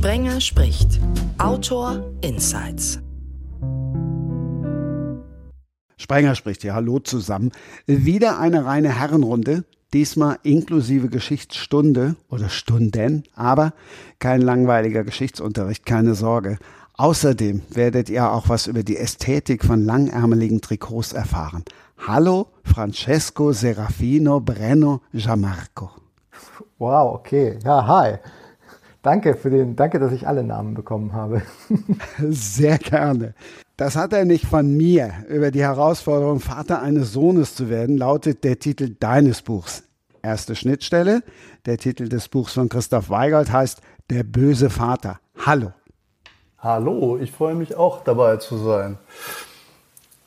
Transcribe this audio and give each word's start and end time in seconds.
Sprenger 0.00 0.40
spricht. 0.40 0.98
Autor 1.36 2.02
Insights. 2.22 3.00
Sprenger 5.98 6.34
spricht 6.36 6.64
ja. 6.64 6.72
Hallo 6.72 7.00
zusammen. 7.00 7.52
Wieder 7.84 8.38
eine 8.38 8.64
reine 8.64 8.98
Herrenrunde. 8.98 9.64
Diesmal 9.92 10.38
inklusive 10.42 11.10
Geschichtsstunde 11.10 12.16
oder 12.30 12.48
Stunden, 12.48 13.24
aber 13.36 13.74
kein 14.18 14.40
langweiliger 14.40 15.04
Geschichtsunterricht, 15.04 15.84
keine 15.84 16.14
Sorge. 16.14 16.58
Außerdem 16.96 17.60
werdet 17.68 18.08
ihr 18.08 18.32
auch 18.32 18.48
was 18.48 18.68
über 18.68 18.82
die 18.82 18.96
Ästhetik 18.96 19.66
von 19.66 19.84
langärmeligen 19.84 20.62
Trikots 20.62 21.12
erfahren. 21.12 21.62
Hallo, 22.08 22.46
Francesco 22.64 23.52
Serafino 23.52 24.40
Breno 24.40 25.02
Giamarco. 25.12 25.90
Wow, 26.78 27.16
okay. 27.16 27.58
Ja, 27.62 27.86
hi. 27.86 28.16
Danke 29.02 29.34
für 29.34 29.48
den, 29.48 29.76
danke, 29.76 29.98
dass 29.98 30.12
ich 30.12 30.28
alle 30.28 30.44
Namen 30.44 30.74
bekommen 30.74 31.14
habe. 31.14 31.40
Sehr 32.18 32.76
gerne. 32.78 33.34
Das 33.76 33.96
hat 33.96 34.12
er 34.12 34.26
nicht 34.26 34.44
von 34.44 34.76
mir. 34.76 35.12
Über 35.28 35.50
die 35.50 35.62
Herausforderung, 35.62 36.40
Vater 36.40 36.82
eines 36.82 37.12
Sohnes 37.12 37.54
zu 37.54 37.70
werden, 37.70 37.96
lautet 37.96 38.44
der 38.44 38.58
Titel 38.58 38.94
deines 39.00 39.40
Buchs. 39.40 39.84
Erste 40.22 40.54
Schnittstelle. 40.54 41.22
Der 41.64 41.78
Titel 41.78 42.10
des 42.10 42.28
Buchs 42.28 42.52
von 42.52 42.68
Christoph 42.68 43.08
Weigald 43.08 43.50
heißt 43.50 43.80
Der 44.10 44.22
böse 44.22 44.68
Vater. 44.68 45.18
Hallo. 45.46 45.72
Hallo, 46.58 47.16
ich 47.16 47.32
freue 47.32 47.54
mich 47.54 47.74
auch 47.74 48.04
dabei 48.04 48.36
zu 48.36 48.58
sein. 48.58 48.98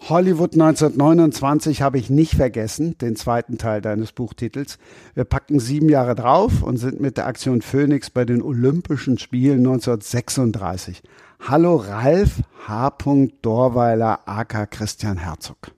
Hollywood 0.10 0.54
1929 0.54 1.82
habe 1.82 1.98
ich 1.98 2.10
nicht 2.10 2.36
vergessen, 2.36 2.98
den 2.98 3.16
zweiten 3.16 3.58
Teil 3.58 3.82
deines 3.82 4.12
Buchtitels. 4.12 4.78
Wir 5.14 5.24
packen 5.24 5.62
sieben 5.62 5.88
Jahre 5.88 6.14
drauf 6.14 6.62
und 6.62 6.76
sind 6.76 7.00
mit 7.00 7.16
der 7.16 7.26
Aktion 7.26 7.62
Phoenix 7.62 8.10
bei 8.10 8.26
den 8.26 8.42
Olympischen 8.42 9.18
Spielen 9.18 9.60
1936. 9.60 11.04
Hallo 11.48 11.78
Ralf 11.78 12.42
H. 12.68 12.98
Dorweiler 13.42 14.20
aka 14.26 14.66
Christian 14.66 15.18
Herzog. 15.18 15.72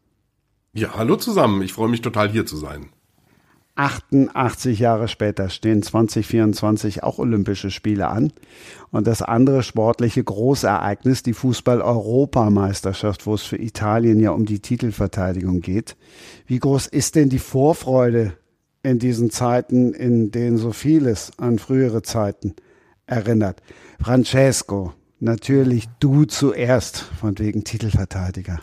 Ja, 0.73 0.95
hallo 0.95 1.17
zusammen. 1.17 1.61
Ich 1.61 1.73
freue 1.73 1.89
mich 1.89 2.01
total 2.01 2.29
hier 2.29 2.47
zu 2.47 2.57
sein. 2.57 2.87
88 3.75 4.79
Jahre 4.79 5.09
später 5.09 5.49
stehen 5.49 5.83
2024 5.83 7.03
auch 7.03 7.19
Olympische 7.19 7.71
Spiele 7.71 8.07
an. 8.07 8.31
Und 8.91 9.05
das 9.05 9.21
andere 9.21 9.63
sportliche 9.63 10.23
Großereignis, 10.23 11.23
die 11.23 11.33
Fußball-Europameisterschaft, 11.33 13.25
wo 13.25 13.33
es 13.33 13.43
für 13.43 13.57
Italien 13.57 14.19
ja 14.19 14.31
um 14.31 14.45
die 14.45 14.59
Titelverteidigung 14.59 15.59
geht. 15.59 15.97
Wie 16.47 16.59
groß 16.59 16.87
ist 16.87 17.15
denn 17.15 17.29
die 17.29 17.39
Vorfreude 17.39 18.33
in 18.81 18.99
diesen 18.99 19.29
Zeiten, 19.29 19.93
in 19.93 20.31
denen 20.31 20.57
so 20.57 20.71
vieles 20.71 21.33
an 21.37 21.59
frühere 21.59 22.01
Zeiten 22.01 22.55
erinnert? 23.07 23.61
Francesco, 24.01 24.93
natürlich 25.19 25.89
du 25.99 26.23
zuerst, 26.23 26.97
von 26.97 27.37
wegen 27.39 27.65
Titelverteidiger. 27.65 28.61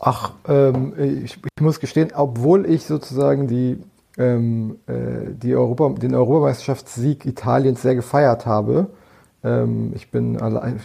Ach, 0.00 0.32
ähm, 0.48 0.94
ich, 0.98 1.36
ich, 1.36 1.62
muss 1.62 1.78
gestehen, 1.78 2.10
obwohl 2.12 2.66
ich 2.66 2.82
sozusagen 2.82 3.46
die 3.46 3.78
ähm, 4.18 4.78
äh, 4.86 5.32
die 5.32 5.54
Europa, 5.54 5.90
den 5.90 6.14
Europameisterschaftssieg 6.14 7.24
Italiens 7.26 7.82
sehr 7.82 7.94
gefeiert 7.94 8.46
habe. 8.46 8.88
Ähm, 9.44 9.92
ich 9.94 10.10
bin 10.10 10.40
allein, 10.40 10.80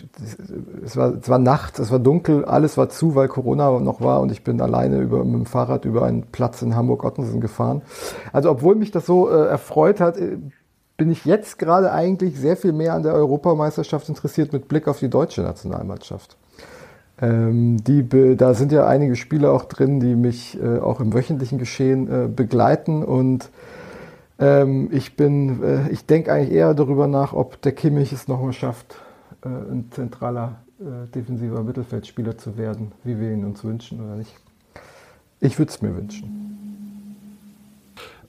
es 0.83 0.97
war, 0.97 1.13
es 1.13 1.29
war 1.29 1.37
Nacht, 1.37 1.79
es 1.79 1.91
war 1.91 1.99
dunkel, 1.99 2.45
alles 2.45 2.77
war 2.77 2.89
zu, 2.89 3.15
weil 3.15 3.27
Corona 3.27 3.79
noch 3.79 4.01
war 4.01 4.21
und 4.21 4.31
ich 4.31 4.43
bin 4.43 4.61
alleine 4.61 4.99
über, 4.99 5.23
mit 5.23 5.35
dem 5.35 5.45
Fahrrad 5.45 5.85
über 5.85 6.05
einen 6.05 6.23
Platz 6.23 6.61
in 6.61 6.75
Hamburg-Ottensen 6.75 7.41
gefahren. 7.41 7.81
Also 8.33 8.49
obwohl 8.49 8.75
mich 8.75 8.91
das 8.91 9.05
so 9.05 9.29
äh, 9.29 9.47
erfreut 9.47 9.99
hat, 9.99 10.17
äh, 10.17 10.37
bin 10.95 11.11
ich 11.11 11.25
jetzt 11.25 11.59
gerade 11.59 11.91
eigentlich 11.91 12.39
sehr 12.39 12.57
viel 12.57 12.73
mehr 12.73 12.95
an 12.95 13.03
der 13.03 13.13
Europameisterschaft 13.13 14.09
interessiert 14.09 14.51
mit 14.51 14.67
Blick 14.67 14.87
auf 14.87 14.97
die 14.99 15.09
deutsche 15.09 15.41
Nationalmannschaft. 15.41 16.37
Ähm, 17.19 17.83
die, 17.83 18.07
da 18.37 18.53
sind 18.53 18.71
ja 18.71 18.85
einige 18.87 19.15
Spieler 19.15 19.51
auch 19.51 19.65
drin, 19.65 19.99
die 19.99 20.15
mich 20.15 20.59
äh, 20.61 20.79
auch 20.79 20.99
im 20.99 21.13
wöchentlichen 21.13 21.57
Geschehen 21.57 22.07
äh, 22.07 22.27
begleiten 22.27 23.03
und 23.03 23.49
ähm, 24.39 24.89
ich 24.91 25.15
bin, 25.15 25.63
äh, 25.63 25.89
ich 25.89 26.05
denke 26.05 26.31
eigentlich 26.31 26.51
eher 26.51 26.73
darüber 26.73 27.07
nach, 27.07 27.33
ob 27.33 27.61
der 27.61 27.71
Kimmich 27.71 28.11
es 28.13 28.27
nochmal 28.27 28.53
schafft, 28.53 28.95
äh, 29.43 29.47
ein 29.47 29.89
zentraler 29.91 30.59
äh, 30.79 31.07
defensiver 31.13 31.63
Mittelfeldspieler 31.63 32.37
zu 32.37 32.55
werden, 32.57 32.91
wie 33.03 33.19
wir 33.19 33.31
ihn 33.31 33.45
uns 33.45 33.63
wünschen 33.63 33.99
oder 33.99 34.15
nicht. 34.15 34.33
Ich 35.39 35.57
würde 35.57 35.71
es 35.71 35.81
mir 35.81 35.95
wünschen. 35.95 36.47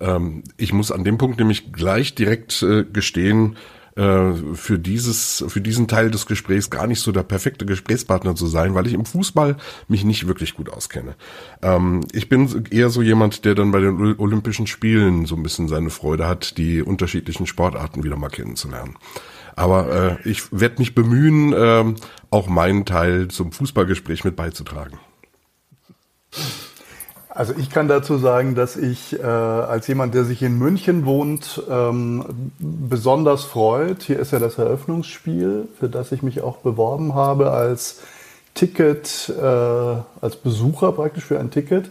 Ähm, 0.00 0.44
ich 0.56 0.72
muss 0.72 0.90
an 0.90 1.04
dem 1.04 1.18
Punkt 1.18 1.38
nämlich 1.38 1.72
gleich 1.72 2.14
direkt 2.14 2.62
äh, 2.62 2.84
gestehen, 2.84 3.56
äh, 3.98 4.54
für 4.54 4.78
dieses, 4.78 5.44
für 5.48 5.60
diesen 5.60 5.88
Teil 5.88 6.10
des 6.10 6.26
Gesprächs 6.26 6.70
gar 6.70 6.86
nicht 6.86 7.00
so 7.00 7.10
der 7.10 7.24
perfekte 7.24 7.66
Gesprächspartner 7.66 8.36
zu 8.36 8.46
sein, 8.46 8.74
weil 8.74 8.86
ich 8.86 8.94
im 8.94 9.04
Fußball 9.04 9.56
mich 9.88 10.04
nicht 10.04 10.28
wirklich 10.28 10.54
gut 10.54 10.70
auskenne. 10.70 11.16
Ähm, 11.62 12.06
ich 12.12 12.28
bin 12.28 12.64
eher 12.70 12.90
so 12.90 13.02
jemand, 13.02 13.44
der 13.44 13.56
dann 13.56 13.72
bei 13.72 13.80
den 13.80 14.16
Olympischen 14.18 14.68
Spielen 14.68 15.26
so 15.26 15.34
ein 15.34 15.42
bisschen 15.42 15.66
seine 15.66 15.90
Freude 15.90 16.28
hat, 16.28 16.58
die 16.58 16.80
unterschiedlichen 16.80 17.46
Sportarten 17.46 18.04
wieder 18.04 18.16
mal 18.16 18.28
kennenzulernen. 18.28 18.96
Aber 19.56 20.18
äh, 20.22 20.28
ich 20.28 20.44
werde 20.52 20.76
mich 20.78 20.94
bemühen, 20.94 21.52
äh, 21.52 21.84
auch 22.30 22.46
meinen 22.46 22.84
Teil 22.84 23.26
zum 23.26 23.50
Fußballgespräch 23.50 24.22
mit 24.22 24.36
beizutragen. 24.36 25.00
Also 27.30 27.52
ich 27.58 27.68
kann 27.68 27.88
dazu 27.88 28.16
sagen, 28.16 28.54
dass 28.54 28.76
ich 28.76 29.18
äh, 29.18 29.22
als 29.22 29.86
jemand, 29.86 30.14
der 30.14 30.24
sich 30.24 30.42
in 30.42 30.58
München 30.58 31.04
wohnt, 31.04 31.62
ähm, 31.68 32.52
besonders 32.58 33.44
freut. 33.44 34.02
Hier 34.02 34.18
ist 34.18 34.32
ja 34.32 34.38
das 34.38 34.56
Eröffnungsspiel, 34.56 35.68
für 35.78 35.88
das 35.88 36.10
ich 36.10 36.22
mich 36.22 36.40
auch 36.40 36.58
beworben 36.58 37.14
habe 37.14 37.50
als 37.50 38.00
Ticket, 38.54 39.32
äh, 39.38 39.42
als 39.42 40.36
Besucher 40.36 40.92
praktisch 40.92 41.24
für 41.24 41.38
ein 41.38 41.50
Ticket. 41.50 41.90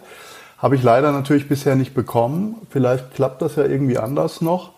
Habe 0.57 0.75
ich 0.75 0.81
leider 0.81 1.11
natürlich 1.11 1.47
bisher 1.47 1.75
nicht 1.75 1.93
bekommen. 1.93 2.55
Vielleicht 2.71 3.13
klappt 3.13 3.43
das 3.43 3.57
ja 3.57 3.63
irgendwie 3.63 3.99
anders 3.99 4.41
noch. 4.41 4.71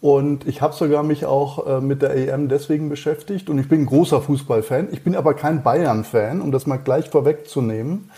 Und 0.00 0.46
ich 0.46 0.62
habe 0.62 0.74
sogar 0.74 1.02
mich 1.02 1.26
auch 1.26 1.66
äh, 1.66 1.80
mit 1.80 2.02
der 2.02 2.14
EM 2.14 2.48
deswegen 2.48 2.88
beschäftigt. 2.88 3.50
Und 3.50 3.58
ich 3.58 3.68
bin 3.68 3.80
ein 3.80 3.86
großer 3.86 4.22
Fußballfan. 4.22 4.88
Ich 4.92 5.02
bin 5.02 5.16
aber 5.16 5.34
kein 5.34 5.64
Bayern-Fan, 5.64 6.40
um 6.40 6.52
das 6.52 6.68
mal 6.68 6.76
gleich 6.76 7.10
vorwegzunehmen 7.10 8.08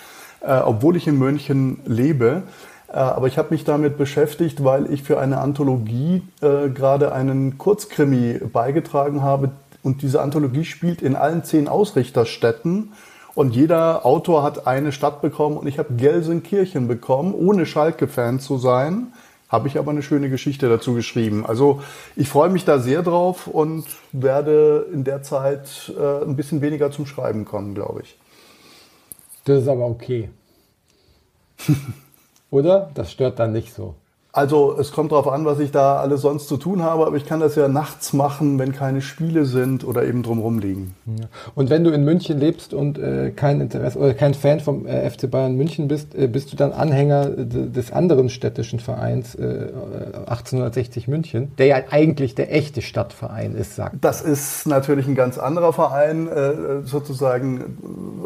äh, 0.41 0.59
obwohl 0.59 0.97
ich 0.97 1.07
in 1.07 1.19
München 1.19 1.81
lebe. 1.87 2.43
Äh, 2.89 2.97
aber 2.97 3.27
ich 3.27 3.39
habe 3.39 3.49
mich 3.51 3.65
damit 3.65 3.97
beschäftigt, 3.99 4.65
weil 4.65 4.93
ich 4.93 5.03
für 5.03 5.19
eine 5.19 5.39
Anthologie 5.39 6.23
äh, 6.41 6.69
gerade 6.69 7.13
einen 7.13 7.59
Kurzkrimi 7.59 8.41
beigetragen 8.53 9.23
habe. 9.23 9.51
Und 9.83 10.03
diese 10.03 10.21
Anthologie 10.21 10.65
spielt 10.65 11.03
in 11.03 11.17
allen 11.17 11.45
zehn 11.45 11.69
Ausrichterstädten. 11.69 12.93
Und 13.35 13.55
jeder 13.55 14.05
Autor 14.05 14.43
hat 14.43 14.67
eine 14.67 14.93
Stadt 14.93 15.23
bekommen 15.23 15.57
und 15.57 15.67
ich 15.67 15.79
habe 15.79 15.95
Gelsenkirchen 15.95 16.89
bekommen, 16.89 17.33
ohne 17.33 17.65
Schalke-Fan 17.65 18.41
zu 18.41 18.59
sein. 18.59 19.13
Habe 19.49 19.69
ich 19.69 19.79
aber 19.79 19.91
eine 19.91 20.03
schöne 20.03 20.31
Geschichte 20.31 20.69
dazu 20.69 20.95
geschrieben. 20.95 21.47
Also 21.47 21.81
ich 22.17 22.29
freue 22.29 22.51
mich 22.51 22.65
da 22.65 22.79
sehr 22.79 23.03
drauf 23.03 23.47
und 23.47 23.85
werde 24.13 24.87
in 24.93 25.05
der 25.05 25.23
Zeit 25.23 25.93
äh, 25.99 26.25
ein 26.25 26.37
bisschen 26.37 26.61
weniger 26.61 26.91
zum 26.91 27.07
Schreiben 27.07 27.45
kommen, 27.45 27.75
glaube 27.75 28.03
ich. 28.03 28.17
Das 29.45 29.63
ist 29.63 29.69
aber 29.69 29.87
okay. 29.87 30.31
Oder? 32.51 32.91
Das 32.95 33.13
stört 33.13 33.39
dann 33.39 33.53
nicht 33.53 33.73
so. 33.73 33.95
Also 34.33 34.77
es 34.79 34.93
kommt 34.93 35.11
darauf 35.11 35.27
an, 35.27 35.45
was 35.45 35.59
ich 35.59 35.73
da 35.73 35.97
alles 35.97 36.21
sonst 36.21 36.47
zu 36.47 36.57
tun 36.57 36.83
habe, 36.83 37.05
aber 37.05 37.17
ich 37.17 37.27
kann 37.27 37.41
das 37.41 37.57
ja 37.57 37.67
nachts 37.67 38.13
machen, 38.13 38.61
wenn 38.61 38.73
keine 38.73 39.03
Spiele 39.03 39.45
sind 39.45 39.85
oder 39.85 40.05
eben 40.05 40.23
drumherum 40.23 40.61
liegen. 40.61 40.95
Ja. 41.07 41.27
Und 41.57 41.69
wenn 41.69 41.83
du 41.83 41.91
in 41.91 42.05
München 42.05 42.39
lebst 42.39 42.73
und 42.73 42.97
äh, 42.99 43.33
kein 43.35 43.61
Interesse 43.61 43.99
oder 43.99 44.15
kein 44.15 44.35
Fan 44.35 44.61
vom 44.61 44.87
äh, 44.87 45.11
FC 45.11 45.29
Bayern 45.29 45.57
München 45.57 45.89
bist, 45.89 46.15
äh, 46.15 46.29
bist 46.29 46.53
du 46.53 46.57
dann 46.57 46.73
Anhänger 46.73 47.31
des 47.31 47.91
anderen 47.91 48.29
städtischen 48.29 48.79
Vereins 48.79 49.37
1860 49.37 51.09
äh, 51.09 51.11
München, 51.11 51.53
der 51.59 51.67
ja 51.67 51.77
eigentlich 51.91 52.37
der 52.37 52.55
echte 52.55 52.83
Stadtverein 52.83 53.57
ist, 53.57 53.75
sagt. 53.75 53.97
Das 54.01 54.23
ist 54.23 54.65
natürlich 54.67 55.09
ein 55.09 55.17
ganz 55.17 55.39
anderer 55.39 55.73
Verein, 55.73 56.29
äh, 56.29 56.83
sozusagen. 56.85 57.79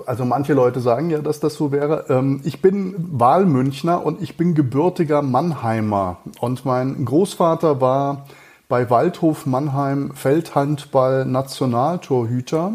Also 0.05 0.27
manche 0.27 0.53
Leute 0.53 0.81
sagen 0.81 1.09
ja, 1.09 1.19
dass 1.21 1.41
das 1.41 1.55
so 1.55 1.73
wäre. 1.73 2.05
Ähm, 2.11 2.43
ich 2.45 2.61
bin 2.61 2.95
Wahlmünchner 2.99 4.05
und 4.05 4.21
ich 4.21 4.37
bin 4.37 4.55
gebürtiger 4.55 5.23
Mannheimer. 5.23 5.94
Mannheimer. 5.95 6.19
Und 6.41 6.65
mein 6.65 7.05
Großvater 7.05 7.81
war 7.81 8.27
bei 8.69 8.91
Waldhof 8.91 9.47
Mannheim 9.47 10.11
Feldhandball-Nationaltorhüter 10.15 12.73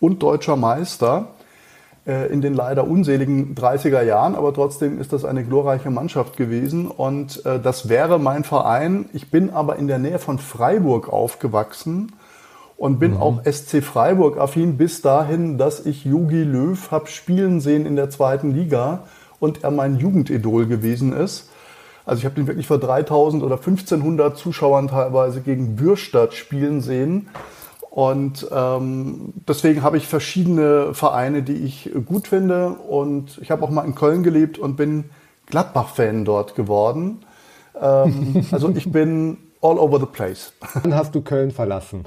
und 0.00 0.22
deutscher 0.22 0.56
Meister 0.56 1.28
äh, 2.06 2.30
in 2.32 2.42
den 2.42 2.54
leider 2.54 2.86
unseligen 2.86 3.54
30er 3.54 4.02
Jahren, 4.02 4.34
aber 4.34 4.52
trotzdem 4.52 5.00
ist 5.00 5.12
das 5.12 5.24
eine 5.24 5.44
glorreiche 5.44 5.90
Mannschaft 5.90 6.36
gewesen 6.36 6.88
und 6.88 7.46
äh, 7.46 7.60
das 7.60 7.88
wäre 7.88 8.18
mein 8.18 8.42
Verein. 8.44 9.08
Ich 9.12 9.30
bin 9.30 9.50
aber 9.50 9.76
in 9.76 9.88
der 9.88 9.98
Nähe 9.98 10.18
von 10.18 10.38
Freiburg 10.38 11.12
aufgewachsen 11.12 12.12
und 12.76 12.98
bin 12.98 13.12
mhm. 13.12 13.22
auch 13.22 13.42
SC 13.44 13.82
Freiburg 13.82 14.38
affin 14.38 14.76
bis 14.76 15.00
dahin, 15.02 15.58
dass 15.58 15.86
ich 15.86 16.04
Jogi 16.04 16.42
Löw 16.42 16.90
habe 16.90 17.06
spielen 17.06 17.60
sehen 17.60 17.86
in 17.86 17.94
der 17.96 18.10
zweiten 18.10 18.52
Liga 18.52 19.04
und 19.40 19.64
er 19.64 19.70
mein 19.70 19.98
Jugendidol 19.98 20.66
gewesen 20.66 21.12
ist. 21.12 21.48
Also 22.08 22.20
ich 22.20 22.24
habe 22.24 22.36
den 22.36 22.46
wirklich 22.46 22.66
vor 22.66 22.78
3000 22.78 23.42
oder 23.42 23.56
1500 23.56 24.38
Zuschauern 24.38 24.88
teilweise 24.88 25.42
gegen 25.42 25.76
Bürstadt 25.76 26.32
spielen 26.32 26.80
sehen. 26.80 27.28
Und 27.90 28.48
ähm, 28.50 29.34
deswegen 29.46 29.82
habe 29.82 29.98
ich 29.98 30.06
verschiedene 30.06 30.94
Vereine, 30.94 31.42
die 31.42 31.64
ich 31.64 31.90
gut 32.06 32.28
finde. 32.28 32.68
Und 32.70 33.38
ich 33.42 33.50
habe 33.50 33.62
auch 33.62 33.68
mal 33.68 33.84
in 33.84 33.94
Köln 33.94 34.22
gelebt 34.22 34.58
und 34.58 34.76
bin 34.76 35.04
Gladbach-Fan 35.46 36.24
dort 36.24 36.54
geworden. 36.54 37.26
Ähm, 37.78 38.46
also 38.52 38.70
ich 38.70 38.90
bin 38.90 39.36
all 39.60 39.78
over 39.78 40.00
the 40.00 40.06
place. 40.06 40.54
Dann 40.82 40.94
hast 40.94 41.14
du 41.14 41.20
Köln 41.20 41.50
verlassen. 41.50 42.04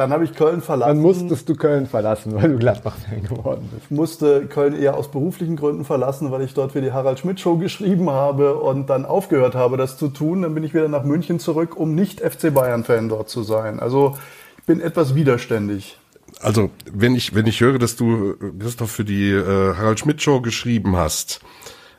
Dann 0.00 0.12
habe 0.12 0.24
ich 0.24 0.34
Köln 0.34 0.62
verlassen. 0.62 0.94
Dann 0.94 1.02
musstest 1.02 1.46
du 1.46 1.54
Köln 1.54 1.86
verlassen, 1.86 2.34
weil 2.34 2.52
du 2.52 2.58
Gladbach-Fan 2.58 3.22
geworden 3.24 3.68
bist. 3.70 3.90
Musste 3.90 4.46
Köln 4.46 4.74
eher 4.74 4.96
aus 4.96 5.10
beruflichen 5.10 5.56
Gründen 5.56 5.84
verlassen, 5.84 6.30
weil 6.30 6.40
ich 6.40 6.54
dort 6.54 6.72
für 6.72 6.80
die 6.80 6.92
Harald 6.92 7.18
Schmidt 7.18 7.38
Show 7.38 7.58
geschrieben 7.58 8.08
habe 8.08 8.54
und 8.54 8.88
dann 8.88 9.04
aufgehört 9.04 9.54
habe, 9.54 9.76
das 9.76 9.98
zu 9.98 10.08
tun. 10.08 10.40
Dann 10.40 10.54
bin 10.54 10.64
ich 10.64 10.72
wieder 10.72 10.88
nach 10.88 11.04
München 11.04 11.38
zurück, 11.38 11.76
um 11.76 11.94
nicht 11.94 12.20
FC 12.20 12.54
Bayern-Fan 12.54 13.10
dort 13.10 13.28
zu 13.28 13.42
sein. 13.42 13.78
Also 13.78 14.16
ich 14.56 14.64
bin 14.64 14.80
etwas 14.80 15.14
widerständig. 15.14 15.98
Also 16.40 16.70
wenn 16.90 17.14
ich 17.14 17.34
wenn 17.34 17.46
ich 17.46 17.60
höre, 17.60 17.78
dass 17.78 17.96
du 17.96 18.36
Christoph 18.58 18.90
für 18.90 19.04
die 19.04 19.30
äh, 19.30 19.74
Harald 19.74 20.00
Schmidt 20.00 20.22
Show 20.22 20.40
geschrieben 20.40 20.96
hast, 20.96 21.40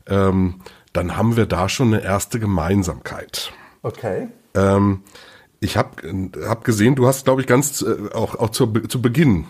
ähm, 0.07 0.61
dann 0.91 1.17
haben 1.17 1.37
wir 1.37 1.45
da 1.45 1.69
schon 1.69 1.93
eine 1.93 2.03
erste 2.03 2.39
Gemeinsamkeit. 2.39 3.53
Okay. 3.83 4.29
Ähm, 4.55 5.03
ich 5.61 5.77
habe 5.77 5.89
hab 6.45 6.65
gesehen, 6.65 6.95
du 6.95 7.07
hast, 7.07 7.23
glaube 7.23 7.41
ich, 7.41 7.47
ganz 7.47 7.81
äh, 7.81 8.13
auch, 8.13 8.35
auch 8.35 8.49
zu, 8.49 8.67
zu 8.67 9.01
Beginn 9.01 9.45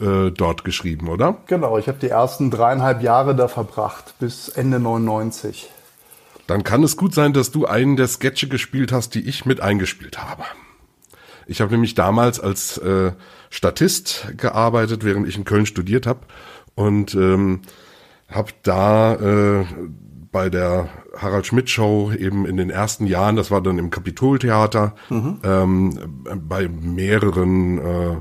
äh, 0.00 0.30
dort 0.30 0.64
geschrieben, 0.64 1.08
oder? 1.08 1.36
Genau, 1.46 1.78
ich 1.78 1.86
habe 1.86 1.98
die 1.98 2.08
ersten 2.08 2.50
dreieinhalb 2.50 3.02
Jahre 3.02 3.36
da 3.36 3.46
verbracht, 3.46 4.14
bis 4.18 4.48
Ende 4.48 4.80
99. 4.80 5.70
Dann 6.46 6.64
kann 6.64 6.82
es 6.82 6.96
gut 6.96 7.14
sein, 7.14 7.32
dass 7.32 7.50
du 7.50 7.66
einen 7.66 7.96
der 7.96 8.08
Sketche 8.08 8.48
gespielt 8.48 8.90
hast, 8.90 9.14
die 9.14 9.20
ich 9.20 9.44
mit 9.46 9.60
eingespielt 9.60 10.18
habe. 10.18 10.44
Ich 11.46 11.60
habe 11.60 11.72
nämlich 11.72 11.94
damals 11.94 12.40
als 12.40 12.78
äh, 12.78 13.12
Statist 13.50 14.26
gearbeitet, 14.36 15.04
während 15.04 15.28
ich 15.28 15.36
in 15.36 15.44
Köln 15.44 15.66
studiert 15.66 16.06
habe 16.06 16.20
und 16.74 17.14
ähm, 17.14 17.60
habe 18.30 18.52
da 18.62 19.14
äh, 19.14 19.64
bei 20.34 20.50
der 20.50 20.88
Harald 21.16 21.46
Schmidt 21.46 21.70
Show 21.70 22.10
eben 22.10 22.44
in 22.44 22.56
den 22.56 22.68
ersten 22.68 23.06
Jahren, 23.06 23.36
das 23.36 23.52
war 23.52 23.62
dann 23.62 23.78
im 23.78 23.90
Kapitoltheater, 23.90 24.96
mhm. 25.08 25.38
ähm, 25.44 25.98
bei 26.48 26.68
mehreren 26.68 27.78
äh, 27.78 28.16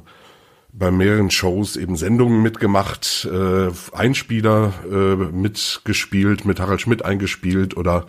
bei 0.76 0.90
mehreren 0.92 1.30
Shows 1.30 1.76
eben 1.76 1.96
Sendungen 1.96 2.42
mitgemacht, 2.42 3.28
äh, 3.32 3.70
Einspieler 3.96 4.74
äh, 4.90 5.16
mitgespielt, 5.16 6.46
mit 6.46 6.60
Harald 6.60 6.82
Schmidt 6.82 7.04
eingespielt 7.04 7.78
oder 7.78 8.06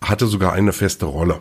hatte 0.00 0.26
sogar 0.26 0.52
eine 0.52 0.72
feste 0.72 1.06
Rolle. 1.06 1.40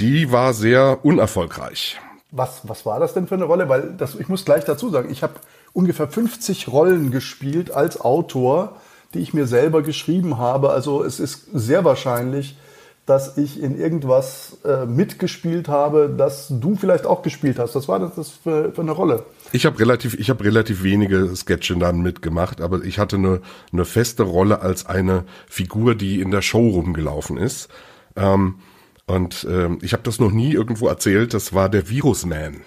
Die 0.00 0.32
war 0.32 0.52
sehr 0.52 1.04
unerfolgreich. 1.04 2.00
Was, 2.30 2.68
was 2.68 2.86
war 2.86 3.00
das 3.00 3.14
denn 3.14 3.26
für 3.26 3.34
eine 3.34 3.44
Rolle? 3.44 3.68
Weil 3.68 3.94
das, 3.96 4.14
ich 4.14 4.28
muss 4.28 4.44
gleich 4.44 4.64
dazu 4.64 4.90
sagen, 4.90 5.10
ich 5.10 5.22
habe 5.22 5.34
ungefähr 5.72 6.08
50 6.08 6.68
Rollen 6.68 7.10
gespielt 7.10 7.70
als 7.72 8.00
Autor 8.00 8.76
die 9.14 9.20
ich 9.20 9.34
mir 9.34 9.46
selber 9.46 9.82
geschrieben 9.82 10.38
habe. 10.38 10.70
Also 10.70 11.02
es 11.02 11.20
ist 11.20 11.46
sehr 11.52 11.84
wahrscheinlich, 11.84 12.56
dass 13.08 13.38
ich 13.38 13.62
in 13.62 13.78
irgendwas 13.78 14.58
äh, 14.66 14.84
mitgespielt 14.84 15.68
habe, 15.68 16.14
das 16.14 16.48
du 16.50 16.76
vielleicht 16.76 17.06
auch 17.06 17.22
gespielt 17.22 17.58
hast. 17.58 17.74
Was 17.74 17.88
war 17.88 17.98
das 18.00 18.28
für, 18.28 18.70
für 18.72 18.82
eine 18.82 18.90
Rolle? 18.90 19.24
Ich 19.52 19.64
habe 19.64 19.78
relativ, 19.78 20.18
ich 20.18 20.28
habe 20.28 20.44
relativ 20.44 20.82
wenige 20.82 21.34
Sketche 21.34 21.76
dann 21.78 22.02
mitgemacht, 22.02 22.60
aber 22.60 22.84
ich 22.84 22.98
hatte 22.98 23.16
eine, 23.16 23.40
eine 23.72 23.86
feste 23.86 24.24
Rolle 24.24 24.60
als 24.60 24.84
eine 24.84 25.24
Figur, 25.48 25.94
die 25.94 26.20
in 26.20 26.30
der 26.30 26.42
Show 26.42 26.68
rumgelaufen 26.68 27.38
ist. 27.38 27.68
Ähm, 28.14 28.56
und 29.06 29.46
ähm, 29.50 29.78
ich 29.80 29.94
habe 29.94 30.02
das 30.02 30.20
noch 30.20 30.30
nie 30.30 30.52
irgendwo 30.52 30.86
erzählt. 30.86 31.32
Das 31.32 31.54
war 31.54 31.70
der 31.70 31.88
Virusman. 31.88 32.60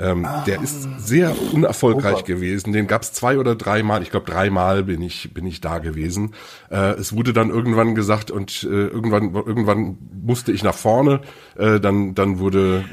Ähm, 0.00 0.24
ah. 0.24 0.44
Der 0.46 0.62
ist 0.62 0.86
sehr 0.98 1.34
unerfolgreich 1.52 2.20
oh 2.20 2.24
gewesen. 2.24 2.72
Den 2.72 2.86
gab 2.86 3.02
es 3.02 3.12
zwei 3.12 3.36
oder 3.36 3.56
dreimal. 3.56 4.00
Ich 4.02 4.10
glaube, 4.10 4.30
dreimal 4.30 4.84
bin 4.84 5.02
ich 5.02 5.34
bin 5.34 5.44
ich 5.44 5.60
da 5.60 5.78
gewesen. 5.78 6.34
Äh, 6.70 6.92
es 6.92 7.16
wurde 7.16 7.32
dann 7.32 7.50
irgendwann 7.50 7.96
gesagt 7.96 8.30
und 8.30 8.62
äh, 8.62 8.66
irgendwann 8.66 9.34
irgendwann 9.34 9.98
musste 10.22 10.52
ich 10.52 10.62
nach 10.62 10.76
vorne. 10.76 11.20
Äh, 11.56 11.80
dann 11.80 12.14
dann 12.14 12.38
wurde 12.38 12.84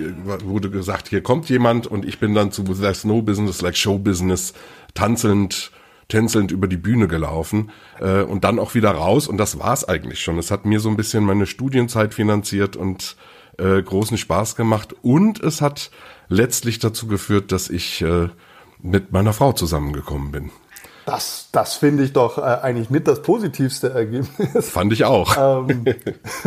wurde 0.43 0.71
gesagt, 0.71 1.07
hier 1.09 1.21
kommt 1.21 1.47
jemand 1.47 1.85
und 1.85 2.05
ich 2.05 2.19
bin 2.19 2.33
dann 2.33 2.51
zu 2.51 2.63
There's 2.63 3.03
No 3.03 3.21
Business 3.21 3.61
Like 3.61 3.77
Show 3.77 3.99
Business 3.99 4.53
tanzelnd 4.95 5.71
tänzelnd 6.07 6.51
über 6.51 6.67
die 6.67 6.77
Bühne 6.77 7.07
gelaufen 7.07 7.71
äh, 7.99 8.21
und 8.21 8.43
dann 8.43 8.57
auch 8.57 8.73
wieder 8.73 8.91
raus 8.91 9.27
und 9.27 9.37
das 9.37 9.59
war's 9.59 9.87
eigentlich 9.87 10.21
schon. 10.21 10.39
Es 10.39 10.49
hat 10.49 10.65
mir 10.65 10.79
so 10.79 10.89
ein 10.89 10.97
bisschen 10.97 11.23
meine 11.23 11.45
Studienzeit 11.45 12.15
finanziert 12.15 12.75
und 12.75 13.15
äh, 13.57 13.81
großen 13.81 14.17
Spaß 14.17 14.55
gemacht 14.55 14.95
und 15.01 15.39
es 15.39 15.61
hat 15.61 15.91
letztlich 16.27 16.79
dazu 16.79 17.07
geführt, 17.07 17.51
dass 17.51 17.69
ich 17.69 18.01
äh, 18.01 18.29
mit 18.81 19.11
meiner 19.11 19.33
Frau 19.33 19.53
zusammengekommen 19.53 20.31
bin. 20.31 20.51
Das, 21.05 21.49
das 21.51 21.75
finde 21.75 22.03
ich 22.03 22.13
doch 22.13 22.39
äh, 22.39 22.41
eigentlich 22.41 22.89
mit 22.89 23.07
das 23.07 23.21
positivste 23.21 23.91
Ergebnis. 23.91 24.69
Fand 24.69 24.91
ich 24.91 25.05
auch. 25.05 25.35
Ähm, 25.37 25.85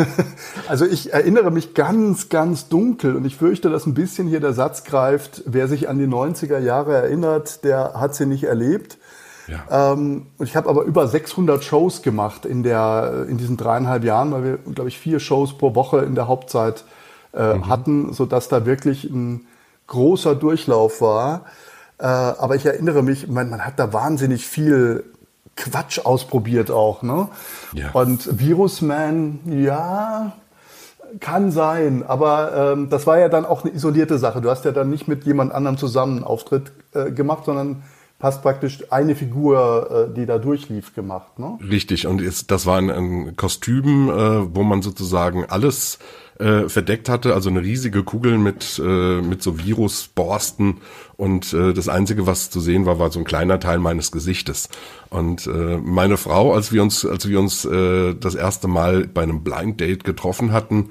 also 0.68 0.84
ich 0.84 1.12
erinnere 1.12 1.52
mich 1.52 1.74
ganz, 1.74 2.28
ganz 2.28 2.68
dunkel 2.68 3.14
und 3.14 3.24
ich 3.24 3.36
fürchte, 3.36 3.70
dass 3.70 3.86
ein 3.86 3.94
bisschen 3.94 4.26
hier 4.26 4.40
der 4.40 4.52
Satz 4.52 4.82
greift, 4.82 5.44
wer 5.46 5.68
sich 5.68 5.88
an 5.88 5.98
die 5.98 6.08
90er 6.08 6.58
Jahre 6.58 6.94
erinnert, 6.94 7.62
der 7.62 7.94
hat 7.94 8.16
sie 8.16 8.26
nicht 8.26 8.44
erlebt. 8.44 8.98
Ja. 9.46 9.92
Ähm, 9.92 10.26
ich 10.40 10.56
habe 10.56 10.68
aber 10.68 10.82
über 10.82 11.06
600 11.06 11.62
Shows 11.62 12.02
gemacht 12.02 12.44
in, 12.44 12.64
der, 12.64 13.26
in 13.28 13.38
diesen 13.38 13.56
dreieinhalb 13.56 14.02
Jahren, 14.02 14.32
weil 14.32 14.44
wir, 14.44 14.56
glaube 14.74 14.88
ich, 14.88 14.98
vier 14.98 15.20
Shows 15.20 15.56
pro 15.56 15.76
Woche 15.76 16.00
in 16.00 16.16
der 16.16 16.26
Hauptzeit 16.26 16.84
äh, 17.32 17.54
mhm. 17.54 17.68
hatten, 17.68 18.12
sodass 18.12 18.48
da 18.48 18.66
wirklich 18.66 19.04
ein 19.04 19.46
großer 19.88 20.36
Durchlauf 20.36 21.00
war. 21.00 21.46
Äh, 21.98 22.04
aber 22.04 22.54
ich 22.54 22.64
erinnere 22.64 23.02
mich, 23.02 23.26
man, 23.26 23.50
man 23.50 23.66
hat 23.66 23.78
da 23.78 23.92
wahnsinnig 23.92 24.46
viel 24.46 25.04
Quatsch 25.56 25.98
ausprobiert 25.98 26.70
auch. 26.70 27.02
Ne? 27.02 27.28
Ja. 27.74 27.90
Und 27.92 28.38
Virusman, 28.38 29.40
ja, 29.46 30.32
kann 31.20 31.50
sein, 31.50 32.04
aber 32.06 32.72
ähm, 32.72 32.90
das 32.90 33.06
war 33.06 33.18
ja 33.18 33.28
dann 33.28 33.46
auch 33.46 33.64
eine 33.64 33.74
isolierte 33.74 34.18
Sache. 34.18 34.40
Du 34.40 34.50
hast 34.50 34.64
ja 34.64 34.72
dann 34.72 34.90
nicht 34.90 35.08
mit 35.08 35.24
jemand 35.24 35.52
anderem 35.52 35.78
zusammen 35.78 36.18
einen 36.18 36.24
Auftritt 36.24 36.70
äh, 36.92 37.10
gemacht, 37.10 37.46
sondern 37.46 37.82
hast 38.20 38.42
praktisch 38.42 38.84
eine 38.90 39.14
Figur, 39.14 40.08
äh, 40.10 40.14
die 40.14 40.26
da 40.26 40.38
durchlief, 40.38 40.94
gemacht. 40.94 41.38
Ne? 41.38 41.58
Richtig, 41.68 42.06
und 42.06 42.20
jetzt, 42.20 42.50
das 42.50 42.66
war 42.66 42.78
ein, 42.78 42.90
ein 42.90 43.36
Kostüm, 43.36 44.10
äh, 44.10 44.54
wo 44.54 44.62
man 44.62 44.82
sozusagen 44.82 45.46
alles 45.48 45.98
äh, 46.38 46.68
verdeckt 46.68 47.08
hatte, 47.08 47.34
also 47.34 47.50
eine 47.50 47.62
riesige 47.62 48.04
Kugel 48.04 48.38
mit, 48.38 48.80
äh, 48.84 49.20
mit 49.20 49.42
so 49.42 49.58
Virusborsten 49.58 50.78
und 51.16 51.52
äh, 51.52 51.72
das 51.72 51.88
Einzige, 51.88 52.26
was 52.26 52.50
zu 52.50 52.60
sehen 52.60 52.86
war, 52.86 52.98
war 52.98 53.10
so 53.10 53.18
ein 53.18 53.24
kleiner 53.24 53.58
Teil 53.58 53.78
meines 53.78 54.12
Gesichtes. 54.12 54.68
Und 55.10 55.46
äh, 55.46 55.78
meine 55.78 56.16
Frau, 56.16 56.54
als 56.54 56.72
wir 56.72 56.82
uns, 56.82 57.04
als 57.04 57.28
wir 57.28 57.40
uns 57.40 57.64
äh, 57.64 58.14
das 58.14 58.34
erste 58.34 58.68
Mal 58.68 59.06
bei 59.06 59.22
einem 59.22 59.42
Blind 59.42 59.80
Date 59.80 60.04
getroffen 60.04 60.52
hatten, 60.52 60.90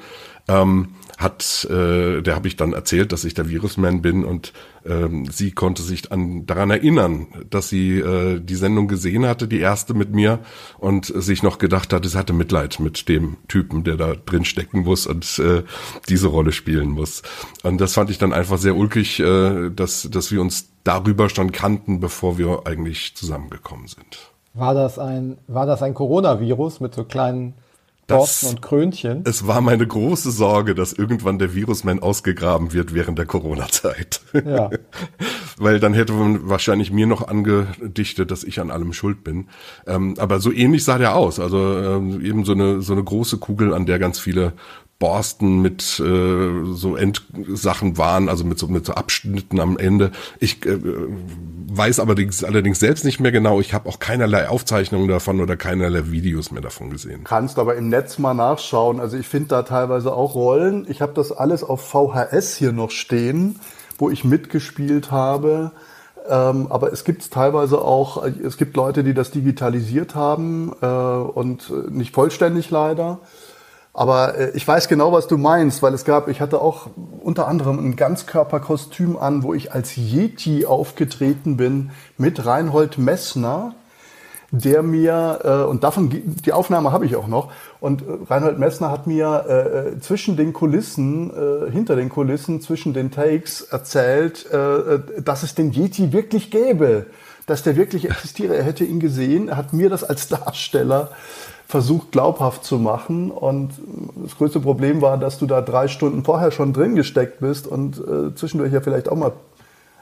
ähm, 0.50 0.90
hat, 1.18 1.66
äh, 1.70 2.22
der 2.22 2.36
habe 2.36 2.48
ich 2.48 2.58
dann 2.58 2.74
erzählt, 2.74 3.12
dass 3.12 3.24
ich 3.24 3.34
der 3.34 3.50
Virusman 3.50 4.02
bin 4.02 4.24
und 4.24 4.54
ähm, 4.88 5.26
sie 5.32 5.52
konnte 5.52 5.82
sich 5.82 6.12
an, 6.12 6.46
daran 6.46 6.70
erinnern, 6.70 7.28
dass 7.50 7.70
sie 7.70 8.00
äh, 8.00 8.40
die 8.40 8.56
Sendung 8.56 8.88
gesehen 8.88 9.26
hatte, 9.26 9.48
die 9.48 9.60
erste 9.60 9.94
mit 9.94 10.14
mir 10.14 10.40
und 10.80 11.06
sich 11.06 11.44
noch 11.44 11.58
gedacht 11.58 11.94
hat, 11.94 12.06
sie 12.06 12.18
hatte 12.18 12.34
Mitleid 12.34 12.80
mit 12.80 13.10
dem 13.10 13.38
Typen, 13.48 13.84
der 13.84 13.98
da 13.98 14.14
drin 14.16 14.46
stecken 14.46 14.82
muss 14.82 15.08
und 15.08 15.40
äh, 15.40 15.64
diese 16.10 16.28
Rolle 16.28 16.52
spielen 16.52 16.90
muss. 16.90 17.22
Und 17.64 17.80
das 17.82 17.94
fand 17.94 18.10
ich 18.10 18.18
dann 18.18 18.34
einfach 18.34 18.58
sehr 18.58 18.76
ulkig, 18.76 19.20
äh, 19.20 19.70
dass, 19.70 20.10
dass 20.10 20.32
wir 20.32 20.42
uns 20.42 20.70
darüber 20.84 21.30
schon 21.30 21.52
kannten, 21.52 22.00
bevor 22.00 22.38
wir 22.38 22.62
eigentlich 22.66 23.16
zusammengekommen 23.16 23.88
sind. 23.88 24.32
War 24.54 24.74
das 24.74 24.98
ein, 24.98 25.38
war 25.48 25.66
das 25.66 25.84
ein 25.84 25.94
Coronavirus 25.94 26.80
mit 26.80 26.96
so 26.96 27.04
kleinen 27.04 27.54
Borsten 28.08 28.50
und 28.50 28.62
Krönchen. 28.62 29.22
Es 29.26 29.48
war 29.48 29.60
meine 29.62 29.86
große 29.86 30.32
Sorge, 30.32 30.76
dass 30.76 30.94
irgendwann 30.94 31.40
der 31.40 31.54
Virusman 31.54 32.00
ausgegraben 32.00 32.72
wird 32.72 32.94
während 32.94 33.20
der 33.20 33.26
Corona-Zeit. 33.26 34.22
Ja. 34.46 34.70
Weil 35.58 35.80
dann 35.80 35.94
hätte 35.94 36.14
man 36.14 36.48
wahrscheinlich 36.48 36.92
mir 36.92 37.06
noch 37.06 37.28
angedichtet, 37.28 38.32
dass 38.32 38.44
ich 38.44 38.60
an 38.60 38.72
allem 38.72 38.94
schuld 38.94 39.24
bin. 39.24 39.50
Ähm, 39.86 40.16
aber 40.18 40.40
so 40.40 40.52
ähnlich 40.52 40.84
sah 40.84 40.98
der 40.98 41.16
aus. 41.16 41.40
Also 41.40 41.78
ähm, 41.78 42.24
eben 42.24 42.46
so 42.46 42.54
eine, 42.54 42.82
so 42.82 42.94
eine 42.94 43.04
große 43.04 43.38
Kugel, 43.38 43.74
an 43.74 43.86
der 43.86 44.00
ganz 44.00 44.20
viele 44.20 44.54
Borsten 45.00 45.62
mit 45.62 46.00
äh, 46.00 46.74
so 46.74 46.96
Endsachen 46.96 47.98
waren, 47.98 48.30
also 48.30 48.44
mit 48.44 48.58
so, 48.58 48.68
mit 48.68 48.86
so 48.86 48.94
Abschnitten 48.94 49.60
am 49.60 49.78
Ende. 49.78 50.12
Ich 50.40 50.66
äh, 50.66 50.80
weiß 50.82 52.00
allerdings, 52.00 52.44
allerdings 52.44 52.80
selbst 52.80 53.06
nicht 53.06 53.20
mehr 53.20 53.32
genau. 53.32 53.60
Ich 53.60 53.76
habe 53.76 53.88
auch 53.88 54.00
keinerlei 54.00 54.50
Aufzeichnungen 54.50 55.08
davon 55.08 55.40
oder 55.40 55.56
keinerlei 55.56 56.10
Videos 56.12 56.52
mehr 56.52 56.62
davon 56.62 56.90
gesehen. 56.90 57.26
Kannst 57.26 57.60
aber 57.60 57.76
im 57.76 57.90
Netz 57.90 58.18
mal 58.18 58.34
nachschauen. 58.34 59.00
Also 59.00 59.18
ich 59.18 59.28
finde 59.28 59.50
da 59.50 59.64
teilweise 59.64 60.14
auch 60.14 60.34
Rollen. 60.34 60.88
Ich 60.90 61.02
habe 61.02 61.14
das 61.14 61.32
alles 61.32 61.64
auf 61.64 61.82
VHS 61.82 62.56
hier 62.56 62.72
noch 62.72 62.90
stehen, 62.90 63.60
wo 64.00 64.10
ich 64.10 64.24
mitgespielt 64.24 65.12
habe. 65.12 65.74
Ähm, 66.28 66.68
aber 66.72 66.92
es 66.92 67.04
gibt 67.04 67.30
teilweise 67.32 67.82
auch, 67.82 68.26
es 68.26 68.58
gibt 68.58 68.76
Leute, 68.76 69.04
die 69.04 69.14
das 69.14 69.30
digitalisiert 69.30 70.16
haben 70.16 70.74
äh, 70.82 70.88
und 70.88 71.72
nicht 71.92 72.16
vollständig 72.16 72.72
leider. 72.72 73.20
Aber 73.98 74.38
äh, 74.38 74.52
ich 74.54 74.66
weiß 74.66 74.90
genau, 74.90 75.12
was 75.12 75.28
du 75.28 75.40
meinst, 75.40 75.82
weil 75.82 75.94
es 75.96 76.06
gab, 76.06 76.28
ich 76.28 76.40
hatte 76.40 76.62
auch 76.62 76.88
unter 77.24 77.48
anderem 77.48 77.80
ein 77.80 77.96
Ganzkörperkostüm 77.96 79.18
an, 79.18 79.42
wo 79.42 79.56
ich 79.56 79.74
als 79.74 79.98
Yeti 79.98 80.68
aufgetreten 80.68 81.58
bin 81.58 81.90
mit 82.16 82.46
Reinhold 82.46 83.00
Messner, 83.00 83.74
der 84.52 84.84
mir, 84.84 85.40
äh, 85.44 85.68
und 85.68 85.84
davon, 85.84 86.12
die 86.12 86.54
Aufnahme 86.54 86.92
habe 86.92 87.08
ich 87.08 87.16
auch 87.16 87.26
noch, 87.26 87.52
und 87.80 88.04
äh, 88.04 88.06
Reinhold 88.30 88.60
Messner 88.60 88.92
hat 88.92 89.08
mir 89.08 89.46
äh, 89.50 89.54
äh, 89.54 90.00
zwischen 90.00 90.38
den 90.38 90.54
Kulissen, 90.54 91.32
äh, 91.32 91.72
hinter 91.72 91.96
den 91.96 92.10
Kulissen, 92.10 92.62
zwischen 92.62 92.94
den 92.94 93.10
Takes 93.10 93.62
erzählt, 93.62 94.46
äh, 94.54 94.58
äh 94.58 95.22
dass 95.24 95.42
es 95.42 95.56
den 95.56 95.72
Yeti 95.72 96.14
wirklich 96.14 96.52
gäbe, 96.52 97.08
dass 97.48 97.64
der 97.64 97.76
wirklich 97.76 98.08
existiere. 98.08 98.58
Er 98.58 98.64
hätte 98.64 98.84
ihn 98.84 99.00
gesehen, 99.00 99.48
er 99.48 99.58
hat 99.58 99.74
mir 99.74 99.90
das 99.90 100.04
als 100.04 100.28
Darsteller 100.28 101.10
versucht 101.68 102.14
glaubhaft 102.14 102.64
zu 102.64 102.80
machen. 102.80 103.30
Und 103.30 103.74
das 104.16 104.38
größte 104.38 104.62
Problem 104.62 105.02
war, 105.02 105.18
dass 105.18 105.38
du 105.38 105.46
da 105.46 105.62
drei 105.62 105.90
Stunden 105.90 106.24
vorher 106.24 106.52
schon 106.52 106.74
drin 106.74 106.96
gesteckt 106.96 107.42
bist 107.42 107.68
und 107.68 107.98
äh, 107.98 108.34
zwischendurch 108.34 108.72
ja 108.72 108.82
vielleicht 108.82 109.10
auch 109.10 109.18
mal 109.18 109.34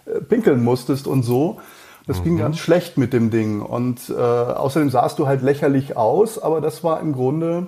äh, 0.05 0.21
pinkeln 0.21 0.63
musstest 0.63 1.07
und 1.07 1.23
so. 1.23 1.59
Das 2.05 2.19
mhm. 2.19 2.23
ging 2.23 2.37
ganz 2.37 2.59
schlecht 2.59 2.99
mit 2.99 3.13
dem 3.13 3.31
Ding. 3.31 3.61
Und 3.61 4.09
äh, 4.09 4.13
außerdem 4.13 4.91
sahst 4.91 5.17
du 5.17 5.25
halt 5.25 5.41
lächerlich 5.41 5.97
aus, 5.97 6.37
aber 6.37 6.61
das 6.61 6.83
war 6.83 6.99
im 6.99 7.13
Grunde 7.13 7.67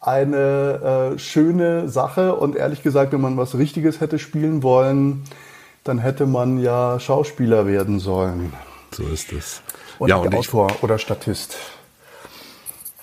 eine 0.00 1.12
äh, 1.14 1.18
schöne 1.18 1.90
Sache. 1.90 2.36
Und 2.36 2.56
ehrlich 2.56 2.82
gesagt, 2.82 3.12
wenn 3.12 3.20
man 3.20 3.36
was 3.36 3.58
Richtiges 3.58 4.00
hätte 4.00 4.18
spielen 4.18 4.62
wollen, 4.62 5.24
dann 5.84 5.98
hätte 5.98 6.24
man 6.24 6.58
ja 6.58 6.98
Schauspieler 6.98 7.66
werden 7.66 8.00
sollen. 8.00 8.54
So 8.92 9.02
ist 9.02 9.30
es. 9.32 9.60
Und 9.98 10.08
ja, 10.08 10.16
und 10.16 10.34
Autor 10.34 10.70
ich, 10.70 10.82
oder 10.82 10.98
Statist. 10.98 11.58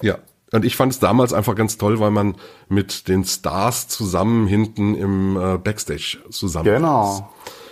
Ja. 0.03 0.17
Und 0.51 0.65
ich 0.65 0.75
fand 0.75 0.91
es 0.91 0.99
damals 0.99 1.33
einfach 1.33 1.55
ganz 1.55 1.77
toll, 1.77 1.99
weil 1.99 2.11
man 2.11 2.35
mit 2.69 3.07
den 3.07 3.25
Stars 3.25 3.87
zusammen 3.87 4.45
hinten 4.45 4.95
im 4.95 5.35
äh, 5.35 5.57
Backstage 5.57 6.19
zusammen 6.29 6.65
Genau. 6.65 7.13
Ist. 7.15 7.23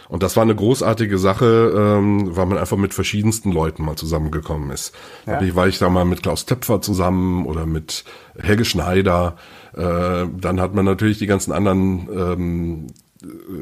Und 0.10 0.24
das 0.24 0.36
war 0.36 0.44
eine 0.44 0.56
großartige 0.56 1.18
Sache, 1.18 1.72
ähm, 1.74 2.36
weil 2.36 2.46
man 2.48 2.58
einfach 2.58 2.76
mit 2.76 2.94
verschiedensten 2.94 3.52
Leuten 3.52 3.86
mal 3.86 3.96
zusammengekommen 3.96 4.72
ist. 4.72 4.94
Ja. 5.26 5.40
Da 5.40 5.56
war 5.56 5.68
ich 5.68 5.78
da 5.80 5.90
mal 5.90 6.04
mit 6.04 6.22
Klaus 6.22 6.46
Töpfer 6.46 6.82
zusammen 6.82 7.46
oder 7.46 7.66
mit 7.66 8.04
Helge 8.38 8.66
Schneider. 8.66 9.38
Äh, 9.74 10.26
dann 10.38 10.60
hat 10.60 10.74
man 10.74 10.84
natürlich 10.84 11.20
die 11.20 11.28
ganzen 11.28 11.54
anderen 11.54 12.10
ähm, 12.14 12.88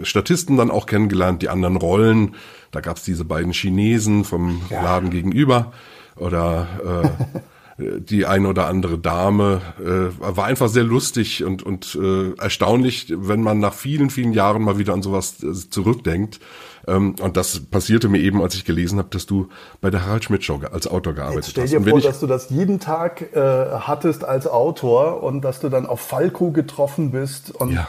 Statisten 0.03 0.57
dann 0.57 0.71
auch 0.71 0.85
kennengelernt, 0.85 1.41
die 1.41 1.49
anderen 1.49 1.75
Rollen. 1.75 2.35
Da 2.71 2.79
gab's 2.79 3.03
diese 3.03 3.25
beiden 3.25 3.51
Chinesen 3.51 4.23
vom 4.23 4.61
ja. 4.69 4.81
Laden 4.81 5.11
gegenüber 5.11 5.71
oder 6.15 6.67
äh, 7.03 7.39
die 7.79 8.25
ein 8.25 8.45
oder 8.45 8.67
andere 8.67 8.97
Dame. 8.97 9.61
Äh, 9.79 10.19
war 10.19 10.45
einfach 10.45 10.67
sehr 10.67 10.83
lustig 10.83 11.43
und, 11.43 11.63
und 11.63 11.97
äh, 12.01 12.33
erstaunlich, 12.41 13.13
wenn 13.15 13.41
man 13.41 13.59
nach 13.59 13.73
vielen, 13.73 14.09
vielen 14.09 14.33
Jahren 14.33 14.63
mal 14.63 14.77
wieder 14.77 14.93
an 14.93 15.01
sowas 15.01 15.41
äh, 15.43 15.53
zurückdenkt. 15.53 16.39
Ähm, 16.87 17.15
und 17.21 17.37
das 17.37 17.59
passierte 17.59 18.09
mir 18.09 18.19
eben, 18.19 18.41
als 18.41 18.55
ich 18.55 18.65
gelesen 18.65 18.99
habe, 18.99 19.09
dass 19.11 19.25
du 19.25 19.49
bei 19.81 19.89
der 19.89 20.05
Harald 20.05 20.23
Schmidt 20.23 20.43
Show 20.43 20.59
als 20.71 20.87
Autor 20.87 21.13
gearbeitet 21.13 21.45
Jetzt 21.45 21.51
stell 21.51 21.67
dir 21.67 21.79
hast. 21.79 21.89
vor, 21.89 22.01
dass 22.01 22.19
du 22.19 22.27
das 22.27 22.49
jeden 22.49 22.79
Tag 22.79 23.33
äh, 23.35 23.39
hattest 23.79 24.23
als 24.23 24.47
Autor 24.47 25.23
und 25.23 25.41
dass 25.41 25.59
du 25.59 25.69
dann 25.69 25.85
auf 25.85 26.01
Falco 26.01 26.51
getroffen 26.51 27.11
bist 27.11 27.51
und 27.51 27.73
ja. 27.73 27.87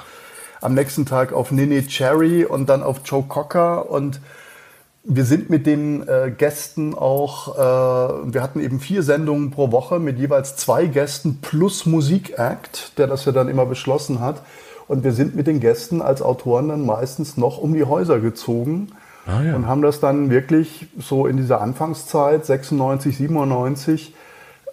am 0.60 0.74
nächsten 0.74 1.06
Tag 1.06 1.32
auf 1.32 1.50
Nene 1.50 1.86
Cherry 1.86 2.44
und 2.44 2.68
dann 2.68 2.82
auf 2.82 3.00
Joe 3.04 3.24
Cocker 3.26 3.90
und 3.90 4.20
wir 5.02 5.24
sind 5.24 5.48
mit 5.48 5.66
den 5.66 6.06
äh, 6.06 6.30
Gästen 6.36 6.94
auch, 6.94 7.56
äh, 7.56 8.32
wir 8.32 8.42
hatten 8.42 8.60
eben 8.60 8.80
vier 8.80 9.02
Sendungen 9.02 9.50
pro 9.50 9.72
Woche 9.72 9.98
mit 9.98 10.18
jeweils 10.18 10.56
zwei 10.56 10.86
Gästen 10.86 11.38
plus 11.40 11.86
Musikact, 11.86 12.98
der 12.98 13.06
das 13.06 13.24
ja 13.24 13.32
dann 13.32 13.48
immer 13.48 13.66
beschlossen 13.66 14.20
hat. 14.20 14.42
Und 14.88 15.04
wir 15.04 15.12
sind 15.12 15.36
mit 15.36 15.46
den 15.46 15.60
Gästen 15.60 16.02
als 16.02 16.20
Autoren 16.20 16.68
dann 16.68 16.84
meistens 16.84 17.36
noch 17.36 17.58
um 17.58 17.72
die 17.74 17.84
Häuser 17.84 18.18
gezogen 18.18 18.88
ah, 19.24 19.42
ja. 19.42 19.54
und 19.54 19.66
haben 19.66 19.82
das 19.82 20.00
dann 20.00 20.30
wirklich 20.30 20.88
so 20.98 21.26
in 21.26 21.36
dieser 21.36 21.60
Anfangszeit, 21.60 22.44
96, 22.44 23.16
97, 23.16 24.14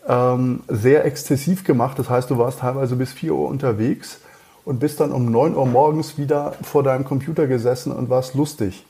ähm, 0.07 0.61
sehr 0.67 1.05
exzessiv 1.05 1.63
gemacht. 1.63 1.99
Das 1.99 2.09
heißt, 2.09 2.31
du 2.31 2.37
warst 2.37 2.59
teilweise 2.59 2.95
bis 2.95 3.13
4 3.13 3.33
Uhr 3.33 3.47
unterwegs 3.47 4.19
und 4.65 4.79
bist 4.79 4.99
dann 4.99 5.11
um 5.11 5.31
9 5.31 5.55
Uhr 5.55 5.67
morgens 5.67 6.17
wieder 6.17 6.53
vor 6.63 6.81
deinem 6.81 7.05
Computer 7.05 7.47
gesessen 7.47 7.91
und 7.91 8.09
warst 8.09 8.33
lustig. 8.33 8.86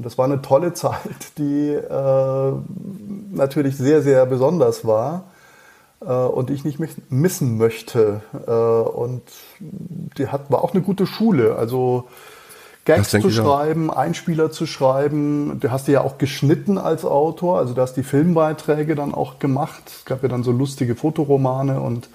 Und 0.00 0.06
das 0.06 0.16
war 0.16 0.24
eine 0.24 0.40
tolle 0.40 0.72
Zeit, 0.72 1.36
die 1.36 1.72
äh, 1.72 2.52
natürlich 3.32 3.76
sehr, 3.76 4.00
sehr 4.00 4.24
besonders 4.24 4.86
war 4.86 5.24
äh, 6.00 6.06
und 6.06 6.48
die 6.48 6.54
ich 6.54 6.64
nicht 6.64 6.78
missen 7.10 7.58
möchte. 7.58 8.22
Äh, 8.46 8.50
und 8.50 9.20
die 10.16 10.28
hat, 10.28 10.50
war 10.50 10.64
auch 10.64 10.72
eine 10.72 10.80
gute 10.80 11.06
Schule. 11.06 11.56
Also 11.56 12.08
Gags 12.86 13.10
zu 13.10 13.30
schreiben, 13.30 13.90
Einspieler 13.90 14.50
zu 14.50 14.64
schreiben. 14.64 15.60
Du 15.60 15.70
hast 15.70 15.86
die 15.86 15.92
ja 15.92 16.00
auch 16.00 16.16
geschnitten 16.16 16.78
als 16.78 17.04
Autor. 17.04 17.58
Also 17.58 17.74
du 17.74 17.82
hast 17.82 17.92
die 17.92 18.02
Filmbeiträge 18.02 18.94
dann 18.94 19.12
auch 19.12 19.38
gemacht. 19.38 19.82
Es 19.86 20.06
gab 20.06 20.22
ja 20.22 20.30
dann 20.30 20.44
so 20.44 20.50
lustige 20.50 20.96
Fotoromane 20.96 21.78
und 21.78 22.08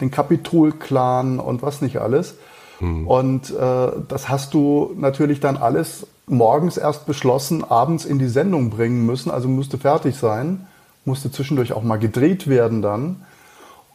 den 0.00 0.10
Kapitol-Clan 0.10 1.38
und 1.38 1.60
was 1.60 1.82
nicht 1.82 1.98
alles. 1.98 2.36
Hm. 2.78 3.06
Und 3.06 3.50
äh, 3.50 3.88
das 4.08 4.30
hast 4.30 4.54
du 4.54 4.94
natürlich 4.96 5.40
dann 5.40 5.58
alles 5.58 6.06
morgens 6.26 6.76
erst 6.76 7.06
beschlossen, 7.06 7.64
abends 7.64 8.04
in 8.04 8.18
die 8.18 8.28
Sendung 8.28 8.70
bringen 8.70 9.06
müssen, 9.06 9.30
also 9.30 9.48
musste 9.48 9.78
fertig 9.78 10.16
sein, 10.16 10.66
musste 11.04 11.30
zwischendurch 11.30 11.72
auch 11.72 11.82
mal 11.82 11.98
gedreht 11.98 12.48
werden 12.48 12.82
dann. 12.82 13.22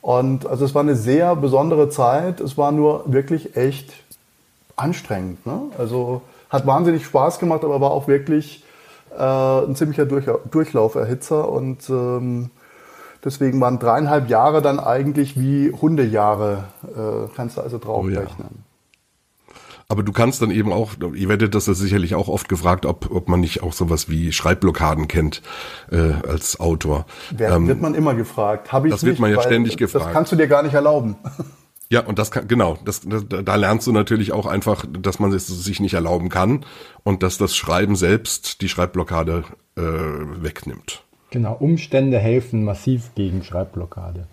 Und 0.01 0.47
also 0.47 0.65
es 0.65 0.73
war 0.73 0.81
eine 0.81 0.95
sehr 0.95 1.35
besondere 1.35 1.89
Zeit. 1.89 2.39
Es 2.39 2.57
war 2.57 2.71
nur 2.71 3.03
wirklich 3.11 3.55
echt 3.55 3.93
anstrengend. 4.75 5.45
Ne? 5.45 5.61
Also 5.77 6.21
hat 6.49 6.65
wahnsinnig 6.65 7.05
Spaß 7.05 7.37
gemacht, 7.39 7.63
aber 7.63 7.79
war 7.81 7.91
auch 7.91 8.07
wirklich 8.07 8.63
äh, 9.15 9.21
ein 9.21 9.75
ziemlicher 9.75 10.05
Durch 10.05 10.25
Durchlauferhitzer. 10.49 11.47
Und 11.47 11.87
ähm, 11.89 12.49
deswegen 13.23 13.61
waren 13.61 13.77
dreieinhalb 13.77 14.29
Jahre 14.29 14.63
dann 14.63 14.79
eigentlich 14.79 15.39
wie 15.39 15.71
Hundejahre, 15.71 16.63
äh, 16.83 17.27
kannst 17.35 17.57
du 17.57 17.61
also 17.61 17.77
draufrechnen. 17.77 18.47
Oh 18.49 18.55
ja. 18.55 18.70
Aber 19.91 20.03
du 20.03 20.13
kannst 20.13 20.41
dann 20.41 20.51
eben 20.51 20.71
auch, 20.71 20.93
ihr 21.13 21.27
werdet 21.27 21.53
das 21.53 21.65
sicherlich 21.65 22.15
auch 22.15 22.29
oft 22.29 22.47
gefragt, 22.47 22.85
ob, 22.85 23.11
ob 23.11 23.27
man 23.27 23.41
nicht 23.41 23.61
auch 23.61 23.73
sowas 23.73 24.07
wie 24.07 24.31
Schreibblockaden 24.31 25.09
kennt 25.09 25.41
äh, 25.91 26.13
als 26.25 26.61
Autor. 26.61 27.05
Wer, 27.35 27.51
ähm, 27.51 27.67
wird 27.67 27.81
man 27.81 27.93
immer 27.93 28.13
gefragt. 28.13 28.71
Hab 28.71 28.85
ich 28.85 28.91
das 28.93 29.03
wird 29.03 29.19
man 29.19 29.29
ja 29.29 29.41
ständig 29.41 29.75
gefragt. 29.75 30.05
Das 30.05 30.13
kannst 30.13 30.31
du 30.31 30.37
dir 30.37 30.47
gar 30.47 30.63
nicht 30.63 30.75
erlauben. 30.75 31.17
Ja, 31.89 32.05
und 32.05 32.19
das 32.19 32.31
kann, 32.31 32.47
genau, 32.47 32.77
das, 32.85 33.01
das, 33.01 33.25
da 33.27 33.55
lernst 33.55 33.85
du 33.85 33.91
natürlich 33.91 34.31
auch 34.31 34.45
einfach, 34.45 34.85
dass 34.89 35.19
man 35.19 35.33
es 35.33 35.47
sich 35.47 35.81
nicht 35.81 35.93
erlauben 35.93 36.29
kann 36.29 36.63
und 37.03 37.21
dass 37.21 37.37
das 37.37 37.53
Schreiben 37.53 37.97
selbst 37.97 38.61
die 38.61 38.69
Schreibblockade 38.69 39.43
äh, 39.75 39.81
wegnimmt. 39.81 41.03
Genau, 41.31 41.51
Umstände 41.59 42.17
helfen 42.17 42.63
massiv 42.63 43.13
gegen 43.15 43.43
Schreibblockade. 43.43 44.25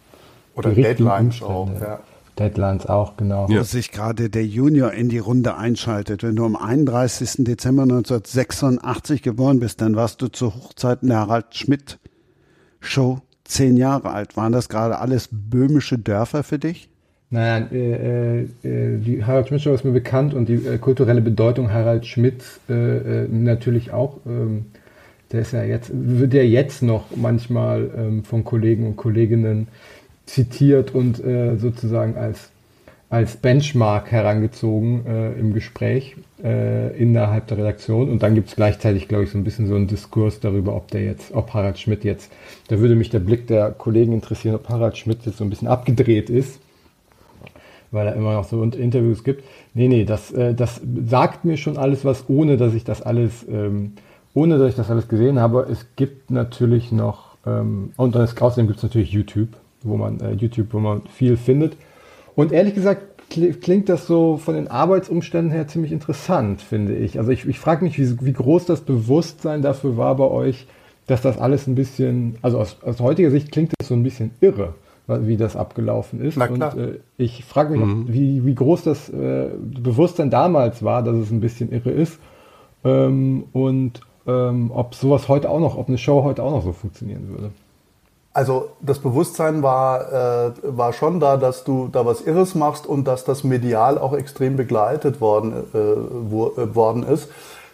Oder 0.54 0.70
Deadlines 0.70 1.42
auch, 1.42 1.68
ja. 1.80 1.98
Deadlines 2.38 2.86
auch, 2.86 3.16
genau. 3.16 3.48
Ja. 3.48 3.58
Dass 3.58 3.72
sich 3.72 3.90
gerade 3.90 4.30
der 4.30 4.46
Junior 4.46 4.92
in 4.92 5.08
die 5.08 5.18
Runde 5.18 5.56
einschaltet. 5.56 6.22
Wenn 6.22 6.36
du 6.36 6.44
am 6.44 6.56
31. 6.56 7.44
Dezember 7.44 7.82
1986 7.82 9.22
geboren 9.22 9.60
bist, 9.60 9.80
dann 9.80 9.96
warst 9.96 10.22
du 10.22 10.28
zu 10.28 10.54
Hochzeiten 10.54 11.08
der 11.08 11.18
Harald 11.18 11.54
Schmidt 11.54 11.98
Show 12.80 13.20
zehn 13.44 13.76
Jahre 13.76 14.10
alt. 14.10 14.36
Waren 14.36 14.52
das 14.52 14.68
gerade 14.68 14.98
alles 14.98 15.28
böhmische 15.32 15.98
Dörfer 15.98 16.42
für 16.42 16.58
dich? 16.58 16.88
Naja, 17.30 17.66
äh, 17.72 18.42
äh, 18.42 18.46
die 18.62 19.24
Harald 19.24 19.48
Schmidt 19.48 19.62
Show 19.62 19.74
ist 19.74 19.84
mir 19.84 19.92
bekannt 19.92 20.32
und 20.32 20.48
die 20.48 20.54
äh, 20.54 20.78
kulturelle 20.78 21.20
Bedeutung 21.20 21.72
Harald 21.72 22.06
Schmidt 22.06 22.42
äh, 22.68 23.24
äh, 23.24 23.28
natürlich 23.28 23.92
auch. 23.92 24.18
Ähm, 24.26 24.66
der 25.32 25.40
ist 25.40 25.52
ja 25.52 25.62
jetzt, 25.62 25.90
wird 25.92 26.32
ja 26.32 26.42
jetzt 26.42 26.82
noch 26.82 27.14
manchmal 27.14 27.90
ähm, 27.94 28.24
von 28.24 28.44
Kollegen 28.44 28.86
und 28.86 28.96
Kolleginnen 28.96 29.68
zitiert 30.28 30.94
und 30.94 31.24
äh, 31.24 31.56
sozusagen 31.56 32.16
als, 32.16 32.50
als 33.08 33.36
Benchmark 33.36 34.12
herangezogen 34.12 35.06
äh, 35.06 35.32
im 35.32 35.54
Gespräch 35.54 36.16
äh, 36.42 36.96
innerhalb 36.98 37.46
der 37.46 37.58
Redaktion. 37.58 38.10
Und 38.10 38.22
dann 38.22 38.34
gibt 38.34 38.48
es 38.48 38.56
gleichzeitig, 38.56 39.08
glaube 39.08 39.24
ich, 39.24 39.30
so 39.30 39.38
ein 39.38 39.44
bisschen 39.44 39.66
so 39.66 39.74
einen 39.74 39.86
Diskurs 39.86 40.40
darüber, 40.40 40.76
ob 40.76 40.90
der 40.90 41.02
jetzt, 41.04 41.32
ob 41.32 41.54
Harald 41.54 41.78
Schmidt 41.78 42.04
jetzt, 42.04 42.30
da 42.68 42.78
würde 42.78 42.94
mich 42.94 43.08
der 43.10 43.20
Blick 43.20 43.46
der 43.46 43.70
Kollegen 43.70 44.12
interessieren, 44.12 44.54
ob 44.54 44.68
Harald 44.68 44.98
Schmidt 44.98 45.24
jetzt 45.24 45.38
so 45.38 45.44
ein 45.44 45.50
bisschen 45.50 45.68
abgedreht 45.68 46.28
ist, 46.28 46.60
weil 47.90 48.06
er 48.06 48.14
immer 48.14 48.34
noch 48.34 48.44
so 48.44 48.62
Interviews 48.62 49.24
gibt. 49.24 49.44
Nee, 49.72 49.88
nee, 49.88 50.04
das, 50.04 50.30
äh, 50.32 50.54
das 50.54 50.80
sagt 51.06 51.46
mir 51.46 51.56
schon 51.56 51.78
alles 51.78 52.04
was, 52.04 52.28
ohne 52.28 52.58
dass 52.58 52.74
ich 52.74 52.84
das 52.84 53.00
alles, 53.00 53.46
ähm, 53.48 53.94
ohne 54.34 54.58
dass 54.58 54.68
ich 54.68 54.76
das 54.76 54.90
alles 54.90 55.08
gesehen 55.08 55.38
habe. 55.38 55.66
Es 55.70 55.86
gibt 55.96 56.30
natürlich 56.30 56.92
noch, 56.92 57.38
ähm, 57.46 57.92
und 57.96 58.14
dann 58.14 58.24
ist, 58.24 58.40
außerdem 58.40 58.66
gibt 58.66 58.76
es 58.76 58.82
natürlich 58.82 59.10
YouTube 59.10 59.48
wo 59.82 59.96
man 59.96 60.20
äh, 60.20 60.32
YouTube, 60.32 60.72
wo 60.72 60.78
man 60.78 61.02
viel 61.14 61.36
findet. 61.36 61.76
Und 62.34 62.52
ehrlich 62.52 62.74
gesagt 62.74 63.02
klingt 63.28 63.88
das 63.88 64.06
so 64.06 64.38
von 64.38 64.54
den 64.54 64.68
Arbeitsumständen 64.68 65.50
her 65.50 65.68
ziemlich 65.68 65.92
interessant, 65.92 66.62
finde 66.62 66.96
ich. 66.96 67.18
Also 67.18 67.30
ich, 67.30 67.46
ich 67.46 67.58
frage 67.58 67.84
mich, 67.84 67.98
wie, 67.98 68.24
wie, 68.24 68.32
groß 68.32 68.64
das 68.64 68.80
Bewusstsein 68.80 69.60
dafür 69.60 69.96
war 69.96 70.16
bei 70.16 70.24
euch, 70.24 70.66
dass 71.06 71.22
das 71.22 71.38
alles 71.38 71.66
ein 71.66 71.74
bisschen, 71.74 72.36
also 72.42 72.58
aus, 72.58 72.78
aus 72.82 73.00
heutiger 73.00 73.30
Sicht 73.30 73.52
klingt 73.52 73.72
das 73.78 73.88
so 73.88 73.94
ein 73.94 74.02
bisschen 74.02 74.30
irre, 74.40 74.74
wie 75.06 75.36
das 75.36 75.56
abgelaufen 75.56 76.22
ist. 76.22 76.38
Und 76.38 76.62
äh, 76.62 77.00
ich 77.16 77.44
frage 77.44 77.76
mich, 77.76 77.80
mhm. 77.80 78.06
wie, 78.08 78.46
wie 78.46 78.54
groß 78.54 78.84
das 78.84 79.08
äh, 79.10 79.48
Bewusstsein 79.58 80.30
damals 80.30 80.82
war, 80.82 81.02
dass 81.02 81.16
es 81.16 81.30
ein 81.30 81.40
bisschen 81.40 81.70
irre 81.70 81.90
ist. 81.90 82.18
Ähm, 82.84 83.44
und 83.52 84.00
ähm, 84.26 84.70
ob 84.72 84.94
sowas 84.94 85.28
heute 85.28 85.50
auch 85.50 85.60
noch, 85.60 85.76
ob 85.76 85.88
eine 85.88 85.98
Show 85.98 86.22
heute 86.22 86.42
auch 86.42 86.50
noch 86.50 86.64
so 86.64 86.72
funktionieren 86.72 87.28
würde. 87.28 87.50
Also 88.38 88.68
das 88.80 89.00
Bewusstsein 89.00 89.64
war, 89.64 90.12
äh, 90.12 90.52
war 90.62 90.92
schon 90.92 91.18
da, 91.18 91.36
dass 91.36 91.64
du 91.64 91.88
da 91.90 92.06
was 92.06 92.20
Irres 92.20 92.54
machst 92.54 92.86
und 92.86 93.02
dass 93.02 93.24
das 93.24 93.42
medial 93.42 93.98
auch 93.98 94.12
extrem 94.12 94.54
begleitet 94.56 95.20
worden, 95.20 95.52
äh, 95.74 95.78
wo, 96.30 96.52
äh, 96.56 96.72
worden 96.72 97.02
ist. 97.02 97.28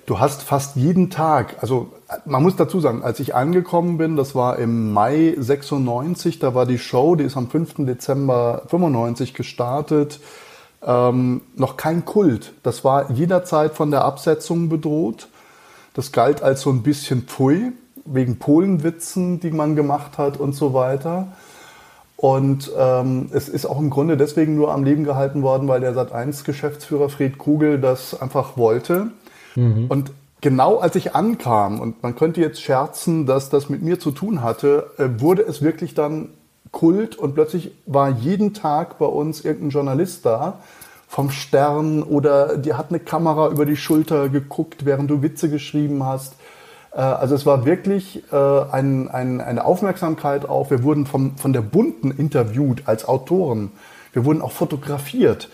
Du 0.06 0.21
hast 0.21 0.42
fast 0.42 0.76
jeden 0.76 1.11
Tag, 1.11 1.56
also 1.61 1.88
man 2.25 2.42
muss 2.42 2.56
dazu 2.56 2.80
sagen, 2.80 3.02
als 3.04 3.21
ich 3.21 3.35
angekommen 3.35 3.99
bin, 3.99 4.16
das 4.16 4.35
war 4.35 4.59
im 4.59 4.90
Mai 4.90 5.35
96, 5.37 6.38
da 6.38 6.54
war 6.54 6.64
die 6.64 6.78
Show, 6.78 7.14
die 7.14 7.25
ist 7.25 7.37
am 7.37 7.50
5. 7.50 7.85
Dezember 7.85 8.62
95 8.68 9.35
gestartet, 9.35 10.18
ähm, 10.83 11.42
noch 11.56 11.76
kein 11.76 12.06
Kult. 12.06 12.54
Das 12.62 12.85
war 12.85 13.11
jederzeit 13.11 13.75
von 13.75 13.90
der 13.90 14.06
Absetzung 14.06 14.71
bedroht. 14.71 15.28
Das 15.92 16.11
galt 16.11 16.42
als 16.42 16.62
so 16.62 16.71
ein 16.71 16.83
bisschen 16.83 17.25
Pfui, 17.25 17.73
wegen 18.04 18.38
Polenwitzen, 18.38 19.40
die 19.40 19.50
man 19.50 19.76
gemacht 19.76 20.18
hat 20.18 20.38
und 20.38 20.54
so 20.54 20.75
weiter. 20.75 21.28
Und 22.16 22.70
ähm, 22.78 23.28
es 23.32 23.49
ist 23.49 23.66
auch 23.66 23.78
im 23.78 23.90
Grunde 23.90 24.16
deswegen 24.16 24.54
nur 24.54 24.73
am 24.73 24.84
Leben 24.84 25.04
gehalten 25.04 25.42
worden, 25.42 25.68
weil 25.68 25.80
der 25.80 25.94
Sat1-Geschäftsführer 25.94 27.08
Fred 27.08 27.38
Kugel 27.38 27.80
das 27.80 28.20
einfach 28.20 28.56
wollte. 28.56 29.08
Mhm. 29.56 29.87
Und 29.88 30.12
genau 30.40 30.78
als 30.78 30.96
ich 30.96 31.14
ankam, 31.14 31.80
und 31.80 32.02
man 32.02 32.14
könnte 32.16 32.40
jetzt 32.40 32.62
scherzen, 32.62 33.26
dass 33.26 33.50
das 33.50 33.68
mit 33.68 33.82
mir 33.82 33.99
zu 33.99 34.11
tun 34.11 34.42
hatte, 34.42 34.90
äh, 34.99 35.20
wurde 35.20 35.42
es 35.42 35.61
wirklich 35.61 35.94
dann 35.94 36.28
Kult 36.70 37.16
und 37.16 37.34
plötzlich 37.34 37.73
war 37.87 38.11
jeden 38.11 38.52
Tag 38.52 38.99
bei 38.99 39.06
uns 39.06 39.44
irgendein 39.44 39.70
Journalist 39.70 40.26
da 40.26 40.61
vom 41.08 41.30
Stern 41.30 42.02
oder 42.02 42.58
die 42.58 42.75
hat 42.75 42.90
eine 42.90 42.99
Kamera 42.99 43.49
über 43.49 43.66
die 43.66 43.76
Schulter 43.76 44.28
geguckt, 44.28 44.84
während 44.84 45.08
du 45.08 45.23
Witze 45.23 45.49
geschrieben 45.49 46.04
hast. 46.04 46.34
Äh, 46.94 47.00
also 47.00 47.34
es 47.34 47.46
war 47.46 47.64
wirklich 47.64 48.22
äh, 48.32 48.36
ein, 48.36 49.08
ein, 49.10 49.40
eine 49.40 49.64
Aufmerksamkeit 49.64 50.48
auf. 50.48 50.70
Wir 50.70 50.82
wurden 50.82 51.06
vom, 51.06 51.36
von 51.36 51.52
der 51.52 51.62
Bunten 51.62 52.10
interviewt 52.10 52.82
als 52.86 53.06
Autoren. 53.06 53.72
Wir 54.12 54.24
wurden 54.24 54.42
auch 54.42 54.52
fotografiert. 54.52 55.48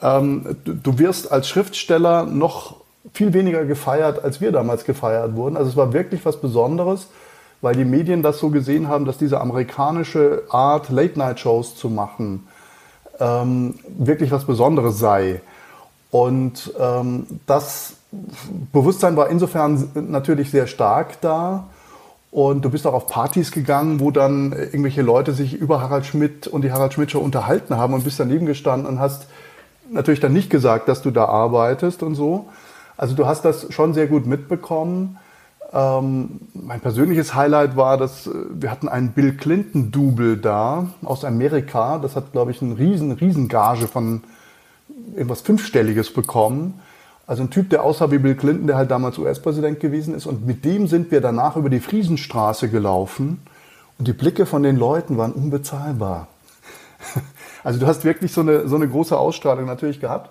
Ähm, 0.00 0.56
du 0.64 0.98
wirst 0.98 1.32
als 1.32 1.48
Schriftsteller 1.48 2.24
noch 2.24 2.76
viel 3.12 3.32
weniger 3.32 3.64
gefeiert, 3.64 4.22
als 4.22 4.40
wir 4.40 4.52
damals 4.52 4.84
gefeiert 4.84 5.34
wurden. 5.34 5.56
Also 5.56 5.70
es 5.70 5.76
war 5.76 5.92
wirklich 5.92 6.24
was 6.24 6.40
Besonderes, 6.40 7.08
weil 7.62 7.74
die 7.74 7.84
Medien 7.84 8.22
das 8.22 8.38
so 8.38 8.50
gesehen 8.50 8.88
haben, 8.88 9.04
dass 9.04 9.18
diese 9.18 9.40
amerikanische 9.40 10.42
Art, 10.50 10.90
Late-Night-Shows 10.90 11.76
zu 11.76 11.88
machen, 11.88 12.46
ähm, 13.18 13.78
wirklich 13.98 14.30
was 14.30 14.44
Besonderes 14.44 14.98
sei. 14.98 15.40
Und 16.10 16.72
ähm, 16.78 17.26
das 17.46 17.95
Bewusstsein 18.72 19.16
war 19.16 19.28
insofern 19.28 19.90
natürlich 19.94 20.50
sehr 20.50 20.66
stark 20.66 21.20
da. 21.20 21.68
Und 22.30 22.64
du 22.64 22.70
bist 22.70 22.86
auch 22.86 22.92
auf 22.92 23.06
Partys 23.06 23.50
gegangen, 23.50 24.00
wo 24.00 24.10
dann 24.10 24.52
irgendwelche 24.52 25.02
Leute 25.02 25.32
sich 25.32 25.54
über 25.54 25.80
Harald 25.80 26.04
Schmidt 26.04 26.46
und 26.46 26.62
die 26.62 26.72
Harald 26.72 26.92
Schmidt 26.92 27.10
Show 27.10 27.20
unterhalten 27.20 27.76
haben 27.76 27.94
und 27.94 28.04
bist 28.04 28.20
daneben 28.20 28.46
gestanden 28.46 28.86
und 28.86 29.00
hast 29.00 29.26
natürlich 29.90 30.20
dann 30.20 30.32
nicht 30.32 30.50
gesagt, 30.50 30.88
dass 30.88 31.00
du 31.02 31.10
da 31.10 31.26
arbeitest 31.26 32.02
und 32.02 32.14
so. 32.14 32.46
Also 32.96 33.14
du 33.14 33.26
hast 33.26 33.44
das 33.44 33.72
schon 33.72 33.94
sehr 33.94 34.06
gut 34.06 34.26
mitbekommen. 34.26 35.18
Ähm, 35.72 36.40
mein 36.54 36.80
persönliches 36.80 37.34
Highlight 37.34 37.76
war, 37.76 37.96
dass 37.96 38.26
äh, 38.26 38.32
wir 38.50 38.70
hatten 38.70 38.88
einen 38.88 39.12
Bill 39.12 39.36
Clinton-Double 39.36 40.36
da 40.36 40.88
aus 41.02 41.24
Amerika. 41.24 41.98
Das 41.98 42.16
hat, 42.16 42.32
glaube 42.32 42.50
ich, 42.50 42.62
eine 42.62 42.78
riesen, 42.78 43.12
riesen 43.12 43.48
Gage 43.48 43.88
von 43.88 44.22
irgendwas 45.14 45.40
Fünfstelliges 45.40 46.12
bekommen. 46.12 46.80
Also 47.26 47.42
ein 47.42 47.50
Typ, 47.50 47.70
der 47.70 47.82
aussah 47.82 48.10
wie 48.10 48.18
Bill 48.18 48.36
Clinton, 48.36 48.68
der 48.68 48.76
halt 48.76 48.90
damals 48.90 49.18
US-Präsident 49.18 49.80
gewesen 49.80 50.14
ist. 50.14 50.26
Und 50.26 50.46
mit 50.46 50.64
dem 50.64 50.86
sind 50.86 51.10
wir 51.10 51.20
danach 51.20 51.56
über 51.56 51.70
die 51.70 51.80
Friesenstraße 51.80 52.68
gelaufen. 52.68 53.42
Und 53.98 54.06
die 54.06 54.12
Blicke 54.12 54.46
von 54.46 54.62
den 54.62 54.76
Leuten 54.76 55.16
waren 55.18 55.32
unbezahlbar. 55.32 56.28
Also 57.64 57.80
du 57.80 57.88
hast 57.88 58.04
wirklich 58.04 58.32
so 58.32 58.42
eine, 58.42 58.68
so 58.68 58.76
eine 58.76 58.86
große 58.86 59.18
Ausstrahlung 59.18 59.66
natürlich 59.66 59.98
gehabt. 59.98 60.30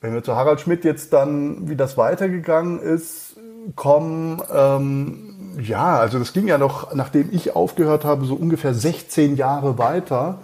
Wenn 0.00 0.14
wir 0.14 0.22
zu 0.22 0.36
Harald 0.36 0.58
Schmidt 0.62 0.86
jetzt 0.86 1.12
dann, 1.12 1.68
wie 1.68 1.76
das 1.76 1.98
weitergegangen 1.98 2.80
ist, 2.80 3.36
kommen, 3.76 4.40
ähm, 4.50 5.58
ja, 5.60 5.98
also 5.98 6.18
das 6.18 6.32
ging 6.32 6.48
ja 6.48 6.56
noch, 6.56 6.94
nachdem 6.94 7.28
ich 7.30 7.54
aufgehört 7.54 8.06
habe, 8.06 8.24
so 8.24 8.34
ungefähr 8.34 8.72
16 8.72 9.36
Jahre 9.36 9.76
weiter. 9.76 10.38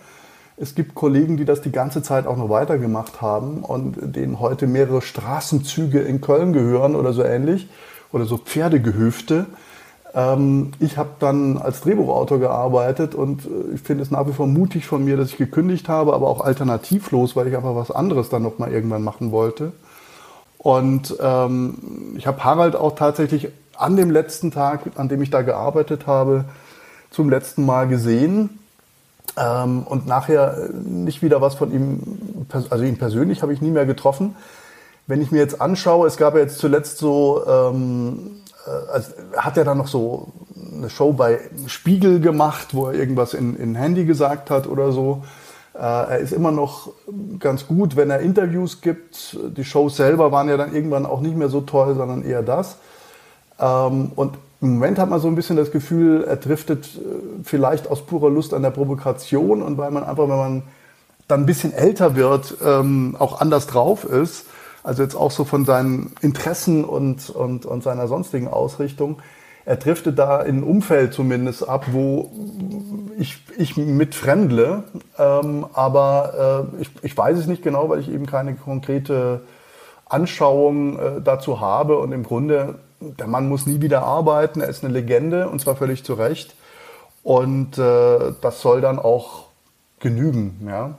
Es 0.59 0.75
gibt 0.75 0.95
Kollegen, 0.95 1.37
die 1.37 1.45
das 1.45 1.61
die 1.61 1.73
ganze 1.73 2.03
Zeit 2.03 2.27
auch 2.27 2.39
noch 2.39 2.49
weitergemacht 2.49 3.21
haben 3.21 3.63
und 3.63 3.97
denen 4.17 4.41
heute 4.41 4.67
mehrere 4.67 5.03
Straßenzüge 5.03 6.01
in 6.01 6.23
Köln 6.23 6.55
gehören 6.55 6.97
oder 6.97 7.13
so 7.13 7.23
ähnlich 7.23 7.69
oder 8.11 8.25
so 8.25 8.39
Pferdegehöfte. 8.39 9.47
Ähm, 10.15 10.73
ich 10.81 10.97
habe 10.97 11.11
dann 11.19 11.59
als 11.59 11.83
Drehbuchautor 11.83 12.39
gearbeitet 12.39 13.15
und 13.15 13.45
äh, 13.45 13.75
ich 13.75 13.83
finde 13.83 14.03
es 14.03 14.11
nach 14.11 14.27
wie 14.27 14.33
vor 14.33 14.47
mutig 14.47 14.87
von 14.87 15.05
mir, 15.05 15.19
dass 15.19 15.29
ich 15.29 15.37
gekündigt 15.37 15.91
habe, 15.91 16.15
aber 16.15 16.29
auch 16.29 16.41
alternativlos, 16.41 17.37
weil 17.37 17.49
ich 17.49 17.57
einfach 17.57 17.77
was 17.77 17.91
anderes 17.91 18.31
dann 18.31 18.43
nochmal 18.43 18.73
irgendwann 18.73 19.03
machen 19.03 19.33
wollte. 19.33 19.73
Und 20.57 21.15
ähm, 21.21 22.15
ich 22.17 22.27
habe 22.27 22.43
Harald 22.43 22.77
auch 22.77 22.95
tatsächlich 22.95 23.49
an 23.77 23.97
dem 23.97 24.11
letzten 24.11 24.51
Tag, 24.51 24.81
an 24.97 25.11
dem 25.11 25.21
ich 25.21 25.29
da 25.29 25.43
gearbeitet 25.43 26.07
habe, 26.07 26.47
zum 27.11 27.29
letzten 27.29 27.67
Mal 27.67 27.89
gesehen. 27.89 28.59
Ähm, 29.37 29.83
und 29.83 30.07
nachher 30.07 30.57
äh, 30.57 30.73
nicht 30.73 31.23
wieder 31.23 31.41
was 31.41 31.55
von 31.55 31.73
ihm, 31.73 32.47
also 32.71 32.85
ihn 32.85 32.99
persönlich 32.99 33.43
habe 33.43 33.53
ich 33.53 33.61
nie 33.61 33.71
mehr 33.71 33.87
getroffen. 33.87 34.37
Wenn 35.07 35.23
ich 35.23 35.31
mir 35.31 35.39
jetzt 35.39 35.61
anschaue, 35.61 36.07
es 36.07 36.17
gab 36.17 36.35
ja 36.35 36.41
jetzt 36.41 36.59
zuletzt 36.59 36.99
so 36.99 37.43
ähm, 37.47 38.43
äh, 38.67 38.93
also 38.93 39.13
hat 39.37 39.57
er 39.57 39.65
dann 39.65 39.79
noch 39.79 39.89
so 39.89 40.33
eine 40.75 40.91
Show 40.91 41.13
bei 41.13 41.41
Spiegel 41.67 42.21
gemacht, 42.21 42.69
wo 42.73 42.87
er 42.87 42.95
irgendwas 42.95 43.35
in, 43.35 43.57
in 43.57 43.75
Handy 43.75 44.05
gesagt 44.05 44.51
hat 44.51 44.67
oder 44.67 44.93
so. 44.93 45.23
Äh, 45.75 45.79
er 45.79 46.19
ist 46.19 46.33
immer 46.33 46.51
noch 46.51 46.91
ganz 47.39 47.67
gut, 47.67 47.97
wenn 47.97 48.11
er 48.11 48.21
Interviews 48.21 48.81
gibt. 48.81 49.39
Die 49.57 49.65
Shows 49.65 49.97
selber 49.97 50.33
waren 50.33 50.49
ja 50.49 50.57
dann 50.57 50.75
irgendwann 50.75 51.07
auch 51.07 51.21
nicht 51.21 51.37
mehr 51.37 51.49
so 51.49 51.61
toll, 51.61 51.95
sondern 51.95 52.25
eher 52.25 52.43
das. 52.43 52.77
Ähm, 53.59 54.13
und 54.17 54.39
im 54.61 54.75
Moment 54.75 54.99
hat 54.99 55.11
man 55.11 55.21
so 55.21 55.29
ein 55.29 55.35
bisschen 55.35 55.57
das 55.57 55.71
Gefühl, 55.71 56.25
er 56.25 56.37
driftet 56.37 56.87
äh, 56.97 56.99
vielleicht 57.43 57.89
aus 57.89 58.07
purer 58.07 58.31
Lust 58.31 58.55
an 58.55 58.63
der 58.63 58.71
Provokation 58.71 59.63
und 59.63 59.77
weil 59.79 59.91
man 59.91 60.05
einfach, 60.05 60.29
wenn 60.29 60.37
man 60.37 60.63
dann 61.29 61.41
ein 61.41 61.47
bisschen 61.47 61.73
älter 61.73 62.17
wird, 62.17 62.57
ähm, 62.65 63.17
auch 63.19 63.41
anders 63.41 63.67
drauf 63.67 64.05
ist. 64.05 64.47
Also 64.83 65.03
jetzt 65.03 65.17
auch 65.17 65.33
so 65.33 65.45
von 65.45 65.65
seinen 65.65 66.13
Interessen 66.21 66.85
und, 66.85 67.29
und, 67.31 67.67
und 67.67 67.83
seiner 67.83 68.07
sonstigen 68.07 68.47
Ausrichtung. 68.47 69.21
Er 69.65 69.77
driftet 69.77 70.17
da 70.17 70.43
in 70.43 70.59
ein 70.59 70.63
Umfeld 70.63 71.13
zumindest 71.13 71.69
ab, 71.69 71.87
wo 71.91 72.31
ich, 73.19 73.43
ich 73.59 73.77
mit 73.77 74.15
fremdle. 74.15 74.85
Ähm, 75.19 75.67
aber 75.73 76.69
äh, 76.79 76.83
ich, 76.83 76.91
ich 77.03 77.17
weiß 77.17 77.37
es 77.37 77.49
nicht 77.49 77.65
genau, 77.65 77.89
weil 77.89 77.99
ich 77.99 78.09
eben 78.09 78.27
keine 78.27 78.55
konkrete 78.55 79.41
Anschauung 80.09 80.99
äh, 81.01 81.21
dazu 81.23 81.61
habe. 81.61 81.99
Und 81.99 82.13
im 82.13 82.23
Grunde, 82.23 82.77
der 83.01 83.27
Mann 83.27 83.49
muss 83.49 83.67
nie 83.67 83.81
wieder 83.81 84.03
arbeiten. 84.03 84.61
Er 84.61 84.69
ist 84.69 84.85
eine 84.85 84.93
Legende 84.93 85.49
und 85.49 85.61
zwar 85.61 85.77
völlig 85.77 86.05
zu 86.05 86.15
Recht. 86.15 86.55
Und 87.23 87.79
äh, 87.79 88.33
das 88.41 88.61
soll 88.61 88.81
dann 88.81 88.99
auch 88.99 89.47
genügen. 90.01 90.67
Ja. 90.67 90.99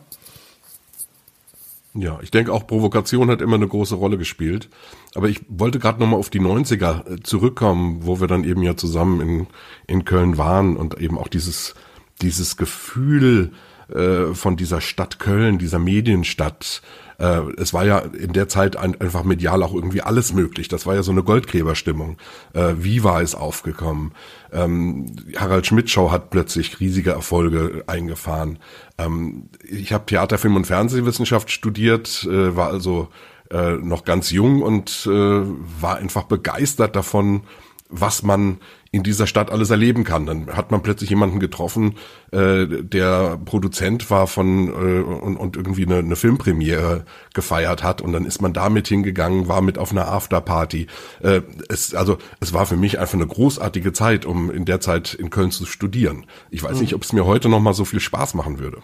Ja, 1.93 2.19
ich 2.21 2.29
denke 2.29 2.53
auch 2.53 2.67
Provokation 2.67 3.31
hat 3.31 3.41
immer 3.41 3.55
eine 3.55 3.67
große 3.67 3.95
Rolle 3.95 4.17
gespielt. 4.17 4.69
Aber 5.15 5.29
ich 5.29 5.41
wollte 5.47 5.79
gerade 5.79 5.99
nochmal 5.99 6.19
auf 6.19 6.29
die 6.29 6.39
90er 6.39 7.13
äh, 7.13 7.23
zurückkommen, 7.23 8.01
wo 8.05 8.19
wir 8.19 8.27
dann 8.27 8.43
eben 8.43 8.61
ja 8.61 8.75
zusammen 8.77 9.21
in, 9.21 9.47
in 9.87 10.05
Köln 10.05 10.37
waren 10.37 10.77
und 10.77 10.99
eben 10.99 11.17
auch 11.17 11.27
dieses, 11.27 11.73
dieses 12.21 12.55
Gefühl 12.57 13.51
äh, 13.89 14.33
von 14.33 14.57
dieser 14.57 14.81
Stadt 14.81 15.17
Köln, 15.17 15.57
dieser 15.57 15.79
Medienstadt, 15.79 16.81
äh, 17.19 17.41
es 17.57 17.73
war 17.73 17.85
ja 17.85 17.99
in 17.99 18.33
der 18.33 18.47
Zeit 18.47 18.75
ein, 18.75 18.99
einfach 19.01 19.23
medial 19.23 19.63
auch 19.63 19.73
irgendwie 19.73 20.01
alles 20.01 20.33
möglich. 20.33 20.67
Das 20.67 20.85
war 20.85 20.95
ja 20.95 21.03
so 21.03 21.11
eine 21.11 21.23
Goldgräberstimmung. 21.23 22.17
Äh, 22.53 22.75
Viva 22.77 23.21
ist 23.21 23.35
aufgekommen. 23.35 24.13
Ähm, 24.51 25.07
Harald 25.35 25.65
Schmidt 25.65 25.89
Show 25.89 26.11
hat 26.11 26.29
plötzlich 26.29 26.79
riesige 26.79 27.11
Erfolge 27.11 27.83
eingefahren. 27.87 28.59
Ähm, 28.97 29.49
ich 29.63 29.93
habe 29.93 30.05
Theater, 30.05 30.37
Film 30.37 30.55
und 30.55 30.67
Fernsehwissenschaft 30.67 31.51
studiert, 31.51 32.27
äh, 32.29 32.55
war 32.55 32.69
also 32.69 33.09
äh, 33.51 33.73
noch 33.73 34.03
ganz 34.03 34.31
jung 34.31 34.61
und 34.61 35.07
äh, 35.09 35.09
war 35.09 35.97
einfach 35.97 36.23
begeistert 36.23 36.95
davon, 36.95 37.43
was 37.89 38.23
man 38.23 38.59
in 38.91 39.03
dieser 39.03 39.27
Stadt 39.27 39.51
alles 39.51 39.69
erleben 39.69 40.03
kann. 40.03 40.25
Dann 40.25 40.47
hat 40.55 40.71
man 40.71 40.81
plötzlich 40.81 41.09
jemanden 41.09 41.39
getroffen, 41.39 41.95
äh, 42.31 42.65
der 42.67 43.37
Produzent 43.43 44.09
war 44.09 44.27
von 44.27 44.67
äh, 44.67 45.01
und, 45.01 45.37
und 45.37 45.57
irgendwie 45.57 45.85
eine, 45.85 45.97
eine 45.97 46.15
Filmpremiere 46.15 47.05
gefeiert 47.33 47.83
hat 47.83 48.01
und 48.01 48.13
dann 48.13 48.25
ist 48.25 48.41
man 48.41 48.53
damit 48.53 48.87
hingegangen, 48.87 49.47
war 49.47 49.61
mit 49.61 49.77
auf 49.77 49.91
einer 49.91 50.07
Afterparty. 50.07 50.87
Äh, 51.21 51.41
es, 51.69 51.93
also 51.93 52.17
es 52.39 52.53
war 52.53 52.65
für 52.65 52.77
mich 52.77 52.99
einfach 52.99 53.15
eine 53.15 53.27
großartige 53.27 53.93
Zeit, 53.93 54.25
um 54.25 54.51
in 54.51 54.65
der 54.65 54.79
Zeit 54.79 55.13
in 55.13 55.29
Köln 55.29 55.51
zu 55.51 55.65
studieren. 55.65 56.25
Ich 56.49 56.63
weiß 56.63 56.75
mhm. 56.75 56.81
nicht, 56.81 56.95
ob 56.95 57.03
es 57.03 57.13
mir 57.13 57.25
heute 57.25 57.49
noch 57.49 57.59
mal 57.59 57.73
so 57.73 57.85
viel 57.85 57.99
Spaß 57.99 58.33
machen 58.33 58.59
würde. 58.59 58.81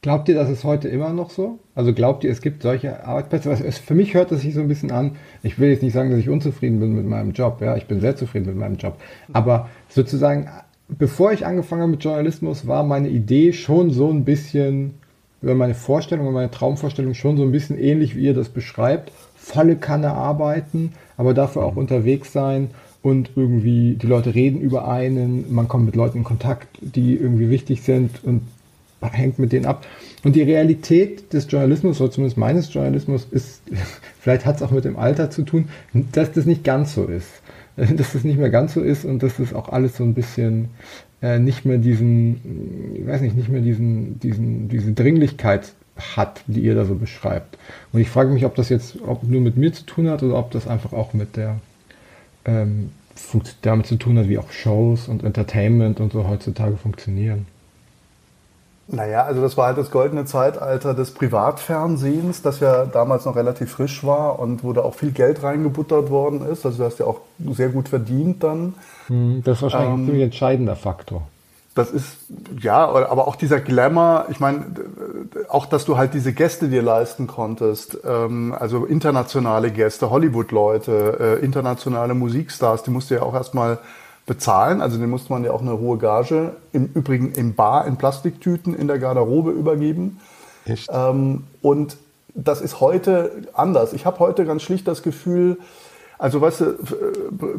Glaubt 0.00 0.28
ihr, 0.28 0.36
das 0.36 0.48
ist 0.48 0.62
heute 0.62 0.86
immer 0.86 1.12
noch 1.12 1.30
so? 1.30 1.58
Also 1.74 1.92
glaubt 1.92 2.22
ihr, 2.22 2.30
es 2.30 2.40
gibt 2.40 2.62
solche 2.62 3.04
Arbeitsplätze? 3.04 3.56
für 3.72 3.94
mich 3.94 4.14
hört 4.14 4.30
es 4.30 4.42
sich 4.42 4.54
so 4.54 4.60
ein 4.60 4.68
bisschen 4.68 4.92
an. 4.92 5.16
Ich 5.42 5.58
will 5.58 5.70
jetzt 5.70 5.82
nicht 5.82 5.92
sagen, 5.92 6.10
dass 6.10 6.20
ich 6.20 6.28
unzufrieden 6.28 6.78
bin 6.78 6.94
mit 6.94 7.04
meinem 7.04 7.32
Job. 7.32 7.60
Ja, 7.60 7.76
ich 7.76 7.86
bin 7.86 8.00
sehr 8.00 8.14
zufrieden 8.14 8.46
mit 8.46 8.56
meinem 8.56 8.76
Job. 8.76 8.96
Aber 9.32 9.68
sozusagen, 9.88 10.48
bevor 10.86 11.32
ich 11.32 11.44
angefangen 11.44 11.82
habe 11.82 11.90
mit 11.90 12.04
Journalismus, 12.04 12.68
war 12.68 12.84
meine 12.84 13.08
Idee 13.08 13.52
schon 13.52 13.90
so 13.90 14.08
ein 14.08 14.24
bisschen, 14.24 14.94
meine 15.40 15.74
Vorstellung 15.74 16.28
und 16.28 16.34
meine 16.34 16.50
Traumvorstellung 16.52 17.14
schon 17.14 17.36
so 17.36 17.42
ein 17.42 17.50
bisschen 17.50 17.76
ähnlich, 17.76 18.14
wie 18.14 18.22
ihr 18.22 18.34
das 18.34 18.50
beschreibt. 18.50 19.10
Volle 19.34 19.74
Kanne 19.74 20.12
arbeiten, 20.12 20.92
aber 21.16 21.34
dafür 21.34 21.64
auch 21.64 21.74
unterwegs 21.74 22.32
sein 22.32 22.70
und 23.02 23.30
irgendwie 23.34 23.94
die 23.94 24.06
Leute 24.06 24.32
reden 24.34 24.60
über 24.60 24.86
einen, 24.86 25.52
man 25.52 25.66
kommt 25.66 25.86
mit 25.86 25.96
Leuten 25.96 26.18
in 26.18 26.24
Kontakt, 26.24 26.68
die 26.80 27.16
irgendwie 27.16 27.50
wichtig 27.50 27.82
sind 27.82 28.22
und 28.22 28.42
hängt 29.00 29.38
mit 29.38 29.52
denen 29.52 29.66
ab. 29.66 29.86
Und 30.24 30.34
die 30.36 30.42
Realität 30.42 31.32
des 31.32 31.50
Journalismus, 31.50 32.00
oder 32.00 32.10
zumindest 32.10 32.36
meines 32.36 32.72
Journalismus, 32.72 33.26
ist, 33.30 33.62
vielleicht 34.20 34.46
hat 34.46 34.56
es 34.56 34.62
auch 34.62 34.70
mit 34.70 34.84
dem 34.84 34.98
Alter 34.98 35.30
zu 35.30 35.42
tun, 35.42 35.68
dass 36.12 36.32
das 36.32 36.46
nicht 36.46 36.64
ganz 36.64 36.94
so 36.94 37.04
ist. 37.04 37.28
Dass 37.76 38.12
das 38.12 38.24
nicht 38.24 38.38
mehr 38.40 38.50
ganz 38.50 38.74
so 38.74 38.80
ist 38.80 39.04
und 39.04 39.22
dass 39.22 39.36
das 39.36 39.54
auch 39.54 39.68
alles 39.68 39.96
so 39.96 40.02
ein 40.02 40.12
bisschen 40.12 40.70
äh, 41.22 41.38
nicht 41.38 41.64
mehr 41.64 41.78
diesen, 41.78 42.96
ich 42.96 43.06
weiß 43.06 43.20
nicht, 43.20 43.36
nicht 43.36 43.50
mehr 43.50 43.60
diesen, 43.60 44.18
diesen, 44.18 44.68
diese 44.68 44.94
Dringlichkeit 44.94 45.72
hat, 46.16 46.42
die 46.48 46.60
ihr 46.60 46.74
da 46.74 46.84
so 46.84 46.96
beschreibt. 46.96 47.56
Und 47.92 48.00
ich 48.00 48.08
frage 48.08 48.30
mich, 48.30 48.44
ob 48.44 48.56
das 48.56 48.68
jetzt 48.68 49.00
ob 49.06 49.22
nur 49.22 49.40
mit 49.40 49.56
mir 49.56 49.72
zu 49.72 49.84
tun 49.84 50.08
hat 50.08 50.24
oder 50.24 50.36
ob 50.36 50.50
das 50.50 50.66
einfach 50.66 50.92
auch 50.92 51.12
mit 51.12 51.36
der 51.36 51.60
ähm, 52.44 52.90
damit 53.62 53.86
zu 53.86 53.96
tun 53.96 54.18
hat, 54.18 54.28
wie 54.28 54.38
auch 54.38 54.50
Shows 54.50 55.08
und 55.08 55.24
Entertainment 55.24 56.00
und 56.00 56.12
so 56.12 56.28
heutzutage 56.28 56.76
funktionieren. 56.76 57.46
Naja, 58.90 59.24
also 59.24 59.42
das 59.42 59.58
war 59.58 59.66
halt 59.66 59.76
das 59.76 59.90
goldene 59.90 60.24
Zeitalter 60.24 60.94
des 60.94 61.10
Privatfernsehens, 61.10 62.40
das 62.40 62.60
ja 62.60 62.86
damals 62.86 63.26
noch 63.26 63.36
relativ 63.36 63.70
frisch 63.72 64.02
war 64.02 64.38
und 64.38 64.64
wo 64.64 64.72
da 64.72 64.80
auch 64.80 64.94
viel 64.94 65.10
Geld 65.10 65.42
reingebuttert 65.42 66.08
worden 66.08 66.40
ist. 66.46 66.64
Also 66.64 66.78
du 66.78 66.84
hast 66.84 66.98
ja 66.98 67.04
auch 67.04 67.20
sehr 67.50 67.68
gut 67.68 67.90
verdient 67.90 68.42
dann. 68.42 68.74
Hm, 69.08 69.42
das 69.44 69.58
ist 69.58 69.62
wahrscheinlich 69.62 69.90
ähm, 69.90 70.00
ein 70.00 70.06
ziemlich 70.06 70.24
entscheidender 70.24 70.74
Faktor. 70.74 71.22
Das 71.74 71.90
ist, 71.90 72.16
ja, 72.60 72.88
aber 72.88 73.28
auch 73.28 73.36
dieser 73.36 73.60
Glamour, 73.60 74.24
ich 74.30 74.40
meine, 74.40 74.64
auch, 75.48 75.66
dass 75.66 75.84
du 75.84 75.96
halt 75.96 76.14
diese 76.14 76.32
Gäste 76.32 76.68
dir 76.68 76.82
leisten 76.82 77.26
konntest, 77.26 77.98
ähm, 78.04 78.52
also 78.58 78.84
internationale 78.86 79.70
Gäste, 79.70 80.10
Hollywood-Leute, 80.10 81.38
äh, 81.40 81.44
internationale 81.44 82.14
Musikstars, 82.14 82.82
die 82.82 82.90
musst 82.90 83.10
du 83.10 83.16
ja 83.16 83.22
auch 83.22 83.34
erstmal 83.34 83.78
bezahlen. 84.28 84.80
Also 84.80 84.98
den 84.98 85.10
musste 85.10 85.32
man 85.32 85.42
ja 85.42 85.50
auch 85.50 85.62
eine 85.62 85.80
hohe 85.80 85.98
Gage 85.98 86.54
im 86.72 86.88
Übrigen 86.94 87.32
im 87.32 87.54
Bar 87.54 87.88
in 87.88 87.96
Plastiktüten 87.96 88.74
in 88.74 88.86
der 88.86 89.00
Garderobe 89.00 89.50
übergeben. 89.50 90.20
Echt? 90.64 90.88
Ähm, 90.92 91.44
und 91.62 91.96
das 92.34 92.60
ist 92.60 92.80
heute 92.80 93.48
anders. 93.54 93.92
Ich 93.92 94.06
habe 94.06 94.20
heute 94.20 94.44
ganz 94.44 94.62
schlicht 94.62 94.86
das 94.86 95.02
Gefühl, 95.02 95.58
also 96.18 96.40
weißt 96.40 96.60
du, 96.60 96.74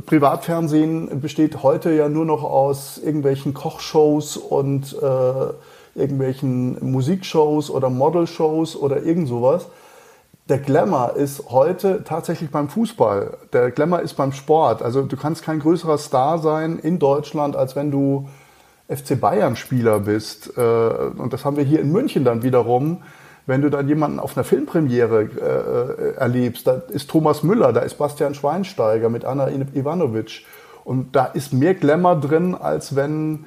Privatfernsehen 0.06 1.22
besteht 1.22 1.64
heute 1.64 1.92
ja 1.92 2.08
nur 2.08 2.26
noch 2.26 2.44
aus 2.44 2.98
irgendwelchen 2.98 3.54
Kochshows 3.54 4.38
und 4.38 4.96
äh, 5.02 6.00
irgendwelchen 6.00 6.78
Musikshows 6.92 7.70
oder 7.70 7.90
Modelshows 7.90 8.76
oder 8.76 9.04
irgend 9.04 9.28
sowas 9.28 9.68
der 10.50 10.58
Glamour 10.58 11.16
ist 11.16 11.50
heute 11.50 12.04
tatsächlich 12.04 12.50
beim 12.50 12.70
Fußball. 12.70 13.38
Der 13.54 13.70
Glamour 13.70 14.02
ist 14.02 14.16
beim 14.16 14.32
Sport. 14.32 14.82
Also 14.82 15.04
du 15.04 15.16
kannst 15.16 15.44
kein 15.44 15.60
größerer 15.60 16.00
Star 16.00 16.40
sein 16.40 16.80
in 16.80 16.98
Deutschland, 16.98 17.56
als 17.56 17.76
wenn 17.76 17.92
du 17.92 18.28
FC 18.88 19.20
Bayern-Spieler 19.20 20.00
bist. 20.00 20.58
Äh, 20.58 20.62
und 20.62 21.34
das 21.34 21.46
haben 21.46 21.56
wir 21.56 21.64
hier 21.64 21.80
in 21.80 21.92
München 21.92 22.24
dann 22.24 22.42
wiederum. 22.42 23.04
Wenn 23.46 23.62
du 23.62 23.70
dann 23.70 23.88
jemanden 23.88 24.20
auf 24.20 24.36
einer 24.36 24.44
Filmpremiere 24.44 25.24
äh, 25.24 26.20
erlebst, 26.20 26.66
da 26.66 26.82
ist 26.90 27.10
Thomas 27.10 27.44
Müller, 27.44 27.72
da 27.72 27.82
ist 27.82 28.00
Bastian 28.00 28.34
Schweinsteiger 28.34 29.10
mit 29.10 29.26
Anna 29.26 29.50
Ivanovic. 29.50 30.46
Und 30.84 31.16
da 31.16 31.26
ist 31.26 31.54
mehr 31.54 31.76
Glamour 31.76 32.20
drin, 32.20 32.56
als 32.56 32.96
wenn 32.96 33.46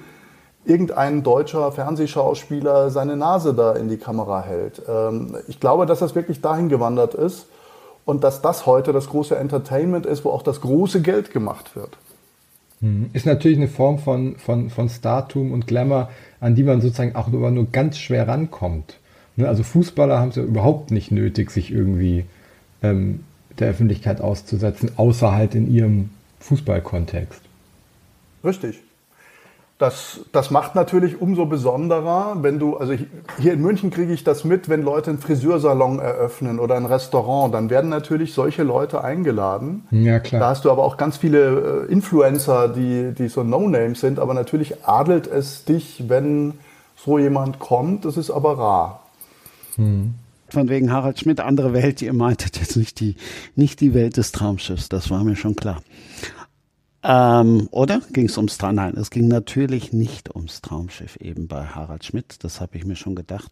irgendein 0.64 1.22
deutscher 1.22 1.72
Fernsehschauspieler 1.72 2.90
seine 2.90 3.16
Nase 3.16 3.54
da 3.54 3.72
in 3.72 3.88
die 3.88 3.96
Kamera 3.96 4.42
hält. 4.42 4.82
Ähm, 4.88 5.36
ich 5.48 5.60
glaube, 5.60 5.86
dass 5.86 5.98
das 5.98 6.14
wirklich 6.14 6.40
dahin 6.40 6.68
gewandert 6.68 7.14
ist 7.14 7.46
und 8.04 8.24
dass 8.24 8.42
das 8.42 8.66
heute 8.66 8.92
das 8.92 9.08
große 9.08 9.36
Entertainment 9.36 10.06
ist, 10.06 10.24
wo 10.24 10.30
auch 10.30 10.42
das 10.42 10.60
große 10.60 11.02
Geld 11.02 11.32
gemacht 11.32 11.74
wird. 11.74 11.96
Hm. 12.80 13.10
Ist 13.12 13.26
natürlich 13.26 13.58
eine 13.58 13.68
Form 13.68 13.98
von, 13.98 14.36
von, 14.36 14.70
von 14.70 14.88
Startum 14.88 15.52
und 15.52 15.66
Glamour, 15.66 16.10
an 16.40 16.54
die 16.54 16.64
man 16.64 16.80
sozusagen 16.80 17.16
auch 17.16 17.28
nur, 17.28 17.50
nur 17.50 17.66
ganz 17.66 17.98
schwer 17.98 18.28
rankommt. 18.28 18.98
Ne, 19.36 19.48
also 19.48 19.62
Fußballer 19.62 20.18
haben 20.18 20.28
es 20.30 20.36
ja 20.36 20.42
überhaupt 20.42 20.90
nicht 20.90 21.10
nötig, 21.10 21.50
sich 21.50 21.72
irgendwie 21.72 22.24
ähm, 22.82 23.24
der 23.58 23.70
Öffentlichkeit 23.70 24.20
auszusetzen, 24.20 24.92
außer 24.96 25.32
halt 25.32 25.54
in 25.54 25.72
ihrem 25.72 26.10
Fußballkontext. 26.40 27.40
Richtig. 28.44 28.82
Das, 29.82 30.20
das 30.30 30.52
macht 30.52 30.76
natürlich 30.76 31.20
umso 31.20 31.44
besonderer, 31.44 32.36
wenn 32.40 32.60
du, 32.60 32.76
also 32.76 32.94
hier 33.40 33.52
in 33.52 33.60
München 33.60 33.90
kriege 33.90 34.12
ich 34.12 34.22
das 34.22 34.44
mit, 34.44 34.68
wenn 34.68 34.82
Leute 34.82 35.10
einen 35.10 35.18
Friseursalon 35.18 35.98
eröffnen 35.98 36.60
oder 36.60 36.76
ein 36.76 36.86
Restaurant, 36.86 37.52
dann 37.52 37.68
werden 37.68 37.90
natürlich 37.90 38.32
solche 38.32 38.62
Leute 38.62 39.02
eingeladen. 39.02 39.88
Ja, 39.90 40.20
klar. 40.20 40.40
Da 40.40 40.48
hast 40.50 40.64
du 40.64 40.70
aber 40.70 40.84
auch 40.84 40.96
ganz 40.96 41.16
viele 41.16 41.86
äh, 41.88 41.92
Influencer, 41.92 42.68
die, 42.68 43.12
die 43.12 43.26
so 43.26 43.42
No-Names 43.42 43.98
sind, 43.98 44.20
aber 44.20 44.34
natürlich 44.34 44.84
adelt 44.86 45.26
es 45.26 45.64
dich, 45.64 46.04
wenn 46.06 46.54
so 46.94 47.18
jemand 47.18 47.58
kommt. 47.58 48.04
Das 48.04 48.16
ist 48.16 48.30
aber 48.30 48.58
rar. 48.58 49.00
Hm 49.74 50.14
von 50.48 50.68
wegen 50.68 50.92
Harald 50.92 51.18
Schmidt, 51.18 51.40
andere 51.40 51.72
Welt, 51.72 52.02
ihr 52.02 52.12
meintet 52.12 52.58
jetzt 52.58 52.76
nicht 52.76 53.00
die, 53.00 53.16
nicht 53.56 53.80
die 53.80 53.94
Welt 53.94 54.18
des 54.18 54.32
Traumschiffs, 54.32 54.90
das 54.90 55.08
war 55.08 55.24
mir 55.24 55.34
schon 55.34 55.56
klar. 55.56 55.80
Ähm, 57.04 57.68
oder 57.70 58.00
ging 58.12 58.26
es 58.26 58.36
ums 58.36 58.58
Traum? 58.58 58.76
Nein, 58.76 58.96
es 58.96 59.10
ging 59.10 59.28
natürlich 59.28 59.92
nicht 59.92 60.34
ums 60.34 60.62
Traumschiff 60.62 61.16
eben 61.16 61.48
bei 61.48 61.64
Harald 61.66 62.04
Schmidt. 62.04 62.36
Das 62.44 62.60
habe 62.60 62.76
ich 62.76 62.84
mir 62.84 62.96
schon 62.96 63.14
gedacht. 63.14 63.50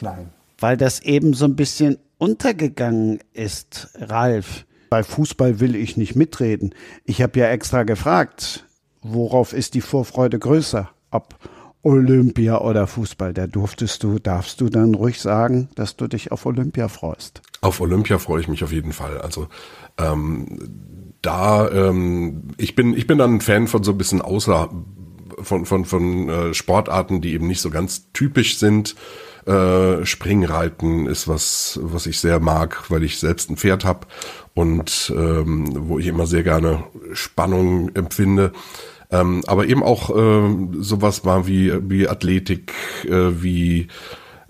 Nein. 0.00 0.30
Weil 0.58 0.76
das 0.76 1.00
eben 1.00 1.34
so 1.34 1.44
ein 1.44 1.56
bisschen 1.56 1.98
untergegangen 2.18 3.20
ist, 3.32 3.90
Ralf. 3.94 4.66
Bei 4.90 5.02
Fußball 5.02 5.60
will 5.60 5.74
ich 5.74 5.96
nicht 5.96 6.16
mitreden. 6.16 6.74
Ich 7.04 7.22
habe 7.22 7.38
ja 7.38 7.48
extra 7.48 7.84
gefragt, 7.84 8.64
worauf 9.00 9.52
ist 9.52 9.74
die 9.74 9.80
Vorfreude 9.80 10.38
größer? 10.38 10.90
Ob 11.10 11.34
Olympia 11.82 12.60
oder 12.60 12.86
Fußball? 12.86 13.32
Da 13.32 13.46
durftest 13.46 14.02
du, 14.02 14.18
darfst 14.18 14.60
du 14.60 14.68
dann 14.68 14.94
ruhig 14.94 15.20
sagen, 15.20 15.68
dass 15.74 15.96
du 15.96 16.08
dich 16.08 16.30
auf 16.30 16.46
Olympia 16.46 16.88
freust. 16.88 17.42
Auf 17.60 17.80
Olympia 17.80 18.18
freue 18.18 18.40
ich 18.40 18.48
mich 18.48 18.62
auf 18.62 18.72
jeden 18.72 18.92
Fall. 18.92 19.20
Also 19.20 19.48
ähm, 19.98 20.58
da, 21.22 21.70
ähm, 21.70 22.48
ich 22.58 22.74
bin, 22.74 22.96
ich 22.96 23.06
bin 23.06 23.18
dann 23.18 23.36
ein 23.36 23.40
Fan 23.40 23.68
von 23.68 23.82
so 23.84 23.92
ein 23.92 23.98
bisschen 23.98 24.20
außer, 24.20 24.70
von, 25.40 25.64
von, 25.64 25.84
von 25.84 26.28
äh, 26.28 26.54
Sportarten, 26.54 27.20
die 27.20 27.32
eben 27.32 27.46
nicht 27.46 27.60
so 27.60 27.70
ganz 27.70 28.12
typisch 28.12 28.58
sind. 28.58 28.94
Äh, 29.46 30.04
Springreiten 30.04 31.06
ist 31.06 31.26
was, 31.26 31.80
was 31.82 32.06
ich 32.06 32.20
sehr 32.20 32.38
mag, 32.38 32.90
weil 32.90 33.02
ich 33.02 33.18
selbst 33.18 33.50
ein 33.50 33.56
Pferd 33.56 33.84
habe 33.84 34.06
und 34.54 35.12
ähm, 35.16 35.88
wo 35.88 35.98
ich 35.98 36.06
immer 36.06 36.26
sehr 36.26 36.42
gerne 36.42 36.84
Spannung 37.12 37.90
empfinde. 37.94 38.52
Ähm, 39.10 39.42
aber 39.46 39.66
eben 39.66 39.82
auch 39.82 40.10
äh, 40.16 40.56
sowas 40.80 41.24
war 41.24 41.46
wie, 41.46 41.72
wie 41.90 42.08
Athletik, 42.08 42.72
äh, 43.04 43.42
wie 43.42 43.88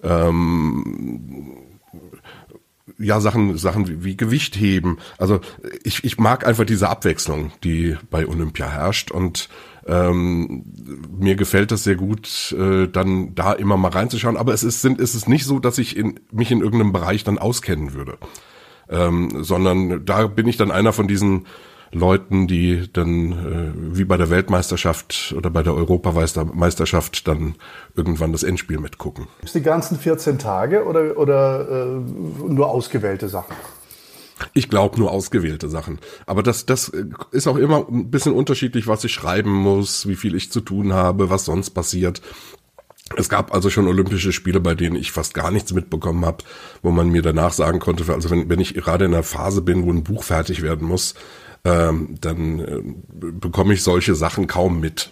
ähm, 0.03 1.62
ja 3.03 3.21
Sachen 3.21 3.59
Sachen 3.59 3.89
wie, 3.89 4.05
wie 4.05 4.17
Gewicht 4.17 4.57
heben. 4.57 4.99
Also 5.19 5.41
ich, 5.85 6.05
ich 6.05 6.19
mag 6.19 6.47
einfach 6.47 6.65
diese 6.65 6.89
Abwechslung, 6.89 7.53
die 7.65 7.97
bei 8.11 8.27
Olympia 8.27 8.69
herrscht 8.69 9.11
und 9.11 9.49
ähm, 9.87 10.65
mir 11.19 11.35
gefällt 11.35 11.73
das 11.73 11.85
sehr 11.85 11.97
gut, 11.97 12.55
äh, 12.59 12.87
dann 12.89 13.35
da 13.35 13.53
immer 13.53 13.77
mal 13.77 13.91
reinzuschauen. 13.91 14.37
Aber 14.37 14.55
es 14.55 14.63
ist 14.63 14.83
sind 14.83 15.01
es 15.01 15.15
ist 15.15 15.29
nicht 15.29 15.45
so, 15.45 15.59
dass 15.59 15.79
ich 15.79 15.97
in, 15.97 16.21
mich 16.31 16.51
in 16.51 16.61
irgendeinem 16.61 16.93
Bereich 16.93 17.25
dann 17.25 17.39
auskennen 17.39 17.95
würde, 17.95 18.19
ähm, 18.89 19.43
sondern 19.43 20.05
da 20.05 20.27
bin 20.27 20.47
ich 20.47 20.57
dann 20.57 20.71
einer 20.71 20.93
von 20.93 21.09
diesen 21.09 21.47
Leuten, 21.93 22.47
die 22.47 22.91
dann 22.91 23.33
äh, 23.33 23.97
wie 23.97 24.05
bei 24.05 24.17
der 24.17 24.31
Weltmeisterschaft 24.31 25.35
oder 25.37 25.51
bei 25.51 25.63
der 25.63 25.75
Europameisterschaft 25.75 27.29
dann 27.29 27.57
irgendwann 27.95 28.33
das 28.33 28.43
Endspiel 28.43 28.79
mitgucken. 28.79 29.29
Ist 29.43 29.55
die 29.55 29.63
ganzen 29.63 29.99
14 29.99 30.39
Tage 30.39 30.85
oder, 30.85 31.19
oder 31.19 31.69
äh, 31.69 32.51
nur 32.51 32.69
ausgewählte 32.69 33.29
Sachen? 33.29 33.55
Ich 34.55 34.69
glaube 34.69 34.99
nur 34.99 35.13
ausgewählte 35.13 35.69
Sachen. 35.69 35.99
Aber 36.27 36.43
das, 36.43 36.67
das 36.67 36.91
ist 37.31 37.47
auch 37.47 37.57
immer 37.57 37.87
ein 37.89 38.11
bisschen 38.11 38.33
unterschiedlich, 38.33 38.87
was 38.87 39.05
ich 39.05 39.13
schreiben 39.13 39.53
muss, 39.53 40.09
wie 40.09 40.17
viel 40.17 40.35
ich 40.35 40.51
zu 40.51 40.61
tun 40.61 40.93
habe, 40.93 41.31
was 41.31 41.45
sonst 41.45 41.71
passiert. 41.71 42.23
Es 43.17 43.29
gab 43.29 43.53
also 43.53 43.69
schon 43.69 43.87
Olympische 43.87 44.33
Spiele, 44.33 44.61
bei 44.61 44.75
denen 44.75 44.97
ich 44.97 45.13
fast 45.13 45.35
gar 45.35 45.51
nichts 45.51 45.73
mitbekommen 45.73 46.25
habe, 46.25 46.39
wo 46.83 46.91
man 46.91 47.11
mir 47.11 47.23
danach 47.23 47.53
sagen 47.53 47.79
konnte, 47.79 48.11
also 48.13 48.31
wenn, 48.31 48.49
wenn 48.49 48.61
ich 48.61 48.75
gerade 48.75 49.05
in 49.05 49.13
einer 49.13 49.23
Phase 49.23 49.61
bin, 49.61 49.85
wo 49.85 49.91
ein 49.91 50.05
Buch 50.05 50.23
fertig 50.25 50.63
werden 50.63 50.89
muss, 50.89 51.15
ähm, 51.65 52.17
dann 52.21 52.59
äh, 52.59 52.83
bekomme 53.13 53.75
ich 53.75 53.83
solche 53.83 54.15
Sachen 54.15 54.47
kaum 54.47 54.81
mit. 54.81 55.11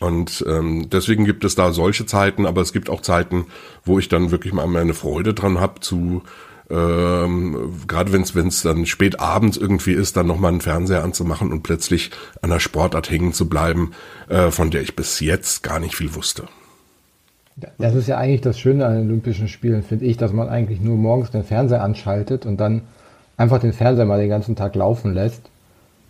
Und 0.00 0.44
ähm, 0.48 0.88
deswegen 0.90 1.24
gibt 1.24 1.44
es 1.44 1.54
da 1.54 1.72
solche 1.72 2.04
Zeiten, 2.06 2.46
aber 2.46 2.60
es 2.60 2.72
gibt 2.72 2.90
auch 2.90 3.00
Zeiten, 3.00 3.46
wo 3.84 3.98
ich 3.98 4.08
dann 4.08 4.30
wirklich 4.30 4.52
mal 4.52 4.66
meine 4.66 4.94
Freude 4.94 5.34
dran 5.34 5.60
habe, 5.60 5.80
zu 5.80 6.22
ähm, 6.70 7.82
gerade 7.86 8.12
wenn 8.12 8.22
es 8.22 8.62
dann 8.62 8.86
spät 8.86 9.20
abends 9.20 9.58
irgendwie 9.58 9.92
ist, 9.92 10.16
dann 10.16 10.26
nochmal 10.26 10.50
einen 10.50 10.62
Fernseher 10.62 11.04
anzumachen 11.04 11.52
und 11.52 11.62
plötzlich 11.62 12.10
an 12.40 12.50
der 12.50 12.58
Sportart 12.58 13.10
hängen 13.10 13.34
zu 13.34 13.48
bleiben, 13.48 13.92
äh, 14.28 14.50
von 14.50 14.70
der 14.70 14.80
ich 14.80 14.96
bis 14.96 15.20
jetzt 15.20 15.62
gar 15.62 15.78
nicht 15.78 15.94
viel 15.94 16.14
wusste. 16.14 16.44
Das 17.78 17.94
ist 17.94 18.08
ja 18.08 18.16
eigentlich 18.16 18.40
das 18.40 18.58
Schöne 18.58 18.86
an 18.86 18.94
den 18.94 19.06
Olympischen 19.08 19.46
Spielen, 19.46 19.82
finde 19.82 20.06
ich, 20.06 20.16
dass 20.16 20.32
man 20.32 20.48
eigentlich 20.48 20.80
nur 20.80 20.96
morgens 20.96 21.30
den 21.30 21.44
Fernseher 21.44 21.82
anschaltet 21.82 22.46
und 22.46 22.56
dann 22.56 22.82
einfach 23.36 23.60
den 23.60 23.72
Fernseher 23.72 24.06
mal 24.06 24.18
den 24.18 24.30
ganzen 24.30 24.56
Tag 24.56 24.74
laufen 24.74 25.12
lässt 25.12 25.50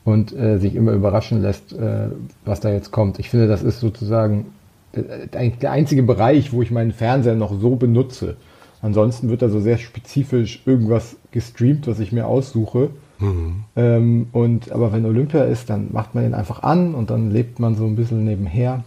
und 0.04 0.36
äh, 0.36 0.58
sich 0.58 0.74
immer 0.74 0.92
überraschen 0.92 1.40
lässt, 1.42 1.72
äh, 1.72 2.08
was 2.44 2.60
da 2.60 2.70
jetzt 2.70 2.90
kommt. 2.90 3.18
Ich 3.18 3.30
finde, 3.30 3.48
das 3.48 3.62
ist 3.62 3.80
sozusagen 3.80 4.46
äh, 4.92 5.50
der 5.50 5.72
einzige 5.72 6.02
Bereich, 6.02 6.52
wo 6.52 6.62
ich 6.62 6.70
meinen 6.70 6.92
Fernseher 6.92 7.34
noch 7.34 7.58
so 7.58 7.76
benutze. 7.76 8.36
Ansonsten 8.82 9.30
wird 9.30 9.40
da 9.40 9.48
so 9.48 9.60
sehr 9.60 9.78
spezifisch 9.78 10.62
irgendwas 10.66 11.16
gestreamt, 11.30 11.86
was 11.86 12.00
ich 12.00 12.12
mir 12.12 12.26
aussuche. 12.26 12.90
Mhm. 13.18 13.64
Ähm, 13.76 14.26
und 14.32 14.72
aber 14.72 14.92
wenn 14.92 15.06
Olympia 15.06 15.44
ist, 15.44 15.70
dann 15.70 15.88
macht 15.92 16.14
man 16.14 16.24
ihn 16.24 16.34
einfach 16.34 16.62
an 16.62 16.94
und 16.94 17.08
dann 17.08 17.30
lebt 17.30 17.58
man 17.58 17.76
so 17.76 17.86
ein 17.86 17.96
bisschen 17.96 18.24
nebenher 18.24 18.84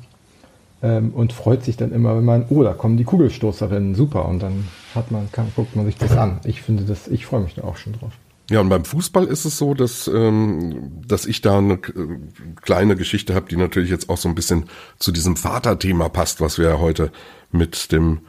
ähm, 0.84 1.12
und 1.16 1.34
freut 1.34 1.64
sich 1.64 1.78
dann 1.78 1.92
immer, 1.92 2.16
wenn 2.16 2.26
man, 2.26 2.46
oh, 2.50 2.62
da 2.62 2.74
kommen 2.74 2.98
die 2.98 3.06
Kugelstoßerinnen, 3.06 3.96
super, 3.96 4.28
und 4.28 4.44
dann 4.44 4.66
hat 4.94 5.12
man, 5.12 5.32
kann, 5.32 5.48
guckt 5.56 5.76
man 5.76 5.86
sich 5.86 5.98
das 5.98 6.16
an. 6.16 6.40
Ich 6.44 6.62
finde 6.62 6.84
das, 6.84 7.08
ich 7.08 7.26
freue 7.26 7.42
mich 7.42 7.56
da 7.56 7.64
auch 7.64 7.78
schon 7.78 7.94
drauf. 7.94 8.12
Ja, 8.50 8.62
und 8.62 8.70
beim 8.70 8.86
Fußball 8.86 9.26
ist 9.26 9.44
es 9.44 9.58
so, 9.58 9.74
dass, 9.74 10.08
ähm, 10.08 11.02
dass 11.06 11.26
ich 11.26 11.42
da 11.42 11.58
eine 11.58 11.74
äh, 11.74 11.80
kleine 12.62 12.96
Geschichte 12.96 13.36
habe, 13.36 13.50
die 13.50 13.58
natürlich 13.58 13.90
jetzt 13.90 14.10
auch 14.10 14.18
so 14.18 14.30
ein 14.30 14.36
bisschen 14.36 14.70
zu 15.00 15.12
diesem 15.12 15.36
Vaterthema 15.36 16.08
passt, 16.08 16.40
was 16.40 16.58
wir 16.58 16.80
heute 16.80 17.12
mit 17.52 17.92
dem 17.92 18.22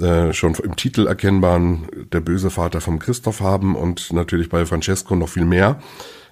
äh, 0.00 0.32
schon 0.32 0.54
im 0.54 0.74
Titel 0.74 1.06
erkennbaren 1.06 1.86
Der 2.12 2.20
böse 2.20 2.50
Vater 2.50 2.80
vom 2.80 2.98
Christoph 2.98 3.40
haben 3.40 3.76
und 3.76 4.12
natürlich 4.12 4.48
bei 4.48 4.66
Francesco 4.66 5.14
noch 5.14 5.28
viel 5.28 5.44
mehr 5.44 5.80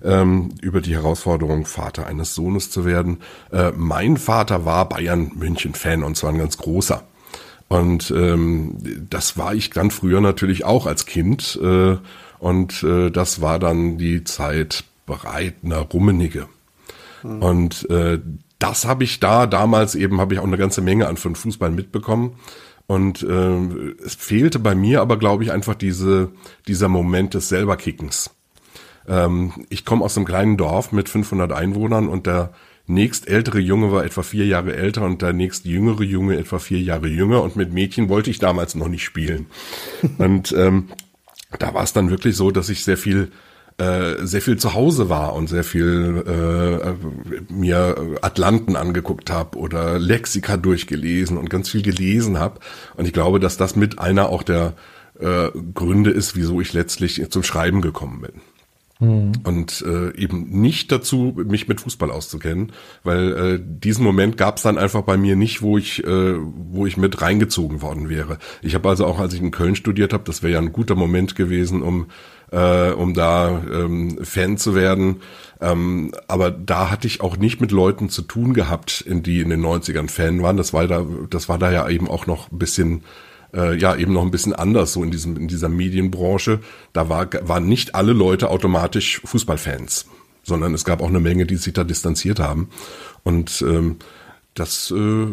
ähm, 0.03 0.55
über 0.61 0.81
die 0.81 0.95
Herausforderung, 0.95 1.67
Vater 1.67 2.07
eines 2.07 2.35
Sohnes 2.35 2.71
zu 2.71 2.85
werden. 2.85 3.19
Äh, 3.53 3.73
mein 3.77 4.17
Vater 4.17 4.65
war 4.65 4.89
Bayern 4.89 5.33
München 5.37 5.75
Fan 5.75 6.03
und 6.03 6.17
zwar 6.17 6.31
ein 6.31 6.39
ganz 6.39 6.57
großer. 6.59 7.05
Und 7.69 8.11
ähm, 8.11 8.77
das 9.09 9.39
war 9.39 9.55
ich 9.55 9.71
dann 9.71 9.93
früher 9.93 10.21
natürlich 10.21 10.65
auch 10.65 10.87
als 10.87 11.07
Kind. 11.07 11.59
Äh, 11.63 11.99
und 12.41 12.83
äh, 12.83 13.11
das 13.11 13.41
war 13.41 13.59
dann 13.59 13.99
die 13.99 14.25
Zeit 14.25 14.85
Breitner 15.07 15.81
Rummenigge. 15.81 16.49
Mhm. 17.23 17.43
Und 17.43 17.91
äh, 17.91 18.19
das 18.59 18.87
habe 18.87 19.05
ich 19.05 19.21
da 19.21 19.47
damals 19.47 19.95
eben, 19.95 20.21
habe 20.21 20.35
ich 20.35 20.41
auch 20.41 20.45
eine 20.45 20.57
ganze 20.57 20.81
Menge 20.81 21.07
an 21.07 21.17
von 21.17 21.35
Fußball 21.35 21.71
mitbekommen. 21.71 22.37
Und 22.87 23.23
äh, 23.23 23.95
es 24.05 24.15
fehlte 24.15 24.59
bei 24.59 24.75
mir 24.75 25.01
aber, 25.01 25.19
glaube 25.19 25.45
ich, 25.45 25.53
einfach 25.53 25.75
diese, 25.75 26.31
dieser 26.67 26.89
Moment 26.89 27.35
des 27.35 27.49
Selberkickens. 27.49 28.31
Ähm, 29.07 29.53
ich 29.69 29.85
komme 29.85 30.05
aus 30.05 30.17
einem 30.17 30.27
kleinen 30.27 30.57
Dorf 30.57 30.93
mit 30.93 31.09
500 31.09 31.53
Einwohnern 31.53 32.09
und 32.09 32.27
der 32.27 32.53
nächst 32.87 33.29
ältere 33.29 33.61
Junge 33.61 33.93
war 33.93 34.05
etwa 34.05 34.23
vier 34.23 34.47
Jahre 34.47 34.75
älter 34.75 35.03
und 35.03 35.23
der 35.23 35.33
nächst 35.33 35.67
jüngere 35.67 36.03
Junge 36.03 36.37
etwa 36.37 36.59
vier 36.59 36.81
Jahre 36.81 37.07
jünger 37.07 37.43
und 37.43 37.55
mit 37.55 37.73
Mädchen 37.73 38.09
wollte 38.09 38.31
ich 38.31 38.39
damals 38.39 38.75
noch 38.75 38.89
nicht 38.89 39.05
spielen. 39.05 39.47
und 40.19 40.53
ähm, 40.53 40.89
da 41.59 41.75
war 41.75 41.83
es 41.83 41.93
dann 41.93 42.11
wirklich 42.11 42.37
so, 42.37 42.51
dass 42.51 42.69
ich 42.69 42.85
sehr 42.85 42.97
viel 42.97 43.31
äh, 43.79 44.27
sehr 44.27 44.43
viel 44.43 44.59
zu 44.59 44.75
Hause 44.75 45.09
war 45.09 45.35
und 45.35 45.49
sehr 45.49 45.65
viel 45.65 46.23
äh, 46.27 47.51
mir 47.51 48.19
Atlanten 48.21 48.77
angeguckt 48.77 49.31
habe 49.31 49.57
oder 49.57 49.99
Lexika 49.99 50.59
durchgelesen 50.59 51.39
und 51.39 51.49
ganz 51.49 51.71
viel 51.71 51.81
gelesen 51.81 52.39
habe. 52.39 52.61
Und 52.97 53.07
ich 53.07 53.15
glaube, 53.15 53.41
dass 53.41 53.57
das 53.57 53.77
mit 53.77 53.99
einer 53.99 54.29
auch 54.29 54.43
der 54.43 54.75
äh, 55.19 55.49
Gründe 55.73 56.11
ist, 56.11 56.37
wieso 56.37 56.61
ich 56.61 56.75
letztlich 56.75 57.31
zum 57.31 57.43
Schreiben 57.43 57.81
gekommen 57.81 58.21
bin. 58.21 58.43
Mhm. 59.01 59.33
Und 59.45 59.83
äh, 59.87 60.15
eben 60.17 60.61
nicht 60.61 60.93
dazu, 60.93 61.35
mich 61.37 61.69
mit 61.69 61.81
Fußball 61.81 62.11
auszukennen, 62.11 62.73
weil 63.03 63.33
äh, 63.33 63.61
diesen 63.63 64.05
Moment 64.05 64.37
gab 64.37 64.59
es 64.59 64.63
dann 64.63 64.79
einfach 64.79 65.03
bei 65.03 65.17
mir 65.17 65.37
nicht, 65.37 65.63
wo 65.63 65.79
ich, 65.79 66.05
äh, 66.05 66.35
wo 66.37 66.87
ich 66.87 66.99
mit 66.99 67.21
reingezogen 67.23 67.81
worden 67.81 68.09
wäre. 68.11 68.39
Ich 68.63 68.75
habe 68.75 68.89
also 68.89 69.07
auch, 69.07 69.19
als 69.19 69.33
ich 69.33 69.41
in 69.41 69.51
Köln 69.51 69.75
studiert 69.75 70.13
habe, 70.13 70.25
das 70.25 70.43
wäre 70.43 70.53
ja 70.53 70.59
ein 70.59 70.73
guter 70.73 70.95
Moment 70.95 71.35
gewesen, 71.35 71.83
um 71.83 72.07
äh, 72.53 72.91
um 72.91 73.15
da 73.15 73.63
ähm, 73.73 74.19
Fan 74.23 74.59
zu 74.59 74.75
werden. 74.75 75.23
Ähm, 75.61 76.13
aber 76.27 76.51
da 76.51 76.91
hatte 76.91 77.07
ich 77.07 77.21
auch 77.21 77.37
nicht 77.37 77.61
mit 77.61 77.71
Leuten 77.71 78.09
zu 78.09 78.23
tun 78.23 78.55
gehabt, 78.55 79.01
in 79.01 79.23
die 79.23 79.41
in 79.41 79.51
den 79.51 79.65
90ern 79.65 80.09
Fan 80.09 80.43
waren. 80.43 80.57
Das 80.57 80.73
war 80.73 80.87
da, 80.87 81.07
das 81.31 81.49
war 81.49 81.59
da 81.59 81.71
ja 81.71 81.89
eben 81.89 82.09
auch 82.09 82.27
noch 82.27 82.51
ein 82.51 82.59
bisschen 82.59 83.03
äh, 83.55 83.77
ja 83.77 83.97
eben 83.97 84.13
noch 84.13 84.23
ein 84.23 84.31
bisschen 84.31 84.55
anders 84.55 84.93
so 84.93 85.03
in 85.03 85.11
diesem 85.11 85.37
in 85.37 85.49
dieser 85.49 85.69
Medienbranche. 85.69 86.61
Da 86.93 87.09
war 87.09 87.29
waren 87.43 87.69
nicht 87.69 87.95
alle 87.95 88.13
Leute 88.13 88.51
automatisch 88.51 89.21
Fußballfans, 89.25 90.07
sondern 90.43 90.75
es 90.75 90.85
gab 90.85 91.03
auch 91.03 91.09
eine 91.09 91.21
Menge, 91.21 91.47
die 91.47 91.57
sich 91.57 91.73
da 91.73 91.85
distanziert 91.85 92.41
haben 92.41 92.71
und 93.23 93.63
ähm, 93.67 93.97
das 94.55 94.91
äh, 94.91 95.27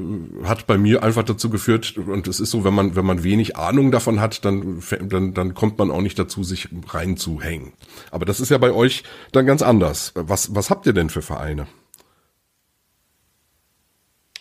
hat 0.43 0.67
bei 0.67 0.77
mir 0.77 1.03
einfach 1.03 1.23
dazu 1.23 1.49
geführt 1.49 1.97
und 1.97 2.27
es 2.27 2.39
ist 2.39 2.51
so, 2.51 2.63
wenn 2.63 2.73
man 2.73 2.95
wenn 2.95 3.05
man 3.05 3.23
wenig 3.23 3.57
Ahnung 3.57 3.91
davon 3.91 4.21
hat, 4.21 4.45
dann 4.45 4.81
dann 5.01 5.33
dann 5.33 5.53
kommt 5.53 5.79
man 5.79 5.89
auch 5.89 6.01
nicht 6.01 6.19
dazu, 6.19 6.43
sich 6.43 6.69
reinzuhängen. 6.87 7.73
Aber 8.11 8.25
das 8.25 8.39
ist 8.39 8.49
ja 8.49 8.57
bei 8.57 8.71
euch 8.71 9.03
dann 9.31 9.47
ganz 9.47 9.61
anders. 9.61 10.11
Was 10.15 10.53
was 10.53 10.69
habt 10.69 10.85
ihr 10.85 10.93
denn 10.93 11.09
für 11.09 11.23
Vereine? 11.23 11.67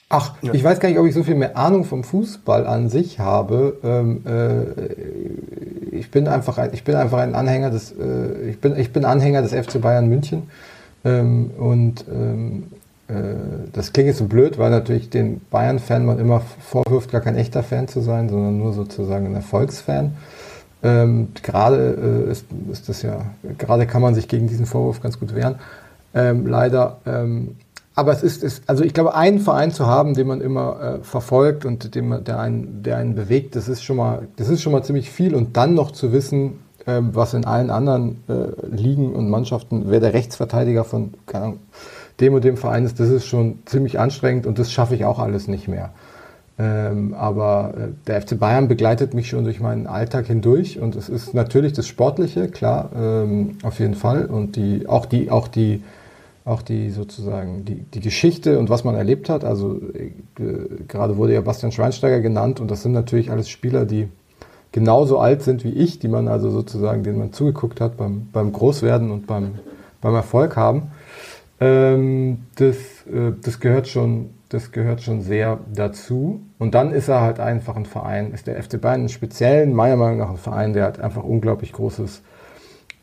Ach, 0.09 0.35
ja. 0.41 0.55
ich 0.55 0.63
weiß 0.63 0.79
gar 0.79 0.89
nicht, 0.89 0.99
ob 0.99 1.07
ich 1.07 1.15
so 1.15 1.25
viel 1.25 1.35
mehr 1.35 1.57
Ahnung 1.57 1.85
vom 1.85 2.05
Fußball 2.05 2.67
an 2.67 2.89
sich 2.89 3.19
habe. 3.19 3.77
Ähm, 3.83 4.23
äh, 4.25 5.97
ich 5.97 6.13
bin 6.13 6.29
einfach 6.29 6.59
ein, 6.59 6.71
ich 6.73 6.85
bin 6.85 6.95
einfach 6.95 7.19
ein 7.19 7.35
Anhänger 7.35 7.71
des, 7.71 7.93
äh, 7.93 8.51
ich 8.51 8.61
bin, 8.61 8.79
ich 8.79 8.93
bin 8.93 9.05
Anhänger 9.05 9.43
des 9.43 9.53
FC 9.53 9.81
Bayern 9.81 10.09
München. 10.09 10.45
Ähm, 11.05 11.51
und 11.59 12.05
ähm, 12.09 12.65
äh, 13.09 13.15
das 13.73 13.93
klingt 13.93 14.07
jetzt 14.07 14.19
so 14.19 14.27
blöd, 14.27 14.59
weil 14.59 14.71
natürlich 14.71 15.11
den 15.11 15.41
Bayern-Fan 15.51 16.07
man 16.07 16.21
immer 16.21 16.41
vorwirft, 16.61 17.11
gar 17.11 17.21
kein 17.21 17.37
echter 17.37 17.65
Fan 17.65 17.89
zu 17.89 18.01
sein, 18.01 18.29
sondern 18.29 18.59
nur 18.59 18.73
sozusagen 18.75 19.27
ein 19.27 19.35
Erfolgsfan. 19.35 20.17
Ähm, 20.85 21.29
gerade 21.43 22.27
äh, 22.29 22.31
ist, 22.31 22.47
ist 22.71 22.89
das 22.89 23.03
ja, 23.03 23.27
gerade 23.59 23.87
kann 23.87 24.03
man 24.03 24.15
sich 24.15 24.29
gegen 24.29 24.47
diesen 24.47 24.67
Vorwurf 24.67 25.03
ganz 25.03 25.19
gut 25.19 25.35
wehren. 25.35 25.57
Ähm, 26.15 26.47
leider 26.47 26.99
ähm, 27.07 27.57
aber 27.97 28.13
es 28.13 28.23
ist, 28.23 28.45
ist, 28.45 28.63
also 28.69 28.85
ich 28.85 28.93
glaube, 28.93 29.15
einen 29.15 29.41
Verein 29.41 29.73
zu 29.73 29.87
haben, 29.87 30.13
den 30.13 30.27
man 30.27 30.43
immer 30.43 30.99
äh, 31.01 31.03
verfolgt 31.03 31.65
und 31.65 31.95
dem, 31.95 32.23
der, 32.25 32.39
einen, 32.39 32.83
der 32.83 32.99
einen 32.99 33.15
bewegt, 33.15 33.57
das 33.57 33.69
ist 33.69 33.83
schon 33.83 33.97
mal, 33.97 34.29
das 34.37 34.51
ist 34.51 34.61
schon 34.61 34.73
mal 34.73 34.85
ziemlich 34.85 35.11
viel. 35.11 35.35
Und 35.35 35.57
dann 35.57 35.73
noch 35.73 35.91
zu 35.91 36.13
wissen, 36.13 36.59
äh, 36.85 37.01
was 37.01 37.33
in 37.33 37.47
allen 37.47 37.71
anderen 37.71 38.23
äh, 38.29 38.67
Ligen 38.67 39.15
und 39.15 39.31
Mannschaften, 39.31 39.85
wer 39.87 40.01
der 40.01 40.13
Rechtsverteidiger 40.13 40.85
von 40.85 41.15
keine 41.25 41.45
Ahnung, 41.45 41.59
dem 42.21 42.35
und 42.35 42.45
dem 42.45 42.59
Verein 42.59 42.85
ist, 42.85 43.01
das 43.01 43.09
ist 43.09 43.27
schon 43.27 43.61
ziemlich 43.65 43.99
anstrengend 43.99 44.47
und 44.47 44.59
das 44.59 44.71
schaffe 44.71 44.95
ich 44.95 45.07
auch 45.07 45.19
alles 45.19 45.49
nicht 45.49 45.67
mehr. 45.67 45.91
Ähm, 46.59 47.15
aber 47.15 47.75
äh, 47.79 47.89
der 48.07 48.21
FC 48.21 48.39
Bayern 48.39 48.69
begleitet 48.69 49.15
mich 49.15 49.31
schon 49.31 49.45
durch 49.45 49.61
meinen 49.61 49.87
Alltag 49.87 50.27
hindurch 50.27 50.79
und 50.79 50.97
es 50.97 51.09
ist 51.09 51.33
natürlich 51.33 51.73
das 51.73 51.87
Sportliche, 51.87 52.49
klar, 52.49 52.91
ähm, 52.95 53.57
auf 53.63 53.79
jeden 53.81 53.95
Fall. 53.95 54.27
Und 54.27 54.57
die, 54.57 54.87
auch 54.87 55.07
die, 55.07 55.31
auch 55.31 55.49
die 55.49 55.83
auch 56.47 56.63
die 56.63 56.91
sozusagen 56.91 57.65
die, 57.65 57.75
die 57.75 58.01
Geschichte 58.01 58.59
und 58.59 58.71
was 58.71 58.85
man 58.85 58.95
erlebt 58.95 59.29
hat. 59.29 59.45
Also 59.45 59.81
äh, 59.93 60.13
gerade 60.87 61.17
wurde 61.17 61.35
ja 61.35 61.41
Bastian 61.41 61.73
Schweinsteiger 61.73 62.21
genannt 62.21 62.61
und 62.61 62.71
das 62.71 62.83
sind 62.83 62.93
natürlich 62.93 63.33
alles 63.33 63.49
Spieler, 63.49 63.85
die 63.85 64.09
genauso 64.71 65.19
alt 65.19 65.43
sind 65.43 65.65
wie 65.65 65.73
ich, 65.73 65.99
die 65.99 66.07
man 66.07 66.29
also 66.29 66.51
sozusagen, 66.51 67.03
denen 67.03 67.19
man 67.19 67.33
zugeguckt 67.33 67.81
hat 67.81 67.97
beim, 67.97 68.29
beim 68.33 68.53
Großwerden 68.53 69.11
und 69.11 69.27
beim, 69.27 69.57
beim 70.01 70.15
Erfolg 70.15 70.57
haben. 70.57 70.93
Ähm, 71.59 72.45
das, 72.55 72.77
äh, 73.13 73.33
das, 73.43 73.59
gehört 73.59 73.89
schon, 73.89 74.31
das 74.49 74.71
gehört 74.71 75.03
schon 75.03 75.23
sehr 75.23 75.59
dazu. 75.75 76.43
Und 76.59 76.77
dann 76.77 76.93
ist 76.93 77.09
er 77.09 77.23
halt 77.23 77.41
einfach 77.41 77.75
ein 77.75 77.87
Verein, 77.87 78.33
ist 78.33 78.47
der 78.47 78.63
FC 78.63 78.81
Bayern 78.81 79.03
ein 79.03 79.09
speziellen, 79.09 79.75
meiner 79.75 79.97
Meinung 79.97 80.19
nach 80.19 80.31
ein 80.31 80.37
Verein, 80.37 80.75
der 80.75 80.85
hat 80.85 81.01
einfach 81.01 81.25
unglaublich 81.25 81.73
großes 81.73 82.23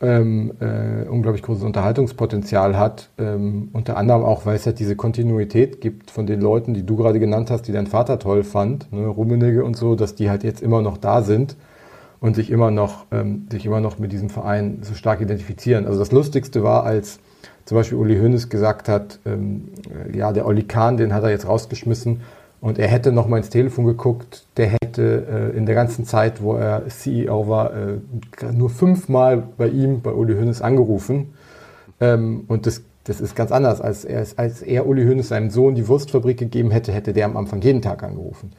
ähm, 0.03 0.51
äh, 0.59 1.07
unglaublich 1.07 1.41
großes 1.41 1.63
Unterhaltungspotenzial 1.63 2.77
hat. 2.77 3.09
Ähm, 3.17 3.69
unter 3.73 3.97
anderem 3.97 4.23
auch, 4.23 4.45
weil 4.45 4.57
es 4.57 4.65
halt 4.65 4.79
diese 4.79 4.95
Kontinuität 4.95 5.81
gibt 5.81 6.11
von 6.11 6.27
den 6.27 6.41
Leuten, 6.41 6.73
die 6.73 6.85
du 6.85 6.97
gerade 6.97 7.19
genannt 7.19 7.49
hast, 7.49 7.63
die 7.63 7.71
dein 7.71 7.87
Vater 7.87 8.19
toll 8.19 8.43
fand, 8.43 8.91
ne, 8.91 9.07
Rummenigge 9.07 9.63
und 9.63 9.77
so, 9.77 9.95
dass 9.95 10.15
die 10.15 10.29
halt 10.29 10.43
jetzt 10.43 10.61
immer 10.61 10.81
noch 10.81 10.97
da 10.97 11.21
sind 11.21 11.55
und 12.19 12.35
sich 12.35 12.51
immer 12.51 12.69
noch, 12.69 13.05
ähm, 13.11 13.47
sich 13.49 13.65
immer 13.65 13.79
noch 13.79 13.97
mit 13.97 14.11
diesem 14.11 14.29
Verein 14.29 14.79
so 14.81 14.93
stark 14.93 15.21
identifizieren. 15.21 15.85
Also 15.87 15.99
das 15.99 16.11
Lustigste 16.11 16.63
war, 16.63 16.83
als 16.83 17.19
zum 17.65 17.77
Beispiel 17.77 17.97
Uli 17.97 18.19
Hoeneß 18.19 18.49
gesagt 18.49 18.89
hat, 18.89 19.19
ähm, 19.25 19.69
ja, 20.13 20.33
der 20.33 20.45
Olli 20.45 20.63
Kahn, 20.63 20.97
den 20.97 21.13
hat 21.13 21.23
er 21.23 21.29
jetzt 21.29 21.47
rausgeschmissen 21.47 22.21
und 22.63 22.79
er 22.79 22.87
hätte 22.87 23.11
noch 23.11 23.27
mal 23.27 23.35
ins 23.39 23.49
Telefon 23.49 23.83
geguckt, 23.83 24.45
der 24.55 24.67
hätte 24.67 25.51
äh, 25.53 25.57
in 25.57 25.65
der 25.65 25.75
ganzen 25.75 26.05
Zeit, 26.05 26.41
wo 26.41 26.55
er 26.55 26.87
CEO 26.87 27.49
war, 27.49 27.73
äh, 27.73 27.97
nur 28.53 28.69
fünfmal 28.69 29.43
bei 29.57 29.67
ihm, 29.67 30.01
bei 30.01 30.13
Uli 30.13 30.33
Hoeneß 30.35 30.61
angerufen. 30.61 31.33
Ähm, 31.99 32.45
und 32.47 32.65
das, 32.65 32.83
das 33.03 33.19
ist 33.19 33.35
ganz 33.35 33.51
anders. 33.51 33.81
Als 33.81 34.05
er, 34.05 34.25
als 34.37 34.61
er 34.61 34.87
Uli 34.87 35.05
Hoeneß 35.05 35.27
seinem 35.27 35.49
Sohn 35.49 35.75
die 35.75 35.89
Wurstfabrik 35.89 36.37
gegeben 36.37 36.71
hätte, 36.71 36.93
hätte 36.93 37.11
der 37.11 37.25
am 37.25 37.35
Anfang 37.35 37.61
jeden 37.61 37.81
Tag 37.81 38.01
angerufen. 38.01 38.51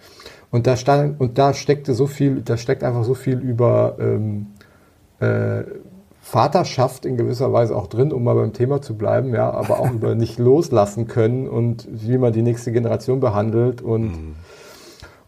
Und 0.51 0.67
da 0.67 0.77
stand, 0.77 1.19
und 1.19 1.39
da 1.39 1.55
steckte 1.55 1.95
so 1.95 2.07
viel, 2.07 2.43
da 2.43 2.59
steckt 2.59 2.85
einfach 2.85 3.05
so 3.05 3.15
viel 3.15 3.39
über 3.39 3.97
ähm, 3.99 4.49
äh, 5.19 5.63
Vaterschaft 6.25 7.05
in 7.05 7.19
gewisser 7.19 7.53
Weise 7.53 7.77
auch 7.77 7.87
drin, 7.87 8.11
um 8.11 8.25
mal 8.25 8.35
beim 8.35 8.55
Thema 8.55 8.81
zu 8.81 8.97
bleiben, 8.97 9.35
ja, 9.35 9.51
aber 9.51 9.79
auch 9.79 9.91
über 9.93 10.15
nicht 10.15 10.39
loslassen 10.39 11.07
können 11.07 11.47
und 11.47 11.87
wie 11.91 12.17
man 12.17 12.33
die 12.33 12.41
nächste 12.41 12.73
Generation 12.73 13.21
behandelt 13.21 13.83
und 13.83 14.05
mhm. 14.05 14.35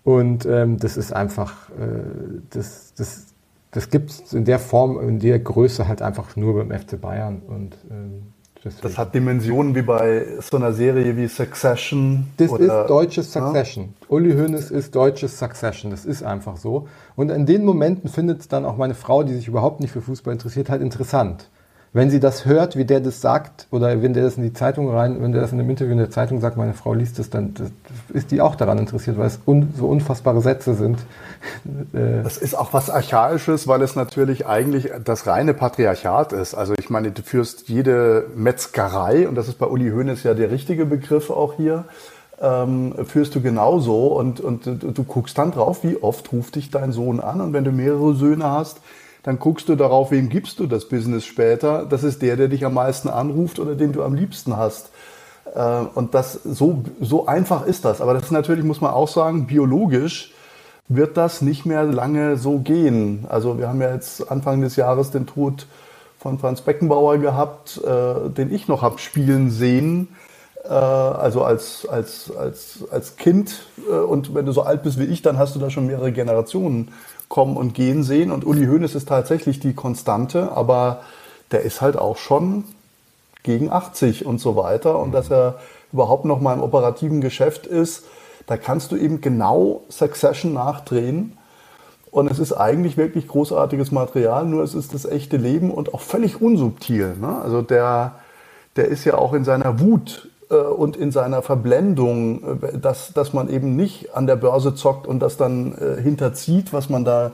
und 0.05 0.47
ähm, 0.47 0.79
das 0.79 0.97
ist 0.97 1.13
einfach, 1.13 1.69
äh, 1.71 2.41
das, 2.49 2.95
das, 2.97 3.27
das 3.73 3.91
gibt 3.91 4.11
es 4.11 4.33
in 4.33 4.47
der 4.47 4.59
Form, 4.59 4.99
in 5.07 5.19
der 5.19 5.39
Größe 5.39 5.87
halt 5.87 6.01
einfach 6.01 6.35
nur 6.35 6.55
beim 6.55 6.71
FC 6.71 6.99
Bayern 6.99 7.43
und 7.47 7.77
ähm, 7.91 8.33
Deswegen. 8.67 8.83
Das 8.83 8.99
hat 8.99 9.15
Dimensionen 9.15 9.77
wie 9.77 9.83
bei 9.83 10.27
so 10.41 10.57
einer 10.57 10.73
Serie 10.73 11.17
wie 11.17 11.29
Succession. 11.29 12.27
Das 12.37 12.51
oder, 12.51 12.83
ist 12.83 12.91
deutsches 12.91 13.33
Succession. 13.33 13.95
Ja? 14.01 14.07
Uli 14.09 14.33
Hoeneß 14.33 14.73
ist 14.73 14.95
deutsches 14.95 15.39
Succession. 15.39 15.93
Das 15.93 16.05
ist 16.05 16.25
einfach 16.25 16.57
so. 16.57 16.89
Und 17.15 17.31
in 17.31 17.47
den 17.47 17.65
Momenten 17.65 18.11
findet 18.11 18.41
es 18.41 18.49
dann 18.49 18.65
auch 18.65 18.77
meine 18.77 18.95
Frau, 18.95 19.23
die 19.23 19.35
sich 19.35 19.47
überhaupt 19.47 19.81
nicht 19.81 19.93
für 19.93 20.01
Fußball 20.01 20.33
interessiert, 20.33 20.69
halt 20.69 20.83
interessant 20.83 21.49
wenn 21.93 22.11
sie 22.11 22.21
das 22.21 22.45
hört, 22.45 22.77
wie 22.77 22.85
der 22.85 23.01
das 23.01 23.21
sagt, 23.21 23.67
oder 23.71 24.03
wenn 24.03 24.13
der 24.13 24.25
das 24.25 24.37
in 24.37 24.43
die 24.43 24.53
Zeitung 24.53 24.91
rein, 24.91 25.23
wenn 25.23 25.33
der 25.33 25.41
das 25.41 25.53
in 25.53 25.61
einem 25.61 25.71
Interview 25.71 25.93
in 25.93 25.99
der 25.99 26.11
Zeitung 26.11 26.41
sagt, 26.41 26.57
meine 26.57 26.75
Frau 26.75 26.93
liest 26.93 27.19
das, 27.19 27.31
dann 27.31 27.55
das, 27.55 27.71
ist 28.13 28.31
die 28.31 28.41
auch 28.41 28.55
daran 28.55 28.79
interessiert, 28.79 29.17
weil 29.17 29.29
es 29.29 29.41
un, 29.47 29.73
so 29.77 29.89
unfassbare 29.89 30.41
Sätze 30.41 30.75
sind. 30.75 30.99
Äh, 31.93 32.23
das 32.25 32.39
ist 32.39 32.57
auch 32.57 32.73
was 32.73 32.91
Archaisches, 32.91 33.69
weil 33.69 33.81
es 33.83 33.95
natürlich 33.95 34.47
eigentlich 34.47 34.91
das 35.05 35.27
reine 35.27 35.55
Patriarchat 35.55 36.33
ist. 36.33 36.55
Also 36.55 36.75
ich 36.79 36.91
meine, 36.91 37.13
du 37.13 37.23
führst 37.23 37.69
jede 37.69 38.27
Metzgerei, 38.35 39.29
und 39.29 39.37
das 39.37 39.47
ist 39.47 39.59
bei 39.59 39.67
Uli 39.67 39.91
Hoeneß 39.91 40.25
ja 40.25 40.35
der 40.35 40.51
richtige 40.51 40.87
Begriff 40.87 41.31
auch 41.31 41.55
hier, 41.55 41.85
ähm, 42.41 42.95
führst 43.07 43.35
du 43.35 43.41
genauso 43.41 44.09
und, 44.09 44.41
und 44.41 44.67
du 44.67 45.05
guckst 45.05 45.39
dann 45.39 45.53
drauf, 45.53 45.85
wie 45.85 45.97
oft 46.03 46.33
ruft 46.33 46.57
dich 46.57 46.71
dein 46.71 46.93
Sohn 46.93 47.21
an 47.21 47.41
und 47.41 47.53
wenn 47.53 47.65
du 47.65 47.73
mehrere 47.73 48.15
Söhne 48.15 48.51
hast, 48.51 48.81
dann 49.27 49.41
guckst 49.41 49.69
du 49.69 49.75
darauf, 49.75 50.13
wem 50.13 50.29
gibst 50.29 50.61
du 50.61 50.69
das 50.69 50.89
Business 50.89 51.25
später. 51.25 51.85
Das 51.85 52.05
ist 52.05 52.23
der, 52.23 52.37
der 52.37 52.47
dich 52.47 52.65
am 52.65 52.75
meisten 52.75 53.09
anruft 53.09 53.59
oder 53.59 53.75
den 53.75 53.93
du 53.93 54.05
am 54.05 54.15
liebsten 54.15 54.57
hast. 54.57 54.91
Äh, 55.53 55.81
und 55.95 56.15
das 56.15 56.35
so, 56.45 56.85
so 57.01 57.27
einfach 57.27 57.67
ist 57.67 57.85
das. 57.85 58.01
Aber 58.01 58.15
das 58.15 58.23
ist 58.23 58.31
natürlich, 58.31 58.65
muss 58.65 58.81
man 58.81 58.93
auch 58.93 59.09
sagen, 59.09 59.49
biologisch 59.49 60.33
wird 60.87 61.17
das 61.17 61.43
nicht 61.43 61.67
mehr 61.67 61.83
lange 61.83 62.37
so 62.37 62.61
gehen. 62.61 63.27
Also 63.29 63.59
wir 63.59 63.69
haben 63.69 63.83
ja 63.83 63.93
jetzt 63.93 64.31
Anfang 64.31 64.61
des 64.61 64.77
Jahres 64.77 65.11
den 65.11 65.27
Tod 65.27 65.67
von 66.21 66.39
Franz 66.39 66.61
Beckenbauer 66.61 67.19
gehabt, 67.19 67.81
äh, 67.85 68.31
den 68.31 68.55
ich 68.55 68.69
noch 68.69 68.83
habe 68.83 69.01
spielen 69.01 69.51
sehen. 69.51 70.07
Äh, 70.63 70.69
also 70.69 71.43
als, 71.43 71.85
als, 71.91 72.31
als, 72.31 72.85
als 72.93 73.17
Kind. 73.17 73.67
und 74.09 74.37
wenn 74.37 74.47
du 74.47 74.53
so 74.53 74.63
alt 74.63 74.85
bist 74.85 75.01
wie 75.01 75.05
ich, 75.07 75.21
dann 75.21 75.37
hast 75.37 75.57
du 75.57 75.59
da 75.59 75.69
schon 75.69 75.89
mehrere 75.89 76.13
Generationen 76.13 76.93
kommen 77.29 77.57
und 77.57 77.75
gehen 77.75 78.03
sehen. 78.03 78.31
Und 78.31 78.47
Uli 78.47 78.67
Hoeneß 78.67 78.95
ist 78.95 79.09
tatsächlich 79.09 79.61
die 79.61 79.75
Konstante, 79.75 80.53
aber 80.53 81.01
der 81.51 81.63
ist 81.63 81.81
halt 81.81 81.97
auch 81.97 82.17
schon 82.17 82.65
gegen 83.43 83.71
80 83.71 84.27
und 84.27 84.41
so 84.41 84.57
weiter. 84.57 84.99
Und 84.99 85.13
dass 85.13 85.31
er 85.31 85.59
überhaupt 85.93 86.25
noch 86.25 86.41
mal 86.41 86.55
im 86.55 86.63
operativen 86.63 87.21
Geschäft 87.21 87.67
ist, 87.67 88.05
da 88.47 88.57
kannst 88.57 88.93
du 88.93 88.97
eben 88.97 89.21
genau 89.21 89.83
Succession 89.89 90.53
nachdrehen. 90.53 91.37
Und 92.11 92.31
es 92.31 92.39
ist 92.39 92.53
eigentlich 92.53 92.97
wirklich 92.97 93.29
großartiges 93.29 93.91
Material, 93.91 94.47
nur 94.47 94.63
es 94.63 94.75
ist 94.75 94.95
das 94.95 95.05
echte 95.05 95.37
Leben 95.37 95.71
und 95.71 95.93
auch 95.93 96.01
völlig 96.01 96.41
unsubtil. 96.41 97.17
Ne? 97.21 97.41
Also 97.43 97.61
der, 97.61 98.21
der 98.77 98.87
ist 98.87 99.05
ja 99.05 99.19
auch 99.19 99.35
in 99.35 99.45
seiner 99.45 99.81
Wut 99.81 100.29
und 100.55 100.97
in 100.97 101.11
seiner 101.11 101.43
Verblendung, 101.43 102.61
äh, 102.63 102.79
dass, 102.79 103.13
dass 103.13 103.33
man 103.33 103.49
eben 103.49 103.77
nicht 103.77 104.15
an 104.15 104.27
der 104.27 104.37
Börse 104.37 104.75
zockt 104.75 105.07
und 105.07 105.21
das 105.21 105.37
dann 105.37 105.75
äh, 105.75 106.01
hinterzieht, 106.01 106.73
was 106.73 106.89
man 106.89 107.05
da 107.05 107.33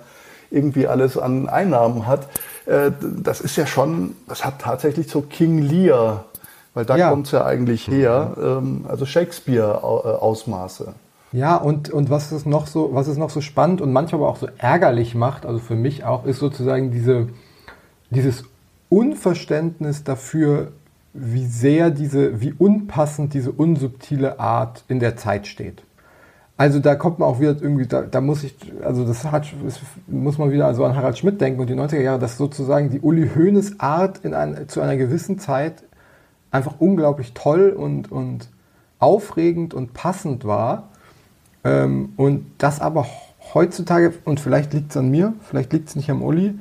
irgendwie 0.51 0.87
alles 0.87 1.16
an 1.16 1.48
Einnahmen 1.48 2.07
hat. 2.07 2.29
das 2.66 3.40
ist 3.40 3.57
ja 3.57 3.66
schon, 3.66 4.14
das 4.29 4.44
hat 4.44 4.59
tatsächlich 4.59 5.09
so 5.09 5.22
King 5.22 5.62
Lear, 5.62 6.27
weil 6.75 6.85
da 6.85 6.96
ja. 6.98 7.09
kommt 7.09 7.25
es 7.25 7.33
ja 7.33 7.46
eigentlich 7.46 7.88
her, 7.88 8.35
ähm, 8.37 8.85
also 8.87 9.07
Shakespeare-Ausmaße. 9.07 10.92
Ja, 11.33 11.57
und, 11.57 11.88
und 11.90 12.11
was 12.11 12.31
ist 12.31 12.46
noch 12.46 12.66
so, 12.66 12.90
was 12.92 13.09
ist 13.09 13.16
noch 13.16 13.31
so 13.31 13.40
spannend 13.40 13.81
und 13.81 13.92
manchmal 13.92 14.20
aber 14.20 14.31
auch 14.31 14.37
so 14.37 14.48
ärgerlich 14.59 15.14
macht, 15.14 15.46
also 15.46 15.59
für 15.59 15.75
mich 15.75 16.05
auch, 16.05 16.27
ist 16.27 16.38
sozusagen 16.38 16.90
diese, 16.90 17.29
dieses 18.11 18.44
Unverständnis 18.90 20.05
dafür, 20.05 20.68
wie 21.14 21.46
sehr 21.46 21.90
diese, 21.90 22.40
wie 22.40 22.55
unpassend 22.57 23.35
diese 23.35 23.53
unsubtile 23.53 24.40
Art 24.40 24.85
in 24.88 24.98
der 24.98 25.16
Zeit 25.16 25.46
steht. 25.46 25.83
Also 26.57 26.79
da 26.79 26.94
kommt 26.94 27.18
man 27.18 27.29
auch 27.29 27.40
wieder 27.40 27.57
irgendwie, 27.61 27.87
da, 27.87 28.03
da 28.03 28.20
muss 28.20 28.44
ich, 28.44 28.55
also 28.85 29.05
das 29.05 29.25
hat, 29.25 29.53
das 29.64 29.81
muss 30.07 30.38
man 30.38 30.53
wieder 30.53 30.66
also 30.66 30.85
an 30.85 30.94
Harald 30.94 31.18
Schmidt 31.18 31.40
denken 31.40 31.61
und 31.61 31.68
die 31.68 31.75
90er 31.75 32.01
Jahre, 32.01 32.18
dass 32.18 32.37
sozusagen 32.37 32.90
die 32.90 33.01
Uli 33.01 33.31
Hoeneß 33.35 33.81
Art 33.81 34.20
in 34.22 34.33
ein, 34.35 34.68
zu 34.68 34.81
einer 34.81 34.96
gewissen 34.96 35.38
Zeit 35.38 35.83
einfach 36.51 36.75
unglaublich 36.79 37.33
toll 37.35 37.70
und, 37.70 38.12
und 38.12 38.48
aufregend 38.98 39.75
und 39.75 39.94
passend 39.94 40.44
war. 40.44 40.90
Ähm, 41.64 42.12
und 42.16 42.46
das 42.59 42.81
aber 42.81 43.07
heutzutage, 43.55 44.14
und 44.25 44.38
vielleicht 44.38 44.72
liegt 44.72 44.90
es 44.90 44.96
an 44.96 45.11
mir, 45.11 45.35
vielleicht 45.42 45.72
liegt 45.72 45.88
es 45.88 45.96
nicht 45.96 46.11
am 46.11 46.22
Uli, 46.22 46.55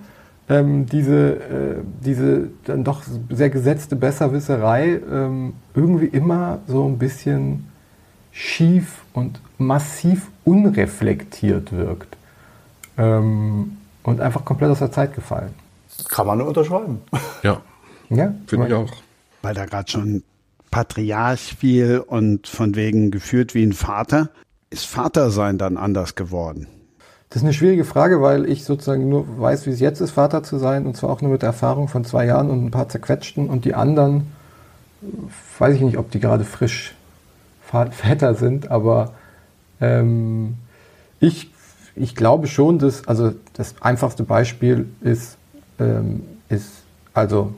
ähm, 0.51 0.85
diese, 0.85 1.35
äh, 1.35 1.75
diese 2.03 2.49
dann 2.65 2.83
doch 2.83 3.03
sehr 3.29 3.49
gesetzte 3.49 3.95
Besserwisserei 3.95 4.99
ähm, 5.09 5.53
irgendwie 5.73 6.07
immer 6.07 6.59
so 6.67 6.85
ein 6.85 6.97
bisschen 6.97 7.69
schief 8.33 9.03
und 9.13 9.39
massiv 9.57 10.29
unreflektiert 10.43 11.71
wirkt. 11.71 12.17
Ähm, 12.97 13.77
und 14.03 14.19
einfach 14.19 14.43
komplett 14.43 14.71
aus 14.71 14.79
der 14.79 14.91
Zeit 14.91 15.15
gefallen. 15.15 15.53
Kann 16.09 16.27
man 16.27 16.37
nur 16.37 16.47
unterschreiben. 16.47 17.01
Ja. 17.43 17.61
Ja, 18.09 18.33
finde 18.45 18.67
ich 18.67 18.73
auch. 18.73 18.91
Weil 19.41 19.53
da 19.53 19.65
gerade 19.65 19.89
schon 19.89 20.23
Patriarch 20.69 21.55
fiel 21.57 22.03
und 22.05 22.45
von 22.45 22.75
wegen 22.75 23.09
geführt 23.09 23.55
wie 23.55 23.63
ein 23.63 23.71
Vater. 23.71 24.29
Ist 24.69 24.85
Vatersein 24.85 25.57
dann 25.57 25.77
anders 25.77 26.15
geworden? 26.15 26.67
Das 27.31 27.37
ist 27.37 27.45
eine 27.45 27.53
schwierige 27.53 27.85
Frage, 27.85 28.21
weil 28.21 28.45
ich 28.45 28.65
sozusagen 28.65 29.07
nur 29.07 29.25
weiß, 29.39 29.65
wie 29.65 29.69
es 29.69 29.79
jetzt 29.79 30.01
ist, 30.01 30.11
Vater 30.11 30.43
zu 30.43 30.57
sein, 30.57 30.85
und 30.85 30.97
zwar 30.97 31.09
auch 31.09 31.21
nur 31.21 31.31
mit 31.31 31.43
der 31.43 31.47
Erfahrung 31.47 31.87
von 31.87 32.03
zwei 32.03 32.25
Jahren 32.25 32.49
und 32.49 32.65
ein 32.65 32.71
paar 32.71 32.89
zerquetschten. 32.89 33.49
Und 33.49 33.63
die 33.63 33.73
anderen, 33.73 34.27
weiß 35.57 35.75
ich 35.75 35.81
nicht, 35.81 35.97
ob 35.97 36.11
die 36.11 36.19
gerade 36.19 36.43
frisch 36.43 36.93
Väter 37.91 38.35
sind, 38.35 38.69
aber 38.69 39.13
ähm, 39.79 40.55
ich, 41.21 41.49
ich 41.95 42.15
glaube 42.15 42.47
schon, 42.47 42.79
dass, 42.79 43.07
also 43.07 43.31
das 43.53 43.75
einfachste 43.79 44.23
Beispiel 44.23 44.89
ist, 44.99 45.37
ähm, 45.79 46.23
ist 46.49 46.83
also 47.13 47.53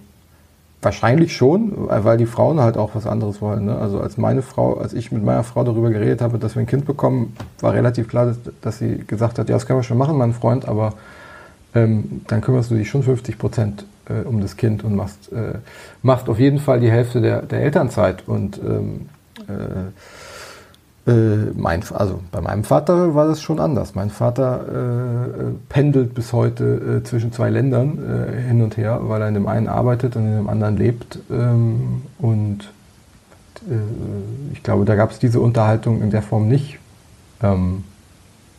Wahrscheinlich 0.84 1.36
schon, 1.36 1.74
weil 1.76 2.18
die 2.18 2.26
Frauen 2.26 2.60
halt 2.60 2.78
auch 2.78 2.94
was 2.94 3.08
anderes 3.08 3.42
wollen. 3.42 3.66
Ne? 3.66 3.78
Also 3.78 4.00
als 4.00 4.18
meine 4.18 4.42
Frau, 4.42 4.76
als 4.76 4.94
ich 4.94 5.12
mit 5.12 5.24
meiner 5.24 5.44
Frau 5.44 5.64
darüber 5.64 5.90
geredet 5.90 6.22
habe, 6.22 6.38
dass 6.38 6.56
wir 6.56 6.62
ein 6.62 6.68
Kind 6.68 6.86
bekommen, 6.86 7.36
war 7.60 7.74
relativ 7.74 8.08
klar, 8.08 8.26
dass, 8.26 8.38
dass 8.62 8.80
sie 8.80 9.04
gesagt 9.08 9.40
hat, 9.40 9.50
ja, 9.50 9.56
das 9.56 9.66
können 9.66 9.80
wir 9.80 9.84
schon 9.84 9.98
machen, 9.98 10.18
mein 10.18 10.34
Freund, 10.34 10.68
aber 10.68 10.94
ähm, 11.74 12.22
dann 12.28 12.42
kümmerst 12.42 12.72
du 12.72 12.76
dich 12.76 12.90
schon 12.90 13.04
50 13.04 13.38
Prozent 13.38 13.86
äh, 14.10 14.26
um 14.28 14.42
das 14.42 14.58
Kind 14.58 14.84
und 14.84 14.96
machst, 14.96 15.32
äh, 15.32 15.60
machst 16.02 16.30
auf 16.30 16.40
jeden 16.40 16.60
Fall 16.60 16.80
die 16.80 16.92
Hälfte 16.92 17.22
der, 17.22 17.42
der 17.44 17.62
Elternzeit. 17.62 18.28
Und 18.28 18.60
ähm, 18.60 19.08
äh, 19.48 19.92
äh, 21.06 21.52
mein, 21.54 21.84
also 21.94 22.22
bei 22.32 22.40
meinem 22.40 22.64
Vater 22.64 23.14
war 23.14 23.28
das 23.28 23.42
schon 23.42 23.60
anders. 23.60 23.94
Mein 23.94 24.10
Vater 24.10 24.62
äh, 24.68 25.52
pendelt 25.68 26.14
bis 26.14 26.32
heute 26.32 27.02
äh, 27.02 27.04
zwischen 27.04 27.34
zwei 27.34 27.50
Ländern 27.50 28.00
äh, 28.00 28.42
hin 28.48 28.62
und 28.62 28.78
her, 28.78 29.02
weil 29.04 29.22
er 29.22 29.28
in 29.28 29.34
dem 29.34 29.48
einen 29.48 29.68
arbeitet 29.68 30.16
und 30.16 30.26
in 30.26 30.36
dem 30.38 30.50
anderen 30.50 30.78
lebt. 30.78 31.20
Ähm, 31.30 32.04
und 32.20 32.72
äh, 33.70 34.54
ich 34.54 34.64
glaube, 34.64 34.86
da 34.86 34.96
gab 34.96 35.12
es 35.12 35.20
diese 35.20 35.42
Unterhaltung 35.42 36.02
in 36.02 36.10
der 36.10 36.22
Form 36.22 36.48
nicht. 36.48 36.80
Ähm, 37.42 37.84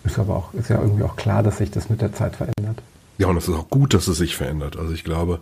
ist 0.04 0.18
aber 0.18 0.36
auch, 0.36 0.52
ist 0.52 0.68
ja 0.68 0.80
irgendwie 0.80 1.04
auch 1.04 1.16
klar, 1.16 1.42
dass 1.42 1.56
sich 1.58 1.70
das 1.70 1.88
mit 1.88 2.02
der 2.02 2.12
Zeit 2.12 2.36
verändert. 2.36 2.82
Ja, 3.16 3.28
und 3.28 3.36
es 3.36 3.48
ist 3.48 3.54
auch 3.54 3.70
gut, 3.70 3.94
dass 3.94 4.08
es 4.08 4.18
sich 4.18 4.36
verändert. 4.36 4.76
Also 4.76 4.92
ich 4.92 5.04
glaube, 5.04 5.38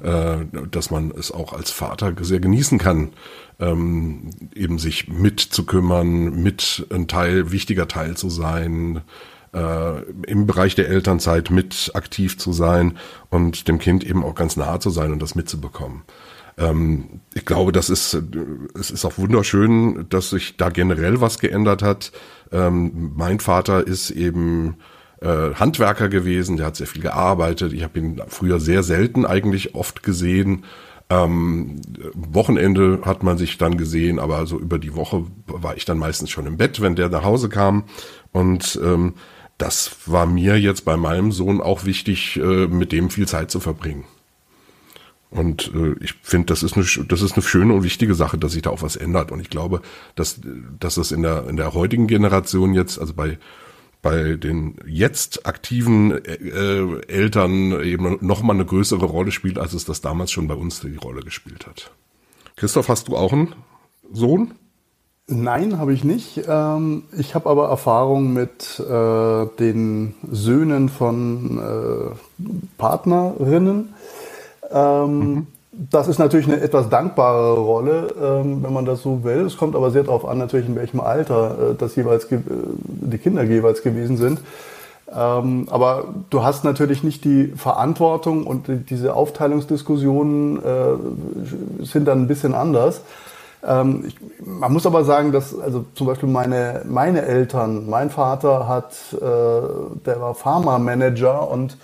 äh, 0.00 0.36
dass 0.70 0.90
man 0.90 1.10
es 1.10 1.32
auch 1.32 1.52
als 1.52 1.70
Vater 1.70 2.12
sehr 2.20 2.40
genießen 2.40 2.78
kann, 2.78 3.10
ähm, 3.58 4.30
eben 4.54 4.78
sich 4.78 5.08
mitzukümmern, 5.08 6.42
mit 6.42 6.86
ein 6.90 7.08
Teil, 7.08 7.52
wichtiger 7.52 7.88
Teil 7.88 8.16
zu 8.16 8.28
sein, 8.28 9.02
äh, 9.54 10.02
im 10.26 10.46
Bereich 10.46 10.74
der 10.74 10.88
Elternzeit 10.88 11.50
mit 11.50 11.90
aktiv 11.94 12.38
zu 12.38 12.52
sein 12.52 12.98
und 13.30 13.68
dem 13.68 13.78
Kind 13.78 14.04
eben 14.04 14.24
auch 14.24 14.34
ganz 14.34 14.56
nahe 14.56 14.78
zu 14.78 14.90
sein 14.90 15.12
und 15.12 15.20
das 15.20 15.34
mitzubekommen. 15.34 16.02
Ähm, 16.58 17.20
ich 17.34 17.44
glaube, 17.44 17.72
das 17.72 17.90
ist, 17.90 18.18
es 18.78 18.90
ist 18.90 19.04
auch 19.04 19.18
wunderschön, 19.18 20.06
dass 20.08 20.30
sich 20.30 20.56
da 20.56 20.68
generell 20.68 21.20
was 21.20 21.38
geändert 21.38 21.82
hat. 21.82 22.12
Ähm, 22.52 23.12
mein 23.14 23.40
Vater 23.40 23.86
ist 23.86 24.10
eben 24.10 24.76
äh, 25.20 25.54
Handwerker 25.54 26.08
gewesen, 26.08 26.56
der 26.56 26.66
hat 26.66 26.76
sehr 26.76 26.86
viel 26.86 27.02
gearbeitet. 27.02 27.72
Ich 27.72 27.82
habe 27.82 27.98
ihn 27.98 28.20
früher 28.28 28.60
sehr 28.60 28.82
selten 28.82 29.24
eigentlich 29.24 29.74
oft 29.74 30.02
gesehen. 30.02 30.64
Ähm, 31.08 31.80
Wochenende 32.14 33.00
hat 33.04 33.22
man 33.22 33.38
sich 33.38 33.58
dann 33.58 33.76
gesehen, 33.76 34.18
aber 34.18 34.46
so 34.46 34.58
über 34.58 34.78
die 34.78 34.96
Woche 34.96 35.24
war 35.46 35.76
ich 35.76 35.84
dann 35.84 35.98
meistens 35.98 36.30
schon 36.30 36.46
im 36.46 36.56
Bett, 36.56 36.80
wenn 36.80 36.96
der 36.96 37.08
nach 37.08 37.22
Hause 37.22 37.48
kam. 37.48 37.84
Und 38.32 38.78
ähm, 38.82 39.14
das 39.56 39.96
war 40.06 40.26
mir 40.26 40.60
jetzt 40.60 40.84
bei 40.84 40.96
meinem 40.96 41.30
Sohn 41.32 41.60
auch 41.60 41.84
wichtig, 41.84 42.36
äh, 42.36 42.66
mit 42.66 42.92
dem 42.92 43.10
viel 43.10 43.28
Zeit 43.28 43.50
zu 43.50 43.60
verbringen. 43.60 44.04
Und 45.30 45.72
äh, 45.74 45.94
ich 46.00 46.14
finde, 46.22 46.46
das 46.46 46.62
ist 46.62 46.76
eine 46.76 46.86
das 47.06 47.22
ist 47.22 47.34
eine 47.34 47.42
schöne 47.42 47.74
und 47.74 47.82
wichtige 47.82 48.14
Sache, 48.14 48.38
dass 48.38 48.52
sich 48.52 48.62
da 48.62 48.70
auch 48.70 48.82
was 48.82 48.96
ändert. 48.96 49.30
Und 49.32 49.40
ich 49.40 49.50
glaube, 49.50 49.82
dass 50.14 50.40
dass 50.78 50.96
es 50.96 51.12
in 51.12 51.22
der 51.22 51.48
in 51.48 51.56
der 51.56 51.74
heutigen 51.74 52.06
Generation 52.06 52.74
jetzt, 52.74 52.98
also 52.98 53.14
bei 53.14 53.38
bei 54.08 54.36
den 54.36 54.76
jetzt 54.86 55.46
aktiven 55.46 56.12
äh, 56.12 57.00
Eltern 57.08 57.80
eben 57.82 58.18
noch 58.20 58.42
mal 58.42 58.54
eine 58.54 58.64
größere 58.64 59.04
Rolle 59.04 59.32
spielt, 59.32 59.58
als 59.58 59.72
es 59.72 59.84
das 59.84 60.00
damals 60.00 60.30
schon 60.30 60.48
bei 60.48 60.54
uns 60.54 60.80
die 60.80 60.96
Rolle 60.96 61.22
gespielt 61.22 61.66
hat. 61.66 61.90
Christoph, 62.56 62.88
hast 62.88 63.08
du 63.08 63.16
auch 63.16 63.32
einen 63.32 63.54
Sohn? 64.12 64.52
Nein, 65.28 65.78
habe 65.78 65.92
ich 65.92 66.04
nicht. 66.04 66.42
Ähm, 66.46 67.02
ich 67.18 67.34
habe 67.34 67.50
aber 67.50 67.68
Erfahrung 67.68 68.32
mit 68.32 68.78
äh, 68.78 69.46
den 69.58 70.14
Söhnen 70.30 70.88
von 70.88 71.58
äh, 71.58 72.46
Partnerinnen. 72.78 73.94
Ähm, 74.70 75.18
mhm. 75.18 75.46
Das 75.78 76.08
ist 76.08 76.18
natürlich 76.18 76.46
eine 76.46 76.60
etwas 76.60 76.88
dankbare 76.88 77.52
Rolle, 77.58 78.14
ähm, 78.18 78.62
wenn 78.62 78.72
man 78.72 78.86
das 78.86 79.02
so 79.02 79.24
will. 79.24 79.40
Es 79.40 79.58
kommt 79.58 79.76
aber 79.76 79.90
sehr 79.90 80.04
darauf 80.04 80.24
an, 80.24 80.38
natürlich 80.38 80.68
in 80.68 80.74
welchem 80.74 81.00
Alter 81.00 81.72
äh, 81.72 81.74
das 81.74 81.96
jeweils 81.96 82.24
äh, 82.32 82.38
die 82.86 83.18
Kinder 83.18 83.42
jeweils 83.42 83.82
gewesen 83.82 84.16
sind. 84.16 84.40
Ähm, 85.14 85.66
aber 85.70 86.04
du 86.30 86.42
hast 86.42 86.64
natürlich 86.64 87.04
nicht 87.04 87.24
die 87.24 87.48
Verantwortung 87.56 88.46
und 88.46 88.68
die, 88.68 88.78
diese 88.78 89.14
Aufteilungsdiskussionen 89.14 90.62
äh, 90.64 91.84
sind 91.84 92.08
dann 92.08 92.22
ein 92.22 92.26
bisschen 92.26 92.54
anders. 92.54 93.02
Ähm, 93.62 94.10
man 94.42 94.72
muss 94.72 94.86
aber 94.86 95.04
sagen, 95.04 95.30
dass 95.30 95.58
also 95.58 95.84
zum 95.94 96.06
Beispiel 96.06 96.30
meine, 96.30 96.84
meine 96.86 97.20
Eltern, 97.20 97.88
mein 97.90 98.08
Vater 98.08 98.66
hat, 98.66 98.94
der 99.12 100.20
war 100.20 100.34
Pharma-Manager 100.34 101.50
und 101.50 101.76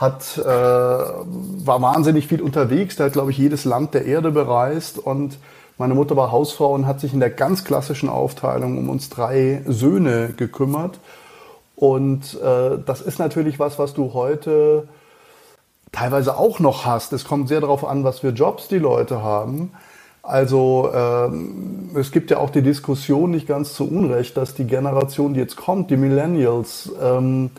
hat, 0.00 0.38
äh, 0.38 0.44
war 0.46 1.82
wahnsinnig 1.82 2.26
viel 2.26 2.40
unterwegs. 2.40 2.96
Der 2.96 3.06
hat, 3.06 3.12
glaube 3.12 3.32
ich, 3.32 3.38
jedes 3.38 3.66
Land 3.66 3.92
der 3.92 4.06
Erde 4.06 4.30
bereist. 4.30 4.98
Und 4.98 5.38
meine 5.76 5.94
Mutter 5.94 6.16
war 6.16 6.32
Hausfrau 6.32 6.74
und 6.74 6.86
hat 6.86 7.00
sich 7.00 7.12
in 7.12 7.20
der 7.20 7.28
ganz 7.28 7.64
klassischen 7.64 8.08
Aufteilung 8.08 8.78
um 8.78 8.88
uns 8.88 9.10
drei 9.10 9.62
Söhne 9.66 10.32
gekümmert. 10.34 10.98
Und 11.76 12.40
äh, 12.40 12.78
das 12.84 13.02
ist 13.02 13.18
natürlich 13.18 13.58
was, 13.58 13.78
was 13.78 13.92
du 13.92 14.14
heute 14.14 14.88
teilweise 15.92 16.36
auch 16.36 16.60
noch 16.60 16.86
hast. 16.86 17.12
Es 17.12 17.24
kommt 17.24 17.48
sehr 17.48 17.60
darauf 17.60 17.84
an, 17.84 18.02
was 18.02 18.20
für 18.20 18.30
Jobs 18.30 18.68
die 18.68 18.78
Leute 18.78 19.22
haben. 19.22 19.72
Also 20.22 20.90
ähm, 20.94 21.90
es 21.94 22.10
gibt 22.10 22.30
ja 22.30 22.38
auch 22.38 22.50
die 22.50 22.62
Diskussion 22.62 23.30
nicht 23.30 23.46
ganz 23.46 23.74
zu 23.74 23.88
Unrecht, 23.88 24.36
dass 24.36 24.54
die 24.54 24.66
Generation, 24.66 25.34
die 25.34 25.40
jetzt 25.40 25.56
kommt, 25.56 25.90
die 25.90 25.96
Millennials, 25.96 26.90
ähm, 27.02 27.50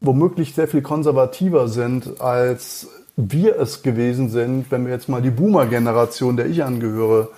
womöglich 0.00 0.54
sehr 0.54 0.68
viel 0.68 0.82
konservativer 0.82 1.68
sind, 1.68 2.20
als 2.20 2.88
wir 3.16 3.58
es 3.58 3.82
gewesen 3.82 4.28
sind, 4.28 4.70
wenn 4.70 4.84
wir 4.86 4.92
jetzt 4.92 5.08
mal 5.08 5.22
die 5.22 5.30
Boomer-Generation, 5.30 6.36
der 6.36 6.46
ich 6.46 6.62
angehöre, 6.62 7.28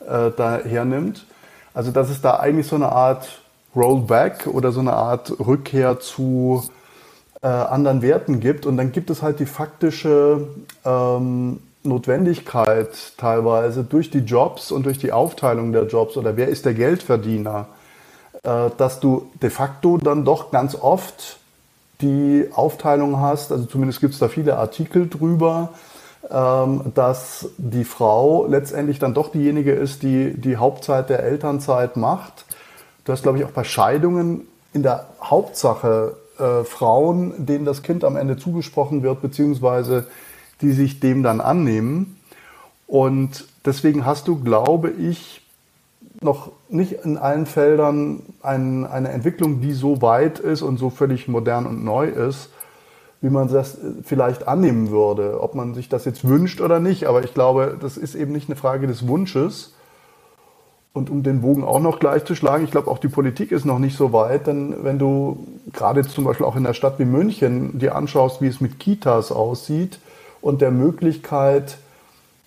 äh, 0.00 0.30
da 0.36 0.60
hernimmt. 0.64 1.26
Also 1.74 1.90
dass 1.90 2.08
es 2.08 2.22
da 2.22 2.36
eigentlich 2.36 2.66
so 2.66 2.76
eine 2.76 2.90
Art 2.90 3.42
Rollback 3.74 4.46
oder 4.46 4.72
so 4.72 4.80
eine 4.80 4.94
Art 4.94 5.38
Rückkehr 5.38 6.00
zu 6.00 6.64
äh, 7.42 7.48
anderen 7.48 8.00
Werten 8.00 8.40
gibt. 8.40 8.64
Und 8.64 8.78
dann 8.78 8.92
gibt 8.92 9.10
es 9.10 9.22
halt 9.22 9.40
die 9.40 9.46
faktische 9.46 10.48
ähm, 10.84 11.60
Notwendigkeit 11.82 13.12
teilweise 13.18 13.84
durch 13.84 14.10
die 14.10 14.20
Jobs 14.20 14.72
und 14.72 14.86
durch 14.86 14.98
die 14.98 15.12
Aufteilung 15.12 15.72
der 15.72 15.86
Jobs 15.86 16.16
oder 16.16 16.36
wer 16.36 16.48
ist 16.48 16.64
der 16.64 16.74
Geldverdiener, 16.74 17.66
äh, 18.42 18.70
dass 18.78 19.00
du 19.00 19.30
de 19.42 19.50
facto 19.50 19.98
dann 19.98 20.24
doch 20.24 20.50
ganz 20.50 20.74
oft 20.74 21.38
die 22.00 22.48
Aufteilung 22.52 23.20
hast, 23.20 23.52
also 23.52 23.64
zumindest 23.64 24.00
gibt 24.00 24.14
es 24.14 24.20
da 24.20 24.28
viele 24.28 24.56
Artikel 24.58 25.08
drüber, 25.08 25.70
ähm, 26.30 26.92
dass 26.94 27.48
die 27.56 27.84
Frau 27.84 28.46
letztendlich 28.46 28.98
dann 28.98 29.14
doch 29.14 29.30
diejenige 29.30 29.72
ist, 29.72 30.02
die 30.02 30.34
die 30.34 30.56
Hauptzeit 30.56 31.08
der 31.08 31.22
Elternzeit 31.22 31.96
macht. 31.96 32.44
Du 33.04 33.12
hast, 33.12 33.22
glaube 33.22 33.38
ich, 33.38 33.44
auch 33.44 33.50
bei 33.50 33.64
Scheidungen 33.64 34.42
in 34.72 34.82
der 34.82 35.06
Hauptsache 35.22 36.16
äh, 36.38 36.64
Frauen, 36.64 37.46
denen 37.46 37.64
das 37.64 37.82
Kind 37.82 38.04
am 38.04 38.16
Ende 38.16 38.36
zugesprochen 38.36 39.02
wird, 39.02 39.22
beziehungsweise 39.22 40.06
die 40.60 40.72
sich 40.72 41.00
dem 41.00 41.22
dann 41.22 41.40
annehmen. 41.40 42.18
Und 42.86 43.46
deswegen 43.64 44.04
hast 44.04 44.28
du, 44.28 44.42
glaube 44.42 44.90
ich, 44.90 45.42
noch 46.20 46.50
nicht 46.68 46.92
in 47.04 47.16
allen 47.16 47.46
Feldern 47.46 48.22
ein, 48.42 48.86
eine 48.86 49.10
Entwicklung, 49.10 49.60
die 49.60 49.72
so 49.72 50.02
weit 50.02 50.38
ist 50.38 50.62
und 50.62 50.78
so 50.78 50.90
völlig 50.90 51.28
modern 51.28 51.66
und 51.66 51.84
neu 51.84 52.06
ist, 52.06 52.50
wie 53.20 53.30
man 53.30 53.48
das 53.48 53.78
vielleicht 54.02 54.46
annehmen 54.46 54.90
würde, 54.90 55.40
ob 55.40 55.54
man 55.54 55.74
sich 55.74 55.88
das 55.88 56.04
jetzt 56.04 56.26
wünscht 56.28 56.60
oder 56.60 56.80
nicht. 56.80 57.06
Aber 57.06 57.24
ich 57.24 57.34
glaube, 57.34 57.76
das 57.80 57.96
ist 57.96 58.14
eben 58.14 58.32
nicht 58.32 58.48
eine 58.48 58.56
Frage 58.56 58.86
des 58.86 59.06
Wunsches. 59.08 59.72
Und 60.92 61.10
um 61.10 61.22
den 61.22 61.42
Bogen 61.42 61.62
auch 61.62 61.80
noch 61.80 61.98
gleich 61.98 62.24
zu 62.24 62.34
schlagen, 62.34 62.64
ich 62.64 62.70
glaube, 62.70 62.90
auch 62.90 62.98
die 62.98 63.08
Politik 63.08 63.52
ist 63.52 63.66
noch 63.66 63.78
nicht 63.78 63.98
so 63.98 64.14
weit, 64.14 64.46
denn 64.46 64.82
wenn 64.82 64.98
du 64.98 65.46
gerade 65.74 66.02
zum 66.08 66.24
Beispiel 66.24 66.46
auch 66.46 66.56
in 66.56 66.64
einer 66.64 66.72
Stadt 66.72 66.98
wie 66.98 67.04
München 67.04 67.78
dir 67.78 67.94
anschaust, 67.94 68.40
wie 68.40 68.46
es 68.46 68.62
mit 68.62 68.80
Kitas 68.80 69.30
aussieht 69.30 69.98
und 70.40 70.62
der 70.62 70.70
Möglichkeit, 70.70 71.76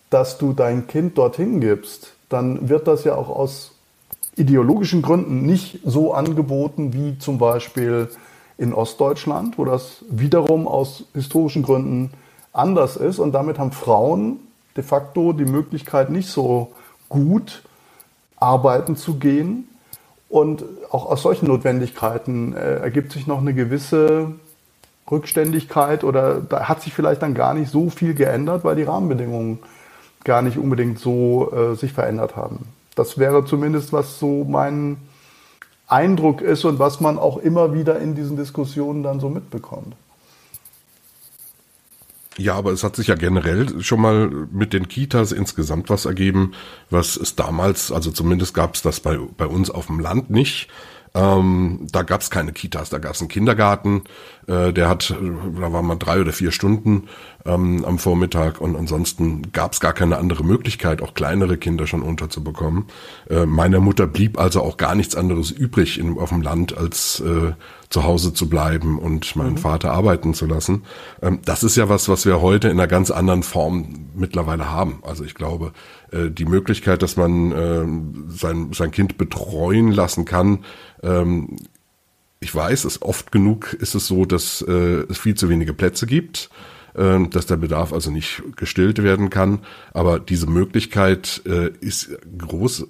dass 0.10 0.40
du 0.40 0.54
dein 0.54 0.88
Kind 0.88 1.20
dorthin 1.20 1.60
gibst, 1.60 2.14
dann 2.28 2.70
wird 2.70 2.88
das 2.88 3.04
ja 3.04 3.14
auch 3.14 3.30
aus 3.30 3.76
ideologischen 4.40 5.02
Gründen 5.02 5.46
nicht 5.46 5.80
so 5.86 6.14
angeboten 6.14 6.94
wie 6.94 7.18
zum 7.20 7.38
Beispiel 7.38 8.10
in 8.58 8.74
Ostdeutschland, 8.74 9.58
wo 9.58 9.66
das 9.66 10.04
wiederum 10.10 10.68
aus 10.68 11.06
historischen 11.14 11.64
Gründen 11.64 12.12
anders 12.52 12.98
ist. 12.98 13.20
Und 13.20 13.34
damit 13.34 13.60
haben 13.60 13.72
Frauen 13.72 14.40
de 14.76 14.84
facto 14.84 15.34
die 15.34 15.46
Möglichkeit, 15.46 16.10
nicht 16.10 16.30
so 16.30 16.72
gut 17.08 17.64
arbeiten 18.38 18.96
zu 18.96 19.16
gehen. 19.16 19.68
Und 20.30 20.64
auch 20.92 21.06
aus 21.08 21.24
solchen 21.24 21.48
Notwendigkeiten 21.48 22.54
äh, 22.54 22.76
ergibt 22.76 23.12
sich 23.12 23.28
noch 23.28 23.40
eine 23.40 23.54
gewisse 23.54 24.34
Rückständigkeit 25.10 26.04
oder 26.04 26.40
da 26.40 26.70
hat 26.70 26.82
sich 26.82 26.94
vielleicht 26.94 27.22
dann 27.24 27.34
gar 27.34 27.54
nicht 27.54 27.72
so 27.72 27.90
viel 27.90 28.14
geändert, 28.14 28.64
weil 28.64 28.76
die 28.76 28.84
Rahmenbedingungen 28.84 29.60
gar 30.24 30.42
nicht 30.42 30.58
unbedingt 30.58 31.00
so 31.00 31.52
äh, 31.52 31.76
sich 31.76 31.94
verändert 31.94 32.36
haben. 32.36 32.68
Das 33.00 33.18
wäre 33.18 33.46
zumindest, 33.46 33.94
was 33.94 34.20
so 34.20 34.44
mein 34.44 34.98
Eindruck 35.88 36.42
ist 36.42 36.66
und 36.66 36.80
was 36.80 37.00
man 37.00 37.18
auch 37.18 37.38
immer 37.38 37.74
wieder 37.74 37.98
in 37.98 38.14
diesen 38.14 38.36
Diskussionen 38.36 39.04
dann 39.04 39.22
so 39.22 39.30
mitbekommt. 39.30 39.96
Ja, 42.38 42.56
aber 42.56 42.74
es 42.74 42.84
hat 42.84 42.98
sich 42.98 43.08
ja 43.08 43.16
generell 43.16 43.82
schon 43.82 44.02
mal 44.02 44.30
mit 44.52 44.74
den 44.74 44.90
Kitas 44.90 45.32
insgesamt 45.32 45.90
was 45.90 46.04
ergeben, 46.04 46.52
was 46.90 47.16
es 47.16 47.38
damals, 47.38 47.90
also 47.90 48.12
zumindest 48.12 48.54
gab 48.54 48.76
es 48.76 48.82
das 48.82 49.00
bei, 49.00 49.18
bei 49.38 49.48
uns 49.48 49.70
auf 49.70 49.86
dem 49.86 50.02
Land 50.02 50.30
nicht. 50.30 50.68
Ähm, 51.16 51.88
da 51.92 52.04
gab 52.04 52.22
es 52.22 52.30
keine 52.30 52.52
Kitas, 52.52 52.90
da 52.90 53.00
gab 53.00 53.14
es 53.14 53.22
einen 53.22 53.30
Kindergarten, 53.30 54.04
äh, 54.48 54.72
der 54.72 54.90
hat, 54.90 55.10
da 55.10 55.74
war 55.74 55.82
mal 55.82 55.96
drei 55.96 56.22
oder 56.22 56.32
vier 56.32 56.52
Stunden 56.52 57.08
ähm, 57.46 57.84
am 57.86 57.98
Vormittag 57.98 58.62
und 58.62 58.76
ansonsten 58.76 59.52
gab 59.52 59.74
es 59.74 59.80
gar 59.80 59.94
keine 59.94 60.18
andere 60.18 60.44
Möglichkeit, 60.44 61.02
auch 61.02 61.14
kleinere 61.14 61.58
Kinder 61.58 61.88
schon 61.88 62.04
unterzubekommen. 62.04 62.86
Äh, 63.30 63.46
meiner 63.46 63.80
Mutter 63.80 64.08
blieb 64.08 64.40
also 64.40 64.62
auch 64.62 64.78
gar 64.78 64.94
nichts 64.96 65.16
anderes 65.16 65.52
übrig 65.52 66.00
in, 66.00 66.18
auf 66.18 66.30
dem 66.30 66.42
Land, 66.42 66.78
als 66.78 67.22
äh, 67.22 67.54
zu 67.90 68.04
Hause 68.04 68.34
zu 68.34 68.48
bleiben 68.48 69.00
und 69.00 69.36
meinen 69.36 69.54
mhm. 69.54 69.58
Vater 69.58 69.92
arbeiten 69.92 70.34
zu 70.34 70.46
lassen. 70.46 70.84
Ähm, 71.22 71.40
das 71.44 71.64
ist 71.64 71.76
ja 71.76 71.90
was, 71.90 72.08
was 72.08 72.26
wir 72.26 72.42
heute 72.42 72.68
in 72.70 72.80
einer 72.80 72.88
ganz 72.88 73.10
anderen 73.10 73.44
Form 73.44 74.10
mittlerweile 74.14 74.72
haben. 74.72 75.02
Also 75.02 75.24
ich 75.24 75.34
glaube, 75.34 75.74
äh, 76.12 76.30
die 76.30 76.46
Möglichkeit, 76.46 77.02
dass 77.02 77.18
man 77.18 77.52
äh, 77.52 78.34
sein, 78.36 78.74
sein 78.74 78.92
Kind 78.92 79.18
betreuen 79.18 79.92
lassen 79.92 80.26
kann, 80.26 80.66
ähm, 81.04 81.58
ich 82.40 82.54
weiß, 82.54 82.86
es 82.86 83.02
oft 83.02 83.32
genug 83.32 83.74
ist 83.74 83.96
es 83.96 84.08
so, 84.08 84.26
dass 84.26 84.62
äh, 84.62 85.04
es 85.10 85.18
viel 85.18 85.36
zu 85.36 85.50
wenige 85.50 85.74
Plätze 85.74 86.06
gibt, 86.08 86.50
äh, 86.96 87.28
dass 87.28 87.46
der 87.48 87.58
Bedarf 87.58 87.92
also 87.92 88.12
nicht 88.12 88.42
gestillt 88.56 89.04
werden 89.04 89.30
kann. 89.30 89.60
Aber 89.94 90.20
diese 90.20 90.48
Möglichkeit 90.48 91.42
äh, 91.46 91.72
ist 91.82 92.10
groß, 92.38 92.88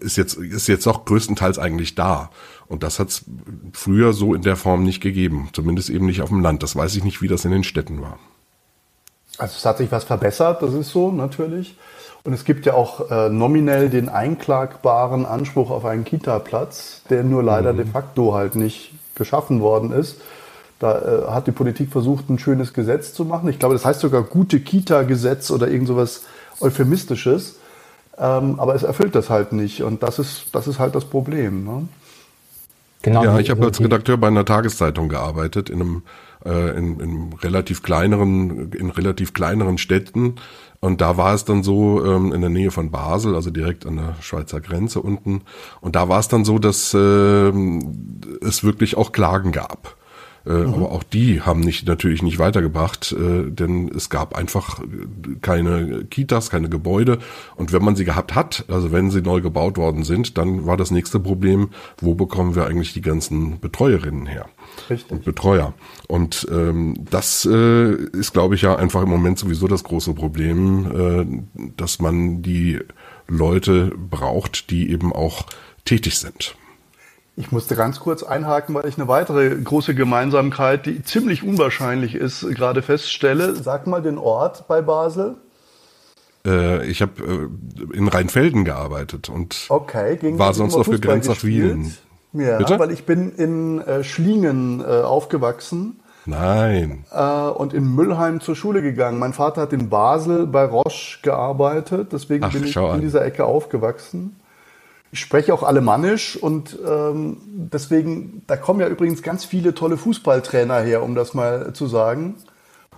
ist 0.00 0.16
jetzt 0.16 0.34
ist 0.34 0.68
jetzt 0.68 0.86
auch 0.86 1.06
größtenteils 1.06 1.58
eigentlich 1.58 1.94
da. 1.94 2.30
Und 2.66 2.82
das 2.82 2.98
hat 2.98 3.08
es 3.08 3.24
früher 3.72 4.12
so 4.12 4.34
in 4.34 4.42
der 4.42 4.56
Form 4.56 4.82
nicht 4.82 5.00
gegeben, 5.00 5.48
zumindest 5.52 5.88
eben 5.88 6.06
nicht 6.06 6.20
auf 6.20 6.28
dem 6.28 6.40
Land. 6.40 6.62
Das 6.62 6.76
weiß 6.76 6.96
ich 6.96 7.04
nicht, 7.04 7.22
wie 7.22 7.28
das 7.28 7.44
in 7.44 7.52
den 7.52 7.64
Städten 7.64 8.02
war. 8.02 8.18
Also 9.38 9.54
es 9.56 9.64
hat 9.64 9.78
sich 9.78 9.92
was 9.92 10.04
verbessert, 10.04 10.62
das 10.62 10.74
ist 10.74 10.90
so 10.90 11.12
natürlich. 11.12 11.76
Und 12.26 12.32
es 12.32 12.44
gibt 12.44 12.66
ja 12.66 12.74
auch 12.74 13.08
äh, 13.08 13.28
nominell 13.28 13.88
den 13.88 14.08
einklagbaren 14.08 15.24
Anspruch 15.24 15.70
auf 15.70 15.84
einen 15.84 16.04
Kita-Platz, 16.04 17.02
der 17.08 17.22
nur 17.22 17.40
leider 17.40 17.72
mhm. 17.72 17.76
de 17.76 17.86
facto 17.86 18.34
halt 18.34 18.56
nicht 18.56 18.92
geschaffen 19.14 19.60
worden 19.60 19.92
ist. 19.92 20.20
Da 20.80 20.98
äh, 20.98 21.30
hat 21.30 21.46
die 21.46 21.52
Politik 21.52 21.92
versucht, 21.92 22.28
ein 22.28 22.40
schönes 22.40 22.74
Gesetz 22.74 23.14
zu 23.14 23.24
machen. 23.24 23.48
Ich 23.48 23.60
glaube, 23.60 23.76
das 23.76 23.84
heißt 23.84 24.00
sogar 24.00 24.22
gute 24.24 24.58
Kita-Gesetz 24.58 25.52
oder 25.52 25.68
irgend 25.68 25.86
sowas 25.86 26.24
Euphemistisches. 26.60 27.60
Ähm, 28.18 28.58
aber 28.58 28.74
es 28.74 28.82
erfüllt 28.82 29.14
das 29.14 29.30
halt 29.30 29.52
nicht. 29.52 29.84
Und 29.84 30.02
das 30.02 30.18
ist, 30.18 30.46
das 30.52 30.66
ist 30.66 30.80
halt 30.80 30.96
das 30.96 31.04
Problem. 31.04 31.64
Ne? 31.64 31.88
Genau. 33.02 33.22
Ja, 33.22 33.38
ich 33.38 33.50
habe 33.50 33.64
als 33.64 33.78
Redakteur 33.80 34.16
bei 34.16 34.26
einer 34.26 34.44
Tageszeitung 34.44 35.08
gearbeitet, 35.08 35.70
in 35.70 35.80
einem 35.80 36.02
äh, 36.46 36.76
in, 36.76 37.00
in 37.00 37.32
relativ 37.42 37.82
kleineren, 37.82 38.72
in 38.72 38.90
relativ 38.90 39.32
kleineren 39.32 39.78
Städten. 39.78 40.36
Und 40.86 41.00
da 41.00 41.16
war 41.16 41.34
es 41.34 41.44
dann 41.44 41.64
so 41.64 42.04
ähm, 42.04 42.32
in 42.32 42.42
der 42.42 42.48
Nähe 42.48 42.70
von 42.70 42.92
Basel, 42.92 43.34
also 43.34 43.50
direkt 43.50 43.86
an 43.86 43.96
der 43.96 44.14
Schweizer 44.20 44.60
Grenze 44.60 45.02
unten. 45.02 45.42
Und 45.80 45.96
da 45.96 46.08
war 46.08 46.20
es 46.20 46.28
dann 46.28 46.44
so, 46.44 46.60
dass 46.60 46.94
äh, 46.94 47.48
es 48.40 48.62
wirklich 48.62 48.96
auch 48.96 49.10
Klagen 49.10 49.50
gab. 49.50 49.95
Äh, 50.46 50.52
mhm. 50.52 50.74
Aber 50.74 50.92
auch 50.92 51.02
die 51.02 51.42
haben 51.42 51.60
nicht 51.60 51.86
natürlich 51.86 52.22
nicht 52.22 52.38
weitergebracht, 52.38 53.12
äh, 53.12 53.50
denn 53.50 53.90
es 53.94 54.10
gab 54.10 54.36
einfach 54.36 54.80
keine 55.42 56.04
Kitas, 56.04 56.50
keine 56.50 56.68
Gebäude. 56.68 57.18
Und 57.56 57.72
wenn 57.72 57.84
man 57.84 57.96
sie 57.96 58.04
gehabt 58.04 58.34
hat, 58.34 58.64
also 58.68 58.92
wenn 58.92 59.10
sie 59.10 59.22
neu 59.22 59.40
gebaut 59.40 59.76
worden 59.76 60.04
sind, 60.04 60.38
dann 60.38 60.66
war 60.66 60.76
das 60.76 60.90
nächste 60.90 61.18
Problem, 61.18 61.70
wo 61.98 62.14
bekommen 62.14 62.54
wir 62.54 62.66
eigentlich 62.66 62.92
die 62.92 63.00
ganzen 63.00 63.58
Betreuerinnen 63.58 64.26
her? 64.26 64.46
Richtig. 64.88 65.10
Und 65.10 65.24
Betreuer. 65.24 65.74
Und 66.06 66.46
ähm, 66.50 66.94
das 67.10 67.44
äh, 67.44 67.92
ist, 67.92 68.32
glaube 68.32 68.54
ich, 68.54 68.62
ja 68.62 68.76
einfach 68.76 69.02
im 69.02 69.08
Moment 69.08 69.38
sowieso 69.38 69.66
das 69.66 69.84
große 69.84 70.14
Problem, 70.14 71.42
äh, 71.56 71.70
dass 71.76 71.98
man 71.98 72.42
die 72.42 72.78
Leute 73.26 73.92
braucht, 73.96 74.70
die 74.70 74.90
eben 74.90 75.12
auch 75.12 75.46
tätig 75.84 76.18
sind. 76.18 76.56
Ich 77.38 77.52
musste 77.52 77.76
ganz 77.76 78.00
kurz 78.00 78.22
einhaken, 78.22 78.74
weil 78.74 78.86
ich 78.86 78.96
eine 78.96 79.08
weitere 79.08 79.54
große 79.54 79.94
Gemeinsamkeit, 79.94 80.86
die 80.86 81.02
ziemlich 81.02 81.42
unwahrscheinlich 81.42 82.14
ist, 82.14 82.48
gerade 82.54 82.80
feststelle. 82.80 83.54
Sag 83.54 83.86
mal 83.86 84.00
den 84.00 84.16
Ort 84.16 84.66
bei 84.68 84.80
Basel. 84.80 85.36
Äh, 86.46 86.86
ich 86.86 87.02
habe 87.02 87.50
äh, 87.92 87.96
in 87.96 88.08
Rheinfelden 88.08 88.64
gearbeitet 88.64 89.28
und 89.28 89.66
okay, 89.68 90.18
war 90.38 90.54
sonst 90.54 90.76
noch 90.76 90.84
für 90.84 90.98
Grenz 90.98 91.28
nach 91.28 91.44
Wielen. 91.44 91.94
Ja, 92.32 92.56
Bitte? 92.56 92.78
weil 92.78 92.90
ich 92.90 93.04
bin 93.04 93.32
in 93.32 93.80
äh, 93.80 94.02
Schlingen 94.02 94.80
äh, 94.80 94.84
aufgewachsen. 94.84 96.00
Nein. 96.24 97.04
Äh, 97.12 97.22
und 97.22 97.74
in 97.74 97.94
Müllheim 97.94 98.40
zur 98.40 98.56
Schule 98.56 98.80
gegangen. 98.82 99.18
Mein 99.18 99.32
Vater 99.32 99.62
hat 99.62 99.72
in 99.72 99.88
Basel 99.90 100.46
bei 100.46 100.64
Roche 100.64 101.18
gearbeitet, 101.22 102.12
deswegen 102.12 102.44
Ach, 102.44 102.52
bin 102.52 102.64
ich 102.64 102.76
in 102.76 102.82
an. 102.82 103.00
dieser 103.00 103.24
Ecke 103.24 103.44
aufgewachsen. 103.44 104.36
Ich 105.12 105.20
spreche 105.20 105.54
auch 105.54 105.62
Alemannisch 105.62 106.36
und 106.36 106.78
ähm, 106.86 107.38
deswegen, 107.46 108.42
da 108.46 108.56
kommen 108.56 108.80
ja 108.80 108.88
übrigens 108.88 109.22
ganz 109.22 109.44
viele 109.44 109.74
tolle 109.74 109.96
Fußballtrainer 109.96 110.80
her, 110.80 111.02
um 111.02 111.14
das 111.14 111.32
mal 111.32 111.72
zu 111.72 111.86
sagen. 111.86 112.36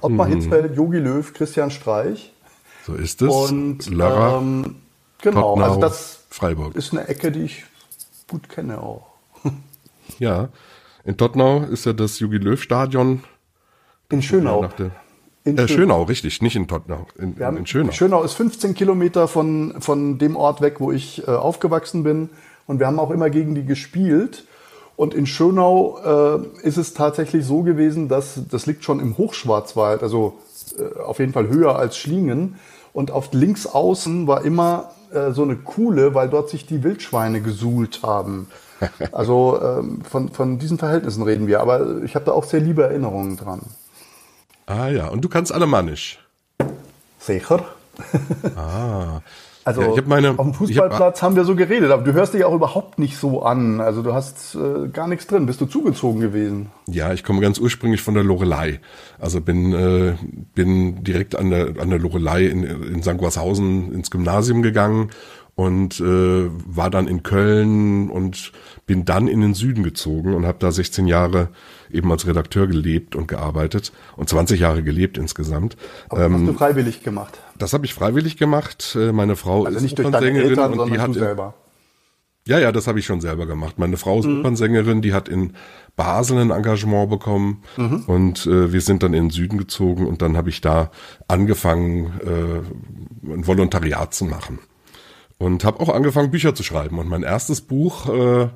Ottmar 0.00 0.28
mhm. 0.28 0.34
Hitzfeld, 0.34 0.76
Jogi 0.76 0.98
Löw, 0.98 1.32
Christian 1.32 1.70
Streich. 1.70 2.32
So 2.86 2.94
ist 2.94 3.20
es. 3.20 3.28
Und 3.28 3.90
Lara, 3.90 4.38
ähm, 4.38 4.76
genau, 5.20 5.54
Tottenau, 5.54 5.64
also 5.64 5.80
das 5.80 6.24
Freiburg. 6.30 6.74
ist 6.74 6.92
eine 6.92 7.06
Ecke, 7.08 7.30
die 7.30 7.42
ich 7.42 7.64
gut 8.28 8.48
kenne 8.48 8.80
auch. 8.80 9.06
ja, 10.18 10.48
in 11.04 11.16
Tottenau 11.16 11.64
ist 11.64 11.84
ja 11.84 11.92
das 11.92 12.18
Jogi 12.18 12.38
Löw 12.38 12.60
Stadion. 12.60 13.22
In 14.10 14.22
Schönau. 14.22 14.68
In 15.44 15.56
äh, 15.56 15.68
Schönau. 15.68 15.76
Schönau. 15.76 16.02
richtig, 16.04 16.42
nicht 16.42 16.56
in 16.56 16.68
Tottenau, 16.68 17.06
in, 17.18 17.36
in, 17.36 17.56
in, 17.56 17.66
Schönau. 17.66 17.92
Schönau 17.92 18.22
ist 18.22 18.34
15 18.34 18.74
Kilometer 18.74 19.28
von, 19.28 19.74
von 19.80 20.18
dem 20.18 20.36
Ort 20.36 20.60
weg, 20.60 20.76
wo 20.78 20.92
ich 20.92 21.26
äh, 21.26 21.30
aufgewachsen 21.30 22.02
bin. 22.02 22.30
Und 22.66 22.80
wir 22.80 22.86
haben 22.86 22.98
auch 22.98 23.10
immer 23.10 23.30
gegen 23.30 23.54
die 23.54 23.64
gespielt. 23.64 24.44
Und 24.96 25.14
in 25.14 25.26
Schönau 25.26 26.42
äh, 26.62 26.66
ist 26.66 26.76
es 26.76 26.92
tatsächlich 26.92 27.46
so 27.46 27.62
gewesen, 27.62 28.08
dass 28.08 28.40
das 28.50 28.66
liegt 28.66 28.84
schon 28.84 28.98
im 28.98 29.16
Hochschwarzwald, 29.16 30.02
also 30.02 30.38
äh, 30.76 30.98
auf 31.00 31.20
jeden 31.20 31.32
Fall 31.32 31.48
höher 31.48 31.76
als 31.76 31.96
Schlingen. 31.96 32.56
Und 32.92 33.10
auf 33.10 33.32
links 33.32 33.66
außen 33.66 34.26
war 34.26 34.44
immer 34.44 34.90
äh, 35.12 35.30
so 35.30 35.44
eine 35.44 35.56
Kuhle, 35.56 36.14
weil 36.14 36.28
dort 36.28 36.50
sich 36.50 36.66
die 36.66 36.82
Wildschweine 36.82 37.40
gesuhlt 37.40 38.00
haben. 38.02 38.48
Also 39.10 39.60
ähm, 39.60 40.02
von, 40.08 40.28
von 40.28 40.58
diesen 40.60 40.78
Verhältnissen 40.78 41.24
reden 41.24 41.48
wir. 41.48 41.60
Aber 41.60 42.02
ich 42.04 42.14
habe 42.14 42.24
da 42.24 42.30
auch 42.32 42.44
sehr 42.44 42.60
liebe 42.60 42.84
Erinnerungen 42.84 43.36
dran. 43.36 43.60
Ah 44.68 44.88
ja, 44.88 45.08
und 45.08 45.24
du 45.24 45.30
kannst 45.30 45.50
Alemannisch. 45.50 46.18
Sicher. 47.18 47.64
Ah. 48.54 49.20
Also 49.64 49.82
ja, 49.82 50.02
meine, 50.06 50.30
auf 50.30 50.36
dem 50.46 50.54
Fußballplatz 50.54 51.20
hab, 51.20 51.22
haben 51.22 51.36
wir 51.36 51.44
so 51.44 51.54
geredet, 51.54 51.90
aber 51.90 52.02
du 52.02 52.14
hörst 52.14 52.32
dich 52.32 52.42
auch 52.42 52.54
überhaupt 52.54 52.98
nicht 52.98 53.18
so 53.18 53.42
an. 53.42 53.82
Also 53.82 54.00
du 54.00 54.14
hast 54.14 54.54
äh, 54.54 54.88
gar 54.88 55.06
nichts 55.08 55.26
drin. 55.26 55.44
Bist 55.44 55.60
du 55.60 55.66
zugezogen 55.66 56.22
gewesen? 56.22 56.70
Ja, 56.86 57.12
ich 57.12 57.22
komme 57.22 57.42
ganz 57.42 57.58
ursprünglich 57.58 58.00
von 58.00 58.14
der 58.14 58.24
Lorelei. 58.24 58.80
Also 59.18 59.42
bin 59.42 59.74
äh, 59.74 60.14
bin 60.54 61.04
direkt 61.04 61.36
an 61.36 61.50
der 61.50 61.74
an 61.78 61.90
der 61.90 61.98
Lorelei 61.98 62.46
in, 62.46 62.64
in 62.64 63.02
St. 63.02 63.18
Guashausen 63.18 63.92
ins 63.92 64.10
Gymnasium 64.10 64.62
gegangen 64.62 65.10
und 65.54 66.00
äh, 66.00 66.48
war 66.64 66.88
dann 66.88 67.06
in 67.06 67.22
Köln 67.22 68.08
und 68.08 68.52
bin 68.88 69.04
dann 69.04 69.28
in 69.28 69.42
den 69.42 69.54
Süden 69.54 69.84
gezogen 69.84 70.34
und 70.34 70.46
habe 70.46 70.58
da 70.58 70.72
16 70.72 71.06
Jahre 71.06 71.50
eben 71.92 72.10
als 72.10 72.26
Redakteur 72.26 72.66
gelebt 72.66 73.14
und 73.14 73.28
gearbeitet 73.28 73.92
und 74.16 74.28
20 74.28 74.58
Jahre 74.58 74.82
gelebt 74.82 75.18
insgesamt. 75.18 75.76
Aber 76.08 76.24
ähm, 76.24 76.34
hast 76.34 76.46
du 76.46 76.52
freiwillig 76.54 77.04
gemacht? 77.04 77.38
Das 77.56 77.74
habe 77.74 77.84
ich 77.84 77.94
freiwillig 77.94 78.38
gemacht. 78.38 78.96
Äh, 78.98 79.12
meine 79.12 79.36
Frau 79.36 79.64
also 79.64 79.76
ist 79.76 79.82
nicht 79.82 79.98
deine 79.98 80.16
Eltern, 80.16 80.80
und 80.80 80.92
die 80.92 80.98
hat 80.98 81.14
selber. 81.14 81.54
Ja, 82.46 82.58
ja, 82.58 82.72
das 82.72 82.86
habe 82.86 82.98
ich 82.98 83.04
schon 83.04 83.20
selber 83.20 83.44
gemacht. 83.44 83.78
Meine 83.78 83.98
Frau 83.98 84.20
ist 84.20 84.24
mhm. 84.24 84.40
Opernsängerin, 84.40 85.02
die 85.02 85.12
hat 85.12 85.28
in 85.28 85.52
Basel 85.94 86.38
ein 86.38 86.50
Engagement 86.50 87.10
bekommen 87.10 87.62
mhm. 87.76 88.04
und 88.06 88.46
äh, 88.46 88.72
wir 88.72 88.80
sind 88.80 89.02
dann 89.02 89.12
in 89.12 89.24
den 89.24 89.30
Süden 89.30 89.58
gezogen 89.58 90.06
und 90.06 90.22
dann 90.22 90.38
habe 90.38 90.48
ich 90.48 90.62
da 90.62 90.90
angefangen, 91.28 92.06
äh, 92.24 93.32
ein 93.34 93.46
Volontariat 93.46 94.14
zu 94.14 94.24
machen 94.24 94.60
und 95.38 95.64
habe 95.64 95.80
auch 95.80 95.88
angefangen, 95.88 96.30
Bücher 96.30 96.54
zu 96.54 96.62
schreiben. 96.62 96.98
Und 96.98 97.08
mein 97.08 97.22
erstes 97.22 97.60
Buch 97.60 98.08
äh, 98.08 98.48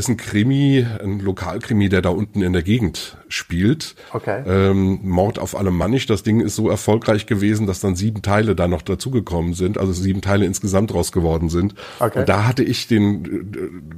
ist 0.00 0.08
ein 0.08 0.16
Krimi, 0.16 0.84
ein 1.02 1.20
Lokalkrimi, 1.20 1.88
der 1.90 2.00
da 2.00 2.08
unten 2.08 2.42
in 2.42 2.52
der 2.54 2.62
Gegend 2.62 3.18
spielt. 3.28 3.94
Okay. 4.12 4.42
Ähm, 4.46 5.00
Mord 5.02 5.38
auf 5.38 5.56
Alemannisch. 5.56 6.06
Das 6.06 6.22
Ding 6.22 6.40
ist 6.40 6.56
so 6.56 6.68
erfolgreich 6.70 7.26
gewesen, 7.26 7.66
dass 7.66 7.80
dann 7.80 7.94
sieben 7.94 8.22
Teile 8.22 8.56
da 8.56 8.66
noch 8.66 8.82
dazugekommen 8.82 9.52
sind, 9.52 9.78
also 9.78 9.92
sieben 9.92 10.22
Teile 10.22 10.46
insgesamt 10.46 10.94
raus 10.94 11.12
geworden 11.12 11.50
sind. 11.50 11.74
Okay. 11.98 12.20
Und 12.20 12.28
da 12.28 12.46
hatte 12.46 12.64
ich 12.64 12.88
den, 12.88 13.52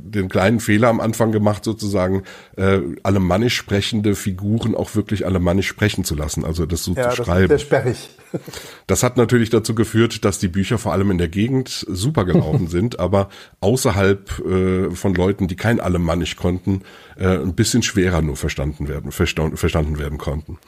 den 0.04 0.28
kleinen 0.28 0.58
Fehler 0.58 0.88
am 0.88 1.00
Anfang 1.00 1.30
gemacht, 1.30 1.64
sozusagen 1.64 2.24
äh, 2.56 2.80
alemannisch 3.04 3.54
sprechende 3.54 4.16
Figuren 4.16 4.74
auch 4.74 4.94
wirklich 4.96 5.24
alemannisch 5.24 5.68
sprechen 5.68 6.04
zu 6.04 6.16
lassen, 6.16 6.44
also 6.44 6.66
das 6.66 6.82
so 6.82 6.94
ja, 6.94 7.10
zu 7.10 7.16
das 7.16 7.26
schreiben. 7.26 7.48
Das 7.48 7.62
ist 7.62 7.70
sehr 7.70 7.80
sperrig. 7.80 8.10
Das 8.86 9.02
hat 9.02 9.16
natürlich 9.16 9.50
dazu 9.50 9.74
geführt, 9.74 10.24
dass 10.24 10.38
die 10.38 10.48
Bücher 10.48 10.76
vor 10.78 10.92
allem 10.92 11.10
in 11.10 11.18
der 11.18 11.28
Gegend 11.28 11.86
super 11.88 12.24
gelaufen 12.24 12.66
sind, 12.68 12.98
aber 12.98 13.28
außerhalb 13.60 14.40
äh, 14.40 14.90
von 14.90 15.14
Leuten, 15.14 15.48
die 15.48 15.56
kein 15.56 15.80
Alemannisch 15.80 15.91
konnten, 16.36 16.82
äh, 17.16 17.38
ein 17.38 17.54
bisschen 17.54 17.82
schwerer 17.82 18.22
nur 18.22 18.36
verstanden 18.36 18.88
werden, 18.88 19.12
verstanden 19.12 19.98
werden 19.98 20.18
konnten. 20.18 20.58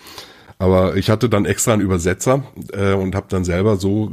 Aber 0.58 0.96
ich 0.96 1.10
hatte 1.10 1.28
dann 1.28 1.46
extra 1.46 1.72
einen 1.72 1.82
Übersetzer 1.82 2.44
äh, 2.72 2.92
und 2.92 3.14
habe 3.14 3.26
dann 3.28 3.44
selber 3.44 3.76
so 3.76 4.12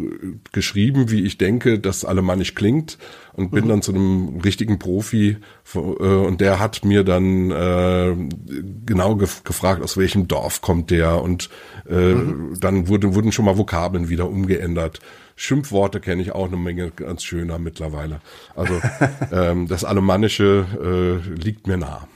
geschrieben, 0.51 1.11
wie 1.11 1.23
ich 1.23 1.37
denke, 1.37 1.79
dass 1.79 2.03
Alemannisch 2.03 2.55
klingt 2.55 2.97
und 3.33 3.51
bin 3.51 3.65
mhm. 3.65 3.69
dann 3.69 3.81
zu 3.83 3.93
einem 3.93 4.39
richtigen 4.43 4.79
Profi 4.79 5.37
äh, 5.75 5.77
und 5.77 6.41
der 6.41 6.59
hat 6.59 6.83
mir 6.83 7.03
dann 7.03 7.51
äh, 7.51 8.15
genau 8.85 9.15
gef 9.15 9.43
gefragt, 9.43 9.83
aus 9.83 9.97
welchem 9.97 10.27
Dorf 10.27 10.61
kommt 10.61 10.89
der 10.89 11.21
und 11.21 11.49
äh, 11.87 12.15
mhm. 12.15 12.59
dann 12.59 12.87
wurde, 12.87 13.13
wurden 13.13 13.31
schon 13.31 13.45
mal 13.45 13.57
Vokabeln 13.57 14.09
wieder 14.09 14.27
umgeändert. 14.27 14.99
Schimpfworte 15.41 15.99
kenne 15.99 16.21
ich 16.21 16.33
auch 16.33 16.45
eine 16.45 16.57
Menge 16.57 16.91
ganz 16.91 17.23
schöner 17.23 17.57
mittlerweile. 17.57 18.21
Also 18.55 18.75
ähm, 19.31 19.67
das 19.67 19.83
Alemannische 19.83 20.65
äh, 20.79 21.33
liegt 21.33 21.65
mir 21.65 21.77
nah. 21.77 22.07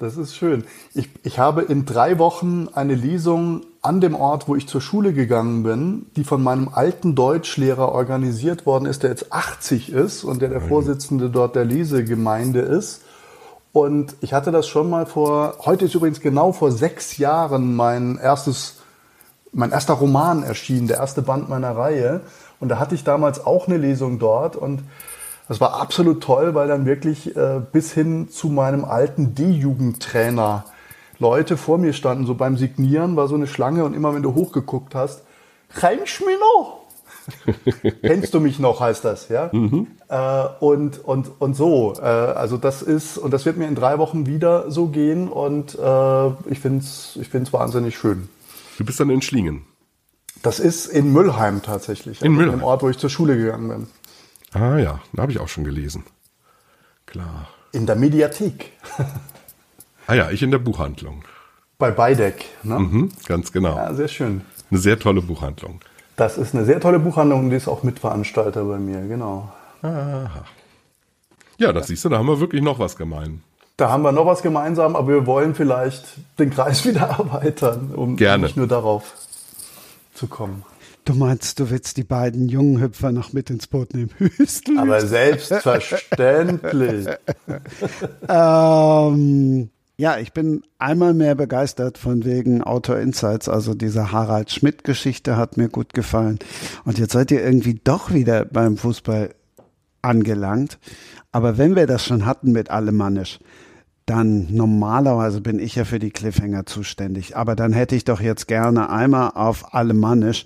Das 0.00 0.16
ist 0.16 0.34
schön. 0.34 0.64
Ich, 0.94 1.08
ich 1.22 1.38
habe 1.38 1.62
in 1.62 1.86
drei 1.86 2.18
Wochen 2.18 2.66
eine 2.74 2.96
Lesung 2.96 3.62
an 3.82 4.00
dem 4.00 4.16
Ort, 4.16 4.48
wo 4.48 4.56
ich 4.56 4.66
zur 4.66 4.80
Schule 4.80 5.12
gegangen 5.12 5.62
bin, 5.62 6.06
die 6.16 6.24
von 6.24 6.42
meinem 6.42 6.70
alten 6.72 7.14
Deutschlehrer 7.14 7.92
organisiert 7.92 8.66
worden 8.66 8.86
ist, 8.86 9.04
der 9.04 9.10
jetzt 9.10 9.32
80 9.32 9.92
ist 9.92 10.24
und 10.24 10.42
der 10.42 10.48
der 10.48 10.60
Vorsitzende 10.60 11.30
dort 11.30 11.54
der 11.54 11.64
Lesegemeinde 11.64 12.62
ist. 12.62 13.02
Und 13.70 14.16
ich 14.20 14.32
hatte 14.32 14.50
das 14.50 14.66
schon 14.66 14.90
mal 14.90 15.06
vor, 15.06 15.54
heute 15.60 15.84
ist 15.84 15.94
übrigens 15.94 16.20
genau 16.20 16.50
vor 16.50 16.72
sechs 16.72 17.16
Jahren 17.18 17.76
mein 17.76 18.18
erstes, 18.18 18.81
mein 19.52 19.70
erster 19.70 19.94
Roman 19.94 20.42
erschienen, 20.42 20.88
der 20.88 20.98
erste 20.98 21.22
Band 21.22 21.48
meiner 21.48 21.76
Reihe. 21.76 22.20
Und 22.60 22.68
da 22.68 22.78
hatte 22.78 22.94
ich 22.94 23.04
damals 23.04 23.44
auch 23.44 23.66
eine 23.68 23.76
Lesung 23.76 24.18
dort 24.18 24.56
und 24.56 24.82
Das 25.48 25.60
war 25.60 25.80
absolut 25.80 26.22
toll, 26.22 26.54
weil 26.54 26.68
dann 26.68 26.86
wirklich 26.86 27.36
äh, 27.36 27.60
bis 27.72 27.92
hin 27.92 28.30
zu 28.30 28.48
meinem 28.48 28.84
alten 28.84 29.34
D-Jugendtrainer 29.34 30.64
Leute 31.18 31.56
vor 31.56 31.78
mir 31.78 31.92
standen. 31.92 32.26
So 32.26 32.34
beim 32.34 32.56
Signieren 32.56 33.16
war 33.16 33.28
so 33.28 33.34
eine 33.34 33.46
Schlange 33.46 33.84
und 33.84 33.94
immer 33.94 34.14
wenn 34.14 34.22
du 34.22 34.34
hochgeguckt 34.34 34.94
hast, 34.94 35.22
Kennst 35.78 36.20
du 36.20 36.26
mich 36.26 36.36
noch? 36.38 36.80
Kennst 38.02 38.34
du 38.34 38.40
mich 38.40 38.58
noch, 38.58 38.80
heißt 38.80 39.04
das, 39.04 39.28
ja? 39.28 39.48
Mhm. 39.52 39.86
Äh, 40.08 40.44
und, 40.60 41.04
und, 41.04 41.30
und 41.40 41.54
so. 41.54 41.94
Äh, 41.98 42.04
also 42.04 42.56
das 42.56 42.82
ist, 42.82 43.16
und 43.16 43.32
das 43.32 43.46
wird 43.46 43.56
mir 43.56 43.68
in 43.68 43.74
drei 43.74 43.98
Wochen 43.98 44.26
wieder 44.26 44.70
so 44.70 44.86
gehen 44.86 45.28
und 45.28 45.74
äh, 45.78 46.26
ich 46.50 46.60
finde 46.60 46.80
es 46.80 47.16
ich 47.20 47.28
find's 47.28 47.52
wahnsinnig 47.52 47.96
schön. 47.96 48.28
Du 48.78 48.84
bist 48.84 49.00
dann 49.00 49.10
in 49.10 49.22
Schlingen. 49.22 49.64
Das 50.42 50.58
ist 50.58 50.86
in 50.86 51.12
Müllheim 51.12 51.62
tatsächlich. 51.62 52.22
In 52.22 52.32
Müllheim. 52.32 52.60
Im 52.60 52.64
Ort, 52.64 52.82
wo 52.82 52.88
ich 52.88 52.98
zur 52.98 53.10
Schule 53.10 53.36
gegangen 53.36 53.68
bin. 53.68 53.86
Ah 54.52 54.78
ja, 54.78 55.00
da 55.12 55.22
habe 55.22 55.32
ich 55.32 55.38
auch 55.38 55.48
schon 55.48 55.64
gelesen. 55.64 56.04
Klar. 57.06 57.48
In 57.72 57.86
der 57.86 57.96
Mediathek. 57.96 58.72
ah 60.06 60.14
ja, 60.14 60.30
ich 60.30 60.42
in 60.42 60.50
der 60.50 60.58
Buchhandlung. 60.58 61.24
Bei 61.78 61.90
Beideck, 61.90 62.44
ne? 62.62 62.78
Mhm, 62.78 63.10
ganz 63.26 63.52
genau. 63.52 63.76
Ja, 63.76 63.94
sehr 63.94 64.08
schön. 64.08 64.42
Eine 64.70 64.80
sehr 64.80 64.98
tolle 64.98 65.22
Buchhandlung. 65.22 65.80
Das 66.16 66.38
ist 66.38 66.54
eine 66.54 66.64
sehr 66.64 66.80
tolle 66.80 66.98
Buchhandlung 66.98 67.40
und 67.40 67.50
die 67.50 67.56
ist 67.56 67.68
auch 67.68 67.82
Mitveranstalter 67.82 68.64
bei 68.64 68.78
mir, 68.78 69.06
genau. 69.06 69.52
Aha. 69.82 70.44
Ja, 71.58 71.72
das 71.72 71.88
siehst 71.88 72.04
du, 72.04 72.08
da 72.08 72.18
haben 72.18 72.26
wir 72.26 72.40
wirklich 72.40 72.62
noch 72.62 72.78
was 72.78 72.96
gemein. 72.96 73.42
Da 73.76 73.90
haben 73.90 74.02
wir 74.02 74.12
noch 74.12 74.26
was 74.26 74.42
gemeinsam, 74.42 74.96
aber 74.96 75.08
wir 75.08 75.26
wollen 75.26 75.54
vielleicht 75.54 76.04
den 76.38 76.50
Kreis 76.50 76.84
wieder 76.86 77.16
erweitern, 77.18 77.92
um 77.94 78.16
Gerne. 78.16 78.44
nicht 78.44 78.56
nur 78.56 78.66
darauf 78.66 79.14
zu 80.14 80.26
kommen. 80.26 80.64
Du 81.04 81.14
meinst, 81.14 81.58
du 81.58 81.68
willst 81.70 81.96
die 81.96 82.04
beiden 82.04 82.48
jungen 82.48 82.80
Hüpfer 82.80 83.10
noch 83.10 83.32
mit 83.32 83.50
ins 83.50 83.66
Boot 83.66 83.92
nehmen? 83.92 84.10
Höchstens. 84.18 84.78
Aber 84.78 85.00
selbstverständlich. 85.00 87.08
ähm, 88.28 89.70
ja, 89.96 90.18
ich 90.18 90.32
bin 90.32 90.62
einmal 90.78 91.12
mehr 91.12 91.34
begeistert 91.34 91.98
von 91.98 92.24
wegen 92.24 92.62
Autor 92.62 92.98
Insights. 92.98 93.48
Also 93.48 93.74
diese 93.74 94.12
Harald 94.12 94.52
Schmidt-Geschichte 94.52 95.36
hat 95.36 95.56
mir 95.56 95.68
gut 95.68 95.92
gefallen. 95.92 96.38
Und 96.84 96.98
jetzt 96.98 97.12
seid 97.12 97.32
ihr 97.32 97.44
irgendwie 97.44 97.80
doch 97.82 98.12
wieder 98.12 98.44
beim 98.44 98.76
Fußball 98.76 99.30
angelangt. 100.02 100.78
Aber 101.32 101.58
wenn 101.58 101.74
wir 101.74 101.86
das 101.86 102.04
schon 102.04 102.26
hatten 102.26 102.52
mit 102.52 102.70
Alemannisch, 102.70 103.40
dann 104.06 104.48
normalerweise 104.50 105.40
bin 105.40 105.58
ich 105.58 105.76
ja 105.76 105.84
für 105.84 105.98
die 105.98 106.10
Cliffhanger 106.10 106.66
zuständig. 106.66 107.36
Aber 107.36 107.56
dann 107.56 107.72
hätte 107.72 107.96
ich 107.96 108.04
doch 108.04 108.20
jetzt 108.20 108.48
gerne 108.48 108.90
einmal 108.90 109.30
auf 109.34 109.74
Alemannisch, 109.74 110.44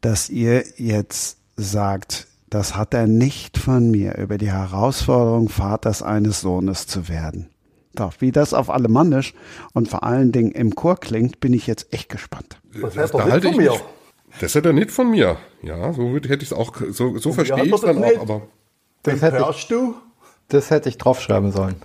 dass 0.00 0.30
ihr 0.30 0.64
jetzt 0.76 1.38
sagt, 1.56 2.28
das 2.50 2.76
hat 2.76 2.94
er 2.94 3.06
nicht 3.06 3.58
von 3.58 3.90
mir, 3.90 4.16
über 4.16 4.38
die 4.38 4.50
Herausforderung 4.50 5.48
Vaters 5.48 6.02
eines 6.02 6.40
Sohnes 6.40 6.86
zu 6.86 7.08
werden. 7.08 7.48
Doch, 7.94 8.14
wie 8.20 8.30
das 8.30 8.54
auf 8.54 8.70
Alemannisch 8.70 9.34
und 9.74 9.88
vor 9.88 10.04
allen 10.04 10.30
Dingen 10.30 10.52
im 10.52 10.74
Chor 10.74 10.96
klingt, 10.96 11.40
bin 11.40 11.52
ich 11.52 11.66
jetzt 11.66 11.92
echt 11.92 12.08
gespannt. 12.08 12.60
Das, 12.80 12.94
das 12.94 13.10
da 13.10 13.24
halte 13.24 13.48
ich 13.48 13.56
mich, 13.56 13.70
Das 14.40 14.54
hätte 14.54 14.68
er 14.68 14.72
nicht 14.72 14.92
von 14.92 15.10
mir. 15.10 15.36
Ja, 15.62 15.92
so 15.92 16.14
hätte 16.14 16.36
ich 16.36 16.42
es 16.42 16.52
auch, 16.52 16.76
so, 16.90 17.18
so 17.18 17.32
verstehe 17.32 17.64
ich 17.64 17.72
es 17.72 17.80
dann 17.80 18.02
auch, 18.02 18.20
aber. 18.20 18.42
Das 19.02 19.20
hätte, 19.22 19.44
ich, 19.50 19.68
das 20.48 20.70
hätte 20.70 20.88
ich 20.88 20.98
draufschreiben 20.98 21.52
sollen. 21.52 21.76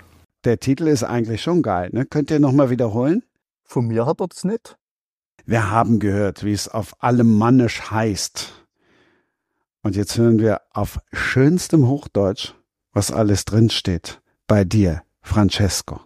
Der 0.43 0.59
Titel 0.59 0.87
ist 0.87 1.03
eigentlich 1.03 1.41
schon 1.41 1.61
geil, 1.61 1.89
ne? 1.93 2.05
Könnt 2.05 2.31
ihr 2.31 2.39
nochmal 2.39 2.69
wiederholen? 2.69 3.23
Von 3.63 3.87
mir 3.87 4.05
hat 4.05 4.19
er 4.19 4.27
das 4.27 4.43
nicht. 4.43 4.77
Wir 5.45 5.71
haben 5.71 5.99
gehört, 5.99 6.43
wie 6.43 6.53
es 6.53 6.67
auf 6.67 6.95
Alemannisch 6.99 7.91
heißt. 7.91 8.65
Und 9.81 9.95
jetzt 9.95 10.17
hören 10.17 10.39
wir 10.39 10.61
auf 10.71 10.99
schönstem 11.11 11.87
Hochdeutsch, 11.87 12.53
was 12.93 13.11
alles 13.11 13.45
drinsteht. 13.45 14.21
Bei 14.47 14.63
dir, 14.63 15.03
Francesco. 15.21 15.99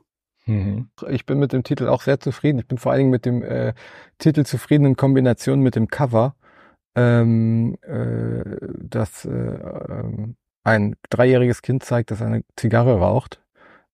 Mhm. 0.45 0.89
Ich 1.10 1.26
bin 1.26 1.38
mit 1.38 1.53
dem 1.53 1.64
Titel 1.64 1.88
auch 1.88 2.01
sehr 2.01 2.20
zufrieden. 2.20 2.60
Ich 2.60 2.68
bin 2.68 2.78
vor 2.78 2.91
allen 2.91 2.99
Dingen 2.99 3.12
mit 3.12 3.26
dem 3.26 3.43
äh, 3.43 3.74
Titel 4.18 4.45
zufrieden 4.45 4.86
in 4.86 4.95
Kombination 4.95 5.60
mit 5.60 5.76
dem 5.76 5.88
Cover, 5.88 6.36
ähm, 6.95 7.78
äh, 7.82 8.58
das 8.80 9.26
äh, 9.26 9.30
ähm, 9.30 10.36
ein 10.68 10.95
dreijähriges 11.09 11.61
Kind 11.61 11.84
zeigt, 11.84 12.11
das 12.11 12.22
eine 12.22 12.43
Zigarre 12.57 12.99
raucht. 12.99 13.41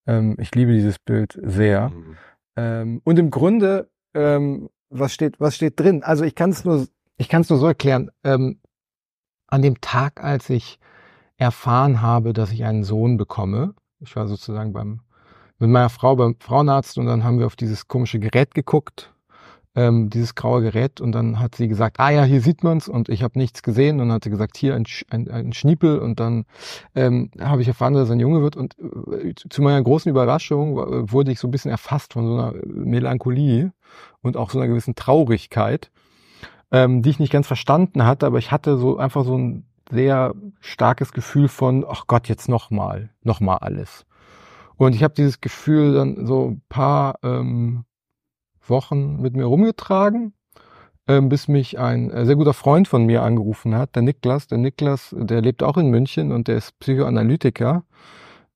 Ähm, 0.08 0.36
ich 0.40 0.54
liebe 0.56 0.74
dieses 0.74 0.98
Bild 0.98 1.40
sehr. 1.42 1.90
Mhm. 1.90 2.18
Ähm, 2.56 3.02
und 3.04 3.20
im 3.20 3.30
Grunde, 3.30 3.92
ähm, 4.16 4.70
was 4.90 5.14
steht, 5.14 5.40
was 5.40 5.56
steht 5.56 5.80
drin? 5.80 6.04
Also 6.04 6.24
ich 6.24 6.34
kann 6.34 6.50
es 6.50 6.66
nur, 6.66 6.88
ich 7.18 7.30
kann 7.30 7.42
es 7.42 7.50
nur 7.50 7.60
so 7.60 7.68
erklären. 7.68 8.10
Ähm, 8.24 8.60
an 9.48 9.62
dem 9.62 9.82
Tag, 9.82 10.24
als 10.24 10.50
ich 10.50 10.80
erfahren 11.38 12.02
habe, 12.02 12.34
dass 12.34 12.52
ich 12.52 12.64
einen 12.64 12.84
Sohn 12.84 13.18
bekomme, 13.18 13.76
ich 14.00 14.16
war 14.16 14.28
sozusagen 14.28 14.74
beim 14.74 15.02
mit 15.60 15.70
meiner 15.70 15.90
Frau 15.90 16.16
beim 16.16 16.36
Frauenarzt 16.40 16.98
und 16.98 17.06
dann 17.06 17.24
haben 17.24 17.40
wir 17.40 17.46
auf 17.46 17.56
dieses 17.56 17.88
komische 17.88 18.20
Gerät 18.20 18.56
geguckt, 18.56 19.14
ähm, 19.76 20.10
dieses 20.10 20.36
graue 20.36 20.62
Gerät 20.62 21.02
und 21.02 21.12
dann 21.14 21.40
hat 21.40 21.56
sie 21.56 21.68
gesagt, 21.68 22.00
ah 22.00 22.12
ja, 22.12 22.24
hier 22.24 22.42
sieht 22.42 22.64
man's 22.64 22.88
und 22.88 23.10
ich 23.10 23.24
habe 23.24 23.38
nichts 23.40 23.64
gesehen 23.64 24.00
und 24.00 24.08
dann 24.08 24.16
hat 24.16 24.24
sie 24.24 24.30
gesagt, 24.30 24.58
hier 24.58 24.76
ein, 24.76 24.86
ein, 25.10 25.30
ein 25.30 25.54
Schniepel 25.54 26.00
und 26.00 26.20
dann 26.20 26.46
ähm, 26.96 27.32
habe 27.40 27.62
ich 27.62 27.68
erfahren, 27.68 27.94
dass 27.94 28.04
es 28.04 28.12
ein 28.12 28.20
Junge 28.20 28.42
wird 28.42 28.56
und 28.56 28.76
äh, 28.80 29.34
zu 29.36 29.62
meiner 29.62 29.82
großen 29.82 30.10
Überraschung 30.10 30.76
wurde 31.12 31.32
ich 31.32 31.40
so 31.40 31.48
ein 31.48 31.52
bisschen 31.52 31.72
erfasst 31.72 32.14
von 32.14 32.26
so 32.26 32.34
einer 32.34 32.54
Melancholie 32.66 33.74
und 34.22 34.38
auch 34.38 34.52
so 34.52 34.60
einer 34.60 34.68
gewissen 34.68 34.96
Traurigkeit, 34.96 35.92
ähm, 36.72 37.02
die 37.02 37.10
ich 37.10 37.20
nicht 37.20 37.34
ganz 37.34 37.48
verstanden 37.48 38.06
hatte, 38.06 38.28
aber 38.28 38.38
ich 38.38 38.52
hatte 38.52 38.78
so 38.78 38.98
einfach 38.98 39.26
so 39.26 39.38
ein 39.38 39.66
sehr 39.90 40.34
starkes 40.60 41.14
Gefühl 41.14 41.48
von, 41.48 41.86
ach 41.88 42.08
Gott, 42.08 42.28
jetzt 42.28 42.48
nochmal, 42.48 43.10
nochmal 43.22 43.60
alles. 43.60 44.06
Und 44.76 44.96
ich 44.96 45.04
habe 45.04 45.14
dieses 45.14 45.42
Gefühl 45.42 45.94
dann 45.94 46.26
so 46.26 46.50
ein 46.50 46.62
paar 46.68 47.20
ähm, 47.24 47.86
Wochen 48.70 49.22
mit 49.22 49.36
mir 49.36 49.46
rumgetragen, 49.46 50.34
ähm, 51.08 51.30
bis 51.30 51.48
mich 51.48 51.80
ein 51.80 52.12
äh, 52.12 52.26
sehr 52.26 52.36
guter 52.36 52.54
Freund 52.54 52.88
von 52.88 53.06
mir 53.06 53.24
angerufen 53.24 53.76
hat, 53.76 53.96
der 53.96 54.04
Niklas. 54.04 54.48
Der 54.48 54.58
Niklas, 54.58 55.16
der 55.18 55.42
lebt 55.42 55.64
auch 55.64 55.78
in 55.78 55.90
München 55.90 56.32
und 56.32 56.48
der 56.48 56.58
ist 56.58 56.78
Psychoanalytiker, 56.80 57.84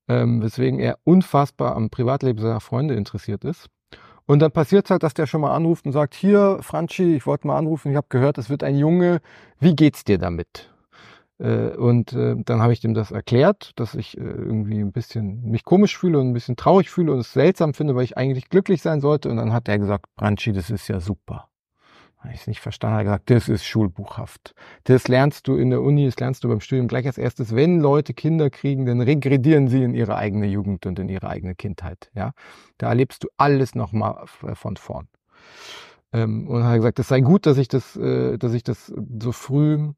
ähm, 0.08 0.42
weswegen 0.42 0.80
er 0.80 0.98
unfassbar 1.04 1.76
am 1.76 1.90
Privatleben 1.90 2.42
seiner 2.42 2.62
Freunde 2.62 2.96
interessiert 2.96 3.44
ist. 3.44 3.68
Und 4.26 4.40
dann 4.40 4.52
passiert 4.52 4.90
halt, 4.90 5.04
dass 5.04 5.14
der 5.14 5.26
schon 5.26 5.42
mal 5.42 5.56
anruft 5.56 5.86
und 5.86 5.94
sagt, 5.94 6.14
hier, 6.14 6.60
Franchi, 6.62 7.16
ich 7.16 7.26
wollte 7.26 7.48
mal 7.48 7.58
anrufen, 7.58 7.92
ich 7.92 7.98
habe 7.98 8.08
gehört, 8.10 8.38
es 8.38 8.50
wird 8.50 8.62
ein 8.62 8.78
Junge, 8.78 9.22
wie 9.60 9.76
geht's 9.76 10.04
dir 10.04 10.18
damit? 10.18 10.70
Äh, 11.40 11.76
und 11.76 12.14
äh, 12.14 12.36
dann 12.38 12.62
habe 12.62 12.74
ich 12.74 12.80
dem 12.80 12.94
das 12.94 13.12
erklärt, 13.12 13.72
dass 13.76 13.96
ich 13.96 14.18
äh, 14.18 14.22
irgendwie 14.22 14.80
ein 14.80 14.92
bisschen 14.92 15.44
mich 15.44 15.64
komisch 15.64 15.98
fühle 15.98 16.20
und 16.20 16.30
ein 16.30 16.34
bisschen 16.34 16.56
traurig 16.56 16.90
fühle 16.90 17.12
und 17.12 17.20
es 17.20 17.34
seltsam 17.34 17.74
finde, 17.74 17.96
weil 17.96 18.04
ich 18.04 18.18
eigentlich 18.18 18.50
glücklich 18.50 18.82
sein 18.82 19.02
sollte. 19.02 19.30
Und 19.30 19.38
dann 19.38 19.54
hat 19.54 19.68
er 19.68 19.78
gesagt, 19.78 20.06
Branchi, 20.16 20.52
das 20.52 20.70
ist 20.70 20.88
ja 20.88 21.00
super. 21.00 21.50
Habe 22.18 22.34
ich 22.34 22.42
es 22.42 22.48
nicht 22.48 22.62
verstanden, 22.62 22.96
hat 22.96 23.02
er 23.02 23.04
gesagt, 23.04 23.30
das 23.30 23.50
ist 23.50 23.66
schulbuchhaft. 23.66 24.56
Das 24.86 25.08
lernst 25.08 25.48
du 25.48 25.56
in 25.56 25.70
der 25.70 25.84
Uni, 25.84 26.06
das 26.06 26.20
lernst 26.20 26.44
du 26.44 26.50
beim 26.50 26.62
Studium 26.62 26.88
gleich 26.88 27.06
als 27.06 27.20
erstes. 27.20 27.56
Wenn 27.56 27.80
Leute 27.80 28.16
Kinder 28.16 28.50
kriegen, 28.50 28.88
dann 28.88 29.02
regredieren 29.02 29.68
sie 29.68 29.84
in 29.84 29.94
ihre 29.94 30.16
eigene 30.16 30.48
Jugend 30.48 30.88
und 30.88 30.98
in 30.98 31.10
ihre 31.10 31.30
eigene 31.30 31.54
Kindheit. 31.54 32.10
Ja, 32.16 32.32
da 32.80 32.90
erlebst 32.90 33.24
du 33.24 33.28
alles 33.38 33.76
nochmal 33.76 34.24
von 34.26 34.78
vorn. 34.78 35.08
Ähm, 36.12 36.48
und 36.48 36.64
hat 36.64 36.78
gesagt, 36.78 36.98
es 36.98 37.10
sei 37.10 37.20
gut, 37.20 37.46
dass 37.46 37.60
ich 37.60 37.68
das, 37.68 37.94
dass 37.94 38.54
ich 38.54 38.64
das 38.64 38.92
so 39.20 39.32
früh 39.32 39.92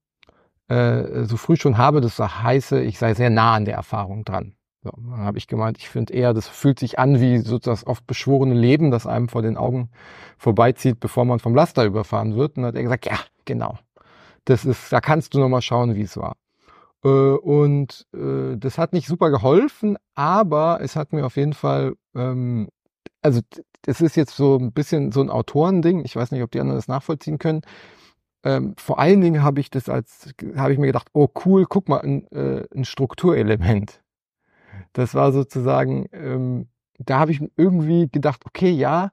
äh, 0.70 1.26
so 1.26 1.38
früh 1.38 1.56
schon 1.56 1.78
habe, 1.78 2.00
das 2.00 2.20
heiße, 2.20 2.82
ich 2.82 3.00
sei 3.00 3.14
sehr 3.16 3.30
nah 3.30 3.56
an 3.56 3.66
der 3.66 3.76
Erfahrung 3.76 4.24
dran. 4.24 4.54
So, 4.84 4.92
dann 4.92 5.20
habe 5.20 5.38
ich 5.38 5.48
gemeint, 5.48 5.78
ich 5.78 5.90
finde 5.90 6.14
eher, 6.14 6.34
das 6.34 6.48
fühlt 6.48 6.80
sich 6.80 7.00
an 7.00 7.20
wie 7.20 7.40
so 7.40 7.60
das 7.60 7.86
oft 7.86 8.08
beschworene 8.08 8.54
Leben, 8.54 8.92
das 8.92 9.08
einem 9.08 9.28
vor 9.28 9.42
den 9.42 9.58
Augen 9.58 9.90
vorbeizieht, 10.38 11.00
bevor 11.02 11.26
man 11.26 11.40
vom 11.40 11.54
Laster 11.54 11.84
überfahren 11.84 12.36
wird. 12.36 12.56
Und 12.56 12.64
dann 12.64 12.70
hat 12.70 12.76
er 12.76 12.84
gesagt, 12.84 13.06
ja, 13.06 13.20
genau. 13.44 13.78
Das 14.46 14.64
ist, 14.64 14.94
da 14.94 15.02
kannst 15.02 15.34
du 15.34 15.40
nochmal 15.40 15.62
schauen, 15.62 15.96
wie 15.96 16.04
es 16.04 16.16
war. 16.16 16.38
Äh, 17.04 17.10
und 17.10 18.08
äh, 18.14 18.56
das 18.58 18.78
hat 18.78 18.94
nicht 18.94 19.08
super 19.08 19.32
geholfen, 19.32 19.98
aber 20.16 20.80
es 20.82 20.96
hat 20.96 21.12
mir 21.12 21.26
auf 21.26 21.36
jeden 21.36 21.54
Fall, 21.54 21.96
ähm, 22.16 22.70
also 23.22 23.42
es 23.86 24.00
ist 24.02 24.16
jetzt 24.16 24.36
so 24.36 24.58
ein 24.58 24.72
bisschen 24.72 25.12
so 25.12 25.22
ein 25.22 25.30
Autorending. 25.30 26.06
Ich 26.06 26.16
weiß 26.16 26.32
nicht, 26.32 26.44
ob 26.44 26.52
die 26.52 26.62
anderen 26.62 26.78
das 26.78 26.88
nachvollziehen 26.88 27.38
können 27.38 27.64
ähm, 28.44 28.74
vor 28.78 29.00
allen 29.00 29.22
Dingen 29.22 29.44
habe 29.44 29.60
ich 29.60 29.70
das 29.70 29.90
als, 29.90 30.34
habe 30.56 30.74
ich 30.74 30.80
mir 30.80 30.88
gedacht, 30.88 31.10
oh 31.14 31.28
cool, 31.46 31.66
guck 31.66 31.90
mal, 31.90 32.02
ein, 32.02 32.28
äh, 32.32 32.66
ein 32.74 32.86
Strukturelement. 32.86 34.02
Das 34.94 35.14
war 35.14 35.32
sozusagen, 35.32 36.08
ähm, 36.14 36.68
da 36.98 37.20
habe 37.20 37.32
ich 37.32 37.42
irgendwie 37.58 38.10
gedacht, 38.10 38.46
okay, 38.46 38.72
ja, 38.72 39.12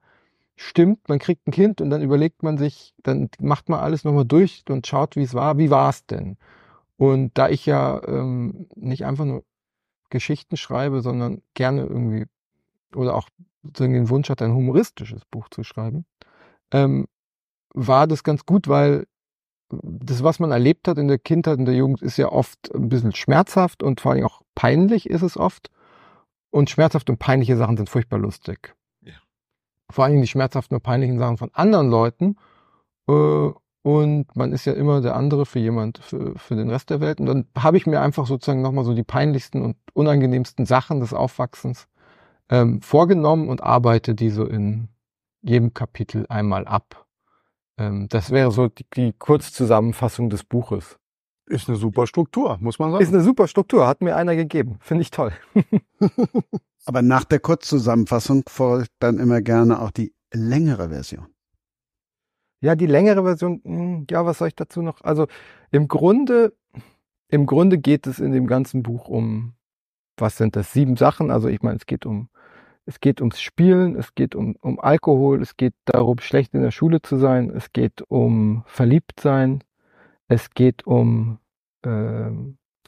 stimmt, 0.57 1.09
man 1.09 1.19
kriegt 1.19 1.47
ein 1.47 1.53
Kind 1.53 1.81
und 1.81 1.91
dann 1.91 2.03
überlegt 2.03 2.43
man 2.43 2.57
sich, 2.57 2.95
dann 3.03 3.29
macht 3.41 3.69
man 3.69 3.81
alles 3.81 4.05
nochmal 4.05 4.25
durch 4.25 4.65
und 4.69 4.87
schaut, 4.87 5.17
wie 5.17 5.23
es 5.23 5.35
war. 5.35 5.59
Wie 5.59 5.71
war 5.71 5.91
es 5.91 6.07
denn? 6.07 6.37
Und 6.97 7.37
da 7.37 7.49
ich 7.49 7.67
ja 7.67 8.01
ähm, 8.07 8.69
nicht 8.75 9.05
einfach 9.05 9.27
nur 9.27 9.45
Geschichten 10.11 10.57
schreibe, 10.57 11.03
sondern 11.03 11.43
gerne 11.55 11.83
irgendwie 11.83 12.27
oder 12.95 13.15
auch 13.15 13.29
den 13.63 14.09
Wunsch 14.09 14.31
hatte, 14.31 14.45
ein 14.45 14.55
humoristisches 14.55 15.25
Buch 15.27 15.49
zu 15.51 15.63
schreiben, 15.65 16.07
ähm, 16.71 17.07
war 17.75 18.07
das 18.07 18.25
ganz 18.25 18.47
gut, 18.47 18.69
weil 18.69 19.07
das, 19.71 20.23
was 20.23 20.39
man 20.39 20.51
erlebt 20.51 20.89
hat 20.89 20.99
in 20.99 21.09
der 21.09 21.19
Kindheit 21.19 21.59
und 21.59 21.65
der 21.65 21.75
Jugend, 21.75 22.03
ist 22.03 22.17
ja 22.17 22.31
oft 22.31 22.75
ein 22.75 22.89
bisschen 22.89 23.15
schmerzhaft 23.15 23.83
und 23.83 24.01
vor 24.01 24.13
allem 24.13 24.25
auch 24.25 24.43
peinlich 24.55 25.09
ist 25.09 25.23
es 25.23 25.37
oft. 25.37 25.71
Und 26.51 26.71
schmerzhaft 26.71 27.11
und 27.11 27.19
peinliche 27.19 27.57
Sachen 27.57 27.77
sind 27.77 27.91
furchtbar 27.91 28.19
lustig. 28.19 28.75
Ja. 29.03 29.15
Vor 29.91 30.05
allem 30.05 30.21
die 30.21 30.29
schmerzhaften 30.29 30.77
und 30.77 30.83
peinlichen 30.83 31.19
Sachen 31.19 31.37
von 31.37 31.51
anderen 31.53 31.91
Leuten. 31.91 32.37
Äh, 33.09 33.51
und 33.83 34.35
man 34.35 34.53
ist 34.53 34.65
ja 34.65 34.73
immer 34.73 35.01
der 35.01 35.15
andere 35.15 35.47
für 35.47 35.59
jemand, 35.59 35.99
für, 35.99 36.37
für 36.37 36.57
den 36.57 36.71
Rest 36.71 36.91
der 36.91 37.01
Welt. 37.01 37.21
Und 37.21 37.27
dann 37.27 37.47
habe 37.57 37.77
ich 37.77 37.87
mir 37.87 38.01
einfach 38.01 38.27
sozusagen 38.27 38.63
nochmal 38.63 38.85
so 38.85 38.95
die 38.95 39.05
peinlichsten 39.05 39.63
und 39.63 39.77
unangenehmsten 39.93 40.67
Sachen 40.67 41.01
des 41.01 41.13
Aufwachsens 41.13 41.87
ähm, 42.49 42.81
vorgenommen 42.81 43.49
und 43.49 43.63
arbeite 43.63 44.15
die 44.15 44.31
so 44.31 44.45
in 44.45 44.89
jedem 45.43 45.75
Kapitel 45.75 46.27
einmal 46.29 46.67
ab. 46.67 47.06
Ähm, 47.79 48.09
das 48.09 48.31
wäre 48.31 48.51
so 48.51 48.69
die, 48.69 48.87
die 48.95 49.13
Kurzzusammenfassung 49.13 50.31
des 50.31 50.45
Buches. 50.45 50.99
Ist 51.49 51.69
eine 51.69 51.79
super 51.79 52.07
Struktur, 52.07 52.59
muss 52.61 52.79
man 52.79 52.91
sagen. 52.91 53.03
Ist 53.03 53.15
eine 53.15 53.23
super 53.23 53.47
Struktur, 53.47 53.87
hat 53.87 54.01
mir 54.01 54.17
einer 54.17 54.35
gegeben. 54.35 54.79
Finde 54.81 55.03
ich 55.03 55.11
toll. 55.11 55.33
Aber 56.87 57.03
nach 57.03 57.25
der 57.25 57.39
Kurzzusammenfassung 57.39 58.45
folgt 58.49 58.91
dann 58.99 59.19
immer 59.19 59.41
gerne 59.43 59.81
auch 59.81 59.91
die 59.93 60.13
längere 60.33 60.89
Version. 60.89 61.27
Ja, 62.61 62.75
die 62.75 62.87
längere 62.87 63.23
Version, 63.23 63.61
hm, 63.65 64.07
ja, 64.11 64.25
was 64.25 64.39
soll 64.39 64.49
ich 64.49 64.57
dazu 64.57 64.83
noch? 64.83 65.03
Also 65.03 65.27
im 65.71 65.89
Grunde, 65.89 66.57
im 67.29 67.47
Grunde 67.47 67.79
geht 67.79 68.07
es 68.07 68.19
in 68.19 68.33
dem 68.33 68.47
ganzen 68.47 68.83
Buch 68.83 69.09
um, 69.09 69.55
was 70.17 70.37
sind 70.37 70.57
das, 70.57 70.73
sieben 70.73 70.97
Sachen. 70.97 71.31
Also 71.31 71.49
ich 71.49 71.63
meine, 71.63 71.77
es 71.77 71.87
geht 71.87 72.07
um, 72.07 72.29
es 72.87 73.01
geht 73.01 73.21
ums 73.21 73.41
Spielen, 73.41 73.97
es 73.97 74.15
geht 74.15 74.35
um, 74.35 74.57
um 74.61 74.79
Alkohol, 74.81 75.43
es 75.43 75.57
geht 75.57 75.75
darum, 75.85 76.19
schlecht 76.21 76.55
in 76.55 76.63
der 76.63 76.71
Schule 76.71 77.03
zu 77.03 77.17
sein, 77.17 77.51
es 77.55 77.73
geht 77.73 78.03
um 78.09 78.63
Verliebtsein, 78.67 79.65
es 80.29 80.51
geht 80.51 80.87
um, 80.87 81.39
äh, 81.83 82.31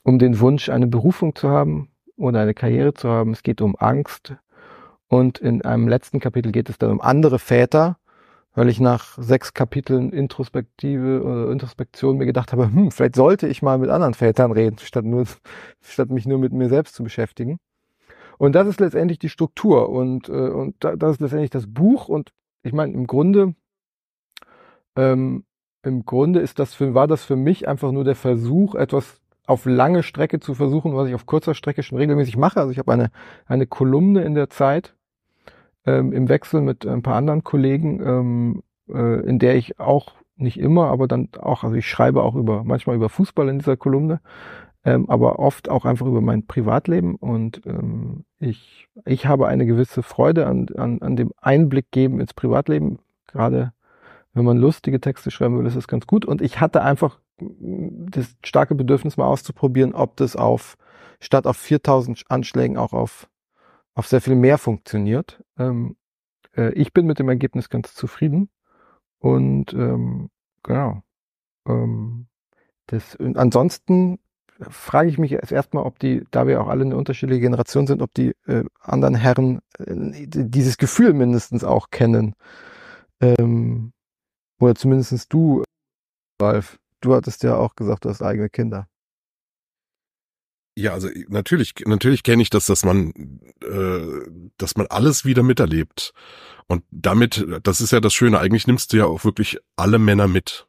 um 0.04 0.18
den 0.18 0.40
Wunsch, 0.40 0.68
eine 0.68 0.86
Berufung 0.86 1.34
zu 1.34 1.50
haben 1.50 1.90
oder 2.16 2.40
eine 2.40 2.54
Karriere 2.54 2.94
zu 2.94 3.08
haben, 3.08 3.32
es 3.32 3.42
geht 3.42 3.60
um 3.60 3.76
Angst. 3.76 4.36
Und 5.08 5.38
in 5.38 5.62
einem 5.62 5.88
letzten 5.88 6.20
Kapitel 6.20 6.52
geht 6.52 6.68
es 6.68 6.78
dann 6.78 6.90
um 6.90 7.00
andere 7.00 7.38
Väter, 7.38 7.98
weil 8.54 8.68
ich 8.68 8.78
nach 8.80 9.16
sechs 9.18 9.54
Kapiteln 9.54 10.12
Introspektive 10.12 11.22
oder 11.22 11.50
Introspektion 11.50 12.18
mir 12.18 12.26
gedacht 12.26 12.52
habe, 12.52 12.66
hm, 12.66 12.90
vielleicht 12.90 13.16
sollte 13.16 13.48
ich 13.48 13.62
mal 13.62 13.78
mit 13.78 13.90
anderen 13.90 14.14
Vätern 14.14 14.52
reden, 14.52 14.78
statt 14.78 15.04
nur, 15.04 15.24
statt 15.80 16.10
mich 16.10 16.26
nur 16.26 16.38
mit 16.38 16.52
mir 16.52 16.68
selbst 16.68 16.94
zu 16.94 17.02
beschäftigen. 17.02 17.58
Und 18.38 18.54
das 18.54 18.66
ist 18.68 18.80
letztendlich 18.80 19.18
die 19.18 19.28
Struktur 19.28 19.88
und, 19.90 20.28
äh, 20.28 20.32
und 20.32 20.76
das 20.80 21.12
ist 21.12 21.20
letztendlich 21.20 21.50
das 21.50 21.66
Buch 21.66 22.08
und 22.08 22.32
ich 22.62 22.72
meine, 22.72 22.92
im 22.92 23.06
Grunde, 23.06 23.54
ähm, 24.96 25.44
im 25.82 26.04
Grunde 26.04 26.40
ist 26.40 26.58
das 26.58 26.74
für, 26.74 26.94
war 26.94 27.06
das 27.06 27.24
für 27.24 27.36
mich 27.36 27.68
einfach 27.68 27.92
nur 27.92 28.04
der 28.04 28.16
Versuch, 28.16 28.74
etwas 28.74 29.20
auf 29.46 29.64
lange 29.64 30.02
Strecke 30.02 30.40
zu 30.40 30.54
versuchen, 30.54 30.94
was 30.94 31.08
ich 31.08 31.14
auf 31.14 31.26
kurzer 31.26 31.54
Strecke 31.54 31.82
schon 31.82 31.98
regelmäßig 31.98 32.36
mache. 32.36 32.60
Also 32.60 32.70
ich 32.70 32.78
habe 32.78 32.92
eine, 32.92 33.10
eine 33.46 33.66
Kolumne 33.66 34.22
in 34.22 34.34
der 34.34 34.50
Zeit, 34.50 34.94
ähm, 35.86 36.12
im 36.12 36.28
Wechsel 36.28 36.60
mit 36.60 36.86
ein 36.86 37.02
paar 37.02 37.16
anderen 37.16 37.44
Kollegen, 37.44 38.00
ähm, 38.04 38.62
äh, 38.88 39.20
in 39.26 39.38
der 39.38 39.56
ich 39.56 39.80
auch 39.80 40.12
nicht 40.36 40.58
immer, 40.58 40.88
aber 40.88 41.08
dann 41.08 41.30
auch, 41.40 41.64
also 41.64 41.76
ich 41.76 41.88
schreibe 41.88 42.22
auch 42.22 42.34
über, 42.34 42.62
manchmal 42.62 42.96
über 42.96 43.08
Fußball 43.08 43.48
in 43.48 43.58
dieser 43.58 43.76
Kolumne, 43.76 44.20
ähm, 44.88 45.10
aber 45.10 45.38
oft 45.38 45.68
auch 45.68 45.84
einfach 45.84 46.06
über 46.06 46.22
mein 46.22 46.46
Privatleben 46.46 47.16
und 47.16 47.60
ähm, 47.66 48.24
ich, 48.38 48.88
ich 49.04 49.26
habe 49.26 49.46
eine 49.46 49.66
gewisse 49.66 50.02
Freude 50.02 50.46
an, 50.46 50.68
an, 50.76 51.02
an 51.02 51.14
dem 51.14 51.30
Einblick 51.36 51.90
geben 51.90 52.20
ins 52.20 52.32
Privatleben, 52.32 52.98
gerade 53.26 53.74
wenn 54.32 54.46
man 54.46 54.56
lustige 54.56 54.98
Texte 54.98 55.30
schreiben 55.30 55.58
will, 55.58 55.66
ist 55.66 55.76
es 55.76 55.88
ganz 55.88 56.06
gut 56.06 56.24
und 56.24 56.40
ich 56.40 56.60
hatte 56.60 56.82
einfach 56.82 57.20
das 57.38 58.34
starke 58.42 58.74
Bedürfnis 58.74 59.18
mal 59.18 59.26
auszuprobieren, 59.26 59.92
ob 59.92 60.16
das 60.16 60.36
auf 60.36 60.78
statt 61.20 61.46
auf 61.46 61.58
4000 61.58 62.24
Anschlägen 62.30 62.78
auch 62.78 62.94
auf 62.94 63.28
auf 63.94 64.06
sehr 64.06 64.22
viel 64.22 64.36
mehr 64.36 64.56
funktioniert. 64.56 65.44
Ähm, 65.58 65.96
äh, 66.56 66.72
ich 66.72 66.94
bin 66.94 67.04
mit 67.06 67.18
dem 67.18 67.28
Ergebnis 67.28 67.68
ganz 67.68 67.94
zufrieden 67.94 68.48
und 69.18 69.74
ähm, 69.74 70.30
genau. 70.62 71.02
Ähm, 71.66 72.28
das, 72.86 73.16
ansonsten 73.16 74.18
frage 74.60 75.08
ich 75.08 75.18
mich 75.18 75.30
jetzt 75.30 75.52
erstmal, 75.52 75.84
ob 75.84 75.98
die, 75.98 76.24
da 76.30 76.46
wir 76.46 76.60
auch 76.60 76.68
alle 76.68 76.84
eine 76.84 76.96
unterschiedliche 76.96 77.40
Generation 77.40 77.86
sind, 77.86 78.02
ob 78.02 78.12
die 78.14 78.34
äh, 78.46 78.64
anderen 78.80 79.14
Herren 79.14 79.60
äh, 79.78 80.26
dieses 80.26 80.78
Gefühl 80.78 81.12
mindestens 81.12 81.64
auch 81.64 81.90
kennen. 81.90 82.34
Ähm, 83.20 83.92
oder 84.60 84.74
zumindest 84.74 85.32
du, 85.32 85.62
Ralf. 86.40 86.78
Du 87.00 87.14
hattest 87.14 87.44
ja 87.44 87.56
auch 87.56 87.76
gesagt, 87.76 88.04
du 88.04 88.08
hast 88.08 88.22
eigene 88.22 88.50
Kinder. 88.50 88.88
Ja, 90.76 90.92
also 90.92 91.08
natürlich, 91.28 91.74
natürlich 91.86 92.22
kenne 92.22 92.42
ich 92.42 92.50
das, 92.50 92.66
dass 92.66 92.84
man, 92.84 93.40
äh, 93.62 94.30
dass 94.58 94.76
man 94.76 94.86
alles 94.88 95.24
wieder 95.24 95.42
miterlebt. 95.42 96.12
Und 96.66 96.84
damit, 96.90 97.46
das 97.62 97.80
ist 97.80 97.92
ja 97.92 98.00
das 98.00 98.14
Schöne, 98.14 98.38
eigentlich 98.38 98.66
nimmst 98.66 98.92
du 98.92 98.98
ja 98.98 99.06
auch 99.06 99.24
wirklich 99.24 99.58
alle 99.76 99.98
Männer 99.98 100.28
mit. 100.28 100.68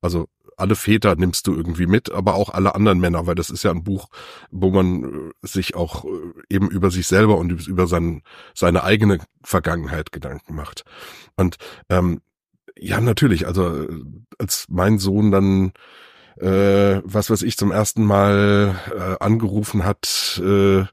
Also 0.00 0.28
alle 0.56 0.74
Väter 0.74 1.16
nimmst 1.16 1.46
du 1.46 1.54
irgendwie 1.54 1.86
mit, 1.86 2.10
aber 2.10 2.34
auch 2.34 2.50
alle 2.50 2.74
anderen 2.74 2.98
Männer, 3.00 3.26
weil 3.26 3.34
das 3.34 3.50
ist 3.50 3.62
ja 3.62 3.70
ein 3.70 3.84
Buch, 3.84 4.08
wo 4.50 4.70
man 4.70 5.04
äh, 5.04 5.46
sich 5.46 5.74
auch 5.74 6.04
äh, 6.04 6.08
eben 6.48 6.68
über 6.68 6.90
sich 6.90 7.06
selber 7.06 7.38
und 7.38 7.66
über 7.66 7.86
sein, 7.86 8.22
seine 8.54 8.84
eigene 8.84 9.18
Vergangenheit 9.42 10.12
Gedanken 10.12 10.54
macht. 10.54 10.84
Und 11.36 11.56
ähm, 11.88 12.20
ja, 12.76 13.00
natürlich, 13.00 13.46
also 13.46 13.84
äh, 13.84 13.88
als 14.38 14.66
mein 14.68 14.98
Sohn 14.98 15.30
dann 15.30 15.72
äh, 16.36 17.00
was 17.04 17.30
weiß 17.30 17.42
ich, 17.42 17.56
zum 17.56 17.70
ersten 17.70 18.04
Mal 18.04 18.74
äh, 18.90 19.22
angerufen 19.24 19.84
hat 19.84 20.40
äh, 20.44 20.84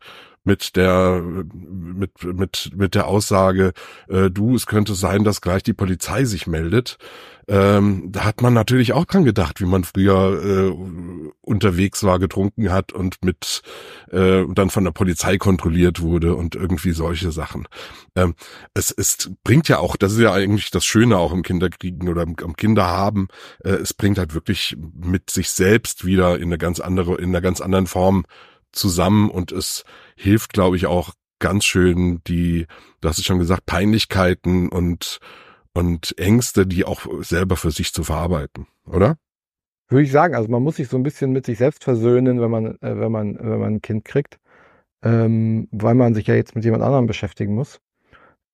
mit 0.44 0.76
der 0.76 1.22
mit 1.22 2.24
mit 2.24 2.72
mit 2.76 2.96
der 2.96 3.08
Aussage, 3.08 3.74
äh, 4.08 4.30
du, 4.30 4.56
es 4.56 4.66
könnte 4.66 4.96
sein, 4.96 5.24
dass 5.24 5.42
gleich 5.42 5.64
die 5.64 5.74
Polizei 5.74 6.26
sich 6.26 6.48
meldet. 6.48 6.98
Ähm, 7.48 8.12
da 8.12 8.24
hat 8.24 8.42
man 8.42 8.54
natürlich 8.54 8.94
auch 8.94 9.06
dran 9.06 9.26
gedacht, 9.26 9.60
wie 9.60 9.66
man 9.66 9.84
früher 9.84 10.42
äh, 10.42 11.32
unterwegs 11.42 12.04
war, 12.04 12.20
getrunken 12.20 12.72
hat 12.72 12.94
und 12.94 13.26
mit 13.26 13.62
äh, 14.12 14.46
dann 14.54 14.70
von 14.70 14.84
der 14.84 14.92
Polizei 14.92 15.38
kontrolliert 15.38 16.02
wurde 16.02 16.36
und 16.36 16.56
irgendwie 16.56 16.92
solche 16.92 17.32
Sachen. 17.32 17.68
Ähm, 18.16 18.36
es, 18.74 18.92
es 18.92 19.32
bringt 19.44 19.68
ja 19.68 19.80
auch, 19.80 19.96
das 19.96 20.14
ist 20.14 20.20
ja 20.20 20.32
eigentlich 20.32 20.72
das 20.72 20.86
Schöne 20.86 21.18
auch 21.18 21.34
im 21.34 21.44
Kinderkriegen 21.44 22.08
oder 22.10 22.22
im, 22.24 22.36
im 22.42 22.56
Kinderhaben, 22.56 23.28
äh, 23.64 23.72
es 23.72 23.94
bringt 23.94 24.18
halt 24.18 24.34
wirklich 24.34 24.78
mit 24.94 25.30
sich 25.30 25.50
selbst 25.50 26.06
wieder 26.06 26.38
in 26.38 26.44
eine 26.44 26.58
ganz 26.58 26.80
andere, 26.80 27.16
in 27.16 27.30
einer 27.30 27.42
ganz 27.42 27.60
anderen 27.60 27.88
Form 27.88 28.24
zusammen 28.72 29.30
und 29.30 29.52
es 29.52 29.84
hilft, 30.16 30.54
glaube 30.54 30.76
ich, 30.76 30.86
auch 30.88 31.14
ganz 31.40 31.66
schön 31.66 32.22
die, 32.28 32.68
du 33.02 33.10
hast 33.10 33.18
es 33.18 33.26
schon 33.26 33.40
gesagt, 33.40 33.66
Peinlichkeiten 33.66 34.70
und 34.70 35.20
und 35.74 36.18
Ängste, 36.18 36.68
die 36.68 36.86
auch 36.86 37.06
selber 37.22 37.56
für 37.56 37.72
sich 37.72 37.94
zu 37.94 38.04
verarbeiten, 38.04 38.68
oder? 38.86 39.18
Würde 39.88 40.04
ich 40.04 40.12
sagen, 40.12 40.36
also 40.36 40.50
man 40.50 40.64
muss 40.64 40.78
sich 40.78 40.88
so 40.88 40.98
ein 40.98 41.04
bisschen 41.04 41.32
mit 41.32 41.46
sich 41.46 41.58
selbst 41.58 41.84
versöhnen, 41.84 42.40
wenn 42.42 42.52
man, 42.52 42.66
äh, 42.82 43.00
wenn 43.00 43.12
man, 43.12 43.38
wenn 43.38 43.60
man 43.60 43.76
ein 43.76 43.82
Kind 43.82 44.06
kriegt, 44.06 44.40
ähm, 45.04 45.68
weil 45.72 45.96
man 45.96 46.14
sich 46.14 46.28
ja 46.28 46.36
jetzt 46.36 46.56
mit 46.56 46.64
jemand 46.64 46.84
anderem 46.84 47.08
beschäftigen 47.08 47.56
muss. 47.56 47.80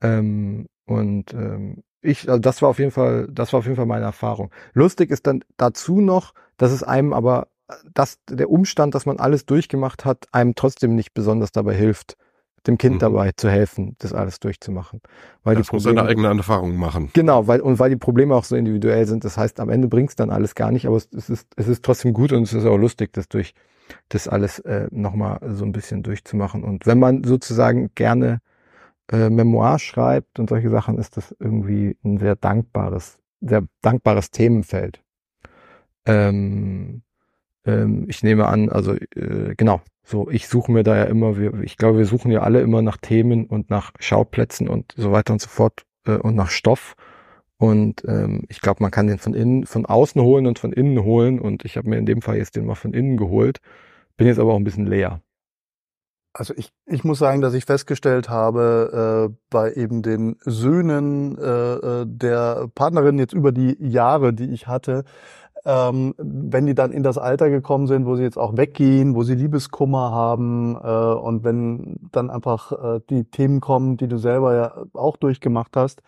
Ähm, 0.02 0.68
und 0.86 1.34
ähm, 1.34 1.84
ich, 2.02 2.30
also 2.30 2.40
das 2.40 2.62
war 2.62 2.70
auf 2.70 2.80
jeden 2.80 2.92
Fall, 2.92 3.28
das 3.32 3.54
war 3.54 3.60
auf 3.60 3.66
jeden 3.66 3.76
Fall 3.76 3.86
meine 3.86 4.06
Erfahrung. 4.06 4.52
Lustig 4.74 5.12
ist 5.12 5.28
dann 5.28 5.44
dazu 5.58 6.02
noch, 6.02 6.34
dass 6.58 6.72
es 6.72 6.84
einem 6.84 7.14
aber, 7.14 7.48
dass 7.94 8.20
der 8.30 8.50
Umstand, 8.50 8.96
dass 8.96 9.06
man 9.06 9.20
alles 9.20 9.46
durchgemacht 9.46 10.06
hat, 10.06 10.26
einem 10.32 10.56
trotzdem 10.56 10.96
nicht 10.96 11.14
besonders 11.14 11.52
dabei 11.52 11.76
hilft, 11.76 12.18
dem 12.66 12.78
Kind 12.78 12.96
mhm. 12.96 13.00
dabei 13.00 13.32
zu 13.36 13.50
helfen, 13.50 13.96
das 14.00 14.14
alles 14.14 14.40
durchzumachen. 14.40 15.02
Weil 15.44 15.56
das 15.56 15.68
die 15.68 15.70
Probleme, 15.70 15.94
muss 15.94 16.00
seine 16.00 16.10
eigene 16.10 16.28
Erfahrung 16.28 16.76
machen. 16.76 17.10
Genau, 17.14 17.48
weil, 17.48 17.62
und 17.62 17.80
weil 17.80 17.90
die 17.90 17.96
Probleme 17.96 18.36
auch 18.36 18.44
so 18.44 18.56
individuell 18.56 19.06
sind. 19.06 19.24
Das 19.24 19.38
heißt, 19.38 19.60
am 19.60 19.70
Ende 19.70 19.88
bringt's 19.88 20.16
dann 20.16 20.30
alles 20.30 20.56
gar 20.56 20.72
nicht, 20.72 20.86
aber 20.86 20.98
es, 20.98 21.10
es, 21.16 21.30
ist, 21.30 21.48
es 21.56 21.68
ist 21.68 21.84
trotzdem 21.84 22.14
gut 22.14 22.32
und 22.34 22.44
es 22.44 22.54
ist 22.54 22.66
auch 22.66 22.78
lustig, 22.78 23.14
das 23.14 23.30
durch 23.30 23.54
das 24.10 24.28
alles 24.28 24.60
äh, 24.60 24.88
nochmal 24.92 25.40
so 25.54 25.64
ein 25.64 25.72
bisschen 25.72 26.04
durchzumachen. 26.04 26.64
Und 26.64 26.86
wenn 26.86 27.00
man 27.00 27.24
sozusagen 27.24 27.92
gerne 27.96 28.42
äh, 29.12 29.30
Memoir 29.30 29.80
schreibt 29.80 30.40
und 30.40 30.50
solche 30.50 30.70
Sachen, 30.70 30.98
ist 30.98 31.16
das 31.16 31.34
irgendwie 31.40 31.98
ein 32.04 32.18
sehr 32.18 32.36
dankbares, 32.36 33.18
sehr 33.40 33.64
dankbares 33.82 34.32
Themenfeld. 34.32 35.02
Ähm, 36.06 37.02
ähm, 37.68 38.06
ich 38.08 38.24
nehme 38.24 38.48
an, 38.48 38.70
also 38.70 38.94
äh, 38.94 39.56
genau, 39.56 39.82
so, 40.04 40.30
ich 40.30 40.48
suche 40.48 40.72
mir 40.72 40.84
da 40.84 40.96
ja 40.96 41.04
immer, 41.04 41.38
wir, 41.38 41.54
ich 41.62 41.78
glaube, 41.78 41.98
wir 41.98 42.06
suchen 42.06 42.32
ja 42.32 42.42
alle 42.42 42.62
immer 42.62 42.82
nach 42.82 42.98
Themen 42.98 43.46
und 43.46 43.70
nach 43.70 43.92
Schauplätzen 44.00 44.70
und 44.70 44.94
so 44.96 45.12
weiter 45.12 45.34
und 45.34 45.42
so 45.42 45.50
fort 45.50 45.86
äh, 46.06 46.16
und 46.16 46.36
nach 46.36 46.50
Stoff. 46.50 46.96
Und 47.58 48.04
ähm, 48.08 48.44
ich 48.48 48.62
glaube, 48.62 48.82
man 48.82 48.92
kann 48.92 49.08
den 49.08 49.18
von 49.18 49.34
innen, 49.34 49.66
von 49.66 49.86
außen 49.86 50.22
holen 50.22 50.48
und 50.48 50.60
von 50.60 50.72
innen 50.72 51.04
holen. 51.04 51.40
Und 51.40 51.66
ich 51.66 51.76
habe 51.76 51.90
mir 51.90 51.98
in 51.98 52.06
dem 52.06 52.22
Fall 52.22 52.38
jetzt 52.38 52.56
den 52.56 52.66
mal 52.66 52.76
von 52.76 52.94
innen 52.94 53.18
geholt. 53.18 53.60
Bin 54.16 54.28
jetzt 54.28 54.40
aber 54.40 54.54
auch 54.54 54.58
ein 54.58 54.64
bisschen 54.64 54.86
leer. 54.86 55.22
Also 56.34 56.54
ich, 56.56 56.70
ich 56.86 57.04
muss 57.04 57.18
sagen, 57.18 57.42
dass 57.42 57.56
ich 57.56 57.66
festgestellt 57.66 58.30
habe, 58.30 59.32
äh, 59.32 59.36
bei 59.50 59.74
eben 59.74 60.04
den 60.04 60.38
Söhnen 60.42 61.36
äh, 61.38 62.02
äh 62.02 62.06
der 62.08 62.70
Partnerin 62.76 63.18
jetzt 63.18 63.34
über 63.34 63.52
die 63.52 63.76
Jahre, 63.80 64.34
die 64.34 64.52
ich 64.52 64.68
hatte, 64.68 65.04
ähm, 65.66 66.14
wenn 66.18 66.66
die 66.66 66.76
dann 66.76 66.92
in 66.92 67.04
das 67.04 67.18
Alter 67.18 67.50
gekommen 67.50 67.88
sind, 67.88 68.06
wo 68.06 68.16
sie 68.16 68.24
jetzt 68.24 68.38
auch 68.38 68.58
weggehen, 68.58 69.16
wo 69.16 69.24
sie 69.24 69.36
Liebeskummer 69.36 70.12
haben 70.12 70.76
äh, 70.76 70.88
und 70.88 71.44
wenn 71.44 71.98
dann 72.12 72.30
einfach 72.30 72.72
äh, 72.72 73.02
die 73.10 73.26
Themen 73.26 73.60
kommen, 73.60 73.98
die 73.98 74.08
du 74.08 74.18
selber 74.18 74.56
ja 74.56 74.84
auch 74.94 75.18
durchgemacht 75.18 75.76
hast, 75.76 76.02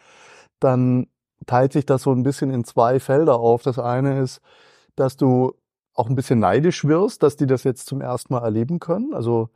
dann 0.59 1.07
teilt 1.45 1.73
sich 1.73 1.85
das 1.85 2.03
so 2.03 2.11
ein 2.11 2.23
bisschen 2.23 2.51
in 2.51 2.63
zwei 2.63 2.99
Felder 2.99 3.39
auf. 3.39 3.63
Das 3.63 3.79
eine 3.79 4.21
ist, 4.21 4.41
dass 4.95 5.17
du 5.17 5.53
auch 5.93 6.09
ein 6.09 6.15
bisschen 6.15 6.39
neidisch 6.39 6.85
wirst, 6.85 7.23
dass 7.23 7.35
die 7.35 7.47
das 7.47 7.63
jetzt 7.63 7.87
zum 7.87 8.01
ersten 8.01 8.33
Mal 8.33 8.43
erleben 8.43 8.79
können. 8.79 9.13
Also 9.13 9.49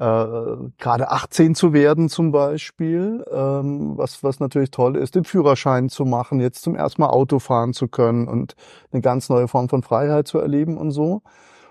äh, 0.00 0.70
gerade 0.78 1.10
18 1.10 1.54
zu 1.54 1.72
werden 1.72 2.08
zum 2.08 2.32
Beispiel, 2.32 3.24
ähm, 3.30 3.96
was, 3.96 4.22
was 4.22 4.40
natürlich 4.40 4.70
toll 4.70 4.96
ist, 4.96 5.14
den 5.14 5.24
Führerschein 5.24 5.88
zu 5.88 6.04
machen, 6.04 6.40
jetzt 6.40 6.62
zum 6.62 6.74
ersten 6.76 7.02
Mal 7.02 7.08
Auto 7.08 7.38
fahren 7.38 7.72
zu 7.72 7.88
können 7.88 8.28
und 8.28 8.54
eine 8.92 9.02
ganz 9.02 9.28
neue 9.28 9.48
Form 9.48 9.68
von 9.68 9.82
Freiheit 9.82 10.28
zu 10.28 10.38
erleben 10.38 10.76
und 10.76 10.90
so. 10.90 11.22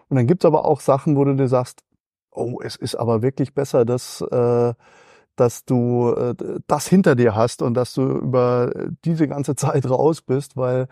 Und 0.09 0.17
dann 0.17 0.27
gibt's 0.27 0.45
aber 0.45 0.65
auch 0.65 0.79
Sachen, 0.79 1.15
wo 1.15 1.25
du 1.25 1.35
dir 1.35 1.47
sagst, 1.47 1.81
oh, 2.31 2.59
es 2.63 2.75
ist 2.75 2.95
aber 2.95 3.21
wirklich 3.21 3.53
besser, 3.53 3.85
dass, 3.85 4.21
äh, 4.21 4.73
dass 5.35 5.65
du 5.65 6.13
äh, 6.13 6.35
das 6.67 6.87
hinter 6.87 7.15
dir 7.15 7.35
hast 7.35 7.61
und 7.61 7.73
dass 7.73 7.93
du 7.93 8.03
über 8.03 8.71
diese 9.05 9.27
ganze 9.27 9.55
Zeit 9.55 9.89
raus 9.89 10.21
bist, 10.21 10.57
weil 10.57 10.87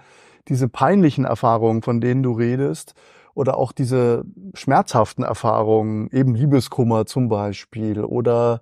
diese 0.48 0.68
peinlichen 0.68 1.26
Erfahrungen, 1.26 1.82
von 1.82 2.02
denen 2.02 2.24
du 2.24 2.34
redest, 2.34 2.94
oder 3.34 3.58
auch 3.58 3.72
diese 3.72 4.24
schmerzhaften 4.54 5.24
Erfahrungen, 5.24 6.10
eben 6.12 6.36
Liebeskummer 6.36 7.06
zum 7.06 7.30
Beispiel 7.30 8.04
oder 8.04 8.62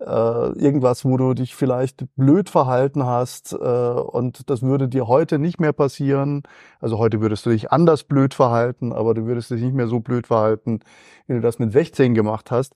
äh, 0.00 0.04
irgendwas, 0.04 1.04
wo 1.04 1.16
du 1.16 1.34
dich 1.34 1.54
vielleicht 1.54 2.04
blöd 2.16 2.50
verhalten 2.50 3.04
hast 3.04 3.52
äh, 3.52 3.56
und 3.56 4.50
das 4.50 4.62
würde 4.62 4.88
dir 4.88 5.08
heute 5.08 5.38
nicht 5.38 5.60
mehr 5.60 5.72
passieren. 5.72 6.42
Also 6.80 6.98
heute 6.98 7.20
würdest 7.20 7.46
du 7.46 7.50
dich 7.50 7.72
anders 7.72 8.04
blöd 8.04 8.34
verhalten, 8.34 8.92
aber 8.92 9.14
du 9.14 9.26
würdest 9.26 9.50
dich 9.50 9.62
nicht 9.62 9.74
mehr 9.74 9.88
so 9.88 10.00
blöd 10.00 10.26
verhalten, 10.26 10.80
wie 11.26 11.34
du 11.34 11.40
das 11.40 11.58
mit 11.58 11.72
16 11.72 12.14
gemacht 12.14 12.50
hast. 12.50 12.74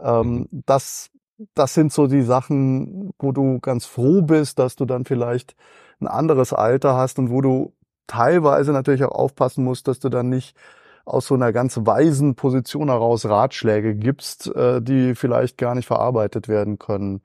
Ähm, 0.00 0.48
mhm. 0.50 0.62
das, 0.66 1.10
das 1.54 1.74
sind 1.74 1.92
so 1.92 2.06
die 2.06 2.22
Sachen, 2.22 3.12
wo 3.18 3.32
du 3.32 3.60
ganz 3.60 3.86
froh 3.86 4.22
bist, 4.22 4.58
dass 4.58 4.76
du 4.76 4.84
dann 4.84 5.04
vielleicht 5.04 5.54
ein 6.00 6.08
anderes 6.08 6.52
Alter 6.52 6.96
hast 6.96 7.18
und 7.18 7.30
wo 7.30 7.40
du 7.40 7.72
teilweise 8.06 8.72
natürlich 8.72 9.04
auch 9.04 9.12
aufpassen 9.12 9.64
musst, 9.64 9.88
dass 9.88 9.98
du 9.98 10.08
dann 10.08 10.28
nicht 10.28 10.56
aus 11.04 11.26
so 11.26 11.34
einer 11.34 11.52
ganz 11.52 11.78
weisen 11.82 12.34
Position 12.34 12.88
heraus 12.88 13.26
Ratschläge 13.26 13.94
gibst, 13.94 14.54
äh, 14.54 14.80
die 14.80 15.14
vielleicht 15.14 15.58
gar 15.58 15.74
nicht 15.74 15.86
verarbeitet 15.86 16.48
werden 16.48 16.78
können. 16.78 17.22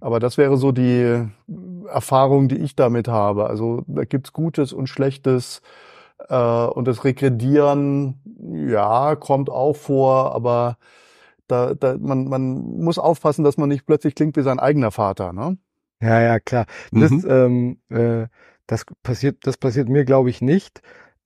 Aber 0.00 0.18
das 0.20 0.38
wäre 0.38 0.56
so 0.56 0.72
die 0.72 1.26
Erfahrung, 1.86 2.48
die 2.48 2.56
ich 2.56 2.74
damit 2.74 3.08
habe. 3.08 3.46
Also 3.46 3.82
da 3.86 4.04
gibt's 4.04 4.32
Gutes 4.32 4.72
und 4.72 4.86
Schlechtes. 4.86 5.60
Äh, 6.28 6.34
und 6.34 6.88
das 6.88 7.04
Regredieren, 7.04 8.20
ja, 8.68 9.16
kommt 9.16 9.50
auch 9.50 9.76
vor, 9.76 10.34
aber 10.34 10.78
da, 11.46 11.74
da, 11.74 11.96
man, 11.98 12.28
man 12.28 12.78
muss 12.78 12.98
aufpassen, 12.98 13.44
dass 13.44 13.56
man 13.56 13.68
nicht 13.68 13.86
plötzlich 13.86 14.14
klingt 14.14 14.36
wie 14.36 14.42
sein 14.42 14.60
eigener 14.60 14.90
Vater, 14.90 15.32
ne? 15.32 15.58
Ja, 16.00 16.20
ja, 16.20 16.40
klar. 16.40 16.64
Das, 16.92 17.10
mhm. 17.10 17.26
ähm, 17.28 17.78
äh, 17.90 18.28
das 18.66 18.86
passiert, 19.02 19.38
das 19.42 19.56
passiert 19.56 19.88
mir, 19.88 20.04
glaube 20.04 20.30
ich, 20.30 20.40
nicht. 20.40 20.80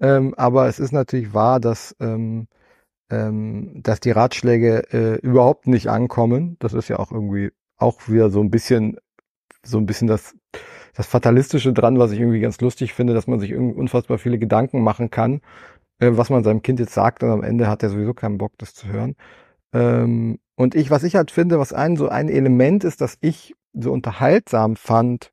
Ähm, 0.04 0.34
aber 0.36 0.68
es 0.68 0.78
ist 0.78 0.92
natürlich 0.92 1.32
wahr, 1.32 1.60
dass, 1.60 1.96
ähm, 1.98 2.46
ähm, 3.10 3.82
dass 3.82 4.00
die 4.00 4.10
Ratschläge 4.10 4.92
äh, 4.92 5.18
überhaupt 5.20 5.66
nicht 5.66 5.88
ankommen. 5.88 6.56
Das 6.60 6.74
ist 6.74 6.88
ja 6.88 6.98
auch 6.98 7.10
irgendwie 7.10 7.52
auch 7.78 8.06
wieder 8.08 8.28
so 8.28 8.42
ein 8.42 8.50
bisschen, 8.50 8.98
so 9.64 9.78
ein 9.78 9.86
bisschen 9.86 10.06
das, 10.08 10.36
das 10.94 11.06
Fatalistische 11.06 11.72
dran, 11.72 11.98
was 11.98 12.12
ich 12.12 12.20
irgendwie 12.20 12.40
ganz 12.40 12.60
lustig 12.60 12.92
finde, 12.92 13.14
dass 13.14 13.26
man 13.28 13.40
sich 13.40 13.50
irgendwie 13.50 13.76
unfassbar 13.80 14.18
viele 14.18 14.38
Gedanken 14.38 14.82
machen 14.82 15.10
kann, 15.10 15.40
äh, 16.00 16.10
was 16.12 16.28
man 16.30 16.44
seinem 16.44 16.60
Kind 16.62 16.80
jetzt 16.80 16.94
sagt 16.94 17.22
und 17.22 17.30
am 17.30 17.42
Ende 17.42 17.68
hat 17.68 17.82
er 17.82 17.88
sowieso 17.88 18.12
keinen 18.12 18.36
Bock, 18.38 18.52
das 18.58 18.74
zu 18.74 18.88
hören. 18.88 19.16
Ähm, 19.72 20.38
und 20.56 20.74
ich, 20.74 20.90
was 20.90 21.04
ich 21.04 21.16
halt 21.16 21.30
finde, 21.30 21.58
was 21.58 21.72
ein 21.72 21.96
so 21.96 22.08
ein 22.10 22.28
Element 22.28 22.84
ist, 22.84 23.00
das 23.00 23.16
ich 23.22 23.54
so 23.72 23.92
unterhaltsam 23.92 24.76
fand 24.76 25.32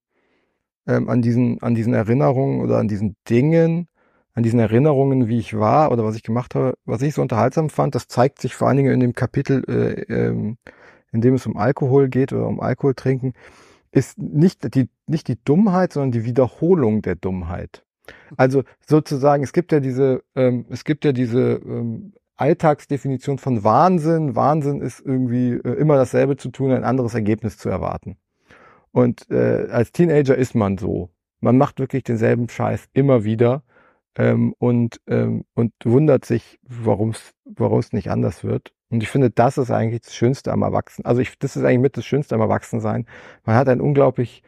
ähm, 0.88 1.09
an 1.09 1.22
diesen 1.22 1.61
an 1.61 1.76
diesen 1.76 1.93
Erinnerungen 1.93 2.61
oder 2.61 2.78
an 2.80 2.88
diesen 2.88 3.17
Dingen, 3.30 3.88
an 4.34 4.43
diesen 4.43 4.59
Erinnerungen, 4.59 5.27
wie 5.27 5.39
ich 5.39 5.57
war 5.57 5.91
oder 5.91 6.03
was 6.05 6.15
ich 6.15 6.23
gemacht 6.23 6.55
habe, 6.55 6.75
was 6.86 7.01
ich 7.01 7.13
so 7.13 7.21
unterhaltsam 7.21 7.69
fand, 7.69 7.95
das 7.95 8.07
zeigt 8.07 8.39
sich 8.39 8.55
vor 8.55 8.67
allen 8.67 8.77
Dingen 8.77 8.93
in 8.93 8.99
dem 8.99 9.13
Kapitel, 9.13 9.63
äh, 9.67 10.01
ähm, 10.13 10.57
in 11.11 11.21
dem 11.21 11.34
es 11.34 11.45
um 11.45 11.57
Alkohol 11.57 12.07
geht 12.07 12.32
oder 12.32 12.47
um 12.47 12.61
Alkohol 12.61 12.93
trinken, 12.93 13.34
ist 13.91 14.17
nicht 14.17 14.73
die, 14.73 14.89
nicht 15.07 15.27
die 15.27 15.43
Dummheit, 15.43 15.93
sondern 15.93 16.11
die 16.11 16.23
Wiederholung 16.23 17.01
der 17.01 17.15
Dummheit. 17.15 17.84
Also 18.38 18.63
sozusagen, 18.88 19.43
es 19.43 19.53
gibt 19.53 19.71
ja 19.71 19.79
diese, 19.79 20.23
ähm, 20.36 20.65
es 20.69 20.86
gibt 20.86 21.03
ja 21.03 21.11
diese 21.11 21.61
ähm, 21.65 22.13
Alltagsdefinition 22.38 23.38
von 23.38 23.63
Wahnsinn. 23.63 24.36
Wahnsinn 24.36 24.82
ist 24.82 25.01
irgendwie 25.01 25.51
äh, 25.51 25.73
immer 25.73 25.97
dasselbe 25.97 26.38
zu 26.38 26.49
tun, 26.49 26.71
ein 26.71 26.84
anderes 26.84 27.13
Ergebnis 27.13 27.57
zu 27.57 27.69
erwarten. 27.69 28.17
Und 28.91 29.29
äh, 29.29 29.67
als 29.69 29.91
Teenager 29.91 30.36
ist 30.36 30.55
man 30.55 30.77
so. 30.77 31.09
Man 31.39 31.57
macht 31.57 31.79
wirklich 31.79 32.03
denselben 32.03 32.49
Scheiß 32.49 32.88
immer 32.93 33.23
wieder 33.23 33.63
ähm, 34.16 34.53
und, 34.59 34.99
ähm, 35.07 35.45
und 35.53 35.74
wundert 35.84 36.26
sich, 36.26 36.59
warum 36.64 37.12
es 37.12 37.93
nicht 37.93 38.09
anders 38.09 38.43
wird. 38.43 38.74
Und 38.89 39.01
ich 39.01 39.09
finde, 39.09 39.30
das 39.30 39.57
ist 39.57 39.72
eigentlich 39.72 40.01
das 40.01 40.16
Schönste 40.16 40.51
am 40.51 40.64
Erwachsenen. 40.64 41.05
Also 41.05 41.22
ich, 41.22 41.39
das 41.39 41.55
ist 41.55 41.64
eigentlich 41.64 41.80
mit 41.80 41.97
das 41.97 42.05
Schönste 42.05 42.36
am 42.36 42.41
Erwachsensein. 42.41 43.05
Man 43.45 43.55
hat 43.55 43.70
ein 43.70 43.80
unglaublich 43.80 44.43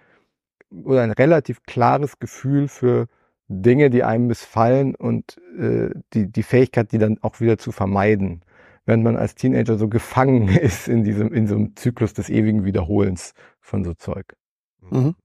oder 0.70 1.02
ein 1.02 1.12
relativ 1.12 1.64
klares 1.64 2.20
Gefühl 2.20 2.68
für 2.68 3.08
Dinge, 3.48 3.90
die 3.90 4.04
einem 4.04 4.28
missfallen 4.28 4.96
und 4.96 5.38
äh, 5.58 5.92
die, 6.14 6.32
die 6.32 6.44
Fähigkeit, 6.44 6.92
die 6.92 6.98
dann 6.98 7.20
auch 7.22 7.40
wieder 7.40 7.58
zu 7.58 7.72
vermeiden, 7.72 8.44
wenn 8.86 9.04
man 9.04 9.16
als 9.16 9.36
Teenager 9.36 9.78
so 9.78 9.88
gefangen 9.88 10.48
ist 10.50 10.88
in 10.88 11.04
diesem, 11.04 11.34
in 11.34 11.48
so 11.48 11.56
einem 11.56 11.76
Zyklus 11.76 12.14
des 12.14 12.30
ewigen 12.30 12.66
Wiederholens 12.66 13.34
von 13.62 13.84
so 13.84 13.94
Zeug. 13.94 14.36
Mhm. 14.82 15.16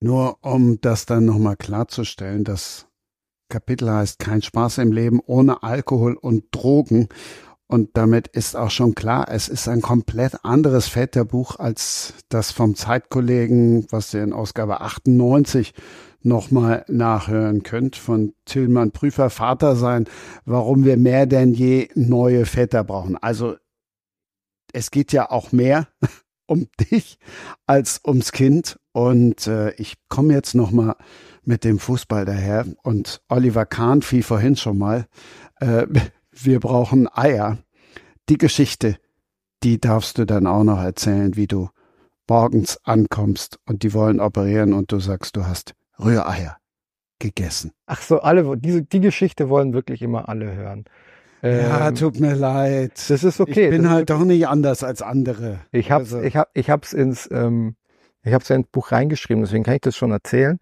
Nur 0.00 0.38
um 0.42 0.80
das 0.80 1.06
dann 1.06 1.24
nochmal 1.24 1.56
klarzustellen, 1.56 2.44
dass 2.44 2.88
Kapitel 3.54 3.88
heißt 3.88 4.18
Kein 4.18 4.42
Spaß 4.42 4.78
im 4.78 4.90
Leben 4.90 5.20
ohne 5.24 5.62
Alkohol 5.62 6.14
und 6.14 6.46
Drogen. 6.50 7.08
Und 7.68 7.90
damit 7.96 8.26
ist 8.26 8.56
auch 8.56 8.70
schon 8.70 8.96
klar, 8.96 9.28
es 9.30 9.48
ist 9.48 9.68
ein 9.68 9.80
komplett 9.80 10.44
anderes 10.44 10.88
Väterbuch 10.88 11.60
als 11.60 12.14
das 12.28 12.50
vom 12.50 12.74
Zeitkollegen, 12.74 13.86
was 13.90 14.12
ihr 14.12 14.24
in 14.24 14.32
Ausgabe 14.32 14.80
98 14.80 15.72
nochmal 16.20 16.84
nachhören 16.88 17.62
könnt, 17.62 17.94
von 17.94 18.34
Tillmann 18.44 18.90
Prüfer 18.90 19.30
Vater 19.30 19.76
sein, 19.76 20.08
warum 20.44 20.84
wir 20.84 20.96
mehr 20.96 21.26
denn 21.26 21.54
je 21.54 21.90
neue 21.94 22.46
Väter 22.46 22.82
brauchen. 22.82 23.16
Also 23.18 23.54
es 24.72 24.90
geht 24.90 25.12
ja 25.12 25.30
auch 25.30 25.52
mehr 25.52 25.86
um 26.46 26.66
dich 26.90 27.20
als 27.68 28.00
ums 28.04 28.32
Kind. 28.32 28.80
Und 28.90 29.46
äh, 29.46 29.70
ich 29.74 29.94
komme 30.08 30.34
jetzt 30.34 30.56
nochmal 30.56 30.96
mit 31.46 31.64
dem 31.64 31.78
Fußball 31.78 32.24
daher. 32.24 32.66
Und 32.82 33.22
Oliver 33.28 33.66
Kahn 33.66 34.02
fiel 34.02 34.22
vorhin 34.22 34.56
schon 34.56 34.78
mal. 34.78 35.06
Äh, 35.60 35.86
wir 36.32 36.60
brauchen 36.60 37.08
Eier. 37.12 37.58
Die 38.28 38.38
Geschichte, 38.38 38.96
die 39.62 39.80
darfst 39.80 40.18
du 40.18 40.24
dann 40.24 40.46
auch 40.46 40.64
noch 40.64 40.80
erzählen, 40.80 41.36
wie 41.36 41.46
du 41.46 41.68
morgens 42.28 42.78
ankommst 42.84 43.58
und 43.66 43.82
die 43.82 43.92
wollen 43.92 44.20
operieren 44.20 44.72
und 44.72 44.92
du 44.92 44.98
sagst, 44.98 45.36
du 45.36 45.46
hast 45.46 45.74
Rühreier 45.98 46.56
gegessen. 47.18 47.72
Ach 47.86 48.00
so, 48.00 48.20
alle, 48.20 48.56
diese, 48.56 48.82
die 48.82 49.00
Geschichte 49.00 49.48
wollen 49.48 49.72
wirklich 49.72 50.02
immer 50.02 50.28
alle 50.28 50.54
hören. 50.54 50.84
Ja, 51.42 51.88
ähm, 51.88 51.94
tut 51.94 52.20
mir 52.20 52.34
leid. 52.34 52.92
Das 53.08 53.22
ist 53.22 53.38
okay. 53.38 53.66
Ich 53.66 53.70
bin 53.70 53.82
das 53.82 53.92
halt 53.92 54.10
doch 54.10 54.24
nicht 54.24 54.48
anders 54.48 54.82
als 54.82 55.02
andere. 55.02 55.60
Ich 55.72 55.90
hab's, 55.90 56.14
also. 56.14 56.26
ich 56.26 56.36
hab, 56.36 56.48
ich 56.54 56.70
hab's 56.70 56.94
ins, 56.94 57.28
ähm, 57.30 57.76
ich 58.22 58.32
hab's 58.32 58.48
ins 58.48 58.66
Buch 58.68 58.92
reingeschrieben, 58.92 59.44
deswegen 59.44 59.62
kann 59.62 59.74
ich 59.74 59.82
das 59.82 59.96
schon 59.96 60.10
erzählen. 60.10 60.58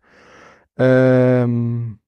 Ähm, 0.79 1.99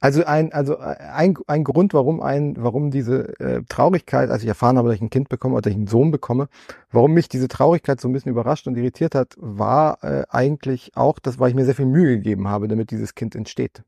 also 0.00 0.24
ein, 0.24 0.52
also 0.52 0.78
ein, 0.78 1.36
ein 1.48 1.64
Grund, 1.64 1.92
warum 1.92 2.20
ein, 2.20 2.54
warum 2.56 2.90
diese 2.92 3.38
äh, 3.40 3.62
Traurigkeit, 3.68 4.30
als 4.30 4.42
ich 4.42 4.48
erfahren 4.48 4.78
habe, 4.78 4.88
dass 4.88 4.96
ich 4.96 5.02
ein 5.02 5.10
Kind 5.10 5.28
bekomme 5.28 5.54
oder 5.54 5.62
dass 5.62 5.72
ich 5.72 5.76
einen 5.76 5.88
Sohn 5.88 6.12
bekomme, 6.12 6.48
warum 6.92 7.14
mich 7.14 7.28
diese 7.28 7.48
Traurigkeit 7.48 8.00
so 8.00 8.08
ein 8.08 8.12
bisschen 8.12 8.30
überrascht 8.30 8.68
und 8.68 8.76
irritiert 8.76 9.16
hat, 9.16 9.34
war 9.38 10.02
äh, 10.04 10.24
eigentlich 10.28 10.92
auch, 10.96 11.18
das, 11.18 11.40
weil 11.40 11.48
ich 11.50 11.56
mir 11.56 11.64
sehr 11.64 11.74
viel 11.74 11.86
Mühe 11.86 12.16
gegeben 12.16 12.46
habe, 12.48 12.68
damit 12.68 12.92
dieses 12.92 13.16
Kind 13.16 13.34
entsteht. 13.34 13.82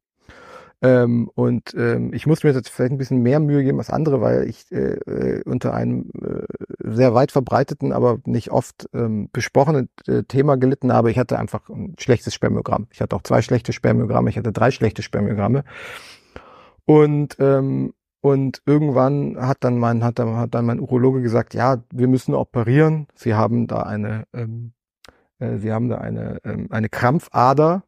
Ähm, 0.83 1.31
und 1.35 1.74
ähm, 1.74 2.12
ich 2.14 2.26
muss 2.26 2.43
mir 2.43 2.53
jetzt 2.53 2.70
vielleicht 2.70 2.93
ein 2.93 2.99
bisschen 2.99 3.22
mehr 3.22 3.39
Mühe 3.39 3.62
geben 3.62 3.78
als 3.78 3.91
andere, 3.91 4.20
weil 4.22 4.49
ich 4.49 4.70
äh, 4.72 4.95
äh, 4.95 5.43
unter 5.45 5.74
einem 5.74 6.11
äh, 6.22 6.47
sehr 6.83 7.12
weit 7.12 7.33
verbreiteten, 7.33 7.93
aber 7.93 8.18
nicht 8.24 8.51
oft 8.51 8.89
ähm, 8.95 9.28
besprochenen 9.31 9.91
äh, 10.07 10.22
Thema 10.22 10.57
gelitten 10.57 10.93
habe. 10.93 11.11
Ich 11.11 11.18
hatte 11.18 11.39
einfach 11.39 11.68
ein 11.68 11.97
schlechtes 11.99 12.33
Spermiogramm. 12.33 12.87
Ich 12.93 13.03
hatte 13.03 13.14
auch 13.14 13.22
zwei 13.22 13.43
schlechte 13.43 13.74
Spermiogramme, 13.74 14.31
ich 14.31 14.39
hatte 14.39 14.53
drei 14.53 14.70
schlechte 14.70 15.03
Spermiogramme. 15.03 15.64
Und 16.87 17.37
ähm, 17.41 17.93
und 18.22 18.62
irgendwann 18.66 19.37
hat 19.39 19.59
dann 19.61 19.78
mein 19.78 20.03
hat 20.03 20.18
dann, 20.18 20.37
hat 20.37 20.55
dann 20.55 20.66
mein 20.66 20.81
Urologe 20.81 21.22
gesagt, 21.22 21.55
ja, 21.55 21.83
wir 21.93 22.09
müssen 22.09 22.35
operieren. 22.35 23.07
Sie 23.14 23.35
haben 23.35 23.66
da 23.66 23.83
eine 23.83 24.24
ähm, 24.33 24.72
äh, 25.39 25.59
Sie 25.59 25.72
haben 25.72 25.89
da 25.89 25.99
eine 25.99 26.39
ähm, 26.45 26.68
eine 26.70 26.89
Krampfader 26.89 27.85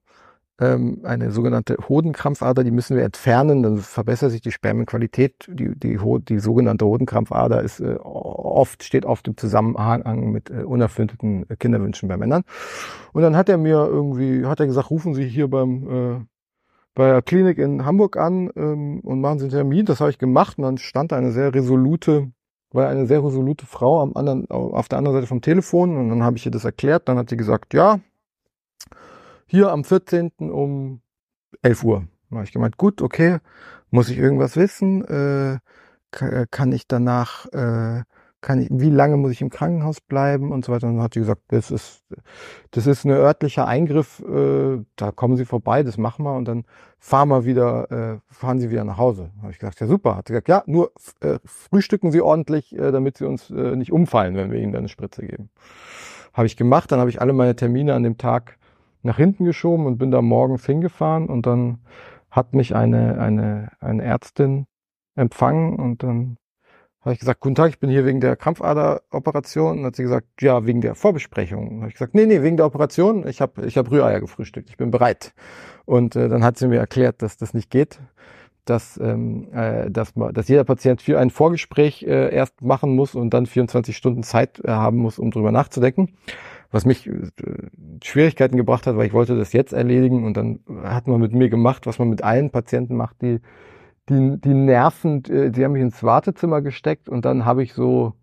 eine 0.64 1.30
sogenannte 1.30 1.76
Hodenkrampfader, 1.88 2.64
die 2.64 2.70
müssen 2.70 2.96
wir 2.96 3.04
entfernen, 3.04 3.62
dann 3.62 3.78
verbessert 3.78 4.30
sich 4.30 4.40
die 4.40 4.52
Spermienqualität. 4.52 5.48
Die, 5.48 5.78
die, 5.78 5.98
die 6.28 6.38
sogenannte 6.38 6.86
Hodenkrampfader 6.86 7.62
ist 7.62 7.80
äh, 7.80 7.96
oft, 8.02 8.82
steht 8.82 9.04
oft 9.04 9.26
im 9.28 9.36
Zusammenhang 9.36 10.30
mit 10.30 10.50
äh, 10.50 10.64
unerfüllten 10.64 11.46
Kinderwünschen 11.58 12.08
bei 12.08 12.16
Männern. 12.16 12.42
Und 13.12 13.22
dann 13.22 13.36
hat 13.36 13.48
er 13.48 13.58
mir 13.58 13.86
irgendwie, 13.86 14.46
hat 14.46 14.60
er 14.60 14.66
gesagt, 14.66 14.90
rufen 14.90 15.14
Sie 15.14 15.26
hier 15.26 15.48
beim 15.48 16.20
äh, 16.20 16.26
bei 16.94 17.10
der 17.10 17.22
Klinik 17.22 17.58
in 17.58 17.84
Hamburg 17.84 18.16
an 18.16 18.50
ähm, 18.56 19.00
und 19.00 19.20
machen 19.20 19.38
Sie 19.38 19.44
einen 19.44 19.52
Termin. 19.52 19.86
Das 19.86 20.00
habe 20.00 20.10
ich 20.10 20.18
gemacht 20.18 20.58
und 20.58 20.64
dann 20.64 20.78
stand 20.78 21.12
da 21.12 21.16
eine 21.16 21.32
sehr 21.32 21.54
resolute, 21.54 22.30
war 22.70 22.88
eine 22.88 23.06
sehr 23.06 23.24
resolute 23.24 23.66
Frau 23.66 24.02
am 24.02 24.12
anderen, 24.14 24.50
auf 24.50 24.88
der 24.88 24.98
anderen 24.98 25.16
Seite 25.16 25.26
vom 25.26 25.40
Telefon 25.40 25.96
und 25.96 26.08
dann 26.10 26.22
habe 26.22 26.36
ich 26.36 26.46
ihr 26.46 26.52
das 26.52 26.64
erklärt. 26.64 27.08
Dann 27.08 27.18
hat 27.18 27.30
sie 27.30 27.36
gesagt, 27.36 27.74
ja, 27.74 28.00
hier 29.52 29.70
am 29.70 29.84
14. 29.84 30.32
um 30.38 31.02
11 31.60 31.84
Uhr. 31.84 32.06
Dann 32.30 32.38
habe 32.38 32.46
ich 32.46 32.52
gemeint, 32.52 32.78
gut, 32.78 33.02
okay, 33.02 33.36
muss 33.90 34.08
ich 34.08 34.16
irgendwas 34.16 34.56
wissen? 34.56 35.04
Äh, 35.04 35.58
kann 36.10 36.72
ich 36.72 36.88
danach, 36.88 37.44
äh, 37.52 38.02
kann 38.40 38.62
ich, 38.62 38.68
wie 38.70 38.88
lange 38.88 39.18
muss 39.18 39.30
ich 39.30 39.42
im 39.42 39.50
Krankenhaus 39.50 40.00
bleiben 40.00 40.52
und 40.52 40.64
so 40.64 40.72
weiter. 40.72 40.86
Und 40.86 40.94
dann 40.94 41.02
hat 41.02 41.12
sie 41.12 41.20
gesagt, 41.20 41.42
das 41.48 41.70
ist, 41.70 42.02
das 42.70 42.86
ist 42.86 43.04
ein 43.04 43.10
örtlicher 43.10 43.66
Eingriff, 43.68 44.20
äh, 44.20 44.82
da 44.96 45.10
kommen 45.10 45.36
Sie 45.36 45.44
vorbei, 45.44 45.82
das 45.82 45.98
machen 45.98 46.24
wir 46.24 46.34
und 46.34 46.48
dann 46.48 46.64
fahren 46.98 47.28
wir 47.28 47.44
wieder, 47.44 47.90
äh, 47.90 48.20
fahren 48.32 48.58
Sie 48.58 48.70
wieder 48.70 48.84
nach 48.84 48.96
Hause. 48.96 49.32
Da 49.36 49.42
habe 49.42 49.52
ich 49.52 49.58
gesagt, 49.58 49.80
ja 49.80 49.86
super. 49.86 50.16
Hat 50.16 50.28
sie 50.28 50.32
gesagt, 50.32 50.48
ja, 50.48 50.62
nur 50.64 50.92
äh, 51.20 51.38
frühstücken 51.44 52.10
Sie 52.10 52.22
ordentlich, 52.22 52.74
äh, 52.74 52.90
damit 52.90 53.18
Sie 53.18 53.26
uns 53.26 53.50
äh, 53.50 53.76
nicht 53.76 53.92
umfallen, 53.92 54.34
wenn 54.34 54.50
wir 54.50 54.60
Ihnen 54.60 54.72
dann 54.72 54.80
eine 54.80 54.88
Spritze 54.88 55.26
geben. 55.26 55.50
Habe 56.32 56.46
ich 56.46 56.56
gemacht, 56.56 56.90
dann 56.90 57.00
habe 57.00 57.10
ich 57.10 57.20
alle 57.20 57.34
meine 57.34 57.54
Termine 57.54 57.92
an 57.92 58.02
dem 58.02 58.16
Tag 58.16 58.56
nach 59.02 59.16
hinten 59.16 59.44
geschoben 59.44 59.86
und 59.86 59.98
bin 59.98 60.10
da 60.10 60.22
morgens 60.22 60.64
hingefahren 60.66 61.26
und 61.26 61.46
dann 61.46 61.78
hat 62.30 62.54
mich 62.54 62.74
eine, 62.74 63.20
eine, 63.20 63.72
eine 63.80 64.02
Ärztin 64.02 64.66
empfangen 65.14 65.76
und 65.76 66.02
dann 66.02 66.38
habe 67.02 67.14
ich 67.14 67.18
gesagt, 67.18 67.40
guten 67.40 67.56
Tag, 67.56 67.70
ich 67.70 67.80
bin 67.80 67.90
hier 67.90 68.06
wegen 68.06 68.20
der 68.20 68.36
Krampfaderoperation. 68.36 69.80
Und 69.80 69.86
hat 69.86 69.96
sie 69.96 70.04
gesagt, 70.04 70.26
ja, 70.40 70.64
wegen 70.66 70.80
der 70.80 70.94
Vorbesprechung. 70.94 71.80
Habe 71.80 71.88
ich 71.88 71.94
gesagt, 71.94 72.14
nee, 72.14 72.26
nee, 72.26 72.42
wegen 72.42 72.56
der 72.56 72.66
Operation. 72.66 73.26
Ich 73.26 73.40
habe 73.40 73.66
ich 73.66 73.76
hab 73.76 73.90
Rühreier 73.90 74.20
gefrühstückt, 74.20 74.70
ich 74.70 74.76
bin 74.76 74.92
bereit. 74.92 75.34
Und 75.84 76.14
äh, 76.14 76.28
dann 76.28 76.44
hat 76.44 76.58
sie 76.58 76.68
mir 76.68 76.78
erklärt, 76.78 77.20
dass 77.20 77.36
das 77.36 77.54
nicht 77.54 77.70
geht, 77.70 78.00
dass, 78.66 79.00
ähm, 79.02 79.52
äh, 79.52 79.90
dass, 79.90 80.14
man, 80.14 80.32
dass 80.32 80.46
jeder 80.46 80.62
Patient 80.62 81.02
für 81.02 81.18
ein 81.18 81.30
Vorgespräch 81.30 82.04
äh, 82.04 82.32
erst 82.32 82.62
machen 82.62 82.94
muss 82.94 83.16
und 83.16 83.34
dann 83.34 83.46
24 83.46 83.96
Stunden 83.96 84.22
Zeit 84.22 84.60
äh, 84.64 84.70
haben 84.70 84.98
muss, 84.98 85.18
um 85.18 85.32
drüber 85.32 85.50
nachzudenken 85.50 86.14
was 86.72 86.84
mich 86.84 87.06
äh, 87.06 87.12
Schwierigkeiten 88.02 88.56
gebracht 88.56 88.86
hat, 88.86 88.96
weil 88.96 89.06
ich 89.06 89.12
wollte 89.12 89.36
das 89.36 89.52
jetzt 89.52 89.72
erledigen 89.72 90.24
und 90.24 90.36
dann 90.36 90.60
hat 90.82 91.06
man 91.06 91.20
mit 91.20 91.32
mir 91.32 91.48
gemacht, 91.48 91.86
was 91.86 91.98
man 92.00 92.08
mit 92.08 92.24
allen 92.24 92.50
Patienten 92.50 92.96
macht, 92.96 93.22
die 93.22 93.40
die, 94.08 94.40
die 94.40 94.54
Nerven, 94.54 95.24
äh, 95.26 95.50
die 95.50 95.64
haben 95.64 95.72
mich 95.72 95.82
ins 95.82 96.02
Wartezimmer 96.02 96.62
gesteckt 96.62 97.08
und 97.08 97.24
dann 97.24 97.44
habe 97.44 97.62
ich 97.62 97.74
so, 97.74 98.14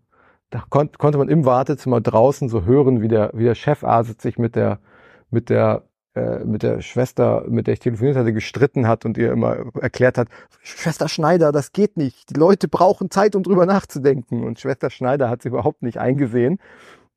da 0.50 0.62
kon 0.68 0.90
konnte 0.98 1.18
man 1.18 1.28
im 1.28 1.44
Wartezimmer 1.44 2.00
draußen 2.00 2.48
so 2.48 2.64
hören, 2.64 3.00
wie 3.02 3.08
der, 3.08 3.30
wie 3.34 3.44
der 3.44 3.54
Chefarzt 3.54 4.20
sich 4.20 4.38
mit 4.38 4.56
der, 4.56 4.80
mit 5.30 5.48
der, 5.48 5.84
äh, 6.14 6.44
mit 6.44 6.62
der 6.62 6.82
Schwester, 6.82 7.44
mit 7.48 7.66
der 7.66 7.74
ich 7.74 7.80
telefoniert 7.80 8.16
hatte, 8.16 8.32
gestritten 8.32 8.86
hat 8.88 9.04
und 9.04 9.16
ihr 9.16 9.32
immer 9.32 9.56
erklärt 9.80 10.18
hat, 10.18 10.28
Schwester 10.62 11.08
Schneider, 11.08 11.52
das 11.52 11.72
geht 11.72 11.96
nicht. 11.96 12.30
Die 12.30 12.38
Leute 12.38 12.68
brauchen 12.68 13.10
Zeit, 13.10 13.34
um 13.34 13.42
drüber 13.42 13.64
nachzudenken. 13.64 14.44
Und 14.44 14.60
Schwester 14.60 14.90
Schneider 14.90 15.30
hat 15.30 15.42
sie 15.42 15.48
überhaupt 15.48 15.82
nicht 15.82 15.98
eingesehen. 15.98 16.58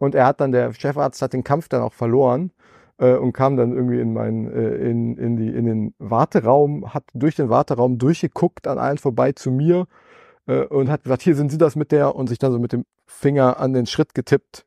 Und 0.04 0.16
er 0.16 0.26
hat 0.26 0.42
dann, 0.42 0.52
der 0.52 0.74
Chefarzt 0.74 1.22
hat 1.22 1.32
den 1.32 1.46
Kampf 1.46 1.70
dann 1.70 1.82
auch 1.82 1.94
verloren 1.94 2.52
äh, 2.98 3.14
und 3.14 3.32
kam 3.32 3.56
dann 3.56 3.72
irgendwie 3.72 4.02
in 4.02 4.12
meinen, 4.12 4.52
äh, 4.52 4.76
in, 4.76 5.18
in, 5.18 5.38
die, 5.38 5.48
in 5.48 5.66
den 5.66 5.96
Warteraum, 5.98 6.94
hat 6.94 7.06
durch 7.14 7.36
den 7.36 7.48
Warteraum 7.48 7.98
durchgeguckt 8.00 8.68
an 8.68 8.80
allen 8.80 8.98
vorbei 8.98 9.32
zu 9.32 9.50
mir 9.50 9.88
äh, 10.46 10.64
und 10.66 10.90
hat 10.90 11.04
gesagt, 11.04 11.22
hier 11.22 11.38
sind 11.38 11.52
Sie 11.52 11.58
das 11.58 11.78
mit 11.78 11.94
der 11.94 12.18
und 12.18 12.28
sich 12.28 12.38
dann 12.38 12.52
so 12.52 12.60
mit 12.60 12.74
dem 12.74 12.84
Finger 13.06 13.62
an 13.62 13.72
den 13.72 13.86
Schritt 13.86 14.14
getippt. 14.14 14.66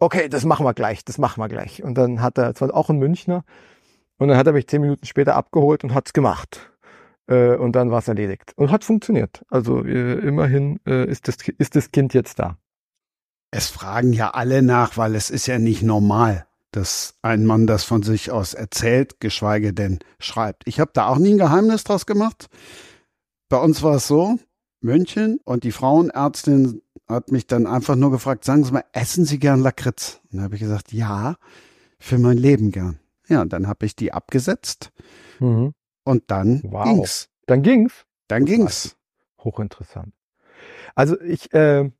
Okay, 0.00 0.28
das 0.28 0.44
machen 0.44 0.66
wir 0.66 0.74
gleich, 0.74 1.04
das 1.04 1.18
machen 1.18 1.40
wir 1.40 1.48
gleich. 1.48 1.84
Und 1.84 1.94
dann 1.94 2.20
hat 2.20 2.38
er, 2.38 2.56
zwar 2.56 2.74
auch 2.74 2.90
ein 2.90 2.98
Münchner, 2.98 3.44
und 4.18 4.26
dann 4.26 4.36
hat 4.36 4.48
er 4.48 4.52
mich 4.52 4.66
zehn 4.66 4.80
Minuten 4.80 5.06
später 5.06 5.36
abgeholt 5.36 5.84
und 5.84 5.94
hat's 5.94 6.12
gemacht. 6.12 6.72
Äh, 7.28 7.54
und 7.54 7.76
dann 7.76 7.92
war 7.92 8.00
es 8.00 8.08
erledigt. 8.08 8.52
Und 8.56 8.72
hat 8.72 8.82
funktioniert. 8.82 9.44
Also 9.48 9.84
äh, 9.84 10.18
immerhin 10.26 10.80
äh, 10.88 11.08
ist, 11.08 11.28
das, 11.28 11.36
ist 11.58 11.76
das 11.76 11.92
Kind 11.92 12.14
jetzt 12.14 12.40
da. 12.40 12.58
Es 13.50 13.68
fragen 13.68 14.12
ja 14.12 14.30
alle 14.30 14.62
nach, 14.62 14.96
weil 14.96 15.14
es 15.14 15.30
ist 15.30 15.46
ja 15.46 15.58
nicht 15.58 15.82
normal, 15.82 16.46
dass 16.72 17.14
ein 17.22 17.46
Mann 17.46 17.66
das 17.66 17.84
von 17.84 18.02
sich 18.02 18.30
aus 18.30 18.54
erzählt, 18.54 19.20
geschweige 19.20 19.72
denn 19.72 20.00
schreibt. 20.18 20.64
Ich 20.66 20.80
habe 20.80 20.90
da 20.92 21.08
auch 21.08 21.18
nie 21.18 21.34
ein 21.34 21.38
Geheimnis 21.38 21.84
draus 21.84 22.06
gemacht. 22.06 22.48
Bei 23.48 23.58
uns 23.58 23.82
war 23.82 23.96
es 23.96 24.08
so, 24.08 24.38
München 24.80 25.40
und 25.44 25.64
die 25.64 25.72
Frauenärztin 25.72 26.82
hat 27.08 27.30
mich 27.30 27.46
dann 27.46 27.66
einfach 27.66 27.96
nur 27.96 28.10
gefragt, 28.10 28.44
sagen 28.44 28.64
Sie 28.64 28.72
mal, 28.72 28.84
essen 28.92 29.24
Sie 29.24 29.38
gern 29.38 29.60
Lakritz? 29.60 30.20
Und 30.24 30.38
dann 30.38 30.44
habe 30.44 30.56
ich 30.56 30.60
gesagt, 30.60 30.92
ja, 30.92 31.36
für 31.98 32.18
mein 32.18 32.36
Leben 32.36 32.72
gern. 32.72 32.98
Ja, 33.28 33.42
und 33.42 33.52
dann 33.52 33.66
habe 33.66 33.86
ich 33.86 33.96
die 33.96 34.12
abgesetzt 34.12 34.92
mhm. 35.38 35.72
und 36.04 36.24
dann 36.28 36.62
wow. 36.64 36.84
ging's. 36.84 37.28
Dann 37.46 37.62
ging's? 37.62 38.04
Dann 38.28 38.44
ging's. 38.44 38.96
Hochinteressant. 39.38 40.12
Also 40.94 41.20
ich, 41.20 41.52
äh, 41.52 41.90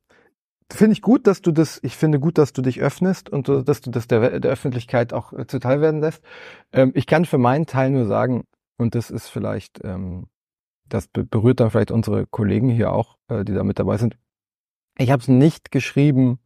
finde 0.71 0.93
ich 0.93 1.01
gut, 1.01 1.27
dass 1.27 1.41
du 1.41 1.51
das, 1.51 1.79
ich 1.83 1.95
finde 1.95 2.19
gut, 2.19 2.37
dass 2.37 2.53
du 2.53 2.61
dich 2.61 2.81
öffnest 2.81 3.29
und 3.29 3.47
dass 3.47 3.81
du 3.81 3.89
das 3.89 4.07
der, 4.07 4.39
der 4.39 4.51
Öffentlichkeit 4.51 5.13
auch 5.13 5.33
äh, 5.33 5.47
zuteil 5.47 5.81
werden 5.81 6.01
lässt. 6.01 6.23
Ähm, 6.73 6.91
ich 6.95 7.07
kann 7.07 7.25
für 7.25 7.37
meinen 7.37 7.65
Teil 7.65 7.91
nur 7.91 8.05
sagen, 8.05 8.43
und 8.77 8.95
das 8.95 9.09
ist 9.09 9.29
vielleicht, 9.29 9.83
ähm, 9.83 10.27
das 10.87 11.07
berührt 11.07 11.59
dann 11.59 11.71
vielleicht 11.71 11.91
unsere 11.91 12.27
Kollegen 12.27 12.69
hier 12.69 12.91
auch, 12.91 13.17
äh, 13.29 13.43
die 13.43 13.53
da 13.53 13.63
mit 13.63 13.79
dabei 13.79 13.97
sind. 13.97 14.17
Ich 14.97 15.11
habe 15.11 15.21
es 15.21 15.27
nicht 15.27 15.71
geschrieben, 15.71 16.39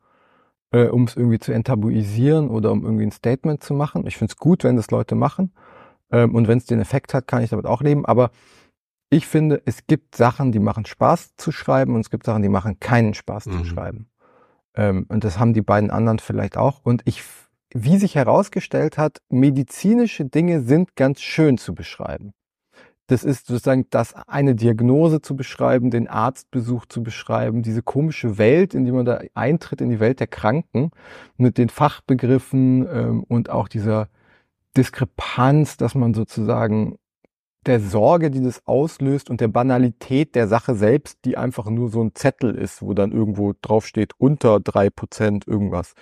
äh, 0.72 0.88
um 0.88 1.03
es 1.05 1.15
irgendwie 1.15 1.39
zu 1.39 1.51
enttabuisieren 1.51 2.49
oder 2.49 2.72
um 2.72 2.84
irgendwie 2.84 3.05
ein 3.05 3.11
Statement 3.11 3.63
zu 3.63 3.74
machen. 3.74 4.05
Ich 4.07 4.17
finde 4.17 4.32
es 4.32 4.38
gut, 4.38 4.63
wenn 4.63 4.76
das 4.76 4.91
Leute 4.91 5.15
machen. 5.15 5.53
Ähm, 6.11 6.36
und 6.36 6.47
wenn 6.47 6.57
es 6.57 6.65
den 6.65 6.80
Effekt 6.80 7.13
hat, 7.13 7.28
kann 7.28 7.43
ich 7.43 7.49
damit 7.49 7.65
auch 7.65 7.82
leben. 7.82 8.05
Aber 8.05 8.32
ich 9.09 9.28
finde, 9.28 9.61
es 9.65 9.88
gibt 9.88 10.15
Sachen, 10.15 10.51
die 10.51 10.59
machen 10.59 10.86
Spaß 10.86 11.36
zu 11.36 11.51
schreiben 11.51 11.95
und 11.95 12.01
es 12.01 12.09
gibt 12.09 12.26
Sachen, 12.26 12.41
die 12.41 12.49
machen 12.49 12.80
keinen 12.80 13.13
Spaß 13.13 13.47
mhm. 13.47 13.51
zu 13.51 13.65
schreiben. 13.65 14.11
Ähm, 14.76 15.05
und 15.09 15.24
das 15.24 15.39
haben 15.39 15.53
die 15.53 15.61
beiden 15.61 15.91
anderen 15.91 16.19
vielleicht 16.19 16.57
auch. 16.57 16.82
Und 16.84 17.01
ich, 17.05 17.24
wie 17.74 17.97
sich 17.97 18.15
herausgestellt 18.15 18.97
hat, 18.97 19.19
medizinische 19.30 20.26
Dinge 20.26 20.61
sind 20.61 20.95
ganz 20.95 21.22
schön 21.22 21.57
zu 21.57 21.74
beschreiben. 21.74 22.34
Das 23.07 23.26
ist 23.26 23.47
sozusagen 23.47 23.88
das 23.89 24.13
eine 24.13 24.55
Diagnose 24.55 25.22
zu 25.22 25.36
beschreiben, 25.36 25.91
den 25.91 26.07
Arztbesuch 26.07 26.86
zu 26.86 27.03
beschreiben, 27.03 27.61
diese 27.61 27.84
komische 27.84 28.38
Welt, 28.38 28.74
in 28.74 28.86
die 28.86 28.93
man 28.93 29.03
da 29.03 29.19
eintritt, 29.34 29.82
in 29.82 29.89
die 29.89 29.99
Welt 29.99 30.22
der 30.22 30.28
Kranken, 30.28 30.91
mit 31.36 31.57
den 31.57 31.67
Fachbegriffen 31.67 32.88
ähm, 32.88 33.24
und 33.28 33.49
auch 33.49 33.67
dieser 33.67 34.07
Diskrepanz, 34.78 35.76
dass 35.76 35.93
man 35.93 36.13
sozusagen 36.13 36.95
der 37.66 37.80
Sorge, 37.80 38.32
die 38.32 38.41
das 38.41 38.66
auslöst 38.66 39.30
und 39.30 39.41
der 39.41 39.47
Banalität 39.47 40.36
der 40.36 40.47
Sache 40.47 40.76
selbst, 40.76 41.20
die 41.26 41.38
einfach 41.38 41.68
nur 41.68 41.89
so 41.89 42.03
ein 42.03 42.16
Zettel 42.16 42.55
ist, 42.55 42.82
wo 42.82 42.93
dann 42.93 43.12
irgendwo 43.12 43.53
draufsteht, 43.62 44.14
unter 44.18 44.59
drei 44.59 44.89
Prozent 44.89 45.47
irgendwas, 45.47 45.93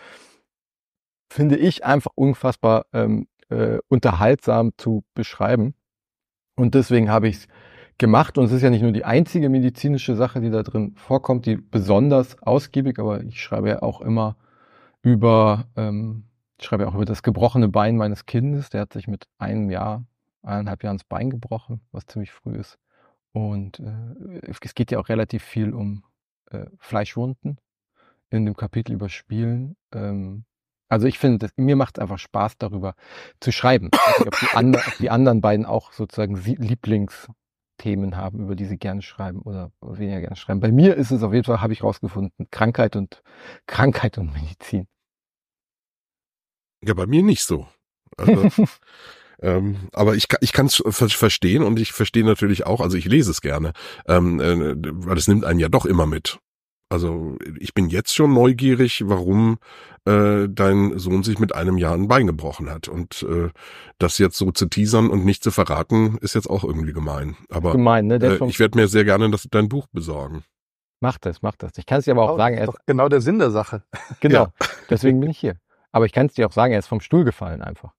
finde 1.31 1.57
ich 1.57 1.85
einfach 1.85 2.11
unfassbar 2.15 2.85
ähm, 2.93 3.27
äh, 3.49 3.79
unterhaltsam 3.89 4.71
zu 4.77 5.03
beschreiben. 5.13 5.73
Und 6.55 6.75
deswegen 6.75 7.09
habe 7.09 7.27
ich 7.27 7.37
es 7.37 7.47
gemacht. 7.97 8.37
Und 8.37 8.45
es 8.45 8.51
ist 8.51 8.61
ja 8.61 8.69
nicht 8.69 8.81
nur 8.81 8.91
die 8.91 9.05
einzige 9.05 9.49
medizinische 9.49 10.15
Sache, 10.15 10.41
die 10.41 10.49
da 10.49 10.63
drin 10.63 10.95
vorkommt, 10.95 11.45
die 11.45 11.57
besonders 11.57 12.41
ausgiebig, 12.41 12.99
aber 12.99 13.23
ich 13.23 13.41
schreibe 13.41 13.69
ja 13.69 13.81
auch 13.81 14.01
immer 14.01 14.37
über, 15.01 15.67
ähm, 15.75 16.23
ich 16.57 16.65
schreibe 16.65 16.83
ja 16.83 16.89
auch 16.89 16.95
über 16.95 17.05
das 17.05 17.23
gebrochene 17.23 17.69
Bein 17.69 17.97
meines 17.97 18.25
Kindes. 18.25 18.69
Der 18.69 18.81
hat 18.81 18.93
sich 18.93 19.07
mit 19.07 19.27
einem 19.37 19.69
Jahr 19.69 20.05
eineinhalb 20.41 20.83
Jahren 20.83 20.97
das 20.97 21.05
Bein 21.05 21.29
gebrochen, 21.29 21.81
was 21.91 22.05
ziemlich 22.05 22.31
früh 22.31 22.55
ist. 22.55 22.77
Und 23.31 23.79
äh, 23.79 24.41
es 24.47 24.73
geht 24.73 24.91
ja 24.91 24.99
auch 24.99 25.09
relativ 25.09 25.43
viel 25.43 25.73
um 25.73 26.03
äh, 26.51 26.65
Fleischwunden 26.79 27.59
in 28.29 28.45
dem 28.45 28.55
Kapitel 28.55 28.93
über 28.93 29.09
Spielen. 29.09 29.75
Ähm, 29.93 30.45
also 30.87 31.05
ich 31.07 31.19
finde, 31.19 31.37
das, 31.39 31.51
mir 31.55 31.75
macht 31.75 31.97
es 31.97 32.01
einfach 32.01 32.17
Spaß, 32.17 32.57
darüber 32.57 32.95
zu 33.39 33.51
schreiben. 33.51 33.91
Nicht, 33.93 34.27
ob 34.27 34.39
die, 34.39 34.55
andre, 34.55 34.81
ob 34.87 34.97
die 34.97 35.09
anderen 35.09 35.41
beiden 35.41 35.65
auch 35.65 35.93
sozusagen 35.93 36.35
Lieblingsthemen 36.35 38.17
haben, 38.17 38.39
über 38.39 38.55
die 38.55 38.65
sie 38.65 38.77
gerne 38.77 39.03
schreiben 39.03 39.41
oder 39.43 39.71
weniger 39.81 40.21
gerne 40.21 40.35
schreiben. 40.35 40.59
Bei 40.59 40.71
mir 40.71 40.95
ist 40.95 41.11
es 41.11 41.21
auf 41.21 41.33
jeden 41.33 41.45
Fall, 41.45 41.61
habe 41.61 41.73
ich 41.73 41.83
rausgefunden, 41.83 42.47
Krankheit 42.49 42.95
und 42.95 43.21
Krankheit 43.67 44.17
und 44.17 44.33
Medizin. 44.33 44.87
Ja, 46.81 46.95
bei 46.95 47.05
mir 47.05 47.21
nicht 47.21 47.43
so. 47.43 47.67
Also 48.17 48.49
Ähm, 49.41 49.87
aber 49.93 50.15
ich, 50.15 50.25
ich 50.41 50.51
kann 50.53 50.65
es 50.67 50.81
verstehen 51.15 51.63
und 51.63 51.79
ich 51.79 51.93
verstehe 51.93 52.25
natürlich 52.25 52.65
auch, 52.65 52.81
also 52.81 52.97
ich 52.97 53.05
lese 53.05 53.31
es 53.31 53.41
gerne, 53.41 53.73
ähm, 54.07 54.39
äh, 54.39 54.75
weil 55.05 55.17
es 55.17 55.27
nimmt 55.27 55.45
einen 55.45 55.59
ja 55.59 55.69
doch 55.69 55.85
immer 55.85 56.05
mit. 56.05 56.39
Also 56.91 57.37
ich 57.59 57.75
bin 57.75 57.87
jetzt 57.89 58.15
schon 58.15 58.33
neugierig, 58.33 59.03
warum 59.05 59.59
äh, 60.05 60.47
dein 60.49 60.97
Sohn 60.97 61.21
sich 61.21 61.37
mit 61.37 61.53
einem 61.53 61.77
Jahr 61.77 61.93
ein 61.93 62.07
Bein 62.07 62.25
gebrochen 62.25 62.69
hat. 62.69 62.87
Und 62.87 63.21
äh, 63.29 63.49
das 63.99 64.17
jetzt 64.17 64.37
so 64.37 64.51
zu 64.51 64.65
teasern 64.65 65.11
und 65.11 65.23
nicht 65.23 65.43
zu 65.43 65.51
verraten, 65.51 66.17
ist 66.21 66.33
jetzt 66.33 66.49
auch 66.49 66.63
irgendwie 66.63 66.91
gemein. 66.93 67.37
Aber 67.49 67.73
Gemein, 67.73 68.07
ne? 68.07 68.15
Äh, 68.15 68.43
ich 68.47 68.59
werde 68.59 68.77
mir 68.79 68.87
sehr 68.87 69.05
gerne 69.05 69.29
das, 69.29 69.47
dein 69.51 69.69
Buch 69.69 69.85
besorgen. 69.91 70.43
Macht 70.99 71.27
das, 71.27 71.43
macht 71.43 71.61
das. 71.61 71.73
Ich 71.77 71.85
kann 71.85 71.99
es 71.99 72.05
dir 72.05 72.11
aber 72.11 72.23
auch 72.23 72.33
Oh, 72.33 72.37
sagen, 72.37 72.57
er 72.57 72.63
ist 72.63 72.73
doch 72.73 72.79
genau 72.87 73.07
der 73.07 73.21
Sinn 73.21 73.37
der 73.37 73.51
Sache. 73.51 73.83
genau. 74.19 74.47
Deswegen 74.89 75.19
bin 75.19 75.29
ich 75.29 75.37
hier. 75.37 75.57
Aber 75.91 76.07
ich 76.07 76.11
kann 76.11 76.25
es 76.25 76.33
dir 76.33 76.47
auch 76.47 76.51
sagen, 76.51 76.73
er 76.73 76.79
ist 76.79 76.87
vom 76.87 77.01
Stuhl 77.01 77.23
gefallen 77.23 77.61
einfach. 77.61 77.93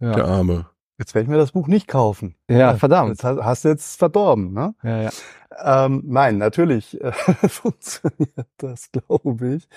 Ja, 0.00 0.12
Der 0.12 0.24
Arme. 0.26 0.66
Jetzt 0.98 1.14
werde 1.14 1.24
ich 1.24 1.28
mir 1.30 1.36
das 1.36 1.52
Buch 1.52 1.68
nicht 1.68 1.88
kaufen. 1.88 2.36
ja 2.48 2.74
verdammt. 2.76 3.10
Jetzt 3.10 3.24
hast, 3.24 3.42
hast 3.42 3.64
du 3.64 3.68
jetzt 3.68 3.98
verdorben, 3.98 4.52
ne? 4.52 4.74
Ja, 4.82 5.02
ja. 5.02 5.10
Ähm, 5.84 6.02
nein, 6.06 6.38
natürlich 6.38 7.00
äh, 7.00 7.12
funktioniert 7.48 8.48
das, 8.56 8.90
glaube 8.92 9.56
ich. 9.56 9.68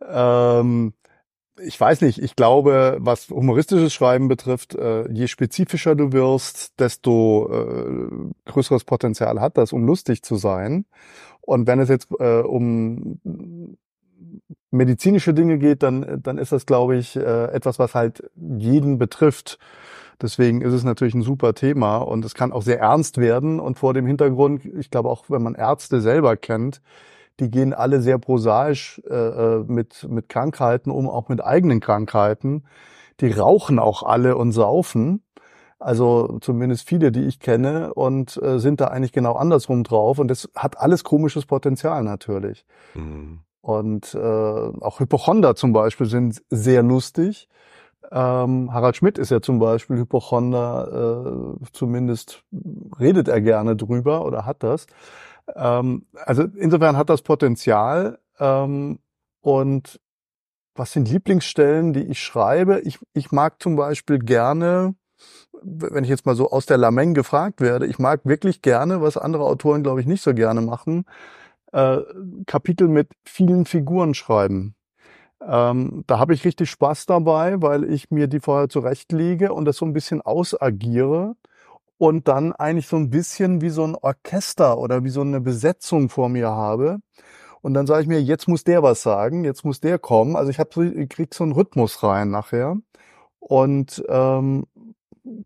Ähm, 0.00 0.94
ich 1.60 1.80
weiß 1.80 2.00
nicht, 2.00 2.20
ich 2.20 2.36
glaube, 2.36 2.96
was 3.00 3.28
humoristisches 3.30 3.92
Schreiben 3.92 4.28
betrifft, 4.28 4.74
äh, 4.74 5.08
je 5.10 5.26
spezifischer 5.28 5.94
du 5.94 6.12
wirst, 6.12 6.78
desto 6.80 7.48
äh, 7.52 8.32
größeres 8.50 8.84
Potenzial 8.84 9.40
hat 9.40 9.56
das, 9.56 9.72
um 9.72 9.84
lustig 9.84 10.22
zu 10.22 10.36
sein. 10.36 10.84
Und 11.40 11.66
wenn 11.66 11.78
es 11.78 11.88
jetzt 11.88 12.08
äh, 12.18 12.40
um 12.40 13.18
medizinische 14.70 15.34
Dinge 15.34 15.58
geht, 15.58 15.82
dann, 15.82 16.20
dann 16.22 16.38
ist 16.38 16.52
das, 16.52 16.66
glaube 16.66 16.96
ich, 16.96 17.16
äh, 17.16 17.46
etwas, 17.52 17.78
was 17.78 17.94
halt 17.94 18.28
jeden 18.36 18.98
betrifft. 18.98 19.58
Deswegen 20.20 20.60
ist 20.62 20.72
es 20.72 20.84
natürlich 20.84 21.14
ein 21.14 21.22
super 21.22 21.54
Thema 21.54 21.98
und 21.98 22.24
es 22.24 22.34
kann 22.34 22.52
auch 22.52 22.62
sehr 22.62 22.80
ernst 22.80 23.18
werden. 23.18 23.60
Und 23.60 23.78
vor 23.78 23.94
dem 23.94 24.06
Hintergrund, 24.06 24.64
ich 24.64 24.90
glaube 24.90 25.08
auch, 25.08 25.24
wenn 25.28 25.42
man 25.42 25.54
Ärzte 25.54 26.00
selber 26.00 26.36
kennt, 26.36 26.80
die 27.40 27.50
gehen 27.50 27.72
alle 27.72 28.00
sehr 28.00 28.18
prosaisch 28.18 29.02
äh, 29.08 29.14
äh, 29.14 29.64
mit, 29.66 30.06
mit 30.08 30.28
Krankheiten 30.28 30.90
um, 30.90 31.08
auch 31.08 31.28
mit 31.28 31.44
eigenen 31.44 31.80
Krankheiten. 31.80 32.64
Die 33.20 33.30
rauchen 33.30 33.78
auch 33.78 34.02
alle 34.02 34.36
und 34.36 34.52
saufen. 34.52 35.22
Also 35.80 36.38
zumindest 36.40 36.88
viele, 36.88 37.12
die 37.12 37.24
ich 37.24 37.40
kenne 37.40 37.92
und 37.92 38.40
äh, 38.42 38.58
sind 38.58 38.80
da 38.80 38.86
eigentlich 38.86 39.12
genau 39.12 39.34
andersrum 39.34 39.84
drauf. 39.84 40.18
Und 40.18 40.28
das 40.28 40.48
hat 40.54 40.78
alles 40.78 41.04
komisches 41.04 41.44
Potenzial 41.44 42.02
natürlich. 42.04 42.64
Mhm. 42.94 43.40
Und 43.64 44.14
äh, 44.14 44.18
auch 44.18 45.00
Hypochonder 45.00 45.56
zum 45.56 45.72
Beispiel 45.72 46.04
sind 46.04 46.42
sehr 46.50 46.82
lustig. 46.82 47.48
Ähm, 48.12 48.74
Harald 48.74 48.96
Schmidt 48.96 49.16
ist 49.16 49.30
ja 49.30 49.40
zum 49.40 49.58
Beispiel 49.58 49.96
Hypochonder, 49.96 51.56
äh, 51.62 51.64
zumindest 51.72 52.44
redet 53.00 53.26
er 53.26 53.40
gerne 53.40 53.74
drüber 53.74 54.26
oder 54.26 54.44
hat 54.44 54.62
das. 54.62 54.86
Ähm, 55.56 56.04
also 56.26 56.42
insofern 56.42 56.98
hat 56.98 57.08
das 57.08 57.22
Potenzial. 57.22 58.18
Ähm, 58.38 58.98
und 59.40 59.98
was 60.74 60.92
sind 60.92 61.08
Lieblingsstellen, 61.08 61.94
die 61.94 62.02
ich 62.02 62.22
schreibe? 62.22 62.80
Ich, 62.80 62.98
ich 63.14 63.32
mag 63.32 63.62
zum 63.62 63.76
Beispiel 63.76 64.18
gerne, 64.18 64.94
wenn 65.62 66.04
ich 66.04 66.10
jetzt 66.10 66.26
mal 66.26 66.36
so 66.36 66.50
aus 66.50 66.66
der 66.66 66.76
Lameng 66.76 67.14
gefragt 67.14 67.62
werde, 67.62 67.86
ich 67.86 67.98
mag 67.98 68.26
wirklich 68.26 68.60
gerne, 68.60 69.00
was 69.00 69.16
andere 69.16 69.44
Autoren, 69.44 69.82
glaube 69.82 70.02
ich, 70.02 70.06
nicht 70.06 70.20
so 70.22 70.34
gerne 70.34 70.60
machen, 70.60 71.06
äh, 71.74 71.98
Kapitel 72.46 72.88
mit 72.88 73.08
vielen 73.24 73.66
Figuren 73.66 74.14
schreiben. 74.14 74.76
Ähm, 75.42 76.04
da 76.06 76.18
habe 76.18 76.32
ich 76.32 76.44
richtig 76.44 76.70
Spaß 76.70 77.06
dabei, 77.06 77.60
weil 77.60 77.84
ich 77.84 78.10
mir 78.10 78.28
die 78.28 78.40
vorher 78.40 78.68
zurechtlege 78.68 79.52
und 79.52 79.66
das 79.66 79.76
so 79.76 79.84
ein 79.84 79.92
bisschen 79.92 80.22
ausagiere 80.22 81.34
und 81.98 82.28
dann 82.28 82.52
eigentlich 82.52 82.86
so 82.86 82.96
ein 82.96 83.10
bisschen 83.10 83.60
wie 83.60 83.70
so 83.70 83.84
ein 83.84 83.96
Orchester 83.96 84.78
oder 84.78 85.04
wie 85.04 85.10
so 85.10 85.20
eine 85.20 85.40
Besetzung 85.40 86.08
vor 86.08 86.28
mir 86.28 86.48
habe. 86.50 86.98
Und 87.60 87.74
dann 87.74 87.86
sage 87.86 88.02
ich 88.02 88.08
mir, 88.08 88.22
jetzt 88.22 88.46
muss 88.48 88.64
der 88.64 88.82
was 88.82 89.02
sagen, 89.02 89.44
jetzt 89.44 89.64
muss 89.64 89.80
der 89.80 89.98
kommen. 89.98 90.36
Also 90.36 90.50
ich, 90.50 90.58
hab 90.58 90.76
ich 90.76 91.08
krieg 91.08 91.34
so 91.34 91.44
einen 91.44 91.52
Rhythmus 91.52 92.02
rein 92.02 92.30
nachher 92.30 92.76
und 93.40 94.02
ähm, 94.08 94.64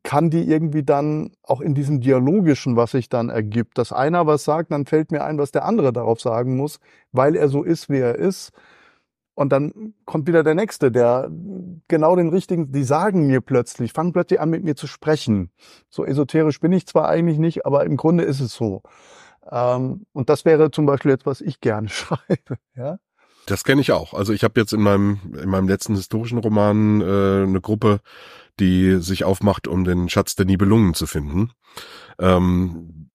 kann 0.03 0.31
die 0.31 0.49
irgendwie 0.49 0.83
dann 0.83 1.31
auch 1.43 1.61
in 1.61 1.75
diesem 1.75 2.01
Dialogischen, 2.01 2.77
was 2.77 2.93
sich 2.93 3.09
dann 3.09 3.29
ergibt, 3.29 3.79
dass 3.79 3.93
einer 3.93 4.27
was 4.27 4.45
sagt, 4.45 4.73
dann 4.73 4.87
fällt 4.87 5.13
mir 5.13 5.25
ein, 5.25 5.39
was 5.39 5.53
der 5.53 5.65
andere 5.65 5.93
darauf 5.93 6.21
sagen 6.21 6.57
muss, 6.57 6.81
weil 7.13 7.37
er 7.37 7.49
so 7.49 7.63
ist, 7.63 7.89
wie 7.89 7.99
er 7.99 8.17
ist. 8.17 8.51
Und 9.35 9.51
dann 9.53 9.95
kommt 10.05 10.27
wieder 10.27 10.43
der 10.43 10.57
Nächste, 10.57 10.91
der 10.91 11.31
genau 11.87 12.17
den 12.17 12.31
richtigen, 12.31 12.73
die 12.73 12.83
sagen 12.83 13.29
mir 13.29 13.41
plötzlich, 13.41 13.93
fangen 13.93 14.13
plötzlich 14.13 14.41
an 14.41 14.51
mit 14.51 14.65
mir 14.65 14.75
zu 14.75 14.89
sprechen. 14.89 15.53
So 15.89 16.05
esoterisch 16.05 16.59
bin 16.59 16.73
ich 16.73 16.89
zwar 16.89 17.09
eigentlich 17.09 17.39
nicht, 17.39 17.65
aber 17.65 17.85
im 17.85 17.97
Grunde 17.97 18.25
ist 18.25 18.41
es 18.41 18.55
so. 18.55 18.83
Ähm, 19.49 20.07
und 20.13 20.29
das 20.29 20.45
wäre 20.45 20.73
zum 20.73 20.87
Beispiel 20.87 21.13
jetzt, 21.13 21.25
was 21.25 21.41
ich 21.41 21.61
gerne 21.61 21.89
schreibe. 21.89 22.57
Ja? 22.75 22.99
Das 23.47 23.63
kenne 23.63 23.81
ich 23.81 23.93
auch. 23.93 24.13
Also 24.13 24.33
ich 24.33 24.43
habe 24.43 24.59
jetzt 24.61 24.73
in 24.73 24.83
meinem 24.83 25.21
in 25.41 25.49
meinem 25.49 25.69
letzten 25.69 25.95
historischen 25.95 26.39
Roman 26.39 27.01
äh, 27.01 27.45
eine 27.45 27.61
Gruppe, 27.61 28.01
die 28.61 28.97
sich 28.97 29.25
aufmacht, 29.25 29.69
um 29.69 29.85
den 29.85 30.09
Schatz 30.09 30.35
der 30.37 30.47
Nibelungen 30.47 30.95
zu 30.95 31.07
finden. 31.07 31.51
Ähm, 32.19 33.11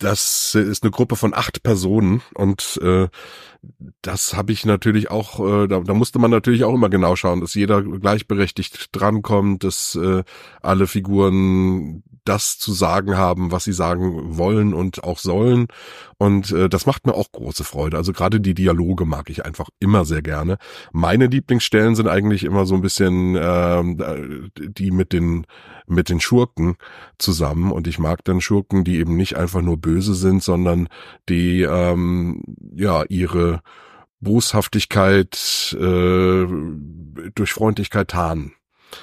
das 0.00 0.54
ist 0.54 0.82
eine 0.82 0.90
Gruppe 0.90 1.14
von 1.14 1.34
acht 1.34 1.62
Personen 1.62 2.22
und 2.34 2.80
äh, 2.82 3.08
das 4.00 4.34
habe 4.34 4.52
ich 4.52 4.64
natürlich 4.64 5.10
auch, 5.10 5.40
äh, 5.40 5.68
da, 5.68 5.80
da 5.80 5.92
musste 5.92 6.18
man 6.18 6.30
natürlich 6.30 6.64
auch 6.64 6.74
immer 6.74 6.88
genau 6.88 7.16
schauen, 7.16 7.40
dass 7.40 7.54
jeder 7.54 7.82
gleichberechtigt 7.82 8.88
drankommt, 8.92 9.62
dass 9.62 9.94
äh, 9.96 10.24
alle 10.62 10.86
Figuren 10.86 12.02
das 12.24 12.58
zu 12.58 12.72
sagen 12.72 13.16
haben, 13.16 13.52
was 13.52 13.64
sie 13.64 13.72
sagen 13.72 14.36
wollen 14.38 14.74
und 14.74 15.04
auch 15.04 15.18
sollen. 15.18 15.68
Und 16.18 16.50
äh, 16.52 16.68
das 16.68 16.86
macht 16.86 17.06
mir 17.06 17.14
auch 17.14 17.32
große 17.32 17.64
Freude. 17.64 17.96
Also 17.96 18.12
gerade 18.12 18.40
die 18.40 18.54
Dialoge 18.54 19.04
mag 19.04 19.30
ich 19.30 19.44
einfach 19.44 19.68
immer 19.80 20.04
sehr 20.04 20.22
gerne. 20.22 20.58
Meine 20.92 21.26
Lieblingsstellen 21.26 21.94
sind 21.94 22.08
eigentlich 22.08 22.44
immer 22.44 22.66
so 22.66 22.74
ein 22.74 22.82
bisschen 22.82 23.36
ähm, 23.40 24.50
die 24.56 24.90
mit 24.90 25.12
den 25.12 25.46
mit 25.86 26.08
den 26.08 26.20
Schurken 26.20 26.76
zusammen. 27.18 27.72
Und 27.72 27.86
ich 27.86 27.98
mag 27.98 28.24
dann 28.24 28.40
Schurken, 28.40 28.84
die 28.84 28.98
eben 28.98 29.16
nicht 29.16 29.36
einfach 29.36 29.62
nur 29.62 29.76
böse 29.76 30.14
sind, 30.14 30.42
sondern 30.42 30.88
die 31.28 31.62
ähm, 31.62 32.42
ja 32.74 33.04
ihre 33.08 33.60
Boshaftigkeit 34.20 35.76
äh, 35.78 36.46
durch 37.34 37.52
Freundlichkeit 37.52 38.08
tarnen. 38.08 38.52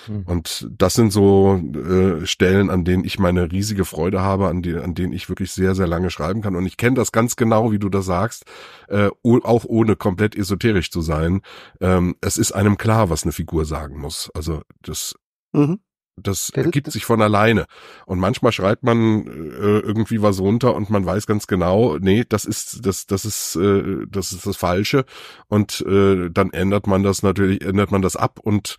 Mhm. 0.07 0.23
Und 0.25 0.67
das 0.77 0.93
sind 0.95 1.11
so 1.11 1.55
äh, 1.57 2.25
Stellen, 2.25 2.69
an 2.69 2.83
denen 2.85 3.03
ich 3.05 3.19
meine 3.19 3.51
riesige 3.51 3.85
Freude 3.85 4.21
habe, 4.21 4.47
an, 4.47 4.61
die, 4.61 4.75
an 4.75 4.95
denen 4.95 5.13
ich 5.13 5.29
wirklich 5.29 5.51
sehr, 5.51 5.75
sehr 5.75 5.87
lange 5.87 6.09
schreiben 6.09 6.41
kann. 6.41 6.55
Und 6.55 6.65
ich 6.65 6.77
kenne 6.77 6.95
das 6.95 7.11
ganz 7.11 7.35
genau, 7.35 7.71
wie 7.71 7.79
du 7.79 7.89
das 7.89 8.05
sagst, 8.05 8.45
äh, 8.87 9.09
auch 9.23 9.65
ohne 9.65 9.95
komplett 9.95 10.35
esoterisch 10.35 10.91
zu 10.91 11.01
sein. 11.01 11.41
Ähm, 11.81 12.15
es 12.21 12.37
ist 12.37 12.51
einem 12.51 12.77
klar, 12.77 13.09
was 13.09 13.23
eine 13.23 13.31
Figur 13.31 13.65
sagen 13.65 13.99
muss. 13.99 14.29
Also 14.33 14.61
das 14.81 15.15
Mhm. 15.53 15.79
Das- 16.19 16.49
ergibt 16.49 16.91
sich 16.91 17.05
von 17.05 17.21
alleine. 17.21 17.67
Und 18.07 18.17
manchmal 18.19 18.51
schreibt 18.51 18.81
man 18.83 19.27
äh, 19.27 19.79
irgendwie 19.79 20.21
was 20.23 20.39
runter 20.39 20.73
und 20.75 20.89
man 20.89 21.05
weiß 21.05 21.27
ganz 21.27 21.45
genau, 21.45 21.97
nee, 21.99 22.23
das 22.27 22.45
ist 22.45 22.87
das 22.87 23.05
das 23.05 23.23
ist 23.23 23.55
äh, 23.55 24.05
das 24.09 24.31
ist 24.31 24.47
das 24.47 24.57
Falsche. 24.57 25.05
Und 25.47 25.81
äh, 25.87 26.29
dann 26.31 26.51
ändert 26.53 26.87
man 26.87 27.03
das 27.03 27.21
natürlich, 27.21 27.61
ändert 27.63 27.91
man 27.91 28.01
das 28.01 28.15
ab 28.15 28.39
und 28.41 28.77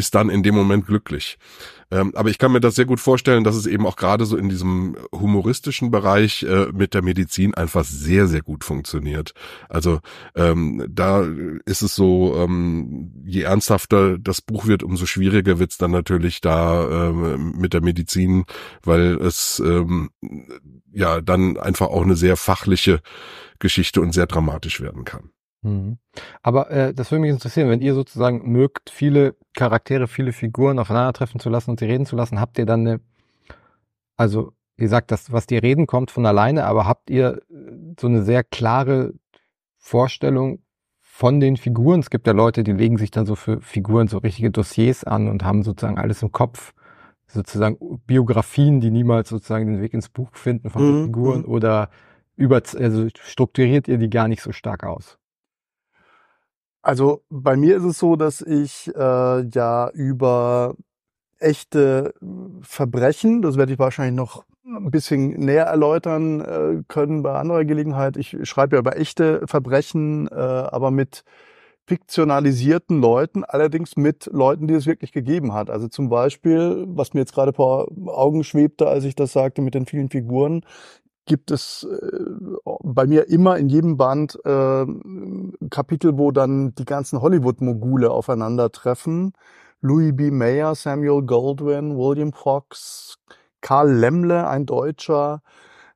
ist 0.00 0.14
dann 0.14 0.30
in 0.30 0.42
dem 0.42 0.54
Moment 0.54 0.86
glücklich. 0.86 1.38
Ähm, 1.92 2.12
aber 2.14 2.30
ich 2.30 2.38
kann 2.38 2.52
mir 2.52 2.60
das 2.60 2.76
sehr 2.76 2.84
gut 2.84 3.00
vorstellen, 3.00 3.44
dass 3.44 3.56
es 3.56 3.66
eben 3.66 3.86
auch 3.86 3.96
gerade 3.96 4.24
so 4.24 4.36
in 4.36 4.48
diesem 4.48 4.96
humoristischen 5.12 5.90
Bereich 5.90 6.42
äh, 6.44 6.66
mit 6.72 6.94
der 6.94 7.02
Medizin 7.02 7.54
einfach 7.54 7.84
sehr, 7.84 8.28
sehr 8.28 8.42
gut 8.42 8.64
funktioniert. 8.64 9.34
Also 9.68 10.00
ähm, 10.34 10.86
da 10.88 11.26
ist 11.66 11.82
es 11.82 11.94
so, 11.94 12.34
ähm, 12.36 13.12
je 13.24 13.42
ernsthafter 13.42 14.18
das 14.18 14.40
Buch 14.40 14.66
wird, 14.66 14.82
umso 14.82 15.06
schwieriger 15.06 15.58
wird 15.58 15.72
es 15.72 15.78
dann 15.78 15.90
natürlich 15.90 16.40
da 16.40 17.08
ähm, 17.08 17.54
mit 17.58 17.74
der 17.74 17.82
Medizin, 17.82 18.44
weil 18.82 19.16
es 19.20 19.60
ähm, 19.64 20.10
ja 20.92 21.20
dann 21.20 21.56
einfach 21.56 21.88
auch 21.88 22.02
eine 22.02 22.16
sehr 22.16 22.36
fachliche 22.36 23.00
Geschichte 23.58 24.00
und 24.00 24.12
sehr 24.12 24.26
dramatisch 24.26 24.80
werden 24.80 25.04
kann. 25.04 25.30
Mhm. 25.62 25.98
Aber 26.42 26.70
äh, 26.70 26.94
das 26.94 27.10
würde 27.10 27.20
mich 27.22 27.30
interessieren, 27.30 27.68
wenn 27.68 27.80
ihr 27.82 27.94
sozusagen 27.94 28.50
mögt, 28.50 28.90
viele 28.90 29.36
Charaktere, 29.54 30.08
viele 30.08 30.32
Figuren 30.32 30.78
aufeinandertreffen 30.78 31.40
zu 31.40 31.50
lassen 31.50 31.70
und 31.70 31.80
sie 31.80 31.86
reden 31.86 32.06
zu 32.06 32.16
lassen, 32.16 32.40
habt 32.40 32.58
ihr 32.58 32.66
dann 32.66 32.86
eine, 32.86 33.00
also 34.16 34.52
ihr 34.76 34.88
sagt, 34.88 35.10
das, 35.10 35.32
was 35.32 35.46
die 35.46 35.58
reden, 35.58 35.86
kommt 35.86 36.10
von 36.10 36.26
alleine, 36.26 36.64
aber 36.64 36.86
habt 36.86 37.10
ihr 37.10 37.42
äh, 37.50 37.94
so 38.00 38.06
eine 38.06 38.22
sehr 38.22 38.44
klare 38.44 39.12
Vorstellung 39.78 40.62
von 41.00 41.40
den 41.40 41.56
Figuren? 41.56 42.00
Es 42.00 42.10
gibt 42.10 42.26
ja 42.26 42.32
Leute, 42.32 42.64
die 42.64 42.72
legen 42.72 42.96
sich 42.98 43.10
dann 43.10 43.26
so 43.26 43.36
für 43.36 43.60
Figuren 43.60 44.08
so 44.08 44.18
richtige 44.18 44.50
Dossiers 44.50 45.04
an 45.04 45.28
und 45.28 45.44
haben 45.44 45.62
sozusagen 45.62 45.98
alles 45.98 46.22
im 46.22 46.32
Kopf, 46.32 46.72
sozusagen 47.28 47.78
Biografien, 48.06 48.80
die 48.80 48.90
niemals 48.90 49.28
sozusagen 49.28 49.66
den 49.66 49.82
Weg 49.82 49.94
ins 49.94 50.08
Buch 50.08 50.30
finden 50.34 50.70
von 50.70 50.86
den 50.86 50.96
Mhm, 50.96 51.04
Figuren 51.04 51.40
mhm. 51.42 51.48
oder 51.48 51.90
über, 52.36 52.62
also 52.78 53.08
strukturiert 53.22 53.88
ihr 53.88 53.98
die 53.98 54.10
gar 54.10 54.28
nicht 54.28 54.42
so 54.42 54.52
stark 54.52 54.84
aus? 54.84 55.19
Also 56.82 57.22
bei 57.28 57.56
mir 57.56 57.76
ist 57.76 57.84
es 57.84 57.98
so, 57.98 58.16
dass 58.16 58.40
ich 58.40 58.90
äh, 58.94 59.46
ja 59.48 59.90
über 59.90 60.74
echte 61.38 62.14
Verbrechen. 62.62 63.42
Das 63.42 63.56
werde 63.56 63.72
ich 63.72 63.78
wahrscheinlich 63.78 64.16
noch 64.16 64.44
ein 64.64 64.90
bisschen 64.90 65.30
näher 65.30 65.64
erläutern 65.64 66.40
äh, 66.40 66.82
können 66.88 67.22
bei 67.22 67.32
anderer 67.38 67.64
Gelegenheit. 67.64 68.16
Ich 68.16 68.36
schreibe 68.44 68.76
ja 68.76 68.80
über 68.80 68.96
echte 68.96 69.46
Verbrechen, 69.46 70.28
äh, 70.28 70.34
aber 70.34 70.90
mit 70.90 71.24
fiktionalisierten 71.86 73.00
Leuten, 73.00 73.42
allerdings 73.44 73.96
mit 73.96 74.26
Leuten, 74.32 74.68
die 74.68 74.74
es 74.74 74.86
wirklich 74.86 75.10
gegeben 75.10 75.54
hat. 75.54 75.70
Also 75.70 75.88
zum 75.88 76.08
Beispiel, 76.08 76.84
was 76.86 77.14
mir 77.14 77.20
jetzt 77.20 77.34
gerade 77.34 77.52
vor 77.52 77.88
Augen 78.06 78.44
schwebte, 78.44 78.86
als 78.86 79.04
ich 79.04 79.16
das 79.16 79.32
sagte 79.32 79.60
mit 79.60 79.74
den 79.74 79.86
vielen 79.86 80.08
Figuren, 80.08 80.64
gibt 81.26 81.50
es 81.50 81.84
äh, 81.84 82.66
bei 82.82 83.06
mir 83.06 83.28
immer 83.28 83.56
in 83.58 83.68
jedem 83.68 83.96
Band 83.96 84.38
äh, 84.44 84.86
Kapitel, 85.70 86.18
wo 86.18 86.30
dann 86.30 86.74
die 86.74 86.84
ganzen 86.84 87.20
Hollywood-Mogule 87.20 88.10
aufeinandertreffen. 88.10 89.32
Louis 89.80 90.14
B. 90.14 90.30
Mayer, 90.30 90.74
Samuel 90.74 91.22
Goldwyn, 91.22 91.96
William 91.96 92.32
Fox, 92.32 93.18
Karl 93.60 93.92
Lemmle, 93.92 94.46
ein 94.46 94.66
Deutscher, 94.66 95.42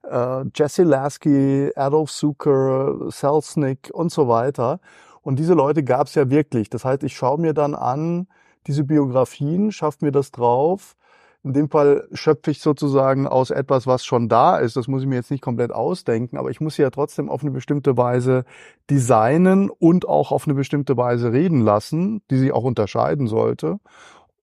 äh, 0.02 0.44
Jesse 0.54 0.84
Lasky, 0.84 1.70
Adolf 1.76 2.10
Zucker, 2.10 3.10
Selznick 3.10 3.90
und 3.92 4.10
so 4.10 4.28
weiter. 4.28 4.80
Und 5.22 5.38
diese 5.38 5.54
Leute 5.54 5.82
gab 5.82 6.06
es 6.06 6.14
ja 6.14 6.30
wirklich. 6.30 6.70
Das 6.70 6.84
heißt, 6.84 7.02
ich 7.02 7.16
schaue 7.16 7.40
mir 7.40 7.54
dann 7.54 7.74
an, 7.74 8.28
diese 8.66 8.84
Biografien, 8.84 9.72
schaffe 9.72 10.04
mir 10.04 10.12
das 10.12 10.30
drauf. 10.30 10.96
In 11.44 11.52
dem 11.52 11.68
Fall 11.68 12.08
schöpfe 12.14 12.50
ich 12.50 12.60
sozusagen 12.60 13.26
aus 13.26 13.50
etwas, 13.50 13.86
was 13.86 14.06
schon 14.06 14.30
da 14.30 14.56
ist. 14.56 14.76
Das 14.76 14.88
muss 14.88 15.02
ich 15.02 15.08
mir 15.08 15.16
jetzt 15.16 15.30
nicht 15.30 15.42
komplett 15.42 15.72
ausdenken, 15.72 16.38
aber 16.38 16.50
ich 16.50 16.62
muss 16.62 16.76
sie 16.76 16.82
ja 16.82 16.88
trotzdem 16.88 17.28
auf 17.28 17.42
eine 17.42 17.50
bestimmte 17.50 17.98
Weise 17.98 18.46
designen 18.90 19.68
und 19.68 20.08
auch 20.08 20.32
auf 20.32 20.46
eine 20.46 20.54
bestimmte 20.54 20.96
Weise 20.96 21.32
reden 21.32 21.60
lassen, 21.60 22.22
die 22.30 22.38
sie 22.38 22.50
auch 22.50 22.64
unterscheiden 22.64 23.26
sollte. 23.26 23.78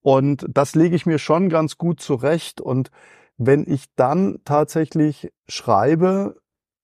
Und 0.03 0.45
das 0.47 0.75
lege 0.75 0.95
ich 0.95 1.07
mir 1.07 1.17
schon 1.17 1.49
ganz 1.49 1.79
gut 1.79 2.01
zurecht. 2.01 2.61
Und 2.61 2.91
wenn 3.37 3.65
ich 3.67 3.85
dann 3.95 4.37
tatsächlich 4.45 5.31
schreibe, 5.47 6.35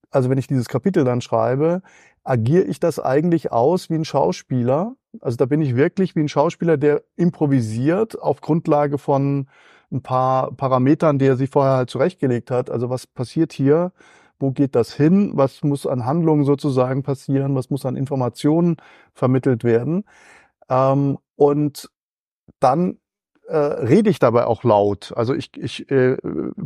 also 0.09 0.31
wenn 0.31 0.39
ich 0.39 0.47
dieses 0.47 0.67
Kapitel 0.67 1.03
dann 1.03 1.21
schreibe, 1.21 1.83
agiere 2.23 2.63
ich 2.63 2.79
das 2.79 2.99
eigentlich 2.99 3.51
aus 3.51 3.91
wie 3.91 3.95
ein 3.95 4.05
Schauspieler. 4.05 4.95
Also 5.21 5.37
da 5.37 5.45
bin 5.45 5.61
ich 5.61 5.75
wirklich 5.75 6.15
wie 6.15 6.21
ein 6.21 6.27
Schauspieler, 6.27 6.77
der 6.77 7.03
improvisiert 7.15 8.19
auf 8.19 8.41
Grundlage 8.41 8.97
von 8.97 9.47
ein 9.91 10.01
paar 10.01 10.51
Parametern, 10.51 11.19
die 11.19 11.25
er 11.25 11.37
sich 11.37 11.49
vorher 11.49 11.77
halt 11.77 11.89
zurechtgelegt 11.89 12.51
hat. 12.51 12.69
Also 12.69 12.89
was 12.89 13.07
passiert 13.07 13.53
hier? 13.53 13.91
Wo 14.39 14.51
geht 14.51 14.75
das 14.75 14.93
hin? 14.93 15.31
Was 15.35 15.63
muss 15.63 15.87
an 15.87 16.05
Handlungen 16.05 16.45
sozusagen 16.45 17.03
passieren? 17.03 17.55
Was 17.55 17.69
muss 17.69 17.85
an 17.85 17.95
Informationen 17.95 18.77
vermittelt 19.13 19.63
werden? 19.63 20.03
Ähm, 20.69 21.17
und 21.35 21.89
dann 22.59 22.99
äh, 23.47 23.57
rede 23.57 24.09
ich 24.09 24.19
dabei 24.19 24.45
auch 24.45 24.63
laut. 24.63 25.13
Also 25.15 25.33
ich, 25.33 25.55
ich 25.57 25.89
äh, 25.89 26.17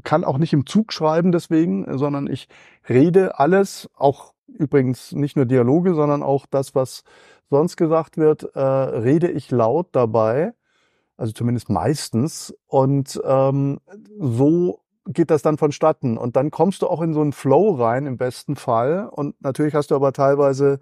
kann 0.04 0.24
auch 0.24 0.38
nicht 0.38 0.54
im 0.54 0.66
Zug 0.66 0.92
schreiben 0.94 1.32
deswegen, 1.32 1.98
sondern 1.98 2.28
ich 2.28 2.48
rede 2.90 3.40
alles, 3.40 3.90
auch 3.96 4.34
übrigens 4.48 5.12
nicht 5.14 5.36
nur 5.36 5.46
Dialoge, 5.46 5.94
sondern 5.94 6.24
auch 6.24 6.46
das, 6.50 6.76
was 6.76 7.04
sonst 7.50 7.78
gesagt 7.78 8.18
wird, 8.18 8.56
äh, 8.56 8.60
rede 8.60 9.30
ich 9.30 9.52
laut 9.52 9.90
dabei, 9.92 10.54
also 11.22 11.34
zumindest 11.34 11.70
meistens. 11.70 12.54
Und 12.66 13.22
ähm, 13.24 13.80
so 14.20 14.80
geht 15.06 15.30
das 15.30 15.44
dann 15.44 15.60
vonstatten. 15.60 16.18
Und 16.18 16.36
dann 16.36 16.50
kommst 16.50 16.82
du 16.82 16.88
auch 16.88 17.00
in 17.02 17.14
so 17.14 17.22
einen 17.22 17.32
Flow 17.32 17.76
rein 17.76 18.08
im 18.08 18.18
besten 18.18 18.56
Fall. 18.56 19.08
Und 19.08 19.40
natürlich 19.40 19.76
hast 19.76 19.92
du 19.92 19.96
aber 19.96 20.14
teilweise 20.14 20.80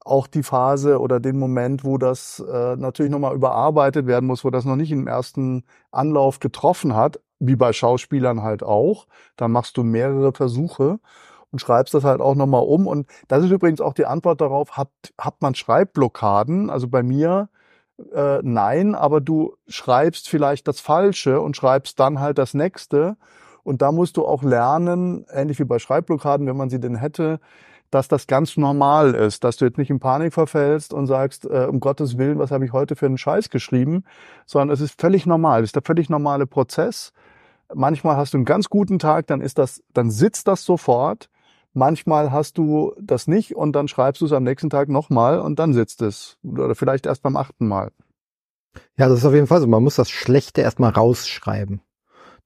auch 0.00 0.28
die 0.28 0.42
Phase 0.42 0.98
oder 0.98 1.20
den 1.20 1.38
Moment, 1.38 1.84
wo 1.84 1.98
das 1.98 2.42
äh, 2.50 2.76
natürlich 2.76 3.12
nochmal 3.12 3.34
überarbeitet 3.34 4.06
werden 4.06 4.26
muss, 4.26 4.44
wo 4.44 4.50
das 4.50 4.64
noch 4.64 4.76
nicht 4.76 4.92
im 4.92 5.06
ersten 5.06 5.64
Anlauf 5.90 6.40
getroffen 6.40 6.96
hat, 6.96 7.20
wie 7.38 7.56
bei 7.56 7.74
Schauspielern 7.74 8.42
halt 8.42 8.62
auch. 8.62 9.06
Da 9.36 9.46
machst 9.46 9.76
du 9.76 9.82
mehrere 9.82 10.32
Versuche 10.32 11.00
und 11.52 11.58
schreibst 11.58 11.92
das 11.92 12.04
halt 12.04 12.22
auch 12.22 12.34
nochmal 12.34 12.62
um. 12.62 12.86
Und 12.86 13.08
das 13.28 13.44
ist 13.44 13.50
übrigens 13.50 13.82
auch 13.82 13.92
die 13.92 14.06
Antwort 14.06 14.40
darauf, 14.40 14.78
hat, 14.78 14.90
hat 15.20 15.42
man 15.42 15.54
Schreibblockaden? 15.54 16.70
Also 16.70 16.88
bei 16.88 17.02
mir 17.02 17.50
äh, 18.14 18.40
nein, 18.42 18.94
aber 18.94 19.20
du 19.20 19.54
schreibst 19.68 20.28
vielleicht 20.28 20.68
das 20.68 20.80
Falsche 20.80 21.40
und 21.40 21.56
schreibst 21.56 21.98
dann 22.00 22.20
halt 22.20 22.38
das 22.38 22.54
nächste. 22.54 23.16
Und 23.62 23.82
da 23.82 23.90
musst 23.90 24.16
du 24.16 24.24
auch 24.24 24.42
lernen, 24.42 25.26
ähnlich 25.30 25.58
wie 25.58 25.64
bei 25.64 25.78
Schreibblockaden, 25.78 26.46
wenn 26.46 26.56
man 26.56 26.70
sie 26.70 26.78
denn 26.78 26.96
hätte, 26.96 27.40
dass 27.90 28.08
das 28.08 28.26
ganz 28.26 28.56
normal 28.56 29.14
ist, 29.14 29.44
dass 29.44 29.56
du 29.56 29.64
jetzt 29.64 29.78
nicht 29.78 29.90
in 29.90 30.00
Panik 30.00 30.34
verfällst 30.34 30.92
und 30.92 31.06
sagst, 31.06 31.44
äh, 31.46 31.66
um 31.68 31.80
Gottes 31.80 32.18
Willen, 32.18 32.38
was 32.38 32.50
habe 32.50 32.64
ich 32.64 32.72
heute 32.72 32.96
für 32.96 33.06
einen 33.06 33.18
Scheiß 33.18 33.50
geschrieben, 33.50 34.04
sondern 34.44 34.70
es 34.70 34.80
ist 34.80 35.00
völlig 35.00 35.26
normal, 35.26 35.62
es 35.62 35.68
ist 35.68 35.76
der 35.76 35.82
völlig 35.82 36.10
normale 36.10 36.46
Prozess. 36.46 37.12
Manchmal 37.74 38.16
hast 38.16 38.34
du 38.34 38.38
einen 38.38 38.44
ganz 38.44 38.68
guten 38.68 38.98
Tag, 38.98 39.26
dann 39.28 39.40
ist 39.40 39.58
das, 39.58 39.82
dann 39.92 40.10
sitzt 40.10 40.48
das 40.48 40.64
sofort. 40.64 41.28
Manchmal 41.76 42.32
hast 42.32 42.56
du 42.56 42.94
das 42.98 43.28
nicht 43.28 43.54
und 43.54 43.72
dann 43.72 43.86
schreibst 43.86 44.22
du 44.22 44.24
es 44.24 44.32
am 44.32 44.44
nächsten 44.44 44.70
Tag 44.70 44.88
nochmal 44.88 45.40
und 45.40 45.58
dann 45.58 45.74
sitzt 45.74 46.00
es. 46.00 46.38
Oder 46.42 46.74
vielleicht 46.74 47.04
erst 47.04 47.22
beim 47.22 47.36
achten 47.36 47.68
Mal. 47.68 47.90
Ja, 48.96 49.10
das 49.10 49.18
ist 49.18 49.26
auf 49.26 49.34
jeden 49.34 49.46
Fall 49.46 49.60
so. 49.60 49.66
Man 49.66 49.82
muss 49.82 49.96
das 49.96 50.08
Schlechte 50.08 50.62
erstmal 50.62 50.92
rausschreiben. 50.92 51.82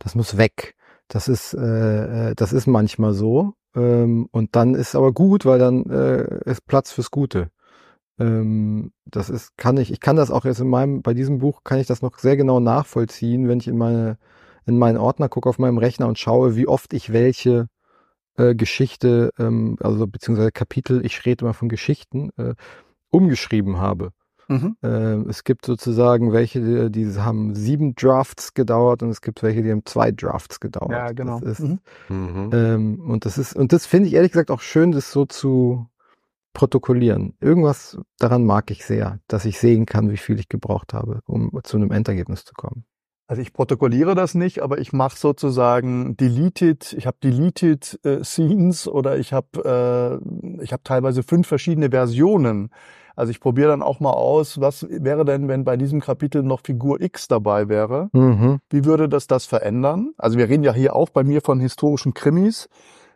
Das 0.01 0.17
muss 0.17 0.37
weg. 0.37 0.75
Das 1.07 1.29
ist, 1.29 1.55
äh, 1.55 2.31
äh 2.31 2.35
das 2.35 2.53
ist 2.53 2.67
manchmal 2.67 3.13
so. 3.13 3.55
Ähm, 3.77 4.27
und 4.33 4.57
dann 4.57 4.75
ist 4.75 4.97
aber 4.97 5.13
gut, 5.13 5.47
weil 5.47 5.61
dann 5.61 5.89
äh, 5.89 6.51
ist 6.51 6.67
Platz 6.67 6.91
fürs 6.91 7.13
Gute. 7.13 7.53
Ähm, 8.19 8.91
das 9.05 9.31
ist, 9.31 9.57
kann 9.57 9.77
ich, 9.77 9.93
ich 9.93 10.01
kann 10.01 10.17
das 10.17 10.33
auch 10.33 10.45
jetzt 10.45 10.59
in 10.59 10.69
meinem, 10.69 11.03
bei 11.03 11.15
diesem 11.15 11.39
Buch 11.39 11.63
kann 11.63 11.79
ich 11.79 11.87
das 11.87 12.03
noch 12.03 12.19
sehr 12.19 12.37
genau 12.37 12.59
nachvollziehen, 12.59 13.47
wenn 13.47 13.61
ich 13.61 13.69
in 13.69 13.79
meine, 13.79 14.19
in 14.67 14.77
meinen 14.77 14.99
Ordner 14.99 15.29
gucke 15.29 15.49
auf 15.49 15.61
meinem 15.61 15.79
Rechner 15.79 16.09
und 16.09 16.19
schaue, 16.19 16.57
wie 16.57 16.67
oft 16.67 16.93
ich 16.95 17.13
welche 17.13 17.69
äh, 18.41 18.55
Geschichte, 18.55 19.33
ähm, 19.39 19.77
also 19.81 20.07
beziehungsweise 20.07 20.53
Kapitel, 20.53 21.05
ich 21.05 21.25
rede 21.27 21.45
immer 21.45 21.55
von 21.55 21.69
Geschichten, 21.69 22.31
äh, 22.37 22.55
umgeschrieben 23.11 23.79
habe. 23.79 24.11
Mhm. 24.49 24.77
Ähm, 24.83 25.27
es 25.29 25.45
gibt 25.45 25.65
sozusagen 25.65 26.33
welche, 26.33 26.61
die, 26.61 26.91
die, 26.91 27.19
haben 27.21 27.55
sieben 27.55 27.95
Drafts 27.95 28.55
gedauert 28.55 29.03
und 29.03 29.11
es 29.11 29.21
gibt 29.21 29.43
welche, 29.43 29.63
die 29.63 29.71
haben 29.71 29.85
zwei 29.85 30.11
Drafts 30.11 30.59
gedauert. 30.59 30.91
Ja, 30.91 31.13
genau. 31.13 31.39
Das 31.41 31.61
ist, 31.61 31.69
mhm. 31.69 31.79
mhm. 32.09 32.51
ähm, 32.53 33.01
und 33.01 33.27
das 33.27 33.39
ist, 33.39 33.55
und 33.55 33.73
das 33.73 33.87
finde 33.87 34.09
ich 34.09 34.15
ehrlich 34.15 34.33
gesagt 34.33 34.51
auch 34.51 34.61
schön, 34.61 34.91
das 34.91 35.13
so 35.13 35.25
zu 35.25 35.87
protokollieren. 36.53 37.35
Irgendwas 37.41 37.99
daran 38.19 38.45
mag 38.45 38.71
ich 38.73 38.85
sehr, 38.85 39.21
dass 39.29 39.45
ich 39.45 39.59
sehen 39.61 39.87
kann, 39.87 40.11
wie 40.11 40.17
viel 40.17 40.41
ich 40.41 40.49
gebraucht 40.49 40.95
habe, 40.95 41.21
um 41.27 41.53
zu 41.63 41.77
einem 41.77 41.93
Endergebnis 41.93 42.45
zu 42.45 42.55
kommen. 42.55 42.85
Also 43.31 43.43
ich 43.43 43.53
protokolliere 43.53 44.17
das 44.17 44.35
nicht, 44.35 44.61
aber 44.61 44.79
ich 44.79 44.93
mache 44.93 45.17
sozusagen 45.17 46.17
deleted, 46.17 46.95
ich 46.99 47.07
habe 47.07 47.17
deleted 47.23 48.01
äh, 48.05 48.25
Scenes 48.25 48.89
oder 48.89 49.19
ich 49.19 49.33
habe 49.33 50.21
äh, 50.59 50.65
ich 50.65 50.73
habe 50.73 50.83
teilweise 50.83 51.23
fünf 51.23 51.47
verschiedene 51.47 51.91
Versionen 51.91 52.71
also 53.21 53.33
ich 53.33 53.41
probiere 53.41 53.69
dann 53.69 53.83
auch 53.83 54.01
mal 54.01 54.13
aus, 54.13 54.63
was 54.63 54.87
wäre 54.89 55.27
denn, 55.27 55.47
wenn 55.47 55.63
bei 55.63 55.77
diesem 55.77 56.01
Kapitel 56.01 56.43
noch 56.43 56.61
Figur 56.65 57.03
X 57.03 57.29
dabei 57.29 57.69
wäre? 57.69 58.09
Mhm. 58.15 58.61
Wie 58.71 58.87
würde 58.87 59.11
das 59.11 59.27
das 59.27 59.45
verändern? 59.45 60.15
Also 60.17 60.39
wir 60.39 60.49
reden 60.49 60.65
ja 60.65 60.73
hier 60.73 60.97
auch 60.97 61.11
bei 61.11 61.23
mir 61.23 61.43
von 61.43 61.61
historischen 61.61 62.15
Krimis. 62.15 62.71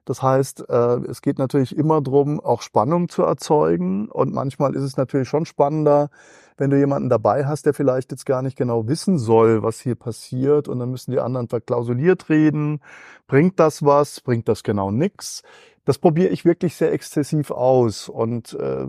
Das 0.05 0.23
heißt, 0.23 0.69
äh, 0.69 0.97
es 1.09 1.23
geht 1.23 1.39
natürlich 1.39 1.77
immer 1.77 2.01
drum, 2.01 2.41
auch 2.41 2.63
Spannung 2.63 3.09
zu 3.09 3.23
erzeugen. 3.23 4.09
Und 4.09 4.33
manchmal 4.33 4.75
ist 4.75 4.83
es 4.83 4.97
natürlich 4.97 5.29
schon 5.29 5.47
spannender, 5.47 6.11
wenn 6.57 6.71
du 6.71 6.79
jemanden 6.79 7.09
dabei 7.09 7.47
hast, 7.47 7.67
der 7.67 7.75
vielleicht 7.75 8.11
jetzt 8.13 8.27
gar 8.27 8.43
nicht 8.43 8.57
genau 8.57 8.87
wissen 8.87 9.19
soll, 9.19 9.63
was 9.63 9.81
hier 9.81 9.95
passiert. 9.95 10.69
Und 10.69 10.79
dann 10.79 10.91
müssen 10.91 11.11
die 11.11 11.21
anderen 11.21 11.49
verklausuliert 11.49 12.29
reden. 12.29 12.81
Bringt 13.27 13.59
das 13.59 13.85
was? 13.85 14.21
Bringt 14.21 14.49
das 14.49 14.63
genau 14.63 14.91
nix? 14.91 15.43
das 15.85 15.99
probiere 15.99 16.29
ich 16.29 16.45
wirklich 16.45 16.77
sehr 16.77 16.93
exzessiv 16.93 17.51
aus. 17.51 18.09
Und 18.09 18.55
äh, 18.55 18.87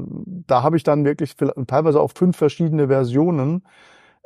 da 0.47 0.63
habe 0.63 0.77
ich 0.77 0.83
dann 0.83 1.03
wirklich 1.03 1.35
teilweise 1.35 1.99
auch 1.99 2.11
fünf 2.15 2.37
verschiedene 2.37 2.87
Versionen 2.87 3.63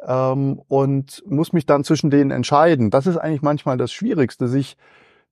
ähm, 0.05 0.61
und 0.67 1.23
muss 1.25 1.51
mich 1.51 1.65
dann 1.65 1.83
zwischen 1.83 2.09
denen 2.11 2.31
entscheiden. 2.31 2.91
Das 2.91 3.07
ist 3.07 3.17
eigentlich 3.17 3.41
manchmal 3.41 3.77
das 3.77 3.91
Schwierigste, 3.91 4.47
sich 4.47 4.77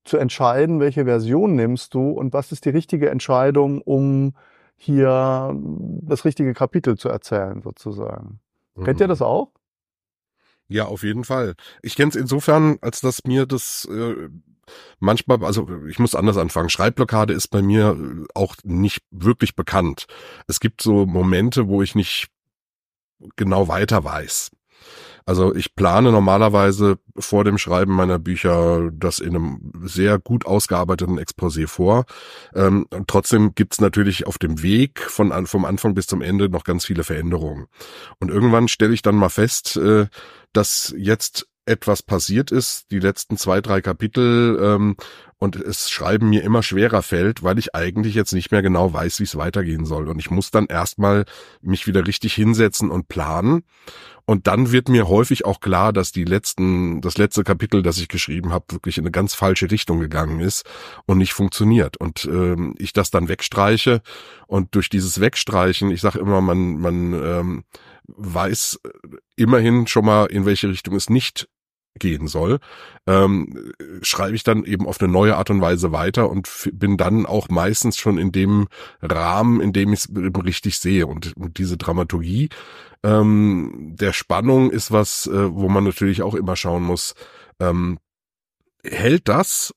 zu 0.07 0.17
entscheiden, 0.17 0.79
welche 0.79 1.05
Version 1.05 1.55
nimmst 1.55 1.93
du 1.93 2.11
und 2.11 2.33
was 2.33 2.51
ist 2.51 2.65
die 2.65 2.69
richtige 2.69 3.09
Entscheidung, 3.09 3.81
um 3.81 4.33
hier 4.75 5.55
das 6.01 6.23
richtige 6.25 6.53
Kapitel 6.53 6.97
zu 6.97 7.09
erzählen, 7.09 7.61
sozusagen. 7.61 8.39
Mhm. 8.75 8.83
Kennt 8.85 8.99
ihr 8.99 9.07
mhm. 9.07 9.11
das 9.11 9.21
auch? 9.21 9.51
Ja, 10.69 10.85
auf 10.85 11.03
jeden 11.03 11.23
Fall. 11.23 11.55
Ich 11.81 11.95
kenne 11.95 12.09
es 12.09 12.15
insofern, 12.15 12.77
als 12.81 12.99
dass 13.01 13.23
mir 13.23 13.45
das 13.45 13.87
äh, 13.91 14.29
manchmal, 14.99 15.43
also 15.43 15.67
ich 15.87 15.97
muss 15.97 16.13
anders 16.13 16.37
anfangen. 16.37 16.69
Schreibblockade 16.69 17.33
ist 17.33 17.47
bei 17.47 17.61
mir 17.61 17.97
auch 18.33 18.55
nicht 18.63 19.03
wirklich 19.11 19.55
bekannt. 19.55 20.07
Es 20.47 20.59
gibt 20.59 20.81
so 20.81 21.05
Momente, 21.05 21.67
wo 21.67 21.81
ich 21.81 21.95
nicht 21.95 22.27
genau 23.35 23.67
weiter 23.67 24.03
weiß. 24.03 24.51
Also 25.27 25.53
ich 25.53 25.75
plane 25.75 26.13
normalerweise 26.13 26.99
vor 27.19 27.43
dem 27.43 27.57
Schreiben 27.57 27.93
meiner 27.93 28.17
Bücher 28.17 28.89
das 28.93 29.19
in 29.19 29.35
einem 29.35 29.73
sehr 29.83 30.19
gut 30.19 30.45
ausgearbeiteten 30.45 31.19
Exposé 31.19 31.67
vor. 31.67 32.05
Ähm, 32.55 32.87
trotzdem 33.07 33.53
gibt's 33.53 33.81
natürlich 33.81 34.25
auf 34.25 34.37
dem 34.37 34.63
Weg 34.63 35.01
von 35.01 35.45
vom 35.45 35.65
Anfang 35.65 35.93
bis 35.95 36.07
zum 36.07 36.21
Ende 36.21 36.47
noch 36.47 36.63
ganz 36.63 36.85
viele 36.85 37.03
Veränderungen. 37.03 37.67
Und 38.19 38.31
irgendwann 38.31 38.69
stelle 38.69 38.93
ich 38.93 39.01
dann 39.01 39.15
mal 39.15 39.27
fest, 39.27 39.75
äh, 39.75 40.07
dass 40.53 40.95
jetzt 40.97 41.49
etwas 41.67 42.01
passiert 42.01 42.51
ist, 42.51 42.91
die 42.91 42.99
letzten 42.99 43.37
zwei, 43.37 43.61
drei 43.61 43.81
Kapitel, 43.81 44.59
ähm, 44.61 44.95
und 45.39 45.55
es 45.55 45.89
Schreiben 45.89 46.29
mir 46.29 46.43
immer 46.43 46.63
schwerer 46.63 47.03
fällt, 47.03 47.43
weil 47.43 47.59
ich 47.59 47.75
eigentlich 47.75 48.15
jetzt 48.15 48.33
nicht 48.33 48.51
mehr 48.51 48.63
genau 48.63 48.91
weiß, 48.91 49.19
wie 49.19 49.23
es 49.23 49.35
weitergehen 49.35 49.85
soll. 49.85 50.07
Und 50.07 50.17
ich 50.17 50.31
muss 50.31 50.49
dann 50.49 50.65
erstmal 50.65 51.25
mich 51.61 51.85
wieder 51.85 52.07
richtig 52.07 52.33
hinsetzen 52.33 52.89
und 52.89 53.07
planen. 53.07 53.63
Und 54.25 54.47
dann 54.47 54.71
wird 54.71 54.89
mir 54.89 55.07
häufig 55.07 55.45
auch 55.45 55.59
klar, 55.59 55.93
dass 55.93 56.11
die 56.11 56.25
letzten, 56.25 57.01
das 57.01 57.17
letzte 57.17 57.43
Kapitel, 57.43 57.83
das 57.83 57.99
ich 57.99 58.07
geschrieben 58.07 58.51
habe, 58.51 58.65
wirklich 58.71 58.97
in 58.97 59.03
eine 59.03 59.11
ganz 59.11 59.35
falsche 59.35 59.69
Richtung 59.69 59.99
gegangen 59.99 60.39
ist 60.39 60.65
und 61.05 61.19
nicht 61.19 61.33
funktioniert. 61.33 61.97
Und 61.97 62.25
ähm, 62.25 62.73
ich 62.79 62.91
das 62.91 63.11
dann 63.11 63.29
wegstreiche 63.29 64.01
und 64.47 64.73
durch 64.75 64.89
dieses 64.89 65.21
Wegstreichen, 65.21 65.91
ich 65.91 66.01
sage 66.01 66.19
immer, 66.19 66.41
man, 66.41 66.79
man 66.79 67.13
ähm, 67.13 67.63
weiß 68.07 68.79
immerhin 69.35 69.87
schon 69.87 70.05
mal, 70.05 70.25
in 70.25 70.45
welche 70.45 70.67
Richtung 70.67 70.95
es 70.95 71.09
nicht 71.09 71.47
gehen 71.99 72.27
soll, 72.27 72.59
ähm, 73.05 73.73
schreibe 74.01 74.35
ich 74.35 74.43
dann 74.43 74.63
eben 74.63 74.87
auf 74.87 75.01
eine 75.01 75.11
neue 75.11 75.37
Art 75.37 75.49
und 75.49 75.61
Weise 75.61 75.91
weiter 75.91 76.29
und 76.29 76.69
bin 76.73 76.97
dann 76.97 77.25
auch 77.25 77.49
meistens 77.49 77.97
schon 77.97 78.17
in 78.17 78.31
dem 78.31 78.67
Rahmen, 79.01 79.61
in 79.61 79.73
dem 79.73 79.93
ich 79.93 79.99
es 79.99 80.09
richtig 80.15 80.79
sehe. 80.79 81.07
Und, 81.07 81.33
diese 81.57 81.77
Dramaturgie 81.77 82.49
ähm, 83.03 83.93
der 83.99 84.13
Spannung 84.13 84.71
ist 84.71 84.91
was, 84.91 85.27
äh, 85.27 85.53
wo 85.53 85.69
man 85.69 85.83
natürlich 85.83 86.21
auch 86.21 86.35
immer 86.35 86.55
schauen 86.55 86.83
muss, 86.83 87.13
ähm, 87.59 87.99
hält 88.83 89.27
das 89.27 89.73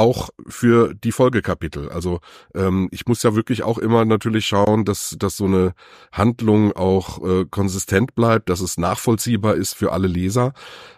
auch 0.00 0.30
für 0.48 0.94
die 0.94 1.12
Folgekapitel. 1.12 1.90
Also 1.90 2.20
ähm, 2.54 2.88
ich 2.90 3.06
muss 3.06 3.22
ja 3.22 3.34
wirklich 3.34 3.62
auch 3.62 3.76
immer 3.76 4.06
natürlich 4.06 4.46
schauen, 4.46 4.86
dass, 4.86 5.14
dass 5.18 5.36
so 5.36 5.44
eine 5.44 5.74
Handlung 6.10 6.72
auch 6.72 7.22
äh, 7.22 7.44
konsistent 7.44 8.14
bleibt, 8.14 8.48
dass 8.48 8.62
es 8.62 8.78
nachvollziehbar 8.78 9.56
ist 9.56 9.74
für 9.74 9.92
alle 9.92 10.08
Leser 10.08 10.54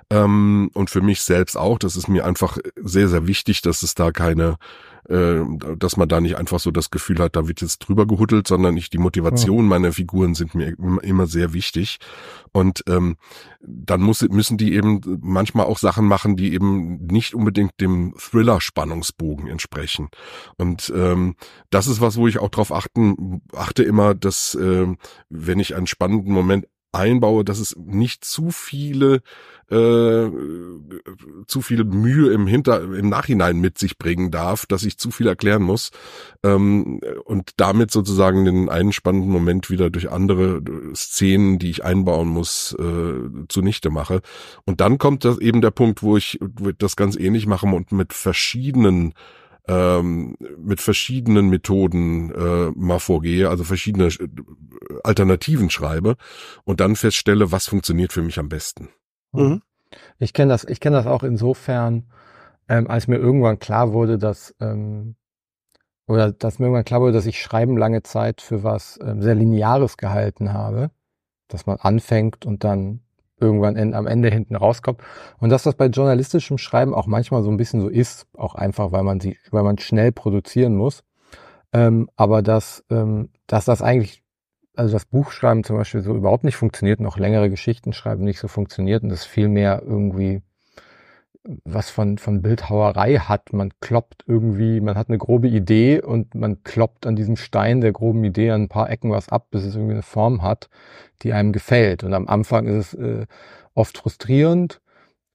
ähm, 0.09 0.71
und 0.75 0.89
für 0.89 1.01
mich 1.01 1.23
selbst 1.23 1.57
auch. 1.57 1.81
Das 1.81 1.97
ist 1.97 2.07
mir 2.07 2.25
einfach 2.25 2.59
sehr, 2.77 3.09
sehr 3.09 3.27
wichtig, 3.27 3.61
dass 3.61 3.83
es 3.83 3.97
da 3.97 4.13
keine 4.13 4.57
äh, 5.13 5.45
dass 5.77 5.99
man 5.99 6.09
da 6.09 6.21
nicht 6.21 6.37
einfach 6.37 6.59
so 6.59 6.71
das 6.71 6.91
Gefühl 6.91 7.19
hat, 7.19 7.37
da 7.37 7.47
wird 7.47 7.61
jetzt 7.61 7.81
drüber 7.81 8.07
gehuddelt, 8.07 8.49
sondern 8.49 8.77
ich, 8.79 8.89
die 8.89 8.99
Motivation 8.99 9.65
ja. 9.65 9.69
meiner 9.69 9.93
Figuren 9.93 10.35
sind 10.35 10.55
mir 10.55 10.75
immer 11.03 11.27
sehr 11.27 11.53
wichtig. 11.53 11.99
Und 12.53 12.83
ähm, 12.89 13.17
dann 13.61 14.01
muss, 14.01 14.23
müssen 14.23 14.57
die 14.57 14.75
eben 14.75 15.01
manchmal 15.21 15.67
auch 15.67 15.79
Sachen 15.79 16.07
machen, 16.07 16.37
die 16.37 16.55
eben 16.55 17.07
nicht 17.07 17.35
unbedingt 17.35 17.81
dem 17.81 18.15
Thriller-Spannungsbogen 18.19 19.49
entsprechen. 19.49 20.09
Und 20.57 20.91
ähm, 20.97 21.37
das 21.69 21.89
ist 21.89 22.01
was, 22.01 22.17
wo 22.17 22.27
ich 22.27 22.39
auch 22.39 22.49
drauf 22.49 22.73
achten, 22.73 23.43
achte 23.55 23.83
immer, 23.83 24.15
dass 24.15 24.55
äh, 24.55 24.87
wenn 25.29 25.61
ich 25.61 25.75
einen 25.75 25.87
spannenden 25.87 26.33
Moment 26.33 26.67
einbaue, 26.93 27.45
dass 27.45 27.59
es 27.59 27.77
nicht 27.77 28.25
zu 28.25 28.51
viele 28.51 29.23
äh, 29.71 30.31
zu 31.47 31.63
viel 31.63 31.85
Mühe 31.85 32.31
im 32.33 32.47
Hinter 32.47 32.83
im 32.83 33.09
Nachhinein 33.09 33.59
mit 33.59 33.79
sich 33.79 33.97
bringen 33.97 34.31
darf, 34.31 34.67
dass 34.67 34.85
ich 34.85 34.99
zu 34.99 35.11
viel 35.11 35.27
erklären 35.27 35.63
muss 35.63 35.91
ähm, 36.43 37.01
und 37.25 37.53
damit 37.57 37.91
sozusagen 37.91 38.45
den 38.45 38.69
einen 38.69 38.93
spannenden 38.93 39.31
Moment 39.31 39.71
wieder 39.71 39.89
durch 39.89 40.11
andere 40.11 40.63
Szenen, 40.95 41.59
die 41.59 41.71
ich 41.71 41.85
einbauen 41.85 42.29
muss, 42.29 42.77
äh, 42.79 43.47
zunichte 43.49 43.89
mache. 43.89 44.21
Und 44.67 44.83
dann 44.83 44.99
kommt 44.99 45.25
das 45.25 45.39
eben 45.39 45.63
der 45.63 45.71
Punkt, 45.71 46.03
wo 46.03 46.19
ich 46.19 46.39
das 46.79 46.97
ganz 46.97 47.17
ähnlich 47.17 47.47
mache 47.47 47.67
und 47.67 47.93
mit 47.93 48.13
verschiedenen 48.13 49.15
ähm, 49.69 50.37
mit 50.59 50.81
verschiedenen 50.81 51.49
Methoden 51.49 52.31
äh, 52.33 52.73
mal 52.75 52.99
vorgehe, 52.99 53.49
also 53.49 53.65
verschiedene 53.65 54.07
äh, 54.07 54.29
Alternativen 55.05 55.71
schreibe 55.71 56.17
und 56.65 56.81
dann 56.81 56.97
feststelle, 56.97 57.53
was 57.53 57.67
funktioniert 57.67 58.13
für 58.13 58.23
mich 58.23 58.39
am 58.39 58.49
besten. 58.49 58.89
Mhm. 59.33 59.63
Ich 60.19 60.33
kenne 60.33 60.53
das, 60.53 60.65
ich 60.65 60.81
kenne 60.81 60.97
das 60.97 61.07
auch 61.07 61.23
insofern, 61.23 62.11
ähm, 62.69 62.89
als 62.89 63.07
mir 63.07 63.19
irgendwann 63.19 63.59
klar 63.59 63.93
wurde, 63.93 64.19
dass 64.19 64.55
ähm, 64.61 65.17
oder 66.07 66.33
dass 66.33 66.59
mir 66.59 66.67
irgendwann 66.67 66.85
klar 66.85 67.01
wurde, 67.01 67.13
dass 67.13 67.27
ich 67.27 67.41
Schreiben 67.41 67.77
lange 67.77 68.03
Zeit 68.03 68.41
für 68.41 68.65
was 68.65 68.99
ähm, 69.03 69.23
sehr 69.23 69.35
Lineares 69.35 69.97
gehalten 69.97 70.53
habe, 70.53 70.91
dass 71.49 71.67
man 71.67 71.77
anfängt 71.79 72.45
und 72.45 72.65
dann 72.65 73.02
irgendwann 73.43 73.95
am 73.95 74.07
Ende 74.07 74.31
hinten 74.31 74.57
rauskommt. 74.57 75.01
Und 75.39 75.51
dass 75.51 75.65
das 75.65 75.75
bei 75.75 75.87
journalistischem 75.87 76.59
Schreiben 76.59 76.95
auch 76.95 77.07
manchmal 77.07 77.43
so 77.43 77.51
ein 77.51 77.57
bisschen 77.57 77.81
so 77.81 77.89
ist, 77.89 78.27
auch 78.35 78.55
einfach, 78.55 78.93
weil 78.93 79.03
man 79.03 79.21
sie, 79.21 79.37
weil 79.51 79.63
man 79.63 79.79
schnell 79.79 80.13
produzieren 80.13 80.77
muss. 80.77 81.05
Ähm, 81.73 82.09
aber 82.17 82.43
dass, 82.43 82.85
ähm, 82.91 83.31
dass 83.47 83.65
das 83.65 83.83
eigentlich, 83.83 84.23
also 84.77 84.93
das 84.93 85.05
Buchschreiben 85.05 85.65
zum 85.65 85.77
Beispiel 85.77 86.03
so 86.03 86.15
überhaupt 86.15 86.45
nicht 86.45 86.57
funktioniert, 86.57 87.01
noch 87.01 87.19
längere 87.19 87.51
Geschichten 87.51 87.93
schreiben 87.93 88.25
nicht 88.25 88.39
so 88.39 88.49
funktioniert 88.49 89.03
und 89.03 89.09
das 89.09 89.25
viel 89.25 89.49
mehr 89.49 89.83
irgendwie 89.85 90.43
was 91.65 91.91
von, 91.91 92.19
von 92.19 92.43
Bildhauerei 92.43 93.17
hat. 93.17 93.53
Man 93.53 93.71
kloppt 93.81 94.25
irgendwie, 94.27 94.81
man 94.81 94.97
hat 94.97 95.09
eine 95.09 95.19
grobe 95.19 95.49
Idee 95.49 96.01
und 96.01 96.35
man 96.35 96.63
kloppt 96.63 97.07
an 97.07 97.17
diesem 97.17 97.37
Stein 97.37 97.81
der 97.81 97.93
groben 97.93 98.23
Idee 98.25 98.51
an 98.51 98.63
ein 98.63 98.69
paar 98.69 98.91
Ecken 98.91 99.11
was 99.11 99.29
ab, 99.29 99.49
bis 99.51 99.65
es 99.65 99.75
irgendwie 99.75 99.95
eine 99.95 100.03
Form 100.03 100.43
hat, 100.43 100.69
die 101.23 101.33
einem 101.33 101.53
gefällt. 101.53 102.05
Und 102.05 102.15
am 102.15 102.29
Anfang 102.29 102.67
ist 102.67 102.95
es 102.95 102.95
äh, 102.95 103.27
oft 103.75 103.99
frustrierend 103.99 104.81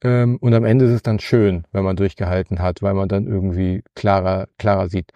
ähm, 0.03 0.37
und 0.37 0.53
am 0.53 0.65
Ende 0.65 0.85
ist 0.85 0.91
es 0.91 1.03
dann 1.03 1.19
schön, 1.19 1.65
wenn 1.71 1.83
man 1.83 1.95
durchgehalten 1.95 2.59
hat, 2.59 2.81
weil 2.81 2.93
man 2.93 3.09
dann 3.09 3.27
irgendwie 3.27 3.83
klarer, 3.95 4.47
klarer 4.57 4.89
sieht. 4.89 5.11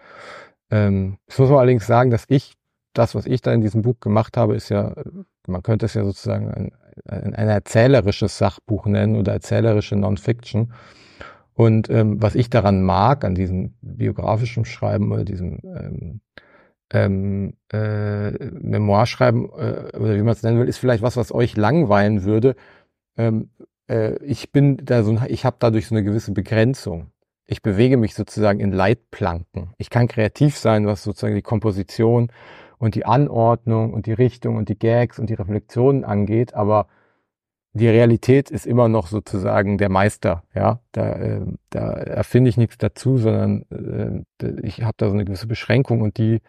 Ähm, 0.70 1.18
das 1.26 1.38
muss 1.38 1.50
man 1.50 1.58
allerdings 1.58 1.86
sagen, 1.86 2.10
dass 2.10 2.24
ich, 2.28 2.54
das, 2.94 3.14
was 3.14 3.26
ich 3.26 3.40
da 3.40 3.52
in 3.52 3.62
diesem 3.62 3.82
Buch 3.82 4.00
gemacht 4.00 4.36
habe, 4.36 4.54
ist 4.54 4.68
ja, 4.68 4.94
man 5.46 5.62
könnte 5.62 5.86
es 5.86 5.94
ja 5.94 6.04
sozusagen 6.04 6.50
ein, 6.50 6.72
ein, 7.06 7.34
ein 7.34 7.48
erzählerisches 7.48 8.38
Sachbuch 8.38 8.86
nennen 8.86 9.16
oder 9.16 9.32
erzählerische 9.32 9.96
Non-Fiction. 9.96 10.72
Und 11.54 11.90
ähm, 11.90 12.22
was 12.22 12.34
ich 12.34 12.50
daran 12.50 12.82
mag, 12.82 13.24
an 13.24 13.34
diesem 13.34 13.74
biografischen 13.82 14.64
Schreiben 14.64 15.12
oder 15.12 15.24
diesem 15.24 15.58
ähm, 15.64 16.20
ähm, 16.92 17.54
äh, 17.72 18.30
Memoirschreiben 18.30 19.44
äh, 19.44 19.96
oder 19.96 20.14
wie 20.14 20.22
man 20.22 20.32
es 20.32 20.42
nennen 20.42 20.58
will, 20.58 20.68
ist 20.68 20.78
vielleicht 20.78 21.02
was, 21.02 21.16
was 21.16 21.32
euch 21.32 21.56
langweilen 21.56 22.24
würde. 22.24 22.54
Ähm, 23.16 23.50
äh, 23.88 24.16
ich 24.24 24.52
bin 24.52 24.78
da 24.82 25.02
so, 25.02 25.18
ich 25.28 25.44
habe 25.44 25.56
dadurch 25.58 25.88
so 25.88 25.94
eine 25.94 26.04
gewisse 26.04 26.32
Begrenzung. 26.32 27.10
Ich 27.46 27.62
bewege 27.62 27.96
mich 27.96 28.14
sozusagen 28.14 28.60
in 28.60 28.72
Leitplanken. 28.72 29.74
Ich 29.76 29.90
kann 29.90 30.08
kreativ 30.08 30.56
sein, 30.56 30.86
was 30.86 31.02
sozusagen 31.02 31.34
die 31.34 31.42
Komposition 31.42 32.30
und 32.82 32.96
die 32.96 33.06
Anordnung 33.06 33.94
und 33.94 34.06
die 34.06 34.12
Richtung 34.12 34.56
und 34.56 34.68
die 34.68 34.76
Gags 34.76 35.20
und 35.20 35.30
die 35.30 35.34
Reflexionen 35.34 36.04
angeht, 36.04 36.52
aber 36.54 36.88
die 37.74 37.86
Realität 37.86 38.50
ist 38.50 38.66
immer 38.66 38.88
noch 38.88 39.06
sozusagen 39.06 39.78
der 39.78 39.88
Meister, 39.88 40.42
ja. 40.52 40.80
Da, 40.90 41.12
äh, 41.12 41.46
da 41.70 41.92
erfinde 41.92 42.50
ich 42.50 42.56
nichts 42.56 42.78
dazu, 42.78 43.18
sondern 43.18 44.24
äh, 44.40 44.50
ich 44.62 44.82
habe 44.82 44.94
da 44.96 45.06
so 45.06 45.14
eine 45.14 45.24
gewisse 45.24 45.46
Beschränkung 45.46 46.00
und 46.02 46.18
die, 46.18 46.40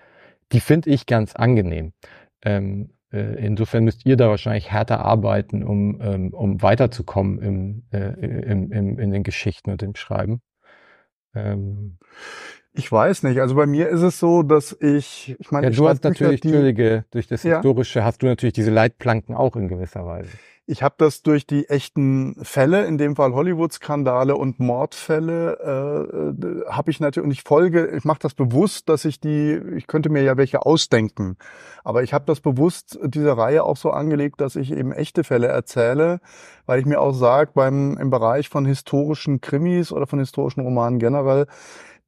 die 0.52 0.60
finde 0.60 0.90
ich 0.90 1.06
ganz 1.06 1.36
angenehm. 1.36 1.94
Ähm, 2.42 2.90
äh, 3.12 3.36
insofern 3.46 3.84
müsst 3.84 4.04
ihr 4.04 4.18
da 4.18 4.28
wahrscheinlich 4.28 4.72
härter 4.72 5.06
arbeiten, 5.06 5.64
um, 5.64 6.02
ähm, 6.02 6.34
um 6.34 6.64
weiterzukommen 6.64 7.40
im, 7.44 7.84
äh, 7.92 8.10
im, 8.52 8.72
im, 8.72 8.98
in 8.98 9.12
den 9.12 9.22
Geschichten 9.22 9.70
und 9.70 9.84
im 9.84 9.96
Schreiben. 9.96 10.42
Ähm, 11.36 12.00
ich 12.74 12.92
weiß 12.92 13.24
nicht. 13.24 13.40
Also 13.40 13.56
bei 13.56 13.66
mir 13.68 13.90
ist 13.90 14.02
es 14.02 14.20
so, 14.20 14.42
dass 14.44 14.76
ich, 14.80 15.36
ich 15.40 15.52
meine, 15.52 15.68
ja, 15.68 15.74
du 15.74 15.88
hast 15.88 16.04
natürlich, 16.04 16.42
die, 16.42 16.48
Entschuldige, 16.48 17.06
durch 17.12 17.28
das 17.28 17.44
ja. 17.44 17.56
Historische 17.56 18.04
hast 18.04 18.24
du 18.24 18.26
natürlich 18.26 18.54
diese 18.54 18.72
Leitplanken 18.72 19.36
auch 19.36 19.56
in 19.56 19.68
gewisser 19.68 20.06
Weise. 20.06 20.30
Ich 20.66 20.82
habe 20.82 20.96
das 20.98 21.22
durch 21.24 21.46
die 21.46 21.68
echten 21.68 22.36
Fälle, 22.42 22.86
in 22.86 22.98
dem 22.98 23.18
Fall 23.18 23.34
Hollywood-Skandale 23.34 24.38
und 24.38 24.62
Mordfälle, 24.62 25.58
äh, 25.62 26.48
äh 26.48 26.72
habe 26.72 26.90
ich 26.90 27.02
natürlich, 27.02 27.26
und 27.26 27.32
ich 27.32 27.44
folge, 27.44 27.88
ich 27.88 28.06
mache 28.06 28.20
das 28.22 28.34
bewusst, 28.34 28.88
dass 28.88 29.04
ich 29.04 29.20
die, 29.20 29.60
ich 29.76 29.88
könnte 29.88 30.10
mir 30.10 30.24
ja 30.24 30.38
welche 30.38 30.66
ausdenken, 30.66 31.36
aber 31.84 32.02
ich 32.02 32.14
habe 32.14 32.24
das 32.26 32.40
bewusst, 32.40 32.98
diese 33.04 33.38
Reihe 33.38 33.66
auch 33.66 33.76
so 33.76 33.92
angelegt, 33.92 34.40
dass 34.40 34.56
ich 34.56 34.72
eben 34.72 34.94
echte 34.94 35.26
Fälle 35.26 35.48
erzähle, 35.48 36.22
weil 36.66 36.80
ich 36.80 36.86
mir 36.86 37.02
auch 37.02 37.14
sage, 37.14 37.52
beim 37.54 37.98
im 37.98 38.10
Bereich 38.10 38.48
von 38.48 38.66
historischen 38.66 39.42
Krimis 39.42 39.92
oder 39.92 40.08
von 40.08 40.20
historischen 40.20 40.62
Romanen 40.62 40.98
generell, 40.98 41.48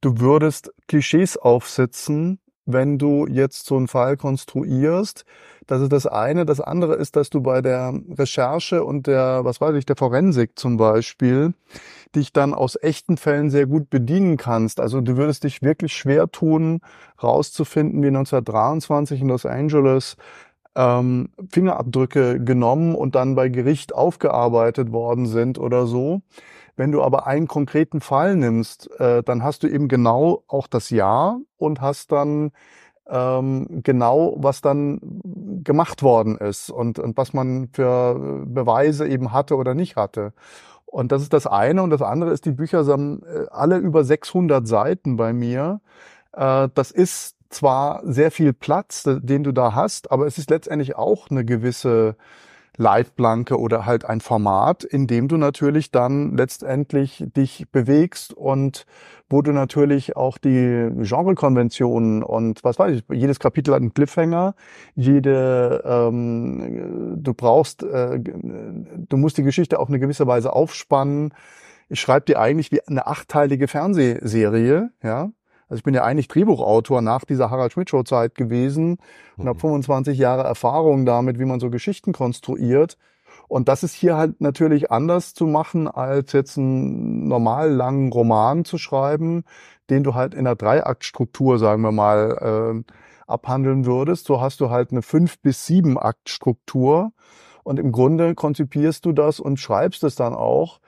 du 0.00 0.20
würdest 0.20 0.72
Klischees 0.88 1.36
aufsetzen, 1.36 2.38
wenn 2.66 2.98
du 2.98 3.26
jetzt 3.26 3.66
so 3.66 3.76
einen 3.76 3.88
Fall 3.88 4.16
konstruierst. 4.16 5.24
Das 5.66 5.80
ist 5.80 5.92
das 5.92 6.06
eine. 6.06 6.44
Das 6.44 6.60
andere 6.60 6.94
ist, 6.94 7.16
dass 7.16 7.30
du 7.30 7.40
bei 7.40 7.62
der 7.62 7.94
Recherche 8.10 8.84
und 8.84 9.06
der, 9.06 9.44
was 9.44 9.60
weiß 9.60 9.74
ich, 9.76 9.86
der 9.86 9.96
Forensik 9.96 10.58
zum 10.58 10.76
Beispiel, 10.76 11.54
dich 12.14 12.32
dann 12.32 12.54
aus 12.54 12.76
echten 12.80 13.16
Fällen 13.16 13.50
sehr 13.50 13.66
gut 13.66 13.88
bedienen 13.88 14.36
kannst. 14.36 14.80
Also 14.80 15.00
du 15.00 15.16
würdest 15.16 15.44
dich 15.44 15.62
wirklich 15.62 15.92
schwer 15.92 16.30
tun, 16.30 16.80
rauszufinden, 17.22 18.02
wie 18.02 18.08
1923 18.08 19.20
in 19.20 19.28
Los 19.28 19.46
Angeles 19.46 20.16
ähm, 20.76 21.30
Fingerabdrücke 21.50 22.42
genommen 22.42 22.94
und 22.94 23.14
dann 23.14 23.34
bei 23.34 23.48
Gericht 23.48 23.94
aufgearbeitet 23.94 24.92
worden 24.92 25.26
sind 25.26 25.58
oder 25.58 25.86
so. 25.86 26.20
Wenn 26.76 26.92
du 26.92 27.02
aber 27.02 27.26
einen 27.26 27.48
konkreten 27.48 28.00
Fall 28.00 28.36
nimmst, 28.36 28.90
äh, 29.00 29.22
dann 29.22 29.42
hast 29.42 29.62
du 29.62 29.66
eben 29.68 29.88
genau 29.88 30.42
auch 30.46 30.66
das 30.66 30.90
Jahr 30.90 31.40
und 31.56 31.80
hast 31.80 32.12
dann 32.12 32.52
ähm, 33.08 33.82
genau, 33.82 34.34
was 34.38 34.60
dann 34.60 35.00
gemacht 35.64 36.02
worden 36.02 36.36
ist 36.36 36.70
und, 36.70 36.98
und 36.98 37.16
was 37.16 37.32
man 37.32 37.68
für 37.72 38.44
Beweise 38.46 39.06
eben 39.06 39.32
hatte 39.32 39.56
oder 39.56 39.74
nicht 39.74 39.96
hatte. 39.96 40.32
Und 40.86 41.12
das 41.12 41.22
ist 41.22 41.32
das 41.32 41.46
eine. 41.46 41.82
Und 41.82 41.90
das 41.90 42.02
andere 42.02 42.30
ist, 42.30 42.44
die 42.46 42.52
Bücher 42.52 42.84
sind 42.84 43.22
äh, 43.24 43.46
alle 43.50 43.78
über 43.78 44.04
600 44.04 44.66
Seiten 44.66 45.16
bei 45.16 45.32
mir. 45.32 45.80
Äh, 46.32 46.68
das 46.74 46.90
ist 46.90 47.36
zwar 47.48 48.02
sehr 48.04 48.30
viel 48.30 48.52
Platz, 48.52 49.04
den 49.04 49.44
du 49.44 49.52
da 49.52 49.74
hast, 49.74 50.10
aber 50.10 50.26
es 50.26 50.38
ist 50.38 50.50
letztendlich 50.50 50.96
auch 50.96 51.30
eine 51.30 51.44
gewisse 51.44 52.16
Leitplanke 52.76 53.58
oder 53.58 53.86
halt 53.86 54.04
ein 54.04 54.20
Format, 54.20 54.84
in 54.84 55.06
dem 55.06 55.28
du 55.28 55.36
natürlich 55.36 55.90
dann 55.90 56.36
letztendlich 56.36 57.24
dich 57.36 57.66
bewegst 57.70 58.34
und 58.34 58.86
wo 59.28 59.42
du 59.42 59.52
natürlich 59.52 60.16
auch 60.16 60.38
die 60.38 60.88
Genrekonventionen 60.94 62.22
und 62.22 62.62
was 62.62 62.78
weiß 62.78 62.96
ich, 62.96 63.04
jedes 63.12 63.40
Kapitel 63.40 63.74
hat 63.74 63.80
einen 63.80 63.94
Cliffhanger, 63.94 64.54
jede, 64.94 65.82
ähm, 65.84 67.16
du 67.16 67.34
brauchst, 67.34 67.82
äh, 67.82 68.20
du 68.20 69.16
musst 69.16 69.38
die 69.38 69.42
Geschichte 69.42 69.78
auf 69.78 69.88
eine 69.88 69.98
gewisse 69.98 70.26
Weise 70.26 70.52
aufspannen. 70.52 71.34
Ich 71.88 72.00
schreibe 72.00 72.26
dir 72.26 72.40
eigentlich 72.40 72.70
wie 72.72 72.86
eine 72.86 73.06
achteilige 73.06 73.68
Fernsehserie, 73.68 74.90
ja, 75.02 75.30
also 75.68 75.78
ich 75.78 75.84
bin 75.84 75.94
ja 75.94 76.04
eigentlich 76.04 76.28
Drehbuchautor 76.28 77.02
nach 77.02 77.24
dieser 77.24 77.50
Harald 77.50 77.72
Schmidt 77.72 77.90
Show 77.90 78.02
Zeit 78.04 78.34
gewesen 78.34 78.98
und 79.36 79.44
mhm. 79.44 79.48
habe 79.48 79.58
25 79.58 80.18
Jahre 80.18 80.44
Erfahrung 80.44 81.06
damit, 81.06 81.38
wie 81.38 81.44
man 81.44 81.60
so 81.60 81.70
Geschichten 81.70 82.12
konstruiert. 82.12 82.96
Und 83.48 83.68
das 83.68 83.82
ist 83.82 83.94
hier 83.94 84.16
halt 84.16 84.40
natürlich 84.40 84.90
anders 84.90 85.34
zu 85.34 85.46
machen, 85.46 85.88
als 85.88 86.32
jetzt 86.32 86.58
einen 86.58 87.28
normal 87.28 87.70
langen 87.70 88.12
Roman 88.12 88.64
zu 88.64 88.78
schreiben, 88.78 89.44
den 89.90 90.02
du 90.02 90.14
halt 90.14 90.34
in 90.34 90.44
der 90.44 90.56
Dreiaktstruktur, 90.56 91.58
sagen 91.58 91.82
wir 91.82 91.92
mal, 91.92 92.84
äh, 92.86 92.92
abhandeln 93.26 93.86
würdest. 93.86 94.26
So 94.26 94.40
hast 94.40 94.60
du 94.60 94.70
halt 94.70 94.90
eine 94.90 95.02
fünf 95.02 95.40
bis 95.40 95.66
sieben 95.66 95.98
Aktstruktur 95.98 97.12
und 97.64 97.78
im 97.78 97.92
Grunde 97.92 98.34
konzipierst 98.34 99.04
du 99.04 99.12
das 99.12 99.40
und 99.40 99.58
schreibst 99.58 100.04
es 100.04 100.14
dann 100.14 100.34
auch 100.34 100.80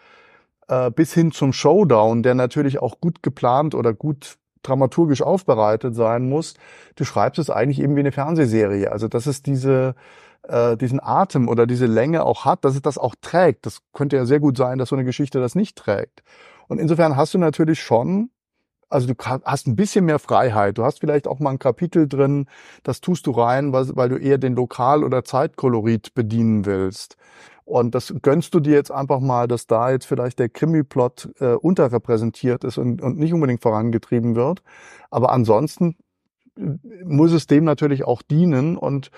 äh, 0.69 0.91
bis 0.91 1.13
hin 1.13 1.33
zum 1.33 1.53
Showdown, 1.53 2.23
der 2.23 2.35
natürlich 2.35 2.81
auch 2.81 3.01
gut 3.01 3.23
geplant 3.23 3.75
oder 3.75 3.93
gut 3.93 4.39
dramaturgisch 4.63 5.23
aufbereitet 5.23 5.95
sein 5.95 6.29
muss. 6.29 6.55
Du 6.97 7.05
schreibst 7.05 7.39
es 7.39 7.51
eigentlich 7.51 7.81
eben 7.81 7.97
wie 7.97 8.01
eine 8.01 8.13
Fernsehserie. 8.13 8.91
Also 8.93 9.09
dass 9.09 9.27
es 9.27 9.43
diese 9.43 9.95
äh, 10.43 10.77
diesen 10.77 11.01
Atem 11.03 11.49
oder 11.49 11.67
diese 11.67 11.87
Länge 11.87 12.25
auch 12.25 12.45
hat, 12.45 12.65
dass 12.65 12.75
es 12.75 12.83
das 12.83 12.99
auch 12.99 13.15
trägt. 13.21 13.67
Das 13.67 13.81
könnte 13.93 14.17
ja 14.17 14.27
sehr 14.27 14.41
gut 14.41 14.57
sein, 14.57 14.79
dass 14.79 14.91
so 14.91 14.97
eine 14.97 15.05
Geschichte 15.05 15.41
das 15.41 15.55
nicht 15.55 15.77
trägt. 15.77 16.23
Und 16.69 16.79
insofern 16.79 17.17
hast 17.17 17.35
du 17.35 17.39
natürlich 17.39 17.83
schon 17.83 18.31
also 18.91 19.07
du 19.07 19.15
hast 19.23 19.67
ein 19.67 19.77
bisschen 19.77 20.05
mehr 20.05 20.19
Freiheit. 20.19 20.79
Du 20.79 20.85
hast 20.85 21.01
vielleicht 21.01 21.29
auch 21.29 21.41
mal 21.41 21.51
ein 21.51 21.59
Kapitel 21.59 22.09
drin, 22.09 22.47
das 22.83 23.01
tust 23.01 23.27
du 23.27 23.33
rein, 23.33 23.73
weil, 23.73 24.09
du 24.09 24.17
eher 24.17 24.39
den 24.39 24.55
Lokal- 24.55 25.05
oder 25.05 25.25
Zeitkolorit 25.25 26.15
bedienen 26.15 26.65
willst. 26.65 27.17
Und 27.69 27.95
das 27.95 28.15
gönnst 28.23 28.55
du 28.55 28.61
dir 28.61 28.73
jetzt 28.73 28.91
einfach 28.91 29.21
mal, 29.21 29.47
dass 29.47 29.67
da 29.67 29.91
jetzt 29.91 30.07
vielleicht 30.07 30.39
der 30.39 30.49
Krimi-Plot 30.49 31.33
äh, 31.39 31.53
unterrepräsentiert 31.53 32.65
ist 32.65 32.79
und, 32.79 33.03
und 33.03 33.19
nicht 33.19 33.35
unbedingt 33.35 33.61
vorangetrieben 33.61 34.37
wird. 34.37 34.63
Aber 35.11 35.33
ansonsten 35.33 35.97
äh, 36.57 36.79
muss 37.05 37.31
es 37.33 37.47
dem 37.47 37.65
natürlich 37.65 38.05
auch 38.05 38.23
dienen 38.23 38.79
und, 38.79 39.11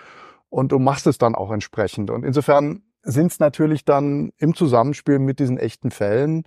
und 0.48 0.72
du 0.72 0.80
machst 0.80 1.06
es 1.06 1.16
dann 1.16 1.36
auch 1.36 1.52
entsprechend. 1.52 2.10
Und 2.10 2.24
insofern 2.24 2.82
sind 3.04 3.30
es 3.30 3.38
natürlich 3.38 3.84
dann 3.84 4.32
im 4.38 4.56
Zusammenspiel 4.56 5.20
mit 5.20 5.38
diesen 5.38 5.56
echten 5.56 5.92
Fällen 5.92 6.42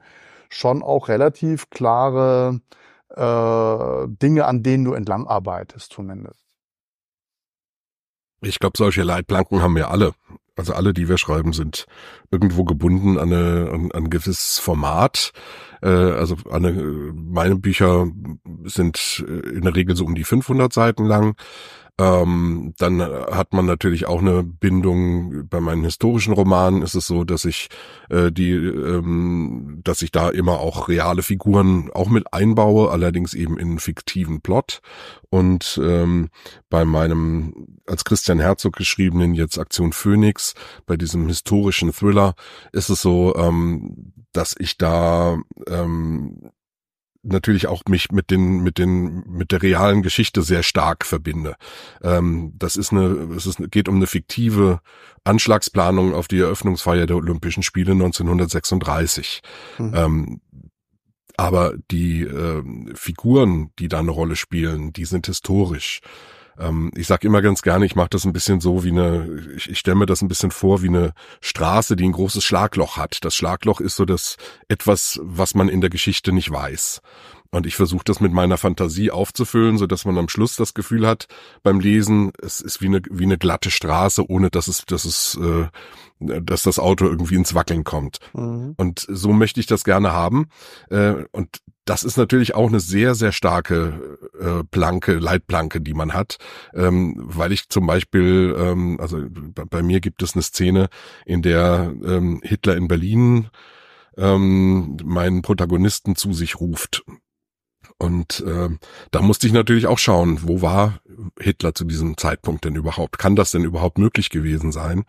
schon 0.49 0.83
auch 0.83 1.07
relativ 1.07 1.69
klare 1.69 2.59
äh, 3.11 4.07
Dinge, 4.09 4.43
an 4.43 4.61
denen 4.61 4.83
du 4.83 4.91
entlang 4.91 5.25
arbeitest 5.25 5.93
zumindest. 5.93 6.43
Ich 8.41 8.59
glaube, 8.59 8.77
solche 8.77 9.03
Leitplanken 9.03 9.61
haben 9.61 9.77
wir 9.77 9.89
alle 9.89 10.11
also 10.55 10.73
alle, 10.73 10.93
die 10.93 11.09
wir 11.09 11.17
schreiben, 11.17 11.53
sind 11.53 11.85
irgendwo 12.31 12.63
gebunden 12.63 13.17
an, 13.17 13.33
eine, 13.33 13.69
an, 13.71 13.91
ein 13.91 14.09
gewisses 14.09 14.59
Format. 14.59 15.31
Äh, 15.81 15.87
also 15.87 16.37
eine, 16.51 16.71
meine 17.13 17.55
Bücher 17.55 18.07
sind 18.63 19.25
äh, 19.27 19.49
in 19.49 19.61
der 19.61 19.75
Regel 19.75 19.95
so 19.95 20.05
um 20.05 20.15
die 20.15 20.23
500 20.23 20.71
Seiten 20.71 21.05
lang. 21.05 21.35
Ähm, 21.99 22.73
dann 22.79 23.01
hat 23.01 23.53
man 23.53 23.67
natürlich 23.67 24.07
auch 24.07 24.19
eine 24.19 24.43
Bindung. 24.43 25.47
Bei 25.47 25.59
meinen 25.59 25.83
historischen 25.83 26.33
Romanen 26.33 26.81
ist 26.81 26.95
es 26.95 27.05
so, 27.05 27.23
dass 27.23 27.45
ich 27.45 27.69
äh, 28.09 28.31
die, 28.31 28.51
ähm, 28.51 29.81
dass 29.83 30.01
ich 30.01 30.11
da 30.11 30.29
immer 30.29 30.59
auch 30.59 30.87
reale 30.87 31.21
Figuren 31.21 31.91
auch 31.93 32.09
mit 32.09 32.33
einbaue, 32.33 32.89
allerdings 32.89 33.35
eben 33.35 33.59
in 33.59 33.77
fiktiven 33.77 34.41
Plot. 34.41 34.81
Und 35.29 35.79
ähm, 35.83 36.29
bei 36.69 36.83
meinem 36.83 37.67
als 37.85 38.05
Christian 38.05 38.39
Herzog 38.39 38.75
geschriebenen 38.75 39.35
jetzt 39.35 39.59
Aktion 39.59 39.93
Phoenix, 39.93 40.55
bei 40.87 40.97
diesem 40.97 41.27
historischen 41.27 41.93
Thriller, 41.93 42.33
ist 42.71 42.89
es 42.89 43.01
so, 43.01 43.35
ähm, 43.35 44.13
dass 44.31 44.55
ich 44.57 44.77
da 44.79 45.37
ähm, 45.67 46.49
natürlich 47.23 47.67
auch 47.67 47.83
mich 47.87 48.11
mit 48.11 48.29
den 48.29 48.61
mit 48.61 48.77
den 48.77 49.23
mit 49.27 49.51
der 49.51 49.61
realen 49.61 50.03
Geschichte 50.03 50.41
sehr 50.41 50.61
stark 50.61 51.05
verbinde. 51.05 51.55
Ähm, 52.03 52.53
das 52.57 52.75
ist 52.75 52.91
eine 52.91 53.05
es 53.35 53.45
ist, 53.45 53.59
geht 53.71 53.87
um 53.87 53.95
eine 53.95 54.07
fiktive 54.07 54.81
Anschlagsplanung 55.23 56.13
auf 56.13 56.27
die 56.27 56.39
Eröffnungsfeier 56.39 57.05
der 57.05 57.15
Olympischen 57.15 57.63
Spiele 57.63 57.93
1936. 57.93 59.41
Mhm. 59.77 59.91
Ähm, 59.95 60.41
aber 61.35 61.73
die 61.89 62.21
äh, 62.21 62.63
Figuren, 62.93 63.71
die 63.79 63.87
da 63.87 63.99
eine 63.99 64.11
Rolle 64.11 64.35
spielen, 64.35 64.93
die 64.93 65.05
sind 65.05 65.25
historisch. 65.25 66.01
Ähm, 66.57 66.91
ich 66.95 67.07
sage 67.07 67.27
immer 67.27 67.41
ganz 67.41 67.61
gerne, 67.61 67.85
ich 67.85 67.95
mache 67.95 68.09
das 68.09 68.25
ein 68.25 68.33
bisschen 68.33 68.59
so 68.59 68.83
wie 68.83 68.91
eine, 68.91 69.43
ich, 69.55 69.69
ich 69.69 69.79
stelle 69.79 69.95
mir 69.95 70.05
das 70.05 70.21
ein 70.21 70.27
bisschen 70.27 70.51
vor 70.51 70.81
wie 70.81 70.89
eine 70.89 71.13
Straße, 71.41 71.95
die 71.95 72.05
ein 72.05 72.11
großes 72.11 72.43
Schlagloch 72.43 72.97
hat. 72.97 73.23
Das 73.25 73.35
Schlagloch 73.35 73.79
ist 73.79 73.95
so 73.95 74.05
das 74.05 74.37
etwas, 74.67 75.19
was 75.23 75.55
man 75.55 75.69
in 75.69 75.81
der 75.81 75.89
Geschichte 75.89 76.31
nicht 76.31 76.51
weiß. 76.51 77.01
Und 77.53 77.67
ich 77.67 77.75
versuche 77.75 78.03
das 78.03 78.19
mit 78.19 78.33
meiner 78.33 78.57
Fantasie 78.57 79.11
aufzufüllen, 79.11 79.77
so 79.77 79.85
dass 79.85 80.05
man 80.05 80.17
am 80.17 80.27
Schluss 80.27 80.55
das 80.55 80.73
Gefühl 80.73 81.05
hat 81.05 81.27
beim 81.61 81.79
Lesen, 81.79 82.31
es 82.41 82.59
ist 82.59 82.81
wie 82.81 82.87
eine 82.87 83.01
wie 83.11 83.25
eine 83.25 83.37
glatte 83.37 83.69
Straße, 83.69 84.27
ohne 84.27 84.49
dass 84.49 84.67
es 84.67 84.85
dass 84.85 85.05
es 85.05 85.37
äh, 85.39 85.67
dass 86.19 86.63
das 86.63 86.79
Auto 86.79 87.05
irgendwie 87.05 87.35
ins 87.35 87.53
Wackeln 87.53 87.83
kommt. 87.83 88.19
Mhm. 88.33 88.73
Und 88.77 89.05
so 89.07 89.33
möchte 89.33 89.59
ich 89.59 89.67
das 89.67 89.83
gerne 89.83 90.13
haben. 90.13 90.47
Äh, 90.89 91.25
und 91.31 91.59
das 91.85 92.03
ist 92.03 92.17
natürlich 92.17 92.55
auch 92.55 92.69
eine 92.69 92.79
sehr, 92.79 93.15
sehr 93.15 93.31
starke 93.31 94.17
äh, 94.39 94.63
Planke, 94.63 95.13
Leitplanke, 95.13 95.81
die 95.81 95.93
man 95.93 96.13
hat, 96.13 96.37
ähm, 96.73 97.15
weil 97.17 97.51
ich 97.51 97.69
zum 97.69 97.87
Beispiel, 97.87 98.55
ähm, 98.57 98.99
also 98.99 99.25
bei, 99.29 99.83
mir 99.83 99.99
gibt 99.99 100.23
es 100.23 100.33
eine 100.33 100.43
Szene, 100.43 100.89
in 101.25 101.41
der 101.41 101.93
ähm, 102.05 102.41
Hitler 102.43 102.77
in 102.77 102.87
Berlin 102.87 103.49
ähm, 104.17 104.97
meinen 105.03 105.41
Protagonisten 105.41 106.15
zu 106.15 106.33
sich 106.33 106.59
ruft. 106.59 107.03
Und 107.97 108.43
äh, 108.45 108.69
da 109.11 109.21
musste 109.21 109.47
ich 109.47 109.53
natürlich 109.53 109.87
auch 109.87 109.99
schauen, 109.99 110.39
wo 110.43 110.61
war 110.61 110.99
Hitler 111.39 111.73
zu 111.73 111.85
diesem 111.85 112.17
Zeitpunkt 112.17 112.65
denn 112.65 112.75
überhaupt? 112.75 113.17
Kann 113.17 113.35
das 113.35 113.51
denn 113.51 113.63
überhaupt 113.63 113.97
möglich 113.97 114.29
gewesen 114.29 114.71
sein? 114.71 115.05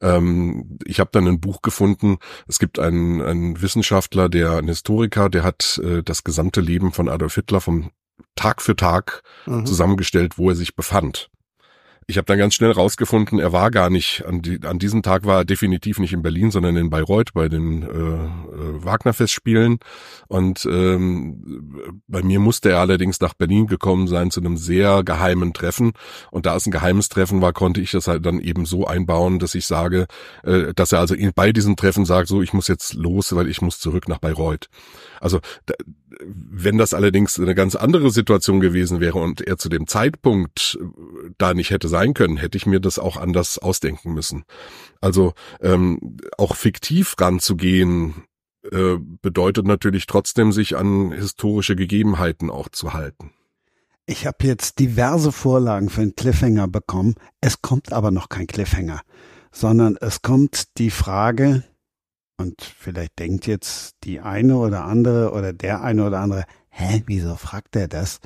Ähm, 0.00 0.78
ich 0.84 1.00
habe 1.00 1.10
dann 1.12 1.26
ein 1.26 1.40
Buch 1.40 1.62
gefunden. 1.62 2.18
Es 2.46 2.58
gibt 2.58 2.78
einen, 2.78 3.20
einen 3.22 3.60
Wissenschaftler, 3.60 4.28
der 4.28 4.58
ein 4.58 4.68
Historiker, 4.68 5.28
der 5.28 5.42
hat 5.42 5.80
äh, 5.82 6.02
das 6.02 6.24
gesamte 6.24 6.60
Leben 6.60 6.92
von 6.92 7.08
Adolf 7.08 7.34
Hitler 7.34 7.60
vom 7.60 7.90
Tag 8.36 8.62
für 8.62 8.76
Tag 8.76 9.22
mhm. 9.46 9.66
zusammengestellt, 9.66 10.38
wo 10.38 10.50
er 10.50 10.56
sich 10.56 10.76
befand. 10.76 11.30
Ich 12.10 12.16
habe 12.16 12.24
dann 12.24 12.38
ganz 12.38 12.54
schnell 12.54 12.70
rausgefunden, 12.70 13.38
er 13.38 13.52
war 13.52 13.70
gar 13.70 13.90
nicht, 13.90 14.24
an, 14.24 14.40
die, 14.40 14.60
an 14.64 14.78
diesem 14.78 15.02
Tag 15.02 15.26
war 15.26 15.40
er 15.40 15.44
definitiv 15.44 15.98
nicht 15.98 16.14
in 16.14 16.22
Berlin, 16.22 16.50
sondern 16.50 16.74
in 16.78 16.88
Bayreuth 16.88 17.34
bei 17.34 17.50
den 17.50 17.82
äh, 17.82 17.86
äh, 17.86 18.82
Wagner-Festspielen. 18.82 19.78
Und 20.26 20.64
ähm, 20.64 22.00
bei 22.06 22.22
mir 22.22 22.40
musste 22.40 22.70
er 22.70 22.78
allerdings 22.78 23.20
nach 23.20 23.34
Berlin 23.34 23.66
gekommen 23.66 24.06
sein 24.06 24.30
zu 24.30 24.40
einem 24.40 24.56
sehr 24.56 25.04
geheimen 25.04 25.52
Treffen. 25.52 25.92
Und 26.30 26.46
da 26.46 26.56
es 26.56 26.64
ein 26.64 26.70
geheimes 26.70 27.10
Treffen 27.10 27.42
war, 27.42 27.52
konnte 27.52 27.82
ich 27.82 27.90
das 27.90 28.08
halt 28.08 28.24
dann 28.24 28.40
eben 28.40 28.64
so 28.64 28.86
einbauen, 28.86 29.38
dass 29.38 29.54
ich 29.54 29.66
sage, 29.66 30.06
äh, 30.44 30.72
dass 30.72 30.92
er 30.92 31.00
also 31.00 31.14
bei 31.34 31.52
diesem 31.52 31.76
Treffen 31.76 32.06
sagt, 32.06 32.28
so 32.28 32.40
ich 32.40 32.54
muss 32.54 32.68
jetzt 32.68 32.94
los, 32.94 33.36
weil 33.36 33.50
ich 33.50 33.60
muss 33.60 33.80
zurück 33.80 34.08
nach 34.08 34.18
Bayreuth. 34.18 34.70
Also 35.20 35.40
wenn 36.24 36.78
das 36.78 36.94
allerdings 36.94 37.38
eine 37.38 37.54
ganz 37.54 37.74
andere 37.74 38.10
Situation 38.10 38.60
gewesen 38.60 39.00
wäre 39.00 39.18
und 39.18 39.40
er 39.40 39.58
zu 39.58 39.68
dem 39.68 39.86
Zeitpunkt 39.86 40.78
da 41.38 41.54
nicht 41.54 41.70
hätte 41.70 41.88
sein 41.88 42.14
können, 42.14 42.36
hätte 42.36 42.58
ich 42.58 42.66
mir 42.66 42.80
das 42.80 42.98
auch 42.98 43.16
anders 43.16 43.58
ausdenken 43.58 44.12
müssen. 44.14 44.44
Also 45.00 45.34
ähm, 45.60 46.16
auch 46.36 46.56
fiktiv 46.56 47.14
ranzugehen, 47.18 48.24
äh, 48.72 48.96
bedeutet 48.98 49.66
natürlich 49.66 50.06
trotzdem, 50.06 50.52
sich 50.52 50.76
an 50.76 51.12
historische 51.12 51.76
Gegebenheiten 51.76 52.50
auch 52.50 52.68
zu 52.68 52.92
halten. 52.92 53.32
Ich 54.04 54.26
habe 54.26 54.38
jetzt 54.46 54.78
diverse 54.78 55.32
Vorlagen 55.32 55.90
für 55.90 56.00
einen 56.00 56.16
Cliffhanger 56.16 56.66
bekommen. 56.66 57.14
Es 57.40 57.62
kommt 57.62 57.92
aber 57.92 58.10
noch 58.10 58.28
kein 58.28 58.46
Cliffhanger, 58.46 59.02
sondern 59.52 59.96
es 60.00 60.22
kommt 60.22 60.78
die 60.78 60.90
Frage, 60.90 61.62
und 62.38 62.62
vielleicht 62.62 63.18
denkt 63.18 63.46
jetzt 63.46 63.96
die 64.04 64.20
eine 64.20 64.56
oder 64.56 64.84
andere 64.84 65.32
oder 65.32 65.52
der 65.52 65.82
eine 65.82 66.06
oder 66.06 66.20
andere, 66.20 66.44
hä, 66.70 67.02
wieso 67.06 67.34
fragt 67.34 67.76
er 67.76 67.88
das? 67.88 68.20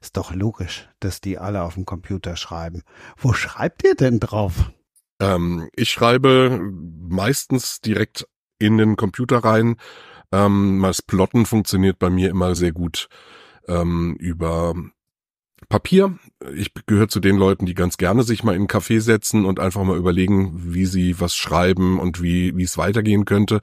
Ist 0.00 0.16
doch 0.16 0.34
logisch, 0.34 0.88
dass 1.00 1.20
die 1.20 1.38
alle 1.38 1.62
auf 1.62 1.74
dem 1.74 1.84
Computer 1.84 2.36
schreiben. 2.36 2.82
Wo 3.16 3.32
schreibt 3.32 3.84
ihr 3.84 3.94
denn 3.94 4.20
drauf? 4.20 4.72
Ähm, 5.20 5.68
ich 5.76 5.90
schreibe 5.90 6.60
meistens 6.72 7.80
direkt 7.80 8.26
in 8.58 8.78
den 8.78 8.96
Computer 8.96 9.38
rein. 9.38 9.76
Ähm, 10.32 10.80
das 10.82 11.02
Plotten 11.02 11.44
funktioniert 11.44 11.98
bei 11.98 12.10
mir 12.10 12.30
immer 12.30 12.54
sehr 12.54 12.72
gut 12.72 13.08
ähm, 13.68 14.16
über 14.18 14.74
Papier. 15.68 16.18
Ich 16.54 16.72
gehöre 16.86 17.08
zu 17.08 17.20
den 17.20 17.36
Leuten, 17.36 17.66
die 17.66 17.74
ganz 17.74 17.98
gerne 17.98 18.22
sich 18.22 18.42
mal 18.42 18.52
in 18.52 18.62
einen 18.62 18.68
Café 18.68 19.00
setzen 19.00 19.44
und 19.44 19.60
einfach 19.60 19.84
mal 19.84 19.98
überlegen, 19.98 20.72
wie 20.72 20.86
sie 20.86 21.20
was 21.20 21.36
schreiben 21.36 21.98
und 21.98 22.22
wie, 22.22 22.56
wie 22.56 22.62
es 22.62 22.78
weitergehen 22.78 23.26
könnte. 23.26 23.60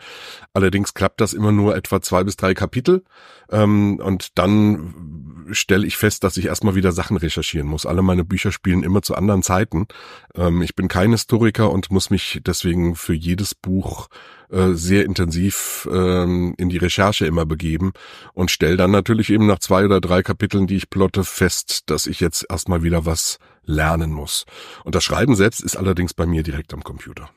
Allerdings 0.53 0.94
klappt 0.94 1.19
das 1.19 1.34
immer 1.34 1.52
nur 1.52 1.76
etwa 1.76 2.02
zwei 2.02 2.23
bis 2.23 2.38
drei 2.38 2.53
Kapitel. 2.53 3.03
Ähm, 3.49 3.99
und 4.03 4.38
dann 4.38 5.48
stelle 5.52 5.88
ich 5.88 5.98
fest, 5.98 6.23
dass 6.23 6.38
ich 6.38 6.45
erstmal 6.45 6.76
wieder 6.76 6.91
Sachen 6.91 7.18
recherchieren 7.18 7.68
muss. 7.68 7.86
Alle 7.86 8.02
meine 8.02 8.23
Bücher 8.23 8.52
spielen 8.52 8.84
immer 8.84 9.02
zu 9.02 9.15
anderen 9.15 9.41
Zeiten. 9.41 9.88
Ähm, 10.36 10.61
ich 10.61 10.76
bin 10.76 10.88
kein 10.88 11.11
Historiker 11.11 11.72
und 11.72 11.91
muss 11.91 12.10
mich 12.10 12.41
deswegen 12.45 12.95
für 12.95 13.14
jedes 13.14 13.56
Buch 13.56 14.10
äh, 14.49 14.73
sehr 14.73 15.05
intensiv 15.05 15.88
ähm, 15.91 16.53
in 16.57 16.69
die 16.69 16.77
Recherche 16.77 17.26
immer 17.26 17.45
begeben 17.45 17.93
und 18.34 18.51
stelle 18.51 18.77
dann 18.77 18.91
natürlich 18.91 19.30
eben 19.30 19.47
nach 19.47 19.59
zwei 19.59 19.85
oder 19.85 20.01
drei 20.01 20.23
Kapiteln, 20.23 20.67
die 20.67 20.77
ich 20.77 20.89
plotte, 20.89 21.23
fest, 21.23 21.89
dass 21.89 22.07
ich 22.07 22.19
jetzt 22.19 22.45
erstmal 22.49 22.84
wieder 22.84 23.05
was 23.05 23.39
lernen 23.63 24.11
muss. 24.11 24.45
Und 24.84 24.95
das 24.95 25.03
Schreiben 25.03 25.35
selbst 25.35 25.61
ist 25.61 25.76
allerdings 25.76 26.13
bei 26.13 26.26
mir 26.26 26.43
direkt 26.43 26.73
am 26.73 26.84
Computer. 26.84 27.30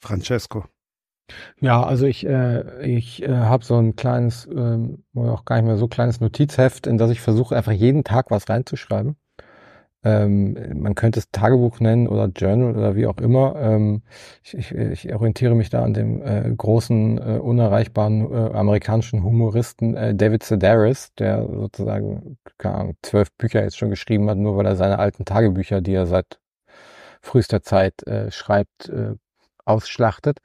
Francesco. 0.00 0.64
Ja, 1.60 1.82
also 1.82 2.06
ich, 2.06 2.26
äh, 2.26 2.84
ich 2.84 3.22
äh, 3.22 3.28
habe 3.28 3.64
so 3.64 3.76
ein 3.76 3.96
kleines, 3.96 4.46
ähm, 4.46 5.04
auch 5.14 5.44
gar 5.44 5.56
nicht 5.56 5.66
mehr 5.66 5.76
so 5.76 5.88
kleines 5.88 6.20
Notizheft, 6.20 6.86
in 6.86 6.98
das 6.98 7.10
ich 7.10 7.20
versuche, 7.20 7.56
einfach 7.56 7.72
jeden 7.72 8.04
Tag 8.04 8.30
was 8.30 8.48
reinzuschreiben. 8.48 9.16
Ähm, 10.04 10.56
man 10.80 10.94
könnte 10.94 11.20
es 11.20 11.30
Tagebuch 11.30 11.80
nennen 11.80 12.08
oder 12.08 12.26
Journal 12.26 12.76
oder 12.76 12.96
wie 12.96 13.06
auch 13.06 13.18
immer. 13.18 13.54
Ähm, 13.56 14.02
ich, 14.42 14.54
ich, 14.54 14.74
ich 14.74 15.14
orientiere 15.14 15.54
mich 15.54 15.70
da 15.70 15.84
an 15.84 15.94
dem 15.94 16.22
äh, 16.22 16.52
großen, 16.56 17.18
äh, 17.18 17.38
unerreichbaren 17.38 18.32
äh, 18.32 18.52
amerikanischen 18.52 19.22
Humoristen 19.22 19.94
äh, 19.96 20.14
David 20.14 20.42
Sedaris, 20.42 21.12
der 21.18 21.46
sozusagen 21.46 22.38
keine 22.58 22.74
Ahnung, 22.76 22.96
zwölf 23.02 23.32
Bücher 23.32 23.62
jetzt 23.62 23.78
schon 23.78 23.90
geschrieben 23.90 24.28
hat, 24.28 24.38
nur 24.38 24.56
weil 24.56 24.66
er 24.66 24.76
seine 24.76 24.98
alten 24.98 25.24
Tagebücher, 25.24 25.80
die 25.80 25.94
er 25.94 26.06
seit 26.06 26.40
frühester 27.20 27.62
Zeit 27.62 28.06
äh, 28.06 28.30
schreibt, 28.30 28.88
äh, 28.88 29.14
ausschlachtet. 29.64 30.38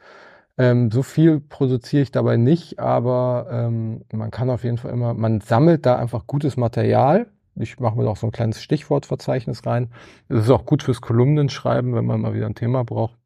Ähm, 0.57 0.91
so 0.91 1.03
viel 1.03 1.39
produziere 1.39 2.03
ich 2.03 2.11
dabei 2.11 2.38
nicht, 2.38 2.79
aber 2.79 3.47
ähm, 3.51 4.05
man 4.11 4.31
kann 4.31 4.49
auf 4.49 4.63
jeden 4.63 4.77
Fall 4.77 4.91
immer, 4.91 5.13
man 5.13 5.41
sammelt 5.41 5.85
da 5.85 5.97
einfach 5.97 6.25
gutes 6.27 6.57
Material 6.57 7.27
ich 7.59 7.79
mache 7.79 7.97
mir 7.97 8.03
doch 8.03 8.17
so 8.17 8.27
ein 8.27 8.31
kleines 8.31 8.61
Stichwortverzeichnis 8.61 9.65
rein. 9.65 9.89
Das 10.29 10.45
ist 10.45 10.49
auch 10.49 10.65
gut 10.65 10.84
fürs 10.84 11.01
Kolumnenschreiben, 11.01 11.95
wenn 11.95 12.05
man 12.05 12.21
mal 12.21 12.34
wieder 12.34 12.45
ein 12.45 12.55
Thema 12.55 12.84
braucht. 12.84 13.17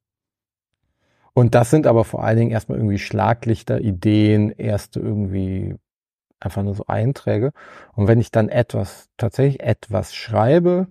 Und 1.34 1.56
das 1.56 1.70
sind 1.70 1.88
aber 1.88 2.04
vor 2.04 2.24
allen 2.24 2.38
Dingen 2.38 2.52
erstmal 2.52 2.78
irgendwie 2.78 3.00
Schlaglichter, 3.00 3.80
Ideen, 3.80 4.52
erste 4.52 5.00
irgendwie 5.00 5.76
einfach 6.40 6.64
nur 6.64 6.76
so 6.76 6.86
Einträge. 6.88 7.52
Und 7.94 8.08
wenn 8.08 8.20
ich 8.20 8.32
dann 8.32 8.50
etwas, 8.50 9.10
tatsächlich 9.18 9.62
etwas 9.62 10.14
schreibe, 10.14 10.88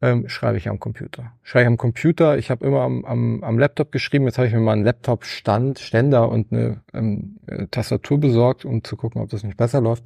ähm, 0.00 0.28
schreibe 0.28 0.58
ich 0.58 0.68
am 0.68 0.78
Computer. 0.78 1.32
Schreibe 1.42 1.62
ich 1.62 1.68
am 1.68 1.76
Computer, 1.76 2.38
ich 2.38 2.50
habe 2.50 2.64
immer 2.66 2.82
am, 2.82 3.04
am, 3.04 3.44
am 3.44 3.58
Laptop 3.58 3.92
geschrieben, 3.92 4.26
jetzt 4.26 4.38
habe 4.38 4.48
ich 4.48 4.54
mir 4.54 4.60
mal 4.60 4.72
einen 4.72 4.84
Laptop-Stand, 4.84 5.78
Ständer 5.78 6.28
und 6.28 6.52
eine 6.52 6.82
ähm, 6.92 7.38
äh, 7.46 7.66
Tastatur 7.66 8.18
besorgt, 8.18 8.64
um 8.64 8.84
zu 8.84 8.96
gucken, 8.96 9.20
ob 9.20 9.30
das 9.30 9.42
nicht 9.42 9.56
besser 9.56 9.80
läuft. 9.80 10.04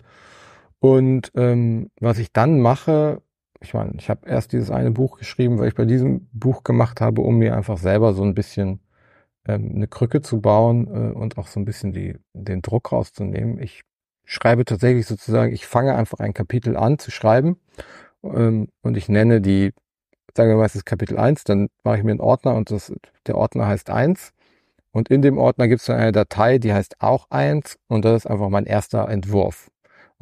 Und 0.83 1.31
ähm, 1.37 1.91
was 2.01 2.19
ich 2.19 2.33
dann 2.33 2.59
mache, 2.59 3.23
ich 3.61 3.73
meine, 3.73 3.93
ich 3.99 4.11
habe 4.11 4.29
erst 4.29 4.53
dieses 4.53 4.73
eine 4.73 4.91
Buch 4.91 5.17
geschrieben, 5.17 5.61
weil 5.61 5.69
ich 5.69 5.77
bei 5.77 5.85
diesem 5.85 6.29
Buch 6.33 6.65
gemacht 6.65 7.01
habe, 7.01 7.23
um 7.23 7.37
mir 7.39 7.55
einfach 7.57 7.79
selber 7.79 8.15
so 8.15 8.25
ein 8.25 8.35
bisschen 8.35 8.81
ähm, 9.47 9.71
eine 9.77 9.87
Krücke 9.87 10.23
zu 10.23 10.41
bauen 10.41 10.89
äh, 10.89 11.15
und 11.15 11.39
auch 11.39 11.47
so 11.47 11.61
ein 11.61 11.65
bisschen 11.65 11.93
die, 11.93 12.17
den 12.33 12.63
Druck 12.63 12.91
rauszunehmen. 12.91 13.61
Ich 13.61 13.83
schreibe 14.25 14.65
tatsächlich 14.65 15.07
sozusagen, 15.07 15.53
ich 15.53 15.69
fange 15.69 15.95
einfach 15.95 16.19
ein 16.19 16.35
Kapitel 16.35 16.77
an 16.77 16.99
zu 16.99 17.13
schreiben 17.13 17.59
ähm, 18.25 18.67
und 18.83 18.97
ich 18.97 19.09
nenne 19.09 19.41
die, 19.41 19.73
sagen 20.37 20.51
wir 20.51 20.57
mal, 20.57 20.67
es 20.67 20.75
ist 20.75 20.85
Kapitel 20.85 21.17
1, 21.17 21.45
dann 21.45 21.69
mache 21.85 21.99
ich 21.99 22.03
mir 22.03 22.11
einen 22.11 22.21
Ordner 22.21 22.57
und 22.57 22.73
das, 22.73 22.93
der 23.29 23.37
Ordner 23.37 23.69
heißt 23.69 23.89
1 23.89 24.33
und 24.91 25.11
in 25.11 25.23
dem 25.23 25.39
Ordner 25.39 25.69
gibt 25.69 25.83
es 25.83 25.87
dann 25.87 26.01
eine 26.01 26.11
Datei, 26.11 26.59
die 26.59 26.73
heißt 26.73 26.97
auch 27.01 27.29
1 27.31 27.79
und 27.87 28.05
das 28.05 28.25
ist 28.25 28.27
einfach 28.27 28.49
mein 28.49 28.67
erster 28.67 29.09
Entwurf. 29.09 29.69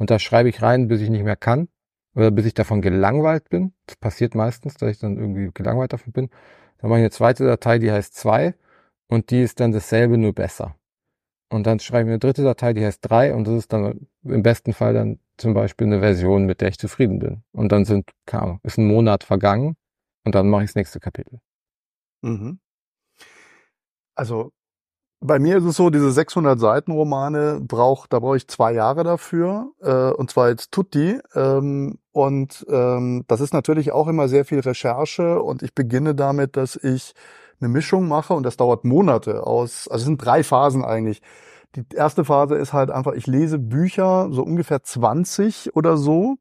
Und 0.01 0.09
da 0.09 0.17
schreibe 0.17 0.49
ich 0.49 0.63
rein, 0.63 0.87
bis 0.87 0.99
ich 0.99 1.11
nicht 1.11 1.23
mehr 1.23 1.35
kann 1.35 1.67
oder 2.15 2.31
bis 2.31 2.47
ich 2.47 2.55
davon 2.55 2.81
gelangweilt 2.81 3.49
bin. 3.49 3.75
Das 3.85 3.97
passiert 3.97 4.33
meistens, 4.33 4.73
dass 4.73 4.89
ich 4.89 4.97
dann 4.97 5.15
irgendwie 5.15 5.51
gelangweilt 5.53 5.93
davon 5.93 6.11
bin. 6.11 6.31
Dann 6.79 6.89
mache 6.89 7.01
ich 7.01 7.03
eine 7.03 7.11
zweite 7.11 7.45
Datei, 7.45 7.77
die 7.77 7.91
heißt 7.91 8.15
2 8.15 8.55
und 9.05 9.29
die 9.29 9.43
ist 9.43 9.59
dann 9.59 9.71
dasselbe, 9.71 10.17
nur 10.17 10.33
besser. 10.33 10.75
Und 11.51 11.67
dann 11.67 11.79
schreibe 11.79 12.09
ich 12.09 12.13
eine 12.13 12.17
dritte 12.17 12.41
Datei, 12.41 12.73
die 12.73 12.83
heißt 12.83 13.07
3 13.07 13.35
und 13.35 13.45
das 13.45 13.53
ist 13.53 13.73
dann 13.73 14.07
im 14.23 14.41
besten 14.41 14.73
Fall 14.73 14.95
dann 14.95 15.19
zum 15.37 15.53
Beispiel 15.53 15.85
eine 15.85 15.99
Version, 15.99 16.47
mit 16.47 16.61
der 16.61 16.69
ich 16.69 16.79
zufrieden 16.79 17.19
bin. 17.19 17.43
Und 17.51 17.71
dann 17.71 17.85
sind, 17.85 18.09
keine 18.25 18.41
Ahnung, 18.41 18.59
ist 18.63 18.79
ein 18.79 18.87
Monat 18.87 19.23
vergangen 19.23 19.75
und 20.25 20.33
dann 20.33 20.49
mache 20.49 20.63
ich 20.63 20.71
das 20.71 20.75
nächste 20.77 20.99
Kapitel. 20.99 21.41
Mhm. 22.23 22.59
Also 24.15 24.51
bei 25.23 25.37
mir 25.37 25.57
ist 25.57 25.65
es 25.65 25.75
so, 25.75 25.91
diese 25.91 26.11
600 26.11 26.59
Seiten 26.59 26.91
Romane 26.91 27.61
braucht, 27.61 28.11
da 28.11 28.19
brauche 28.19 28.37
ich 28.37 28.47
zwei 28.47 28.73
Jahre 28.73 29.03
dafür, 29.03 29.71
äh, 29.79 30.11
und 30.11 30.31
zwar 30.31 30.49
jetzt 30.49 30.71
Tutti. 30.71 31.19
Ähm, 31.35 31.99
und 32.11 32.65
ähm, 32.69 33.23
das 33.27 33.39
ist 33.39 33.53
natürlich 33.53 33.91
auch 33.91 34.07
immer 34.07 34.27
sehr 34.27 34.45
viel 34.45 34.59
Recherche 34.59 35.41
und 35.41 35.61
ich 35.61 35.75
beginne 35.75 36.15
damit, 36.15 36.57
dass 36.57 36.75
ich 36.75 37.13
eine 37.59 37.69
Mischung 37.69 38.07
mache 38.07 38.33
und 38.33 38.43
das 38.43 38.57
dauert 38.57 38.83
Monate 38.83 39.45
aus, 39.45 39.87
also 39.87 40.01
es 40.01 40.05
sind 40.05 40.25
drei 40.25 40.43
Phasen 40.43 40.83
eigentlich. 40.83 41.21
Die 41.75 41.85
erste 41.95 42.25
Phase 42.25 42.55
ist 42.55 42.73
halt 42.73 42.89
einfach, 42.89 43.13
ich 43.13 43.27
lese 43.27 43.59
Bücher, 43.59 44.27
so 44.31 44.43
ungefähr 44.43 44.81
20 44.83 45.75
oder 45.75 45.97
so, 45.97 46.37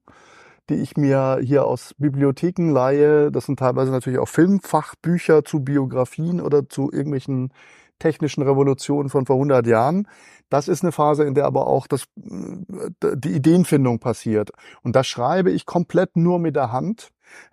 die 0.70 0.76
ich 0.76 0.96
mir 0.96 1.38
hier 1.42 1.66
aus 1.66 1.94
Bibliotheken 1.98 2.70
leihe. 2.72 3.30
Das 3.30 3.46
sind 3.46 3.58
teilweise 3.58 3.92
natürlich 3.92 4.18
auch 4.18 4.28
Filmfachbücher 4.28 5.44
zu 5.44 5.60
Biografien 5.60 6.40
oder 6.40 6.68
zu 6.68 6.90
irgendwelchen 6.90 7.52
technischen 8.00 8.42
Revolution 8.42 9.08
von 9.08 9.26
vor 9.26 9.36
100 9.36 9.66
Jahren. 9.66 10.08
Das 10.48 10.66
ist 10.66 10.82
eine 10.82 10.90
Phase, 10.90 11.24
in 11.24 11.34
der 11.34 11.46
aber 11.46 11.68
auch 11.68 11.86
das, 11.86 12.06
äh, 12.16 13.16
die 13.16 13.30
Ideenfindung 13.32 14.00
passiert. 14.00 14.50
Und 14.82 14.96
das 14.96 15.06
schreibe 15.06 15.52
ich 15.52 15.64
komplett 15.64 16.16
nur 16.16 16.40
mit 16.40 16.56
der 16.56 16.72
Hand. 16.72 17.12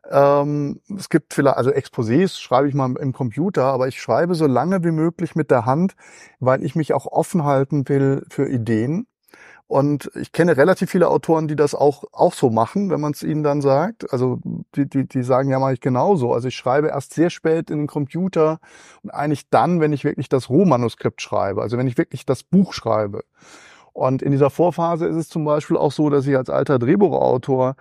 Ähm, 0.10 0.82
es 0.98 1.10
gibt 1.10 1.36
vielleicht, 1.36 1.58
also 1.58 1.70
Exposés 1.70 2.40
schreibe 2.40 2.68
ich 2.68 2.74
mal 2.74 2.96
im 2.98 3.14
Computer, 3.14 3.66
aber 3.66 3.88
ich 3.88 4.02
schreibe 4.02 4.34
so 4.34 4.48
lange 4.48 4.84
wie 4.84 4.92
möglich 4.92 5.36
mit 5.36 5.52
der 5.52 5.66
Hand, 5.66 5.96
weil 6.40 6.64
ich 6.64 6.76
mich 6.76 6.94
auch 6.94 7.06
offen 7.06 7.44
halten 7.44 7.88
will 7.88 8.26
für 8.30 8.50
Ideen. 8.50 9.06
Und 9.68 10.10
ich 10.16 10.32
kenne 10.32 10.56
relativ 10.56 10.90
viele 10.90 11.10
Autoren, 11.10 11.50
die 11.50 11.58
das 11.58 11.76
auch, 11.76 12.06
auch 12.14 12.34
so 12.34 12.50
machen, 12.50 12.90
wenn 12.90 13.02
man 13.02 13.12
es 13.12 13.22
ihnen 13.22 13.44
dann 13.44 13.62
sagt. 13.62 14.12
Also 14.14 14.40
die, 14.76 14.88
die, 14.88 15.06
die 15.06 15.24
sagen, 15.24 15.50
ja, 15.50 15.60
mache 15.60 15.74
ich 15.74 15.82
genauso. 15.82 16.34
Also 16.34 16.48
ich 16.48 16.56
schreibe 16.56 16.88
erst 16.88 17.14
sehr 17.14 17.30
spät 17.30 17.70
in 17.70 17.80
den 17.80 17.88
Computer 17.88 18.60
und 19.04 19.10
eigentlich 19.12 19.50
dann, 19.50 19.82
wenn 19.82 19.92
ich 19.92 20.06
wirklich 20.06 20.30
das 20.30 20.50
Rohmanuskript 20.50 21.22
schreibe, 21.22 21.62
also 21.62 21.78
wenn 21.78 21.88
ich 21.88 21.98
wirklich 21.98 22.26
das 22.26 22.44
Buch 22.44 22.72
schreibe. 22.72 23.24
Und 23.92 24.22
in 24.22 24.32
dieser 24.32 24.50
Vorphase 24.50 25.06
ist 25.06 25.16
es 25.18 25.28
zum 25.28 25.44
Beispiel 25.44 25.76
auch 25.76 25.92
so, 25.92 26.10
dass 26.10 26.26
ich 26.28 26.38
als 26.38 26.50
alter 26.50 26.80
Drehbuchautor 26.80 27.76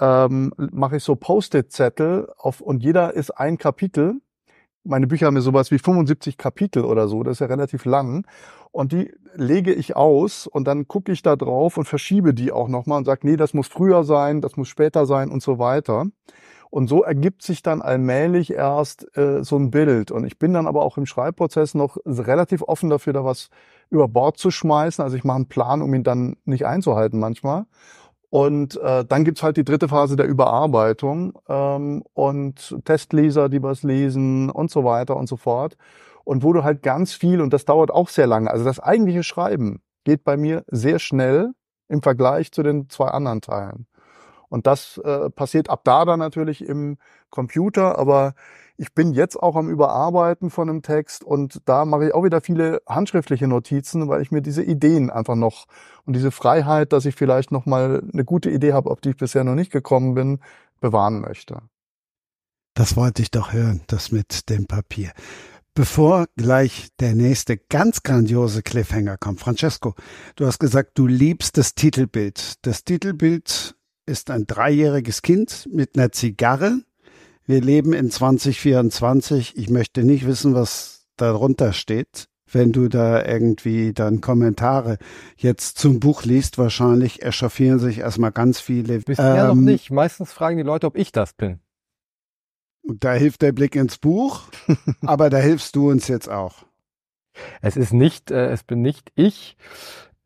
ähm, 0.00 0.52
mache 0.56 0.96
ich 0.96 1.04
so 1.04 1.16
Post-it-Zettel 1.16 2.30
auf 2.36 2.60
und 2.60 2.82
jeder 2.82 3.14
ist 3.14 3.30
ein 3.30 3.56
Kapitel. 3.56 4.20
Meine 4.84 5.06
Bücher 5.06 5.26
haben 5.26 5.36
ja 5.36 5.40
sowas 5.40 5.70
wie 5.70 5.78
75 5.78 6.36
Kapitel 6.36 6.84
oder 6.84 7.08
so, 7.08 7.22
das 7.22 7.34
ist 7.36 7.40
ja 7.40 7.46
relativ 7.46 7.84
lang 7.84 8.26
und 8.72 8.92
die 8.92 9.12
lege 9.34 9.72
ich 9.72 9.96
aus 9.96 10.46
und 10.46 10.66
dann 10.66 10.88
gucke 10.88 11.12
ich 11.12 11.22
da 11.22 11.36
drauf 11.36 11.76
und 11.76 11.84
verschiebe 11.84 12.34
die 12.34 12.52
auch 12.52 12.68
nochmal 12.68 12.98
und 12.98 13.04
sage, 13.04 13.26
nee, 13.26 13.36
das 13.36 13.54
muss 13.54 13.68
früher 13.68 14.04
sein, 14.04 14.40
das 14.40 14.56
muss 14.56 14.68
später 14.68 15.06
sein 15.06 15.30
und 15.30 15.42
so 15.42 15.58
weiter. 15.58 16.06
Und 16.70 16.88
so 16.88 17.02
ergibt 17.02 17.42
sich 17.42 17.62
dann 17.62 17.82
allmählich 17.82 18.50
erst 18.54 19.14
äh, 19.16 19.44
so 19.44 19.56
ein 19.56 19.70
Bild. 19.70 20.10
Und 20.10 20.24
ich 20.24 20.38
bin 20.38 20.54
dann 20.54 20.66
aber 20.66 20.82
auch 20.82 20.96
im 20.96 21.04
Schreibprozess 21.04 21.74
noch 21.74 21.98
relativ 22.06 22.62
offen 22.62 22.88
dafür, 22.88 23.12
da 23.12 23.26
was 23.26 23.50
über 23.90 24.08
Bord 24.08 24.38
zu 24.38 24.50
schmeißen. 24.50 25.04
Also 25.04 25.14
ich 25.14 25.22
mache 25.22 25.36
einen 25.36 25.48
Plan, 25.48 25.82
um 25.82 25.92
ihn 25.92 26.02
dann 26.02 26.36
nicht 26.46 26.64
einzuhalten 26.64 27.20
manchmal. 27.20 27.66
Und 28.30 28.80
äh, 28.80 29.04
dann 29.04 29.24
gibt's 29.24 29.42
halt 29.42 29.58
die 29.58 29.64
dritte 29.66 29.88
Phase 29.88 30.16
der 30.16 30.26
Überarbeitung 30.26 31.38
ähm, 31.46 32.04
und 32.14 32.74
Testleser, 32.86 33.50
die 33.50 33.62
was 33.62 33.82
lesen 33.82 34.48
und 34.48 34.70
so 34.70 34.82
weiter 34.82 35.18
und 35.18 35.28
so 35.28 35.36
fort 35.36 35.76
und 36.24 36.42
wo 36.42 36.52
du 36.52 36.64
halt 36.64 36.82
ganz 36.82 37.14
viel, 37.14 37.40
und 37.40 37.52
das 37.52 37.64
dauert 37.64 37.90
auch 37.90 38.08
sehr 38.08 38.26
lange, 38.26 38.50
also 38.50 38.64
das 38.64 38.80
eigentliche 38.80 39.22
Schreiben 39.22 39.82
geht 40.04 40.24
bei 40.24 40.36
mir 40.36 40.64
sehr 40.68 40.98
schnell 40.98 41.52
im 41.88 42.02
Vergleich 42.02 42.52
zu 42.52 42.62
den 42.62 42.88
zwei 42.88 43.08
anderen 43.08 43.40
Teilen. 43.40 43.86
Und 44.48 44.66
das 44.66 44.98
äh, 44.98 45.30
passiert 45.30 45.70
ab 45.70 45.80
da 45.84 46.04
dann 46.04 46.18
natürlich 46.18 46.62
im 46.62 46.98
Computer, 47.30 47.98
aber 47.98 48.34
ich 48.76 48.92
bin 48.92 49.12
jetzt 49.12 49.36
auch 49.36 49.56
am 49.56 49.70
Überarbeiten 49.70 50.50
von 50.50 50.68
einem 50.68 50.82
Text 50.82 51.24
und 51.24 51.60
da 51.66 51.84
mache 51.84 52.08
ich 52.08 52.14
auch 52.14 52.24
wieder 52.24 52.40
viele 52.40 52.82
handschriftliche 52.86 53.46
Notizen, 53.46 54.08
weil 54.08 54.20
ich 54.20 54.30
mir 54.30 54.42
diese 54.42 54.62
Ideen 54.62 55.08
einfach 55.08 55.36
noch 55.36 55.66
und 56.04 56.14
diese 56.14 56.30
Freiheit, 56.30 56.92
dass 56.92 57.06
ich 57.06 57.14
vielleicht 57.14 57.52
noch 57.52 57.64
mal 57.64 58.02
eine 58.12 58.24
gute 58.24 58.50
Idee 58.50 58.72
habe, 58.72 58.90
auf 58.90 59.00
die 59.00 59.10
ich 59.10 59.16
bisher 59.16 59.44
noch 59.44 59.54
nicht 59.54 59.72
gekommen 59.72 60.14
bin, 60.14 60.40
bewahren 60.80 61.20
möchte. 61.20 61.62
Das 62.74 62.96
wollte 62.96 63.22
ich 63.22 63.30
doch 63.30 63.52
hören, 63.52 63.82
das 63.86 64.12
mit 64.12 64.50
dem 64.50 64.66
Papier. 64.66 65.12
Bevor 65.74 66.26
gleich 66.36 66.88
der 67.00 67.14
nächste 67.14 67.56
ganz 67.56 68.02
grandiose 68.02 68.62
Cliffhanger 68.62 69.16
kommt, 69.16 69.40
Francesco, 69.40 69.94
du 70.36 70.44
hast 70.46 70.58
gesagt, 70.58 70.98
du 70.98 71.06
liebst 71.06 71.56
das 71.56 71.74
Titelbild. 71.74 72.56
Das 72.66 72.84
Titelbild 72.84 73.74
ist 74.04 74.30
ein 74.30 74.46
dreijähriges 74.46 75.22
Kind 75.22 75.66
mit 75.72 75.96
einer 75.96 76.12
Zigarre. 76.12 76.82
Wir 77.46 77.62
leben 77.62 77.94
in 77.94 78.10
2024. 78.10 79.56
Ich 79.56 79.70
möchte 79.70 80.04
nicht 80.04 80.26
wissen, 80.26 80.54
was 80.54 81.06
darunter 81.16 81.72
steht. 81.72 82.28
Wenn 82.50 82.72
du 82.72 82.88
da 82.88 83.24
irgendwie 83.24 83.94
dann 83.94 84.20
Kommentare 84.20 84.98
jetzt 85.38 85.78
zum 85.78 86.00
Buch 86.00 86.24
liest, 86.24 86.58
wahrscheinlich 86.58 87.22
echauffieren 87.22 87.78
sich 87.78 88.00
erstmal 88.00 88.30
ganz 88.30 88.60
viele. 88.60 88.98
Bisher 88.98 89.44
ähm, 89.44 89.46
noch 89.48 89.54
nicht. 89.54 89.90
Meistens 89.90 90.32
fragen 90.32 90.58
die 90.58 90.62
Leute, 90.62 90.86
ob 90.86 90.98
ich 90.98 91.12
das 91.12 91.32
bin. 91.32 91.61
Da 92.84 93.12
hilft 93.12 93.42
der 93.42 93.52
Blick 93.52 93.76
ins 93.76 93.98
Buch, 93.98 94.42
aber 95.06 95.30
da 95.30 95.38
hilfst 95.38 95.76
du 95.76 95.90
uns 95.90 96.08
jetzt 96.08 96.28
auch. 96.28 96.64
Es 97.60 97.76
ist 97.76 97.92
nicht, 97.92 98.30
äh, 98.30 98.50
es 98.50 98.64
bin 98.64 98.82
nicht 98.82 99.12
ich. 99.14 99.56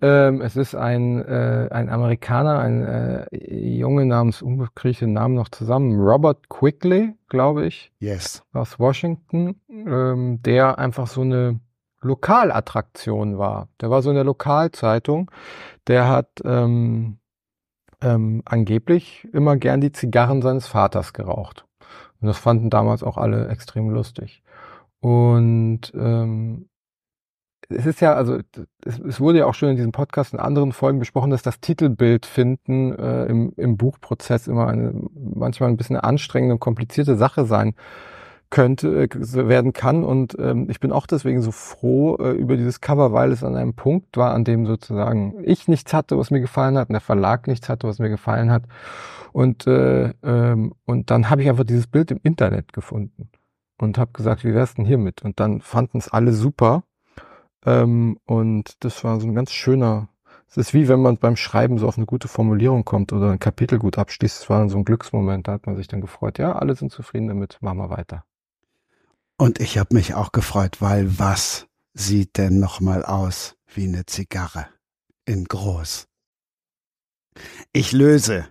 Ähm, 0.03 0.43
es 0.43 0.57
ist 0.57 0.74
ein, 0.74 1.24
äh, 1.24 1.69
ein 1.70 1.89
Amerikaner, 1.89 2.59
ein 2.59 2.85
äh, 2.85 3.27
Junge 3.78 4.05
namens, 4.05 4.43
uh, 4.43 4.66
kriege 4.74 4.91
ich 4.91 4.99
den 4.99 5.15
Namen 5.15 5.35
noch 5.35 5.49
zusammen, 5.49 5.99
Robert 5.99 6.51
Quigley, 6.51 7.15
glaube 7.28 7.66
ich. 7.66 7.93
Yes. 7.99 8.43
Aus 8.53 8.78
Washington, 8.78 9.61
ähm, 9.70 10.43
der 10.43 10.78
einfach 10.78 11.07
so 11.07 11.23
eine 11.23 11.61
Lokalattraktion 12.03 13.39
war. 13.39 13.69
Der 13.81 13.91
war 13.91 14.03
so 14.03 14.11
in 14.11 14.16
der 14.16 14.24
Lokalzeitung. 14.24 15.31
Der 15.87 16.09
hat 16.09 16.28
ähm, 16.45 17.19
ähm, 18.03 18.43
angeblich 18.45 19.27
immer 19.33 19.57
gern 19.57 19.81
die 19.81 19.93
Zigarren 19.93 20.43
seines 20.43 20.66
Vaters 20.66 21.15
geraucht. 21.15 21.65
Und 22.20 22.28
das 22.28 22.38
fanden 22.38 22.70
damals 22.70 23.02
auch 23.02 23.16
alle 23.16 23.48
extrem 23.48 23.90
lustig. 23.90 24.43
Und 25.01 25.93
ähm, 25.94 26.68
es 27.68 27.86
ist 27.86 28.01
ja, 28.01 28.14
also 28.14 28.38
es, 28.84 28.98
es, 28.98 29.20
wurde 29.20 29.38
ja 29.38 29.47
auch 29.47 29.55
schon 29.55 29.70
in 29.70 29.76
diesem 29.76 29.93
Podcast 29.93 30.32
in 30.32 30.38
anderen 30.38 30.72
Folgen 30.72 30.98
besprochen, 30.98 31.30
dass 31.30 31.43
das 31.43 31.60
Titelbild 31.60 32.24
finden 32.24 32.93
äh, 32.93 33.24
im, 33.26 33.52
im 33.56 33.76
Buchprozess 33.76 34.47
immer 34.47 34.68
eine 34.68 34.93
manchmal 35.14 35.68
ein 35.68 35.76
bisschen 35.76 35.97
anstrengende 35.97 36.55
und 36.55 36.60
komplizierte 36.60 37.16
Sache 37.16 37.44
sein 37.44 37.74
könnte, 38.57 39.03
äh, 39.03 39.49
werden 39.49 39.74
kann. 39.74 40.03
Und 40.03 40.35
ähm, 40.39 40.69
ich 40.70 40.81
bin 40.81 40.91
auch 40.91 41.07
deswegen 41.07 41.43
so 41.43 41.53
froh 41.53 42.16
äh, 42.16 42.31
über 42.31 42.57
dieses 42.57 42.81
Cover, 42.81 43.12
weil 43.12 43.31
es 43.31 43.45
an 43.45 43.55
einem 43.55 43.74
Punkt 43.74 44.16
war, 44.16 44.33
an 44.33 44.45
dem 44.45 44.65
sozusagen 44.65 45.35
ich 45.45 45.69
nichts 45.69 45.93
hatte, 45.93 46.16
was 46.16 46.31
mir 46.31 46.41
gefallen 46.41 46.78
hat, 46.78 46.89
und 46.89 46.95
der 46.95 47.03
Verlag 47.03 47.49
nichts 47.49 47.69
hatte, 47.69 47.87
was 47.87 47.99
mir 47.99 48.09
gefallen 48.09 48.51
hat. 48.51 48.62
Und, 49.33 49.66
äh, 49.66 50.15
ähm, 50.23 50.73
und 50.87 51.11
dann 51.11 51.28
habe 51.28 51.43
ich 51.43 51.51
einfach 51.51 51.65
dieses 51.65 51.87
Bild 51.87 52.11
im 52.11 52.19
Internet 52.23 52.73
gefunden 52.73 53.28
und 53.77 53.99
habe 53.99 54.12
gesagt, 54.12 54.43
wie 54.43 54.55
wär's 54.55 54.73
denn 54.73 54.87
hiermit? 54.87 55.23
Und 55.23 55.39
dann 55.39 55.61
fanden 55.61 55.99
es 55.99 56.09
alle 56.09 56.33
super. 56.33 56.85
Ähm, 57.66 58.19
und 58.24 58.83
das 58.85 59.05
war 59.05 59.20
so 59.20 59.27
ein 59.27 59.35
ganz 59.35 59.53
schöner, 59.53 60.09
es 60.49 60.57
ist 60.57 60.73
wie 60.73 60.89
wenn 60.89 61.03
man 61.03 61.19
beim 61.19 61.37
Schreiben 61.37 61.77
so 61.77 61.87
auf 61.87 61.99
eine 61.99 62.07
gute 62.07 62.28
Formulierung 62.28 62.87
kommt 62.87 63.12
oder 63.12 63.33
ein 63.33 63.39
Kapitel 63.39 63.78
gut 63.78 63.99
abschließt. 63.99 64.45
Es 64.45 64.49
war 64.49 64.61
dann 64.61 64.70
so 64.70 64.78
ein 64.78 64.87
Glücksmoment, 64.87 65.47
da 65.47 65.53
hat 65.53 65.66
man 65.66 65.77
sich 65.77 65.89
dann 65.89 66.01
gefreut. 66.01 66.39
Ja, 66.39 66.53
alle 66.53 66.74
sind 66.74 66.91
zufrieden 66.91 67.28
damit, 67.28 67.59
machen 67.61 67.77
wir 67.78 67.91
weiter. 67.91 68.24
Und 69.36 69.60
ich 69.60 69.78
habe 69.78 69.94
mich 69.94 70.14
auch 70.14 70.32
gefreut, 70.32 70.80
weil 70.80 71.18
was 71.18 71.66
sieht 71.92 72.38
denn 72.38 72.58
nochmal 72.58 73.04
aus 73.04 73.56
wie 73.74 73.84
eine 73.84 74.06
Zigarre 74.06 74.66
in 75.24 75.44
groß? 75.44 76.06
Ich 77.72 77.92
löse 77.92 78.48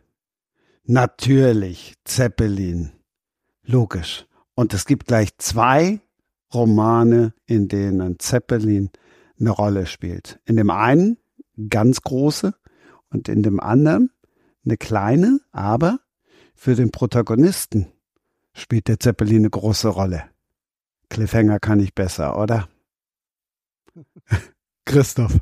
Natürlich, 0.88 1.96
Zeppelin. 2.04 2.92
Logisch. 3.64 4.28
Und 4.54 4.72
es 4.76 4.86
gibt 4.86 5.08
gleich 5.08 5.36
zwei 5.40 6.00
Romane, 6.54 7.34
in 7.48 7.68
denen 7.68 8.20
Zeppelin 8.20 8.92
eine 9.40 9.50
Rolle 9.50 9.88
spielt. 9.88 10.40
In 10.46 10.58
dem 10.58 10.70
einen 10.70 11.18
ganz 11.70 12.02
große 12.02 12.54
und 13.10 13.30
in 13.30 13.42
dem 13.42 13.60
anderen 13.60 14.12
eine 14.64 14.78
kleine, 14.78 15.40
aber 15.52 16.02
für 16.54 16.76
den 16.76 16.92
Protagonisten 16.92 17.88
spielt 18.54 18.88
der 18.88 19.00
Zeppelin 19.00 19.40
eine 19.40 19.50
große 19.50 19.88
Rolle. 19.88 20.26
Cliffhanger 21.10 21.60
kann 21.60 21.80
ich 21.80 21.94
besser, 21.94 22.38
oder? 22.38 22.68
Christoph. 24.86 25.38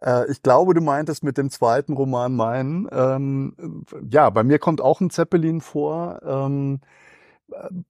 Äh, 0.00 0.30
ich 0.30 0.42
glaube, 0.42 0.74
du 0.74 0.80
meintest 0.80 1.24
mit 1.24 1.38
dem 1.38 1.50
zweiten 1.50 1.94
Roman 1.94 2.34
meinen. 2.34 2.88
Ähm, 2.92 3.84
ja, 4.08 4.30
bei 4.30 4.42
mir 4.42 4.58
kommt 4.58 4.80
auch 4.80 5.00
ein 5.00 5.10
Zeppelin 5.10 5.60
vor. 5.60 6.20
Ähm, 6.24 6.80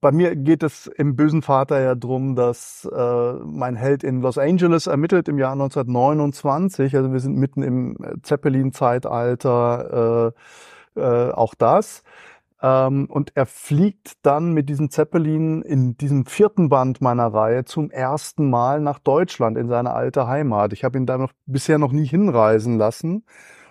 bei 0.00 0.12
mir 0.12 0.36
geht 0.36 0.62
es 0.62 0.86
im 0.86 1.16
Bösen 1.16 1.42
Vater 1.42 1.80
ja 1.80 1.94
drum, 1.94 2.36
dass 2.36 2.88
äh, 2.92 3.32
mein 3.44 3.76
Held 3.76 4.02
in 4.02 4.20
Los 4.20 4.36
Angeles 4.36 4.86
ermittelt 4.86 5.28
im 5.28 5.38
Jahr 5.38 5.52
1929. 5.52 6.96
Also 6.96 7.12
wir 7.12 7.20
sind 7.20 7.36
mitten 7.36 7.62
im 7.62 7.96
Zeppelin-Zeitalter, 8.22 10.32
äh, 10.96 11.00
äh, 11.00 11.32
auch 11.32 11.54
das. 11.54 12.02
Ähm, 12.64 13.06
und 13.10 13.32
er 13.34 13.44
fliegt 13.44 14.14
dann 14.22 14.54
mit 14.54 14.70
diesem 14.70 14.88
Zeppelin 14.88 15.60
in 15.60 15.98
diesem 15.98 16.24
vierten 16.24 16.70
Band 16.70 17.02
meiner 17.02 17.26
Reihe 17.26 17.66
zum 17.66 17.90
ersten 17.90 18.48
Mal 18.48 18.80
nach 18.80 18.98
Deutschland 18.98 19.58
in 19.58 19.68
seine 19.68 19.92
alte 19.92 20.26
Heimat. 20.26 20.72
Ich 20.72 20.82
habe 20.82 20.96
ihn 20.96 21.04
da 21.04 21.18
noch 21.18 21.32
bisher 21.44 21.78
noch 21.78 21.92
nie 21.92 22.06
hinreisen 22.06 22.78
lassen. 22.78 23.26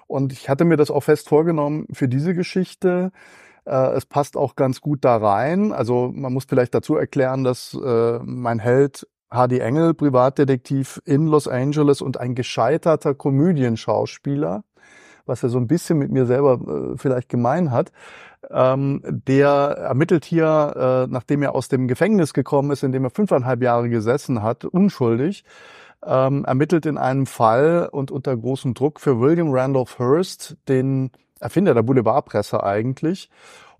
Und 0.06 0.32
ich 0.32 0.48
hatte 0.48 0.64
mir 0.64 0.78
das 0.78 0.91
auch 0.91 1.02
fest 1.02 1.28
vorgenommen 1.28 1.88
für 1.91 2.07
diese 2.07 2.36
Geschichte. 2.36 3.11
Äh, 3.65 3.94
es 3.95 4.06
passt 4.06 4.38
auch 4.38 4.56
ganz 4.56 4.80
gut 4.80 5.03
da 5.03 5.18
rein. 5.18 5.72
Also 5.72 6.11
man 6.14 6.32
muss 6.32 6.45
vielleicht 6.48 6.76
dazu 6.76 6.95
erklären, 6.95 7.44
dass 7.44 7.74
äh, 7.74 8.20
mein 8.24 8.60
Held 8.60 9.07
Hardy 9.32 9.57
Engel, 9.57 9.95
Privatdetektiv 9.95 11.02
in 11.06 11.26
Los 11.26 11.48
Angeles 11.48 12.03
und 12.03 12.20
ein 12.20 12.36
gescheiterter 12.36 13.15
Komödienschauspieler, 13.15 14.64
was 15.26 15.44
er 15.44 15.50
so 15.50 15.58
ein 15.58 15.68
bisschen 15.68 15.98
mit 15.98 16.12
mir 16.12 16.26
selber 16.26 16.60
äh, 16.94 16.98
vielleicht 16.98 17.30
gemein 17.30 17.72
hat, 17.72 17.91
ähm, 18.52 19.02
der 19.04 19.50
ermittelt 19.50 20.26
hier, 20.26 21.06
äh, 21.08 21.12
nachdem 21.12 21.44
er 21.44 21.56
aus 21.56 21.70
dem 21.70 21.88
Gefängnis 21.88 22.34
gekommen 22.34 22.72
ist, 22.72 22.84
in 22.84 22.91
dem 22.91 23.04
er 23.04 23.10
fünfeinhalb 23.10 23.62
Jahre 23.62 23.90
gesessen 23.90 24.44
hat, 24.44 24.66
unschuldig, 24.66 25.44
ähm, 26.06 26.44
ermittelt 26.45 26.86
in 26.86 26.98
einem 26.98 27.26
Fall 27.26 27.88
und 27.91 28.12
unter 28.12 28.36
großem 28.36 28.74
Druck 28.74 29.00
für 29.00 29.20
William 29.20 29.52
Randolph 29.52 30.00
Hearst, 30.00 30.58
den 30.68 31.12
Erfinder 31.40 31.74
der 31.74 31.84
Boulevardpresse 31.84 32.64
eigentlich. 32.64 33.30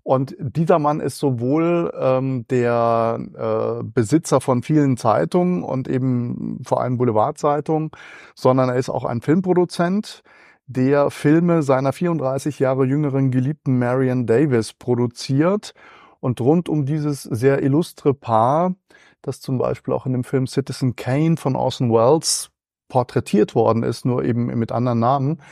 Und 0.02 0.36
dieser 0.38 0.78
Mann 0.78 1.00
ist 1.00 1.18
sowohl 1.18 1.90
ähm, 1.98 2.46
der 2.48 3.18
äh, 3.38 3.82
Besitzer 3.82 4.42
von 4.42 4.62
vielen 4.62 4.98
Zeitungen 4.98 5.62
und 5.62 5.88
eben 5.88 6.60
vor 6.62 6.82
allem 6.82 6.98
Boulevardzeitungen, 6.98 7.90
sondern 8.34 8.68
er 8.68 8.76
ist 8.76 8.90
auch 8.90 9.04
ein 9.04 9.22
Filmproduzent 9.22 10.22
der 10.66 11.10
Filme 11.10 11.62
seiner 11.62 11.92
34 11.92 12.58
Jahre 12.58 12.84
jüngeren 12.84 13.30
Geliebten 13.30 13.78
Marion 13.78 14.26
Davis 14.26 14.72
produziert. 14.72 15.74
Und 16.20 16.40
rund 16.40 16.70
um 16.70 16.86
dieses 16.86 17.22
sehr 17.22 17.62
illustre 17.62 18.14
Paar, 18.14 18.74
das 19.20 19.40
zum 19.40 19.58
Beispiel 19.58 19.92
auch 19.92 20.06
in 20.06 20.12
dem 20.12 20.24
Film 20.24 20.46
Citizen 20.46 20.96
Kane 20.96 21.36
von 21.36 21.54
Orson 21.54 21.92
Welles 21.92 22.50
porträtiert 22.88 23.54
worden 23.54 23.82
ist, 23.82 24.06
nur 24.06 24.24
eben 24.24 24.46
mit 24.46 24.72
anderen 24.72 25.00
Namen, 25.00 25.42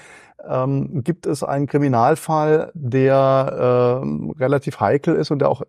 ähm, 0.49 1.03
gibt 1.05 1.27
es 1.27 1.43
einen 1.43 1.67
Kriminalfall, 1.67 2.71
der 2.75 4.03
äh, 4.03 4.39
relativ 4.39 4.81
heikel 4.81 5.15
ist 5.15 5.31
und 5.31 5.41
der 5.41 5.51
auch 5.51 5.63
äh, 5.63 5.67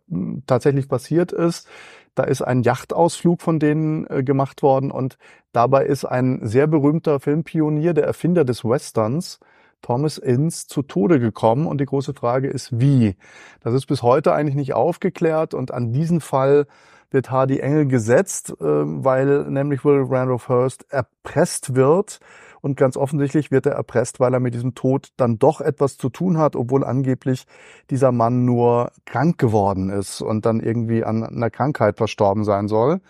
tatsächlich 0.48 0.88
passiert 0.88 1.32
ist. 1.32 1.68
Da 2.16 2.24
ist 2.24 2.42
ein 2.42 2.64
Yachtausflug 2.64 3.42
von 3.42 3.60
denen 3.60 4.06
äh, 4.08 4.24
gemacht 4.24 4.62
worden 4.62 4.92
und 4.92 5.18
dabei 5.52 5.86
ist 5.86 6.06
ein 6.06 6.40
sehr 6.44 6.68
berühmter 6.68 7.20
Filmpionier, 7.20 7.94
der 7.94 8.06
Erfinder 8.06 8.46
des 8.46 8.64
Westerns, 8.64 9.40
Thomas 9.82 10.18
Ince, 10.18 10.68
zu 10.68 10.82
Tode 10.82 11.20
gekommen. 11.20 11.68
Und 11.68 11.82
die 11.82 11.86
große 11.86 12.14
Frage 12.14 12.48
ist, 12.48 12.80
wie? 12.80 13.16
Das 13.62 13.74
ist 13.74 13.86
bis 13.86 14.02
heute 14.02 14.34
eigentlich 14.34 14.56
nicht 14.56 14.74
aufgeklärt 14.74 15.54
und 15.54 15.72
an 15.72 15.92
diesen 15.92 16.22
Fall 16.22 16.68
wird 17.12 17.30
Hardy 17.30 17.60
Engel 17.60 17.88
gesetzt, 17.88 18.52
äh, 18.60 18.64
weil 18.66 19.46
nämlich 19.46 19.86
Will 19.86 20.04
Randolph 20.08 20.50
Hearst 20.50 20.86
erpresst 20.90 21.76
wird 21.76 22.20
und 22.64 22.78
ganz 22.78 22.96
offensichtlich 22.96 23.52
wird 23.52 23.66
er 23.66 23.74
erpresst, 23.74 24.22
weil 24.22 24.34
er 24.34 24.40
mit 24.40 24.54
diesem 24.54 24.74
Tod 24.74 25.10
dann 25.18 25.38
doch 25.38 25.60
etwas 25.60 25.98
zu 25.98 26.10
tun 26.10 26.38
hat, 26.38 26.56
obwohl 26.56 26.86
angeblich 26.86 27.46
dieser 27.90 28.14
Mann 28.14 28.46
nur 28.46 28.90
krank 29.06 29.38
geworden 29.38 29.90
ist 29.90 30.22
und 30.22 30.46
dann 30.46 30.62
irgendwie 30.62 31.04
an 31.04 31.26
einer 31.26 31.50
Krankheit 31.50 31.98
verstorben 31.98 32.46
sein 32.46 32.70
soll. 32.70 33.02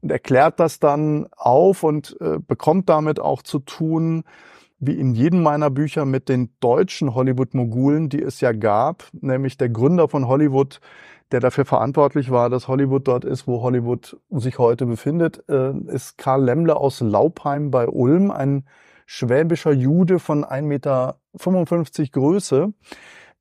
Und 0.00 0.10
erklärt 0.10 0.58
das 0.58 0.80
dann 0.80 1.26
auf 1.36 1.82
und 1.82 2.16
äh, 2.22 2.38
bekommt 2.38 2.88
damit 2.88 3.20
auch 3.20 3.42
zu 3.42 3.58
tun, 3.58 4.24
wie 4.78 4.98
in 4.98 5.14
jedem 5.14 5.42
meiner 5.42 5.68
Bücher 5.68 6.06
mit 6.06 6.30
den 6.30 6.54
deutschen 6.60 7.14
Hollywood-Mogulen, 7.14 8.08
die 8.08 8.22
es 8.22 8.40
ja 8.40 8.52
gab, 8.52 9.04
nämlich 9.12 9.58
der 9.58 9.68
Gründer 9.68 10.08
von 10.08 10.28
Hollywood, 10.28 10.80
der 11.30 11.40
dafür 11.40 11.66
verantwortlich 11.66 12.30
war, 12.30 12.48
dass 12.48 12.68
Hollywood 12.68 13.06
dort 13.06 13.26
ist, 13.26 13.46
wo 13.46 13.60
Hollywood 13.60 14.16
sich 14.30 14.58
heute 14.58 14.86
befindet, 14.86 15.44
äh, 15.50 15.72
ist 15.88 16.16
Karl 16.16 16.42
Lemmle 16.42 16.74
aus 16.74 17.00
Laupheim 17.00 17.70
bei 17.70 17.86
Ulm, 17.86 18.30
ein 18.30 18.64
schwäbischer 19.06 19.72
Jude 19.72 20.18
von 20.18 20.44
1,55 20.44 20.62
Meter 20.62 21.16
Größe, 22.12 22.72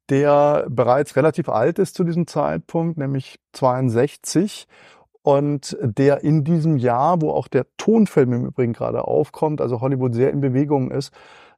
der 0.10 0.66
bereits 0.70 1.16
relativ 1.16 1.50
alt 1.50 1.80
ist 1.80 1.96
zu 1.96 2.04
diesem 2.04 2.28
Zeitpunkt, 2.28 2.98
nämlich 2.98 3.40
62 3.54 4.68
und 5.22 5.78
der 5.82 6.24
in 6.24 6.44
diesem 6.44 6.78
Jahr, 6.78 7.22
wo 7.22 7.32
auch 7.32 7.48
der 7.48 7.66
Tonfilm 7.78 8.34
im 8.34 8.46
Übrigen 8.46 8.74
gerade 8.74 9.08
aufkommt, 9.08 9.62
also 9.62 9.80
Hollywood 9.80 10.14
sehr 10.14 10.32
in 10.32 10.42
Bewegung 10.42 10.92
ist, 10.92 11.14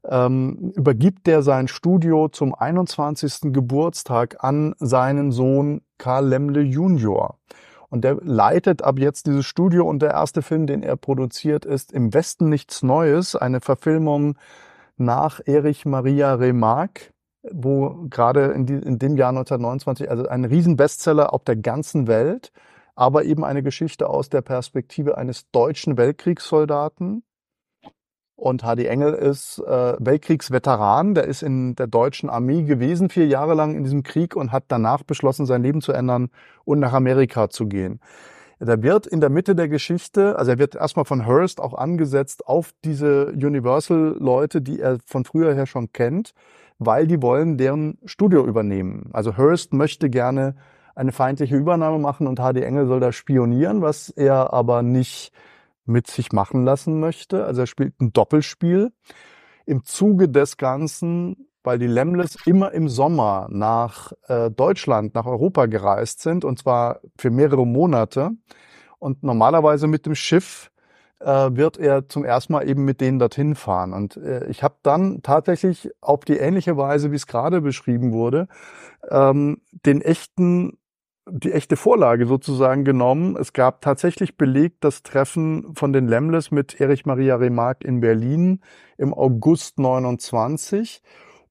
ähm, 0.08 0.72
übergibt 0.76 1.26
der 1.26 1.42
sein 1.42 1.68
Studio 1.68 2.30
zum 2.30 2.54
21. 2.54 3.52
Geburtstag 3.52 4.44
an 4.44 4.76
seinen 4.78 5.32
Sohn 5.32 5.82
Karl 5.98 6.28
Lemle 6.28 6.62
Junior. 6.62 7.40
Und 7.90 8.04
der 8.04 8.18
leitet 8.22 8.82
ab 8.82 9.00
jetzt 9.00 9.28
dieses 9.28 9.46
Studio 9.46 9.88
und 9.88 10.02
der 10.02 10.12
erste 10.12 10.42
Film, 10.42 10.68
den 10.68 10.84
er 10.84 10.96
produziert, 10.96 11.66
ist 11.66 11.92
Im 11.92 12.14
Westen 12.14 12.50
nichts 12.50 12.84
Neues, 12.84 13.36
eine 13.36 13.62
Verfilmung 13.62 14.38
nach 14.98 15.42
Erich 15.46 15.86
Maria 15.86 16.36
Remarque, 16.36 17.12
wo 17.52 18.08
gerade 18.10 18.46
in, 18.48 18.66
die, 18.66 18.74
in 18.74 18.98
dem 19.00 19.18
Jahr 19.18 19.30
1929, 19.30 20.10
also 20.10 20.28
ein 20.28 20.46
Riesenbestseller 20.46 21.34
auf 21.34 21.44
der 21.44 21.58
ganzen 21.58 22.08
Welt, 22.08 22.52
aber 22.96 23.26
eben 23.26 23.44
eine 23.44 23.62
Geschichte 23.62 24.10
aus 24.10 24.30
der 24.30 24.42
Perspektive 24.42 25.18
eines 25.18 25.50
deutschen 25.52 25.98
Weltkriegssoldaten. 25.98 27.24
Und 28.36 28.64
Hardy 28.64 28.86
Engel 28.86 29.14
ist 29.14 29.60
äh, 29.60 29.96
Weltkriegsveteran, 29.98 31.16
der 31.16 31.24
ist 31.24 31.42
in 31.42 31.76
der 31.76 31.88
deutschen 31.88 32.30
Armee 32.30 32.64
gewesen, 32.64 33.10
vier 33.10 33.28
Jahre 33.28 33.54
lang 33.54 33.76
in 33.76 33.84
diesem 33.84 34.04
Krieg 34.04 34.36
und 34.36 34.52
hat 34.52 34.66
danach 34.68 35.04
beschlossen, 35.04 35.46
sein 35.46 35.64
Leben 35.64 35.82
zu 35.82 35.94
ändern 35.94 36.30
und 36.66 36.80
nach 36.80 36.92
Amerika 36.92 37.50
zu 37.50 37.68
gehen. 37.68 38.02
Der 38.60 38.82
wird 38.84 39.06
in 39.06 39.20
der 39.20 39.30
Mitte 39.30 39.56
der 39.56 39.68
Geschichte, 39.68 40.38
also 40.38 40.52
er 40.52 40.60
wird 40.60 40.76
erstmal 40.76 41.06
von 41.06 41.26
Hearst 41.26 41.62
auch 41.62 41.74
angesetzt 41.74 42.48
auf 42.48 42.74
diese 42.84 43.28
Universal-Leute, 43.28 44.62
die 44.62 44.80
er 44.80 44.98
von 45.06 45.26
früher 45.26 45.54
her 45.54 45.66
schon 45.66 45.92
kennt, 45.92 46.34
weil 46.78 47.08
die 47.08 47.22
wollen 47.22 47.58
deren 47.58 47.98
Studio 48.06 48.46
übernehmen. 48.46 49.10
Also 49.14 49.38
Hearst 49.38 49.74
möchte 49.74 50.10
gerne 50.10 50.56
eine 50.94 51.12
feindliche 51.12 51.56
Übernahme 51.56 52.00
machen 52.00 52.28
und 52.28 52.40
HD 52.40 52.64
Engel 52.64 52.88
soll 52.88 53.02
da 53.02 53.12
spionieren, 53.12 53.82
was 53.82 54.10
er 54.10 54.54
aber 54.54 54.82
nicht 54.82 55.34
mit 55.86 56.08
sich 56.08 56.32
machen 56.32 56.66
lassen 56.66 57.00
möchte. 57.00 57.46
Also 57.46 57.62
er 57.62 57.68
spielt 57.68 58.00
ein 58.02 58.14
Doppelspiel. 58.14 58.92
Im 59.66 59.84
Zuge 59.84 60.30
des 60.30 60.58
Ganzen, 60.58 61.48
weil 61.64 61.80
die 61.80 61.88
Lemles 61.88 62.38
immer 62.46 62.72
im 62.72 62.88
Sommer 62.88 63.48
nach 63.50 64.12
äh, 64.28 64.52
Deutschland, 64.52 65.16
nach 65.16 65.26
Europa 65.26 65.66
gereist 65.66 66.22
sind, 66.22 66.46
und 66.46 66.60
zwar 66.60 67.00
für 67.18 67.32
mehrere 67.32 67.66
Monate. 67.66 68.32
Und 69.00 69.24
normalerweise 69.24 69.88
mit 69.88 70.06
dem 70.06 70.16
Schiff 70.16 70.72
äh, 71.20 71.50
wird 71.52 71.78
er 71.78 72.08
zum 72.08 72.24
ersten 72.24 72.54
Mal 72.54 72.68
eben 72.70 72.86
mit 72.86 73.02
denen 73.02 73.20
dorthin 73.20 73.56
fahren. 73.56 73.94
Und 73.94 74.18
äh, 74.18 74.46
ich 74.48 74.64
habe 74.64 74.76
dann 74.84 75.22
tatsächlich 75.24 75.92
auf 76.02 76.26
die 76.26 76.38
ähnliche 76.38 76.78
Weise, 76.78 77.12
wie 77.12 77.16
es 77.16 77.28
gerade 77.28 77.62
beschrieben 77.62 78.14
wurde, 78.14 78.48
ähm, 79.10 79.62
den 79.72 80.02
echten 80.02 80.78
die 81.30 81.52
echte 81.52 81.76
Vorlage 81.76 82.28
sozusagen 82.28 82.84
genommen. 82.84 83.36
Es 83.36 83.54
gab 83.54 83.82
tatsächlich 83.82 84.38
belegt 84.38 84.84
das 84.84 85.04
Treffen 85.04 85.74
von 85.76 85.92
den 85.92 86.08
Lemles 86.08 86.52
mit 86.52 86.80
Erich 86.80 87.06
Maria 87.06 87.36
Remarque 87.36 87.86
in 87.86 88.00
Berlin 88.00 88.62
im 88.98 89.14
August 89.14 89.80
29. 89.80 91.02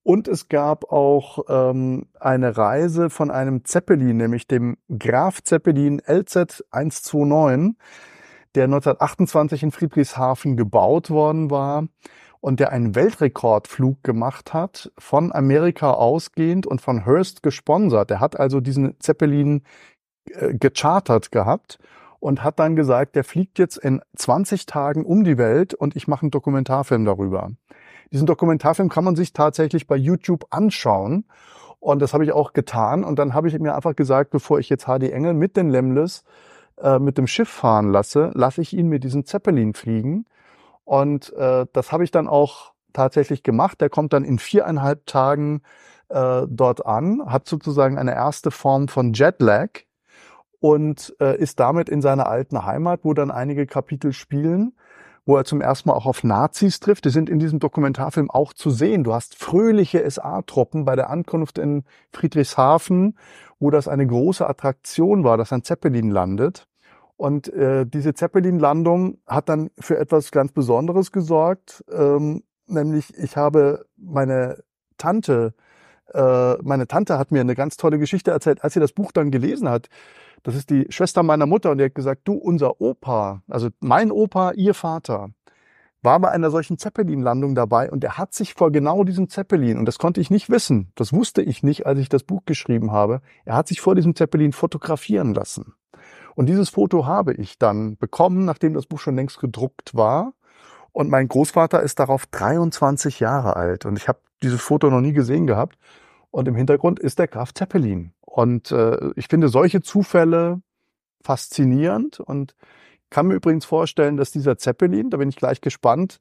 Und 0.02 0.28
es 0.28 0.48
gab 0.48 0.92
auch 0.92 1.44
ähm, 1.48 2.06
eine 2.20 2.56
Reise 2.56 3.10
von 3.10 3.30
einem 3.30 3.64
Zeppelin, 3.64 4.18
nämlich 4.18 4.46
dem 4.46 4.76
Graf 4.98 5.42
Zeppelin 5.42 6.00
LZ 6.06 6.64
129, 6.70 7.76
der 8.54 8.64
1928 8.64 9.62
in 9.62 9.70
Friedrichshafen 9.72 10.56
gebaut 10.56 11.10
worden 11.10 11.50
war 11.50 11.88
und 12.44 12.60
der 12.60 12.72
einen 12.72 12.94
Weltrekordflug 12.94 14.04
gemacht 14.04 14.52
hat, 14.52 14.92
von 14.98 15.32
Amerika 15.32 15.92
ausgehend 15.92 16.66
und 16.66 16.82
von 16.82 17.06
Hearst 17.06 17.42
gesponsert. 17.42 18.10
Der 18.10 18.20
hat 18.20 18.38
also 18.38 18.60
diesen 18.60 19.00
Zeppelin 19.00 19.62
äh, 20.28 20.52
gechartert 20.52 21.32
gehabt 21.32 21.78
und 22.20 22.44
hat 22.44 22.58
dann 22.58 22.76
gesagt, 22.76 23.16
der 23.16 23.24
fliegt 23.24 23.58
jetzt 23.58 23.78
in 23.78 24.02
20 24.14 24.66
Tagen 24.66 25.06
um 25.06 25.24
die 25.24 25.38
Welt 25.38 25.72
und 25.72 25.96
ich 25.96 26.06
mache 26.06 26.24
einen 26.24 26.32
Dokumentarfilm 26.32 27.06
darüber. 27.06 27.52
Diesen 28.12 28.26
Dokumentarfilm 28.26 28.90
kann 28.90 29.04
man 29.04 29.16
sich 29.16 29.32
tatsächlich 29.32 29.86
bei 29.86 29.96
YouTube 29.96 30.44
anschauen. 30.50 31.24
Und 31.80 32.02
das 32.02 32.12
habe 32.12 32.24
ich 32.24 32.32
auch 32.32 32.52
getan. 32.52 33.04
Und 33.04 33.18
dann 33.18 33.32
habe 33.32 33.48
ich 33.48 33.58
mir 33.58 33.74
einfach 33.74 33.96
gesagt, 33.96 34.28
bevor 34.28 34.58
ich 34.58 34.68
jetzt 34.68 34.84
HD 34.84 35.04
Engel 35.04 35.32
mit 35.32 35.56
den 35.56 35.70
Lemles 35.70 36.24
äh, 36.76 36.98
mit 36.98 37.16
dem 37.16 37.26
Schiff 37.26 37.48
fahren 37.48 37.90
lasse, 37.90 38.32
lasse 38.34 38.60
ich 38.60 38.76
ihn 38.76 38.88
mit 38.88 39.02
diesem 39.02 39.24
Zeppelin 39.24 39.72
fliegen. 39.72 40.26
Und 40.84 41.32
äh, 41.34 41.66
das 41.72 41.92
habe 41.92 42.04
ich 42.04 42.10
dann 42.10 42.28
auch 42.28 42.72
tatsächlich 42.92 43.42
gemacht. 43.42 43.80
Der 43.80 43.90
kommt 43.90 44.12
dann 44.12 44.24
in 44.24 44.38
viereinhalb 44.38 45.06
Tagen 45.06 45.62
äh, 46.08 46.42
dort 46.48 46.86
an, 46.86 47.22
hat 47.26 47.46
sozusagen 47.46 47.98
eine 47.98 48.14
erste 48.14 48.50
Form 48.50 48.88
von 48.88 49.12
Jetlag 49.12 49.70
und 50.60 51.14
äh, 51.20 51.36
ist 51.36 51.60
damit 51.60 51.88
in 51.88 52.00
seiner 52.00 52.26
alten 52.26 52.64
Heimat, 52.64 53.00
wo 53.02 53.12
dann 53.14 53.30
einige 53.30 53.66
Kapitel 53.66 54.12
spielen, 54.12 54.72
wo 55.26 55.36
er 55.36 55.44
zum 55.44 55.60
ersten 55.60 55.88
Mal 55.88 55.94
auch 55.94 56.06
auf 56.06 56.24
Nazis 56.24 56.80
trifft. 56.80 57.04
Die 57.04 57.10
sind 57.10 57.28
in 57.28 57.38
diesem 57.38 57.58
Dokumentarfilm 57.58 58.30
auch 58.30 58.52
zu 58.52 58.70
sehen. 58.70 59.04
Du 59.04 59.12
hast 59.12 59.34
fröhliche 59.36 60.08
SA-Truppen 60.08 60.84
bei 60.84 60.96
der 60.96 61.10
Ankunft 61.10 61.58
in 61.58 61.84
Friedrichshafen, 62.12 63.18
wo 63.58 63.70
das 63.70 63.88
eine 63.88 64.06
große 64.06 64.48
Attraktion 64.48 65.24
war, 65.24 65.36
dass 65.36 65.52
ein 65.52 65.64
Zeppelin 65.64 66.10
landet. 66.10 66.66
Und 67.16 67.52
äh, 67.52 67.86
diese 67.86 68.14
Zeppelin-Landung 68.14 69.18
hat 69.26 69.48
dann 69.48 69.70
für 69.78 69.98
etwas 69.98 70.30
ganz 70.32 70.52
Besonderes 70.52 71.12
gesorgt, 71.12 71.84
ähm, 71.92 72.42
nämlich 72.66 73.16
ich 73.16 73.36
habe 73.36 73.86
meine 73.96 74.64
Tante, 74.98 75.54
äh, 76.12 76.54
meine 76.62 76.88
Tante 76.88 77.18
hat 77.18 77.30
mir 77.30 77.40
eine 77.40 77.54
ganz 77.54 77.76
tolle 77.76 77.98
Geschichte 77.98 78.32
erzählt, 78.32 78.64
als 78.64 78.74
sie 78.74 78.80
das 78.80 78.92
Buch 78.92 79.12
dann 79.12 79.30
gelesen 79.30 79.68
hat. 79.68 79.88
Das 80.42 80.56
ist 80.56 80.70
die 80.70 80.86
Schwester 80.90 81.22
meiner 81.22 81.46
Mutter 81.46 81.70
und 81.70 81.78
die 81.78 81.84
hat 81.84 81.94
gesagt, 81.94 82.22
du, 82.24 82.34
unser 82.34 82.80
Opa, 82.80 83.42
also 83.48 83.68
mein 83.80 84.10
Opa, 84.10 84.52
ihr 84.52 84.74
Vater, 84.74 85.30
war 86.02 86.20
bei 86.20 86.30
einer 86.30 86.50
solchen 86.50 86.78
Zeppelin-Landung 86.78 87.54
dabei 87.54 87.90
und 87.90 88.04
er 88.04 88.18
hat 88.18 88.34
sich 88.34 88.54
vor 88.54 88.70
genau 88.70 89.04
diesem 89.04 89.30
Zeppelin, 89.30 89.78
und 89.78 89.86
das 89.86 89.98
konnte 89.98 90.20
ich 90.20 90.30
nicht 90.30 90.50
wissen, 90.50 90.92
das 90.96 91.12
wusste 91.12 91.40
ich 91.40 91.62
nicht, 91.62 91.86
als 91.86 91.98
ich 91.98 92.10
das 92.10 92.24
Buch 92.24 92.42
geschrieben 92.44 92.92
habe, 92.92 93.22
er 93.44 93.56
hat 93.56 93.68
sich 93.68 93.80
vor 93.80 93.94
diesem 93.94 94.14
Zeppelin 94.14 94.52
fotografieren 94.52 95.32
lassen. 95.32 95.74
Und 96.34 96.46
dieses 96.46 96.70
Foto 96.70 97.06
habe 97.06 97.34
ich 97.34 97.58
dann 97.58 97.96
bekommen, 97.96 98.44
nachdem 98.44 98.74
das 98.74 98.86
Buch 98.86 98.98
schon 98.98 99.16
längst 99.16 99.40
gedruckt 99.40 99.94
war. 99.94 100.34
Und 100.92 101.10
mein 101.10 101.28
Großvater 101.28 101.82
ist 101.82 101.98
darauf 101.98 102.26
23 102.26 103.20
Jahre 103.20 103.56
alt. 103.56 103.84
Und 103.84 103.98
ich 103.98 104.08
habe 104.08 104.20
dieses 104.42 104.60
Foto 104.60 104.90
noch 104.90 105.00
nie 105.00 105.12
gesehen 105.12 105.46
gehabt. 105.46 105.76
Und 106.30 106.48
im 106.48 106.54
Hintergrund 106.54 106.98
ist 106.98 107.18
der 107.18 107.28
Graf 107.28 107.52
Zeppelin. 107.54 108.12
Und 108.20 108.72
äh, 108.72 109.10
ich 109.16 109.28
finde 109.28 109.48
solche 109.48 109.80
Zufälle 109.80 110.60
faszinierend 111.22 112.20
und 112.20 112.54
kann 113.10 113.28
mir 113.28 113.34
übrigens 113.34 113.64
vorstellen, 113.64 114.16
dass 114.16 114.32
dieser 114.32 114.58
Zeppelin, 114.58 115.10
da 115.10 115.18
bin 115.18 115.28
ich 115.28 115.36
gleich 115.36 115.60
gespannt, 115.60 116.18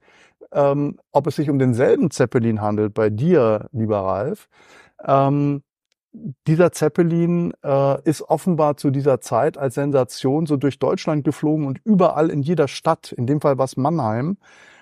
ähm, 0.52 1.00
ob 1.12 1.28
es 1.28 1.36
sich 1.36 1.50
um 1.50 1.58
denselben 1.58 2.12
Zeppelin 2.12 2.62
handelt 2.62 2.94
bei 2.94 3.10
dir, 3.10 3.68
lieber 3.72 4.02
Ralf, 4.02 4.48
ähm, 5.04 5.64
dieser 6.48 6.72
Zeppelin 6.72 7.54
äh, 7.64 8.02
ist 8.04 8.22
offenbar 8.22 8.78
zu 8.78 8.92
dieser 8.92 9.20
Zeit 9.20 9.58
als 9.58 9.76
Sensation 9.76 10.46
so 10.46 10.58
durch 10.58 10.80
Deutschland 10.80 11.24
geflogen 11.24 11.66
und 11.66 11.80
überall 11.84 12.30
in 12.30 12.42
jeder 12.42 12.68
Stadt, 12.68 13.12
in 13.12 13.26
dem 13.26 13.42
Fall 13.42 13.58
war 13.58 13.66
es 13.66 13.78
Mannheim, 13.78 14.38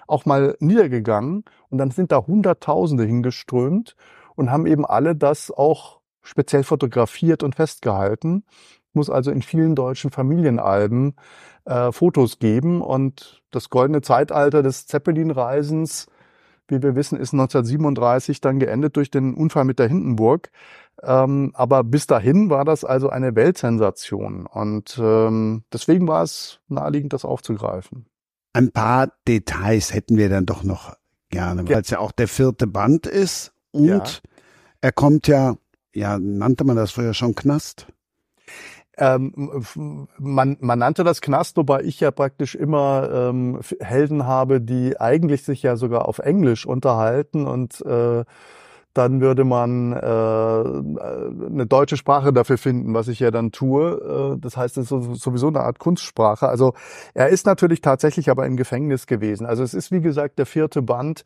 auch 0.08 0.26
mal 0.26 0.56
niedergegangen. 0.60 1.46
Und 1.70 1.78
dann 1.78 1.92
sind 1.92 2.12
da 2.12 2.26
Hunderttausende 2.28 3.06
hingeströmt 3.06 3.96
und 4.36 4.52
haben 4.52 4.66
eben 4.66 4.86
alle 4.86 5.16
das 5.16 5.52
auch 5.52 6.02
speziell 6.22 6.64
fotografiert 6.64 7.44
und 7.44 7.56
festgehalten. 7.56 8.44
Muss 8.94 9.10
also 9.10 9.32
in 9.32 9.42
vielen 9.42 9.74
deutschen 9.74 10.12
Familienalben 10.12 11.16
äh, 11.64 11.94
Fotos 11.94 12.40
geben. 12.40 12.82
Und 12.82 13.42
das 13.52 13.70
goldene 13.70 14.02
Zeitalter 14.02 14.64
des 14.64 14.86
Zeppelin-Reisens, 14.86 16.08
wie 16.72 16.82
wir 16.82 16.96
wissen, 16.96 17.20
ist 17.20 17.34
1937 17.34 18.42
dann 18.42 18.60
geendet 18.60 18.96
durch 18.96 19.12
den 19.12 19.34
Unfall 19.34 19.66
mit 19.66 19.80
der 19.80 19.88
Hindenburg. 19.88 20.50
Ähm, 21.04 21.52
aber 21.54 21.84
bis 21.84 22.08
dahin 22.08 22.50
war 22.50 22.66
das 22.66 22.84
also 22.84 23.10
eine 23.10 23.36
Weltsensation. 23.36 24.46
Und 24.46 25.00
ähm, 25.02 25.64
deswegen 25.72 26.08
war 26.08 26.24
es 26.24 26.60
naheliegend, 26.68 27.14
das 27.14 27.26
aufzugreifen. 27.26 28.06
Ein 28.54 28.72
paar 28.72 29.12
Details 29.28 29.94
hätten 29.94 30.18
wir 30.18 30.30
dann 30.30 30.46
doch 30.46 30.64
noch 30.64 30.96
gerne, 31.30 31.68
weil 31.68 31.82
es 31.82 31.90
ja 31.90 32.00
auch 32.00 32.12
der 32.12 32.28
vierte 32.28 32.68
Band 32.68 33.08
ist. 33.08 33.54
Und 33.72 33.88
ja. 33.88 34.04
er 34.82 34.92
kommt 34.92 35.28
ja, 35.28 35.56
ja, 35.94 36.20
nannte 36.20 36.64
man 36.64 36.76
das 36.76 36.92
früher 36.92 37.14
schon 37.14 37.36
Knast? 37.36 37.88
Ähm, 38.98 39.66
man, 40.18 40.58
man 40.60 40.80
nannte 40.80 41.04
das 41.04 41.22
Knast, 41.22 41.58
wobei 41.58 41.82
ich 41.84 42.00
ja 42.00 42.12
praktisch 42.12 42.56
immer 42.56 43.10
ähm, 43.12 43.60
Helden 43.80 44.26
habe, 44.26 44.60
die 44.60 45.00
eigentlich 45.00 45.44
sich 45.44 45.64
ja 45.64 45.78
sogar 45.78 46.08
auf 46.08 46.20
Englisch 46.20 46.66
unterhalten 46.66 47.48
und 47.48 47.82
äh, 47.86 48.26
dann 48.94 49.22
würde 49.22 49.46
man 49.46 49.94
äh, 49.94 49.96
eine 49.96 51.66
deutsche 51.66 51.96
Sprache 51.96 52.34
dafür 52.34 52.58
finden, 52.58 52.94
was 52.94 53.08
ich 53.08 53.20
ja 53.20 53.32
dann 53.32 53.52
tue. 53.52 54.34
Äh, 54.36 54.40
das 54.40 54.58
heißt, 54.58 54.78
es 54.78 54.92
ist 54.92 55.22
sowieso 55.22 55.48
eine 55.48 55.62
Art 55.62 55.80
Kunstsprache. 55.80 56.50
Also 56.50 56.74
er 57.14 57.30
ist 57.30 57.46
natürlich 57.46 57.82
tatsächlich 57.82 58.30
aber 58.30 58.46
im 58.46 58.58
Gefängnis 58.58 59.08
gewesen. 59.08 59.46
Also 59.46 59.64
es 59.64 59.74
ist 59.74 59.92
wie 59.92 60.02
gesagt 60.02 60.40
der 60.40 60.46
vierte 60.46 60.82
Band 60.82 61.24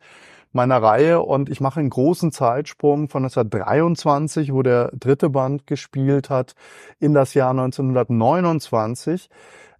meiner 0.56 0.82
Reihe 0.82 1.20
und 1.20 1.48
ich 1.48 1.60
mache 1.60 1.78
einen 1.78 1.90
großen 1.90 2.32
Zeitsprung 2.32 3.08
von 3.08 3.22
1923, 3.22 4.52
wo 4.52 4.62
der 4.62 4.90
dritte 4.92 5.30
Band 5.30 5.68
gespielt 5.68 6.30
hat, 6.30 6.54
in 6.98 7.14
das 7.14 7.34
Jahr 7.34 7.50
1929. 7.50 9.28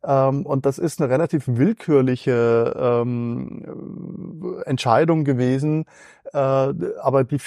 Ähm, 0.07 0.47
und 0.47 0.65
das 0.67 0.79
ist 0.79 1.01
eine 1.01 1.11
relativ 1.11 1.45
willkürliche 1.47 2.75
ähm, 2.79 4.63
Entscheidung 4.65 5.25
gewesen. 5.25 5.85
Äh, 6.33 6.39
aber 6.39 7.25
die 7.25 7.39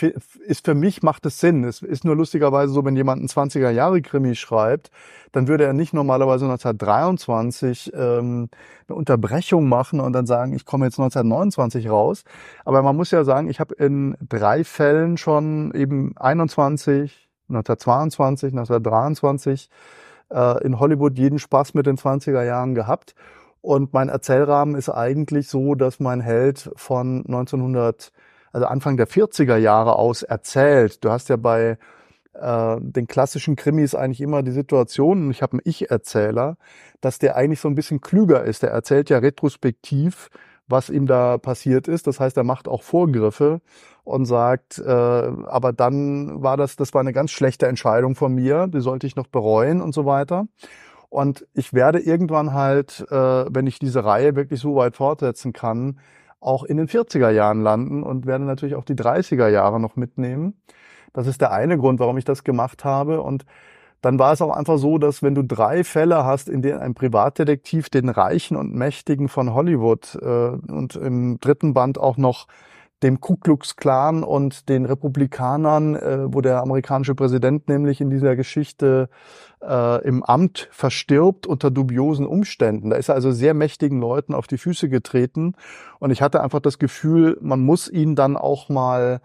ist 0.46 0.66
für 0.66 0.76
mich 0.76 1.02
macht 1.02 1.26
es 1.26 1.40
Sinn. 1.40 1.64
Es 1.64 1.82
ist 1.82 2.04
nur 2.04 2.16
lustigerweise 2.18 2.74
so, 2.74 2.84
wenn 2.84 2.98
jemand 2.98 3.20
einen 3.20 3.30
20er 3.30 3.70
Jahre 3.70 4.02
Krimi 4.02 4.36
schreibt, 4.36 4.92
dann 5.32 5.48
würde 5.48 5.64
er 5.64 5.74
nicht 5.74 5.94
normalerweise 5.94 6.46
1923 6.46 7.94
ähm, 7.94 8.50
eine 8.88 8.96
Unterbrechung 8.96 9.70
machen 9.70 10.02
und 10.02 10.12
dann 10.14 10.26
sagen, 10.26 10.54
ich 10.54 10.66
komme 10.66 10.86
jetzt 10.86 11.00
1929 11.00 11.90
raus. 11.90 12.24
Aber 12.66 12.82
man 12.82 12.96
muss 12.96 13.12
ja 13.12 13.24
sagen, 13.24 13.50
ich 13.50 13.60
habe 13.62 13.76
in 13.76 14.18
drei 14.28 14.66
Fällen 14.66 15.18
schon 15.18 15.74
eben 15.74 16.18
21, 16.18 17.30
1922, 17.48 18.52
1923 18.54 19.70
äh, 20.30 20.64
in 20.64 20.80
Hollywood 20.80 21.18
jeden 21.18 21.40
Spaß 21.40 21.74
mit 21.74 21.86
den 21.86 21.98
20er 21.98 22.44
Jahren 22.44 22.76
gehabt. 22.76 23.16
Und 23.62 23.94
mein 23.94 24.10
Erzählrahmen 24.10 24.76
ist 24.76 24.90
eigentlich 24.90 25.50
so, 25.50 25.76
dass 25.76 26.00
mein 26.00 26.22
Held 26.22 26.72
von 26.76 27.26
1900, 27.28 28.12
also 28.52 28.68
Anfang 28.68 28.98
der 28.98 29.08
40er 29.08 29.58
Jahre 29.58 29.98
aus 29.98 30.24
erzählt. 30.24 31.04
Du 31.04 31.12
hast 31.12 31.30
ja 31.30 31.36
bei 31.36 31.78
äh, 32.34 32.78
den 32.80 33.08
klassischen 33.08 33.56
Krimis 33.56 33.96
eigentlich 33.96 34.22
immer 34.22 34.44
die 34.44 34.52
Situation, 34.52 35.30
ich 35.32 35.42
habe 35.42 35.54
einen 35.54 35.62
Ich-Erzähler, 35.66 36.58
dass 37.02 37.20
der 37.20 37.36
eigentlich 37.36 37.60
so 37.60 37.68
ein 37.68 37.76
bisschen 37.76 38.02
klüger 38.02 38.44
ist. 38.44 38.64
Der 38.64 38.72
erzählt 38.72 39.10
ja 39.10 39.18
retrospektiv, 39.18 40.30
was 40.68 40.90
ihm 40.90 41.06
da 41.06 41.38
passiert 41.38 41.88
ist. 41.88 42.08
Das 42.08 42.20
heißt, 42.20 42.38
er 42.38 42.44
macht 42.44 42.68
auch 42.68 42.84
Vorgriffe 42.84 43.62
und 44.10 44.26
sagt, 44.26 44.80
äh, 44.80 44.92
aber 44.92 45.72
dann 45.72 46.42
war 46.42 46.58
das, 46.58 46.76
das 46.76 46.96
war 46.96 47.02
eine 47.02 47.14
ganz 47.14 47.30
schlechte 47.30 47.68
Entscheidung 47.68 48.16
von 48.16 48.34
mir, 48.34 48.66
die 48.66 48.82
sollte 48.82 49.06
ich 49.06 49.16
noch 49.16 49.28
bereuen 49.28 49.82
und 49.82 49.94
so 49.94 50.04
weiter. 50.06 50.48
Und 51.10 51.46
ich 51.54 51.74
werde 51.74 52.00
irgendwann 52.00 52.54
halt, 52.54 53.06
äh, 53.12 53.16
wenn 53.16 53.68
ich 53.68 53.78
diese 53.78 54.04
Reihe 54.04 54.36
wirklich 54.36 54.60
so 54.62 54.76
weit 54.76 54.96
fortsetzen 54.96 55.54
kann, 55.54 56.00
auch 56.40 56.64
in 56.64 56.78
den 56.78 56.88
40er 56.88 57.30
Jahren 57.30 57.62
landen 57.62 58.02
und 58.02 58.26
werde 58.26 58.46
natürlich 58.46 58.74
auch 58.74 58.84
die 58.84 58.96
30er 58.96 59.48
Jahre 59.48 59.80
noch 59.80 59.96
mitnehmen. 59.96 60.60
Das 61.14 61.28
ist 61.28 61.40
der 61.40 61.52
eine 61.52 61.78
Grund, 61.78 62.00
warum 62.00 62.18
ich 62.18 62.26
das 62.26 62.44
gemacht 62.44 62.84
habe. 62.86 63.22
Und 63.22 63.46
dann 64.02 64.18
war 64.18 64.34
es 64.34 64.42
auch 64.42 64.56
einfach 64.56 64.80
so, 64.80 64.98
dass 64.98 65.22
wenn 65.22 65.36
du 65.36 65.44
drei 65.44 65.84
Fälle 65.84 66.26
hast, 66.26 66.50
in 66.50 66.64
denen 66.64 66.80
ein 66.80 66.96
Privatdetektiv 66.96 67.92
den 67.92 68.10
Reichen 68.10 68.58
und 68.58 68.74
Mächtigen 68.74 69.28
von 69.30 69.54
Hollywood 69.54 70.18
äh, 70.20 70.50
und 70.72 70.96
im 70.96 71.40
dritten 71.40 71.76
Band 71.76 72.00
auch 72.00 72.18
noch 72.18 72.48
dem 73.04 73.22
Ku 73.22 73.38
Klux 73.38 73.76
Klan 73.76 74.24
und 74.24 74.68
den 74.70 74.86
Republikanern, 74.86 75.96
äh, 75.96 76.34
wo 76.34 76.42
der 76.42 76.62
amerikanische 76.62 77.16
Präsident 77.16 77.68
nämlich 77.70 78.02
in 78.02 78.10
dieser 78.10 78.36
Geschichte 78.36 79.10
äh, 79.62 80.04
im 80.06 80.24
Amt 80.24 80.68
verstirbt 80.72 81.48
unter 81.48 81.72
dubiosen 81.72 82.26
Umständen. 82.26 82.90
Da 82.90 82.98
ist 82.98 83.10
er 83.10 83.16
also 83.16 83.32
sehr 83.32 83.54
mächtigen 83.54 84.00
Leuten 84.00 84.34
auf 84.34 84.48
die 84.48 84.58
Füße 84.58 84.90
getreten 84.90 85.54
und 86.00 86.12
ich 86.12 86.22
hatte 86.22 86.42
einfach 86.42 86.60
das 86.60 86.80
Gefühl, 86.80 87.38
man 87.42 87.62
muss 87.62 87.90
ihn 87.90 88.16
dann 88.16 88.36
auch 88.36 88.70
mal 88.70 89.22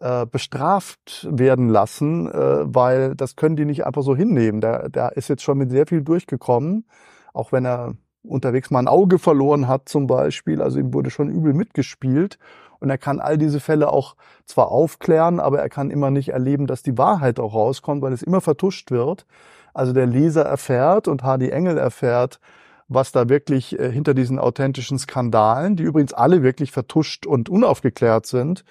äh, 0.00 0.26
bestraft 0.26 1.26
werden 1.30 1.68
lassen, 1.68 2.30
äh, 2.30 2.74
weil 2.74 3.14
das 3.14 3.34
können 3.34 3.56
die 3.56 3.64
nicht 3.64 3.86
einfach 3.86 4.02
so 4.02 4.14
hinnehmen. 4.14 4.60
Der, 4.60 4.88
der 4.88 5.16
ist 5.16 5.28
jetzt 5.28 5.42
schon 5.42 5.58
mit 5.58 5.70
sehr 5.70 5.86
viel 5.86 6.02
durchgekommen, 6.02 6.84
auch 7.32 7.50
wenn 7.50 7.64
er 7.64 7.94
unterwegs 8.22 8.70
mal 8.70 8.80
ein 8.80 8.88
Auge 8.88 9.18
verloren 9.18 9.68
hat 9.68 9.88
zum 9.88 10.06
Beispiel. 10.06 10.60
Also 10.60 10.78
ihm 10.78 10.92
wurde 10.92 11.10
schon 11.10 11.30
übel 11.30 11.54
mitgespielt. 11.54 12.38
Und 12.80 12.90
er 12.90 12.98
kann 12.98 13.20
all 13.20 13.38
diese 13.38 13.60
Fälle 13.60 13.92
auch 13.92 14.16
zwar 14.44 14.68
aufklären, 14.68 15.40
aber 15.40 15.60
er 15.60 15.68
kann 15.68 15.90
immer 15.90 16.10
nicht 16.10 16.30
erleben, 16.30 16.66
dass 16.66 16.82
die 16.82 16.98
Wahrheit 16.98 17.40
auch 17.40 17.54
rauskommt, 17.54 18.02
weil 18.02 18.12
es 18.12 18.22
immer 18.22 18.40
vertuscht 18.40 18.90
wird. 18.90 19.26
Also 19.74 19.92
der 19.92 20.06
Leser 20.06 20.44
erfährt 20.44 21.08
und 21.08 21.22
Hardy 21.22 21.50
Engel 21.50 21.78
erfährt, 21.78 22.40
was 22.88 23.12
da 23.12 23.28
wirklich 23.28 23.78
äh, 23.78 23.90
hinter 23.90 24.14
diesen 24.14 24.38
authentischen 24.38 24.98
Skandalen, 24.98 25.76
die 25.76 25.82
übrigens 25.82 26.12
alle 26.12 26.42
wirklich 26.42 26.72
vertuscht 26.72 27.26
und 27.26 27.48
unaufgeklärt 27.48 28.26
sind, 28.26 28.64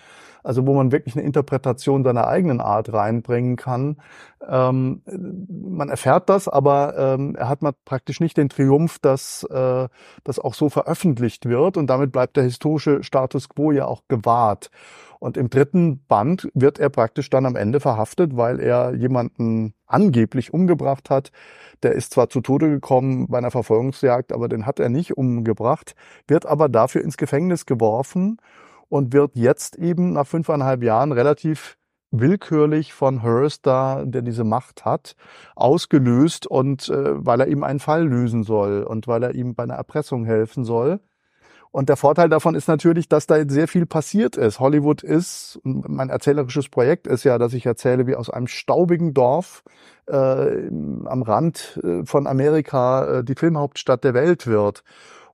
also 0.45 0.65
wo 0.67 0.73
man 0.75 0.91
wirklich 0.91 1.15
eine 1.15 1.25
Interpretation 1.25 2.03
seiner 2.03 2.27
eigenen 2.27 2.61
Art 2.61 2.93
reinbringen 2.93 3.55
kann. 3.55 3.97
Ähm, 4.47 5.01
man 5.49 5.89
erfährt 5.89 6.29
das, 6.29 6.47
aber 6.47 6.95
ähm, 6.97 7.35
er 7.35 7.49
hat 7.49 7.63
man 7.63 7.73
praktisch 7.83 8.19
nicht 8.19 8.37
den 8.37 8.49
Triumph, 8.49 8.99
dass 8.99 9.43
äh, 9.49 9.87
das 10.23 10.39
auch 10.39 10.53
so 10.53 10.69
veröffentlicht 10.69 11.49
wird 11.49 11.77
und 11.77 11.87
damit 11.87 12.11
bleibt 12.11 12.37
der 12.37 12.43
historische 12.43 13.03
Status 13.03 13.49
quo 13.49 13.71
ja 13.71 13.85
auch 13.85 14.03
gewahrt. 14.07 14.69
Und 15.19 15.37
im 15.37 15.49
dritten 15.49 16.05
Band 16.05 16.49
wird 16.53 16.77
er 16.77 16.89
praktisch 16.89 17.31
dann 17.31 17.47
am 17.47 17.55
Ende 17.55 17.79
verhaftet, 17.79 18.37
weil 18.37 18.59
er 18.59 18.93
jemanden 18.93 19.73
angeblich 19.87 20.53
umgebracht 20.53 21.09
hat. 21.09 21.31
Der 21.81 21.93
ist 21.93 22.13
zwar 22.13 22.29
zu 22.29 22.41
Tode 22.41 22.69
gekommen 22.69 23.27
bei 23.29 23.39
einer 23.39 23.49
Verfolgungsjagd, 23.49 24.31
aber 24.31 24.47
den 24.47 24.67
hat 24.67 24.79
er 24.79 24.89
nicht 24.89 25.17
umgebracht, 25.17 25.95
wird 26.27 26.45
aber 26.45 26.69
dafür 26.69 27.01
ins 27.01 27.17
Gefängnis 27.17 27.65
geworfen 27.65 28.37
und 28.89 29.13
wird 29.13 29.31
jetzt 29.35 29.77
eben 29.77 30.13
nach 30.13 30.27
fünfeinhalb 30.27 30.83
Jahren 30.83 31.11
relativ 31.11 31.77
willkürlich 32.11 32.93
von 32.93 33.21
Hearst 33.23 33.65
da, 33.65 34.03
der 34.05 34.21
diese 34.21 34.43
Macht 34.43 34.85
hat, 34.85 35.15
ausgelöst 35.55 36.47
und 36.47 36.89
äh, 36.89 37.25
weil 37.25 37.41
er 37.41 37.47
ihm 37.47 37.63
einen 37.63 37.79
Fall 37.79 38.07
lösen 38.07 38.43
soll 38.43 38.83
und 38.83 39.07
weil 39.07 39.23
er 39.23 39.35
ihm 39.35 39.55
bei 39.55 39.63
einer 39.63 39.75
Erpressung 39.75 40.25
helfen 40.25 40.63
soll. 40.63 40.99
Und 41.71 41.89
der 41.89 41.97
Vorteil 41.97 42.29
davon 42.29 42.55
ist 42.55 42.69
natürlich, 42.69 43.09
dass 43.09 43.27
da 43.27 43.43
sehr 43.49 43.67
viel 43.67 43.85
passiert 43.85 44.37
ist. 44.37 44.61
Hollywood 44.61 45.03
ist, 45.03 45.59
mein 45.63 46.09
erzählerisches 46.09 46.69
Projekt 46.69 47.05
ist 47.05 47.25
ja, 47.25 47.37
dass 47.37 47.53
ich 47.53 47.65
erzähle, 47.65 48.07
wie 48.07 48.15
aus 48.15 48.29
einem 48.29 48.47
staubigen 48.47 49.13
Dorf 49.13 49.61
äh, 50.07 50.13
am 50.13 51.21
Rand 51.21 51.81
äh, 51.83 52.05
von 52.05 52.27
Amerika 52.27 53.17
äh, 53.17 53.23
die 53.25 53.35
Filmhauptstadt 53.35 54.05
der 54.05 54.13
Welt 54.13 54.47
wird. 54.47 54.85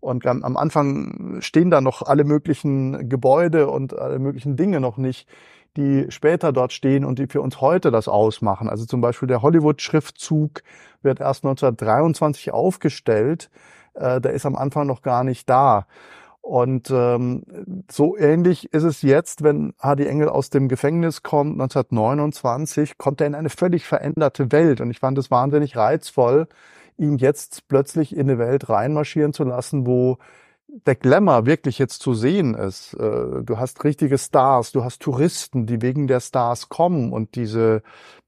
Und 0.01 0.25
am 0.25 0.57
Anfang 0.57 1.37
stehen 1.41 1.69
da 1.69 1.79
noch 1.79 2.01
alle 2.01 2.23
möglichen 2.23 3.07
Gebäude 3.07 3.69
und 3.69 3.97
alle 3.97 4.17
möglichen 4.17 4.55
Dinge 4.55 4.79
noch 4.79 4.97
nicht, 4.97 5.29
die 5.77 6.07
später 6.09 6.51
dort 6.51 6.73
stehen 6.73 7.05
und 7.05 7.19
die 7.19 7.27
für 7.27 7.39
uns 7.39 7.61
heute 7.61 7.91
das 7.91 8.07
ausmachen. 8.07 8.67
Also 8.67 8.85
zum 8.85 8.99
Beispiel 8.99 9.27
der 9.27 9.41
Hollywood-Schriftzug 9.41 10.63
wird 11.03 11.21
erst 11.21 11.45
1923 11.45 12.51
aufgestellt. 12.51 13.49
Äh, 13.93 14.19
der 14.19 14.33
ist 14.33 14.45
am 14.45 14.55
Anfang 14.55 14.87
noch 14.87 15.03
gar 15.03 15.23
nicht 15.23 15.49
da. 15.49 15.85
Und 16.41 16.89
ähm, 16.89 17.43
so 17.89 18.17
ähnlich 18.17 18.73
ist 18.73 18.83
es 18.83 19.03
jetzt, 19.03 19.43
wenn 19.43 19.73
Hardy 19.77 20.07
Engel 20.07 20.27
aus 20.27 20.49
dem 20.49 20.67
Gefängnis 20.67 21.21
kommt, 21.21 21.53
1929, 21.53 22.97
kommt 22.97 23.21
er 23.21 23.27
in 23.27 23.35
eine 23.35 23.51
völlig 23.51 23.85
veränderte 23.85 24.51
Welt. 24.51 24.81
Und 24.81 24.89
ich 24.89 24.99
fand 24.99 25.19
es 25.19 25.29
wahnsinnig 25.29 25.77
reizvoll, 25.77 26.47
ihn 27.01 27.17
jetzt 27.17 27.67
plötzlich 27.67 28.15
in 28.15 28.29
eine 28.29 28.37
Welt 28.37 28.69
reinmarschieren 28.69 29.33
zu 29.33 29.43
lassen, 29.43 29.85
wo 29.85 30.17
der 30.85 30.95
Glamour 30.95 31.45
wirklich 31.45 31.79
jetzt 31.79 32.01
zu 32.01 32.13
sehen 32.13 32.53
ist. 32.53 32.93
Äh, 32.93 33.43
du 33.43 33.57
hast 33.57 33.83
richtige 33.83 34.17
Stars, 34.17 34.71
du 34.71 34.83
hast 34.83 35.01
Touristen, 35.01 35.65
die 35.65 35.81
wegen 35.81 36.07
der 36.07 36.21
Stars 36.21 36.69
kommen 36.69 37.11
und 37.11 37.35
diese 37.35 37.81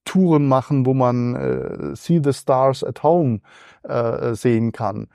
Touren 0.03 0.47
machen, 0.47 0.85
wo 0.85 0.93
man 0.93 1.35
äh, 1.35 1.95
See 1.95 2.19
the 2.21 2.33
Stars 2.33 2.83
at 2.83 3.03
Home 3.03 3.39
äh, 3.83 4.33
sehen 4.33 4.73
kann. 4.73 5.07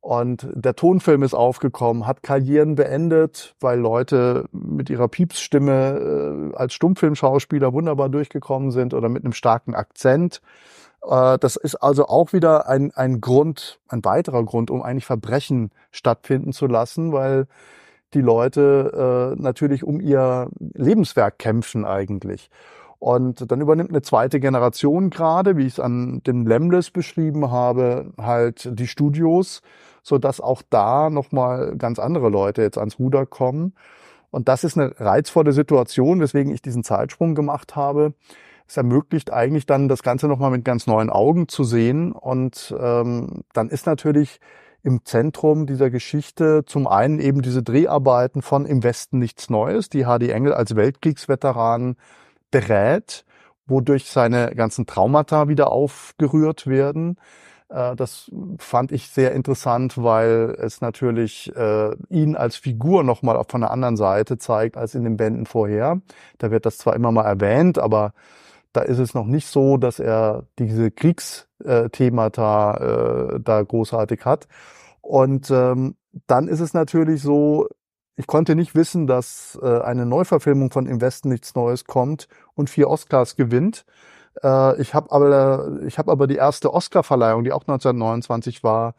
Und 0.00 0.46
der 0.52 0.76
Tonfilm 0.76 1.22
ist 1.22 1.32
aufgekommen, 1.32 2.06
hat 2.06 2.22
Karrieren 2.22 2.74
beendet, 2.74 3.54
weil 3.60 3.78
Leute 3.80 4.44
mit 4.52 4.90
ihrer 4.90 5.08
Piepsstimme 5.08 6.52
als 6.54 6.74
Stummfilmschauspieler 6.74 7.72
wunderbar 7.72 8.10
durchgekommen 8.10 8.70
sind 8.70 8.92
oder 8.92 9.08
mit 9.08 9.24
einem 9.24 9.32
starken 9.32 9.74
Akzent. 9.74 10.42
Äh, 11.06 11.38
das 11.38 11.56
ist 11.56 11.76
also 11.76 12.06
auch 12.06 12.32
wieder 12.32 12.68
ein, 12.68 12.92
ein 12.92 13.20
Grund, 13.20 13.78
ein 13.88 14.04
weiterer 14.04 14.44
Grund, 14.44 14.70
um 14.70 14.82
eigentlich 14.82 15.06
Verbrechen 15.06 15.70
stattfinden 15.90 16.52
zu 16.52 16.66
lassen, 16.66 17.12
weil 17.12 17.46
die 18.14 18.20
Leute 18.20 19.34
äh, 19.36 19.42
natürlich 19.42 19.84
um 19.84 20.00
ihr 20.00 20.48
Lebenswerk 20.58 21.38
kämpfen 21.38 21.84
eigentlich. 21.84 22.50
Und 22.98 23.50
dann 23.50 23.60
übernimmt 23.60 23.90
eine 23.90 24.02
zweite 24.02 24.40
Generation 24.40 25.10
gerade, 25.10 25.56
wie 25.56 25.66
ich 25.66 25.74
es 25.74 25.80
an 25.80 26.22
dem 26.26 26.46
Lemles 26.46 26.90
beschrieben 26.90 27.50
habe, 27.50 28.12
halt 28.18 28.68
die 28.78 28.86
Studios 28.86 29.60
so 30.04 30.18
dass 30.18 30.40
auch 30.40 30.62
da 30.70 31.10
nochmal 31.10 31.76
ganz 31.76 31.98
andere 31.98 32.28
Leute 32.28 32.62
jetzt 32.62 32.78
ans 32.78 32.98
Ruder 33.00 33.26
kommen. 33.26 33.74
Und 34.30 34.48
das 34.48 34.62
ist 34.62 34.78
eine 34.78 34.94
reizvolle 35.00 35.52
Situation, 35.52 36.20
weswegen 36.20 36.52
ich 36.52 36.62
diesen 36.62 36.84
Zeitsprung 36.84 37.34
gemacht 37.34 37.74
habe. 37.74 38.12
Es 38.74 38.78
ermöglicht 38.78 39.32
eigentlich 39.32 39.66
dann 39.66 39.86
das 39.86 40.02
Ganze 40.02 40.26
nochmal 40.26 40.50
mit 40.50 40.64
ganz 40.64 40.88
neuen 40.88 41.08
Augen 41.08 41.46
zu 41.46 41.62
sehen. 41.62 42.10
Und 42.10 42.74
ähm, 42.76 43.44
dann 43.52 43.68
ist 43.68 43.86
natürlich 43.86 44.40
im 44.82 45.04
Zentrum 45.04 45.66
dieser 45.66 45.90
Geschichte 45.90 46.64
zum 46.66 46.88
einen 46.88 47.20
eben 47.20 47.40
diese 47.40 47.62
Dreharbeiten 47.62 48.42
von 48.42 48.66
Im 48.66 48.82
Westen 48.82 49.20
nichts 49.20 49.48
Neues, 49.48 49.90
die 49.90 50.06
Hardy 50.06 50.30
Engel 50.30 50.54
als 50.54 50.74
Weltkriegsveteran 50.74 51.94
berät, 52.50 53.24
wodurch 53.68 54.10
seine 54.10 54.52
ganzen 54.56 54.86
Traumata 54.86 55.46
wieder 55.46 55.70
aufgerührt 55.70 56.66
werden. 56.66 57.16
Äh, 57.68 57.94
das 57.94 58.28
fand 58.58 58.90
ich 58.90 59.06
sehr 59.06 59.30
interessant, 59.30 60.02
weil 60.02 60.56
es 60.58 60.80
natürlich 60.80 61.54
äh, 61.54 61.94
ihn 62.08 62.34
als 62.34 62.56
Figur 62.56 63.04
nochmal 63.04 63.40
von 63.48 63.62
einer 63.62 63.70
anderen 63.70 63.96
Seite 63.96 64.36
zeigt 64.36 64.76
als 64.76 64.96
in 64.96 65.04
den 65.04 65.16
Bänden 65.16 65.46
vorher. 65.46 66.00
Da 66.38 66.50
wird 66.50 66.66
das 66.66 66.76
zwar 66.76 66.96
immer 66.96 67.12
mal 67.12 67.22
erwähnt, 67.24 67.78
aber 67.78 68.14
Da 68.74 68.82
ist 68.82 68.98
es 68.98 69.14
noch 69.14 69.26
nicht 69.26 69.46
so, 69.46 69.78
dass 69.78 70.00
er 70.00 70.46
diese 70.58 70.90
Kriegsthemata 70.90 73.36
äh, 73.36 73.40
da 73.40 73.62
großartig 73.62 74.24
hat. 74.24 74.48
Und 75.00 75.48
ähm, 75.50 75.94
dann 76.26 76.48
ist 76.48 76.60
es 76.60 76.74
natürlich 76.74 77.22
so, 77.22 77.68
ich 78.16 78.26
konnte 78.26 78.56
nicht 78.56 78.74
wissen, 78.74 79.06
dass 79.06 79.58
äh, 79.62 79.80
eine 79.80 80.06
Neuverfilmung 80.06 80.72
von 80.72 80.86
Im 80.86 81.00
Westen 81.00 81.28
nichts 81.28 81.54
Neues 81.54 81.84
kommt 81.84 82.26
und 82.54 82.68
vier 82.68 82.90
Oscars 82.90 83.36
gewinnt. 83.36 83.84
Äh, 84.42 84.80
ich 84.80 84.92
habe 84.92 85.12
aber, 85.12 85.78
ich 85.86 85.98
habe 85.98 86.10
aber 86.10 86.26
die 86.26 86.36
erste 86.36 86.74
Oscarverleihung, 86.74 87.44
die 87.44 87.52
auch 87.52 87.62
1929 87.62 88.64
war, 88.64 88.94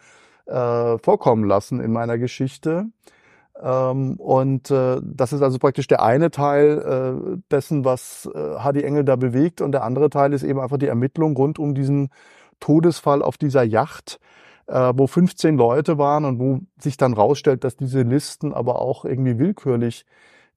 äh, 0.45 0.97
vorkommen 0.99 1.43
lassen 1.43 1.81
in 1.81 1.91
meiner 1.91 2.17
Geschichte. 2.17 2.85
Ähm, 3.61 4.15
und 4.17 4.69
äh, 4.69 4.99
das 5.01 5.33
ist 5.33 5.41
also 5.41 5.57
praktisch 5.59 5.87
der 5.87 6.03
eine 6.03 6.31
Teil 6.31 6.79
äh, 6.79 7.37
dessen, 7.51 7.85
was 7.85 8.29
äh, 8.33 8.37
Hardy 8.57 8.83
Engel 8.83 9.05
da 9.05 9.15
bewegt. 9.15 9.61
Und 9.61 9.71
der 9.71 9.83
andere 9.83 10.09
Teil 10.09 10.33
ist 10.33 10.43
eben 10.43 10.59
einfach 10.59 10.77
die 10.77 10.87
Ermittlung 10.87 11.35
rund 11.35 11.59
um 11.59 11.73
diesen 11.73 12.09
Todesfall 12.59 13.21
auf 13.21 13.37
dieser 13.37 13.63
Yacht, 13.63 14.19
äh, 14.67 14.93
wo 14.95 15.07
15 15.07 15.57
Leute 15.57 15.97
waren 15.97 16.25
und 16.25 16.39
wo 16.39 16.59
sich 16.79 16.97
dann 16.97 17.13
rausstellt, 17.13 17.63
dass 17.63 17.77
diese 17.77 18.01
Listen 18.01 18.53
aber 18.53 18.81
auch 18.81 19.05
irgendwie 19.05 19.39
willkürlich 19.39 20.05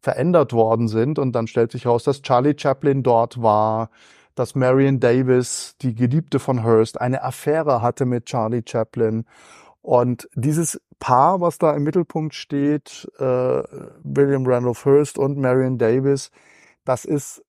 verändert 0.00 0.52
worden 0.52 0.88
sind. 0.88 1.18
Und 1.18 1.32
dann 1.32 1.46
stellt 1.46 1.72
sich 1.72 1.86
raus, 1.86 2.04
dass 2.04 2.22
Charlie 2.22 2.54
Chaplin 2.56 3.02
dort 3.02 3.42
war, 3.42 3.90
dass 4.34 4.54
Marion 4.54 5.00
Davis, 5.00 5.76
die 5.82 5.94
Geliebte 5.94 6.38
von 6.38 6.62
Hearst, 6.64 7.00
eine 7.00 7.22
Affäre 7.22 7.82
hatte 7.82 8.06
mit 8.06 8.26
Charlie 8.26 8.62
Chaplin. 8.64 9.24
Und 9.89 10.28
dieses 10.35 10.78
Paar, 10.98 11.40
was 11.40 11.56
da 11.56 11.73
im 11.73 11.82
Mittelpunkt 11.82 12.35
steht, 12.35 13.10
äh, 13.19 13.23
William 14.02 14.47
Randolph 14.47 14.85
Hearst 14.85 15.16
und 15.16 15.39
Marion 15.39 15.78
Davis, 15.78 16.31
das 16.85 17.06
ist 17.06 17.43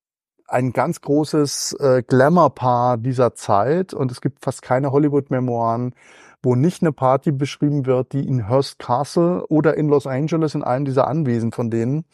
ein 0.48 0.72
ganz 0.72 1.02
großes 1.02 1.74
äh, 1.82 2.02
Glamour-Paar 2.02 2.98
dieser 2.98 3.36
Zeit 3.36 3.94
und 3.94 4.10
es 4.10 4.22
gibt 4.22 4.42
fast 4.42 4.62
keine 4.62 4.94
Hollywood-Memoiren, 4.94 5.94
wo 6.42 6.56
nicht 6.56 6.82
eine 6.82 6.94
Party 6.94 7.34
beschrieben 7.34 7.86
wird, 7.86 8.14
die 8.14 8.26
in 8.26 8.48
Hearst 8.48 8.80
Castle 8.80 9.46
oder 9.48 9.76
in 9.76 9.90
Los 9.90 10.08
Angeles 10.08 10.56
in 10.56 10.64
einem 10.64 10.86
dieser 10.86 11.10
Anwesen 11.10 11.52
von 11.52 11.70
denen 11.70 12.06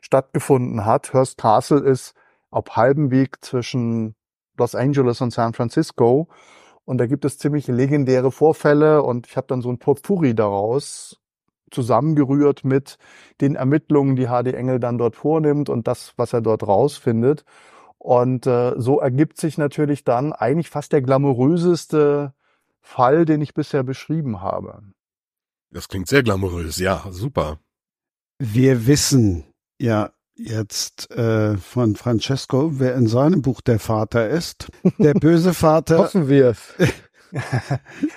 stattgefunden 0.00 0.86
hat. 0.86 1.12
Hearst 1.12 1.38
Castle 1.38 1.80
ist 1.80 2.14
auf 2.52 2.66
halbem 2.76 3.10
Weg 3.10 3.44
zwischen 3.44 4.14
Los 4.56 4.76
Angeles 4.76 5.20
und 5.20 5.32
San 5.32 5.54
Francisco 5.54 6.28
und 6.84 6.98
da 6.98 7.06
gibt 7.06 7.24
es 7.24 7.38
ziemlich 7.38 7.68
legendäre 7.68 8.32
Vorfälle 8.32 9.02
und 9.02 9.26
ich 9.26 9.36
habe 9.36 9.46
dann 9.46 9.62
so 9.62 9.70
ein 9.70 9.78
Potpourri 9.78 10.34
daraus 10.34 11.20
zusammengerührt 11.70 12.64
mit 12.64 12.98
den 13.40 13.56
Ermittlungen, 13.56 14.16
die 14.16 14.26
HD 14.26 14.54
Engel 14.54 14.78
dann 14.78 14.98
dort 14.98 15.16
vornimmt 15.16 15.68
und 15.68 15.86
das, 15.88 16.12
was 16.16 16.32
er 16.32 16.42
dort 16.42 16.66
rausfindet. 16.66 17.44
Und 17.98 18.46
äh, 18.46 18.74
so 18.76 19.00
ergibt 19.00 19.40
sich 19.40 19.58
natürlich 19.58 20.04
dann 20.04 20.32
eigentlich 20.32 20.70
fast 20.70 20.92
der 20.92 21.02
glamouröseste 21.02 22.34
Fall, 22.80 23.24
den 23.24 23.40
ich 23.40 23.54
bisher 23.54 23.84
beschrieben 23.84 24.40
habe. 24.40 24.82
Das 25.70 25.88
klingt 25.88 26.08
sehr 26.08 26.22
glamourös, 26.22 26.78
ja, 26.78 27.04
super. 27.10 27.58
Wir 28.38 28.86
wissen 28.86 29.44
ja 29.78 30.10
jetzt 30.34 31.10
äh, 31.10 31.56
von 31.56 31.96
Francesco, 31.96 32.78
wer 32.78 32.94
in 32.94 33.06
seinem 33.06 33.42
Buch 33.42 33.60
der 33.60 33.78
Vater 33.78 34.28
ist. 34.28 34.68
Der 34.98 35.14
böse 35.14 35.54
Vater. 35.54 35.98
Hoffen 35.98 36.28
wir 36.28 36.50
es. 36.50 36.74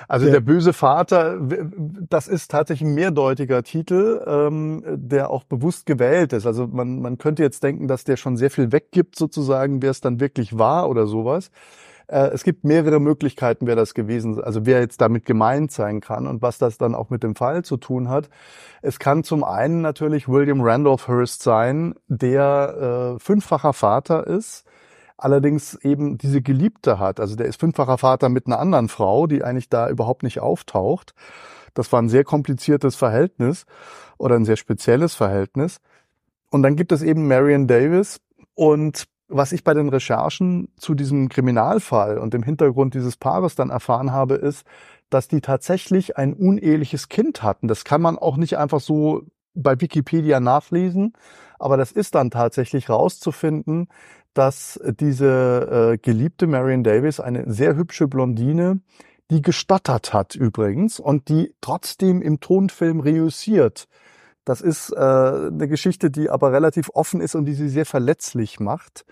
Also 0.10 0.26
der, 0.26 0.34
der, 0.36 0.40
böse 0.42 0.74
Vater, 0.74 1.40
das 2.10 2.28
ist 2.28 2.52
tatsächlich 2.52 2.90
ein 2.90 2.96
mehrdeutiger 2.96 3.64
Titel, 3.64 4.22
ähm, 4.28 4.84
der 4.86 5.30
auch 5.30 5.46
bewusst 5.46 5.86
gewählt 5.86 6.34
ist. 6.34 6.46
Also 6.46 6.68
man, 6.68 7.00
man 7.02 7.18
könnte 7.18 7.42
jetzt 7.42 7.64
denken, 7.64 7.88
dass 7.88 8.04
der 8.04 8.18
schon 8.18 8.36
sehr 8.36 8.52
viel 8.52 8.74
weggibt, 8.74 9.18
sozusagen, 9.18 9.82
wer 9.82 9.92
es 9.92 10.02
dann 10.02 10.20
wirklich 10.20 10.58
war 10.58 10.90
oder 10.90 11.08
sowas. 11.08 11.50
Äh, 12.08 12.28
es 12.28 12.44
gibt 12.44 12.64
mehrere 12.64 13.00
Möglichkeiten, 13.00 13.68
wer 13.68 13.76
das 13.76 13.94
gewesen, 13.94 14.42
also 14.42 14.66
wer 14.66 14.80
jetzt 14.80 15.02
damit 15.02 15.26
gemeint 15.26 15.72
sein 15.72 16.02
kann 16.02 16.28
und 16.28 16.42
was 16.42 16.58
das 16.58 16.78
dann 16.78 16.96
auch 16.96 17.10
mit 17.10 17.24
dem 17.24 17.36
Fall 17.36 17.64
zu 17.64 17.78
tun 17.78 18.10
hat. 18.10 18.30
Es 18.82 19.00
kann 19.00 19.24
zum 19.24 19.44
einen 19.44 19.82
natürlich 19.82 20.28
William 20.28 20.62
Randolph 20.62 21.08
Hearst 21.08 21.44
sein, 21.44 21.96
der 22.08 23.16
äh, 23.16 23.20
fünffacher 23.20 23.74
Vater 23.74 24.28
ist, 24.28 24.66
allerdings 25.18 25.76
eben 25.76 26.18
diese 26.18 26.42
Geliebte 26.42 27.00
hat. 27.00 27.20
Also 27.20 27.36
der 27.36 27.48
ist 27.48 27.60
fünffacher 27.60 27.98
Vater 27.98 28.30
mit 28.30 28.48
einer 28.48 28.60
anderen 28.60 28.90
Frau, 28.90 29.28
die 29.28 29.44
eigentlich 29.44 29.70
da 29.70 29.90
überhaupt 29.90 30.24
nicht 30.24 30.40
auftaucht. 30.40 31.14
Das 31.74 31.92
war 31.92 32.02
ein 32.02 32.10
sehr 32.10 32.24
kompliziertes 32.24 32.96
Verhältnis 32.96 33.66
oder 34.18 34.36
ein 34.36 34.46
sehr 34.46 34.56
spezielles 34.56 35.16
Verhältnis. 35.16 35.80
Und 36.50 36.64
dann 36.64 36.76
gibt 36.76 36.92
es 36.92 37.02
eben 37.02 37.28
Marion 37.28 37.68
Davis 37.68 38.22
und 38.54 39.06
was 39.28 39.52
ich 39.52 39.64
bei 39.64 39.74
den 39.74 39.90
Recherchen 39.90 40.70
zu 40.78 40.94
diesem 40.94 41.30
Kriminalfall 41.30 42.18
und 42.18 42.34
dem 42.34 42.44
Hintergrund 42.44 42.94
dieses 42.94 43.18
Paares 43.18 43.56
dann 43.56 43.70
erfahren 43.70 44.12
habe, 44.12 44.36
ist, 44.36 44.66
dass 45.10 45.28
die 45.28 45.42
tatsächlich 45.42 46.18
ein 46.18 46.34
uneheliches 46.34 47.10
Kind 47.10 47.44
hatten. 47.44 47.68
Das 47.68 47.84
kann 47.84 48.02
man 48.02 48.18
auch 48.18 48.38
nicht 48.38 48.58
einfach 48.58 48.80
so 48.80 49.24
bei 49.54 49.80
Wikipedia 49.80 50.40
nachlesen, 50.40 51.14
aber 51.60 51.78
das 51.78 51.92
ist 51.92 52.16
dann 52.16 52.30
tatsächlich 52.30 52.90
rauszufinden, 52.90 53.88
dass 54.34 54.80
diese 55.00 55.94
äh, 55.94 55.98
geliebte 55.98 56.46
Marion 56.46 56.84
Davis 56.84 57.20
eine 57.20 57.52
sehr 57.52 57.76
hübsche 57.76 58.08
Blondine, 58.08 58.82
die 59.32 59.42
gestottert 59.42 60.14
hat 60.14 60.36
übrigens 60.36 61.00
und 61.00 61.30
die 61.30 61.56
trotzdem 61.62 62.22
im 62.22 62.42
Tonfilm 62.42 63.00
reüssiert 63.00 63.88
das 64.46 64.62
ist 64.62 64.92
äh, 64.92 64.96
eine 65.00 65.68
Geschichte, 65.68 66.12
die 66.12 66.30
aber 66.30 66.52
relativ 66.54 66.90
offen 66.94 67.20
ist 67.20 67.36
und 67.36 67.46
die 67.46 67.56
sie 67.56 67.68
sehr 67.68 67.86
verletzlich 67.86 68.60
macht 68.60 69.06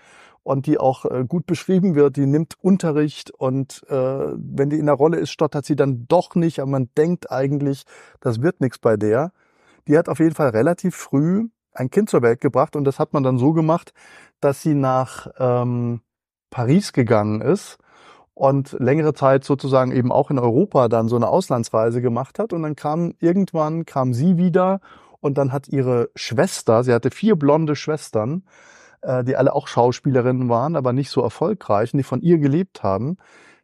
und 0.44 0.66
die 0.66 0.78
auch 0.78 1.04
äh, 1.06 1.24
gut 1.26 1.46
beschrieben 1.46 1.96
wird. 1.96 2.16
Die 2.16 2.26
nimmt 2.26 2.54
Unterricht 2.60 3.32
und 3.32 3.82
äh, 3.88 3.94
wenn 3.96 4.70
die 4.70 4.78
in 4.78 4.86
der 4.86 4.94
Rolle 4.94 5.16
ist, 5.16 5.30
stottert 5.30 5.64
sie 5.64 5.74
dann 5.74 6.06
doch 6.06 6.36
nicht. 6.36 6.60
Aber 6.60 6.70
man 6.70 6.88
denkt 6.96 7.32
eigentlich, 7.32 7.84
das 8.20 8.42
wird 8.42 8.60
nichts 8.60 8.78
bei 8.78 8.96
der. 8.96 9.32
Die 9.88 9.98
hat 9.98 10.08
auf 10.08 10.20
jeden 10.20 10.34
Fall 10.34 10.50
relativ 10.50 10.94
früh 10.94 11.48
ein 11.72 11.90
Kind 11.90 12.08
zur 12.08 12.22
Welt 12.22 12.40
gebracht 12.40 12.76
und 12.76 12.84
das 12.84 13.00
hat 13.00 13.12
man 13.12 13.24
dann 13.24 13.36
so 13.36 13.52
gemacht, 13.52 13.92
dass 14.40 14.62
sie 14.62 14.74
nach 14.74 15.26
ähm, 15.38 16.00
Paris 16.50 16.92
gegangen 16.92 17.40
ist 17.40 17.78
und 18.34 18.76
längere 18.78 19.14
Zeit 19.14 19.44
sozusagen 19.44 19.90
eben 19.90 20.12
auch 20.12 20.30
in 20.30 20.38
Europa 20.38 20.88
dann 20.88 21.08
so 21.08 21.16
eine 21.16 21.28
Auslandsreise 21.28 22.00
gemacht 22.00 22.38
hat 22.38 22.52
und 22.52 22.62
dann 22.62 22.76
kam 22.76 23.14
irgendwann 23.18 23.86
kam 23.86 24.12
sie 24.12 24.36
wieder 24.36 24.80
und 25.24 25.38
dann 25.38 25.52
hat 25.52 25.68
ihre 25.68 26.10
Schwester, 26.14 26.84
sie 26.84 26.92
hatte 26.92 27.10
vier 27.10 27.36
blonde 27.36 27.76
Schwestern, 27.76 28.44
äh, 29.00 29.24
die 29.24 29.36
alle 29.36 29.54
auch 29.54 29.68
Schauspielerinnen 29.68 30.50
waren, 30.50 30.76
aber 30.76 30.92
nicht 30.92 31.08
so 31.08 31.22
erfolgreich 31.22 31.94
und 31.94 31.96
die 31.96 32.04
von 32.04 32.20
ihr 32.20 32.36
gelebt 32.36 32.82
haben. 32.82 33.16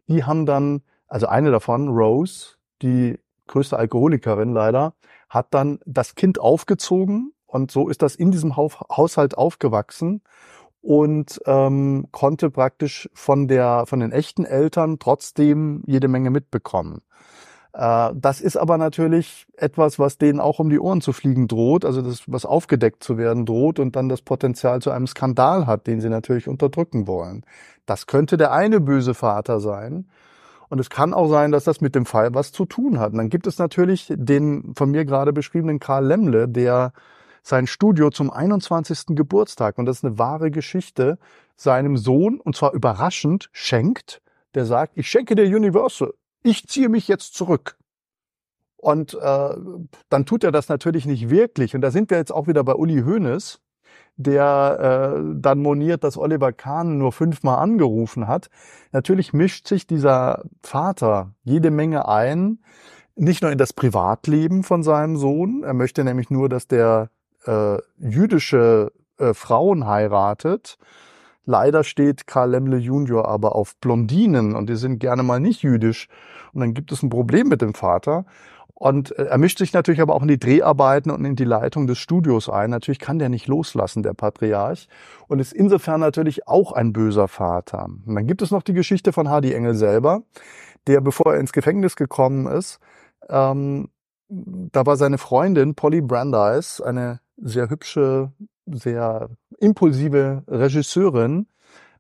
Die 0.09 0.25
haben 0.25 0.47
dann, 0.47 0.81
also 1.07 1.27
eine 1.27 1.51
davon, 1.51 1.89
Rose, 1.89 2.55
die 2.81 3.19
größte 3.47 3.77
Alkoholikerin 3.77 4.55
leider, 4.55 4.95
hat 5.29 5.49
dann 5.51 5.81
das 5.85 6.15
Kind 6.15 6.41
aufgezogen 6.41 7.35
und 7.45 7.71
so 7.71 7.91
ist 7.91 8.01
das 8.01 8.17
in 8.17 8.31
diesem 8.31 8.57
Haushalt 8.57 9.37
aufgewachsen 9.37 10.23
und 10.81 11.43
ähm, 11.45 12.07
konnte 12.11 12.49
praktisch 12.49 13.11
von 13.13 13.49
der 13.49 13.85
von 13.85 14.01
den 14.01 14.13
echten 14.13 14.47
Eltern 14.47 14.99
trotzdem 14.99 15.83
jede 15.87 16.09
Menge 16.09 16.31
mitbekommen. 16.31 17.03
Äh, 17.73 18.11
das 18.15 18.41
ist 18.41 18.57
aber 18.57 18.79
natürlich 18.79 19.47
etwas, 19.57 19.99
was 19.99 20.19
denen 20.19 20.41
auch 20.41 20.59
um 20.59 20.71
die 20.71 20.81
Ohren 20.81 21.01
zu 21.01 21.13
fliegen 21.13 21.49
droht, 21.49 21.85
also 21.85 22.03
das, 22.03 22.23
was 22.27 22.45
aufgedeckt 22.45 23.03
zu 23.03 23.19
werden 23.19 23.47
droht 23.47 23.79
und 23.79 23.97
dann 23.97 24.09
das 24.09 24.23
Potenzial 24.23 24.81
zu 24.83 24.91
einem 24.91 25.07
Skandal 25.07 25.67
hat, 25.67 25.87
den 25.87 26.01
sie 26.01 26.09
natürlich 26.09 26.49
unterdrücken 26.49 27.07
wollen. 27.07 27.45
Das 27.87 28.07
könnte 28.07 28.37
der 28.37 28.53
eine 28.53 28.81
böse 28.81 29.15
Vater 29.15 29.61
sein. 29.61 30.07
Und 30.69 30.79
es 30.79 30.89
kann 30.89 31.13
auch 31.13 31.29
sein, 31.29 31.51
dass 31.51 31.65
das 31.65 31.81
mit 31.81 31.97
dem 31.97 32.07
Fall 32.07 32.33
was 32.33 32.53
zu 32.53 32.65
tun 32.65 33.01
hat. 33.01 33.11
Und 33.11 33.19
dann 33.19 33.29
gibt 33.29 33.49
es 33.49 33.59
natürlich 33.59 34.13
den 34.15 34.73
von 34.77 34.93
mir 34.93 35.05
gerade 35.05 35.33
beschriebenen 35.33 35.81
Karl 35.81 36.07
Lemmle, 36.07 36.47
der 36.47 36.93
sein 37.43 37.67
Studio 37.67 38.11
zum 38.11 38.31
21. 38.31 39.17
Geburtstag, 39.17 39.79
und 39.79 39.87
das 39.87 39.99
ist 39.99 40.05
eine 40.05 40.19
wahre 40.19 40.53
Geschichte, 40.53 41.19
seinem 41.57 41.97
Sohn, 41.97 42.39
und 42.39 42.55
zwar 42.55 42.73
überraschend, 42.73 43.49
schenkt. 43.53 44.23
Der 44.55 44.65
sagt, 44.65 44.93
ich 44.97 45.09
schenke 45.09 45.35
der 45.35 45.47
Universal 45.47 46.13
ich 46.43 46.67
ziehe 46.67 46.89
mich 46.89 47.09
jetzt 47.09 47.35
zurück. 47.35 47.77
Und 48.77 49.15
äh, 49.15 49.55
dann 50.09 50.25
tut 50.25 50.43
er 50.43 50.53
das 50.53 50.69
natürlich 50.69 51.05
nicht 51.05 51.29
wirklich. 51.29 51.75
Und 51.75 51.83
da 51.83 51.91
sind 51.91 52.11
wir 52.11 52.17
jetzt 52.17 52.33
auch 52.33 52.47
wieder 52.47 52.65
bei 52.65 52.75
Uli 52.75 53.03
Hoeneß, 53.03 53.61
der 54.17 55.15
äh, 55.19 55.35
dann 55.37 55.61
moniert, 55.61 56.03
dass 56.03 56.17
Oliver 56.17 56.53
Kahn 56.53 56.97
nur 56.97 57.13
fünfmal 57.13 57.59
angerufen 57.59 58.27
hat. 58.27 58.49
Natürlich 58.93 59.35
mischt 59.35 59.69
sich 59.69 59.87
dieser 59.87 60.45
Vater 60.63 61.35
jede 61.43 61.71
Menge 61.71 62.09
ein, 62.09 62.61
nicht 63.17 63.43
nur 63.43 63.53
in 63.53 63.59
das 63.59 63.75
Privatleben 63.75 64.63
von 64.63 64.83
seinem 64.83 65.17
Sohn. 65.19 65.63
Er 65.63 65.75
möchte 65.75 66.03
nämlich 66.03 66.31
nur, 66.31 66.49
dass 66.49 66.67
der 66.67 67.11
äh, 67.45 67.77
jüdische 67.99 68.93
äh, 69.19 69.35
Frauen 69.35 69.87
heiratet 69.87 70.79
Leider 71.51 71.83
steht 71.83 72.29
Karl 72.29 72.51
Lemmle 72.51 72.77
Junior 72.77 73.27
aber 73.27 73.57
auf 73.57 73.75
Blondinen 73.81 74.55
und 74.55 74.71
die 74.71 74.77
sind 74.77 75.01
gerne 75.01 75.25
mal 75.25 75.41
nicht 75.41 75.63
jüdisch. 75.63 76.07
Und 76.53 76.61
dann 76.61 76.75
gibt 76.75 76.93
es 76.93 77.03
ein 77.03 77.11
Problem 77.11 77.49
mit 77.49 77.61
dem 77.61 77.75
Vater. 77.75 78.25
Und 78.73 79.19
äh, 79.19 79.25
er 79.25 79.37
mischt 79.37 79.59
sich 79.59 79.73
natürlich 79.73 80.01
aber 80.01 80.15
auch 80.15 80.23
in 80.23 80.29
die 80.29 80.39
Dreharbeiten 80.39 81.11
und 81.11 81.25
in 81.25 81.35
die 81.35 81.45
Leitung 81.45 81.89
des 81.89 81.99
Studios 81.99 82.49
ein. 82.49 82.71
Natürlich 82.71 83.01
kann 83.01 83.19
der 83.19 83.31
nicht 83.31 83.49
loslassen, 83.49 84.05
der 84.05 84.15
Patriarch. 84.15 84.87
Und 85.27 85.41
ist 85.41 85.53
insofern 85.53 85.99
natürlich 85.99 86.47
auch 86.47 86.71
ein 86.71 86.93
böser 86.93 87.27
Vater. 87.27 87.85
Und 87.85 88.15
dann 88.15 88.29
gibt 88.29 88.43
es 88.43 88.53
noch 88.53 88.63
die 88.63 88.73
Geschichte 88.73 89.13
von 89.13 89.29
Hardy 89.29 89.53
Engel 89.53 89.75
selber, 89.75 90.23
der, 90.87 91.01
bevor 91.01 91.35
er 91.35 91.41
ins 91.41 91.53
Gefängnis 91.53 91.97
gekommen 91.97 92.47
ist, 92.47 92.79
ähm, 93.29 93.89
da 94.29 94.87
war 94.87 94.97
seine 94.97 95.19
Freundin 95.19 95.75
Polly 95.75 96.01
Brandeis, 96.01 96.81
eine 96.81 97.19
sehr 97.39 97.71
hübsche, 97.71 98.31
sehr 98.73 99.31
impulsive 99.59 100.43
Regisseurin, 100.47 101.47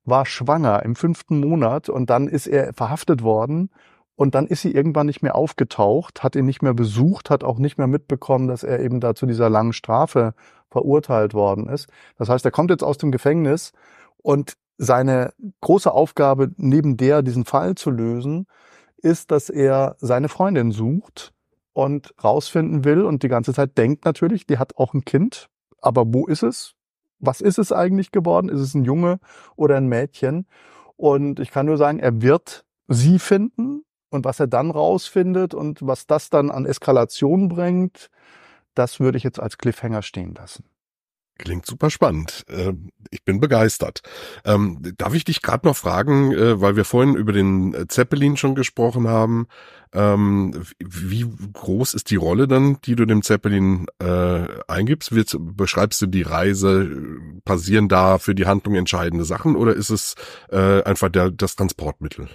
war 0.04 0.26
schwanger 0.26 0.82
im 0.82 0.96
fünften 0.96 1.40
Monat 1.40 1.88
und 1.88 2.10
dann 2.10 2.28
ist 2.28 2.46
er 2.46 2.72
verhaftet 2.72 3.22
worden 3.22 3.70
und 4.16 4.34
dann 4.34 4.46
ist 4.46 4.62
sie 4.62 4.74
irgendwann 4.74 5.06
nicht 5.06 5.22
mehr 5.22 5.34
aufgetaucht, 5.34 6.22
hat 6.22 6.36
ihn 6.36 6.46
nicht 6.46 6.62
mehr 6.62 6.74
besucht, 6.74 7.30
hat 7.30 7.44
auch 7.44 7.58
nicht 7.58 7.78
mehr 7.78 7.86
mitbekommen, 7.86 8.48
dass 8.48 8.62
er 8.62 8.80
eben 8.80 9.00
da 9.00 9.14
zu 9.14 9.26
dieser 9.26 9.48
langen 9.48 9.72
Strafe 9.72 10.34
verurteilt 10.70 11.34
worden 11.34 11.68
ist. 11.68 11.88
Das 12.16 12.28
heißt, 12.28 12.44
er 12.44 12.50
kommt 12.50 12.70
jetzt 12.70 12.84
aus 12.84 12.98
dem 12.98 13.12
Gefängnis 13.12 13.72
und 14.18 14.54
seine 14.78 15.32
große 15.60 15.92
Aufgabe, 15.92 16.50
neben 16.56 16.96
der 16.96 17.22
diesen 17.22 17.44
Fall 17.44 17.74
zu 17.74 17.90
lösen, 17.90 18.46
ist, 18.98 19.30
dass 19.30 19.50
er 19.50 19.96
seine 19.98 20.28
Freundin 20.28 20.72
sucht 20.72 21.32
und 21.72 22.14
rausfinden 22.22 22.84
will 22.84 23.02
und 23.02 23.22
die 23.22 23.28
ganze 23.28 23.52
Zeit 23.52 23.76
denkt 23.78 24.04
natürlich, 24.04 24.46
die 24.46 24.58
hat 24.58 24.76
auch 24.76 24.94
ein 24.94 25.04
Kind, 25.04 25.48
aber 25.80 26.04
wo 26.12 26.26
ist 26.26 26.42
es? 26.42 26.74
Was 27.18 27.40
ist 27.40 27.58
es 27.58 27.72
eigentlich 27.72 28.12
geworden? 28.12 28.48
Ist 28.48 28.60
es 28.60 28.74
ein 28.74 28.84
Junge 28.84 29.20
oder 29.56 29.76
ein 29.76 29.88
Mädchen? 29.88 30.46
Und 30.96 31.40
ich 31.40 31.50
kann 31.50 31.66
nur 31.66 31.76
sagen, 31.76 31.98
er 31.98 32.22
wird 32.22 32.64
sie 32.88 33.18
finden 33.18 33.84
und 34.10 34.24
was 34.24 34.40
er 34.40 34.46
dann 34.46 34.70
rausfindet 34.70 35.54
und 35.54 35.86
was 35.86 36.06
das 36.06 36.30
dann 36.30 36.50
an 36.50 36.66
Eskalation 36.66 37.48
bringt, 37.48 38.10
das 38.74 39.00
würde 39.00 39.18
ich 39.18 39.24
jetzt 39.24 39.40
als 39.40 39.58
Cliffhanger 39.58 40.02
stehen 40.02 40.34
lassen. 40.34 40.64
Klingt 41.40 41.64
super 41.64 41.88
spannend. 41.88 42.44
Ähm, 42.50 42.90
ich 43.10 43.24
bin 43.24 43.40
begeistert. 43.40 44.02
Ähm, 44.44 44.78
darf 44.98 45.14
ich 45.14 45.24
dich 45.24 45.40
gerade 45.40 45.66
noch 45.66 45.76
fragen, 45.76 46.32
äh, 46.32 46.60
weil 46.60 46.76
wir 46.76 46.84
vorhin 46.84 47.14
über 47.14 47.32
den 47.32 47.86
Zeppelin 47.88 48.36
schon 48.36 48.54
gesprochen 48.54 49.08
haben, 49.08 49.46
ähm, 49.94 50.52
wie 50.78 51.26
groß 51.54 51.94
ist 51.94 52.10
die 52.10 52.16
Rolle 52.16 52.46
dann, 52.46 52.78
die 52.82 52.94
du 52.94 53.06
dem 53.06 53.22
Zeppelin 53.22 53.86
äh, 54.02 54.48
eingibst? 54.68 55.12
beschreibst 55.38 56.02
du 56.02 56.06
die 56.08 56.22
Reise? 56.22 56.90
Passieren 57.46 57.88
da 57.88 58.18
für 58.18 58.34
die 58.34 58.44
Handlung 58.44 58.74
entscheidende 58.74 59.24
Sachen 59.24 59.56
oder 59.56 59.74
ist 59.74 59.88
es 59.88 60.16
äh, 60.50 60.82
einfach 60.82 61.08
das 61.08 61.56
Transportmittel? 61.56 62.28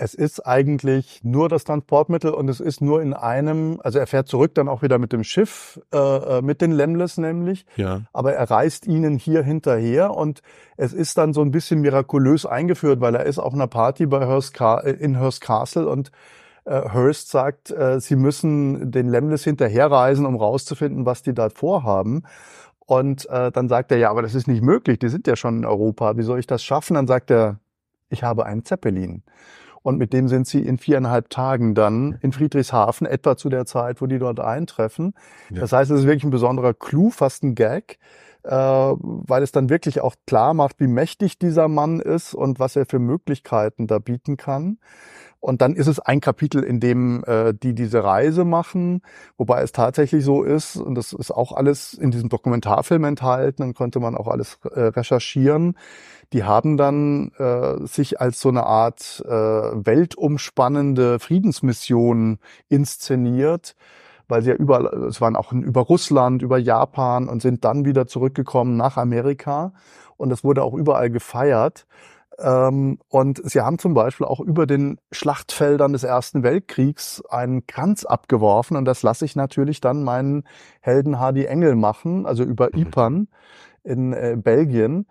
Es 0.00 0.14
ist 0.14 0.46
eigentlich 0.46 1.20
nur 1.22 1.50
das 1.50 1.64
Transportmittel 1.64 2.32
und 2.32 2.48
es 2.48 2.58
ist 2.58 2.80
nur 2.80 3.02
in 3.02 3.12
einem, 3.12 3.78
also 3.84 3.98
er 3.98 4.06
fährt 4.06 4.28
zurück 4.28 4.54
dann 4.54 4.66
auch 4.66 4.80
wieder 4.80 4.98
mit 4.98 5.12
dem 5.12 5.24
Schiff, 5.24 5.78
äh, 5.92 5.98
äh, 5.98 6.42
mit 6.42 6.62
den 6.62 6.72
Lemles 6.72 7.18
nämlich, 7.18 7.66
ja. 7.76 8.02
aber 8.14 8.32
er 8.32 8.50
reist 8.50 8.86
ihnen 8.86 9.18
hier 9.18 9.42
hinterher 9.42 10.16
und 10.16 10.40
es 10.78 10.94
ist 10.94 11.18
dann 11.18 11.34
so 11.34 11.42
ein 11.42 11.50
bisschen 11.50 11.82
mirakulös 11.82 12.46
eingeführt, 12.46 13.02
weil 13.02 13.14
er 13.14 13.26
ist 13.26 13.38
auf 13.38 13.52
einer 13.52 13.66
Party 13.66 14.06
bei 14.06 14.26
Hearst 14.26 14.58
äh, 14.58 14.90
in 14.92 15.18
Hearst 15.18 15.42
Castle 15.42 15.86
und 15.86 16.10
äh, 16.64 16.80
Hearst 16.94 17.28
sagt, 17.30 17.70
äh, 17.70 18.00
sie 18.00 18.16
müssen 18.16 18.90
den 18.90 19.06
Lemles 19.06 19.44
hinterherreisen, 19.44 20.24
um 20.24 20.36
rauszufinden, 20.36 21.04
was 21.04 21.22
die 21.22 21.34
da 21.34 21.50
vorhaben. 21.50 22.22
Und 22.86 23.28
äh, 23.28 23.52
dann 23.52 23.68
sagt 23.68 23.92
er, 23.92 23.98
ja, 23.98 24.10
aber 24.10 24.22
das 24.22 24.34
ist 24.34 24.48
nicht 24.48 24.62
möglich, 24.62 24.98
die 24.98 25.08
sind 25.08 25.26
ja 25.26 25.36
schon 25.36 25.58
in 25.58 25.64
Europa, 25.66 26.16
wie 26.16 26.22
soll 26.22 26.38
ich 26.38 26.46
das 26.46 26.64
schaffen? 26.64 26.94
Dann 26.94 27.06
sagt 27.06 27.30
er, 27.30 27.60
ich 28.08 28.22
habe 28.22 28.46
einen 28.46 28.64
Zeppelin. 28.64 29.22
Und 29.82 29.98
mit 29.98 30.12
dem 30.12 30.28
sind 30.28 30.46
sie 30.46 30.60
in 30.60 30.78
viereinhalb 30.78 31.30
Tagen 31.30 31.74
dann 31.74 32.18
in 32.20 32.32
Friedrichshafen, 32.32 33.06
etwa 33.06 33.36
zu 33.36 33.48
der 33.48 33.64
Zeit, 33.64 34.02
wo 34.02 34.06
die 34.06 34.18
dort 34.18 34.40
eintreffen. 34.40 35.14
Ja. 35.50 35.60
Das 35.60 35.72
heißt, 35.72 35.90
es 35.90 36.00
ist 36.00 36.06
wirklich 36.06 36.24
ein 36.24 36.30
besonderer 36.30 36.74
Clou, 36.74 37.10
fast 37.10 37.42
ein 37.42 37.54
Gag, 37.54 37.98
äh, 38.42 38.50
weil 38.50 39.42
es 39.42 39.52
dann 39.52 39.70
wirklich 39.70 40.00
auch 40.00 40.16
klar 40.26 40.52
macht, 40.54 40.80
wie 40.80 40.86
mächtig 40.86 41.38
dieser 41.38 41.68
Mann 41.68 42.00
ist 42.00 42.34
und 42.34 42.58
was 42.58 42.76
er 42.76 42.86
für 42.86 42.98
Möglichkeiten 42.98 43.86
da 43.86 43.98
bieten 43.98 44.36
kann. 44.36 44.78
Und 45.40 45.62
dann 45.62 45.74
ist 45.74 45.86
es 45.86 45.98
ein 45.98 46.20
Kapitel, 46.20 46.62
in 46.62 46.80
dem 46.80 47.24
äh, 47.26 47.54
die 47.54 47.74
diese 47.74 48.04
Reise 48.04 48.44
machen, 48.44 49.00
wobei 49.38 49.62
es 49.62 49.72
tatsächlich 49.72 50.22
so 50.22 50.42
ist, 50.42 50.76
und 50.76 50.94
das 50.94 51.14
ist 51.14 51.30
auch 51.30 51.52
alles 51.52 51.94
in 51.94 52.10
diesem 52.10 52.28
Dokumentarfilm 52.28 53.04
enthalten, 53.04 53.62
dann 53.62 53.74
konnte 53.74 54.00
man 54.00 54.14
auch 54.14 54.28
alles 54.28 54.58
äh, 54.74 54.80
recherchieren. 54.80 55.76
Die 56.34 56.44
haben 56.44 56.76
dann 56.76 57.32
äh, 57.38 57.86
sich 57.86 58.20
als 58.20 58.40
so 58.40 58.50
eine 58.50 58.64
Art 58.64 59.22
äh, 59.26 59.30
weltumspannende 59.30 61.18
Friedensmission 61.18 62.38
inszeniert, 62.68 63.74
weil 64.28 64.42
sie 64.42 64.50
ja 64.50 64.56
überall, 64.56 64.86
es 65.08 65.20
waren 65.22 65.36
auch 65.36 65.52
über 65.52 65.80
Russland, 65.80 66.42
über 66.42 66.58
Japan 66.58 67.28
und 67.28 67.40
sind 67.40 67.64
dann 67.64 67.84
wieder 67.86 68.06
zurückgekommen 68.06 68.76
nach 68.76 68.98
Amerika. 68.98 69.72
Und 70.18 70.28
das 70.28 70.44
wurde 70.44 70.62
auch 70.62 70.74
überall 70.74 71.10
gefeiert. 71.10 71.86
Ähm, 72.40 72.98
und 73.08 73.40
sie 73.44 73.60
haben 73.60 73.78
zum 73.78 73.94
Beispiel 73.94 74.26
auch 74.26 74.40
über 74.40 74.66
den 74.66 74.98
Schlachtfeldern 75.12 75.92
des 75.92 76.04
Ersten 76.04 76.42
Weltkriegs 76.42 77.22
einen 77.28 77.66
Kranz 77.66 78.04
abgeworfen. 78.04 78.76
Und 78.76 78.86
das 78.86 79.02
lasse 79.02 79.24
ich 79.24 79.36
natürlich 79.36 79.80
dann 79.80 80.02
meinen 80.02 80.44
Helden 80.80 81.18
Hardy 81.18 81.44
Engel 81.44 81.76
machen, 81.76 82.26
also 82.26 82.42
über 82.42 82.74
Ypern 82.74 83.28
in 83.84 84.12
äh, 84.12 84.36
Belgien. 84.38 85.06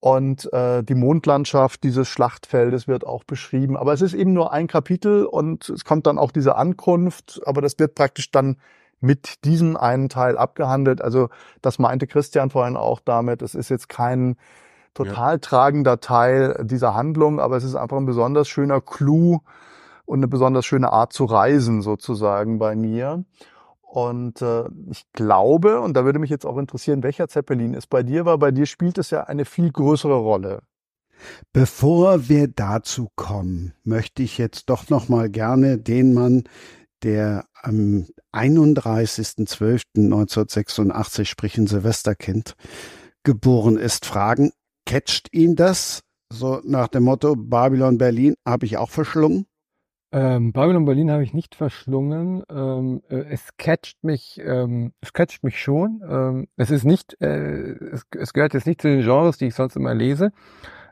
Und 0.00 0.52
äh, 0.52 0.82
die 0.82 0.94
Mondlandschaft 0.94 1.82
dieses 1.82 2.08
Schlachtfeldes 2.08 2.86
wird 2.86 3.06
auch 3.06 3.24
beschrieben. 3.24 3.76
Aber 3.76 3.94
es 3.94 4.02
ist 4.02 4.12
eben 4.12 4.34
nur 4.34 4.52
ein 4.52 4.66
Kapitel 4.66 5.24
und 5.24 5.70
es 5.70 5.84
kommt 5.84 6.06
dann 6.06 6.18
auch 6.18 6.30
diese 6.30 6.56
Ankunft, 6.56 7.40
aber 7.46 7.62
das 7.62 7.78
wird 7.78 7.94
praktisch 7.94 8.30
dann 8.30 8.56
mit 9.00 9.44
diesem 9.44 9.76
einen 9.76 10.08
Teil 10.08 10.36
abgehandelt. 10.36 11.00
Also 11.00 11.28
das 11.62 11.78
meinte 11.78 12.06
Christian 12.06 12.50
vorhin 12.50 12.76
auch 12.76 13.00
damit. 13.00 13.40
Es 13.40 13.54
ist 13.54 13.70
jetzt 13.70 13.88
kein 13.88 14.36
total 14.94 15.34
ja. 15.34 15.38
tragender 15.38 16.00
Teil 16.00 16.64
dieser 16.64 16.94
Handlung, 16.94 17.40
aber 17.40 17.56
es 17.56 17.64
ist 17.64 17.74
einfach 17.74 17.96
ein 17.96 18.06
besonders 18.06 18.48
schöner 18.48 18.80
Clou 18.80 19.40
und 20.06 20.20
eine 20.20 20.28
besonders 20.28 20.64
schöne 20.64 20.92
Art 20.92 21.12
zu 21.12 21.24
reisen 21.24 21.82
sozusagen 21.82 22.58
bei 22.58 22.76
mir. 22.76 23.24
Und 23.82 24.40
äh, 24.42 24.64
ich 24.90 25.04
glaube, 25.12 25.80
und 25.80 25.94
da 25.94 26.04
würde 26.04 26.18
mich 26.18 26.30
jetzt 26.30 26.46
auch 26.46 26.58
interessieren, 26.58 27.04
welcher 27.04 27.28
Zeppelin 27.28 27.74
es 27.74 27.86
bei 27.86 28.02
dir 28.02 28.24
war. 28.24 28.38
Bei 28.38 28.50
dir 28.50 28.66
spielt 28.66 28.98
es 28.98 29.10
ja 29.10 29.22
eine 29.24 29.44
viel 29.44 29.70
größere 29.70 30.16
Rolle. 30.16 30.62
Bevor 31.52 32.28
wir 32.28 32.48
dazu 32.48 33.08
kommen, 33.14 33.72
möchte 33.84 34.24
ich 34.24 34.36
jetzt 34.36 34.68
doch 34.68 34.88
noch 34.88 35.08
mal 35.08 35.30
gerne 35.30 35.78
den 35.78 36.12
Mann, 36.12 36.42
der 37.04 37.44
am 37.62 38.06
31.12.1986, 38.32 41.26
sprich 41.26 41.56
ein 41.56 41.68
Silvesterkind, 41.68 42.56
geboren 43.22 43.76
ist, 43.76 44.06
fragen, 44.06 44.50
catcht 44.86 45.28
ihn 45.32 45.56
das? 45.56 46.02
So 46.32 46.60
nach 46.64 46.88
dem 46.88 47.04
Motto 47.04 47.36
Babylon 47.36 47.98
Berlin 47.98 48.34
habe 48.46 48.66
ich 48.66 48.76
auch 48.76 48.90
verschlungen? 48.90 49.46
Ähm, 50.14 50.52
Babylon 50.52 50.84
Berlin 50.84 51.10
habe 51.10 51.24
ich 51.24 51.34
nicht 51.34 51.56
verschlungen. 51.56 52.44
Ähm, 52.48 53.02
äh, 53.08 53.24
es 53.30 53.56
catcht 53.56 54.04
mich, 54.04 54.40
ähm, 54.44 54.92
es 55.00 55.12
catcht 55.12 55.42
mich 55.42 55.60
schon. 55.60 56.02
Ähm, 56.08 56.48
es 56.56 56.70
ist 56.70 56.84
nicht, 56.84 57.20
äh, 57.20 57.72
es, 57.72 58.06
es, 58.16 58.32
gehört 58.32 58.54
jetzt 58.54 58.66
nicht 58.66 58.80
zu 58.80 58.88
den 58.88 59.02
Genres, 59.02 59.38
die 59.38 59.46
ich 59.46 59.56
sonst 59.56 59.74
immer 59.74 59.92
lese, 59.92 60.30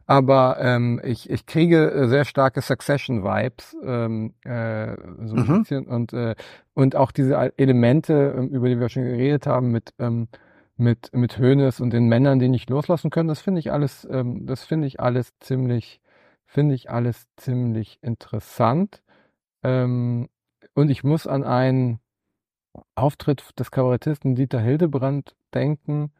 aber 0.07 0.57
ähm, 0.61 1.01
ich, 1.05 1.31
ich 1.31 1.47
kriege 1.47 2.09
sehr 2.09 2.25
starke 2.25 2.63
Succession-Vibes, 2.63 3.77
ähm, 3.85 4.35
äh, 4.45 4.97
so 5.25 5.37
ein 5.37 5.47
mhm. 5.47 5.59
bisschen 5.61 5.87
und 5.87 6.13
äh, 6.13 6.35
und 6.75 6.97
auch 6.97 7.13
diese 7.13 7.57
Elemente, 7.57 8.49
über 8.51 8.69
die 8.69 8.81
wir 8.81 8.89
schon 8.89 9.05
geredet 9.05 9.47
haben, 9.47 9.71
mit 9.71 9.95
ähm, 10.01 10.27
mit, 10.83 11.15
mit 11.15 11.39
Hönes 11.39 11.81
und 11.81 11.91
den 11.91 12.09
Männern, 12.09 12.39
die 12.39 12.49
nicht 12.49 12.69
loslassen 12.69 13.11
können, 13.11 13.29
das 13.29 13.41
finde 13.41 13.61
ich 13.61 13.73
alles, 13.73 14.07
ähm, 14.11 14.47
das 14.47 14.65
finde 14.65 14.87
ich 14.87 15.01
alles 15.01 15.39
ziemlich, 15.39 16.01
finde 16.45 16.75
ich 16.75 16.91
alles 16.91 17.27
ziemlich 17.37 17.99
interessant. 18.03 19.03
Ähm, 19.63 20.29
und 20.75 20.91
ich 20.91 21.05
muss 21.05 21.27
an 21.27 21.45
einen 21.45 22.01
Auftritt 22.95 23.59
des 23.59 23.71
Kabarettisten 23.71 24.35
Dieter 24.35 24.61
Hildebrand 24.61 25.35
denken, 25.55 26.13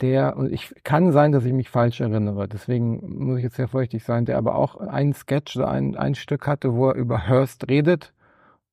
der, 0.00 0.36
und 0.36 0.52
ich 0.52 0.74
kann 0.82 1.12
sein, 1.12 1.32
dass 1.32 1.44
ich 1.44 1.52
mich 1.52 1.70
falsch 1.70 2.00
erinnere, 2.00 2.48
deswegen 2.48 3.24
muss 3.24 3.38
ich 3.38 3.44
jetzt 3.44 3.56
sehr 3.56 3.68
feuchtig 3.68 4.02
sein, 4.04 4.24
der 4.24 4.38
aber 4.38 4.56
auch 4.56 4.76
einen 4.76 5.12
Sketch, 5.12 5.56
ein, 5.58 5.96
ein 5.96 6.14
Stück 6.14 6.46
hatte, 6.46 6.74
wo 6.74 6.88
er 6.88 6.96
über 6.96 7.28
Hearst 7.28 7.68
redet 7.68 8.12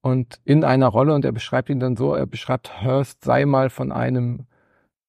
und 0.02 0.40
in 0.46 0.64
einer 0.64 0.88
Rolle 0.88 1.14
und 1.14 1.24
er 1.26 1.32
beschreibt 1.32 1.70
ihn 1.70 1.80
dann 1.80 1.96
so, 1.96 2.16
er 2.16 2.26
beschreibt 2.26 2.82
Hearst 2.82 3.24
sei 3.24 3.46
mal 3.46 3.70
von 3.70 3.92
einem 3.92 4.48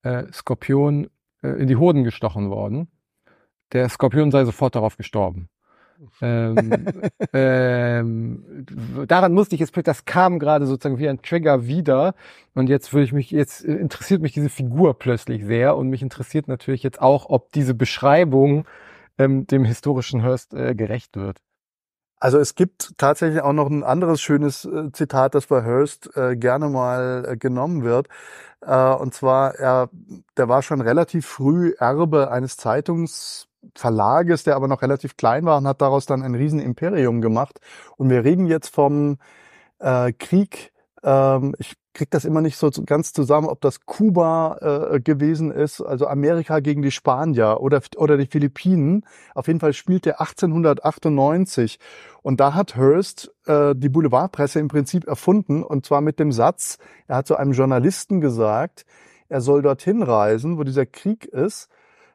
äh, 0.02 0.24
Skorpion 0.32 1.08
äh, 1.42 1.48
in 1.48 1.68
die 1.68 1.76
Hoden 1.76 2.04
gestochen 2.04 2.50
worden. 2.50 2.88
Der 3.72 3.88
Skorpion 3.88 4.30
sei 4.30 4.44
sofort 4.44 4.74
darauf 4.74 4.96
gestorben. 4.96 5.48
ähm, 6.20 7.02
ähm, 7.32 8.66
daran 9.06 9.32
musste 9.32 9.54
ich 9.54 9.60
jetzt, 9.60 9.74
das 9.86 10.04
kam 10.04 10.38
gerade 10.38 10.66
sozusagen 10.66 10.98
wie 10.98 11.08
ein 11.08 11.22
Trigger 11.22 11.66
wieder 11.66 12.14
und 12.54 12.68
jetzt 12.68 12.92
würde 12.92 13.04
ich 13.04 13.12
mich, 13.12 13.30
jetzt 13.30 13.62
interessiert 13.64 14.20
mich 14.20 14.32
diese 14.32 14.48
Figur 14.48 14.98
plötzlich 14.98 15.44
sehr 15.44 15.76
und 15.76 15.88
mich 15.88 16.02
interessiert 16.02 16.48
natürlich 16.48 16.82
jetzt 16.82 17.00
auch, 17.00 17.26
ob 17.28 17.52
diese 17.52 17.74
Beschreibung 17.74 18.66
ähm, 19.18 19.46
dem 19.46 19.64
historischen 19.64 20.24
Hurst 20.24 20.54
äh, 20.54 20.74
gerecht 20.74 21.16
wird. 21.16 21.38
Also 22.22 22.38
es 22.38 22.54
gibt 22.54 22.96
tatsächlich 22.98 23.42
auch 23.42 23.52
noch 23.52 23.68
ein 23.68 23.82
anderes 23.82 24.20
schönes 24.20 24.64
äh, 24.64 24.92
Zitat, 24.92 25.34
das 25.34 25.48
bei 25.48 25.60
Hearst 25.64 26.16
äh, 26.16 26.36
gerne 26.36 26.68
mal 26.68 27.26
äh, 27.28 27.36
genommen 27.36 27.82
wird. 27.82 28.06
Äh, 28.60 28.94
und 28.94 29.12
zwar, 29.12 29.56
er, 29.56 29.90
der 30.36 30.48
war 30.48 30.62
schon 30.62 30.80
relativ 30.80 31.26
früh 31.26 31.74
Erbe 31.80 32.30
eines 32.30 32.56
Zeitungsverlages, 32.56 34.44
der 34.44 34.54
aber 34.54 34.68
noch 34.68 34.82
relativ 34.82 35.16
klein 35.16 35.44
war 35.46 35.58
und 35.58 35.66
hat 35.66 35.82
daraus 35.82 36.06
dann 36.06 36.22
ein 36.22 36.36
Riesenimperium 36.36 37.22
gemacht. 37.22 37.58
Und 37.96 38.08
wir 38.08 38.22
reden 38.22 38.46
jetzt 38.46 38.72
vom 38.72 39.18
äh, 39.80 40.12
Krieg 40.12 40.71
ähm, 41.02 41.54
ich 41.58 41.74
krieg 41.94 42.10
das 42.10 42.24
immer 42.24 42.40
nicht 42.40 42.56
so 42.56 42.70
ganz 42.86 43.12
zusammen, 43.12 43.48
ob 43.48 43.60
das 43.60 43.84
Kuba 43.84 44.92
äh, 44.92 45.00
gewesen 45.00 45.50
ist, 45.50 45.80
also 45.80 46.06
Amerika 46.06 46.60
gegen 46.60 46.82
die 46.82 46.90
Spanier 46.90 47.60
oder, 47.60 47.82
oder 47.96 48.16
die 48.16 48.26
Philippinen. 48.26 49.04
Auf 49.34 49.46
jeden 49.46 49.60
Fall 49.60 49.72
spielt 49.72 50.06
der 50.06 50.20
1898. 50.20 51.78
Und 52.22 52.40
da 52.40 52.54
hat 52.54 52.76
Hearst 52.76 53.32
äh, 53.46 53.74
die 53.76 53.88
Boulevardpresse 53.88 54.58
im 54.60 54.68
Prinzip 54.68 55.06
erfunden, 55.06 55.62
und 55.62 55.84
zwar 55.84 56.00
mit 56.00 56.18
dem 56.18 56.32
Satz, 56.32 56.78
er 57.08 57.16
hat 57.16 57.26
zu 57.26 57.36
einem 57.36 57.52
Journalisten 57.52 58.20
gesagt, 58.20 58.84
er 59.28 59.40
soll 59.40 59.62
dorthin 59.62 60.02
reisen, 60.02 60.58
wo 60.58 60.64
dieser 60.64 60.86
Krieg 60.86 61.26
ist. 61.26 61.68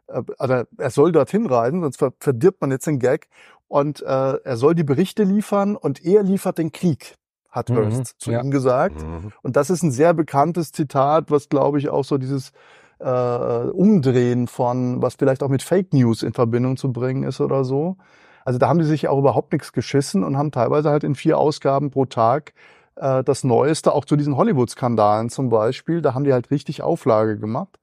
Äh, 0.08 0.24
also 0.40 0.64
er 0.78 0.90
soll 0.90 1.12
dorthin 1.12 1.46
reisen, 1.46 1.82
sonst 1.82 2.04
verdirbt 2.20 2.62
man 2.62 2.72
jetzt 2.72 2.88
den 2.88 3.00
Gag. 3.00 3.28
Und 3.68 4.02
äh, 4.02 4.06
er 4.06 4.58
soll 4.58 4.76
die 4.76 4.86
Berichte 4.86 5.24
liefern 5.24 5.76
und 5.76 6.04
er 6.06 6.24
liefert 6.24 6.58
den 6.58 6.72
Krieg 6.72 7.18
hat 7.50 7.70
Hearst 7.70 8.00
mhm, 8.00 8.06
zu 8.18 8.32
ja. 8.32 8.42
ihm 8.42 8.52
gesagt. 8.52 9.02
Mhm. 9.02 9.32
Und 9.42 9.56
das 9.56 9.70
ist 9.70 9.84
ein 9.84 9.92
sehr 9.92 10.14
bekanntes 10.14 10.72
Zitat, 10.72 11.32
was 11.32 11.50
glaube 11.50 11.80
ich 11.80 11.90
auch 11.90 12.04
so 12.04 12.18
dieses 12.18 12.52
äh, 13.00 13.06
Umdrehen 13.06 14.48
von, 14.48 15.02
was 15.02 15.16
vielleicht 15.16 15.44
auch 15.44 15.50
mit 15.50 15.64
Fake 15.64 15.94
News 15.94 16.24
in 16.24 16.34
Verbindung 16.34 16.78
zu 16.78 16.92
bringen 16.92 17.24
ist 17.24 17.42
oder 17.42 17.64
so. 17.64 17.98
Also 18.46 18.60
da 18.60 18.70
haben 18.70 18.80
die 18.80 18.86
sich 18.86 19.08
auch 19.08 19.20
überhaupt 19.20 19.52
nichts 19.52 19.74
geschissen 19.74 20.24
und 20.24 20.38
haben 20.38 20.52
teilweise 20.52 20.90
halt 20.90 21.04
in 21.04 21.16
vier 21.16 21.38
Ausgaben 21.38 21.92
pro 21.92 22.06
Tag 22.06 22.54
äh, 22.96 23.24
das 23.24 23.44
Neueste, 23.44 23.94
auch 23.94 24.06
zu 24.06 24.16
diesen 24.16 24.38
Hollywood-Skandalen 24.38 25.30
zum 25.30 25.50
Beispiel, 25.50 26.02
da 26.02 26.14
haben 26.14 26.24
die 26.24 26.34
halt 26.34 26.52
richtig 26.52 26.82
Auflage 26.82 27.38
gemacht. 27.38 27.78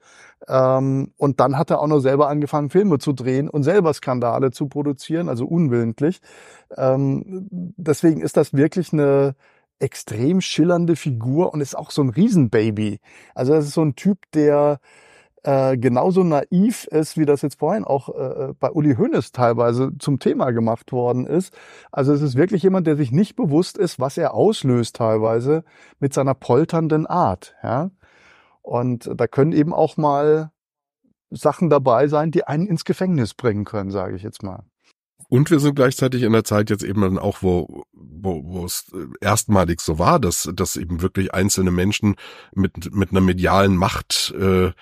Ähm, 0.48 1.12
und 1.16 1.40
dann 1.40 1.56
hat 1.56 1.70
er 1.70 1.80
auch 1.80 1.86
noch 1.86 2.00
selber 2.00 2.28
angefangen, 2.28 2.70
Filme 2.70 2.98
zu 2.98 3.12
drehen 3.12 3.48
und 3.48 3.62
selber 3.62 3.92
Skandale 3.94 4.50
zu 4.50 4.66
produzieren, 4.66 5.28
also 5.28 5.46
unwillentlich. 5.46 6.20
Ähm, 6.76 7.48
deswegen 7.50 8.20
ist 8.20 8.36
das 8.36 8.52
wirklich 8.52 8.92
eine, 8.92 9.34
extrem 9.84 10.40
schillernde 10.40 10.96
Figur 10.96 11.52
und 11.52 11.60
ist 11.60 11.76
auch 11.76 11.90
so 11.90 12.02
ein 12.02 12.08
Riesenbaby. 12.08 13.00
Also 13.34 13.52
das 13.52 13.66
ist 13.66 13.74
so 13.74 13.82
ein 13.82 13.96
Typ, 13.96 14.18
der 14.32 14.80
äh, 15.42 15.76
genauso 15.76 16.24
naiv 16.24 16.86
ist, 16.86 17.18
wie 17.18 17.26
das 17.26 17.42
jetzt 17.42 17.58
vorhin 17.58 17.84
auch 17.84 18.08
äh, 18.08 18.54
bei 18.58 18.70
Uli 18.70 18.94
Hoeneß 18.96 19.32
teilweise 19.32 19.90
zum 19.98 20.18
Thema 20.18 20.52
gemacht 20.52 20.90
worden 20.90 21.26
ist. 21.26 21.54
Also 21.92 22.14
es 22.14 22.22
ist 22.22 22.34
wirklich 22.34 22.62
jemand, 22.62 22.86
der 22.86 22.96
sich 22.96 23.12
nicht 23.12 23.36
bewusst 23.36 23.76
ist, 23.76 24.00
was 24.00 24.16
er 24.16 24.32
auslöst 24.32 24.96
teilweise 24.96 25.62
mit 26.00 26.14
seiner 26.14 26.32
polternden 26.32 27.06
Art. 27.06 27.54
Ja? 27.62 27.90
Und 28.62 29.10
da 29.14 29.26
können 29.26 29.52
eben 29.52 29.74
auch 29.74 29.98
mal 29.98 30.50
Sachen 31.28 31.68
dabei 31.68 32.08
sein, 32.08 32.30
die 32.30 32.44
einen 32.44 32.66
ins 32.66 32.86
Gefängnis 32.86 33.34
bringen 33.34 33.64
können, 33.64 33.90
sage 33.90 34.16
ich 34.16 34.22
jetzt 34.22 34.42
mal. 34.42 34.64
Und 35.28 35.50
wir 35.50 35.58
sind 35.58 35.74
gleichzeitig 35.74 36.22
in 36.22 36.32
der 36.32 36.44
Zeit 36.44 36.70
jetzt 36.70 36.84
eben 36.84 37.00
dann 37.00 37.18
auch, 37.18 37.38
wo, 37.42 37.84
wo, 37.92 38.42
wo 38.44 38.64
es 38.64 38.92
erstmalig 39.20 39.80
so 39.80 39.98
war, 39.98 40.20
dass, 40.20 40.48
dass 40.54 40.76
eben 40.76 41.02
wirklich 41.02 41.34
einzelne 41.34 41.70
Menschen 41.70 42.16
mit, 42.52 42.94
mit 42.94 43.10
einer 43.10 43.20
medialen 43.20 43.76
Macht 43.76 44.34
äh, 44.38 44.72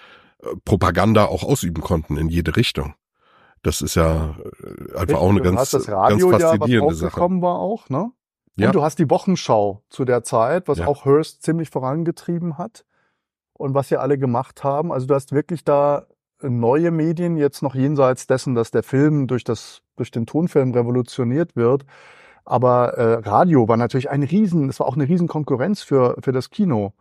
Propaganda 0.65 1.27
auch 1.27 1.45
ausüben 1.45 1.83
konnten 1.83 2.17
in 2.17 2.29
jede 2.29 2.57
Richtung. 2.57 2.95
Das 3.63 3.81
ist 3.81 3.95
ja 3.95 4.37
äh, 4.63 4.99
einfach 4.99 5.19
auch 5.19 5.31
eine 5.31 5.41
ganz, 5.41 5.71
das 5.71 5.89
Radio 5.89 6.31
ganz 6.31 6.43
faszinierende 6.43 6.95
ja, 6.95 7.03
was 7.03 7.13
Sache. 7.15 7.21
war 7.21 7.59
auch, 7.59 7.89
ne? 7.89 8.11
Und 8.57 8.65
ja. 8.65 8.71
du 8.71 8.83
hast 8.83 8.99
die 8.99 9.09
Wochenschau 9.09 9.83
zu 9.89 10.05
der 10.05 10.25
Zeit, 10.25 10.69
was 10.69 10.79
ja. 10.79 10.87
auch 10.87 11.07
Hearst 11.07 11.43
ziemlich 11.43 11.71
vorangetrieben 11.71 12.59
hat 12.59 12.85
und 13.55 13.75
was 13.75 13.89
sie 13.89 13.97
alle 13.97 14.19
gemacht 14.19 14.63
haben. 14.63 14.93
Also 14.93 15.07
du 15.07 15.15
hast 15.15 15.33
wirklich 15.33 15.65
da 15.65 16.07
neue 16.43 16.91
Medien, 16.91 17.37
jetzt 17.37 17.63
noch 17.63 17.75
jenseits 17.75 18.27
dessen, 18.27 18.55
dass 18.55 18.71
der 18.71 18.83
Film 18.83 19.27
durch, 19.27 19.45
das, 19.45 19.83
durch 19.97 20.11
den 20.11 20.27
Tonfilm 20.27 20.73
revolutioniert 20.73 21.57
wird. 21.57 21.85
Aber 22.45 22.95
äh, 22.99 23.29
Radio 23.29 23.69
war 23.69 23.77
natürlich 23.77 24.11
ein 24.11 24.23
Riesen, 24.23 24.69
es 24.69 24.81
war 24.81 24.87
auch 24.87 24.97
eine 24.97 25.09
Riesenkonkurrenz 25.09 25.83
für, 25.83 26.17
für 26.23 26.33
das 26.33 26.51
Kino. 26.51 26.93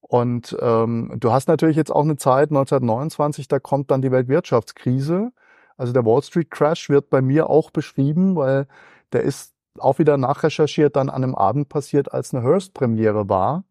Und 0.00 0.56
ähm, 0.60 1.12
du 1.18 1.32
hast 1.32 1.48
natürlich 1.48 1.76
jetzt 1.76 1.90
auch 1.90 2.02
eine 2.02 2.16
Zeit, 2.16 2.50
1929, 2.50 3.48
da 3.48 3.58
kommt 3.58 3.90
dann 3.90 4.02
die 4.02 4.12
Weltwirtschaftskrise. 4.12 5.32
Also 5.76 5.92
der 5.92 6.04
Wall 6.04 6.22
Street 6.22 6.50
Crash 6.50 6.88
wird 6.90 7.10
bei 7.10 7.22
mir 7.22 7.50
auch 7.50 7.70
beschrieben, 7.70 8.36
weil 8.36 8.66
der 9.12 9.22
ist 9.22 9.54
auch 9.78 9.98
wieder 9.98 10.16
nachrecherchiert 10.16 10.96
dann 10.96 11.08
an 11.08 11.24
einem 11.24 11.34
Abend 11.34 11.68
passiert, 11.68 12.12
als 12.12 12.34
eine 12.34 12.44
Hearst-Premiere 12.44 13.28
war. 13.28 13.64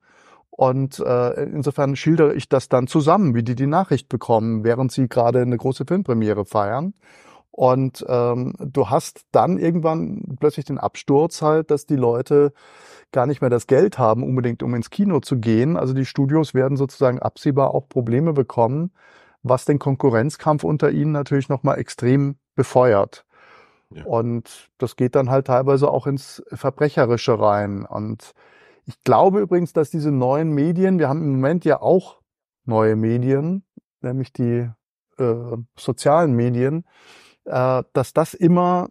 Und 0.56 1.00
äh, 1.00 1.44
insofern 1.46 1.96
schildere 1.96 2.36
ich 2.36 2.48
das 2.48 2.70
dann 2.70 2.86
zusammen, 2.86 3.34
wie 3.34 3.42
die 3.42 3.56
die 3.56 3.66
Nachricht 3.66 4.08
bekommen, 4.08 4.64
während 4.64 4.92
sie 4.92 5.10
gerade 5.10 5.42
eine 5.42 5.58
große 5.58 5.84
Filmpremiere 5.88 6.46
feiern. 6.46 6.94
Und 7.50 8.06
ähm, 8.08 8.54
du 8.60 8.90
hast 8.90 9.26
dann 9.32 9.58
irgendwann 9.58 10.38
plötzlich 10.40 10.66
den 10.66 10.78
Absturz 10.78 11.42
halt, 11.42 11.72
dass 11.72 11.88
die 11.88 11.96
Leute 11.96 12.54
gar 13.12 13.26
nicht 13.26 13.42
mehr 13.42 13.50
das 13.50 13.66
Geld 13.66 13.98
haben, 13.98 14.24
unbedingt 14.24 14.62
um 14.62 14.76
ins 14.76 14.92
Kino 14.92 15.22
zu 15.22 15.40
gehen. 15.40 15.76
Also 15.76 15.94
die 15.94 16.06
Studios 16.06 16.54
werden 16.54 16.78
sozusagen 16.78 17.20
absehbar 17.20 17.74
auch 17.74 17.90
Probleme 17.90 18.34
bekommen, 18.34 18.92
was 19.42 19.66
den 19.66 19.80
Konkurrenzkampf 19.80 20.64
unter 20.64 20.92
ihnen 20.92 21.12
natürlich 21.12 21.50
nochmal 21.50 21.80
extrem 21.80 22.38
befeuert. 22.56 23.26
Ja. 23.90 24.06
Und 24.06 24.70
das 24.78 24.96
geht 24.96 25.16
dann 25.16 25.32
halt 25.32 25.48
teilweise 25.48 25.90
auch 25.90 26.06
ins 26.06 26.44
Verbrecherische 26.52 27.40
rein. 27.40 27.86
Und 27.86 28.34
ich 28.86 29.04
glaube 29.04 29.40
übrigens, 29.40 29.74
dass 29.74 29.90
diese 29.90 30.12
neuen 30.12 30.52
Medien, 30.52 31.00
wir 31.00 31.10
haben 31.10 31.22
im 31.22 31.32
Moment 31.34 31.66
ja 31.66 31.82
auch 31.82 32.22
neue 32.66 32.96
Medien, 32.96 33.64
nämlich 34.02 34.34
die 34.34 34.70
äh, 35.18 35.58
sozialen 35.78 36.34
Medien, 36.34 36.86
äh, 37.46 37.84
dass 37.94 38.14
das 38.14 38.34
immer 38.34 38.90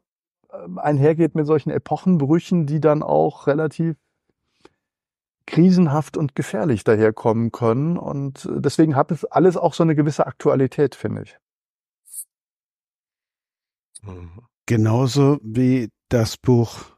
äh, 0.51 0.57
einhergeht 0.77 1.35
mit 1.35 1.47
solchen 1.47 1.71
Epochenbrüchen, 1.71 2.67
die 2.67 2.81
dann 2.81 3.03
auch 3.03 3.47
relativ 3.47 3.97
krisenhaft 5.47 6.17
und 6.17 6.35
gefährlich 6.35 6.85
daherkommen 6.85 7.51
können. 7.53 7.97
Und 7.99 8.49
deswegen 8.53 8.97
hat 8.97 9.11
es 9.11 9.25
alles 9.25 9.57
auch 9.57 9.75
so 9.75 9.83
eine 9.83 9.95
gewisse 9.95 10.27
Aktualität, 10.27 10.95
finde 10.95 11.23
ich. 11.23 11.37
Genauso 14.67 15.39
wie 15.43 15.91
das 16.09 16.37
Buch 16.37 16.92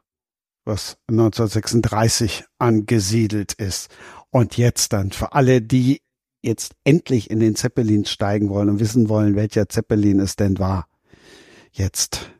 was 0.65 0.97
1936 1.07 2.43
angesiedelt 2.59 3.53
ist. 3.53 3.89
Und 4.29 4.57
jetzt 4.57 4.93
dann 4.93 5.11
für 5.11 5.33
alle, 5.33 5.61
die 5.61 6.01
jetzt 6.41 6.75
endlich 6.83 7.29
in 7.29 7.39
den 7.39 7.55
Zeppelin 7.55 8.05
steigen 8.05 8.49
wollen 8.49 8.69
und 8.69 8.79
wissen 8.79 9.09
wollen, 9.09 9.35
welcher 9.35 9.67
Zeppelin 9.69 10.19
es 10.19 10.35
denn 10.35 10.59
war. 10.59 10.87
Jetzt. 11.71 12.31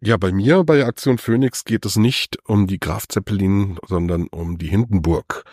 Ja, 0.00 0.16
bei 0.16 0.30
mir, 0.30 0.62
bei 0.64 0.84
Aktion 0.84 1.18
Phoenix 1.18 1.64
geht 1.64 1.84
es 1.84 1.96
nicht 1.96 2.38
um 2.44 2.66
die 2.66 2.78
Graf 2.78 3.08
Zeppelin, 3.08 3.78
sondern 3.88 4.28
um 4.28 4.56
die 4.58 4.68
Hindenburg. 4.68 5.44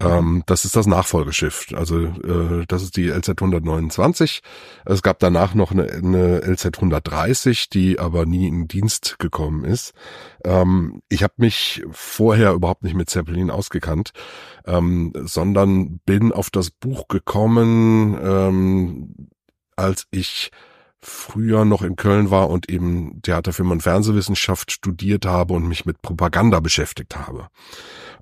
Ähm, 0.00 0.42
das 0.46 0.64
ist 0.66 0.76
das 0.76 0.86
Nachfolgeschiff. 0.86 1.68
Also 1.74 1.98
äh, 1.98 2.66
das 2.68 2.82
ist 2.82 2.96
die 2.96 3.08
LZ 3.08 3.30
129. 3.30 4.42
Es 4.84 5.02
gab 5.02 5.18
danach 5.18 5.54
noch 5.54 5.70
eine, 5.70 5.90
eine 5.90 6.40
LZ 6.42 6.66
130, 6.76 7.70
die 7.70 7.98
aber 7.98 8.26
nie 8.26 8.46
in 8.46 8.68
Dienst 8.68 9.18
gekommen 9.18 9.64
ist. 9.64 9.94
Ähm, 10.44 11.00
ich 11.08 11.22
habe 11.22 11.34
mich 11.38 11.82
vorher 11.90 12.52
überhaupt 12.52 12.82
nicht 12.82 12.94
mit 12.94 13.08
Zeppelin 13.08 13.50
ausgekannt, 13.50 14.12
ähm, 14.66 15.12
sondern 15.24 15.98
bin 16.00 16.30
auf 16.30 16.50
das 16.50 16.70
Buch 16.70 17.08
gekommen, 17.08 18.18
ähm, 18.22 19.28
als 19.76 20.06
ich 20.10 20.50
früher 21.00 21.64
noch 21.64 21.82
in 21.82 21.96
Köln 21.96 22.30
war 22.30 22.50
und 22.50 22.68
eben 22.68 23.22
Theaterfilm 23.22 23.70
und 23.70 23.82
Fernsehwissenschaft 23.82 24.72
studiert 24.72 25.24
habe 25.24 25.54
und 25.54 25.68
mich 25.68 25.86
mit 25.86 26.02
Propaganda 26.02 26.60
beschäftigt 26.60 27.16
habe. 27.16 27.48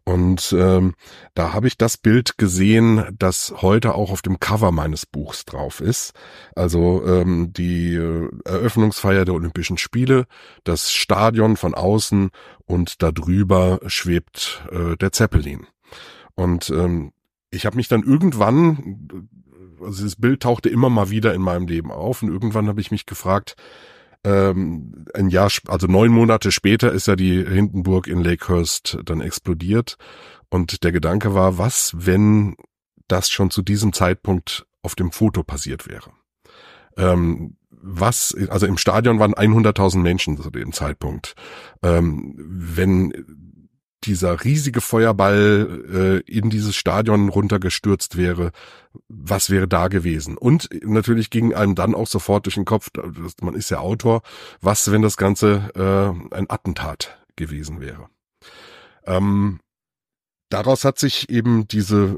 Und 0.05 0.55
ähm, 0.59 0.94
da 1.32 1.55
habe 1.55 1.66
ich 1.66 1.78
das 1.78 1.97
Bild 1.97 2.36
gesehen, 2.36 3.16
das 3.18 3.55
heute 3.62 3.94
auch 3.94 4.10
auf 4.10 4.20
dem 4.20 4.39
Cover 4.39 4.70
meines 4.70 5.06
Buchs 5.06 5.47
drauf 5.47 5.81
ist. 5.81 6.12
Also 6.55 7.02
ähm, 7.06 7.55
die 7.55 7.94
äh, 7.94 8.28
Eröffnungsfeier 8.44 9.24
der 9.24 9.35
Olympischen 9.35 9.78
Spiele, 9.78 10.26
das 10.62 10.93
Stadion 10.93 11.56
von 11.56 11.74
außen 11.74 12.31
und 12.66 13.02
darüber 13.02 13.81
schwebt 13.86 14.62
äh, 14.70 14.97
der 14.97 15.12
Zeppelin. 15.12 15.66
Und 16.35 16.68
ähm, 16.68 17.12
ich 17.51 17.64
habe 17.64 17.76
mich 17.76 17.89
dann 17.89 18.02
irgendwann, 18.02 19.09
also 19.81 19.93
dieses 19.93 20.16
Bild 20.16 20.43
tauchte 20.43 20.68
immer 20.68 20.90
mal 20.90 21.09
wieder 21.09 21.32
in 21.32 21.40
meinem 21.40 21.66
Leben 21.66 21.90
auf 21.90 22.22
und 22.22 22.28
irgendwann 22.28 22.68
habe 22.68 22.81
ich 22.81 22.90
mich 22.90 23.06
gefragt, 23.06 23.56
ähm, 24.24 25.05
ein 25.14 25.28
Jahr, 25.28 25.51
also 25.68 25.86
neun 25.86 26.10
Monate 26.10 26.51
später 26.51 26.92
ist 26.92 27.06
ja 27.06 27.16
die 27.16 27.44
Hindenburg 27.44 28.06
in 28.06 28.24
Lakehurst 28.24 28.98
dann 29.05 29.20
explodiert. 29.20 29.96
Und 30.48 30.82
der 30.84 30.92
Gedanke 30.92 31.34
war, 31.34 31.59
was, 31.59 31.92
wenn 31.94 32.56
das 33.09 33.30
schon 33.30 33.51
zu 33.51 33.62
diesem 33.62 33.92
Zeitpunkt 33.92 34.66
auf 34.82 34.94
dem 34.94 35.12
Foto 35.12 35.42
passiert 35.42 35.88
wäre? 35.88 36.10
Ähm, 36.96 37.56
was, 37.70 38.34
also 38.48 38.66
im 38.66 38.78
Stadion 38.78 39.18
waren 39.18 39.34
100.000 39.34 39.98
Menschen 39.98 40.40
zu 40.40 40.51
dem 40.51 40.72
Zeitpunkt. 40.72 41.34
Ähm, 41.82 42.34
wenn 42.38 43.12
dieser 44.06 44.44
riesige 44.44 44.81
Feuerball 44.81 46.22
äh, 46.26 46.31
in 46.31 46.51
dieses 46.51 46.76
Stadion 46.76 47.28
runtergestürzt 47.28 48.16
wäre, 48.16 48.52
was 49.09 49.51
wäre 49.51 49.68
da 49.68 49.89
gewesen? 49.89 50.36
Und 50.36 50.68
natürlich 50.85 51.31
ging 51.31 51.55
einem 51.55 51.74
dann 51.74 51.94
auch 51.94 52.06
sofort 52.06 52.47
durch 52.47 52.55
den 52.55 52.64
Kopf, 52.64 52.90
man 53.40 53.55
ist 53.55 53.70
ja 53.70 53.78
Autor, 53.78 54.22
was, 54.60 54.90
wenn 54.90 55.02
das 55.02 55.16
Ganze 55.16 55.70
äh, 55.74 56.35
ein 56.36 56.48
Attentat 56.48 57.18
gewesen 57.36 57.81
wäre? 57.81 58.09
Ähm, 59.06 59.60
daraus 60.51 60.85
hat 60.85 60.98
sich 60.98 61.28
eben 61.31 61.66
diese, 61.68 62.16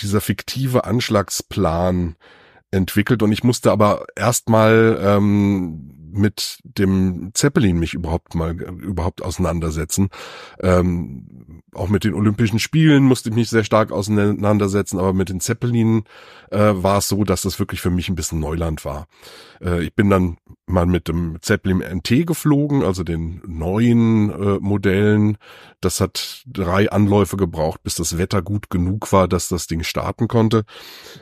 dieser 0.00 0.20
fiktive 0.20 0.84
Anschlagsplan 0.84 2.16
entwickelt 2.70 3.22
und 3.22 3.32
ich 3.32 3.44
musste 3.44 3.70
aber 3.72 4.06
erstmal 4.14 4.98
ähm, 5.02 5.97
mit 6.10 6.60
dem 6.64 7.30
Zeppelin 7.34 7.78
mich 7.78 7.94
überhaupt 7.94 8.34
mal 8.34 8.52
überhaupt 8.52 9.22
auseinandersetzen. 9.22 10.08
Ähm, 10.60 11.62
auch 11.74 11.88
mit 11.88 12.04
den 12.04 12.14
Olympischen 12.14 12.58
Spielen 12.58 13.04
musste 13.04 13.28
ich 13.28 13.34
mich 13.34 13.50
sehr 13.50 13.64
stark 13.64 13.92
auseinandersetzen, 13.92 14.98
aber 14.98 15.12
mit 15.12 15.28
den 15.28 15.40
Zeppelinen 15.40 16.04
äh, 16.50 16.58
war 16.74 16.98
es 16.98 17.08
so, 17.08 17.24
dass 17.24 17.42
das 17.42 17.58
wirklich 17.58 17.80
für 17.80 17.90
mich 17.90 18.08
ein 18.08 18.14
bisschen 18.14 18.40
Neuland 18.40 18.84
war. 18.84 19.06
Äh, 19.62 19.84
ich 19.84 19.94
bin 19.94 20.10
dann 20.10 20.38
mal 20.66 20.86
mit 20.86 21.08
dem 21.08 21.38
Zeppelin 21.40 21.80
NT 21.80 22.26
geflogen, 22.26 22.82
also 22.82 23.02
den 23.02 23.40
neuen 23.46 24.30
äh, 24.30 24.58
Modellen. 24.60 25.38
Das 25.80 26.00
hat 26.00 26.42
drei 26.46 26.90
Anläufe 26.90 27.36
gebraucht, 27.36 27.82
bis 27.82 27.94
das 27.94 28.18
Wetter 28.18 28.42
gut 28.42 28.70
genug 28.70 29.12
war, 29.12 29.28
dass 29.28 29.48
das 29.48 29.66
Ding 29.66 29.82
starten 29.82 30.28
konnte. 30.28 30.64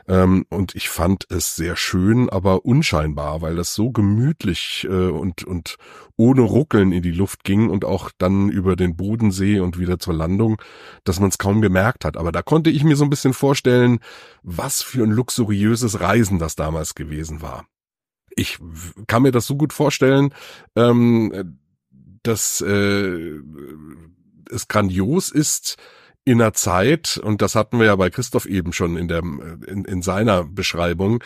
Ähm, 0.09 0.47
und 0.49 0.75
ich 0.75 0.89
fand 0.89 1.27
es 1.31 1.57
sehr 1.57 1.77
schön, 1.77 2.29
aber 2.29 2.65
unscheinbar, 2.65 3.41
weil 3.41 3.57
das 3.57 3.75
so 3.75 3.91
gemütlich 3.91 4.76
äh, 4.85 5.09
und, 5.09 5.45
und 5.45 5.77
ohne 6.17 6.43
Ruckeln 6.43 6.93
in 6.93 7.03
die 7.03 7.13
Luft 7.13 7.45
ging 7.45 7.71
und 7.71 7.85
auch 7.85 8.11
dann 8.19 8.49
über 8.49 8.77
den 8.77 8.97
Bodensee 8.97 9.61
und 9.61 9.79
wieder 9.79 9.99
zur 9.99 10.15
Landung, 10.15 10.61
dass 11.05 11.21
man 11.21 11.31
es 11.31 11.39
kaum 11.39 11.61
gemerkt 11.61 12.05
hat. 12.05 12.17
Aber 12.17 12.33
da 12.33 12.43
konnte 12.43 12.71
ich 12.71 12.85
mir 12.85 12.97
so 12.97 13.05
ein 13.05 13.11
bisschen 13.11 13.35
vorstellen, 13.35 14.01
was 14.43 14.83
für 14.83 15.03
ein 15.03 15.11
luxuriöses 15.11 16.01
Reisen 16.01 16.39
das 16.39 16.57
damals 16.57 16.95
gewesen 16.95 17.43
war. 17.43 17.67
Ich 18.35 18.59
kann 19.07 19.23
mir 19.23 19.33
das 19.33 19.47
so 19.47 19.57
gut 19.57 19.73
vorstellen, 19.73 20.35
ähm, 20.77 21.59
dass 22.23 22.61
äh, 22.61 23.41
es 24.51 24.69
grandios 24.69 25.31
ist, 25.31 25.77
in 26.27 26.43
einer 26.43 26.53
Zeit, 26.53 27.21
und 27.23 27.41
das 27.41 27.55
hatten 27.55 27.79
wir 27.79 27.87
ja 27.87 27.97
bei 27.97 28.11
Christoph 28.11 28.47
eben 28.47 28.73
schon 28.73 28.97
in, 28.97 29.07
der, 29.07 29.21
in, 29.21 29.85
in 29.87 30.03
seiner 30.03 30.43
Beschreibung, 30.43 31.23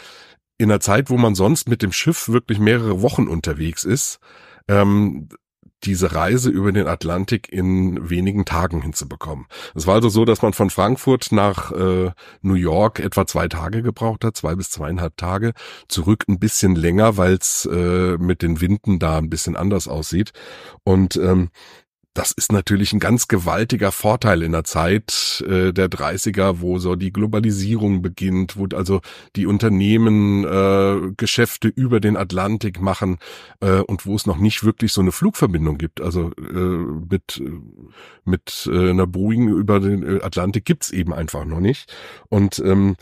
in 0.60 0.70
einer 0.70 0.80
Zeit, 0.80 1.08
wo 1.08 1.16
man 1.16 1.34
sonst 1.34 1.70
mit 1.70 1.80
dem 1.80 1.90
Schiff 1.90 2.28
wirklich 2.28 2.58
mehrere 2.58 3.00
Wochen 3.00 3.28
unterwegs 3.28 3.84
ist, 3.84 4.18
ähm, 4.68 5.30
diese 5.84 6.14
Reise 6.14 6.50
über 6.50 6.70
den 6.70 6.86
Atlantik 6.86 7.50
in 7.50 8.10
wenigen 8.10 8.44
Tagen 8.44 8.82
hinzubekommen. 8.82 9.46
Es 9.74 9.86
war 9.86 9.94
also 9.94 10.10
so, 10.10 10.26
dass 10.26 10.42
man 10.42 10.52
von 10.52 10.68
Frankfurt 10.68 11.32
nach 11.32 11.72
äh, 11.72 12.10
New 12.42 12.54
York 12.54 13.00
etwa 13.00 13.26
zwei 13.26 13.48
Tage 13.48 13.82
gebraucht 13.82 14.22
hat, 14.22 14.36
zwei 14.36 14.54
bis 14.54 14.68
zweieinhalb 14.68 15.16
Tage, 15.16 15.54
zurück 15.88 16.26
ein 16.28 16.38
bisschen 16.38 16.76
länger, 16.76 17.16
weil 17.16 17.32
es 17.32 17.64
äh, 17.64 18.18
mit 18.18 18.42
den 18.42 18.60
Winden 18.60 18.98
da 18.98 19.16
ein 19.16 19.30
bisschen 19.30 19.56
anders 19.56 19.88
aussieht. 19.88 20.32
Und 20.84 21.16
ähm, 21.16 21.48
das 22.14 22.32
ist 22.32 22.50
natürlich 22.50 22.92
ein 22.92 22.98
ganz 22.98 23.28
gewaltiger 23.28 23.92
Vorteil 23.92 24.42
in 24.42 24.50
der 24.50 24.64
Zeit 24.64 25.44
äh, 25.46 25.72
der 25.72 25.88
30er, 25.88 26.60
wo 26.60 26.78
so 26.78 26.96
die 26.96 27.12
Globalisierung 27.12 28.02
beginnt, 28.02 28.56
wo 28.56 28.66
also 28.74 29.00
die 29.36 29.46
Unternehmen 29.46 30.44
äh, 30.44 31.12
Geschäfte 31.16 31.68
über 31.68 32.00
den 32.00 32.16
Atlantik 32.16 32.80
machen 32.80 33.18
äh, 33.60 33.78
und 33.78 34.06
wo 34.06 34.16
es 34.16 34.26
noch 34.26 34.38
nicht 34.38 34.64
wirklich 34.64 34.92
so 34.92 35.00
eine 35.00 35.12
Flugverbindung 35.12 35.78
gibt. 35.78 36.00
Also 36.00 36.32
äh, 36.32 36.52
mit, 36.52 37.40
mit 38.24 38.68
äh, 38.72 38.90
einer 38.90 39.06
Boeing 39.06 39.48
über 39.48 39.78
den 39.78 40.02
äh, 40.02 40.22
Atlantik 40.22 40.64
gibt's 40.64 40.90
eben 40.90 41.12
einfach 41.12 41.44
noch 41.44 41.60
nicht. 41.60 41.94
Und 42.28 42.58
ähm, 42.58 42.96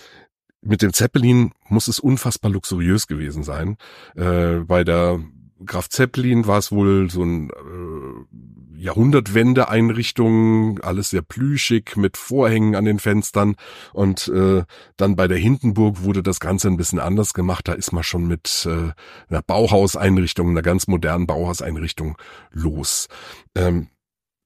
mit 0.61 0.83
dem 0.83 0.93
Zeppelin 0.93 1.53
muss 1.69 1.89
es 1.89 1.99
unfassbar 1.99 2.51
luxuriös 2.51 3.07
gewesen 3.07 3.43
sein. 3.43 3.79
Äh, 4.17 4.59
bei 4.67 4.85
der 4.85 5.21
Graf 5.65 5.89
Zeppelin 5.89 6.47
war 6.47 6.59
es 6.59 6.71
wohl 6.71 7.11
so 7.11 7.23
ein 7.23 7.51
äh, 7.51 8.83
Jahrhundertwende-Einrichtung, 8.83 10.79
alles 10.81 11.11
sehr 11.11 11.23
plüschig 11.23 11.97
mit 11.97 12.17
Vorhängen 12.17 12.77
an 12.77 12.85
den 12.85 13.01
Fenstern 13.01 13.57
und 13.93 14.29
äh, 14.29 14.63
dann 14.97 15.17
bei 15.17 15.27
der 15.27 15.39
Hindenburg 15.39 16.05
wurde 16.05 16.23
das 16.23 16.39
Ganze 16.39 16.69
ein 16.69 16.77
bisschen 16.77 17.01
anders 17.01 17.35
gemacht. 17.35 17.67
Da 17.67 17.73
ist 17.73 17.93
man 17.93 18.05
schon 18.05 18.29
mit 18.29 18.69
äh, 18.71 18.93
einer 19.29 19.43
Bauhauseinrichtung, 19.43 20.51
einer 20.51 20.63
ganz 20.63 20.87
modernen 20.87 21.27
Bauhauseinrichtung 21.27 22.17
los. 22.53 23.09
Ähm, 23.57 23.89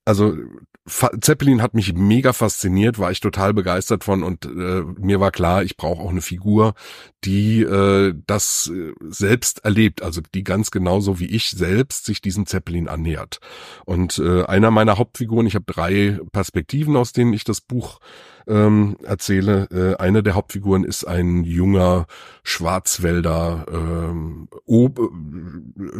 also 0.04 0.36
Zeppelin 0.84 1.62
hat 1.62 1.74
mich 1.74 1.94
mega 1.94 2.32
fasziniert, 2.32 2.98
war 2.98 3.12
ich 3.12 3.20
total 3.20 3.54
begeistert 3.54 4.02
von 4.02 4.24
und 4.24 4.46
äh, 4.46 4.82
mir 4.98 5.20
war 5.20 5.30
klar, 5.30 5.62
ich 5.62 5.76
brauche 5.76 6.02
auch 6.02 6.10
eine 6.10 6.22
Figur, 6.22 6.74
die 7.22 7.62
äh, 7.62 8.14
das 8.26 8.68
äh, 8.74 8.92
selbst 9.08 9.64
erlebt, 9.64 10.02
also 10.02 10.20
die 10.34 10.42
ganz 10.42 10.72
genauso 10.72 11.20
wie 11.20 11.26
ich 11.26 11.50
selbst 11.50 12.04
sich 12.04 12.20
diesem 12.20 12.46
Zeppelin 12.46 12.88
annähert. 12.88 13.38
Und 13.84 14.18
äh, 14.18 14.42
einer 14.42 14.72
meiner 14.72 14.98
Hauptfiguren, 14.98 15.46
ich 15.46 15.54
habe 15.54 15.72
drei 15.72 16.18
Perspektiven, 16.32 16.96
aus 16.96 17.12
denen 17.12 17.32
ich 17.32 17.44
das 17.44 17.60
Buch 17.60 18.00
ähm, 18.46 18.96
erzähle. 19.02 19.68
Äh, 19.70 20.02
eine 20.02 20.22
der 20.22 20.34
Hauptfiguren 20.34 20.84
ist 20.84 21.04
ein 21.04 21.44
junger 21.44 22.06
Schwarzwälder 22.42 23.66
ähm, 23.70 24.48
Ob 24.66 25.00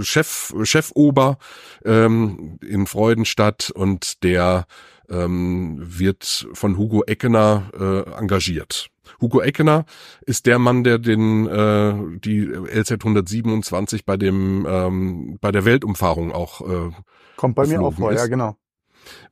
Chef 0.00 0.54
Chefober 0.62 1.38
ähm, 1.84 2.58
in 2.66 2.86
Freudenstadt 2.86 3.70
und 3.70 4.22
der 4.22 4.66
ähm, 5.08 5.78
wird 5.80 6.48
von 6.52 6.78
Hugo 6.78 7.02
Eckener 7.04 7.70
äh, 7.78 8.18
engagiert. 8.18 8.88
Hugo 9.20 9.40
Eckener 9.40 9.84
ist 10.22 10.46
der 10.46 10.58
Mann, 10.58 10.84
der 10.84 10.98
den 10.98 11.46
äh, 11.46 12.18
die 12.18 12.44
LZ 12.44 12.92
127 12.92 14.04
bei 14.04 14.16
dem 14.16 14.66
ähm, 14.68 15.38
bei 15.40 15.52
der 15.52 15.64
Weltumfahrung 15.64 16.32
auch 16.32 16.60
äh, 16.60 16.90
kommt 17.36 17.56
bei 17.56 17.66
mir 17.66 17.80
auch 17.80 17.94
vor, 17.94 18.12
ist. 18.12 18.20
ja 18.20 18.26
genau. 18.26 18.56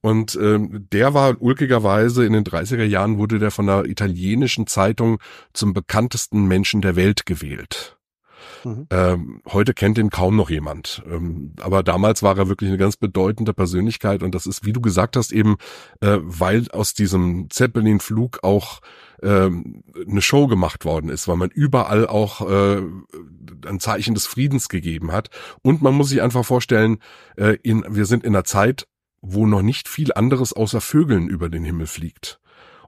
Und 0.00 0.38
ähm, 0.40 0.86
der 0.92 1.14
war 1.14 1.40
ulkigerweise 1.40 2.24
in 2.24 2.32
den 2.32 2.44
30er 2.44 2.84
Jahren 2.84 3.18
wurde 3.18 3.38
der 3.38 3.50
von 3.50 3.68
einer 3.68 3.84
italienischen 3.84 4.66
Zeitung 4.66 5.18
zum 5.52 5.72
bekanntesten 5.72 6.46
Menschen 6.46 6.80
der 6.80 6.96
Welt 6.96 7.26
gewählt. 7.26 7.96
Mhm. 8.64 8.86
Ähm, 8.90 9.42
heute 9.48 9.74
kennt 9.74 9.98
ihn 9.98 10.10
kaum 10.10 10.36
noch 10.36 10.50
jemand. 10.50 11.02
Ähm, 11.10 11.52
aber 11.60 11.82
damals 11.82 12.22
war 12.22 12.36
er 12.38 12.48
wirklich 12.48 12.68
eine 12.68 12.78
ganz 12.78 12.96
bedeutende 12.96 13.52
Persönlichkeit 13.54 14.22
und 14.22 14.34
das 14.34 14.46
ist, 14.46 14.64
wie 14.64 14.72
du 14.72 14.80
gesagt 14.80 15.16
hast, 15.16 15.32
eben, 15.32 15.56
äh, 16.00 16.18
weil 16.20 16.70
aus 16.70 16.94
diesem 16.94 17.48
Zeppelin-Flug 17.50 18.40
auch 18.42 18.80
ähm, 19.22 19.82
eine 20.08 20.22
Show 20.22 20.46
gemacht 20.46 20.84
worden 20.84 21.10
ist, 21.10 21.28
weil 21.28 21.36
man 21.36 21.50
überall 21.50 22.06
auch 22.06 22.48
äh, 22.48 22.82
ein 23.66 23.80
Zeichen 23.80 24.14
des 24.14 24.26
Friedens 24.26 24.68
gegeben 24.68 25.12
hat. 25.12 25.28
Und 25.62 25.82
man 25.82 25.94
muss 25.94 26.08
sich 26.08 26.22
einfach 26.22 26.44
vorstellen, 26.44 26.98
äh, 27.36 27.56
in, 27.62 27.84
wir 27.88 28.06
sind 28.06 28.24
in 28.24 28.34
einer 28.34 28.44
Zeit, 28.44 28.86
wo 29.20 29.46
noch 29.46 29.62
nicht 29.62 29.88
viel 29.88 30.12
anderes 30.12 30.52
außer 30.52 30.80
Vögeln 30.80 31.28
über 31.28 31.48
den 31.48 31.64
Himmel 31.64 31.86
fliegt. 31.86 32.40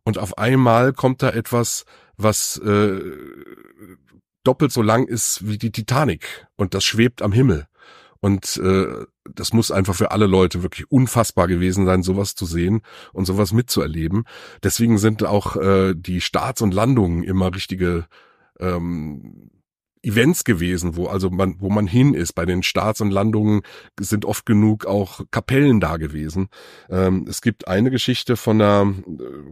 Und 0.04 0.18
auf 0.18 0.38
einmal 0.38 0.92
kommt 0.92 1.22
da 1.22 1.30
etwas, 1.30 1.84
was 2.16 2.58
äh, 2.58 3.00
doppelt 4.44 4.72
so 4.72 4.82
lang 4.82 5.06
ist 5.06 5.46
wie 5.46 5.58
die 5.58 5.72
Titanic 5.72 6.46
und 6.56 6.74
das 6.74 6.84
schwebt 6.84 7.22
am 7.22 7.32
Himmel. 7.32 7.66
Und 8.20 8.56
äh, 8.58 9.04
das 9.34 9.52
muss 9.52 9.72
einfach 9.72 9.96
für 9.96 10.12
alle 10.12 10.26
Leute 10.26 10.62
wirklich 10.62 10.90
unfassbar 10.90 11.48
gewesen 11.48 11.86
sein, 11.86 12.04
sowas 12.04 12.36
zu 12.36 12.46
sehen 12.46 12.82
und 13.12 13.24
sowas 13.24 13.52
mitzuerleben. 13.52 14.24
Deswegen 14.62 14.98
sind 14.98 15.24
auch 15.24 15.56
äh, 15.56 15.94
die 15.96 16.20
Starts 16.20 16.62
und 16.62 16.72
Landungen 16.72 17.24
immer 17.24 17.52
richtige 17.52 18.06
ähm, 18.60 19.50
Events 20.02 20.44
gewesen, 20.44 20.96
wo 20.96 21.06
also 21.06 21.30
man, 21.30 21.56
wo 21.60 21.70
man 21.70 21.86
hin 21.86 22.14
ist. 22.14 22.34
Bei 22.34 22.44
den 22.44 22.62
Starts 22.62 23.00
und 23.00 23.10
Landungen 23.10 23.62
sind 23.98 24.24
oft 24.24 24.46
genug 24.46 24.86
auch 24.86 25.20
Kapellen 25.30 25.80
da 25.80 25.96
gewesen. 25.96 26.48
Ähm, 26.90 27.26
es 27.28 27.40
gibt 27.40 27.68
eine 27.68 27.90
Geschichte 27.90 28.36
von 28.36 28.58
der, 28.58 28.92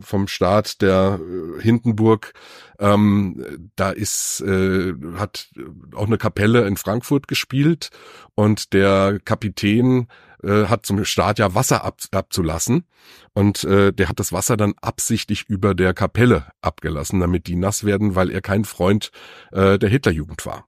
vom 0.00 0.26
Start 0.26 0.82
der 0.82 1.20
äh, 1.20 1.62
Hindenburg. 1.62 2.32
Ähm, 2.78 3.70
da 3.76 3.90
ist, 3.90 4.40
äh, 4.40 4.94
hat 5.16 5.50
auch 5.94 6.06
eine 6.06 6.18
Kapelle 6.18 6.66
in 6.66 6.76
Frankfurt 6.76 7.28
gespielt 7.28 7.90
und 8.34 8.72
der 8.72 9.20
Kapitän 9.24 10.08
äh, 10.42 10.66
hat 10.66 10.86
zum 10.86 11.04
Start 11.04 11.38
ja 11.38 11.54
Wasser 11.54 11.84
ab, 11.84 11.98
abzulassen 12.12 12.84
und 13.32 13.64
äh, 13.64 13.92
der 13.92 14.08
hat 14.08 14.20
das 14.20 14.32
Wasser 14.32 14.56
dann 14.56 14.74
absichtlich 14.80 15.44
über 15.48 15.74
der 15.74 15.94
Kapelle 15.94 16.46
abgelassen, 16.60 17.20
damit 17.20 17.46
die 17.46 17.56
nass 17.56 17.84
werden, 17.84 18.14
weil 18.14 18.30
er 18.30 18.40
kein 18.40 18.64
Freund 18.64 19.10
äh, 19.52 19.78
der 19.78 19.88
Hitlerjugend 19.88 20.44
war. 20.46 20.66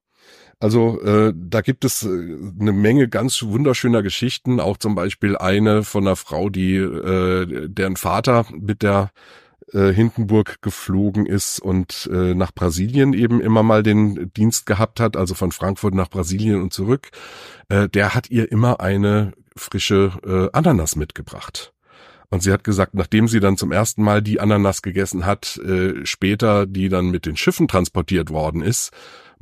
Also 0.62 1.00
äh, 1.02 1.32
da 1.34 1.60
gibt 1.60 1.84
es 1.84 2.04
äh, 2.04 2.08
eine 2.08 2.70
Menge 2.70 3.08
ganz 3.08 3.42
wunderschöner 3.42 4.00
Geschichten, 4.02 4.60
auch 4.60 4.76
zum 4.76 4.94
Beispiel 4.94 5.36
eine 5.36 5.82
von 5.82 6.06
einer 6.06 6.14
Frau, 6.14 6.50
die 6.50 6.76
äh, 6.76 7.68
deren 7.68 7.96
Vater 7.96 8.46
mit 8.52 8.82
der 8.82 9.10
äh, 9.72 9.92
Hindenburg 9.92 10.62
geflogen 10.62 11.26
ist 11.26 11.60
und 11.60 12.08
äh, 12.12 12.34
nach 12.34 12.52
Brasilien 12.52 13.12
eben 13.12 13.40
immer 13.40 13.62
mal 13.62 13.82
den 13.82 14.32
Dienst 14.34 14.66
gehabt 14.66 15.00
hat, 15.00 15.16
also 15.16 15.34
von 15.34 15.52
Frankfurt 15.52 15.94
nach 15.94 16.10
Brasilien 16.10 16.60
und 16.60 16.72
zurück, 16.72 17.10
äh, 17.68 17.88
der 17.88 18.14
hat 18.14 18.30
ihr 18.30 18.50
immer 18.50 18.80
eine 18.80 19.32
frische 19.56 20.12
äh, 20.24 20.56
Ananas 20.56 20.96
mitgebracht. 20.96 21.72
Und 22.30 22.42
sie 22.42 22.50
hat 22.50 22.64
gesagt, 22.64 22.94
nachdem 22.94 23.28
sie 23.28 23.40
dann 23.40 23.58
zum 23.58 23.72
ersten 23.72 24.02
Mal 24.02 24.22
die 24.22 24.40
Ananas 24.40 24.80
gegessen 24.80 25.26
hat, 25.26 25.58
äh, 25.58 26.06
später 26.06 26.64
die 26.64 26.88
dann 26.88 27.10
mit 27.10 27.26
den 27.26 27.36
Schiffen 27.36 27.68
transportiert 27.68 28.30
worden 28.30 28.62
ist, 28.62 28.90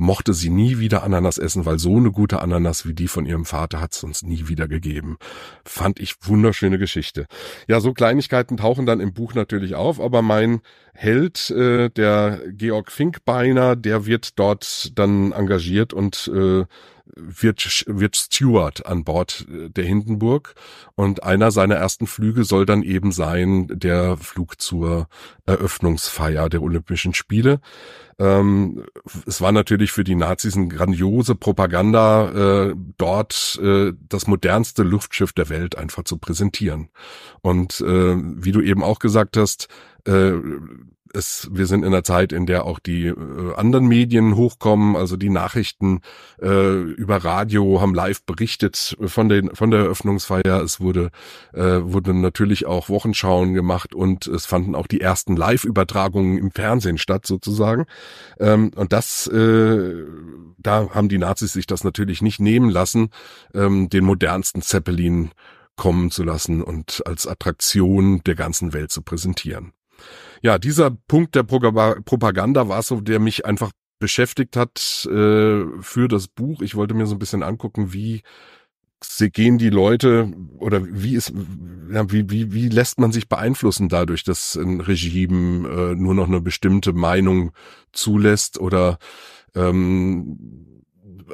mochte 0.01 0.33
sie 0.33 0.49
nie 0.49 0.79
wieder 0.79 1.03
Ananas 1.03 1.37
essen, 1.37 1.67
weil 1.67 1.79
so 1.79 1.97
eine 1.97 2.11
gute 2.11 2.41
Ananas 2.41 2.87
wie 2.87 2.95
die 2.95 3.07
von 3.07 3.27
ihrem 3.27 3.45
Vater 3.45 3.81
hat 3.81 3.93
es 3.93 4.03
uns 4.03 4.23
nie 4.23 4.49
wieder 4.49 4.67
gegeben. 4.67 5.19
Fand 5.65 6.01
ich 6.01 6.15
wunderschöne 6.23 6.79
Geschichte. 6.79 7.27
Ja, 7.69 7.81
so 7.81 7.93
Kleinigkeiten 7.93 8.57
tauchen 8.57 8.87
dann 8.87 9.01
im 9.01 9.13
Buch 9.13 9.35
natürlich 9.35 9.75
auf, 9.75 10.01
aber 10.01 10.23
mein 10.23 10.63
Held, 10.95 11.51
äh, 11.51 11.91
der 11.91 12.41
Georg 12.49 12.91
Finkbeiner, 12.91 13.77
der 13.77 14.07
wird 14.07 14.39
dort 14.39 14.99
dann 14.99 15.33
engagiert 15.33 15.93
und 15.93 16.31
äh, 16.35 16.65
wird, 17.17 17.85
wird 17.87 18.17
Steward 18.17 18.87
an 18.87 19.05
Bord 19.05 19.47
äh, 19.51 19.71
der 19.71 19.85
Hindenburg 19.85 20.55
und 20.95 21.23
einer 21.23 21.51
seiner 21.51 21.77
ersten 21.77 22.07
Flüge 22.07 22.45
soll 22.45 22.67
dann 22.67 22.83
eben 22.83 23.13
sein 23.13 23.69
der 23.71 24.17
Flug 24.17 24.61
zur 24.61 25.09
Eröffnungsfeier 25.47 26.49
der 26.49 26.63
Olympischen 26.63 27.15
Spiele. 27.15 27.61
Ähm, 28.19 28.85
es 29.27 29.41
war 29.41 29.51
natürlich 29.51 29.93
für 29.93 30.05
die 30.05 30.15
Nazis 30.15 30.57
eine 30.57 30.69
grandiose 30.69 31.35
Propaganda, 31.35 32.69
äh, 32.69 32.75
dort 32.99 33.59
äh, 33.63 33.93
das 34.09 34.27
modernste 34.27 34.83
Luftschiff 34.83 35.33
der 35.33 35.49
Welt 35.49 35.79
einfach 35.79 36.05
zu 36.05 36.19
präsentieren. 36.19 36.91
Und 37.41 37.81
äh, 37.81 38.17
wie 38.17 38.53
du 38.53 38.61
eben 38.61 38.83
auch 38.85 38.99
gesagt 38.99 39.37
hast, 39.39 39.69
äh, 40.07 40.33
es, 41.15 41.49
wir 41.51 41.67
sind 41.67 41.83
in 41.83 41.89
einer 41.89 42.05
Zeit, 42.05 42.33
in 42.33 42.47
der 42.47 42.65
auch 42.65 42.79
die 42.79 43.07
äh, 43.07 43.55
anderen 43.57 43.87
Medien 43.87 44.37
hochkommen, 44.37 44.97
also 44.97 45.17
die 45.17 45.31
Nachrichten 45.31 46.01
äh, 46.41 46.81
über 46.81 47.19
Radio 47.19 47.81
haben 47.81 47.95
live 47.95 48.23
berichtet 48.25 48.97
von 49.05 49.29
den 49.29 49.55
von 49.55 49.71
der 49.71 49.81
Eröffnungsfeier. 49.81 50.63
Es 50.63 50.81
wurde 50.81 51.11
äh, 51.53 51.81
wurden 51.83 52.21
natürlich 52.21 52.67
auch 52.67 52.89
Wochenschauen 52.89 53.55
gemacht 53.55 53.95
und 53.95 54.27
es 54.27 54.47
fanden 54.47 54.75
auch 54.75 54.87
die 54.87 55.01
ersten 55.01 55.37
Live-Übertragungen 55.37 56.39
im 56.39 56.51
Fernsehen 56.51 56.99
statt 56.99 57.27
sozusagen. 57.27 57.87
Ähm, 58.39 58.71
und 58.77 58.93
das, 58.93 59.27
äh, 59.27 60.05
da 60.59 60.91
haben 60.95 61.09
die 61.09 61.19
Nazis 61.19 61.53
sich 61.53 61.67
das 61.67 61.85
natürlich 61.85 62.23
nicht 62.23 62.41
nehmen 62.41 62.71
lassen, 62.71 63.11
ähm, 63.55 63.89
den 63.89 64.05
modernsten 64.05 64.63
Zeppelin 64.63 65.31
kommen 65.77 66.11
zu 66.11 66.25
lassen 66.25 66.63
und 66.63 67.03
als 67.07 67.27
Attraktion 67.27 68.23
der 68.25 68.35
ganzen 68.35 68.73
Welt 68.73 68.91
zu 68.91 69.03
präsentieren 69.03 69.73
ja, 70.43 70.59
dieser 70.59 70.91
Punkt 70.91 71.35
der 71.35 71.43
Propaganda 71.43 72.69
war 72.69 72.83
so, 72.83 73.01
der 73.01 73.19
mich 73.19 73.45
einfach 73.45 73.73
beschäftigt 73.99 74.57
hat 74.57 75.07
äh, 75.07 75.65
für 75.81 76.09
das 76.09 76.29
Buch. 76.29 76.63
Ich 76.63 76.75
wollte 76.75 76.95
mir 76.95 77.07
so 77.07 77.15
ein 77.15 77.19
bisschen 77.19 77.43
angucken, 77.43 77.93
wie 77.93 78.23
gehen 79.33 79.57
die 79.59 79.71
Leute 79.71 80.33
oder 80.59 80.83
wie 80.85 81.15
ist 81.15 81.33
wie 81.35 82.31
wie 82.31 82.53
wie 82.53 82.69
lässt 82.69 83.01
man 83.01 83.13
sich 83.13 83.29
beeinflussen 83.29 83.89
dadurch, 83.89 84.25
dass 84.25 84.57
ein 84.57 84.81
Regime 84.81 85.69
äh, 85.69 85.95
nur 85.95 86.15
noch 86.15 86.29
eine 86.29 86.41
bestimmte 86.41 86.93
Meinung 86.93 87.53
zulässt 87.93 88.59
oder 88.59 88.99
ähm, 89.55 90.70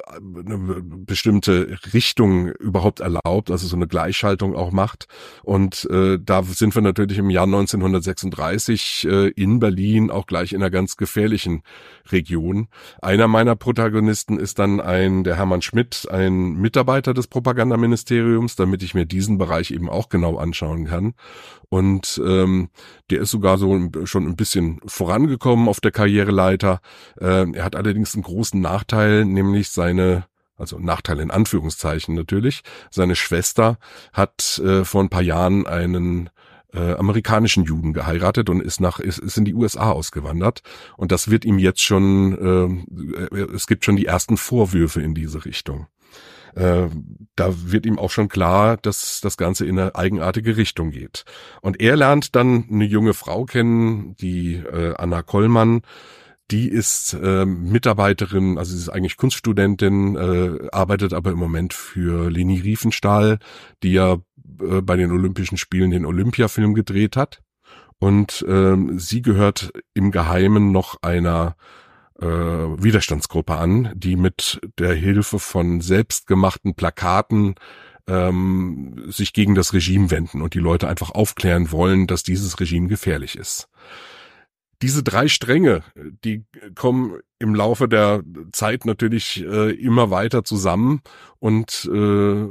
eine 0.09 0.82
bestimmte 0.82 1.78
Richtung 1.93 2.48
überhaupt 2.48 3.01
erlaubt, 3.01 3.51
also 3.51 3.66
so 3.66 3.77
eine 3.77 3.86
Gleichschaltung 3.86 4.55
auch 4.55 4.73
macht. 4.73 5.06
Und 5.43 5.89
äh, 5.90 6.18
da 6.23 6.43
sind 6.43 6.74
wir 6.74 6.82
natürlich 6.82 7.18
im 7.18 7.31
Jahr 7.31 7.44
1936 7.44 9.06
äh, 9.09 9.28
in 9.28 9.59
Berlin 9.60 10.10
auch 10.10 10.27
gleich 10.27 10.52
in 10.52 10.62
einer 10.62 10.70
ganz 10.70 10.97
gefährlichen 10.97 11.62
Region. 12.10 12.68
Einer 13.01 13.28
meiner 13.28 13.56
Protagonisten 13.56 14.39
ist 14.39 14.59
dann 14.59 14.81
ein, 14.81 15.24
der 15.24 15.36
Hermann 15.36 15.62
Schmidt, 15.62 16.09
ein 16.10 16.55
Mitarbeiter 16.55 17.14
des 17.14 17.27
Propagandaministeriums, 17.27 18.56
damit 18.56 18.82
ich 18.82 18.94
mir 18.94 19.06
diesen 19.06 19.39
Bereich 19.39 19.70
eben 19.70 19.89
auch 19.89 20.09
genau 20.09 20.36
anschauen 20.36 20.86
kann. 20.86 21.14
Und 21.68 22.20
ähm, 22.24 22.68
der 23.10 23.20
ist 23.20 23.31
sogar 23.31 23.59
so 23.59 23.77
schon 24.05 24.27
ein 24.27 24.36
bisschen 24.36 24.81
vorangekommen 24.86 25.68
auf 25.68 25.81
der 25.81 25.90
Karriereleiter. 25.90 26.81
Äh, 27.20 27.51
er 27.52 27.64
hat 27.64 27.74
allerdings 27.74 28.14
einen 28.14 28.23
großen 28.23 28.60
Nachteil, 28.60 29.24
nämlich 29.24 29.70
seine 29.86 30.24
also 30.58 30.78
Nachteil 30.78 31.20
in 31.20 31.30
Anführungszeichen 31.30 32.14
natürlich. 32.14 32.62
Seine 32.90 33.14
Schwester 33.14 33.78
hat 34.12 34.58
äh, 34.64 34.84
vor 34.84 35.02
ein 35.02 35.10
paar 35.10 35.22
Jahren 35.22 35.66
einen 35.66 36.30
äh, 36.72 36.94
amerikanischen 36.94 37.64
Juden 37.64 37.92
geheiratet 37.92 38.48
und 38.48 38.62
ist 38.62 38.80
nach 38.80 38.98
ist, 38.98 39.18
ist 39.18 39.36
in 39.36 39.44
die 39.44 39.54
USA 39.54 39.90
ausgewandert 39.90 40.62
und 40.96 41.12
das 41.12 41.30
wird 41.30 41.44
ihm 41.44 41.58
jetzt 41.58 41.82
schon 41.82 42.86
äh, 43.30 43.44
es 43.54 43.66
gibt 43.66 43.84
schon 43.84 43.96
die 43.96 44.06
ersten 44.06 44.36
Vorwürfe 44.36 45.02
in 45.02 45.14
diese 45.14 45.44
Richtung 45.44 45.86
äh, 46.54 46.88
da 47.36 47.54
wird 47.70 47.84
ihm 47.84 47.98
auch 47.98 48.10
schon 48.10 48.28
klar, 48.28 48.78
dass 48.78 49.20
das 49.20 49.36
Ganze 49.36 49.66
in 49.66 49.78
eine 49.78 49.94
eigenartige 49.94 50.56
Richtung 50.56 50.90
geht. 50.90 51.26
Und 51.60 51.82
er 51.82 51.96
lernt 51.96 52.34
dann 52.34 52.64
eine 52.70 52.86
junge 52.86 53.12
Frau 53.12 53.44
kennen, 53.44 54.16
die 54.16 54.54
äh, 54.54 54.94
Anna 54.96 55.20
Kollmann, 55.20 55.82
die 56.51 56.68
ist 56.68 57.14
äh, 57.14 57.44
Mitarbeiterin, 57.44 58.59
also 58.59 58.73
sie 58.73 58.78
ist 58.78 58.89
eigentlich 58.89 59.16
Kunststudentin, 59.16 60.16
äh, 60.16 60.68
arbeitet 60.70 61.12
aber 61.12 61.32
im 61.32 61.39
Moment 61.39 61.74
für 61.74 62.31
Leni 62.31 62.60
Riefenstahl, 62.60 63.39
die 63.82 63.93
ja 63.93 64.18
äh, 64.60 64.81
bei 64.81 64.97
den 64.97 65.10
Olympischen 65.10 65.59
Spielen 65.59 65.90
den 65.90 66.06
Olympiafilm 66.06 66.74
gedreht 66.74 67.16
hat. 67.16 67.43
Und 67.98 68.43
äh, 68.47 68.77
sie 68.97 69.23
gehört 69.23 69.73
im 69.94 70.10
Geheimen 70.10 70.70
noch 70.70 71.02
einer 71.02 71.56
äh, 72.20 72.27
Widerstandsgruppe 72.27 73.56
an, 73.56 73.90
die 73.94 74.16
mit 74.16 74.60
der 74.78 74.94
Hilfe 74.94 75.39
von 75.39 75.81
selbstgemachten 75.81 76.74
Plakaten 76.74 77.55
ähm, 78.06 79.05
sich 79.09 79.32
gegen 79.32 79.55
das 79.55 79.73
Regime 79.73 80.10
wenden 80.10 80.43
und 80.43 80.55
die 80.55 80.60
Leute 80.60 80.89
einfach 80.89 81.10
aufklären 81.10 81.73
wollen, 81.73 82.06
dass 82.06 82.23
dieses 82.23 82.60
Regime 82.60 82.89
gefährlich 82.89 83.36
ist. 83.36 83.68
Diese 84.82 85.02
drei 85.02 85.28
Stränge, 85.28 85.82
die 86.24 86.44
kommen 86.74 87.20
im 87.38 87.54
Laufe 87.54 87.88
der 87.88 88.22
Zeit 88.52 88.84
natürlich 88.84 89.42
äh, 89.44 89.70
immer 89.72 90.10
weiter 90.10 90.44
zusammen 90.44 91.00
und 91.38 91.88
äh, 91.92 92.46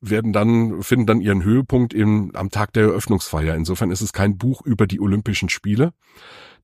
werden 0.00 0.32
dann, 0.32 0.82
finden 0.82 1.06
dann 1.06 1.20
ihren 1.20 1.42
Höhepunkt 1.42 1.92
im, 1.92 2.30
am 2.34 2.50
Tag 2.50 2.72
der 2.72 2.84
Eröffnungsfeier. 2.84 3.54
Insofern 3.54 3.90
ist 3.90 4.00
es 4.00 4.12
kein 4.12 4.38
Buch 4.38 4.62
über 4.62 4.86
die 4.86 5.00
Olympischen 5.00 5.48
Spiele, 5.48 5.92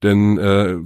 denn 0.03 0.39
äh, 0.39 0.77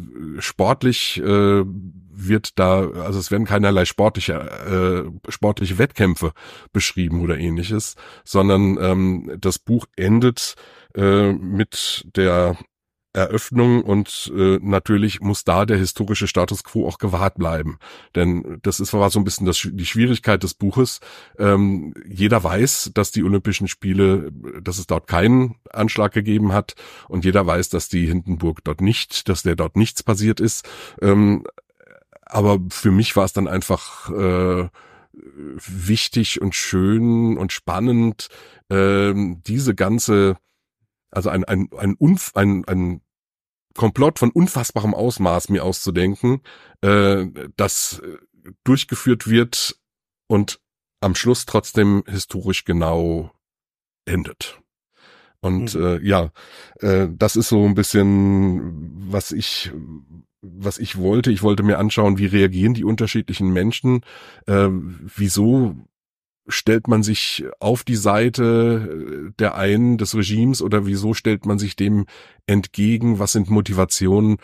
sportlich 0.40 1.20
äh, 1.22 1.64
wird 1.64 2.58
da, 2.58 2.88
also 2.90 3.18
es 3.18 3.30
werden 3.30 3.46
keinerlei 3.46 3.84
sportliche, 3.84 4.34
äh, 4.34 5.30
sportliche 5.30 5.78
Wettkämpfe 5.78 6.32
beschrieben 6.72 7.20
oder 7.20 7.38
ähnliches, 7.38 7.94
sondern 8.24 8.78
ähm, 8.80 9.36
das 9.38 9.58
Buch 9.58 9.86
endet 9.96 10.54
äh, 10.94 11.32
mit 11.32 12.06
der 12.16 12.56
Eröffnung 13.18 13.82
und 13.82 14.32
äh, 14.34 14.58
natürlich 14.62 15.20
muss 15.20 15.44
da 15.44 15.66
der 15.66 15.76
historische 15.76 16.26
Status 16.26 16.64
quo 16.64 16.86
auch 16.86 16.98
gewahrt 16.98 17.36
bleiben. 17.36 17.78
Denn 18.14 18.58
das 18.62 18.80
ist 18.80 18.92
war 18.92 19.10
so 19.10 19.18
ein 19.18 19.24
bisschen 19.24 19.46
das, 19.46 19.66
die 19.70 19.86
Schwierigkeit 19.86 20.42
des 20.42 20.54
Buches. 20.54 21.00
Ähm, 21.38 21.94
jeder 22.08 22.42
weiß, 22.42 22.92
dass 22.94 23.10
die 23.10 23.22
Olympischen 23.22 23.68
Spiele, 23.68 24.30
dass 24.62 24.78
es 24.78 24.86
dort 24.86 25.06
keinen 25.06 25.56
Anschlag 25.70 26.12
gegeben 26.12 26.52
hat 26.52 26.74
und 27.08 27.24
jeder 27.24 27.46
weiß, 27.46 27.68
dass 27.68 27.88
die 27.88 28.06
Hindenburg 28.06 28.64
dort 28.64 28.80
nicht, 28.80 29.28
dass 29.28 29.42
der 29.42 29.56
dort 29.56 29.76
nichts 29.76 30.02
passiert 30.02 30.40
ist. 30.40 30.68
Ähm, 31.02 31.44
aber 32.22 32.58
für 32.70 32.90
mich 32.90 33.16
war 33.16 33.24
es 33.24 33.32
dann 33.32 33.48
einfach 33.48 34.10
äh, 34.10 34.68
wichtig 35.12 36.40
und 36.40 36.54
schön 36.54 37.36
und 37.36 37.52
spannend, 37.52 38.28
äh, 38.68 39.12
diese 39.46 39.74
ganze 39.74 40.36
also 41.10 41.30
ein, 41.30 41.44
ein, 41.44 41.68
ein, 41.76 41.94
Unf 41.94 42.32
ein, 42.34 42.64
ein 42.66 43.00
Komplott 43.74 44.18
von 44.18 44.30
unfassbarem 44.30 44.94
Ausmaß 44.94 45.48
mir 45.50 45.64
auszudenken, 45.64 46.42
äh, 46.80 47.26
das 47.56 48.00
äh, 48.00 48.18
durchgeführt 48.64 49.28
wird 49.28 49.78
und 50.26 50.60
am 51.00 51.14
Schluss 51.14 51.46
trotzdem 51.46 52.02
historisch 52.06 52.64
genau 52.64 53.32
endet. 54.04 54.60
Und 55.40 55.74
mhm. 55.74 55.84
äh, 55.84 55.98
ja, 56.02 56.30
äh, 56.80 57.08
das 57.10 57.36
ist 57.36 57.48
so 57.48 57.64
ein 57.64 57.74
bisschen, 57.74 59.10
was 59.10 59.30
ich, 59.32 59.70
was 60.42 60.78
ich 60.78 60.98
wollte. 60.98 61.30
Ich 61.30 61.42
wollte 61.42 61.62
mir 61.62 61.78
anschauen, 61.78 62.18
wie 62.18 62.26
reagieren 62.26 62.74
die 62.74 62.84
unterschiedlichen 62.84 63.52
Menschen, 63.52 64.02
äh, 64.46 64.68
wieso 64.70 65.76
stellt 66.48 66.88
man 66.88 67.02
sich 67.02 67.44
auf 67.60 67.84
die 67.84 67.96
Seite 67.96 69.32
der 69.38 69.56
einen 69.56 69.98
des 69.98 70.14
Regimes 70.14 70.62
oder 70.62 70.86
wieso 70.86 71.14
stellt 71.14 71.46
man 71.46 71.58
sich 71.58 71.76
dem 71.76 72.06
entgegen? 72.46 73.18
Was 73.18 73.32
sind 73.32 73.50
Motivationen? 73.50 74.38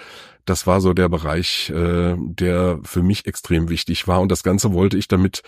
Das 0.44 0.66
war 0.66 0.80
so 0.80 0.92
der 0.92 1.08
Bereich, 1.08 1.70
äh, 1.70 2.16
der 2.18 2.80
für 2.82 3.02
mich 3.02 3.26
extrem 3.26 3.70
wichtig 3.70 4.06
war. 4.06 4.20
Und 4.20 4.30
das 4.30 4.42
Ganze 4.42 4.72
wollte 4.72 4.98
ich 4.98 5.08
damit 5.08 5.42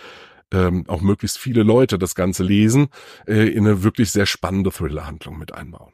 ähm, 0.51 0.85
auch 0.87 1.01
möglichst 1.01 1.37
viele 1.37 1.63
Leute 1.63 1.99
das 1.99 2.15
Ganze 2.15 2.43
lesen, 2.43 2.87
äh, 3.27 3.47
in 3.47 3.67
eine 3.67 3.83
wirklich 3.83 4.11
sehr 4.11 4.25
spannende 4.25 4.71
Thriller-Handlung 4.71 5.37
mit 5.37 5.53
einbauen. 5.53 5.93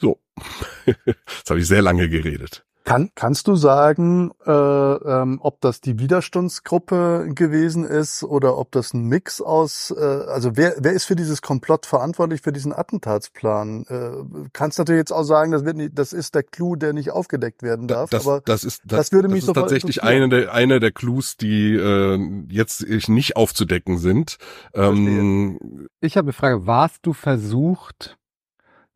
So, 0.00 0.20
jetzt 0.86 1.48
habe 1.48 1.60
ich 1.60 1.66
sehr 1.66 1.82
lange 1.82 2.08
geredet. 2.08 2.65
Kann, 2.86 3.10
kannst 3.16 3.48
du 3.48 3.56
sagen, 3.56 4.30
äh, 4.46 4.52
ähm, 4.52 5.40
ob 5.42 5.60
das 5.60 5.80
die 5.80 5.98
Widerstandsgruppe 5.98 7.32
gewesen 7.34 7.84
ist 7.84 8.22
oder 8.22 8.56
ob 8.56 8.70
das 8.70 8.94
ein 8.94 9.06
Mix 9.06 9.40
aus, 9.40 9.90
äh, 9.90 10.00
also 10.00 10.56
wer, 10.56 10.76
wer 10.78 10.92
ist 10.92 11.04
für 11.04 11.16
dieses 11.16 11.42
Komplott 11.42 11.84
verantwortlich 11.84 12.42
für 12.42 12.52
diesen 12.52 12.72
Attentatsplan? 12.72 13.86
Äh, 13.88 14.48
kannst 14.52 14.78
natürlich 14.78 15.00
jetzt 15.00 15.10
auch 15.10 15.24
sagen, 15.24 15.50
das 15.50 15.64
wird 15.64 15.76
nicht, 15.76 15.98
das 15.98 16.12
ist 16.12 16.36
der 16.36 16.44
Clou, 16.44 16.76
der 16.76 16.92
nicht 16.92 17.10
aufgedeckt 17.10 17.64
werden 17.64 17.88
darf. 17.88 18.10
Das, 18.10 18.24
aber 18.24 18.40
das 18.42 18.62
ist 18.62 18.82
das, 18.84 18.98
das 18.98 19.12
würde 19.12 19.26
mich 19.26 19.40
das 19.40 19.48
ist 19.48 19.54
tatsächlich 19.54 19.96
interessieren. 19.96 20.22
eine 20.22 20.42
der 20.42 20.54
eine 20.54 20.78
der 20.78 20.92
Clues, 20.92 21.36
die 21.36 21.74
äh, 21.74 22.46
jetzt 22.48 22.88
nicht 23.08 23.34
aufzudecken 23.34 23.98
sind. 23.98 24.38
Ähm, 24.74 25.88
Ich 26.00 26.16
habe 26.16 26.26
eine 26.26 26.32
Frage. 26.34 26.68
Warst 26.68 27.04
du 27.04 27.14
versucht, 27.14 28.16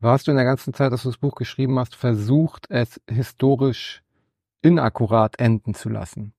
warst 0.01 0.27
du 0.27 0.31
in 0.31 0.37
der 0.37 0.45
ganzen 0.45 0.73
Zeit, 0.73 0.91
dass 0.91 1.03
du 1.03 1.09
das 1.09 1.17
Buch 1.17 1.35
geschrieben 1.35 1.79
hast, 1.79 1.95
versucht, 1.95 2.65
es 2.69 2.99
historisch 3.09 4.03
inakkurat 4.61 5.39
enden 5.39 5.73
zu 5.73 5.89
lassen? 5.89 6.33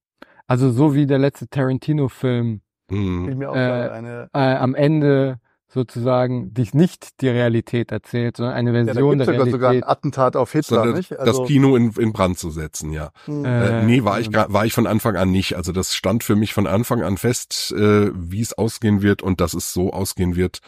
Also 0.46 0.70
so 0.70 0.94
wie 0.94 1.06
der 1.06 1.18
letzte 1.18 1.48
Tarantino-Film 1.48 2.60
hm. 2.90 3.42
Auch 3.46 3.56
Äh, 3.56 4.24
äh, 4.24 4.28
am 4.32 4.74
Ende 4.74 5.38
sozusagen 5.68 6.52
dich 6.52 6.74
nicht 6.74 7.22
die 7.22 7.28
Realität 7.30 7.90
erzählt, 7.92 8.36
sondern 8.36 8.54
eine 8.54 8.72
ja, 8.72 8.84
da 8.84 8.92
Version 8.92 9.16
der 9.16 9.26
sogar, 9.26 9.46
sogar 9.46 9.70
ein 9.70 9.76
Realität. 9.76 9.88
Attentat 9.88 10.36
auf 10.36 10.52
Hitler, 10.52 10.76
sondern 10.76 10.96
nicht? 10.98 11.12
das 11.12 11.42
Kino 11.44 11.76
in, 11.76 11.92
in 11.92 12.12
Brand 12.12 12.38
zu 12.38 12.50
setzen, 12.50 12.92
ja. 12.92 13.10
hm. 13.24 13.44
Äh, 13.46 13.80
Äh, 13.80 13.84
nee, 13.84 14.04
war 14.04 14.20
ich, 14.20 14.30
war 14.32 14.66
ich 14.66 14.74
von 14.74 14.86
Anfang 14.86 15.16
an 15.16 15.30
nicht. 15.30 15.56
Also 15.56 15.72
das 15.72 15.94
stand 15.94 16.24
für 16.24 16.36
mich 16.36 16.52
von 16.52 16.66
Anfang 16.66 17.02
an 17.02 17.16
fest, 17.16 17.72
äh, 17.72 18.10
wie 18.14 18.42
es 18.42 18.52
ausgehen 18.52 19.00
wird 19.00 19.22
und 19.22 19.40
dass 19.40 19.54
es 19.54 19.72
so 19.72 19.92
ausgehen 19.92 20.36
wird, 20.36 20.58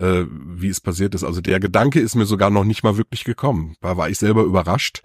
äh, 0.00 0.24
wie 0.30 0.68
es 0.68 0.80
passiert 0.80 1.14
ist. 1.14 1.22
Also 1.24 1.40
der 1.40 1.60
Gedanke 1.60 2.00
ist 2.00 2.14
mir 2.16 2.26
sogar 2.26 2.50
noch 2.50 2.64
nicht 2.64 2.82
mal 2.82 2.96
wirklich 2.96 3.24
gekommen. 3.24 3.76
Da 3.80 3.96
war 3.96 4.08
ich 4.10 4.18
selber 4.18 4.42
überrascht, 4.42 5.02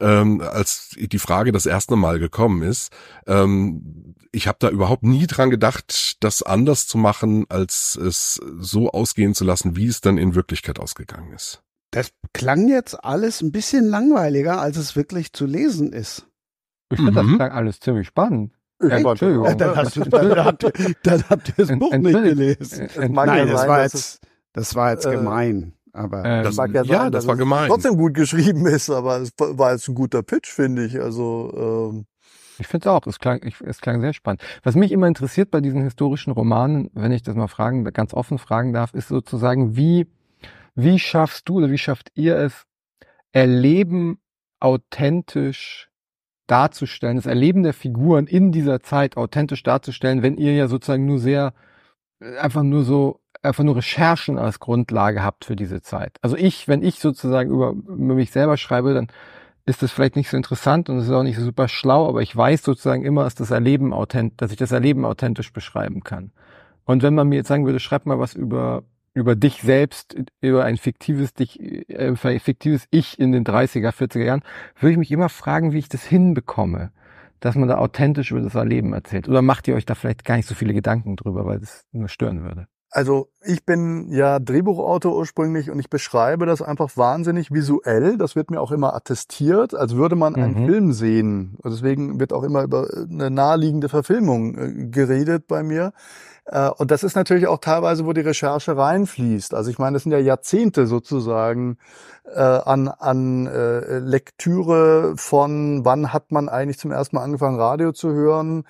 ähm, 0.00 0.40
als 0.40 0.90
die 0.96 1.18
Frage 1.18 1.50
das 1.52 1.66
erste 1.66 1.96
Mal 1.96 2.18
gekommen 2.18 2.62
ist. 2.62 2.92
Ähm, 3.26 4.14
ich 4.32 4.46
habe 4.48 4.58
da 4.60 4.68
überhaupt 4.70 5.02
nie 5.04 5.26
dran 5.26 5.50
gedacht, 5.50 6.16
das 6.20 6.42
anders 6.42 6.86
zu 6.86 6.98
machen, 6.98 7.46
als 7.48 7.96
es 7.96 8.40
so 8.58 8.90
ausgehen 8.90 9.34
zu 9.34 9.44
lassen, 9.44 9.76
wie 9.76 9.86
es 9.86 10.00
dann 10.00 10.18
in 10.18 10.34
Wirklichkeit 10.34 10.78
ausgegangen 10.80 11.32
ist. 11.32 11.62
Das 11.92 12.10
klang 12.32 12.68
jetzt 12.68 13.04
alles 13.04 13.40
ein 13.40 13.52
bisschen 13.52 13.84
langweiliger, 13.88 14.60
als 14.60 14.76
es 14.76 14.96
wirklich 14.96 15.32
zu 15.32 15.46
lesen 15.46 15.92
ist. 15.92 16.26
Ich 16.90 16.96
finde, 16.96 17.12
das 17.12 17.24
Mhm. 17.24 17.36
klang 17.36 17.52
alles 17.52 17.78
ziemlich 17.78 18.08
spannend. 18.08 18.52
Ja, 18.82 18.98
Entschuldigung. 18.98 19.56
Dann, 19.56 19.76
hast 19.76 19.94
du, 19.96 20.00
dann, 20.10 20.44
habt, 20.44 20.64
ihr- 20.64 20.94
dann 21.04 21.22
habt 21.30 21.48
ihr 21.56 21.64
das 21.66 21.78
Buch 21.78 21.92
nicht 21.96 22.12
gelesen. 22.12 22.88
Nein, 23.12 23.46
das 23.48 23.68
war 23.68 23.82
jetzt, 23.84 24.20
das 24.54 24.74
war 24.74 24.92
jetzt 24.92 25.04
äh, 25.04 25.10
gemein. 25.12 25.74
Aber 25.92 26.24
äh, 26.24 26.42
Das- 26.42 26.56
mag 26.56 26.72
ja, 26.74 26.82
ja, 26.82 26.98
sein, 27.02 27.12
das 27.12 27.22
dass 27.22 27.26
war 27.28 27.34
es 27.34 27.38
gemein. 27.40 27.68
trotzdem 27.68 27.96
gut 27.98 28.14
geschrieben 28.14 28.66
ist, 28.66 28.88
aber 28.90 29.18
es 29.18 29.32
war 29.38 29.72
jetzt 29.72 29.86
ein 29.88 29.94
guter 29.94 30.22
Pitch, 30.22 30.48
finde 30.50 30.86
ich. 30.86 30.98
Also 31.00 31.92
ähm, 31.92 32.06
Ich 32.58 32.66
finde 32.66 32.88
es 32.88 32.92
auch, 32.92 33.06
es 33.06 33.18
klang, 33.20 33.40
ich, 33.44 33.60
es 33.60 33.80
klang 33.80 34.00
sehr 34.00 34.12
spannend. 34.12 34.42
Was 34.64 34.74
mich 34.74 34.90
immer 34.90 35.06
interessiert 35.06 35.50
bei 35.52 35.60
diesen 35.60 35.82
historischen 35.82 36.32
Romanen, 36.32 36.90
wenn 36.94 37.12
ich 37.12 37.22
das 37.22 37.36
mal 37.36 37.46
fragen, 37.48 37.84
ganz 37.92 38.12
offen 38.14 38.38
fragen 38.38 38.72
darf, 38.72 38.92
ist 38.94 39.06
sozusagen, 39.08 39.76
wie, 39.76 40.08
wie 40.74 40.98
schaffst 40.98 41.48
du 41.48 41.58
oder 41.58 41.70
wie 41.70 41.78
schafft 41.78 42.10
ihr 42.14 42.36
es, 42.38 42.64
Erleben 43.32 44.18
authentisch 44.60 45.90
darzustellen, 46.46 47.16
das 47.16 47.26
Erleben 47.26 47.62
der 47.62 47.72
Figuren 47.72 48.26
in 48.26 48.52
dieser 48.52 48.80
Zeit 48.80 49.16
authentisch 49.16 49.62
darzustellen, 49.62 50.22
wenn 50.22 50.36
ihr 50.36 50.54
ja 50.54 50.68
sozusagen 50.68 51.06
nur 51.06 51.18
sehr, 51.18 51.54
äh, 52.20 52.36
einfach 52.38 52.62
nur 52.62 52.84
so, 52.84 53.20
einfach 53.44 53.64
nur 53.64 53.76
Recherchen 53.76 54.38
als 54.38 54.60
Grundlage 54.60 55.22
habt 55.22 55.44
für 55.44 55.56
diese 55.56 55.82
Zeit. 55.82 56.16
Also 56.22 56.36
ich, 56.36 56.68
wenn 56.68 56.82
ich 56.82 56.98
sozusagen 56.98 57.50
über, 57.50 57.74
mich 57.74 58.30
selber 58.30 58.56
schreibe, 58.56 58.94
dann 58.94 59.08
ist 59.66 59.82
das 59.82 59.92
vielleicht 59.92 60.16
nicht 60.16 60.28
so 60.28 60.36
interessant 60.36 60.88
und 60.90 60.98
es 60.98 61.06
ist 61.06 61.12
auch 61.12 61.22
nicht 61.22 61.38
so 61.38 61.44
super 61.44 61.68
schlau, 61.68 62.08
aber 62.08 62.22
ich 62.22 62.36
weiß 62.36 62.62
sozusagen 62.62 63.04
immer, 63.04 63.24
dass 63.24 63.34
das 63.34 63.50
Erleben 63.50 63.92
authent, 63.92 64.34
dass 64.42 64.50
ich 64.50 64.58
das 64.58 64.72
Erleben 64.72 65.04
authentisch 65.04 65.52
beschreiben 65.52 66.02
kann. 66.02 66.32
Und 66.84 67.02
wenn 67.02 67.14
man 67.14 67.28
mir 67.28 67.36
jetzt 67.36 67.48
sagen 67.48 67.64
würde, 67.64 67.80
schreib 67.80 68.04
mal 68.04 68.18
was 68.18 68.34
über 68.34 68.84
über 69.14 69.36
dich 69.36 69.62
selbst, 69.62 70.16
über 70.40 70.64
ein 70.64 70.76
fiktives 70.76 71.34
dich, 71.34 71.60
äh, 71.60 72.16
fiktives 72.16 72.86
Ich 72.90 73.18
in 73.18 73.30
den 73.30 73.44
30er, 73.44 73.92
40er 73.92 74.24
Jahren, 74.24 74.42
würde 74.80 74.92
ich 74.92 74.98
mich 74.98 75.12
immer 75.12 75.28
fragen, 75.28 75.72
wie 75.72 75.78
ich 75.78 75.88
das 75.88 76.04
hinbekomme, 76.04 76.90
dass 77.38 77.54
man 77.54 77.68
da 77.68 77.78
authentisch 77.78 78.32
über 78.32 78.40
das 78.40 78.56
Erleben 78.56 78.92
erzählt. 78.92 79.28
Oder 79.28 79.40
macht 79.40 79.68
ihr 79.68 79.76
euch 79.76 79.86
da 79.86 79.94
vielleicht 79.94 80.24
gar 80.24 80.36
nicht 80.36 80.48
so 80.48 80.56
viele 80.56 80.74
Gedanken 80.74 81.14
drüber, 81.14 81.46
weil 81.46 81.60
das 81.60 81.84
nur 81.92 82.08
stören 82.08 82.42
würde? 82.42 82.66
Also 82.94 83.28
ich 83.42 83.66
bin 83.66 84.08
ja 84.12 84.38
Drehbuchautor 84.38 85.16
ursprünglich 85.16 85.68
und 85.68 85.80
ich 85.80 85.90
beschreibe 85.90 86.46
das 86.46 86.62
einfach 86.62 86.96
wahnsinnig 86.96 87.50
visuell. 87.52 88.16
Das 88.16 88.36
wird 88.36 88.52
mir 88.52 88.60
auch 88.60 88.70
immer 88.70 88.94
attestiert, 88.94 89.74
als 89.74 89.96
würde 89.96 90.14
man 90.14 90.36
einen 90.36 90.62
Mhm. 90.62 90.66
Film 90.66 90.92
sehen. 90.92 91.58
Und 91.62 91.72
deswegen 91.72 92.20
wird 92.20 92.32
auch 92.32 92.44
immer 92.44 92.62
über 92.62 92.86
eine 93.10 93.30
naheliegende 93.32 93.88
Verfilmung 93.88 94.56
äh, 94.56 94.86
geredet 94.86 95.48
bei 95.48 95.64
mir. 95.64 95.92
Äh, 96.46 96.70
Und 96.78 96.92
das 96.92 97.02
ist 97.02 97.16
natürlich 97.16 97.48
auch 97.48 97.58
teilweise, 97.58 98.06
wo 98.06 98.12
die 98.12 98.20
Recherche 98.20 98.76
reinfließt. 98.76 99.54
Also 99.54 99.70
ich 99.70 99.78
meine, 99.80 99.94
das 99.94 100.04
sind 100.04 100.12
ja 100.12 100.18
Jahrzehnte 100.18 100.86
sozusagen 100.86 101.78
äh, 102.32 102.38
an, 102.40 102.86
an 102.86 103.46
äh, 103.48 103.98
Lektüre 103.98 105.14
von, 105.16 105.84
wann 105.84 106.12
hat 106.12 106.30
man 106.30 106.48
eigentlich 106.48 106.78
zum 106.78 106.92
ersten 106.92 107.16
Mal 107.16 107.24
angefangen, 107.24 107.58
Radio 107.58 107.90
zu 107.92 108.12
hören, 108.12 108.60
äh, 108.60 108.64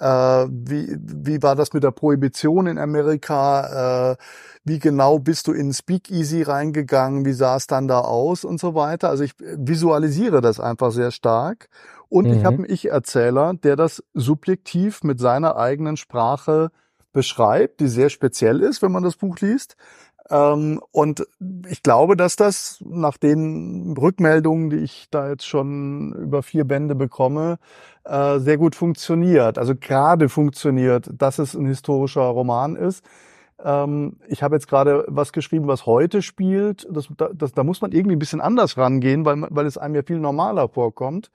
wie, 0.00 0.96
wie 1.00 1.42
war 1.42 1.56
das 1.56 1.72
mit 1.72 1.82
der 1.82 1.90
Prohibition 1.90 2.66
in 2.66 2.78
Amerika? 2.78 4.12
Äh, 4.12 4.16
wie 4.64 4.78
genau 4.78 5.18
bist 5.18 5.46
du 5.46 5.52
in 5.52 5.72
Speakeasy 5.72 6.42
reingegangen? 6.42 7.24
Wie 7.24 7.32
sah 7.32 7.56
es 7.56 7.66
dann 7.66 7.88
da 7.88 8.00
aus 8.00 8.44
und 8.44 8.60
so 8.60 8.74
weiter? 8.74 9.08
Also 9.08 9.24
ich 9.24 9.32
visualisiere 9.38 10.40
das 10.40 10.60
einfach 10.60 10.90
sehr 10.92 11.10
stark. 11.12 11.68
Und 12.08 12.30
ich 12.32 12.44
Mhm. 12.44 12.44
habe 12.44 12.62
einen 12.62 12.72
Ich-Erzähler, 12.72 13.54
der 13.54 13.76
das 13.76 14.02
subjektiv 14.14 15.02
mit 15.02 15.18
seiner 15.20 15.56
eigenen 15.56 15.96
Sprache 15.96 16.70
beschreibt, 17.12 17.80
die 17.80 17.88
sehr 17.88 18.10
speziell 18.10 18.60
ist, 18.60 18.82
wenn 18.82 18.92
man 18.92 19.02
das 19.02 19.16
Buch 19.16 19.38
liest. 19.40 19.76
Ähm, 20.30 20.80
und 20.92 21.26
ich 21.68 21.82
glaube, 21.82 22.16
dass 22.16 22.36
das 22.36 22.82
nach 22.84 23.16
den 23.16 23.94
Rückmeldungen, 23.96 24.70
die 24.70 24.78
ich 24.78 25.08
da 25.10 25.28
jetzt 25.28 25.46
schon 25.46 26.12
über 26.14 26.42
vier 26.42 26.64
Bände 26.64 26.94
bekomme, 26.94 27.58
äh, 28.04 28.38
sehr 28.38 28.58
gut 28.58 28.74
funktioniert. 28.74 29.58
Also 29.58 29.74
gerade 29.74 30.28
funktioniert, 30.28 31.10
dass 31.12 31.38
es 31.38 31.54
ein 31.54 31.66
historischer 31.66 32.22
Roman 32.22 32.76
ist. 32.76 33.04
Ähm, 33.64 34.16
ich 34.28 34.42
habe 34.42 34.56
jetzt 34.56 34.68
gerade 34.68 35.04
was 35.08 35.32
geschrieben, 35.32 35.66
was 35.66 35.86
heute 35.86 36.22
spielt. 36.22 36.86
Das, 36.90 37.08
das, 37.34 37.52
da 37.52 37.64
muss 37.64 37.80
man 37.80 37.92
irgendwie 37.92 38.16
ein 38.16 38.18
bisschen 38.18 38.40
anders 38.40 38.76
rangehen, 38.76 39.24
weil, 39.24 39.46
weil 39.50 39.66
es 39.66 39.78
einem 39.78 39.94
ja 39.94 40.02
viel 40.02 40.18
normaler 40.18 40.68
vorkommt. 40.68 41.30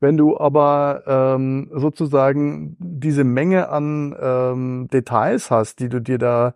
Wenn 0.00 0.16
du 0.16 0.38
aber 0.38 1.02
ähm, 1.06 1.70
sozusagen 1.74 2.76
diese 2.78 3.24
Menge 3.24 3.68
an 3.68 4.16
ähm, 4.20 4.88
Details 4.92 5.50
hast, 5.50 5.80
die 5.80 5.88
du 5.88 6.00
dir 6.00 6.18
da 6.18 6.54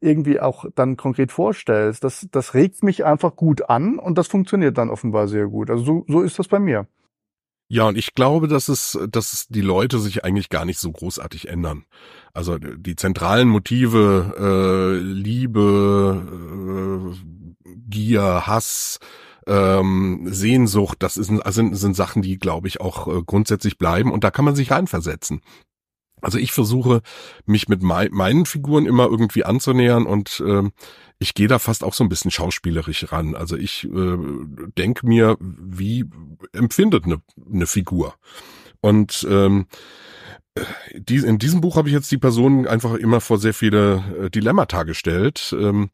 irgendwie 0.00 0.40
auch 0.40 0.64
dann 0.74 0.96
konkret 0.96 1.30
vorstellst, 1.32 2.02
das, 2.04 2.26
das 2.30 2.54
regt 2.54 2.82
mich 2.82 3.04
einfach 3.04 3.36
gut 3.36 3.68
an 3.68 3.98
und 3.98 4.16
das 4.16 4.28
funktioniert 4.28 4.78
dann 4.78 4.90
offenbar 4.90 5.28
sehr 5.28 5.46
gut. 5.46 5.70
Also 5.70 5.84
so, 5.84 6.04
so 6.08 6.20
ist 6.22 6.38
das 6.38 6.48
bei 6.48 6.58
mir. 6.58 6.86
Ja, 7.72 7.86
und 7.86 7.96
ich 7.96 8.14
glaube, 8.14 8.48
dass 8.48 8.68
es, 8.68 8.98
dass 9.10 9.46
die 9.48 9.60
Leute 9.60 10.00
sich 10.00 10.24
eigentlich 10.24 10.48
gar 10.48 10.64
nicht 10.64 10.80
so 10.80 10.90
großartig 10.90 11.48
ändern. 11.48 11.84
Also 12.32 12.58
die 12.58 12.96
zentralen 12.96 13.48
Motive, 13.48 14.34
äh, 14.36 14.98
Liebe, 15.00 16.20
äh, 17.14 17.70
Gier, 17.88 18.48
Hass, 18.48 18.98
ähm, 19.46 20.26
Sehnsucht, 20.26 20.96
das 21.00 21.16
ist, 21.16 21.28
sind, 21.28 21.76
sind 21.76 21.94
Sachen, 21.94 22.22
die, 22.22 22.38
glaube 22.38 22.66
ich, 22.66 22.80
auch 22.80 23.06
äh, 23.06 23.22
grundsätzlich 23.24 23.78
bleiben 23.78 24.10
und 24.10 24.24
da 24.24 24.32
kann 24.32 24.44
man 24.44 24.56
sich 24.56 24.72
reinversetzen. 24.72 25.40
Also 26.22 26.38
ich 26.38 26.52
versuche, 26.52 27.02
mich 27.46 27.68
mit 27.68 27.82
mei 27.82 28.08
meinen 28.10 28.46
Figuren 28.46 28.86
immer 28.86 29.04
irgendwie 29.04 29.44
anzunähern 29.44 30.06
und 30.06 30.42
ähm, 30.46 30.72
ich 31.18 31.34
gehe 31.34 31.48
da 31.48 31.58
fast 31.58 31.84
auch 31.84 31.94
so 31.94 32.02
ein 32.02 32.08
bisschen 32.08 32.30
schauspielerisch 32.30 33.12
ran. 33.12 33.34
Also 33.34 33.56
ich 33.56 33.84
äh, 33.84 34.16
denke 34.78 35.06
mir, 35.06 35.36
wie 35.40 36.06
empfindet 36.52 37.04
eine, 37.04 37.20
eine 37.52 37.66
Figur? 37.66 38.14
Und 38.80 39.26
ähm, 39.28 39.66
die, 40.94 41.16
in 41.16 41.38
diesem 41.38 41.60
Buch 41.60 41.76
habe 41.76 41.88
ich 41.88 41.94
jetzt 41.94 42.10
die 42.10 42.18
Person 42.18 42.66
einfach 42.66 42.94
immer 42.94 43.20
vor 43.20 43.38
sehr 43.38 43.54
viele 43.54 44.02
äh, 44.18 44.30
Dilemmata 44.30 44.82
gestellt. 44.82 45.54
Ähm, 45.58 45.90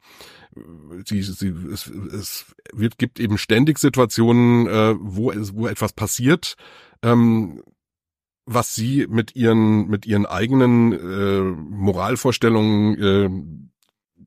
sie, 1.05 1.21
sie, 1.21 1.53
es, 1.71 1.87
es 1.87 2.45
wird, 2.73 2.97
gibt 2.97 3.19
eben 3.19 3.37
ständig 3.37 3.77
Situationen, 3.77 4.67
äh, 4.67 4.95
wo, 4.99 5.31
wo 5.53 5.67
etwas 5.67 5.93
passiert, 5.93 6.55
ähm, 7.03 7.61
was 8.47 8.73
sie 8.73 9.05
mit 9.09 9.35
ihren, 9.35 9.87
mit 9.87 10.05
ihren 10.05 10.25
eigenen 10.25 10.93
äh, 10.93 11.41
Moralvorstellungen 11.41 12.97
äh, 12.97 13.29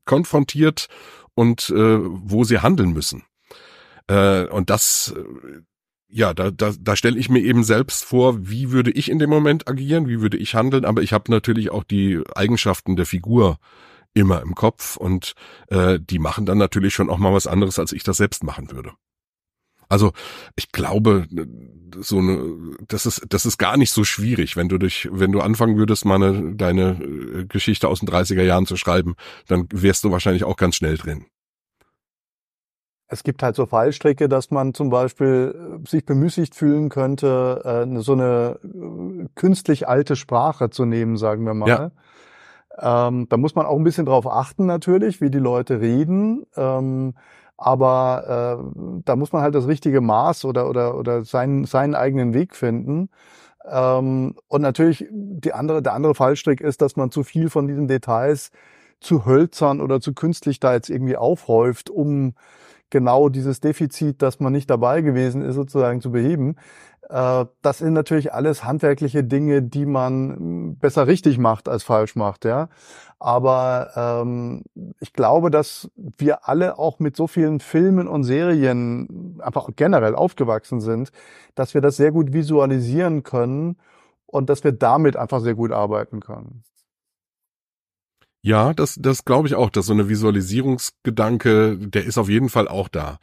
konfrontiert 0.05 0.87
und 1.33 1.69
äh, 1.71 1.97
wo 1.99 2.43
sie 2.43 2.59
handeln 2.59 2.93
müssen. 2.93 3.23
Äh, 4.07 4.45
und 4.45 4.69
das, 4.69 5.13
äh, 5.17 5.61
ja, 6.07 6.35
da, 6.35 6.51
da, 6.51 6.71
da 6.79 6.95
stelle 6.95 7.17
ich 7.17 7.29
mir 7.29 7.41
eben 7.41 7.63
selbst 7.63 8.05
vor, 8.05 8.47
wie 8.47 8.71
würde 8.71 8.91
ich 8.91 9.09
in 9.09 9.17
dem 9.17 9.29
Moment 9.29 9.67
agieren, 9.67 10.07
wie 10.07 10.21
würde 10.21 10.37
ich 10.37 10.53
handeln, 10.53 10.85
aber 10.85 11.01
ich 11.01 11.13
habe 11.13 11.31
natürlich 11.31 11.71
auch 11.71 11.83
die 11.83 12.21
Eigenschaften 12.35 12.95
der 12.95 13.07
Figur 13.07 13.57
immer 14.13 14.41
im 14.41 14.53
Kopf 14.53 14.97
und 14.97 15.33
äh, 15.69 15.99
die 15.99 16.19
machen 16.19 16.45
dann 16.45 16.59
natürlich 16.59 16.93
schon 16.93 17.09
auch 17.09 17.17
mal 17.17 17.33
was 17.33 17.47
anderes, 17.47 17.79
als 17.79 17.91
ich 17.91 18.03
das 18.03 18.17
selbst 18.17 18.43
machen 18.43 18.71
würde. 18.71 18.91
Also 19.91 20.13
ich 20.55 20.71
glaube, 20.71 21.27
so 21.99 22.19
eine, 22.19 22.55
das 22.87 23.05
ist, 23.05 23.25
das 23.27 23.45
ist 23.45 23.57
gar 23.57 23.75
nicht 23.75 23.91
so 23.91 24.05
schwierig, 24.05 24.55
wenn 24.55 24.69
du 24.69 24.77
dich, 24.77 25.09
wenn 25.11 25.33
du 25.33 25.41
anfangen 25.41 25.77
würdest, 25.77 26.05
mal 26.05 26.15
eine, 26.15 26.55
deine 26.55 26.91
äh, 26.91 27.45
Geschichte 27.45 27.89
aus 27.89 27.99
den 27.99 28.07
30er 28.07 28.43
Jahren 28.43 28.65
zu 28.65 28.77
schreiben, 28.77 29.15
dann 29.47 29.67
wärst 29.69 30.05
du 30.05 30.11
wahrscheinlich 30.11 30.45
auch 30.45 30.55
ganz 30.55 30.75
schnell 30.75 30.95
drin. 30.95 31.25
Es 33.07 33.23
gibt 33.23 33.43
halt 33.43 33.57
so 33.57 33.65
Fallstricke, 33.65 34.29
dass 34.29 34.49
man 34.49 34.73
zum 34.73 34.89
Beispiel 34.89 35.81
äh, 35.83 35.89
sich 35.89 36.05
bemüßigt 36.05 36.55
fühlen 36.55 36.87
könnte, 36.87 37.61
äh, 37.65 37.99
so 37.99 38.13
eine 38.13 38.59
künstlich 39.35 39.89
alte 39.89 40.15
Sprache 40.15 40.69
zu 40.69 40.85
nehmen, 40.85 41.17
sagen 41.17 41.43
wir 41.43 41.53
mal. 41.53 41.91
Ja. 42.79 43.07
Ähm, 43.09 43.27
da 43.27 43.35
muss 43.35 43.55
man 43.55 43.65
auch 43.65 43.77
ein 43.77 43.83
bisschen 43.83 44.05
drauf 44.05 44.25
achten 44.25 44.65
natürlich, 44.65 45.19
wie 45.19 45.29
die 45.29 45.39
Leute 45.39 45.81
reden. 45.81 46.45
Ähm, 46.55 47.15
aber 47.61 48.59
äh, 48.59 49.01
da 49.05 49.15
muss 49.15 49.31
man 49.31 49.43
halt 49.43 49.53
das 49.53 49.67
richtige 49.67 50.01
Maß 50.01 50.45
oder, 50.45 50.67
oder, 50.67 50.97
oder 50.97 51.23
seinen, 51.23 51.65
seinen 51.65 51.93
eigenen 51.93 52.33
Weg 52.33 52.55
finden. 52.55 53.09
Ähm, 53.69 54.35
und 54.47 54.61
natürlich 54.61 55.05
die 55.11 55.53
andere, 55.53 55.83
der 55.83 55.93
andere 55.93 56.15
Fallstrick 56.15 56.59
ist, 56.59 56.81
dass 56.81 56.95
man 56.95 57.11
zu 57.11 57.23
viel 57.23 57.51
von 57.51 57.67
diesen 57.67 57.87
Details 57.87 58.51
zu 58.99 59.25
hölzern 59.25 59.79
oder 59.79 60.01
zu 60.01 60.13
künstlich 60.13 60.59
da 60.59 60.73
jetzt 60.73 60.89
irgendwie 60.89 61.17
aufhäuft, 61.17 61.91
um 61.91 62.33
genau 62.89 63.29
dieses 63.29 63.61
Defizit, 63.61 64.23
dass 64.23 64.39
man 64.39 64.53
nicht 64.53 64.69
dabei 64.69 65.01
gewesen 65.01 65.43
ist, 65.43 65.55
sozusagen 65.55 66.01
zu 66.01 66.11
beheben. 66.11 66.55
Äh, 67.09 67.45
das 67.61 67.77
sind 67.77 67.93
natürlich 67.93 68.33
alles 68.33 68.63
handwerkliche 68.63 69.23
Dinge, 69.23 69.61
die 69.61 69.85
man 69.85 70.77
besser 70.79 71.05
richtig 71.05 71.37
macht 71.37 71.69
als 71.69 71.83
falsch 71.83 72.15
macht, 72.15 72.43
ja. 72.45 72.69
Aber 73.21 73.91
ähm, 73.95 74.63
ich 74.99 75.13
glaube, 75.13 75.51
dass 75.51 75.91
wir 75.95 76.49
alle 76.49 76.79
auch 76.79 76.97
mit 76.97 77.15
so 77.15 77.27
vielen 77.27 77.59
Filmen 77.59 78.07
und 78.07 78.23
Serien 78.23 79.39
einfach 79.43 79.69
generell 79.75 80.15
aufgewachsen 80.15 80.81
sind, 80.81 81.11
dass 81.53 81.75
wir 81.75 81.81
das 81.81 81.97
sehr 81.97 82.11
gut 82.11 82.33
visualisieren 82.33 83.21
können 83.21 83.77
und 84.25 84.49
dass 84.49 84.63
wir 84.63 84.71
damit 84.71 85.17
einfach 85.17 85.39
sehr 85.41 85.53
gut 85.53 85.71
arbeiten 85.71 86.19
können. 86.19 86.63
Ja, 88.43 88.73
das, 88.73 88.97
das 88.99 89.23
glaube 89.23 89.47
ich 89.47 89.53
auch, 89.53 89.69
dass 89.69 89.85
so 89.85 89.93
eine 89.93 90.09
Visualisierungsgedanke, 90.09 91.77
der 91.77 92.05
ist 92.05 92.17
auf 92.17 92.27
jeden 92.27 92.49
Fall 92.49 92.67
auch 92.67 92.87
da. 92.87 93.19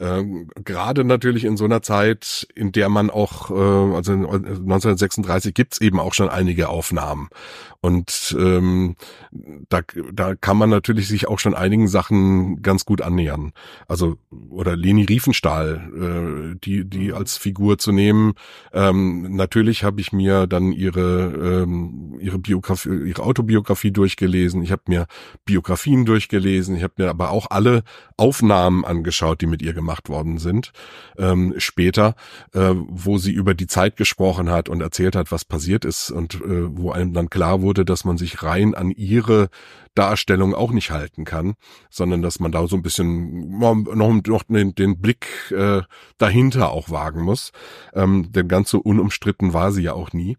Ähm, 0.00 0.48
Gerade 0.64 1.04
natürlich 1.04 1.44
in 1.44 1.56
so 1.56 1.64
einer 1.64 1.82
Zeit, 1.82 2.48
in 2.54 2.72
der 2.72 2.88
man 2.88 3.10
auch, 3.10 3.50
äh, 3.50 3.94
also 3.94 4.12
1936 4.12 5.54
gibt's 5.54 5.80
eben 5.80 6.00
auch 6.00 6.14
schon 6.14 6.28
einige 6.28 6.70
Aufnahmen. 6.70 7.28
Und 7.80 8.36
ähm, 8.38 8.96
da, 9.68 9.80
da 10.12 10.34
kann 10.36 10.56
man 10.56 10.70
natürlich 10.70 11.08
sich 11.08 11.28
auch 11.28 11.38
schon 11.38 11.54
einigen 11.54 11.88
Sachen 11.88 12.62
ganz 12.62 12.84
gut 12.84 13.00
annähern. 13.00 13.52
Also, 13.88 14.16
oder 14.50 14.76
Leni 14.76 15.04
Riefenstahl, 15.04 16.54
äh, 16.54 16.58
die, 16.64 16.84
die 16.84 17.08
mhm. 17.08 17.14
als 17.14 17.36
Figur 17.36 17.78
zu 17.78 17.92
nehmen. 17.92 18.34
Ähm, 18.72 19.36
natürlich 19.36 19.84
habe 19.84 20.00
ich 20.00 20.12
mir 20.12 20.46
dann 20.46 20.72
ihre, 20.72 21.62
ähm, 21.64 22.16
ihre 22.20 22.38
Biografie, 22.38 23.08
ihre 23.08 23.22
Autobiografie 23.22 23.90
durchgelesen. 23.90 24.61
Ich 24.62 24.72
habe 24.72 24.82
mir 24.86 25.06
Biografien 25.44 26.04
durchgelesen. 26.04 26.76
Ich 26.76 26.82
habe 26.82 26.94
mir 26.98 27.10
aber 27.10 27.30
auch 27.30 27.50
alle 27.50 27.82
Aufnahmen 28.16 28.84
angeschaut, 28.84 29.40
die 29.40 29.46
mit 29.46 29.62
ihr 29.62 29.72
gemacht 29.72 30.08
worden 30.08 30.38
sind. 30.38 30.72
Ähm, 31.18 31.54
später, 31.58 32.14
äh, 32.52 32.74
wo 32.74 33.18
sie 33.18 33.32
über 33.32 33.54
die 33.54 33.66
Zeit 33.66 33.96
gesprochen 33.96 34.50
hat 34.50 34.68
und 34.68 34.80
erzählt 34.80 35.16
hat, 35.16 35.32
was 35.32 35.44
passiert 35.44 35.84
ist 35.84 36.10
und 36.10 36.34
äh, 36.34 36.76
wo 36.76 36.92
einem 36.92 37.12
dann 37.12 37.30
klar 37.30 37.62
wurde, 37.62 37.84
dass 37.84 38.04
man 38.04 38.16
sich 38.16 38.42
rein 38.42 38.74
an 38.74 38.90
ihre 38.90 39.48
Darstellung 39.94 40.54
auch 40.54 40.72
nicht 40.72 40.90
halten 40.90 41.24
kann, 41.24 41.54
sondern 41.90 42.22
dass 42.22 42.40
man 42.40 42.52
da 42.52 42.66
so 42.66 42.76
ein 42.76 42.82
bisschen 42.82 43.58
noch, 43.58 43.74
noch 43.74 44.42
den, 44.44 44.74
den 44.74 45.00
Blick 45.00 45.26
äh, 45.50 45.82
dahinter 46.18 46.70
auch 46.70 46.90
wagen 46.90 47.22
muss. 47.22 47.52
Ähm, 47.92 48.32
denn 48.32 48.48
ganz 48.48 48.70
so 48.70 48.78
unumstritten 48.78 49.52
war 49.52 49.72
sie 49.72 49.82
ja 49.82 49.92
auch 49.92 50.12
nie. 50.12 50.36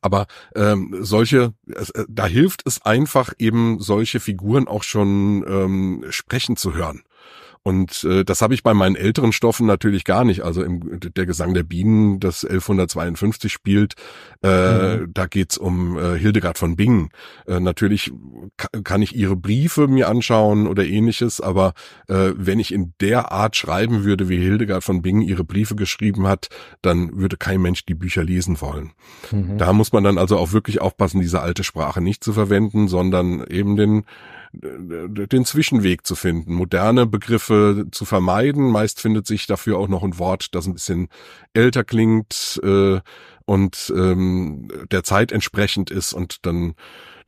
Aber 0.00 0.26
ähm, 0.54 0.96
solche, 1.00 1.54
äh, 1.68 2.04
da 2.08 2.26
hilft 2.26 2.66
es 2.66 2.82
einfach 2.82 3.32
eben 3.38 3.80
solche 3.80 4.20
Figuren 4.20 4.66
auch 4.66 4.82
schon 4.82 5.44
ähm, 5.46 6.04
sprechen 6.10 6.56
zu 6.56 6.74
hören. 6.74 7.02
Und 7.62 8.04
äh, 8.04 8.24
das 8.24 8.40
habe 8.40 8.54
ich 8.54 8.62
bei 8.62 8.72
meinen 8.72 8.96
älteren 8.96 9.32
Stoffen 9.32 9.66
natürlich 9.66 10.04
gar 10.04 10.24
nicht. 10.24 10.42
Also 10.42 10.62
im, 10.62 10.98
der 10.98 11.26
Gesang 11.26 11.52
der 11.52 11.62
Bienen, 11.62 12.18
das 12.18 12.42
1152 12.42 13.52
spielt, 13.52 13.94
äh, 14.42 14.96
mhm. 14.96 15.12
da 15.12 15.26
geht's 15.26 15.58
um 15.58 15.98
äh, 15.98 16.18
Hildegard 16.18 16.56
von 16.56 16.76
Bingen. 16.76 17.10
Äh, 17.46 17.60
natürlich 17.60 18.12
kann 18.82 19.02
ich 19.02 19.14
ihre 19.14 19.36
Briefe 19.36 19.88
mir 19.88 20.08
anschauen 20.08 20.66
oder 20.66 20.86
ähnliches, 20.86 21.42
aber 21.42 21.74
äh, 22.08 22.32
wenn 22.34 22.60
ich 22.60 22.72
in 22.72 22.94
der 23.00 23.30
Art 23.30 23.56
schreiben 23.56 24.04
würde, 24.04 24.30
wie 24.30 24.38
Hildegard 24.38 24.82
von 24.82 25.02
Bingen 25.02 25.22
ihre 25.22 25.44
Briefe 25.44 25.76
geschrieben 25.76 26.26
hat, 26.26 26.48
dann 26.80 27.18
würde 27.18 27.36
kein 27.36 27.60
Mensch 27.60 27.84
die 27.84 27.94
Bücher 27.94 28.24
lesen 28.24 28.62
wollen. 28.62 28.92
Mhm. 29.32 29.58
Da 29.58 29.74
muss 29.74 29.92
man 29.92 30.02
dann 30.02 30.16
also 30.16 30.38
auch 30.38 30.52
wirklich 30.52 30.80
aufpassen, 30.80 31.20
diese 31.20 31.42
alte 31.42 31.62
Sprache 31.62 32.00
nicht 32.00 32.24
zu 32.24 32.32
verwenden, 32.32 32.88
sondern 32.88 33.44
eben 33.46 33.76
den 33.76 34.04
den 34.52 35.44
Zwischenweg 35.44 36.06
zu 36.06 36.16
finden, 36.16 36.54
moderne 36.54 37.06
Begriffe 37.06 37.86
zu 37.92 38.04
vermeiden. 38.04 38.70
Meist 38.70 39.00
findet 39.00 39.26
sich 39.26 39.46
dafür 39.46 39.78
auch 39.78 39.88
noch 39.88 40.02
ein 40.02 40.18
Wort, 40.18 40.54
das 40.54 40.66
ein 40.66 40.74
bisschen 40.74 41.08
älter 41.54 41.84
klingt 41.84 42.60
äh, 42.64 43.00
und 43.44 43.92
ähm, 43.96 44.68
der 44.90 45.04
Zeit 45.04 45.32
entsprechend 45.32 45.90
ist 45.90 46.12
und 46.12 46.46
dann 46.46 46.74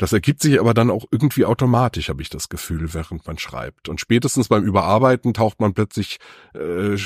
das 0.02 0.12
ergibt 0.12 0.42
sich 0.42 0.58
aber 0.58 0.74
dann 0.74 0.90
auch 0.90 1.04
irgendwie 1.12 1.44
automatisch, 1.44 2.08
habe 2.08 2.22
ich 2.22 2.28
das 2.28 2.48
Gefühl, 2.48 2.92
während 2.92 3.24
man 3.24 3.38
schreibt. 3.38 3.88
Und 3.88 4.00
spätestens 4.00 4.48
beim 4.48 4.64
Überarbeiten 4.64 5.32
taucht 5.32 5.60
man 5.60 5.74
plötzlich, 5.74 6.18
äh, 6.54 6.96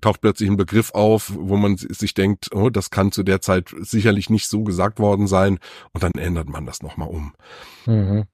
taucht 0.00 0.22
plötzlich 0.22 0.48
ein 0.48 0.56
Begriff 0.56 0.92
auf, 0.92 1.32
wo 1.34 1.58
man 1.58 1.76
sich 1.76 2.14
denkt, 2.14 2.54
oh, 2.54 2.70
das 2.70 2.88
kann 2.88 3.12
zu 3.12 3.24
der 3.24 3.42
Zeit 3.42 3.74
sicherlich 3.80 4.30
nicht 4.30 4.48
so 4.48 4.64
gesagt 4.64 5.00
worden 5.00 5.26
sein. 5.26 5.58
Und 5.92 6.02
dann 6.02 6.12
ändert 6.12 6.48
man 6.48 6.64
das 6.64 6.82
nochmal 6.82 7.08
um. 7.08 7.34
Mhm. 7.84 8.24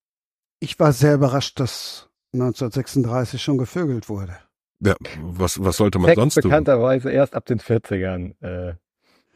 Ich 0.62 0.78
war 0.78 0.92
sehr 0.92 1.14
überrascht, 1.14 1.58
dass 1.58 2.08
1936 2.34 3.42
schon 3.42 3.58
gevögelt 3.58 4.08
wurde. 4.08 4.36
Ja, 4.78 4.94
was, 5.20 5.62
was 5.64 5.76
sollte 5.76 5.98
man 5.98 6.10
Sex 6.10 6.20
sonst 6.20 6.34
tun? 6.34 6.42
bekannterweise 6.44 7.10
erst 7.10 7.34
ab 7.34 7.46
den 7.46 7.58
40ern. 7.58 8.40
Äh. 8.40 8.74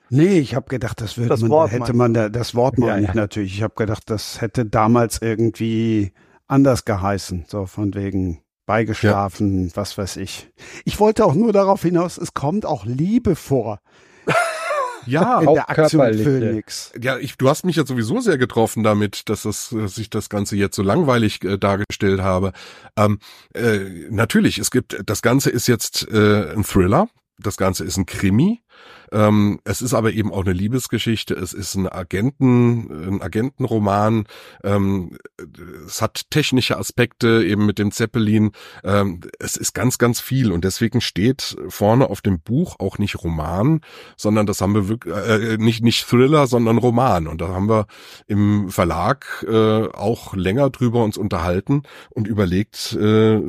Nee, 0.09 0.39
ich 0.39 0.55
habe 0.55 0.69
gedacht, 0.69 1.01
das 1.01 1.19
würde 1.19 1.31
das 1.31 1.41
man, 1.41 1.51
Wort 1.51 1.73
hätte 1.73 1.95
man 1.95 2.15
da, 2.15 2.29
das 2.29 2.55
Wort 2.55 2.79
mal 2.79 2.91
ja, 2.91 2.97
nicht 2.99 3.09
ja. 3.09 3.15
natürlich. 3.15 3.57
Ich 3.57 3.65
habe 3.65 3.75
gedacht, 3.75 4.05
das 4.07 4.41
hätte 4.41 4.67
damals 4.67 5.21
irgendwie 5.21 6.13
anders 6.47 6.85
geheißen, 6.85 7.47
so 7.49 7.67
von 7.67 7.93
wegen 7.95 8.43
beigeschlafen, 8.65 9.67
ja. 9.67 9.71
was 9.75 9.99
weiß 9.99 10.19
ich. 10.19 10.53
Ich 10.85 11.01
wollte 11.01 11.25
auch 11.25 11.35
nur 11.35 11.53
darauf 11.53 11.83
hinaus, 11.83 12.19
es 12.19 12.35
kommt 12.35 12.65
auch 12.65 12.85
Liebe 12.85 13.35
vor. 13.35 13.81
Ja, 15.07 15.41
in 15.41 15.55
der 15.55 15.71
Aktion 15.71 16.15
Phoenix. 16.15 16.93
Ja, 17.01 17.19
ich, 17.19 17.37
du 17.37 17.49
hast 17.49 17.65
mich 17.65 17.77
ja 17.77 17.87
sowieso 17.87 18.21
sehr 18.21 18.39
getroffen 18.39 18.83
damit, 18.83 19.29
dass, 19.29 19.43
das, 19.43 19.71
dass 19.71 19.99
ich 19.99 20.11
das 20.11 20.29
Ganze 20.29 20.57
jetzt 20.57 20.77
so 20.77 20.83
langweilig 20.83 21.43
äh, 21.45 21.59
dargestellt 21.59 22.21
habe. 22.21 22.53
Ähm, 22.97 23.19
äh, 23.55 23.79
natürlich, 24.11 24.59
es 24.59 24.71
gibt, 24.71 24.99
das 25.07 25.23
Ganze 25.23 25.51
ist 25.51 25.67
jetzt 25.67 26.09
äh, 26.11 26.53
ein 26.53 26.65
Thriller, 26.65 27.09
das 27.39 27.57
Ganze 27.57 27.85
ist 27.85 27.97
ein 27.97 28.07
Krimi. 28.07 28.63
Ähm, 29.13 29.61
es 29.65 29.83
ist 29.83 29.95
aber 29.95 30.13
eben 30.13 30.33
auch 30.33 30.45
eine 30.45 30.53
Liebesgeschichte. 30.53 31.35
Es 31.35 31.53
ist 31.53 31.75
ein 31.75 31.89
Agenten, 31.89 33.15
ein 33.15 33.23
Agentenroman. 33.23 34.25
Ähm, 34.65 35.17
es 35.87 36.03
hat 36.03 36.31
technische 36.31 36.79
Aspekte 36.79 37.45
eben 37.45 37.67
mit 37.67 37.79
dem 37.79 37.91
Zeppelin. 37.91 38.53
Ähm, 38.85 39.21
es 39.39 39.57
ist 39.57 39.75
ganz, 39.75 39.99
ganz 39.99 40.21
viel 40.21 40.53
und 40.53 40.65
deswegen 40.65 41.01
steht 41.01 41.57
vorne 41.69 42.11
auf 42.11 42.21
dem 42.21 42.41
Buch 42.41 42.77
auch 42.79 42.99
nicht 42.99 43.23
Roman, 43.23 43.81
sondern 44.17 44.47
das 44.47 44.61
haben 44.61 44.75
wir 44.75 44.89
wirklich 44.89 45.15
äh, 45.15 45.57
nicht 45.59 45.83
nicht 45.83 46.07
Thriller, 46.07 46.47
sondern 46.47 46.79
Roman. 46.79 47.27
Und 47.27 47.41
da 47.41 47.49
haben 47.49 47.69
wir 47.69 47.87
im 48.27 48.71
Verlag 48.71 49.45
äh, 49.49 49.89
auch 49.89 50.35
länger 50.35 50.71
drüber 50.71 51.05
uns 51.05 51.17
unterhalten 51.17 51.83
und 52.11 52.27
überlegt, 52.27 52.93
äh, 52.95 53.41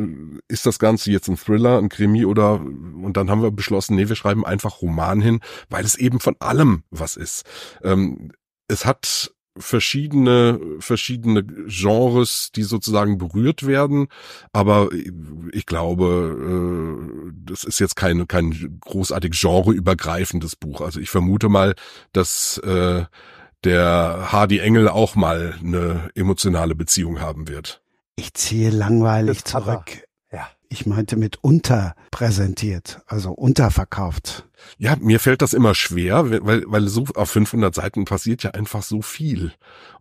ist 0.48 0.66
das 0.66 0.80
Ganze 0.80 1.11
jetzt 1.11 1.27
ein 1.27 1.38
Thriller, 1.38 1.77
ein 1.77 1.90
Krimi 1.90 2.26
oder 2.26 2.56
und 2.56 3.18
dann 3.18 3.30
haben 3.30 3.42
wir 3.42 3.52
beschlossen, 3.52 3.95
nee, 3.95 4.10
wir 4.10 4.16
schreiben 4.16 4.45
einfach 4.45 4.82
Roman 4.82 5.22
hin, 5.22 5.40
weil 5.69 5.85
es 5.85 5.95
eben 5.95 6.19
von 6.19 6.35
allem 6.40 6.84
was 6.90 7.16
ist. 7.16 7.43
Ähm, 7.84 8.32
es 8.67 8.85
hat 8.85 9.32
verschiedene 9.59 10.59
verschiedene 10.80 11.43
Genres, 11.43 12.51
die 12.56 12.64
sozusagen 12.64 13.17
berührt 13.17 13.66
werden, 13.66 14.08
aber 14.53 14.90
ich 15.51 15.66
glaube, 15.66 17.27
äh, 17.27 17.32
das 17.43 17.64
ist 17.64 17.80
jetzt 17.80 17.95
kein 17.95 18.27
kein 18.27 18.80
großartig 18.82 19.40
genreübergreifendes 19.40 20.56
Buch. 20.56 20.82
Also 20.82 21.00
ich 21.00 21.09
vermute 21.09 21.50
mal, 21.50 21.76
dass 22.14 22.59
äh, 22.59 23.06
der 23.64 24.32
Hardy 24.32 24.59
Engel 24.59 24.88
auch 24.88 25.16
mal 25.16 25.56
eine 25.59 26.09
emotionale 26.16 26.76
Beziehung 26.76 27.19
haben 27.19 27.48
wird. 27.48 27.82
Ich 28.16 28.34
ziehe 28.34 28.69
langweilig 28.69 29.43
zurück. 29.43 30.03
Ja. 30.32 30.48
Ich 30.69 30.85
meinte 30.85 31.16
mit 31.16 31.43
unterpräsentiert, 31.43 33.01
also 33.08 33.32
unterverkauft. 33.32 34.47
Ja, 34.77 34.95
mir 35.00 35.19
fällt 35.19 35.42
das 35.42 35.53
immer 35.53 35.76
schwer, 35.76 36.30
weil, 36.30 36.64
weil 36.66 36.88
so 36.88 37.06
auf 37.16 37.32
500 37.32 37.74
Seiten 37.74 38.06
passiert 38.06 38.44
ja 38.44 38.52
einfach 38.52 38.84
so 38.84 39.02
viel. 39.02 39.53